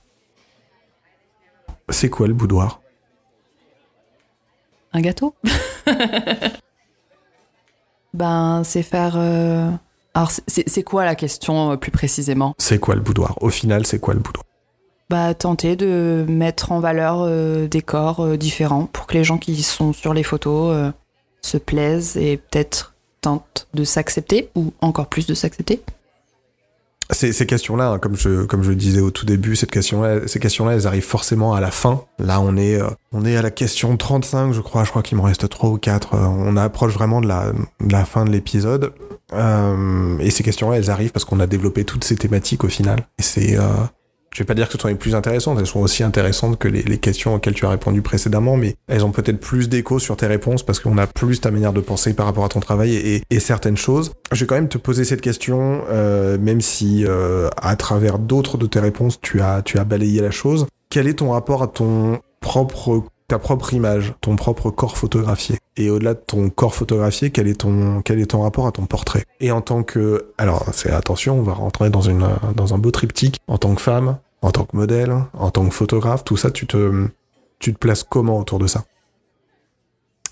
C'est 1.88 2.10
quoi 2.10 2.26
le 2.28 2.34
boudoir? 2.34 2.80
Un 4.92 5.00
gâteau? 5.00 5.34
Ben 8.14 8.62
c'est 8.64 8.82
faire. 8.82 9.14
euh, 9.16 9.70
Alors 10.14 10.30
c'est- 10.30 10.82
quoi 10.82 11.04
la 11.04 11.14
question 11.14 11.72
euh, 11.72 11.76
plus 11.76 11.92
précisément? 11.92 12.54
C'est 12.58 12.80
quoi 12.80 12.96
le 12.96 13.00
boudoir? 13.00 13.40
Au 13.40 13.50
final, 13.50 13.86
c'est 13.86 14.00
quoi 14.00 14.14
le 14.14 14.20
boudoir? 14.20 14.44
Bah, 15.08 15.32
tenter 15.34 15.76
de 15.76 16.24
mettre 16.28 16.72
en 16.72 16.80
valeur 16.80 17.20
euh, 17.20 17.66
des 17.68 17.82
corps 17.82 18.36
différents 18.36 18.86
pour 18.86 19.06
que 19.06 19.14
les 19.14 19.22
gens 19.24 19.38
qui 19.38 19.62
sont 19.62 19.92
sur 19.92 20.12
les 20.14 20.22
photos 20.24 20.92
se 21.42 21.56
plaisent 21.56 22.16
et 22.16 22.36
peut-être 22.36 22.94
tentent 23.20 23.68
de 23.74 23.84
s'accepter 23.84 24.50
ou 24.56 24.72
encore 24.80 25.06
plus 25.06 25.26
de 25.26 25.34
s'accepter. 25.34 25.80
Ces, 27.12 27.32
ces 27.32 27.46
questions-là, 27.46 27.90
hein, 27.90 27.98
comme 27.98 28.16
je 28.16 28.44
comme 28.44 28.62
je 28.62 28.70
le 28.70 28.76
disais 28.76 29.00
au 29.00 29.10
tout 29.10 29.26
début, 29.26 29.56
cette 29.56 29.70
question-là, 29.70 30.26
ces 30.26 30.38
questions-là, 30.38 30.74
elles 30.74 30.86
arrivent 30.86 31.02
forcément 31.02 31.54
à 31.54 31.60
la 31.60 31.70
fin. 31.70 32.04
Là, 32.18 32.40
on 32.40 32.56
est 32.56 32.80
euh, 32.80 32.88
on 33.12 33.24
est 33.24 33.36
à 33.36 33.42
la 33.42 33.50
question 33.50 33.96
35, 33.96 34.52
je 34.52 34.60
crois. 34.60 34.84
Je 34.84 34.90
crois 34.90 35.02
qu'il 35.02 35.16
m'en 35.18 35.24
reste 35.24 35.48
trois 35.48 35.70
ou 35.70 35.78
quatre. 35.78 36.14
Euh, 36.14 36.26
on 36.26 36.56
approche 36.56 36.92
vraiment 36.92 37.20
de 37.20 37.26
la 37.26 37.52
de 37.80 37.92
la 37.92 38.04
fin 38.04 38.24
de 38.24 38.30
l'épisode. 38.30 38.92
Euh, 39.32 40.18
et 40.18 40.30
ces 40.30 40.42
questions-là, 40.42 40.76
elles 40.78 40.90
arrivent 40.90 41.12
parce 41.12 41.24
qu'on 41.24 41.40
a 41.40 41.46
développé 41.46 41.84
toutes 41.84 42.04
ces 42.04 42.16
thématiques 42.16 42.64
au 42.64 42.68
final. 42.68 43.06
Et 43.18 43.22
c'est 43.22 43.58
euh, 43.58 43.68
je 44.32 44.38
vais 44.38 44.46
pas 44.46 44.54
dire 44.54 44.66
que 44.66 44.72
ce 44.74 44.78
sont 44.78 44.88
les 44.88 44.94
plus 44.94 45.14
intéressantes, 45.14 45.58
elles 45.58 45.66
sont 45.66 45.80
aussi 45.80 46.02
intéressantes 46.02 46.58
que 46.58 46.68
les, 46.68 46.98
questions 46.98 47.34
auxquelles 47.34 47.54
tu 47.54 47.66
as 47.66 47.70
répondu 47.70 48.02
précédemment, 48.02 48.56
mais 48.56 48.76
elles 48.86 49.04
ont 49.04 49.10
peut-être 49.10 49.40
plus 49.40 49.68
d'écho 49.68 49.98
sur 49.98 50.16
tes 50.16 50.26
réponses 50.26 50.62
parce 50.62 50.78
qu'on 50.78 50.98
a 50.98 51.06
plus 51.06 51.40
ta 51.40 51.50
manière 51.50 51.72
de 51.72 51.80
penser 51.80 52.14
par 52.14 52.26
rapport 52.26 52.44
à 52.44 52.48
ton 52.48 52.60
travail 52.60 52.94
et, 52.94 53.40
certaines 53.40 53.76
choses. 53.76 54.12
Je 54.32 54.40
vais 54.40 54.46
quand 54.46 54.54
même 54.54 54.68
te 54.68 54.78
poser 54.78 55.04
cette 55.04 55.22
question, 55.22 55.82
euh, 55.88 56.38
même 56.38 56.60
si 56.60 57.04
euh, 57.06 57.48
à 57.60 57.74
travers 57.74 58.18
d'autres 58.18 58.58
de 58.58 58.66
tes 58.66 58.80
réponses, 58.80 59.18
tu 59.20 59.40
as 59.40 59.62
balayé 59.84 60.20
la 60.20 60.30
chose. 60.30 60.66
Quel 60.90 61.08
est 61.08 61.14
ton 61.14 61.30
rapport 61.30 61.62
à 61.62 61.68
ton 61.68 62.20
propre 62.40 63.04
ta 63.30 63.38
propre 63.38 63.72
image, 63.74 64.12
ton 64.20 64.34
propre 64.34 64.70
corps 64.70 64.96
photographié. 64.96 65.58
Et 65.76 65.88
au-delà 65.88 66.14
de 66.14 66.18
ton 66.18 66.50
corps 66.50 66.74
photographié, 66.74 67.30
quel 67.30 67.46
est 67.46 67.54
ton 67.60 68.42
rapport 68.42 68.66
à 68.66 68.72
ton 68.72 68.86
portrait? 68.86 69.24
Et 69.38 69.52
en 69.52 69.60
tant 69.60 69.84
que 69.84 70.32
alors 70.36 70.66
c'est 70.72 70.90
attention, 70.90 71.38
on 71.38 71.42
va 71.42 71.52
rentrer 71.52 71.90
dans 71.90 72.10
un 72.10 72.78
beau 72.78 72.90
triptyque 72.90 73.38
en 73.46 73.56
tant 73.56 73.74
que 73.76 73.80
femme, 73.80 74.18
en 74.42 74.50
tant 74.50 74.64
que 74.64 74.76
modèle, 74.76 75.14
en 75.32 75.50
tant 75.50 75.64
que 75.64 75.72
photographe, 75.72 76.24
tout 76.24 76.36
ça 76.36 76.50
tu 76.50 76.66
te 76.66 77.70
places 77.78 78.02
comment 78.02 78.36
autour 78.36 78.58
de 78.58 78.66
ça? 78.66 78.82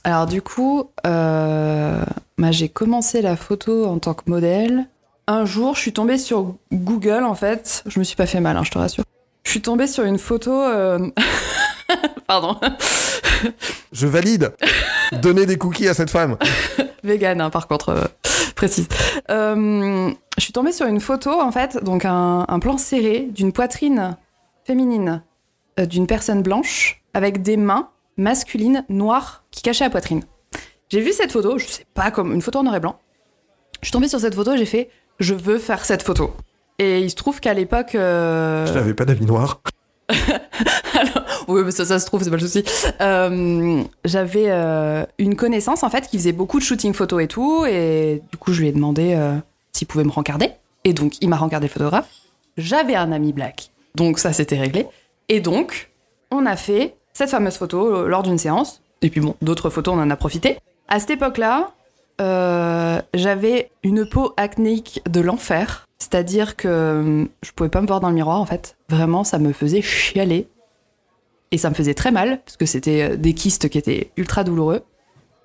Alors 0.03 0.27
du 0.27 0.43
coup, 0.43 0.91
euh, 1.07 2.05
j'ai 2.51 2.69
commencé 2.69 3.23
la 3.23 3.37
photo 3.37 3.87
en 3.87 3.99
tant 3.99 4.15
que 4.15 4.29
modèle. 4.29 4.89
Un 5.29 5.45
jour, 5.45 5.77
je 5.77 5.81
suis 5.83 5.93
tombée 5.93 6.19
sur 6.19 6.57
Google 6.73 7.23
en 7.23 7.35
fait. 7.35 7.85
Je 7.87 8.01
me 8.01 8.05
suis 8.05 8.17
pas 8.17 8.27
fait 8.27 8.41
mal, 8.41 8.57
hein, 8.57 8.65
je 8.65 8.73
te 8.73 8.79
rassure. 8.79 9.05
Je 9.49 9.53
suis 9.53 9.63
tombée 9.63 9.87
sur 9.87 10.05
une 10.05 10.19
photo. 10.19 10.53
euh, 10.53 11.09
Pardon. 12.27 12.61
Je 13.93 14.07
valide. 14.07 14.53
Donner 15.23 15.47
des 15.47 15.57
cookies 15.57 15.89
à 15.89 15.95
cette 15.95 16.11
femme. 16.11 16.37
Vegan, 17.03 17.41
hein, 17.41 17.49
par 17.49 17.67
contre, 17.67 17.89
euh, 17.89 18.05
précise. 18.55 18.89
Euh, 19.31 20.11
je 20.37 20.43
suis 20.43 20.53
tombée 20.53 20.73
sur 20.73 20.85
une 20.85 21.01
photo, 21.01 21.31
en 21.31 21.51
fait, 21.51 21.83
donc 21.83 22.05
un, 22.05 22.45
un 22.47 22.59
plan 22.59 22.77
serré 22.77 23.21
d'une 23.31 23.55
poitrine 23.55 24.19
féminine 24.67 25.23
d'une 25.79 26.07
personne 26.07 26.43
blanche 26.43 27.03
avec 27.15 27.41
des 27.41 27.57
mains 27.57 27.89
masculines 28.19 28.85
noires 28.91 29.45
qui 29.51 29.63
cachaient 29.63 29.85
la 29.85 29.91
poitrine. 29.91 30.25
J'ai 30.91 31.01
vu 31.01 31.15
cette 31.15 31.33
photo, 31.33 31.57
je 31.57 31.65
sais 31.65 31.87
pas 31.95 32.11
comme 32.11 32.35
une 32.35 32.43
photo 32.43 32.59
en 32.59 32.65
noir 32.65 32.77
et 32.77 32.81
blanc. 32.81 32.99
Je 33.81 33.87
suis 33.87 33.93
tombée 33.93 34.09
sur 34.09 34.21
cette 34.21 34.35
photo, 34.35 34.59
j'ai 34.59 34.67
fait 34.67 34.91
je 35.21 35.33
veux 35.33 35.59
faire 35.59 35.87
cette 35.87 36.03
photo. 36.03 36.35
Et 36.79 37.01
il 37.01 37.11
se 37.11 37.17
trouve 37.17 37.41
qu'à 37.41 37.55
l'époque. 37.55 37.95
euh, 37.95 38.67
Je 38.67 38.73
n'avais 38.73 38.95
pas 38.95 39.05
d'amis 39.05 39.27
noirs. 39.27 39.61
alors, 40.09 41.25
oui, 41.49 41.63
mais 41.65 41.71
ça, 41.73 41.85
ça 41.85 41.99
se 41.99 42.07
trouve, 42.07 42.23
c'est 42.23 42.31
pas 42.31 42.37
le 42.37 42.43
souci. 42.47 42.65
Euh, 43.01 43.83
J'avais 44.05 44.47
euh, 44.49 45.05
une 45.19 45.35
connaissance 45.37 45.83
en 45.83 45.91
fait 45.91 46.07
qui 46.09 46.19
faisait 46.19 46.33
beaucoup 46.33 46.59
de 46.59 46.65
shooting 46.65 46.95
photo 46.95 47.19
et 47.21 47.27
tout, 47.27 47.65
et 47.67 48.23
du 48.31 48.39
coup, 48.39 48.53
je 48.53 48.61
lui 48.61 48.69
ai 48.69 48.73
demandé 48.73 49.19
s'il 49.73 49.87
pouvait 49.87 50.05
me 50.05 50.11
rencarder. 50.11 50.51
Et 50.85 50.93
donc, 50.93 51.15
il 51.21 51.29
m'a 51.29 51.37
rencardé 51.37 51.67
le 51.67 51.73
photographe. 51.73 52.09
J'avais 52.57 52.95
un 52.95 53.13
ami 53.13 53.33
black, 53.33 53.71
donc 53.95 54.19
ça, 54.19 54.33
c'était 54.33 54.59
réglé. 54.59 54.87
Et 55.29 55.41
donc, 55.41 55.91
on 56.31 56.47
a 56.47 56.57
fait 56.57 56.95
cette 57.13 57.31
fameuse 57.31 57.57
photo 57.57 58.07
lors 58.07 58.23
d'une 58.23 58.39
séance. 58.39 58.81
Et 59.03 59.11
puis 59.11 59.21
bon, 59.21 59.35
d'autres 59.43 59.69
photos, 59.71 59.95
on 59.95 60.01
en 60.01 60.11
a 60.11 60.17
profité. 60.17 60.59
À 60.89 61.01
cette 61.01 61.11
époque-là, 61.11 61.71
j'avais 63.15 63.71
une 63.83 64.09
peau 64.09 64.33
acnéique 64.37 65.03
de 65.09 65.21
l'enfer. 65.21 65.88
C'est-à-dire 65.99 66.57
que 66.57 66.69
euh, 66.69 67.25
je 67.43 67.51
pouvais 67.53 67.69
pas 67.69 67.81
me 67.81 67.87
voir 67.87 68.01
dans 68.01 68.09
le 68.09 68.15
miroir 68.15 68.41
en 68.41 68.47
fait. 68.47 68.77
Vraiment, 68.89 69.25
ça 69.25 69.39
me 69.39 69.53
faisait 69.53 69.83
chialer. 69.83 70.49
Et 71.51 71.59
ça 71.59 71.71
me 71.71 71.75
faisait 71.75 71.95
très 71.95 72.11
mal, 72.11 72.41
parce 72.45 72.57
que 72.57 72.67
c'était 72.67 73.11
euh, 73.13 73.17
des 73.17 73.33
kystes 73.33 73.69
qui 73.69 73.79
étaient 73.79 74.11
ultra 74.17 74.45
douloureux. 74.45 74.83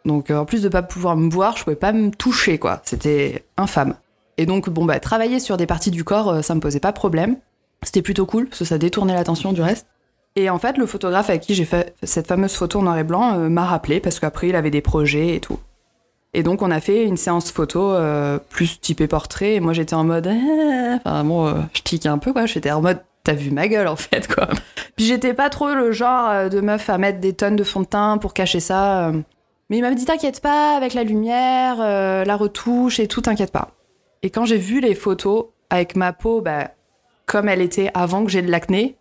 Donc 0.05 0.29
euh, 0.29 0.37
en 0.37 0.45
plus 0.45 0.61
de 0.61 0.69
pas 0.69 0.83
pouvoir 0.83 1.15
me 1.15 1.29
voir, 1.29 1.57
je 1.57 1.63
pouvais 1.63 1.75
pas 1.75 1.91
me 1.91 2.11
toucher 2.11 2.59
quoi. 2.59 2.81
C'était 2.83 3.45
infâme. 3.57 3.95
Et 4.37 4.45
donc 4.45 4.69
bon 4.69 4.85
bah 4.85 4.99
travailler 4.99 5.39
sur 5.39 5.57
des 5.57 5.65
parties 5.65 5.91
du 5.91 6.03
corps, 6.03 6.43
ça 6.43 6.55
me 6.55 6.59
posait 6.59 6.79
pas 6.79 6.91
problème. 6.91 7.37
C'était 7.83 8.01
plutôt 8.01 8.25
cool, 8.25 8.47
parce 8.47 8.59
que 8.59 8.65
ça 8.65 8.77
détournait 8.77 9.13
l'attention 9.13 9.53
du 9.53 9.61
reste. 9.61 9.87
Et 10.35 10.49
en 10.49 10.57
fait, 10.57 10.77
le 10.77 10.85
photographe 10.85 11.29
avec 11.29 11.41
qui 11.41 11.53
j'ai 11.53 11.65
fait 11.65 11.95
cette 12.01 12.27
fameuse 12.27 12.53
photo 12.53 12.79
en 12.79 12.83
noir 12.83 12.97
et 12.97 13.03
blanc 13.03 13.37
m'a 13.49 13.65
rappelé, 13.65 13.99
parce 13.99 14.19
qu'après 14.19 14.47
il 14.49 14.55
avait 14.55 14.71
des 14.71 14.81
projets 14.81 15.35
et 15.35 15.39
tout. 15.39 15.59
Et 16.33 16.43
donc 16.43 16.61
on 16.61 16.71
a 16.71 16.79
fait 16.79 17.03
une 17.03 17.17
séance 17.17 17.51
photo 17.51 17.91
euh, 17.91 18.39
plus 18.49 18.79
typée 18.79 19.07
portrait. 19.07 19.55
Et 19.55 19.59
moi 19.59 19.73
j'étais 19.73 19.93
en 19.93 20.03
mode, 20.03 20.27
Ah 20.27 20.97
enfin 21.05 21.23
bon, 21.23 21.47
euh, 21.47 21.53
je 21.73 21.81
tiquais 21.81 22.09
un 22.09 22.17
peu 22.17 22.33
quoi. 22.33 22.45
J'étais 22.45 22.71
en 22.71 22.81
mode, 22.81 23.01
t'as 23.23 23.33
vu 23.33 23.51
ma 23.51 23.67
gueule 23.67 23.87
en 23.87 23.95
fait 23.95 24.33
quoi. 24.33 24.47
Puis 24.95 25.05
j'étais 25.05 25.33
pas 25.33 25.49
trop 25.49 25.73
le 25.73 25.91
genre 25.91 26.29
euh, 26.29 26.49
de 26.49 26.61
meuf 26.61 26.89
à 26.89 26.97
mettre 26.97 27.19
des 27.19 27.33
tonnes 27.33 27.55
de 27.55 27.63
fond 27.63 27.81
de 27.81 27.85
teint 27.85 28.17
pour 28.17 28.33
cacher 28.33 28.59
ça. 28.59 29.11
Mais 29.69 29.77
il 29.77 29.81
m'avait 29.81 29.95
dit 29.95 30.05
t'inquiète 30.05 30.41
pas, 30.41 30.75
avec 30.75 30.93
la 30.93 31.03
lumière, 31.03 31.77
euh, 31.79 32.23
la 32.25 32.35
retouche 32.35 32.99
et 32.99 33.07
tout, 33.07 33.21
t'inquiète 33.21 33.51
pas. 33.51 33.71
Et 34.21 34.29
quand 34.29 34.45
j'ai 34.45 34.57
vu 34.57 34.79
les 34.79 34.95
photos 34.95 35.45
avec 35.69 35.95
ma 35.95 36.13
peau, 36.13 36.41
bah, 36.41 36.71
comme 37.25 37.49
elle 37.49 37.61
était 37.61 37.89
avant 37.93 38.23
que 38.23 38.29
j'ai 38.29 38.41
de 38.41 38.51
l'acné, 38.51 38.97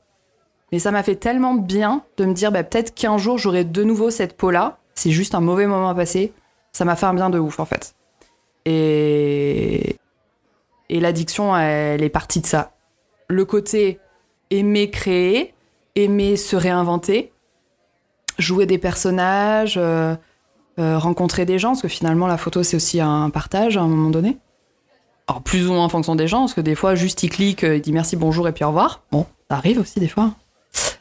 mais 0.71 0.79
ça 0.79 0.91
m'a 0.91 1.03
fait 1.03 1.17
tellement 1.17 1.55
bien 1.55 2.03
de 2.17 2.25
me 2.25 2.33
dire 2.33 2.53
bah, 2.53 2.63
peut-être 2.63 2.95
qu'un 2.95 3.19
jour 3.19 3.39
j'aurai 3.39 3.65
de 3.65 3.85
nouveau 3.85 4.11
cette 4.11 4.37
peau-là. 4.37 4.79
C'est 4.95 5.11
juste 5.11 5.35
un 5.35 5.41
mauvais 5.41 5.67
moment 5.67 5.89
à 5.89 5.95
passer. 5.95 6.33
Ça 6.73 6.85
m'a 6.85 6.97
fait 6.97 7.07
un 7.07 7.15
bien 7.15 7.31
de 7.31 7.39
ouf 7.39 7.61
en 7.61 7.65
fait. 7.65 7.95
Et, 8.65 9.97
et 10.89 11.01
l'addiction, 11.01 11.57
elle 11.57 12.03
est 12.03 12.09
partie 12.09 12.41
de 12.41 12.47
ça. 12.47 12.73
Le 13.29 13.45
côté 13.45 14.01
aimer 14.51 14.91
créer, 14.91 15.55
aimer 15.97 16.37
se 16.37 16.57
réinventer, 16.57 17.33
jouer 18.39 18.67
des 18.67 18.79
personnages, 18.79 19.77
euh, 19.77 20.15
euh, 20.79 20.99
rencontrer 20.99 21.45
des 21.45 21.59
gens, 21.59 21.71
parce 21.71 21.83
que 21.83 21.89
finalement 21.89 22.27
la 22.27 22.37
photo 22.37 22.63
c'est 22.63 22.77
aussi 22.77 23.01
un 23.01 23.31
partage 23.31 23.77
à 23.77 23.83
un 23.83 23.89
moment 23.89 24.11
donné. 24.11 24.39
Alors 25.29 25.43
plus 25.43 25.69
ou 25.69 25.73
moins 25.73 25.85
en 25.85 25.89
fonction 25.89 26.15
des 26.15 26.29
gens, 26.29 26.41
parce 26.41 26.55
que 26.55 26.61
des 26.61 26.75
fois 26.75 26.95
juste 26.95 27.23
il 27.23 27.31
clique, 27.31 27.63
il 27.63 27.81
dit 27.81 27.93
merci, 27.93 28.17
bonjour 28.17 28.49
et 28.49 28.53
puis 28.53 28.65
au 28.65 28.69
revoir. 28.69 29.03
Bon, 29.11 29.27
ça 29.51 29.57
arrive 29.57 29.81
aussi 29.81 30.01
des 30.01 30.09
fois. 30.09 30.33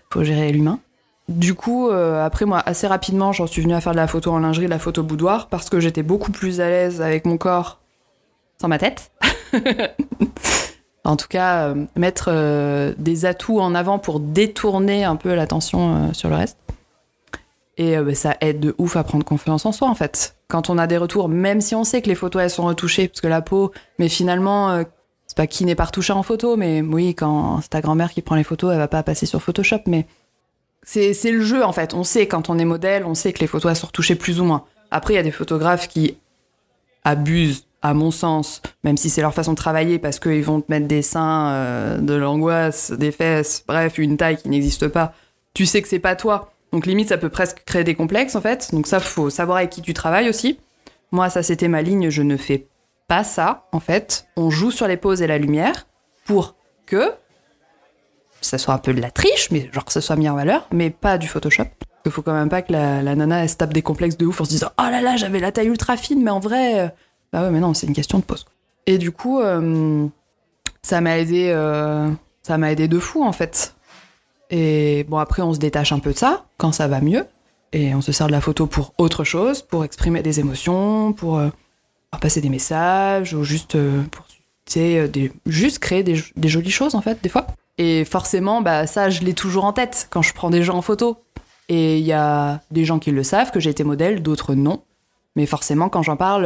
Faut 0.10 0.24
gérer 0.24 0.52
l'humain. 0.52 0.80
Du 1.32 1.56
coup, 1.56 1.90
après 1.90 2.46
moi, 2.46 2.62
assez 2.66 2.88
rapidement, 2.88 3.32
j'en 3.32 3.48
suis 3.48 3.62
venue 3.62 3.74
à 3.74 3.82
faire 3.82 3.94
de 3.94 3.98
la 3.98 4.08
photo 4.08 4.32
en 4.32 4.40
lingerie, 4.40 4.66
de 4.66 4.70
la 4.70 4.80
photo 4.80 5.02
boudoir, 5.04 5.48
parce 5.48 5.70
que 5.70 5.80
j'étais 5.80 6.04
beaucoup 6.04 6.32
plus 6.32 6.62
à 6.62 6.70
l'aise 6.70 7.02
avec 7.02 7.26
mon 7.26 7.38
corps 7.38 7.82
sans 8.62 8.68
ma 8.68 8.78
tête. 8.78 9.12
en 11.04 11.16
tout 11.16 11.28
cas, 11.28 11.68
euh, 11.68 11.86
mettre 11.96 12.30
euh, 12.32 12.94
des 12.98 13.26
atouts 13.26 13.60
en 13.60 13.76
avant 13.76 14.00
pour 14.00 14.20
détourner 14.20 15.04
un 15.04 15.16
peu 15.16 15.34
l'attention 15.34 15.96
euh, 15.96 16.14
sur 16.14 16.30
le 16.30 16.36
reste. 16.36 16.58
Et 17.78 17.98
bah, 17.98 18.14
ça 18.14 18.36
aide 18.42 18.60
de 18.60 18.76
ouf 18.78 18.96
à 18.96 19.04
prendre 19.04 19.26
confiance 19.26 19.66
en 19.66 19.72
soi, 19.72 19.88
en 19.88 19.96
fait. 19.96 20.36
Quand 20.50 20.70
on 20.70 20.78
a 20.78 20.86
des 20.86 20.98
retours, 20.98 21.30
même 21.30 21.62
si 21.62 21.74
on 21.74 21.84
sait 21.84 22.02
que 22.02 22.10
les 22.10 22.16
photos, 22.16 22.44
elles 22.44 22.52
sont 22.52 22.66
retouchées, 22.66 23.08
parce 23.08 23.22
que 23.22 23.28
la 23.28 23.42
peau, 23.42 23.72
mais 23.98 24.08
finalement, 24.08 24.84
c'est 25.26 25.38
pas 25.38 25.48
qui 25.48 25.66
n'est 25.66 25.74
pas 25.74 25.86
retouché 25.86 26.14
en 26.14 26.22
photo, 26.22 26.58
mais 26.58 26.82
oui, 26.82 27.16
quand 27.16 27.62
c'est 27.62 27.70
ta 27.70 27.82
grand-mère 27.82 28.12
qui 28.12 28.22
prend 28.22 28.36
les 28.36 28.44
photos, 28.44 28.74
elle 28.74 28.78
va 28.78 28.90
pas 28.90 29.02
passer 29.02 29.26
sur 29.26 29.42
Photoshop, 29.42 29.80
mais 29.88 30.06
c'est 30.84 31.32
le 31.32 31.42
jeu, 31.42 31.64
en 31.64 31.74
fait. 31.74 31.94
On 31.94 32.04
sait 32.04 32.28
quand 32.28 32.50
on 32.50 32.58
est 32.58 32.66
modèle, 32.66 33.06
on 33.06 33.16
sait 33.16 33.34
que 33.34 33.40
les 33.40 33.48
photos, 33.48 33.78
sont 33.78 33.88
retouchées 33.88 34.16
plus 34.16 34.40
ou 34.40 34.46
moins. 34.46 34.66
Après, 34.90 35.14
il 35.14 35.18
y 35.18 35.20
a 35.20 35.24
des 35.24 35.32
photographes 35.32 35.88
qui 35.88 36.18
abusent 37.04 37.66
à 37.82 37.94
mon 37.94 38.12
sens, 38.12 38.62
même 38.84 38.98
si 38.98 39.10
c'est 39.10 39.22
leur 39.22 39.34
façon 39.34 39.52
de 39.52 39.58
travailler, 39.58 39.98
parce 39.98 40.20
qu'ils 40.20 40.44
vont 40.44 40.62
te 40.62 40.72
mettre 40.72 40.88
des 40.88 41.02
seins, 41.02 41.52
euh, 41.52 41.98
de 41.98 42.14
l'angoisse, 42.14 42.92
des 42.92 43.12
fesses, 43.12 43.64
bref, 43.68 43.98
une 43.98 44.18
taille 44.18 44.38
qui 44.38 44.50
n'existe 44.50 44.88
pas, 44.88 45.14
tu 45.54 45.66
sais 45.66 45.82
que 45.82 45.88
c'est 45.88 46.00
pas 46.00 46.16
toi. 46.16 46.54
Donc 46.72 46.86
limite, 46.86 47.10
ça 47.10 47.18
peut 47.18 47.30
presque 47.30 47.64
créer 47.66 47.84
des 47.84 47.96
complexes, 47.96 48.36
en 48.36 48.42
fait. 48.42 48.70
Donc 48.72 48.88
ça, 48.88 49.00
faut 49.00 49.30
savoir 49.30 49.58
avec 49.58 49.72
qui 49.72 49.82
tu 49.82 49.94
travailles 49.94 50.30
aussi. 50.30 50.60
Moi, 51.12 51.30
ça, 51.30 51.44
c'était 51.44 51.68
ma 51.68 51.82
ligne, 51.82 52.10
je 52.10 52.22
ne 52.22 52.38
fais 52.38 52.68
pas 53.08 53.24
ça, 53.24 53.68
en 53.72 53.80
fait. 53.80 54.28
On 54.38 54.50
joue 54.50 54.72
sur 54.72 54.88
les 54.88 54.98
poses 54.98 55.22
et 55.22 55.28
la 55.28 55.38
lumière 55.38 55.88
pour 56.26 56.56
que 56.86 57.12
ça 58.42 58.58
soit 58.58 58.74
un 58.74 58.78
peu 58.78 58.94
de 58.94 59.02
la 59.02 59.12
triche, 59.12 59.50
mais 59.52 59.70
genre 59.72 59.86
que 59.86 59.94
ça 59.94 60.02
soit 60.02 60.16
mis 60.16 60.28
en 60.30 60.36
valeur, 60.36 60.68
mais 60.72 60.90
pas 60.90 61.18
du 61.18 61.28
Photoshop. 61.28 61.66
Il 62.06 62.12
faut 62.12 62.22
quand 62.22 62.34
même 62.34 62.50
pas 62.50 62.62
que 62.62 62.74
la, 62.74 63.04
nana, 63.04 63.44
elle 63.44 63.50
se 63.50 63.56
tape 63.56 63.74
des 63.74 63.84
complexes 63.84 64.18
de 64.18 64.26
ouf 64.26 64.42
en 64.42 64.46
se 64.46 64.50
disant 64.50 64.70
«Oh 64.80 64.84
là 64.90 65.02
là, 65.02 65.18
j'avais 65.18 65.40
la 65.40 65.52
taille 65.52 65.68
ultra 65.68 65.98
fine, 65.98 66.24
mais 66.24 66.32
en 66.32 66.40
vrai... 66.40 66.80
Euh, 66.80 66.88
bah 67.32 67.44
ouais, 67.44 67.52
mais 67.52 67.60
non, 67.60 67.74
c'est 67.74 67.88
une 67.88 67.94
question 67.94 68.18
de 68.20 68.24
pause. 68.24 68.46
Et 68.88 68.98
du 68.98 69.12
coup, 69.12 69.40
euh, 69.40 70.08
ça 70.82 71.00
m'a 71.02 71.20
aidé, 71.20 71.50
euh, 71.50 72.10
aidé 72.50 72.88
de 72.88 73.00
fou 73.00 73.24
en 73.24 73.32
fait. 73.32 73.76
Et 74.50 75.06
bon, 75.08 75.18
après, 75.18 75.42
on 75.42 75.54
se 75.54 75.60
détache 75.60 75.92
un 75.94 76.00
peu 76.00 76.12
de 76.12 76.18
ça 76.18 76.46
quand 76.58 76.72
ça 76.72 76.88
va 76.88 77.00
mieux, 77.00 77.26
et 77.72 77.96
on 77.96 78.02
se 78.02 78.12
sert 78.12 78.28
de 78.28 78.34
la 78.34 78.42
photo 78.42 78.68
pour 78.68 78.94
autre 78.98 79.24
chose, 79.24 79.62
pour 79.62 79.86
exprimer 79.86 80.22
des 80.22 80.40
émotions, 80.40 81.14
pour, 81.14 81.38
euh, 81.38 81.50
passer 82.20 82.42
des 82.42 82.50
messages, 82.50 83.34
ou 83.34 83.44
juste 83.44 83.78
pour 84.10 84.26
des, 84.76 85.32
juste 85.46 85.80
créer 85.80 86.04
des, 86.04 86.50
jolies 86.50 86.72
choses 86.72 86.96
en 86.96 87.02
fait, 87.02 87.22
des 87.24 87.30
fois. 87.30 87.48
Et 87.78 88.06
forcément, 88.06 88.62
bah 88.62 88.88
ça, 88.88 89.10
je 89.10 89.22
l'ai 89.22 89.34
toujours 89.34 89.66
en 89.66 89.74
tête 89.74 90.08
quand 90.10 90.22
je 90.22 90.34
prends 90.34 90.50
des 90.50 90.64
gens 90.64 90.76
en 90.76 90.82
photo. 90.82 91.18
Et 91.70 92.00
il 92.00 92.06
y 92.06 92.14
a 92.14 92.62
des 92.72 92.86
gens 92.86 93.00
qui 93.00 93.12
le 93.12 93.24
savent 93.24 93.52
que 93.52 93.60
j'ai 93.60 93.70
été 93.70 93.84
modèle, 93.84 94.22
d'autres 94.22 94.56
non. 94.56 94.82
Mais 95.36 95.46
forcément, 95.46 95.88
quand 95.88 96.04
j'en 96.04 96.18
parle, 96.18 96.46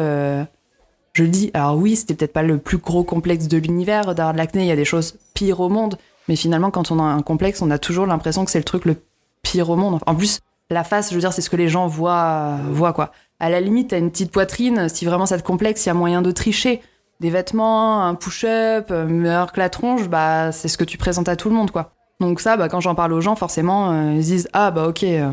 je 1.16 1.24
le 1.24 1.30
dis, 1.30 1.50
alors 1.54 1.78
oui, 1.78 1.96
c'était 1.96 2.14
peut-être 2.14 2.34
pas 2.34 2.44
le 2.44 2.58
plus 2.58 2.78
gros 2.78 3.04
complexe 3.04 3.48
de 3.48 3.58
l'univers 3.58 4.14
d'avoir 4.14 4.34
de 4.34 4.38
l'acné, 4.38 4.64
il 4.64 4.68
y 4.68 4.72
a 4.72 4.76
des 4.76 4.86
choses 4.86 5.18
pires 5.34 5.62
au 5.62 5.70
monde, 5.70 5.98
mais 6.28 6.36
finalement, 6.36 6.72
quand 6.72 6.92
on 6.92 7.00
a 7.00 7.04
un 7.04 7.22
complexe, 7.22 7.62
on 7.62 7.72
a 7.72 7.80
toujours 7.80 8.06
l'impression 8.06 8.44
que 8.44 8.52
c'est 8.52 8.60
le 8.60 8.66
truc 8.66 8.86
le 8.86 8.98
pire 9.42 9.70
au 9.70 9.78
monde. 9.78 10.00
En 10.06 10.14
plus, 10.14 10.42
la 10.70 10.84
face, 10.84 11.10
je 11.10 11.16
veux 11.16 11.22
dire, 11.22 11.32
c'est 11.32 11.42
ce 11.42 11.50
que 11.50 11.56
les 11.56 11.70
gens 11.70 11.88
voient, 11.88 12.58
voient 12.70 12.94
quoi. 12.94 13.12
À 13.40 13.50
la 13.50 13.62
limite, 13.62 13.92
t'as 13.92 13.98
une 13.98 14.12
petite 14.12 14.32
poitrine, 14.32 14.90
si 14.90 15.06
vraiment 15.06 15.26
ça 15.26 15.38
te 15.38 15.44
complexe, 15.44 15.86
il 15.86 15.90
y 15.90 15.92
a 15.92 15.94
moyen 15.94 16.22
de 16.22 16.32
tricher. 16.32 16.82
Des 17.20 17.30
vêtements, 17.30 18.04
un 18.04 18.16
push-up, 18.16 18.88
euh, 18.92 19.06
meilleur 19.06 19.52
que 19.52 19.60
la 19.60 19.70
tronche, 19.70 20.08
bah, 20.10 20.52
c'est 20.52 20.68
ce 20.68 20.78
que 20.78 20.84
tu 20.84 20.98
présentes 20.98 21.30
à 21.30 21.36
tout 21.36 21.50
le 21.50 21.56
monde, 21.56 21.72
quoi. 21.72 21.94
Donc 22.20 22.42
ça, 22.42 22.58
bah, 22.58 22.70
quand 22.70 22.82
j'en 22.82 22.96
parle 22.96 23.14
aux 23.14 23.22
gens, 23.22 23.36
forcément, 23.36 23.92
euh, 23.92 24.14
ils 24.14 24.24
disent, 24.24 24.50
ah, 24.54 24.72
bah, 24.72 24.88
ok, 24.88 25.04
euh, 25.04 25.32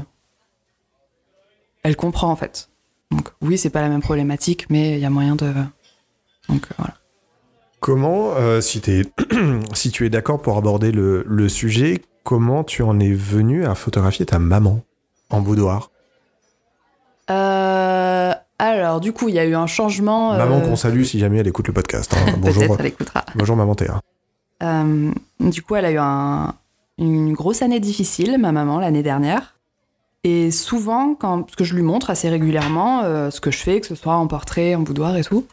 elle 1.83 1.97
comprend, 1.97 2.31
en 2.31 2.37
fait. 2.37 2.69
Donc 3.11 3.29
oui, 3.43 3.59
c'est 3.59 3.71
pas 3.71 3.83
la 3.83 3.89
même 3.89 4.01
problématique, 4.01 4.67
mais 4.71 4.95
il 4.95 5.01
y 5.01 5.05
a 5.05 5.11
moyen 5.11 5.37
de. 5.37 5.53
Donc 6.49 6.67
voilà. 6.79 6.95
Comment, 7.81 8.35
euh, 8.37 8.61
si, 8.61 8.81
es, 8.87 9.03
si 9.75 9.91
tu 9.91 10.07
es 10.07 10.11
d'accord 10.11 10.41
pour 10.41 10.57
aborder 10.57 10.93
le, 10.93 11.49
sujet, 11.49 12.01
comment 12.23 12.65
tu 12.65 12.83
en 12.83 12.99
es 13.01 13.13
venu 13.13 13.67
à 13.67 13.75
photographier 13.75 14.25
ta 14.25 14.39
maman 14.39 14.81
en 15.31 15.41
boudoir? 15.41 15.91
Euh, 17.31 18.32
Alors, 18.65 19.01
du 19.01 19.13
coup, 19.13 19.29
il 19.29 19.35
y 19.35 19.41
a 19.41 19.45
eu 19.45 19.57
un 19.57 19.67
changement. 19.67 20.37
Maman 20.37 20.61
qu'on 20.61 20.77
salue 20.77 21.03
si 21.03 21.19
jamais 21.19 21.39
elle 21.39 21.49
écoute 21.49 21.67
le 21.67 21.73
podcast. 21.73 22.15
Hein. 22.15 22.35
Bonjour. 22.39 22.77
elle 22.79 22.87
écoutera. 22.87 23.25
Bonjour, 23.35 23.57
maman 23.57 23.75
Théa. 23.75 24.01
du 25.41 25.63
coup, 25.63 25.75
elle 25.75 25.87
a 25.87 25.91
eu 25.91 27.03
une 27.05 27.33
grosse 27.33 27.63
année 27.63 27.81
difficile, 27.81 28.39
ma 28.39 28.53
maman, 28.53 28.79
l'année 28.79 29.03
dernière. 29.03 29.57
Et 30.23 30.53
souvent, 30.53 31.17
quand, 31.17 31.43
parce 31.43 31.57
que 31.57 31.65
je 31.65 31.75
lui 31.75 31.83
montre 31.83 32.11
assez 32.11 32.29
régulièrement 32.29 33.03
euh, 33.03 33.31
ce 33.31 33.41
que 33.41 33.51
je 33.51 33.59
fais, 33.59 33.81
que 33.81 33.87
ce 33.89 33.97
soit 33.97 34.15
en 34.15 34.29
portrait, 34.29 34.77
en 34.77 34.83
boudoir 34.83 35.17
et 35.17 35.25
tout. 35.25 35.45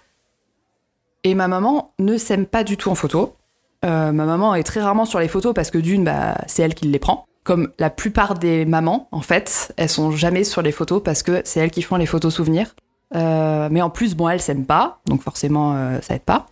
Et 1.24 1.34
ma 1.34 1.48
maman 1.48 1.94
ne 1.98 2.16
s'aime 2.16 2.46
pas 2.46 2.64
du 2.64 2.78
tout 2.78 2.92
en 2.92 2.96
photo. 2.96 3.34
Euh, 3.86 4.12
ma 4.12 4.26
maman 4.26 4.54
est 4.54 4.62
très 4.62 4.84
rarement 4.84 5.06
sur 5.06 5.20
les 5.20 5.28
photos 5.28 5.56
parce 5.56 5.72
que 5.72 5.80
d'une, 5.80 6.04
bah, 6.04 6.38
c'est 6.46 6.62
elle 6.62 6.76
qui 6.76 6.86
les 6.86 7.00
prend. 7.00 7.26
Comme 7.44 7.72
la 7.80 7.90
plupart 7.90 8.38
des 8.38 8.66
mamans, 8.66 9.08
en 9.12 9.22
fait, 9.22 9.74
elles 9.78 9.90
sont 9.90 10.12
jamais 10.12 10.44
sur 10.44 10.62
les 10.62 10.72
photos 10.72 11.02
parce 11.04 11.24
que 11.24 11.42
c'est 11.44 11.60
elles 11.60 11.72
qui 11.72 11.82
font 11.82 11.96
les 11.96 12.06
photos 12.06 12.36
souvenirs. 12.36 12.76
Euh, 13.16 13.70
mais 13.72 13.82
en 13.82 13.90
plus, 13.90 14.16
bon, 14.16 14.30
elle 14.30 14.42
s'aime 14.42 14.66
pas, 14.66 15.00
donc 15.06 15.22
forcément, 15.22 16.00
ça 16.02 16.16
aide 16.16 16.22
pas. 16.22 16.48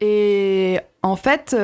Et 0.00 0.80
en 1.02 1.16
fait, 1.16 1.56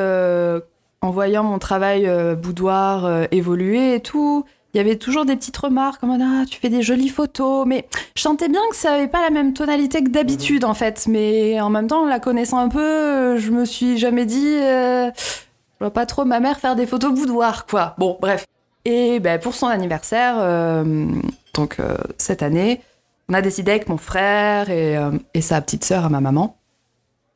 en 1.00 1.10
voyant 1.10 1.44
mon 1.44 1.58
travail 1.58 2.08
boudoir 2.36 3.26
évoluer 3.32 3.94
et 3.94 4.00
tout, 4.00 4.44
il 4.74 4.76
y 4.76 4.80
avait 4.80 4.96
toujours 4.96 5.24
des 5.24 5.34
petites 5.34 5.56
remarques 5.56 6.00
comme 6.00 6.10
ah, 6.20 6.44
tu 6.46 6.60
fais 6.60 6.68
des 6.68 6.82
jolies 6.82 7.08
photos, 7.08 7.66
mais 7.66 7.88
je 8.14 8.22
sentais 8.22 8.48
bien 8.48 8.60
que 8.70 8.76
ça 8.76 8.92
avait 8.94 9.08
pas 9.08 9.22
la 9.22 9.30
même 9.30 9.54
tonalité 9.54 10.04
que 10.04 10.10
d'habitude 10.10 10.64
en 10.64 10.74
fait. 10.74 11.06
Mais 11.08 11.58
en 11.60 11.70
même 11.70 11.86
temps, 11.86 12.04
la 12.04 12.20
connaissant 12.20 12.58
un 12.58 12.68
peu, 12.68 13.38
je 13.38 13.50
me 13.50 13.64
suis 13.64 13.96
jamais 13.96 14.26
dit, 14.26 14.46
euh, 14.46 15.10
je 15.16 15.84
vois 15.84 15.90
pas 15.90 16.04
trop 16.04 16.24
ma 16.24 16.38
mère 16.40 16.58
faire 16.58 16.76
des 16.76 16.86
photos 16.86 17.14
boudoir 17.14 17.64
quoi. 17.66 17.94
Bon, 17.96 18.18
bref. 18.20 18.46
Et 18.84 19.20
ben, 19.20 19.40
pour 19.40 19.54
son 19.54 19.66
anniversaire, 19.66 20.36
euh, 20.38 21.06
donc 21.54 21.80
euh, 21.80 21.96
cette 22.18 22.42
année, 22.42 22.82
on 23.28 23.34
a 23.34 23.42
décidé 23.42 23.70
avec 23.70 23.88
mon 23.88 23.98
frère 23.98 24.70
et, 24.70 24.96
et 25.34 25.40
sa 25.40 25.60
petite 25.60 25.84
sœur 25.84 26.04
à 26.04 26.08
ma 26.08 26.20
maman, 26.20 26.58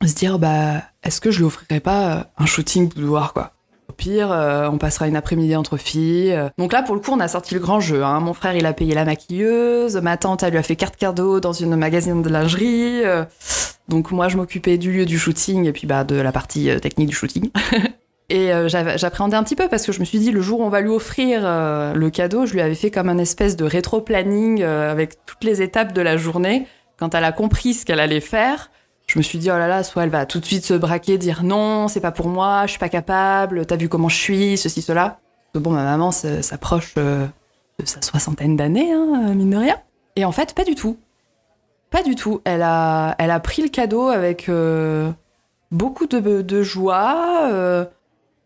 se 0.07 0.15
dire 0.15 0.39
bah 0.39 0.81
est-ce 1.03 1.21
que 1.21 1.31
je 1.31 1.39
lui 1.39 1.45
offrirais 1.45 1.79
pas 1.79 2.27
un 2.37 2.45
shooting 2.45 2.89
boudoir 2.89 3.33
quoi? 3.33 3.51
Au 3.89 3.93
pire, 3.93 4.31
euh, 4.31 4.69
on 4.69 4.77
passera 4.77 5.07
une 5.07 5.15
après-midi 5.17 5.55
entre 5.55 5.77
filles. 5.77 6.35
Donc 6.57 6.71
là, 6.71 6.83
pour 6.83 6.95
le 6.95 7.01
coup, 7.01 7.11
on 7.11 7.19
a 7.19 7.27
sorti 7.27 7.53
le 7.53 7.59
grand 7.59 7.81
jeu. 7.81 8.03
Hein. 8.03 8.21
Mon 8.21 8.33
frère, 8.33 8.55
il 8.55 8.65
a 8.65 8.71
payé 8.71 8.95
la 8.95 9.03
maquilleuse. 9.03 9.97
Ma 9.97 10.15
tante, 10.15 10.41
elle 10.41 10.51
lui 10.51 10.57
a 10.57 10.63
fait 10.63 10.77
carte 10.77 10.95
cadeau 10.95 11.41
dans 11.41 11.51
une 11.51 11.75
magazine 11.75 12.21
de 12.21 12.29
lingerie. 12.29 13.03
Euh. 13.03 13.25
Donc 13.89 14.11
moi, 14.11 14.29
je 14.29 14.37
m'occupais 14.37 14.77
du 14.77 14.93
lieu 14.93 15.05
du 15.05 15.19
shooting 15.19 15.65
et 15.65 15.73
puis 15.73 15.85
bah, 15.85 16.05
de 16.05 16.15
la 16.15 16.31
partie 16.31 16.69
euh, 16.69 16.79
technique 16.79 17.09
du 17.09 17.15
shooting. 17.15 17.49
et 18.35 18.51
j'appréhendais 18.67 19.37
un 19.37 19.43
petit 19.43 19.55
peu 19.55 19.67
parce 19.67 19.85
que 19.85 19.91
je 19.91 19.99
me 19.99 20.05
suis 20.05 20.19
dit, 20.19 20.31
le 20.31 20.41
jour 20.41 20.59
où 20.59 20.63
on 20.63 20.69
va 20.69 20.81
lui 20.81 20.89
offrir 20.89 21.41
le 21.43 22.09
cadeau, 22.09 22.45
je 22.45 22.53
lui 22.53 22.61
avais 22.61 22.75
fait 22.75 22.89
comme 22.89 23.07
un 23.07 23.19
espèce 23.19 23.55
de 23.55 23.63
rétro-planning 23.63 24.63
avec 24.63 25.23
toutes 25.25 25.43
les 25.43 25.61
étapes 25.61 25.93
de 25.93 26.01
la 26.01 26.17
journée. 26.17 26.67
Quand 26.97 27.13
elle 27.15 27.23
a 27.23 27.31
compris 27.31 27.73
ce 27.73 27.85
qu'elle 27.85 27.99
allait 27.99 28.21
faire, 28.21 28.71
je 29.07 29.19
me 29.19 29.23
suis 29.23 29.37
dit, 29.37 29.51
oh 29.51 29.57
là 29.57 29.67
là, 29.67 29.83
soit 29.83 30.03
elle 30.03 30.09
va 30.09 30.25
tout 30.25 30.39
de 30.39 30.45
suite 30.45 30.65
se 30.65 30.73
braquer, 30.73 31.17
dire 31.17 31.43
non, 31.43 31.87
c'est 31.87 31.99
pas 31.99 32.11
pour 32.11 32.27
moi, 32.27 32.63
je 32.65 32.71
suis 32.71 32.79
pas 32.79 32.89
capable, 32.89 33.65
t'as 33.65 33.75
vu 33.75 33.89
comment 33.89 34.09
je 34.09 34.17
suis, 34.17 34.57
ceci, 34.57 34.81
cela. 34.81 35.19
Bon, 35.53 35.71
ma 35.71 35.83
maman 35.83 36.11
s'approche 36.11 36.95
euh, 36.97 37.27
de 37.79 37.85
sa 37.85 38.01
soixantaine 38.01 38.57
d'années, 38.57 38.91
hein, 38.91 39.33
mine 39.35 39.51
de 39.51 39.57
rien. 39.57 39.77
Et 40.15 40.25
en 40.25 40.31
fait, 40.31 40.55
pas 40.55 40.63
du 40.63 40.73
tout. 40.73 40.97
Pas 41.91 42.01
du 42.01 42.15
tout. 42.15 42.41
Elle 42.43 42.63
a, 42.63 43.15
elle 43.19 43.29
a 43.29 43.39
pris 43.39 43.61
le 43.61 43.67
cadeau 43.69 44.07
avec 44.07 44.49
euh, 44.49 45.11
beaucoup 45.69 46.07
de, 46.07 46.63
joie. 46.63 47.49
Euh, 47.51 47.85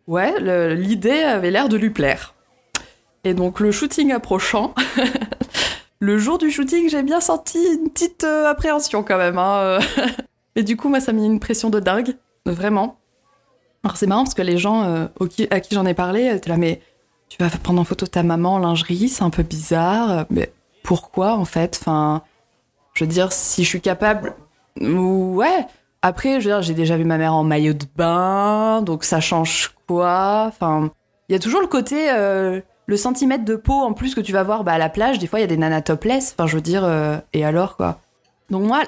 ouais, 0.08 0.74
l'idée 0.76 1.22
avait 1.22 1.52
l'air 1.52 1.70
de 1.70 1.78
lui 1.78 1.90
plaire. 1.90 2.34
Et 3.24 3.34
donc, 3.34 3.60
le 3.60 3.72
shooting 3.72 4.12
approchant, 4.12 4.74
le 6.00 6.18
jour 6.18 6.38
du 6.38 6.50
shooting, 6.50 6.90
j'ai 6.90 7.04
bien 7.04 7.20
senti 7.20 7.60
une 7.60 7.90
petite 7.90 8.24
euh, 8.24 8.50
appréhension 8.50 9.04
quand 9.04 9.18
même. 9.18 9.38
Hein. 9.38 9.80
Et 10.56 10.64
du 10.64 10.78
coup, 10.78 10.90
moi, 10.90 11.00
ça 11.00 11.14
m'a 11.14 11.20
mis 11.20 11.26
une 11.28 11.40
pression 11.40 11.70
de 11.70 11.80
dingue, 11.80 12.16
vraiment. 12.46 12.98
Alors 13.84 13.96
c'est 13.96 14.08
marrant 14.08 14.24
parce 14.24 14.34
que 14.34 14.42
les 14.42 14.58
gens 14.58 14.84
euh, 14.84 15.06
à 15.52 15.60
qui 15.60 15.76
j'en 15.76 15.86
ai 15.86 15.94
parlé, 15.94 16.26
étaient 16.36 16.50
là, 16.50 16.58
mais 16.58 16.82
tu 17.30 17.38
vas 17.42 17.50
prendre 17.50 17.80
en 17.80 17.84
photo 17.84 18.08
ta 18.08 18.24
maman 18.24 18.56
en 18.56 18.60
lingerie, 18.60 19.08
c'est 19.08 19.24
un 19.24 19.30
peu 19.30 19.44
bizarre. 19.44 20.26
Mais 20.30 20.52
pourquoi 20.84 21.34
en 21.34 21.46
fait? 21.46 21.78
Enfin, 21.80 22.24
je 22.96 23.04
veux 23.04 23.10
dire, 23.10 23.32
si 23.32 23.64
je 23.64 23.70
suis 23.70 23.82
capable, 23.82 24.34
ouais. 24.82 25.66
Après, 26.02 26.40
je 26.40 26.48
veux 26.48 26.56
dire, 26.56 26.62
j'ai 26.62 26.74
déjà 26.74 26.96
vu 26.98 27.06
ma 27.06 27.18
mère 27.18 27.34
en 27.34 27.44
maillot 27.44 27.74
de 27.74 27.86
bain, 27.96 28.82
donc 28.82 29.04
ça 29.04 29.20
change 29.20 29.74
quoi? 29.88 30.46
Enfin, 30.48 30.92
il 31.30 31.34
y 31.34 31.36
a 31.36 31.40
toujours 31.40 31.62
le 31.62 31.68
côté, 31.68 32.10
euh, 32.12 32.62
le 32.86 32.98
centimètre 32.98 33.44
de 33.44 33.56
peau 33.56 33.74
en 33.74 33.94
plus 33.94 34.16
que 34.16 34.22
tu 34.22 34.32
vas 34.32 34.44
voir 34.44 34.64
bah, 34.64 34.74
à 34.74 34.78
la 34.78 34.90
plage. 34.90 35.20
Des 35.20 35.28
fois, 35.28 35.40
il 35.40 35.42
y 35.42 35.46
a 35.46 35.48
des 35.48 35.58
nanas 35.58 35.82
topless. 35.82 36.36
Enfin, 36.38 36.48
je 36.48 36.56
veux 36.56 36.62
dire, 36.62 36.84
euh, 36.86 37.18
et 37.34 37.44
alors 37.44 37.76
quoi? 37.76 38.00
Donc 38.50 38.64
moi, 38.64 38.84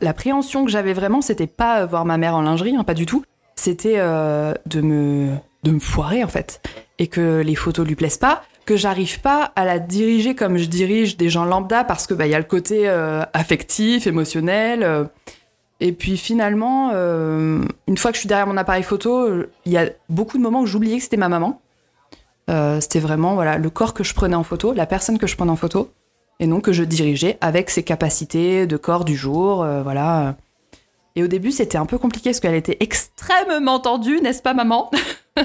l'appréhension 0.00 0.64
que 0.64 0.70
j'avais 0.70 0.94
vraiment, 0.94 1.20
c'était 1.20 1.46
pas 1.46 1.84
voir 1.84 2.06
ma 2.06 2.16
mère 2.16 2.34
en 2.34 2.42
lingerie, 2.42 2.74
hein, 2.74 2.84
pas 2.84 2.94
du 2.94 3.04
tout. 3.04 3.22
C'était 3.54 3.96
euh, 3.98 4.54
de 4.64 4.80
me 4.80 5.34
de 5.62 5.72
me 5.72 5.80
foirer 5.80 6.24
en 6.24 6.28
fait, 6.28 6.62
et 6.98 7.06
que 7.06 7.42
les 7.42 7.54
photos 7.54 7.86
lui 7.86 7.96
plaisent 7.96 8.16
pas, 8.16 8.42
que 8.64 8.76
j'arrive 8.76 9.20
pas 9.20 9.52
à 9.56 9.66
la 9.66 9.78
diriger 9.78 10.34
comme 10.34 10.56
je 10.56 10.64
dirige 10.64 11.18
des 11.18 11.28
gens 11.28 11.44
lambda 11.44 11.84
parce 11.84 12.06
que 12.06 12.14
bah 12.14 12.26
il 12.26 12.30
y 12.30 12.34
a 12.34 12.38
le 12.38 12.44
côté 12.44 12.88
affectif, 13.34 14.06
émotionnel. 14.06 15.10
Et 15.80 15.92
puis 15.92 16.16
finalement, 16.18 16.90
euh, 16.92 17.62
une 17.88 17.96
fois 17.96 18.10
que 18.10 18.16
je 18.16 18.20
suis 18.20 18.28
derrière 18.28 18.46
mon 18.46 18.58
appareil 18.58 18.82
photo, 18.82 19.44
il 19.64 19.72
y 19.72 19.78
a 19.78 19.88
beaucoup 20.10 20.36
de 20.36 20.42
moments 20.42 20.60
où 20.60 20.66
j'oubliais 20.66 20.98
que 20.98 21.02
c'était 21.02 21.16
ma 21.16 21.30
maman. 21.30 21.60
Euh, 22.50 22.80
c'était 22.80 23.00
vraiment 23.00 23.34
voilà 23.34 23.56
le 23.56 23.70
corps 23.70 23.94
que 23.94 24.04
je 24.04 24.12
prenais 24.12 24.34
en 24.36 24.42
photo, 24.42 24.74
la 24.74 24.86
personne 24.86 25.18
que 25.18 25.26
je 25.26 25.36
prenais 25.36 25.50
en 25.50 25.56
photo, 25.56 25.90
et 26.38 26.46
non 26.46 26.60
que 26.60 26.72
je 26.72 26.84
dirigeais 26.84 27.38
avec 27.40 27.70
ses 27.70 27.82
capacités 27.82 28.66
de 28.66 28.76
corps 28.76 29.04
du 29.04 29.16
jour, 29.16 29.62
euh, 29.62 29.82
voilà. 29.82 30.36
Et 31.16 31.22
au 31.22 31.28
début, 31.28 31.50
c'était 31.50 31.78
un 31.78 31.86
peu 31.86 31.96
compliqué 31.96 32.30
parce 32.30 32.40
qu'elle 32.40 32.54
était 32.54 32.76
extrêmement 32.80 33.80
tendue, 33.80 34.20
n'est-ce 34.20 34.42
pas, 34.42 34.54
maman? 34.54 34.90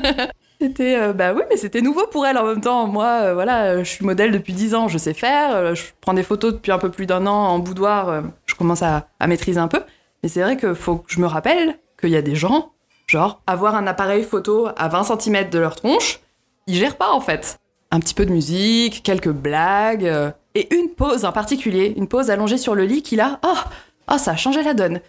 C'était 0.62 1.12
bah 1.12 1.34
oui, 1.34 1.41
mais 1.49 1.57
c'était 1.57 1.82
nouveau 1.82 2.07
pour 2.07 2.26
elle 2.26 2.38
en 2.38 2.45
même 2.45 2.62
temps. 2.62 2.88
Moi, 2.88 3.34
voilà, 3.34 3.84
je 3.84 3.90
suis 3.90 4.06
modèle 4.06 4.32
depuis 4.32 4.53
10 4.53 4.74
ans, 4.74 4.88
je 4.88 4.98
sais 4.98 5.14
faire. 5.14 5.76
je 5.76 5.84
prends 5.99 6.14
des 6.14 6.24
photos 6.24 6.53
depuis 6.53 6.72
un 6.72 6.78
peu 6.78 6.90
plus 6.90 7.06
d'un 7.06 7.28
an 7.28 7.36
en 7.36 7.60
boudoir. 7.60 8.24
je 8.45 8.56
commence 8.56 8.82
à 8.82 9.06
maîtriser 9.28 9.60
un 9.60 9.68
peu. 9.68 9.82
Mais 10.26 10.30
c'est 10.30 10.41
vrai 10.41 10.57
qu'il 10.57 10.73
faut 10.73 10.95
que 10.95 11.14
je 11.14 11.19
me 11.19 11.27
rappelle 11.27 11.77
qu'il 12.02 12.10
y 12.10 12.15
a 12.15 12.23
des 12.23 12.34
gens, 12.34 12.72
genre, 13.06 13.43
avoir 13.45 13.76
un 13.76 13.85
appareil 13.85 14.23
photo 14.23 14.69
à 14.76 14.88
20 14.88 15.19
cm 15.19 15.52
de 15.52 15.60
leur 15.60 15.76
tronche, 15.76 16.19
ils 16.65 16.73
gèrent 16.73 16.97
pas 16.97 17.11
en 17.11 17.22
fait. 17.22 17.60
Un 17.91 17.99
petit 17.99 18.15
peu 18.15 18.26
de 18.26 18.31
musique, 18.31 19.03
quelques 19.03 19.30
blagues, 19.30 20.07
euh, 20.07 20.31
et 20.56 20.73
une 20.73 20.89
pause 20.89 21.26
en 21.26 21.31
particulier, 21.31 21.93
une 21.95 22.07
pause 22.07 22.31
allongée 22.31 22.57
sur 22.57 22.73
le 22.73 22.85
lit 22.85 23.03
qui 23.03 23.15
là, 23.15 23.39
oh, 23.45 24.18
ça 24.18 24.31
a 24.31 24.35
changé 24.35 24.64
la 24.64 24.73
donne. 24.73 24.99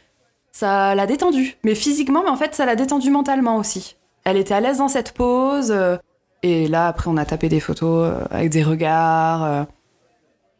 Ça 0.52 0.94
l'a 0.94 1.06
détendu, 1.06 1.56
mais 1.64 1.74
physiquement, 1.74 2.22
mais 2.22 2.28
en 2.28 2.36
fait, 2.36 2.54
ça 2.54 2.66
l'a 2.66 2.76
détendu 2.76 3.10
mentalement 3.10 3.56
aussi. 3.56 3.96
Elle 4.24 4.36
était 4.36 4.52
à 4.52 4.60
l'aise 4.60 4.76
dans 4.76 4.88
cette 4.88 5.12
pause, 5.12 5.70
euh, 5.70 5.96
et 6.42 6.68
là, 6.68 6.88
après, 6.88 7.08
on 7.08 7.16
a 7.16 7.24
tapé 7.24 7.48
des 7.48 7.60
photos 7.60 8.12
euh, 8.12 8.24
avec 8.30 8.50
des 8.50 8.62
regards. 8.62 9.66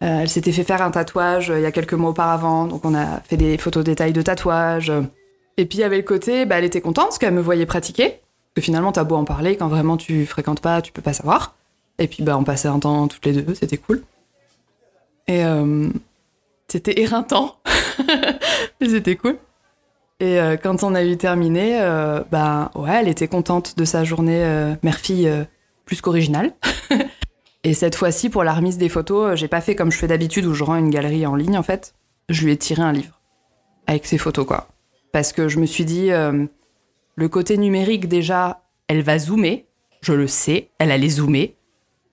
Euh, 0.03 0.21
elle 0.21 0.29
s'était 0.29 0.53
fait 0.53 0.65
faire 0.65 0.83
un 0.83 0.91
tatouage 0.91 1.51
euh, 1.51 1.59
il 1.59 1.63
y 1.63 1.67
a 1.67 1.73
quelques 1.73 1.95
mois 1.95 2.11
auparavant, 2.11 2.67
donc 2.67 2.85
on 2.85 2.95
a 2.95 3.21
fait 3.21 3.39
des 3.39 3.57
photos 3.57 3.83
détails 3.83 4.13
de 4.13 4.21
tatouage. 4.21 4.93
Et 5.57 5.65
puis 5.65 5.79
il 5.79 5.81
y 5.81 5.85
avait 5.85 5.97
le 5.97 6.03
côté, 6.03 6.45
bah, 6.45 6.59
elle 6.59 6.65
était 6.65 6.83
contente 6.83 7.07
parce 7.07 7.19
qu'elle 7.19 7.33
me 7.33 7.41
voyait 7.41 7.67
pratiquer. 7.67 8.21
Que 8.55 8.61
finalement, 8.61 8.93
t'as 8.93 9.05
beau 9.05 9.17
en 9.17 9.25
parler, 9.25 9.57
quand 9.57 9.69
vraiment 9.69 9.97
tu 9.97 10.27
fréquentes 10.27 10.61
pas, 10.61 10.83
tu 10.83 10.93
peux 10.93 11.03
pas 11.03 11.13
savoir. 11.13 11.55
Et 11.99 12.09
puis 12.09 12.23
bah, 12.23 12.37
on 12.37 12.45
passait 12.45 12.69
un 12.69 12.79
temps 12.79 13.09
toutes 13.09 13.25
les 13.25 13.33
deux, 13.33 13.55
c'était 13.55 13.79
cool. 13.79 14.03
Et 15.29 15.45
euh, 15.45 15.89
c'était 16.69 17.01
éreintant, 17.01 17.57
mais 18.81 18.89
c'était 18.89 19.17
cool. 19.17 19.39
Et 20.21 20.39
quand 20.63 20.83
on 20.83 20.95
a 20.95 21.05
eu 21.05 21.19
terminé, 21.19 21.79
bah 22.31 22.71
ouais, 22.75 23.01
elle 23.01 23.09
était 23.09 23.29
contente 23.29 23.77
de 23.77 23.85
sa 23.85 24.03
journée 24.03 24.75
mère-fille 24.83 25.31
plus 25.85 26.01
qu'originale. 26.01 26.55
Et 27.67 27.75
cette 27.75 27.97
fois-ci, 27.97 28.31
pour 28.31 28.45
la 28.45 28.55
remise 28.55 28.79
des 28.79 28.89
photos, 28.89 29.33
euh, 29.33 29.35
j'ai 29.35 29.49
pas 29.49 29.61
fait 29.61 29.75
comme 29.75 29.91
je 29.91 29.99
fais 29.99 30.07
d'habitude 30.07 30.47
où 30.47 30.55
je 30.55 30.63
rends 30.63 30.77
une 30.77 30.89
galerie 30.89 31.27
en 31.27 31.35
ligne 31.35 31.59
en 31.59 31.65
fait. 31.65 31.97
Je 32.29 32.45
lui 32.45 32.53
ai 32.53 32.57
tiré 32.57 32.81
un 32.81 32.93
livre 32.93 33.21
avec 33.89 34.07
ses 34.07 34.19
photos 34.19 34.47
quoi. 34.47 34.69
Parce 35.11 35.33
que 35.33 35.49
je 35.49 35.59
me 35.59 35.67
suis 35.67 35.85
dit, 35.85 36.13
euh, 36.13 36.47
le 37.17 37.29
côté 37.29 37.59
numérique 37.59 38.07
déjà, 38.07 38.63
elle 38.87 39.03
va 39.03 39.19
zoomer. 39.19 39.67
Je 40.01 40.13
le 40.13 40.29
sais, 40.29 40.69
elle 40.79 40.93
allait 40.93 41.09
zoomer. 41.09 41.57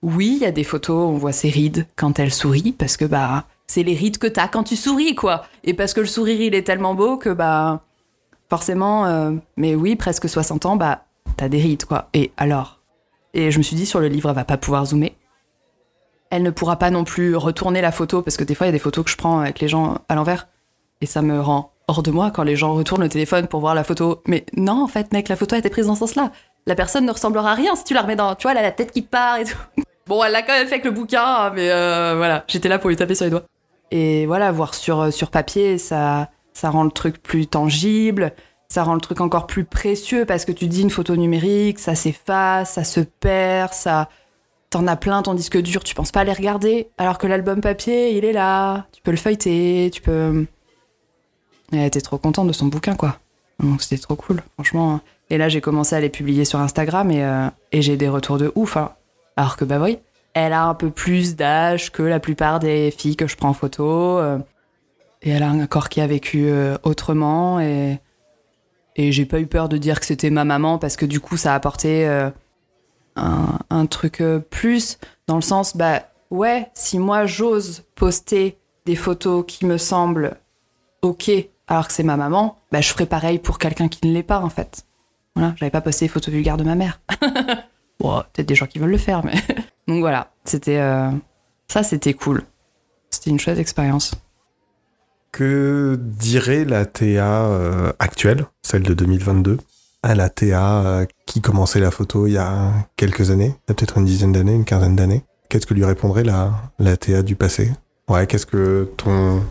Oui, 0.02 0.38
il 0.38 0.42
y 0.42 0.44
a 0.44 0.50
des 0.50 0.64
photos, 0.64 1.08
on 1.08 1.18
voit 1.18 1.30
ses 1.30 1.50
rides 1.50 1.86
quand 1.94 2.18
elle 2.18 2.32
sourit, 2.32 2.72
parce 2.72 2.96
que 2.96 3.04
bah 3.04 3.46
c'est 3.68 3.84
les 3.84 3.94
rides 3.94 4.18
que 4.18 4.26
t'as 4.26 4.48
quand 4.48 4.64
tu 4.64 4.74
souris 4.74 5.14
quoi. 5.14 5.44
Et 5.62 5.72
parce 5.72 5.94
que 5.94 6.00
le 6.00 6.06
sourire 6.06 6.40
il 6.40 6.56
est 6.56 6.66
tellement 6.66 6.96
beau 6.96 7.16
que 7.16 7.30
bah 7.30 7.84
forcément, 8.50 9.06
euh, 9.06 9.30
mais 9.56 9.76
oui, 9.76 9.94
presque 9.94 10.28
60 10.28 10.66
ans, 10.66 10.74
bah 10.74 11.04
t'as 11.36 11.48
des 11.48 11.60
rides 11.60 11.84
quoi. 11.84 12.08
Et 12.12 12.32
alors? 12.36 12.80
Et 13.34 13.52
je 13.52 13.58
me 13.58 13.62
suis 13.62 13.76
dit 13.76 13.86
sur 13.86 14.00
le 14.00 14.08
livre, 14.08 14.30
elle 14.30 14.34
va 14.34 14.44
pas 14.44 14.56
pouvoir 14.56 14.86
zoomer. 14.86 15.12
Elle 16.34 16.42
ne 16.42 16.50
pourra 16.50 16.80
pas 16.80 16.90
non 16.90 17.04
plus 17.04 17.36
retourner 17.36 17.80
la 17.80 17.92
photo 17.92 18.20
parce 18.20 18.36
que 18.36 18.42
des 18.42 18.56
fois 18.56 18.66
il 18.66 18.70
y 18.70 18.70
a 18.70 18.72
des 18.72 18.80
photos 18.80 19.04
que 19.04 19.10
je 19.12 19.16
prends 19.16 19.38
avec 19.38 19.60
les 19.60 19.68
gens 19.68 19.98
à 20.08 20.16
l'envers 20.16 20.48
et 21.00 21.06
ça 21.06 21.22
me 21.22 21.40
rend 21.40 21.70
hors 21.86 22.02
de 22.02 22.10
moi 22.10 22.32
quand 22.32 22.42
les 22.42 22.56
gens 22.56 22.74
retournent 22.74 23.02
le 23.02 23.08
téléphone 23.08 23.46
pour 23.46 23.60
voir 23.60 23.76
la 23.76 23.84
photo. 23.84 24.20
Mais 24.26 24.44
non, 24.56 24.82
en 24.82 24.88
fait, 24.88 25.12
mec, 25.12 25.28
la 25.28 25.36
photo 25.36 25.54
a 25.54 25.58
été 25.58 25.70
prise 25.70 25.86
dans 25.86 25.94
ce 25.94 26.00
sens-là. 26.00 26.32
La 26.66 26.74
personne 26.74 27.06
ne 27.06 27.12
ressemblera 27.12 27.52
à 27.52 27.54
rien 27.54 27.76
si 27.76 27.84
tu 27.84 27.94
la 27.94 28.02
remets 28.02 28.16
dans. 28.16 28.34
Tu 28.34 28.42
vois, 28.42 28.50
elle 28.50 28.58
a 28.58 28.62
la 28.62 28.72
tête 28.72 28.90
qui 28.90 29.02
part 29.02 29.38
et 29.38 29.44
tout. 29.44 29.56
Bon, 30.08 30.22
elle 30.24 30.32
l'a 30.32 30.42
quand 30.42 30.52
même 30.52 30.66
fait 30.66 30.74
avec 30.74 30.84
le 30.84 30.90
bouquin, 30.90 31.50
mais 31.54 31.70
euh, 31.70 32.14
voilà, 32.18 32.44
j'étais 32.46 32.68
là 32.68 32.78
pour 32.78 32.90
lui 32.90 32.96
taper 32.96 33.14
sur 33.14 33.24
les 33.24 33.30
doigts. 33.30 33.44
Et 33.90 34.26
voilà, 34.26 34.52
voir 34.52 34.74
sur, 34.74 35.00
euh, 35.00 35.10
sur 35.10 35.30
papier, 35.30 35.78
ça, 35.78 36.28
ça 36.52 36.68
rend 36.68 36.84
le 36.84 36.90
truc 36.90 37.22
plus 37.22 37.46
tangible, 37.46 38.32
ça 38.68 38.82
rend 38.82 38.94
le 38.94 39.00
truc 39.00 39.22
encore 39.22 39.46
plus 39.46 39.64
précieux 39.64 40.26
parce 40.26 40.44
que 40.44 40.52
tu 40.52 40.66
dis 40.66 40.82
une 40.82 40.90
photo 40.90 41.16
numérique, 41.16 41.78
ça 41.78 41.94
s'efface, 41.94 42.72
ça 42.72 42.84
se 42.84 43.00
perd, 43.00 43.72
ça 43.72 44.10
t'en 44.74 44.88
as 44.88 44.96
plein 44.96 45.22
ton 45.22 45.34
disque 45.34 45.56
dur, 45.62 45.84
tu 45.84 45.94
penses 45.94 46.10
pas 46.10 46.20
à 46.20 46.24
les 46.24 46.32
regarder, 46.32 46.88
alors 46.98 47.16
que 47.16 47.28
l'album 47.28 47.60
papier, 47.60 48.16
il 48.16 48.24
est 48.24 48.32
là, 48.32 48.86
tu 48.90 49.02
peux 49.02 49.12
le 49.12 49.16
feuilleter, 49.16 49.88
tu 49.92 50.02
peux... 50.02 50.46
Elle 51.72 51.84
était 51.84 52.00
trop 52.00 52.18
contente 52.18 52.48
de 52.48 52.52
son 52.52 52.66
bouquin, 52.66 52.96
quoi. 52.96 53.18
Donc 53.60 53.82
c'était 53.82 54.02
trop 54.02 54.16
cool, 54.16 54.42
franchement. 54.54 55.00
Et 55.30 55.38
là, 55.38 55.48
j'ai 55.48 55.60
commencé 55.60 55.94
à 55.94 56.00
les 56.00 56.08
publier 56.08 56.44
sur 56.44 56.58
Instagram 56.58 57.12
et, 57.12 57.24
euh, 57.24 57.46
et 57.70 57.82
j'ai 57.82 57.96
des 57.96 58.08
retours 58.08 58.36
de 58.36 58.50
ouf. 58.56 58.76
Hein. 58.76 58.90
Alors 59.36 59.56
que, 59.56 59.64
bah 59.64 59.78
oui, 59.80 59.98
elle 60.34 60.52
a 60.52 60.64
un 60.64 60.74
peu 60.74 60.90
plus 60.90 61.36
d'âge 61.36 61.92
que 61.92 62.02
la 62.02 62.18
plupart 62.18 62.58
des 62.58 62.90
filles 62.90 63.16
que 63.16 63.28
je 63.28 63.36
prends 63.36 63.50
en 63.50 63.54
photo. 63.54 64.18
Euh, 64.18 64.38
et 65.22 65.30
elle 65.30 65.44
a 65.44 65.50
un 65.50 65.66
corps 65.68 65.88
qui 65.88 66.00
a 66.00 66.08
vécu 66.08 66.46
euh, 66.48 66.76
autrement. 66.82 67.60
Et, 67.60 68.00
et 68.96 69.12
j'ai 69.12 69.24
pas 69.24 69.38
eu 69.38 69.46
peur 69.46 69.68
de 69.68 69.76
dire 69.76 70.00
que 70.00 70.06
c'était 70.06 70.30
ma 70.30 70.44
maman 70.44 70.78
parce 70.78 70.96
que 70.96 71.06
du 71.06 71.20
coup, 71.20 71.36
ça 71.36 71.52
a 71.52 71.54
apporté 71.54 72.08
un, 73.16 73.86
truc 73.86 74.20
euh, 74.20 74.38
plus 74.38 74.98
dans 75.26 75.36
le 75.36 75.42
sens, 75.42 75.76
bah 75.76 76.02
ouais, 76.30 76.70
si 76.74 76.98
moi 76.98 77.26
j'ose 77.26 77.84
poster 77.94 78.58
des 78.86 78.96
photos 78.96 79.44
qui 79.46 79.66
me 79.66 79.78
semblent 79.78 80.36
ok 81.02 81.30
alors 81.66 81.86
que 81.86 81.94
c'est 81.94 82.02
ma 82.02 82.16
maman, 82.16 82.58
bah 82.72 82.80
je 82.80 82.88
ferai 82.88 83.06
pareil 83.06 83.38
pour 83.38 83.58
quelqu'un 83.58 83.88
qui 83.88 84.06
ne 84.06 84.12
l'est 84.12 84.22
pas 84.22 84.40
en 84.40 84.50
fait. 84.50 84.86
Voilà, 85.34 85.54
j'avais 85.56 85.70
pas 85.70 85.80
posté 85.80 86.04
des 86.04 86.10
photos 86.10 86.32
vulgaires 86.32 86.56
de 86.56 86.64
ma 86.64 86.74
mère. 86.74 87.00
bon, 88.00 88.22
peut-être 88.32 88.46
des 88.46 88.54
gens 88.54 88.66
qui 88.66 88.78
veulent 88.78 88.90
le 88.90 88.98
faire, 88.98 89.24
mais 89.24 89.34
donc 89.88 90.00
voilà, 90.00 90.32
c'était 90.44 90.78
euh, 90.78 91.10
ça, 91.68 91.82
c'était 91.82 92.14
cool. 92.14 92.42
C'était 93.10 93.30
une 93.30 93.40
chouette 93.40 93.58
expérience. 93.58 94.12
Que 95.32 95.98
dirait 96.00 96.64
la 96.64 96.86
TA 96.86 97.46
euh, 97.46 97.92
actuelle, 97.98 98.46
celle 98.62 98.82
de 98.82 98.94
2022 98.94 99.58
à 100.04 100.14
la 100.14 100.28
TA 100.28 100.82
euh, 100.84 101.06
qui 101.24 101.40
commençait 101.40 101.80
la 101.80 101.90
photo 101.90 102.26
il 102.26 102.34
y 102.34 102.36
a 102.36 102.70
quelques 102.96 103.30
années, 103.30 103.54
peut-être 103.64 103.96
une 103.96 104.04
dizaine 104.04 104.32
d'années, 104.32 104.52
une 104.52 104.66
quinzaine 104.66 104.94
d'années. 104.94 105.24
Qu'est-ce 105.48 105.66
que 105.66 105.72
lui 105.72 105.84
répondrait 105.84 106.24
la, 106.24 106.52
la 106.78 106.98
TA 106.98 107.22
du 107.22 107.36
passé? 107.36 107.72
Ouais, 108.08 108.26
qu'est-ce 108.26 108.44
que 108.44 108.90
ton 108.98 109.42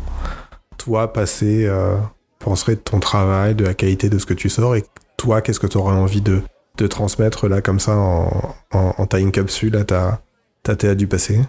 toi 0.78 1.12
passé 1.12 1.66
euh, 1.66 1.96
penserait 2.38 2.76
de 2.76 2.82
ton 2.82 3.00
travail, 3.00 3.56
de 3.56 3.66
la 3.66 3.74
qualité 3.74 4.10
de 4.10 4.20
ce 4.20 4.28
que 4.28 4.36
tu 4.36 4.48
sors? 4.48 4.76
Et 4.76 4.84
toi, 5.18 5.42
qu'est-ce 5.42 5.60
que 5.60 5.66
tu 5.66 5.78
aurais 5.78 5.96
envie 5.96 6.22
de, 6.22 6.42
de 6.78 6.86
transmettre 6.86 7.48
là 7.48 7.62
comme 7.62 7.80
ça 7.80 7.98
en, 7.98 8.54
en, 8.74 8.94
en 9.00 9.32
capsule 9.32 9.76
à 9.76 9.86
ta, 9.86 10.22
ta 10.62 10.76
TA 10.76 10.94
du 10.94 11.08
passé? 11.08 11.40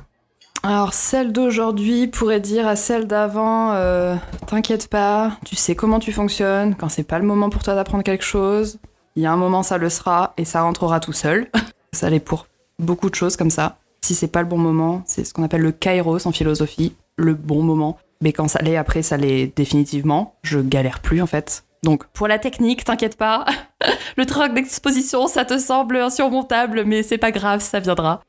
Alors 0.63 0.95
celle 0.95 1.31
d'aujourd'hui 1.31 2.07
pourrait 2.07 2.41
dire 2.41 2.67
à 2.67 2.75
celle 2.75 3.07
d'avant, 3.07 3.73
euh, 3.73 4.17
t'inquiète 4.47 4.89
pas, 4.89 5.37
tu 5.45 5.57
sais 5.57 5.75
comment 5.75 5.99
tu 5.99 6.11
fonctionnes, 6.11 6.75
quand 6.75 6.89
c'est 6.89 7.03
pas 7.03 7.19
le 7.19 7.27
moment 7.27 7.51
pour 7.51 7.63
toi 7.63 7.75
d'apprendre 7.75 8.03
quelque 8.03 8.25
chose, 8.25 8.79
il 9.17 9.23
y 9.23 9.27
a 9.27 9.33
un 9.33 9.37
moment, 9.37 9.63
ça 9.63 9.79
le 9.79 9.89
sera 9.89 10.35
et 10.37 10.45
ça 10.45 10.63
rentrera 10.63 11.01
tout 11.01 11.13
seul. 11.13 11.49
ça 11.93 12.11
l'est 12.11 12.21
pour 12.21 12.47
beaucoup 12.79 13.11
de 13.11 13.15
choses 13.15 13.37
comme 13.37 13.51
ça. 13.51 13.79
Si 14.03 14.15
c'est 14.15 14.29
pas 14.29 14.43
le 14.43 14.49
bon 14.49 14.59
moment, 14.59 15.03
c'est 15.07 15.25
ce 15.25 15.33
qu'on 15.33 15.43
appelle 15.45 15.63
le 15.63 15.73
kairos 15.73 16.27
en 16.27 16.33
philosophie, 16.33 16.95
le 17.17 17.35
bon 17.35 17.63
moment. 17.63 17.97
Mais 18.21 18.33
quand 18.33 18.49
ça 18.49 18.61
l'est 18.61 18.77
après, 18.77 19.03
ça 19.03 19.17
l'est 19.17 19.55
définitivement. 19.57 20.35
Je 20.43 20.59
galère 20.59 21.01
plus 21.01 21.23
en 21.23 21.27
fait. 21.27 21.65
Donc 21.83 22.07
pour 22.09 22.29
la 22.29 22.39
technique, 22.39 22.85
t'inquiète 22.85 23.17
pas. 23.17 23.45
le 24.17 24.27
troc 24.27 24.53
d'exposition, 24.55 25.27
ça 25.27 25.45
te 25.45 25.59
semble 25.59 25.97
insurmontable, 25.97 26.85
mais 26.85 27.03
c'est 27.03 27.19
pas 27.19 27.31
grave, 27.31 27.61
ça 27.61 27.81
viendra. 27.81 28.21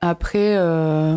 Après, 0.00 0.56
euh... 0.56 1.16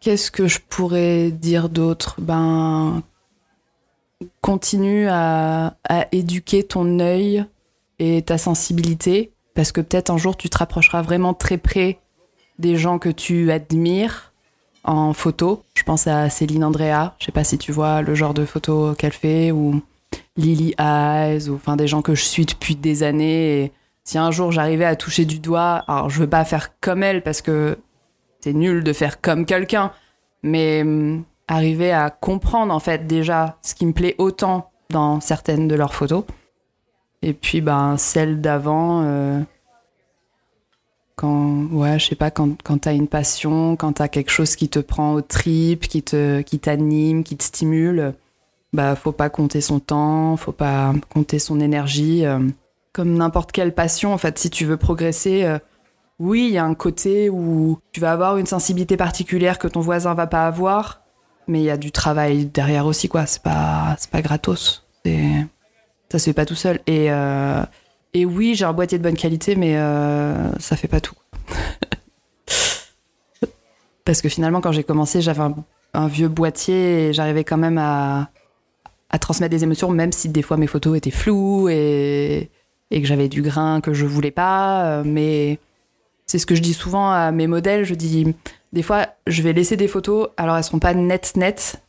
Qu'est-ce 0.00 0.30
que 0.30 0.46
je 0.46 0.60
pourrais 0.66 1.30
dire 1.30 1.68
d'autre? 1.68 2.16
Ben, 2.18 3.02
continue 4.40 5.06
à, 5.08 5.76
éduquer 6.12 6.62
ton 6.62 6.98
œil 6.98 7.44
et 7.98 8.22
ta 8.22 8.38
sensibilité, 8.38 9.32
parce 9.54 9.72
que 9.72 9.80
peut-être 9.80 10.10
un 10.10 10.16
jour 10.16 10.36
tu 10.36 10.48
te 10.48 10.58
rapprocheras 10.58 11.02
vraiment 11.02 11.34
très 11.34 11.58
près 11.58 11.98
des 12.58 12.76
gens 12.76 12.98
que 12.98 13.08
tu 13.08 13.50
admires 13.50 14.32
en 14.84 15.12
photo. 15.12 15.62
Je 15.74 15.82
pense 15.82 16.06
à 16.06 16.30
Céline 16.30 16.64
Andrea, 16.64 17.14
je 17.18 17.26
sais 17.26 17.32
pas 17.32 17.44
si 17.44 17.58
tu 17.58 17.72
vois 17.72 18.02
le 18.02 18.14
genre 18.14 18.34
de 18.34 18.44
photos 18.44 18.96
qu'elle 18.96 19.12
fait, 19.12 19.50
ou 19.52 19.82
Lily 20.36 20.74
Eyes, 20.78 21.48
ou 21.48 21.54
enfin 21.54 21.76
des 21.76 21.86
gens 21.86 22.02
que 22.02 22.14
je 22.14 22.24
suis 22.24 22.46
depuis 22.46 22.76
des 22.76 23.02
années. 23.02 23.72
Si 24.04 24.18
un 24.18 24.30
jour 24.30 24.52
j'arrivais 24.52 24.84
à 24.84 24.96
toucher 24.96 25.24
du 25.24 25.38
doigt, 25.38 25.84
alors 25.86 26.10
je 26.10 26.20
veux 26.20 26.28
pas 26.28 26.44
faire 26.44 26.78
comme 26.80 27.02
elle 27.02 27.22
parce 27.22 27.42
que 27.42 27.78
c'est 28.40 28.54
nul 28.54 28.82
de 28.82 28.92
faire 28.92 29.20
comme 29.20 29.44
quelqu'un, 29.44 29.92
mais 30.42 30.82
hum, 30.82 31.24
arriver 31.50 31.92
à 31.92 32.10
comprendre 32.10 32.72
en 32.72 32.78
fait 32.78 33.06
déjà 33.06 33.58
ce 33.60 33.74
qui 33.74 33.84
me 33.84 33.92
plaît 33.92 34.14
autant 34.18 34.70
dans 34.88 35.20
certaines 35.20 35.68
de 35.68 35.74
leurs 35.74 35.94
photos. 35.94 36.24
Et 37.22 37.34
puis 37.34 37.60
ben 37.60 37.96
celles 37.98 38.40
d'avant, 38.40 39.02
euh, 39.04 39.40
quand 41.16 41.66
ouais 41.72 41.98
je 41.98 42.06
sais 42.06 42.14
pas 42.14 42.30
quand 42.30 42.62
quand 42.62 42.86
une 42.86 43.08
passion, 43.08 43.76
quand 43.76 43.94
t'as 43.94 44.08
quelque 44.08 44.30
chose 44.30 44.56
qui 44.56 44.68
te 44.68 44.78
prend 44.78 45.12
au 45.12 45.20
trip, 45.20 45.88
qui 45.88 46.02
te 46.02 46.40
qui 46.42 46.60
t'anime, 46.60 47.24
qui 47.24 47.36
te 47.36 47.42
stimule, 47.42 48.14
bah 48.72 48.94
faut 48.94 49.12
pas 49.12 49.28
compter 49.28 49.60
son 49.60 49.80
temps, 49.80 50.36
faut 50.36 50.52
pas 50.52 50.92
compter 51.12 51.38
son 51.38 51.60
énergie. 51.60 52.24
euh, 52.24 52.38
comme 52.92 53.14
n'importe 53.14 53.52
quelle 53.52 53.74
passion 53.74 54.12
en 54.12 54.18
fait, 54.18 54.38
si 54.38 54.50
tu 54.50 54.64
veux 54.64 54.76
progresser. 54.76 55.44
euh, 55.44 55.58
oui, 56.20 56.48
il 56.48 56.52
y 56.52 56.58
a 56.58 56.64
un 56.64 56.74
côté 56.74 57.30
où 57.30 57.78
tu 57.92 58.00
vas 58.00 58.12
avoir 58.12 58.36
une 58.36 58.46
sensibilité 58.46 58.96
particulière 58.98 59.58
que 59.58 59.68
ton 59.68 59.80
voisin 59.80 60.12
va 60.14 60.26
pas 60.26 60.46
avoir, 60.46 60.99
mais 61.50 61.60
il 61.60 61.64
y 61.64 61.70
a 61.70 61.76
du 61.76 61.92
travail 61.92 62.46
derrière 62.46 62.86
aussi, 62.86 63.08
quoi. 63.08 63.26
C'est 63.26 63.42
pas, 63.42 63.94
c'est 63.98 64.10
pas 64.10 64.22
gratos. 64.22 64.86
Ça 65.04 66.18
se 66.18 66.24
fait 66.24 66.32
pas 66.32 66.46
tout 66.46 66.54
seul. 66.54 66.80
Et, 66.86 67.10
euh, 67.10 67.62
et 68.14 68.24
oui, 68.24 68.54
j'ai 68.54 68.64
un 68.64 68.72
boîtier 68.72 68.98
de 68.98 69.02
bonne 69.02 69.16
qualité, 69.16 69.54
mais 69.56 69.76
euh, 69.76 70.50
ça 70.58 70.76
fait 70.76 70.88
pas 70.88 71.00
tout. 71.00 71.14
Parce 74.04 74.22
que 74.22 74.28
finalement, 74.28 74.60
quand 74.60 74.72
j'ai 74.72 74.82
commencé, 74.84 75.20
j'avais 75.20 75.42
un, 75.42 75.54
un 75.94 76.08
vieux 76.08 76.28
boîtier 76.28 77.08
et 77.08 77.12
j'arrivais 77.12 77.44
quand 77.44 77.58
même 77.58 77.78
à, 77.78 78.30
à 79.10 79.18
transmettre 79.18 79.50
des 79.50 79.62
émotions, 79.62 79.90
même 79.90 80.12
si 80.12 80.28
des 80.28 80.42
fois 80.42 80.56
mes 80.56 80.66
photos 80.66 80.96
étaient 80.96 81.10
floues 81.10 81.68
et, 81.68 82.50
et 82.90 83.00
que 83.00 83.06
j'avais 83.06 83.28
du 83.28 83.42
grain 83.42 83.80
que 83.80 83.92
je 83.92 84.06
voulais 84.06 84.30
pas. 84.30 84.84
euh, 84.86 85.02
Mais 85.04 85.58
c'est 86.26 86.38
ce 86.38 86.46
que 86.46 86.54
je 86.54 86.62
dis 86.62 86.74
souvent 86.74 87.10
à 87.10 87.30
mes 87.30 87.46
modèles. 87.46 87.84
Je 87.84 87.94
dis, 87.94 88.34
des 88.72 88.82
fois, 88.82 89.06
je 89.26 89.42
vais 89.42 89.52
laisser 89.52 89.76
des 89.76 89.88
photos, 89.88 90.28
alors 90.36 90.56
elles 90.56 90.64
seront 90.64 90.78
pas 90.78 90.94
nettes, 90.94 91.36
nettes. 91.36 91.82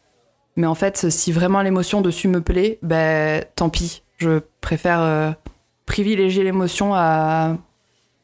Mais 0.56 0.68
en 0.68 0.76
fait, 0.76 1.10
si 1.10 1.32
vraiment 1.32 1.62
l'émotion 1.62 2.02
dessus 2.02 2.28
me 2.28 2.42
plaît, 2.42 2.80
ben 2.82 3.44
tant 3.56 3.70
pis. 3.70 4.04
Je 4.18 4.42
préfère 4.62 5.00
euh, 5.02 5.32
privilégier 5.86 6.44
l'émotion 6.44 6.94
à, 6.94 7.58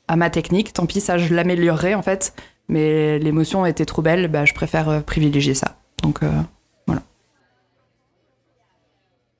à 0.08 0.16
ma 0.16 0.30
technique. 0.30 0.74
Tant 0.74 0.86
pis, 0.86 1.02
ça, 1.02 1.18
je 1.18 1.34
l'améliorerai 1.34 1.96
en 1.96 2.02
fait. 2.02 2.34
Mais 2.68 3.18
l'émotion 3.20 3.66
était 3.66 3.86
trop 3.86 4.02
belle, 4.02 4.28
ben, 4.28 4.46
je 4.46 4.54
préfère 4.54 4.90
euh, 4.90 5.00
privilégier 5.00 5.54
ça. 5.54 5.78
Donc, 6.04 6.22
euh, 6.24 6.30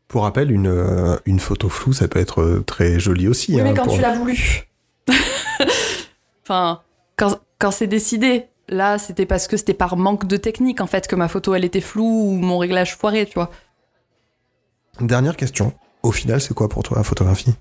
Pour 0.08 0.24
rappel, 0.24 0.52
une, 0.52 1.20
une 1.26 1.40
photo 1.42 1.68
floue, 1.68 1.92
ça 1.92 2.08
peut 2.08 2.20
être 2.20 2.64
très 2.66 2.98
joli 2.98 3.28
aussi. 3.28 3.54
Oui, 3.56 3.60
hein, 3.60 3.64
mais 3.66 3.74
quand 3.74 3.84
pour- 3.84 3.96
tu 3.96 4.02
l'as 4.02 4.14
voulu. 4.14 4.64
enfin, 6.44 6.82
quand, 7.18 7.40
quand 7.60 7.72
c'est 7.72 7.88
décidé. 7.88 8.46
Là, 8.70 8.98
c'était 8.98 9.26
parce 9.26 9.48
que 9.48 9.56
c'était 9.56 9.74
par 9.74 9.96
manque 9.96 10.28
de 10.28 10.38
technique, 10.38 10.82
en 10.82 10.88
fait, 10.88 11.08
que 11.08 11.16
ma 11.16 11.28
photo, 11.28 11.56
elle 11.56 11.64
était 11.64 11.82
floue 11.82 12.04
ou 12.04 12.32
mon 12.34 12.58
réglage 12.58 12.96
foiré, 12.96 13.26
tu 13.26 13.36
vois. 13.36 13.50
Dernière 15.00 15.38
question. 15.38 15.74
Au 16.04 16.12
final, 16.12 16.42
c'est 16.42 16.54
quoi 16.54 16.68
pour 16.68 16.84
toi 16.84 16.98
la 16.98 17.04
photographie? 17.04 17.54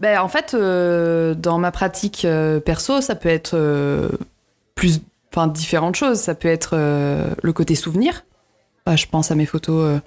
Ben, 0.00 0.20
en 0.20 0.28
fait, 0.28 0.54
euh, 0.54 1.34
dans 1.34 1.58
ma 1.58 1.72
pratique 1.72 2.24
euh, 2.24 2.60
perso, 2.60 3.00
ça 3.00 3.14
peut 3.14 3.28
être 3.28 3.54
euh, 3.54 4.08
plus, 4.74 5.00
enfin, 5.32 5.48
différentes 5.48 5.96
choses. 5.96 6.18
Ça 6.18 6.34
peut 6.34 6.48
être 6.48 6.76
le 6.76 7.52
côté 7.52 7.74
souvenir. 7.74 8.24
Je 8.86 9.04
pense 9.06 9.30
à 9.30 9.34
mes 9.34 9.44
photos 9.44 10.00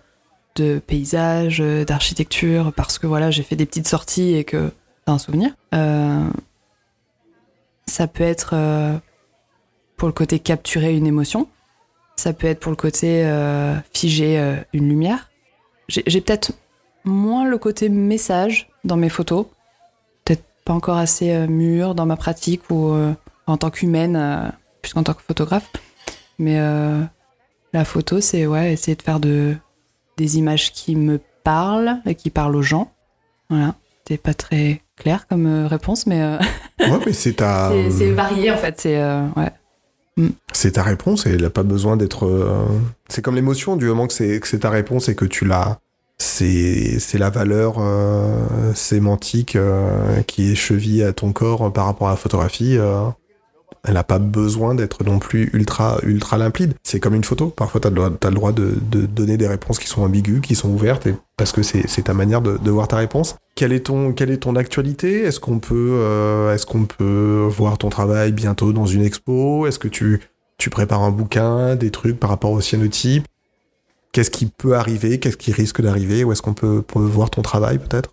de 0.55 0.79
paysages, 0.79 1.59
d'architecture, 1.59 2.73
parce 2.75 2.97
que 2.97 3.05
voilà, 3.05 3.29
j'ai 3.29 3.43
fait 3.43 3.55
des 3.55 3.67
petites 3.67 3.87
sorties 3.87 4.33
et 4.33 4.43
que 4.43 4.71
c'est 5.05 5.11
un 5.11 5.19
souvenir. 5.19 5.51
Ça 7.85 8.07
peut 8.07 8.23
être 8.23 8.51
euh, 8.53 8.97
pour 9.97 10.07
le 10.07 10.13
côté 10.13 10.39
capturer 10.39 10.95
une 10.95 11.07
émotion. 11.07 11.47
Ça 12.15 12.33
peut 12.33 12.47
être 12.47 12.59
pour 12.59 12.71
le 12.71 12.75
côté 12.75 13.25
euh, 13.25 13.75
figer 13.93 14.39
euh, 14.39 14.55
une 14.73 14.87
lumière. 14.89 15.29
J'ai 15.87 16.21
peut-être 16.21 16.53
moins 17.03 17.45
le 17.45 17.57
côté 17.57 17.89
message 17.89 18.69
dans 18.85 18.95
mes 18.95 19.09
photos 19.09 19.47
peut-être 20.23 20.43
pas 20.63 20.71
encore 20.71 20.97
assez 20.97 21.47
mûr 21.47 21.95
dans 21.95 22.05
ma 22.05 22.15
pratique 22.15 22.69
ou 22.69 22.95
en 23.45 23.57
tant 23.57 23.69
qu'humaine 23.71 24.53
plus 24.81 24.93
qu'en 24.93 25.03
tant 25.03 25.13
que 25.13 25.21
photographe. 25.21 25.69
Mais 26.39 26.57
la 27.73 27.83
photo, 27.83 28.21
c'est 28.21 28.45
ouais, 28.45 28.71
essayer 28.71 28.95
de 28.95 29.01
faire 29.01 29.19
de, 29.19 29.57
des 30.15 30.37
images 30.37 30.71
qui 30.71 30.95
me 30.95 31.19
parlent 31.43 31.99
et 32.05 32.15
qui 32.15 32.29
parlent 32.29 32.55
aux 32.55 32.61
gens. 32.61 32.93
Voilà. 33.49 33.75
C'était 33.97 34.21
pas 34.21 34.33
très 34.33 34.81
clair 34.95 35.27
comme 35.27 35.65
réponse, 35.65 36.07
mais 36.07 36.39
Ouais, 36.81 36.99
mais 37.05 37.13
c'est 37.13 37.33
ta, 37.33 37.69
c'est- 37.71 37.91
c'est 37.91 38.11
varié 38.11 38.51
en 38.51 38.57
fait. 38.57 38.75
C'est 38.79 39.01
euh, 39.01 39.23
ouais. 39.37 39.51
c'est 40.53 40.71
ta 40.71 40.83
réponse 40.83 41.25
et 41.25 41.31
elle 41.31 41.41
n'a 41.41 41.49
pas 41.49 41.63
besoin 41.63 41.97
d'être. 41.97 42.25
euh, 42.25 42.65
C'est 43.09 43.21
comme 43.21 43.35
l'émotion, 43.35 43.75
du 43.75 43.85
moment 43.85 44.07
que 44.07 44.13
c'est 44.13 44.59
ta 44.59 44.69
réponse 44.69 45.09
et 45.09 45.15
que 45.15 45.25
tu 45.25 45.45
l'as. 45.45 45.79
C'est 46.17 46.99
la 47.17 47.29
valeur 47.31 47.75
euh, 47.79 48.73
sémantique 48.75 49.55
euh, 49.55 50.21
qui 50.27 50.51
est 50.51 50.55
chevillée 50.55 51.03
à 51.05 51.13
ton 51.13 51.31
corps 51.33 51.65
euh, 51.67 51.69
par 51.71 51.85
rapport 51.85 52.07
à 52.09 52.11
la 52.11 52.17
photographie. 52.17 52.77
Elle 53.83 53.95
n'a 53.95 54.03
pas 54.03 54.19
besoin 54.19 54.75
d'être 54.75 55.03
non 55.03 55.19
plus 55.19 55.49
ultra 55.53 55.99
ultra 56.03 56.37
limpide. 56.37 56.73
C'est 56.83 56.99
comme 56.99 57.15
une 57.15 57.23
photo. 57.23 57.47
Parfois, 57.47 57.81
tu 57.81 57.87
as 57.87 57.89
le 57.89 57.95
droit, 57.95 58.09
t'as 58.11 58.29
le 58.29 58.35
droit 58.35 58.51
de, 58.51 58.75
de 58.91 59.05
donner 59.05 59.37
des 59.37 59.47
réponses 59.47 59.79
qui 59.79 59.87
sont 59.87 60.03
ambiguës, 60.03 60.41
qui 60.41 60.55
sont 60.55 60.69
ouvertes, 60.69 61.07
parce 61.37 61.51
que 61.51 61.63
c'est 61.63 62.03
ta 62.03 62.13
manière 62.13 62.41
de, 62.41 62.57
de 62.57 62.71
voir 62.71 62.87
ta 62.87 62.97
réponse. 62.97 63.35
Quelle 63.55 63.73
est 63.73 63.87
ton, 63.87 64.13
quelle 64.13 64.31
est 64.31 64.37
ton 64.37 64.55
actualité? 64.55 65.23
Est-ce 65.23 65.39
qu'on 65.39 65.59
peut, 65.59 65.93
euh, 65.93 66.53
est-ce 66.53 66.65
qu'on 66.65 66.85
peut 66.85 67.47
voir 67.49 67.77
ton 67.77 67.89
travail 67.89 68.31
bientôt 68.31 68.71
dans 68.71 68.85
une 68.85 69.03
expo? 69.03 69.67
Est-ce 69.67 69.79
que 69.79 69.87
tu, 69.87 70.21
tu 70.57 70.69
prépares 70.69 71.01
un 71.01 71.11
bouquin, 71.11 71.75
des 71.75 71.91
trucs 71.91 72.19
par 72.19 72.29
rapport 72.29 72.51
au 72.51 72.61
cyanotype? 72.61 73.25
Qu'est-ce 74.11 74.31
qui 74.31 74.45
peut 74.45 74.75
arriver? 74.75 75.19
Qu'est-ce 75.19 75.37
qui 75.37 75.51
risque 75.51 75.81
d'arriver? 75.81 76.23
Où 76.23 76.31
est-ce 76.31 76.41
qu'on 76.41 76.53
peut 76.53 76.83
voir 76.93 77.29
ton 77.29 77.41
travail 77.41 77.77
peut-être? 77.79 78.11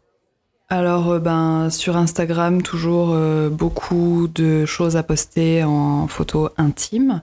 Alors, 0.70 1.12
euh, 1.12 1.18
ben, 1.18 1.70
sur 1.70 1.96
Instagram, 1.96 2.60
toujours 2.60 3.12
euh, 3.12 3.48
beaucoup 3.48 4.28
de 4.34 4.66
choses 4.66 4.96
à 4.96 5.02
poster 5.02 5.64
en 5.64 6.06
photo 6.08 6.50
intime. 6.56 7.22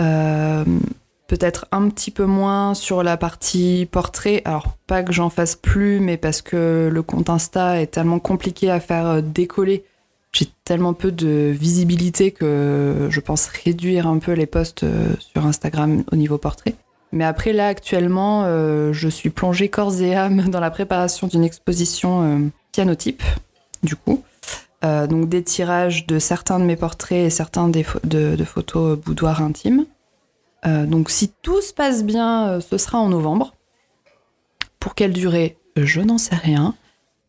Euh, 0.00 0.64
Peut-être 1.28 1.66
un 1.72 1.88
petit 1.88 2.10
peu 2.10 2.26
moins 2.26 2.74
sur 2.74 3.02
la 3.02 3.16
partie 3.16 3.88
portrait. 3.90 4.42
Alors, 4.44 4.76
pas 4.86 5.02
que 5.02 5.12
j'en 5.14 5.30
fasse 5.30 5.56
plus, 5.56 5.98
mais 5.98 6.18
parce 6.18 6.42
que 6.42 6.90
le 6.92 7.02
compte 7.02 7.30
Insta 7.30 7.80
est 7.80 7.86
tellement 7.86 8.18
compliqué 8.18 8.70
à 8.70 8.80
faire 8.80 9.22
décoller. 9.22 9.82
J'ai 10.32 10.48
tellement 10.64 10.92
peu 10.92 11.10
de 11.10 11.50
visibilité 11.58 12.32
que 12.32 13.06
je 13.08 13.20
pense 13.20 13.46
réduire 13.46 14.06
un 14.08 14.18
peu 14.18 14.32
les 14.32 14.44
posts 14.44 14.84
sur 15.20 15.46
Instagram 15.46 16.04
au 16.12 16.16
niveau 16.16 16.36
portrait. 16.36 16.74
Mais 17.12 17.24
après, 17.24 17.54
là, 17.54 17.68
actuellement, 17.68 18.44
je 18.92 19.08
suis 19.08 19.30
plongée 19.30 19.70
corps 19.70 20.02
et 20.02 20.14
âme 20.14 20.42
dans 20.50 20.60
la 20.60 20.70
préparation 20.70 21.28
d'une 21.28 21.44
exposition 21.44 22.50
euh, 22.72 22.82
cyanotype, 22.82 23.22
du 23.82 23.96
coup. 23.96 24.22
Euh, 24.84 25.06
donc 25.06 25.28
des 25.28 25.44
tirages 25.44 26.06
de 26.06 26.18
certains 26.18 26.58
de 26.58 26.64
mes 26.64 26.74
portraits 26.76 27.26
et 27.26 27.30
certains 27.30 27.68
des 27.68 27.86
de, 28.02 28.44
photos 28.44 28.98
boudoir 28.98 29.40
intimes. 29.40 29.86
Euh, 30.66 30.86
donc 30.86 31.10
si 31.10 31.32
tout 31.42 31.60
se 31.60 31.72
passe 31.72 32.04
bien, 32.04 32.48
euh, 32.48 32.60
ce 32.60 32.78
sera 32.78 32.98
en 32.98 33.08
novembre. 33.08 33.54
Pour 34.80 34.94
quelle 34.94 35.12
durée? 35.12 35.56
Je 35.76 36.00
n'en 36.00 36.18
sais 36.18 36.34
rien. 36.34 36.74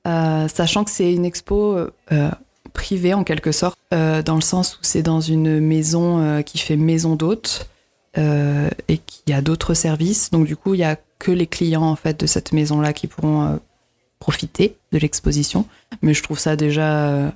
Euh, 0.07 0.47
sachant 0.47 0.83
que 0.83 0.89
c'est 0.89 1.13
une 1.13 1.25
expo 1.25 1.77
euh, 2.11 2.31
privée 2.73 3.13
en 3.13 3.23
quelque 3.23 3.51
sorte, 3.51 3.77
euh, 3.93 4.23
dans 4.23 4.35
le 4.35 4.41
sens 4.41 4.75
où 4.75 4.79
c'est 4.81 5.03
dans 5.03 5.21
une 5.21 5.59
maison 5.59 6.19
euh, 6.19 6.41
qui 6.41 6.57
fait 6.57 6.75
maison 6.75 7.15
d'hôte 7.15 7.69
euh, 8.17 8.69
et 8.87 8.97
qui 8.97 9.31
a 9.31 9.41
d'autres 9.41 9.75
services. 9.75 10.31
Donc 10.31 10.45
du 10.45 10.57
coup, 10.57 10.73
il 10.73 10.79
y 10.79 10.83
a 10.83 10.97
que 11.19 11.31
les 11.31 11.47
clients 11.47 11.83
en 11.83 11.95
fait 11.95 12.19
de 12.19 12.25
cette 12.25 12.51
maison-là 12.51 12.93
qui 12.93 13.07
pourront 13.07 13.43
euh, 13.43 13.55
profiter 14.23 14.77
de 14.93 14.99
l'exposition. 14.99 15.65
Mais 16.01 16.13
je 16.13 16.23
trouve 16.23 16.39
ça 16.39 16.55
déjà 16.55 17.09
euh, 17.09 17.29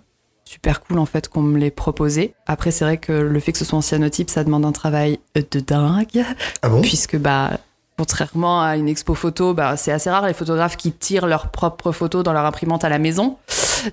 super 0.46 0.80
cool 0.80 1.00
en 1.00 1.06
fait 1.06 1.28
qu'on 1.28 1.42
me 1.42 1.60
l'ait 1.60 1.70
proposé. 1.70 2.34
Après, 2.46 2.72
c'est 2.72 2.86
vrai 2.86 2.98
que 2.98 3.12
le 3.12 3.40
fait 3.42 3.52
que 3.52 3.58
ce 3.58 3.66
soit 3.66 3.78
en 3.78 3.82
cyanotype, 3.82 4.30
ça 4.30 4.46
demande 4.46 4.66
un 4.66 4.72
travail 4.72 5.20
de 5.36 5.60
dingue, 5.60 6.24
Ah 6.62 6.70
bon? 6.70 6.82
Puisque 6.82 7.18
bah 7.18 7.60
contrairement 7.98 8.62
à 8.62 8.78
une 8.78 8.88
expo 8.88 9.16
photo, 9.16 9.54
bah, 9.54 9.76
c'est 9.76 9.92
assez 9.92 10.10
rare 10.10 10.26
les 10.28 10.34
photographes 10.34 10.78
qui 10.78 10.94
tirent 10.94 11.28
leurs 11.28 11.50
propres 11.50 11.92
photos 11.92 12.24
dans 12.24 12.32
leur 12.32 12.46
imprimante 12.46 12.86
à 12.86 12.90
la 12.90 13.00
maison. 13.00 13.38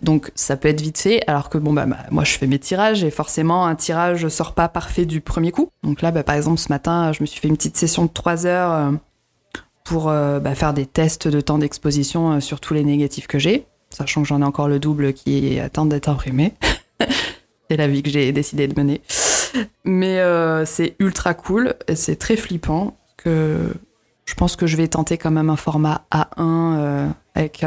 Donc 0.02 0.30
ça 0.36 0.56
peut 0.56 0.68
être 0.68 0.80
vite 0.80 0.98
fait, 0.98 1.22
alors 1.26 1.48
que 1.48 1.58
bon, 1.58 1.72
bah, 1.72 1.86
bah, 1.86 1.96
moi 2.12 2.22
je 2.22 2.38
fais 2.38 2.46
mes 2.46 2.60
tirages 2.60 3.02
et 3.02 3.10
forcément 3.10 3.66
un 3.66 3.74
tirage 3.74 4.28
sort 4.28 4.52
pas 4.52 4.68
parfait 4.68 5.04
du 5.04 5.20
premier 5.20 5.50
coup. 5.50 5.70
Donc 5.82 6.00
là, 6.00 6.12
bah, 6.12 6.22
par 6.22 6.36
exemple, 6.36 6.60
ce 6.60 6.68
matin, 6.68 7.12
je 7.12 7.22
me 7.22 7.26
suis 7.26 7.40
fait 7.40 7.48
une 7.48 7.56
petite 7.56 7.76
session 7.76 8.04
de 8.04 8.10
3 8.10 8.46
heures 8.46 8.72
euh, 8.72 8.92
pour 9.84 10.08
euh, 10.08 10.40
bah, 10.40 10.54
faire 10.54 10.72
des 10.72 10.86
tests 10.86 11.28
de 11.28 11.40
temps 11.40 11.58
d'exposition 11.58 12.32
euh, 12.32 12.40
sur 12.40 12.58
tous 12.60 12.74
les 12.74 12.82
négatifs 12.82 13.26
que 13.26 13.38
j'ai, 13.38 13.66
sachant 13.90 14.22
que 14.22 14.28
j'en 14.28 14.40
ai 14.40 14.44
encore 14.44 14.66
le 14.66 14.78
double 14.78 15.12
qui 15.12 15.60
attend 15.60 15.84
d'être 15.84 16.08
imprimé. 16.08 16.54
c'est 17.70 17.76
la 17.76 17.86
vie 17.86 18.02
que 18.02 18.10
j'ai 18.10 18.32
décidé 18.32 18.66
de 18.66 18.78
mener. 18.80 19.02
Mais 19.84 20.18
euh, 20.18 20.64
c'est 20.64 20.96
ultra 20.98 21.32
cool 21.34 21.74
c'est 21.94 22.18
très 22.18 22.36
flippant 22.36 22.96
que 23.16 23.72
je 24.24 24.34
pense 24.34 24.56
que 24.56 24.66
je 24.66 24.76
vais 24.76 24.88
tenter 24.88 25.16
quand 25.16 25.30
même 25.30 25.48
un 25.48 25.56
format 25.56 26.06
A1 26.10 26.26
euh, 26.40 27.08
avec 27.36 27.64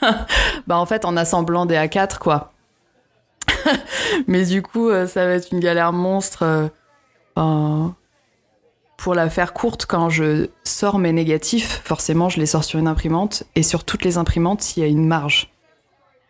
bah 0.68 0.78
en 0.78 0.86
fait 0.86 1.04
en 1.04 1.16
assemblant 1.16 1.66
des 1.66 1.74
A4 1.74 2.18
quoi. 2.18 2.52
Mais 4.28 4.44
du 4.44 4.62
coup 4.62 4.90
ça 5.06 5.26
va 5.26 5.32
être 5.32 5.50
une 5.52 5.60
galère 5.60 5.92
monstre. 5.92 6.70
Pour 9.00 9.14
la 9.14 9.30
faire 9.30 9.54
courte, 9.54 9.86
quand 9.86 10.10
je 10.10 10.48
sors 10.62 10.98
mes 10.98 11.12
négatifs, 11.12 11.80
forcément 11.84 12.28
je 12.28 12.38
les 12.38 12.44
sors 12.44 12.64
sur 12.64 12.78
une 12.78 12.86
imprimante 12.86 13.44
et 13.56 13.62
sur 13.62 13.84
toutes 13.84 14.04
les 14.04 14.18
imprimantes 14.18 14.76
il 14.76 14.80
y 14.80 14.82
a 14.82 14.86
une 14.86 15.06
marge. 15.06 15.50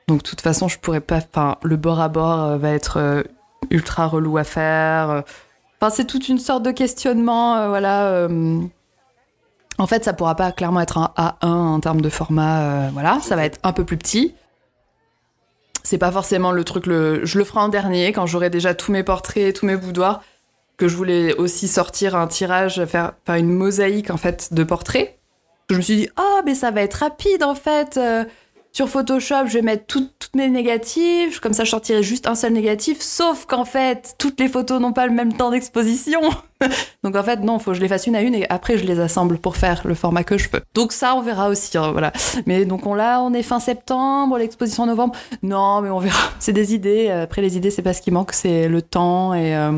Donc 0.06 0.22
de 0.22 0.28
toute 0.28 0.40
façon 0.40 0.68
je 0.68 0.78
pourrais 0.78 1.00
pas. 1.00 1.16
Enfin 1.16 1.56
le 1.64 1.76
bord 1.76 2.00
à 2.00 2.08
bord 2.08 2.40
euh, 2.40 2.58
va 2.58 2.70
être 2.70 2.98
euh, 2.98 3.22
ultra 3.70 4.06
relou 4.06 4.38
à 4.38 4.44
faire. 4.44 5.10
euh. 5.10 5.22
Enfin 5.80 5.90
c'est 5.90 6.04
toute 6.04 6.28
une 6.28 6.38
sorte 6.38 6.62
de 6.62 6.70
questionnement, 6.70 7.68
voilà. 7.68 8.28
en 9.78 9.86
fait, 9.86 10.04
ça 10.04 10.12
pourra 10.12 10.34
pas 10.34 10.52
clairement 10.52 10.82
être 10.82 10.98
un 10.98 11.12
A1 11.16 11.48
en 11.48 11.80
termes 11.80 12.02
de 12.02 12.10
format. 12.10 12.90
voilà, 12.90 13.18
ça 13.22 13.34
va 13.34 13.46
être 13.46 13.58
un 13.62 13.72
peu 13.72 13.84
plus 13.84 13.96
petit. 13.96 14.34
C'est 15.82 15.96
pas 15.96 16.12
forcément 16.12 16.52
le 16.52 16.64
truc. 16.64 16.86
Le... 16.86 17.24
Je 17.24 17.38
le 17.38 17.44
ferai 17.44 17.60
en 17.60 17.68
dernier 17.68 18.12
quand 18.12 18.26
j'aurai 18.26 18.50
déjà 18.50 18.74
tous 18.74 18.92
mes 18.92 19.02
portraits, 19.02 19.56
tous 19.56 19.64
mes 19.64 19.76
boudoirs. 19.76 20.20
Que 20.80 20.88
je 20.88 20.96
voulais 20.96 21.34
aussi 21.34 21.68
sortir 21.68 22.16
un 22.16 22.26
tirage, 22.26 22.82
faire, 22.86 23.12
faire 23.26 23.34
une 23.34 23.50
mosaïque 23.52 24.08
en 24.08 24.16
fait 24.16 24.54
de 24.54 24.64
portraits. 24.64 25.18
Je 25.68 25.76
me 25.76 25.82
suis 25.82 25.96
dit, 25.96 26.08
oh, 26.18 26.40
mais 26.46 26.54
ça 26.54 26.70
va 26.70 26.80
être 26.80 26.94
rapide 26.94 27.42
en 27.42 27.54
fait. 27.54 27.98
euh, 27.98 28.24
sur 28.72 28.88
Photoshop, 28.88 29.46
je 29.46 29.54
vais 29.54 29.62
mettre 29.62 29.84
toutes, 29.86 30.12
toutes 30.18 30.34
mes 30.36 30.48
négatifs, 30.48 31.38
comme 31.40 31.52
ça 31.52 31.64
je 31.64 31.70
sortirai 31.70 32.02
juste 32.02 32.26
un 32.28 32.34
seul 32.34 32.52
négatif, 32.54 33.02
sauf 33.02 33.44
qu'en 33.44 33.66
fait, 33.66 34.14
toutes 34.16 34.40
les 34.40 34.48
photos 34.48 34.80
n'ont 34.80 34.92
pas 34.94 35.06
le 35.06 35.12
même 35.12 35.32
temps 35.34 35.50
d'exposition. 35.50 36.20
Donc 37.04 37.14
en 37.14 37.22
fait, 37.24 37.40
non, 37.40 37.58
faut 37.58 37.72
que 37.72 37.76
je 37.76 37.82
les 37.82 37.88
fasse 37.88 38.06
une 38.06 38.16
à 38.16 38.22
une 38.22 38.34
et 38.34 38.46
après 38.48 38.78
je 38.78 38.84
les 38.84 39.00
assemble 39.00 39.36
pour 39.38 39.56
faire 39.56 39.82
le 39.84 39.94
format 39.94 40.24
que 40.24 40.38
je 40.38 40.48
veux. 40.50 40.62
Donc 40.72 40.92
ça, 40.92 41.14
on 41.14 41.20
verra 41.20 41.48
aussi, 41.50 41.76
hein, 41.76 41.90
voilà. 41.92 42.12
Mais 42.46 42.64
donc 42.64 42.86
on 42.86 42.94
l'a, 42.94 43.20
on 43.20 43.34
est 43.34 43.42
fin 43.42 43.60
septembre, 43.60 44.38
l'exposition 44.38 44.84
en 44.84 44.86
novembre. 44.86 45.14
Non, 45.42 45.82
mais 45.82 45.90
on 45.90 45.98
verra. 45.98 46.30
C'est 46.38 46.52
des 46.52 46.72
idées. 46.72 47.10
Après 47.10 47.42
les 47.42 47.56
idées, 47.56 47.70
c'est 47.70 47.82
pas 47.82 47.92
ce 47.92 48.00
qui 48.00 48.10
manque, 48.12 48.32
c'est 48.32 48.68
le 48.68 48.80
temps 48.82 49.34
et, 49.34 49.54
euh, 49.56 49.72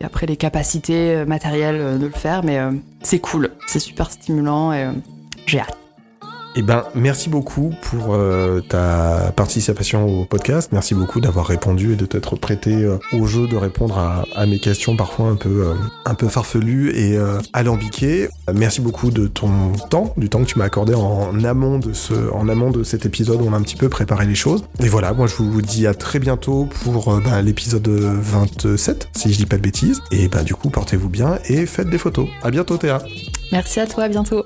et 0.00 0.04
après 0.04 0.26
les 0.26 0.36
capacités 0.36 1.14
euh, 1.14 1.24
matérielles 1.24 1.80
euh, 1.80 1.98
de 1.98 2.06
le 2.06 2.12
faire. 2.12 2.42
Mais 2.44 2.58
euh, 2.58 2.72
c'est 3.02 3.20
cool, 3.20 3.50
c'est 3.66 3.80
super 3.80 4.10
stimulant 4.10 4.72
et 4.72 4.88
j'ai 5.46 5.60
hâte. 5.60 5.76
Eh 6.60 6.62
ben, 6.62 6.82
merci 6.92 7.28
beaucoup 7.28 7.72
pour 7.82 8.14
euh, 8.14 8.60
ta 8.60 9.32
participation 9.36 10.22
au 10.22 10.24
podcast. 10.24 10.70
Merci 10.72 10.92
beaucoup 10.96 11.20
d'avoir 11.20 11.46
répondu 11.46 11.92
et 11.92 11.96
de 11.96 12.04
t'être 12.04 12.34
prêté 12.34 12.74
euh, 12.74 12.98
au 13.12 13.26
jeu 13.26 13.46
de 13.46 13.54
répondre 13.54 13.96
à, 13.96 14.44
mes 14.44 14.58
questions 14.58 14.96
parfois 14.96 15.26
un 15.26 15.36
peu, 15.36 15.68
euh, 15.68 15.74
un 16.04 16.14
peu 16.14 16.26
farfelues 16.26 16.90
et 16.96 17.16
alambiquées. 17.52 18.28
Merci 18.52 18.80
beaucoup 18.80 19.12
de 19.12 19.28
ton 19.28 19.70
temps, 19.88 20.12
du 20.16 20.28
temps 20.28 20.40
que 20.40 20.46
tu 20.46 20.58
m'as 20.58 20.64
accordé 20.64 20.94
en 20.94 21.44
amont 21.44 21.78
de 21.78 21.92
ce, 21.92 22.14
en 22.32 22.48
amont 22.48 22.72
de 22.72 22.82
cet 22.82 23.06
épisode 23.06 23.40
où 23.40 23.46
on 23.48 23.52
a 23.52 23.56
un 23.56 23.62
petit 23.62 23.76
peu 23.76 23.88
préparé 23.88 24.26
les 24.26 24.34
choses. 24.34 24.64
Et 24.80 24.88
voilà, 24.88 25.12
moi 25.12 25.28
je 25.28 25.36
vous 25.36 25.62
dis 25.62 25.86
à 25.86 25.94
très 25.94 26.18
bientôt 26.18 26.68
pour 26.82 27.20
bah, 27.20 27.40
l'épisode 27.40 27.86
27, 27.86 29.10
si 29.16 29.32
je 29.32 29.38
dis 29.38 29.46
pas 29.46 29.58
de 29.58 29.62
bêtises. 29.62 30.02
Et 30.10 30.26
bah 30.26 30.42
du 30.42 30.56
coup, 30.56 30.70
portez-vous 30.70 31.08
bien 31.08 31.38
et 31.48 31.66
faites 31.66 31.88
des 31.88 31.98
photos. 31.98 32.28
À 32.42 32.50
bientôt 32.50 32.76
Théa. 32.78 33.00
Merci 33.52 33.78
à 33.78 33.86
toi, 33.86 34.02
à 34.04 34.08
bientôt. 34.08 34.42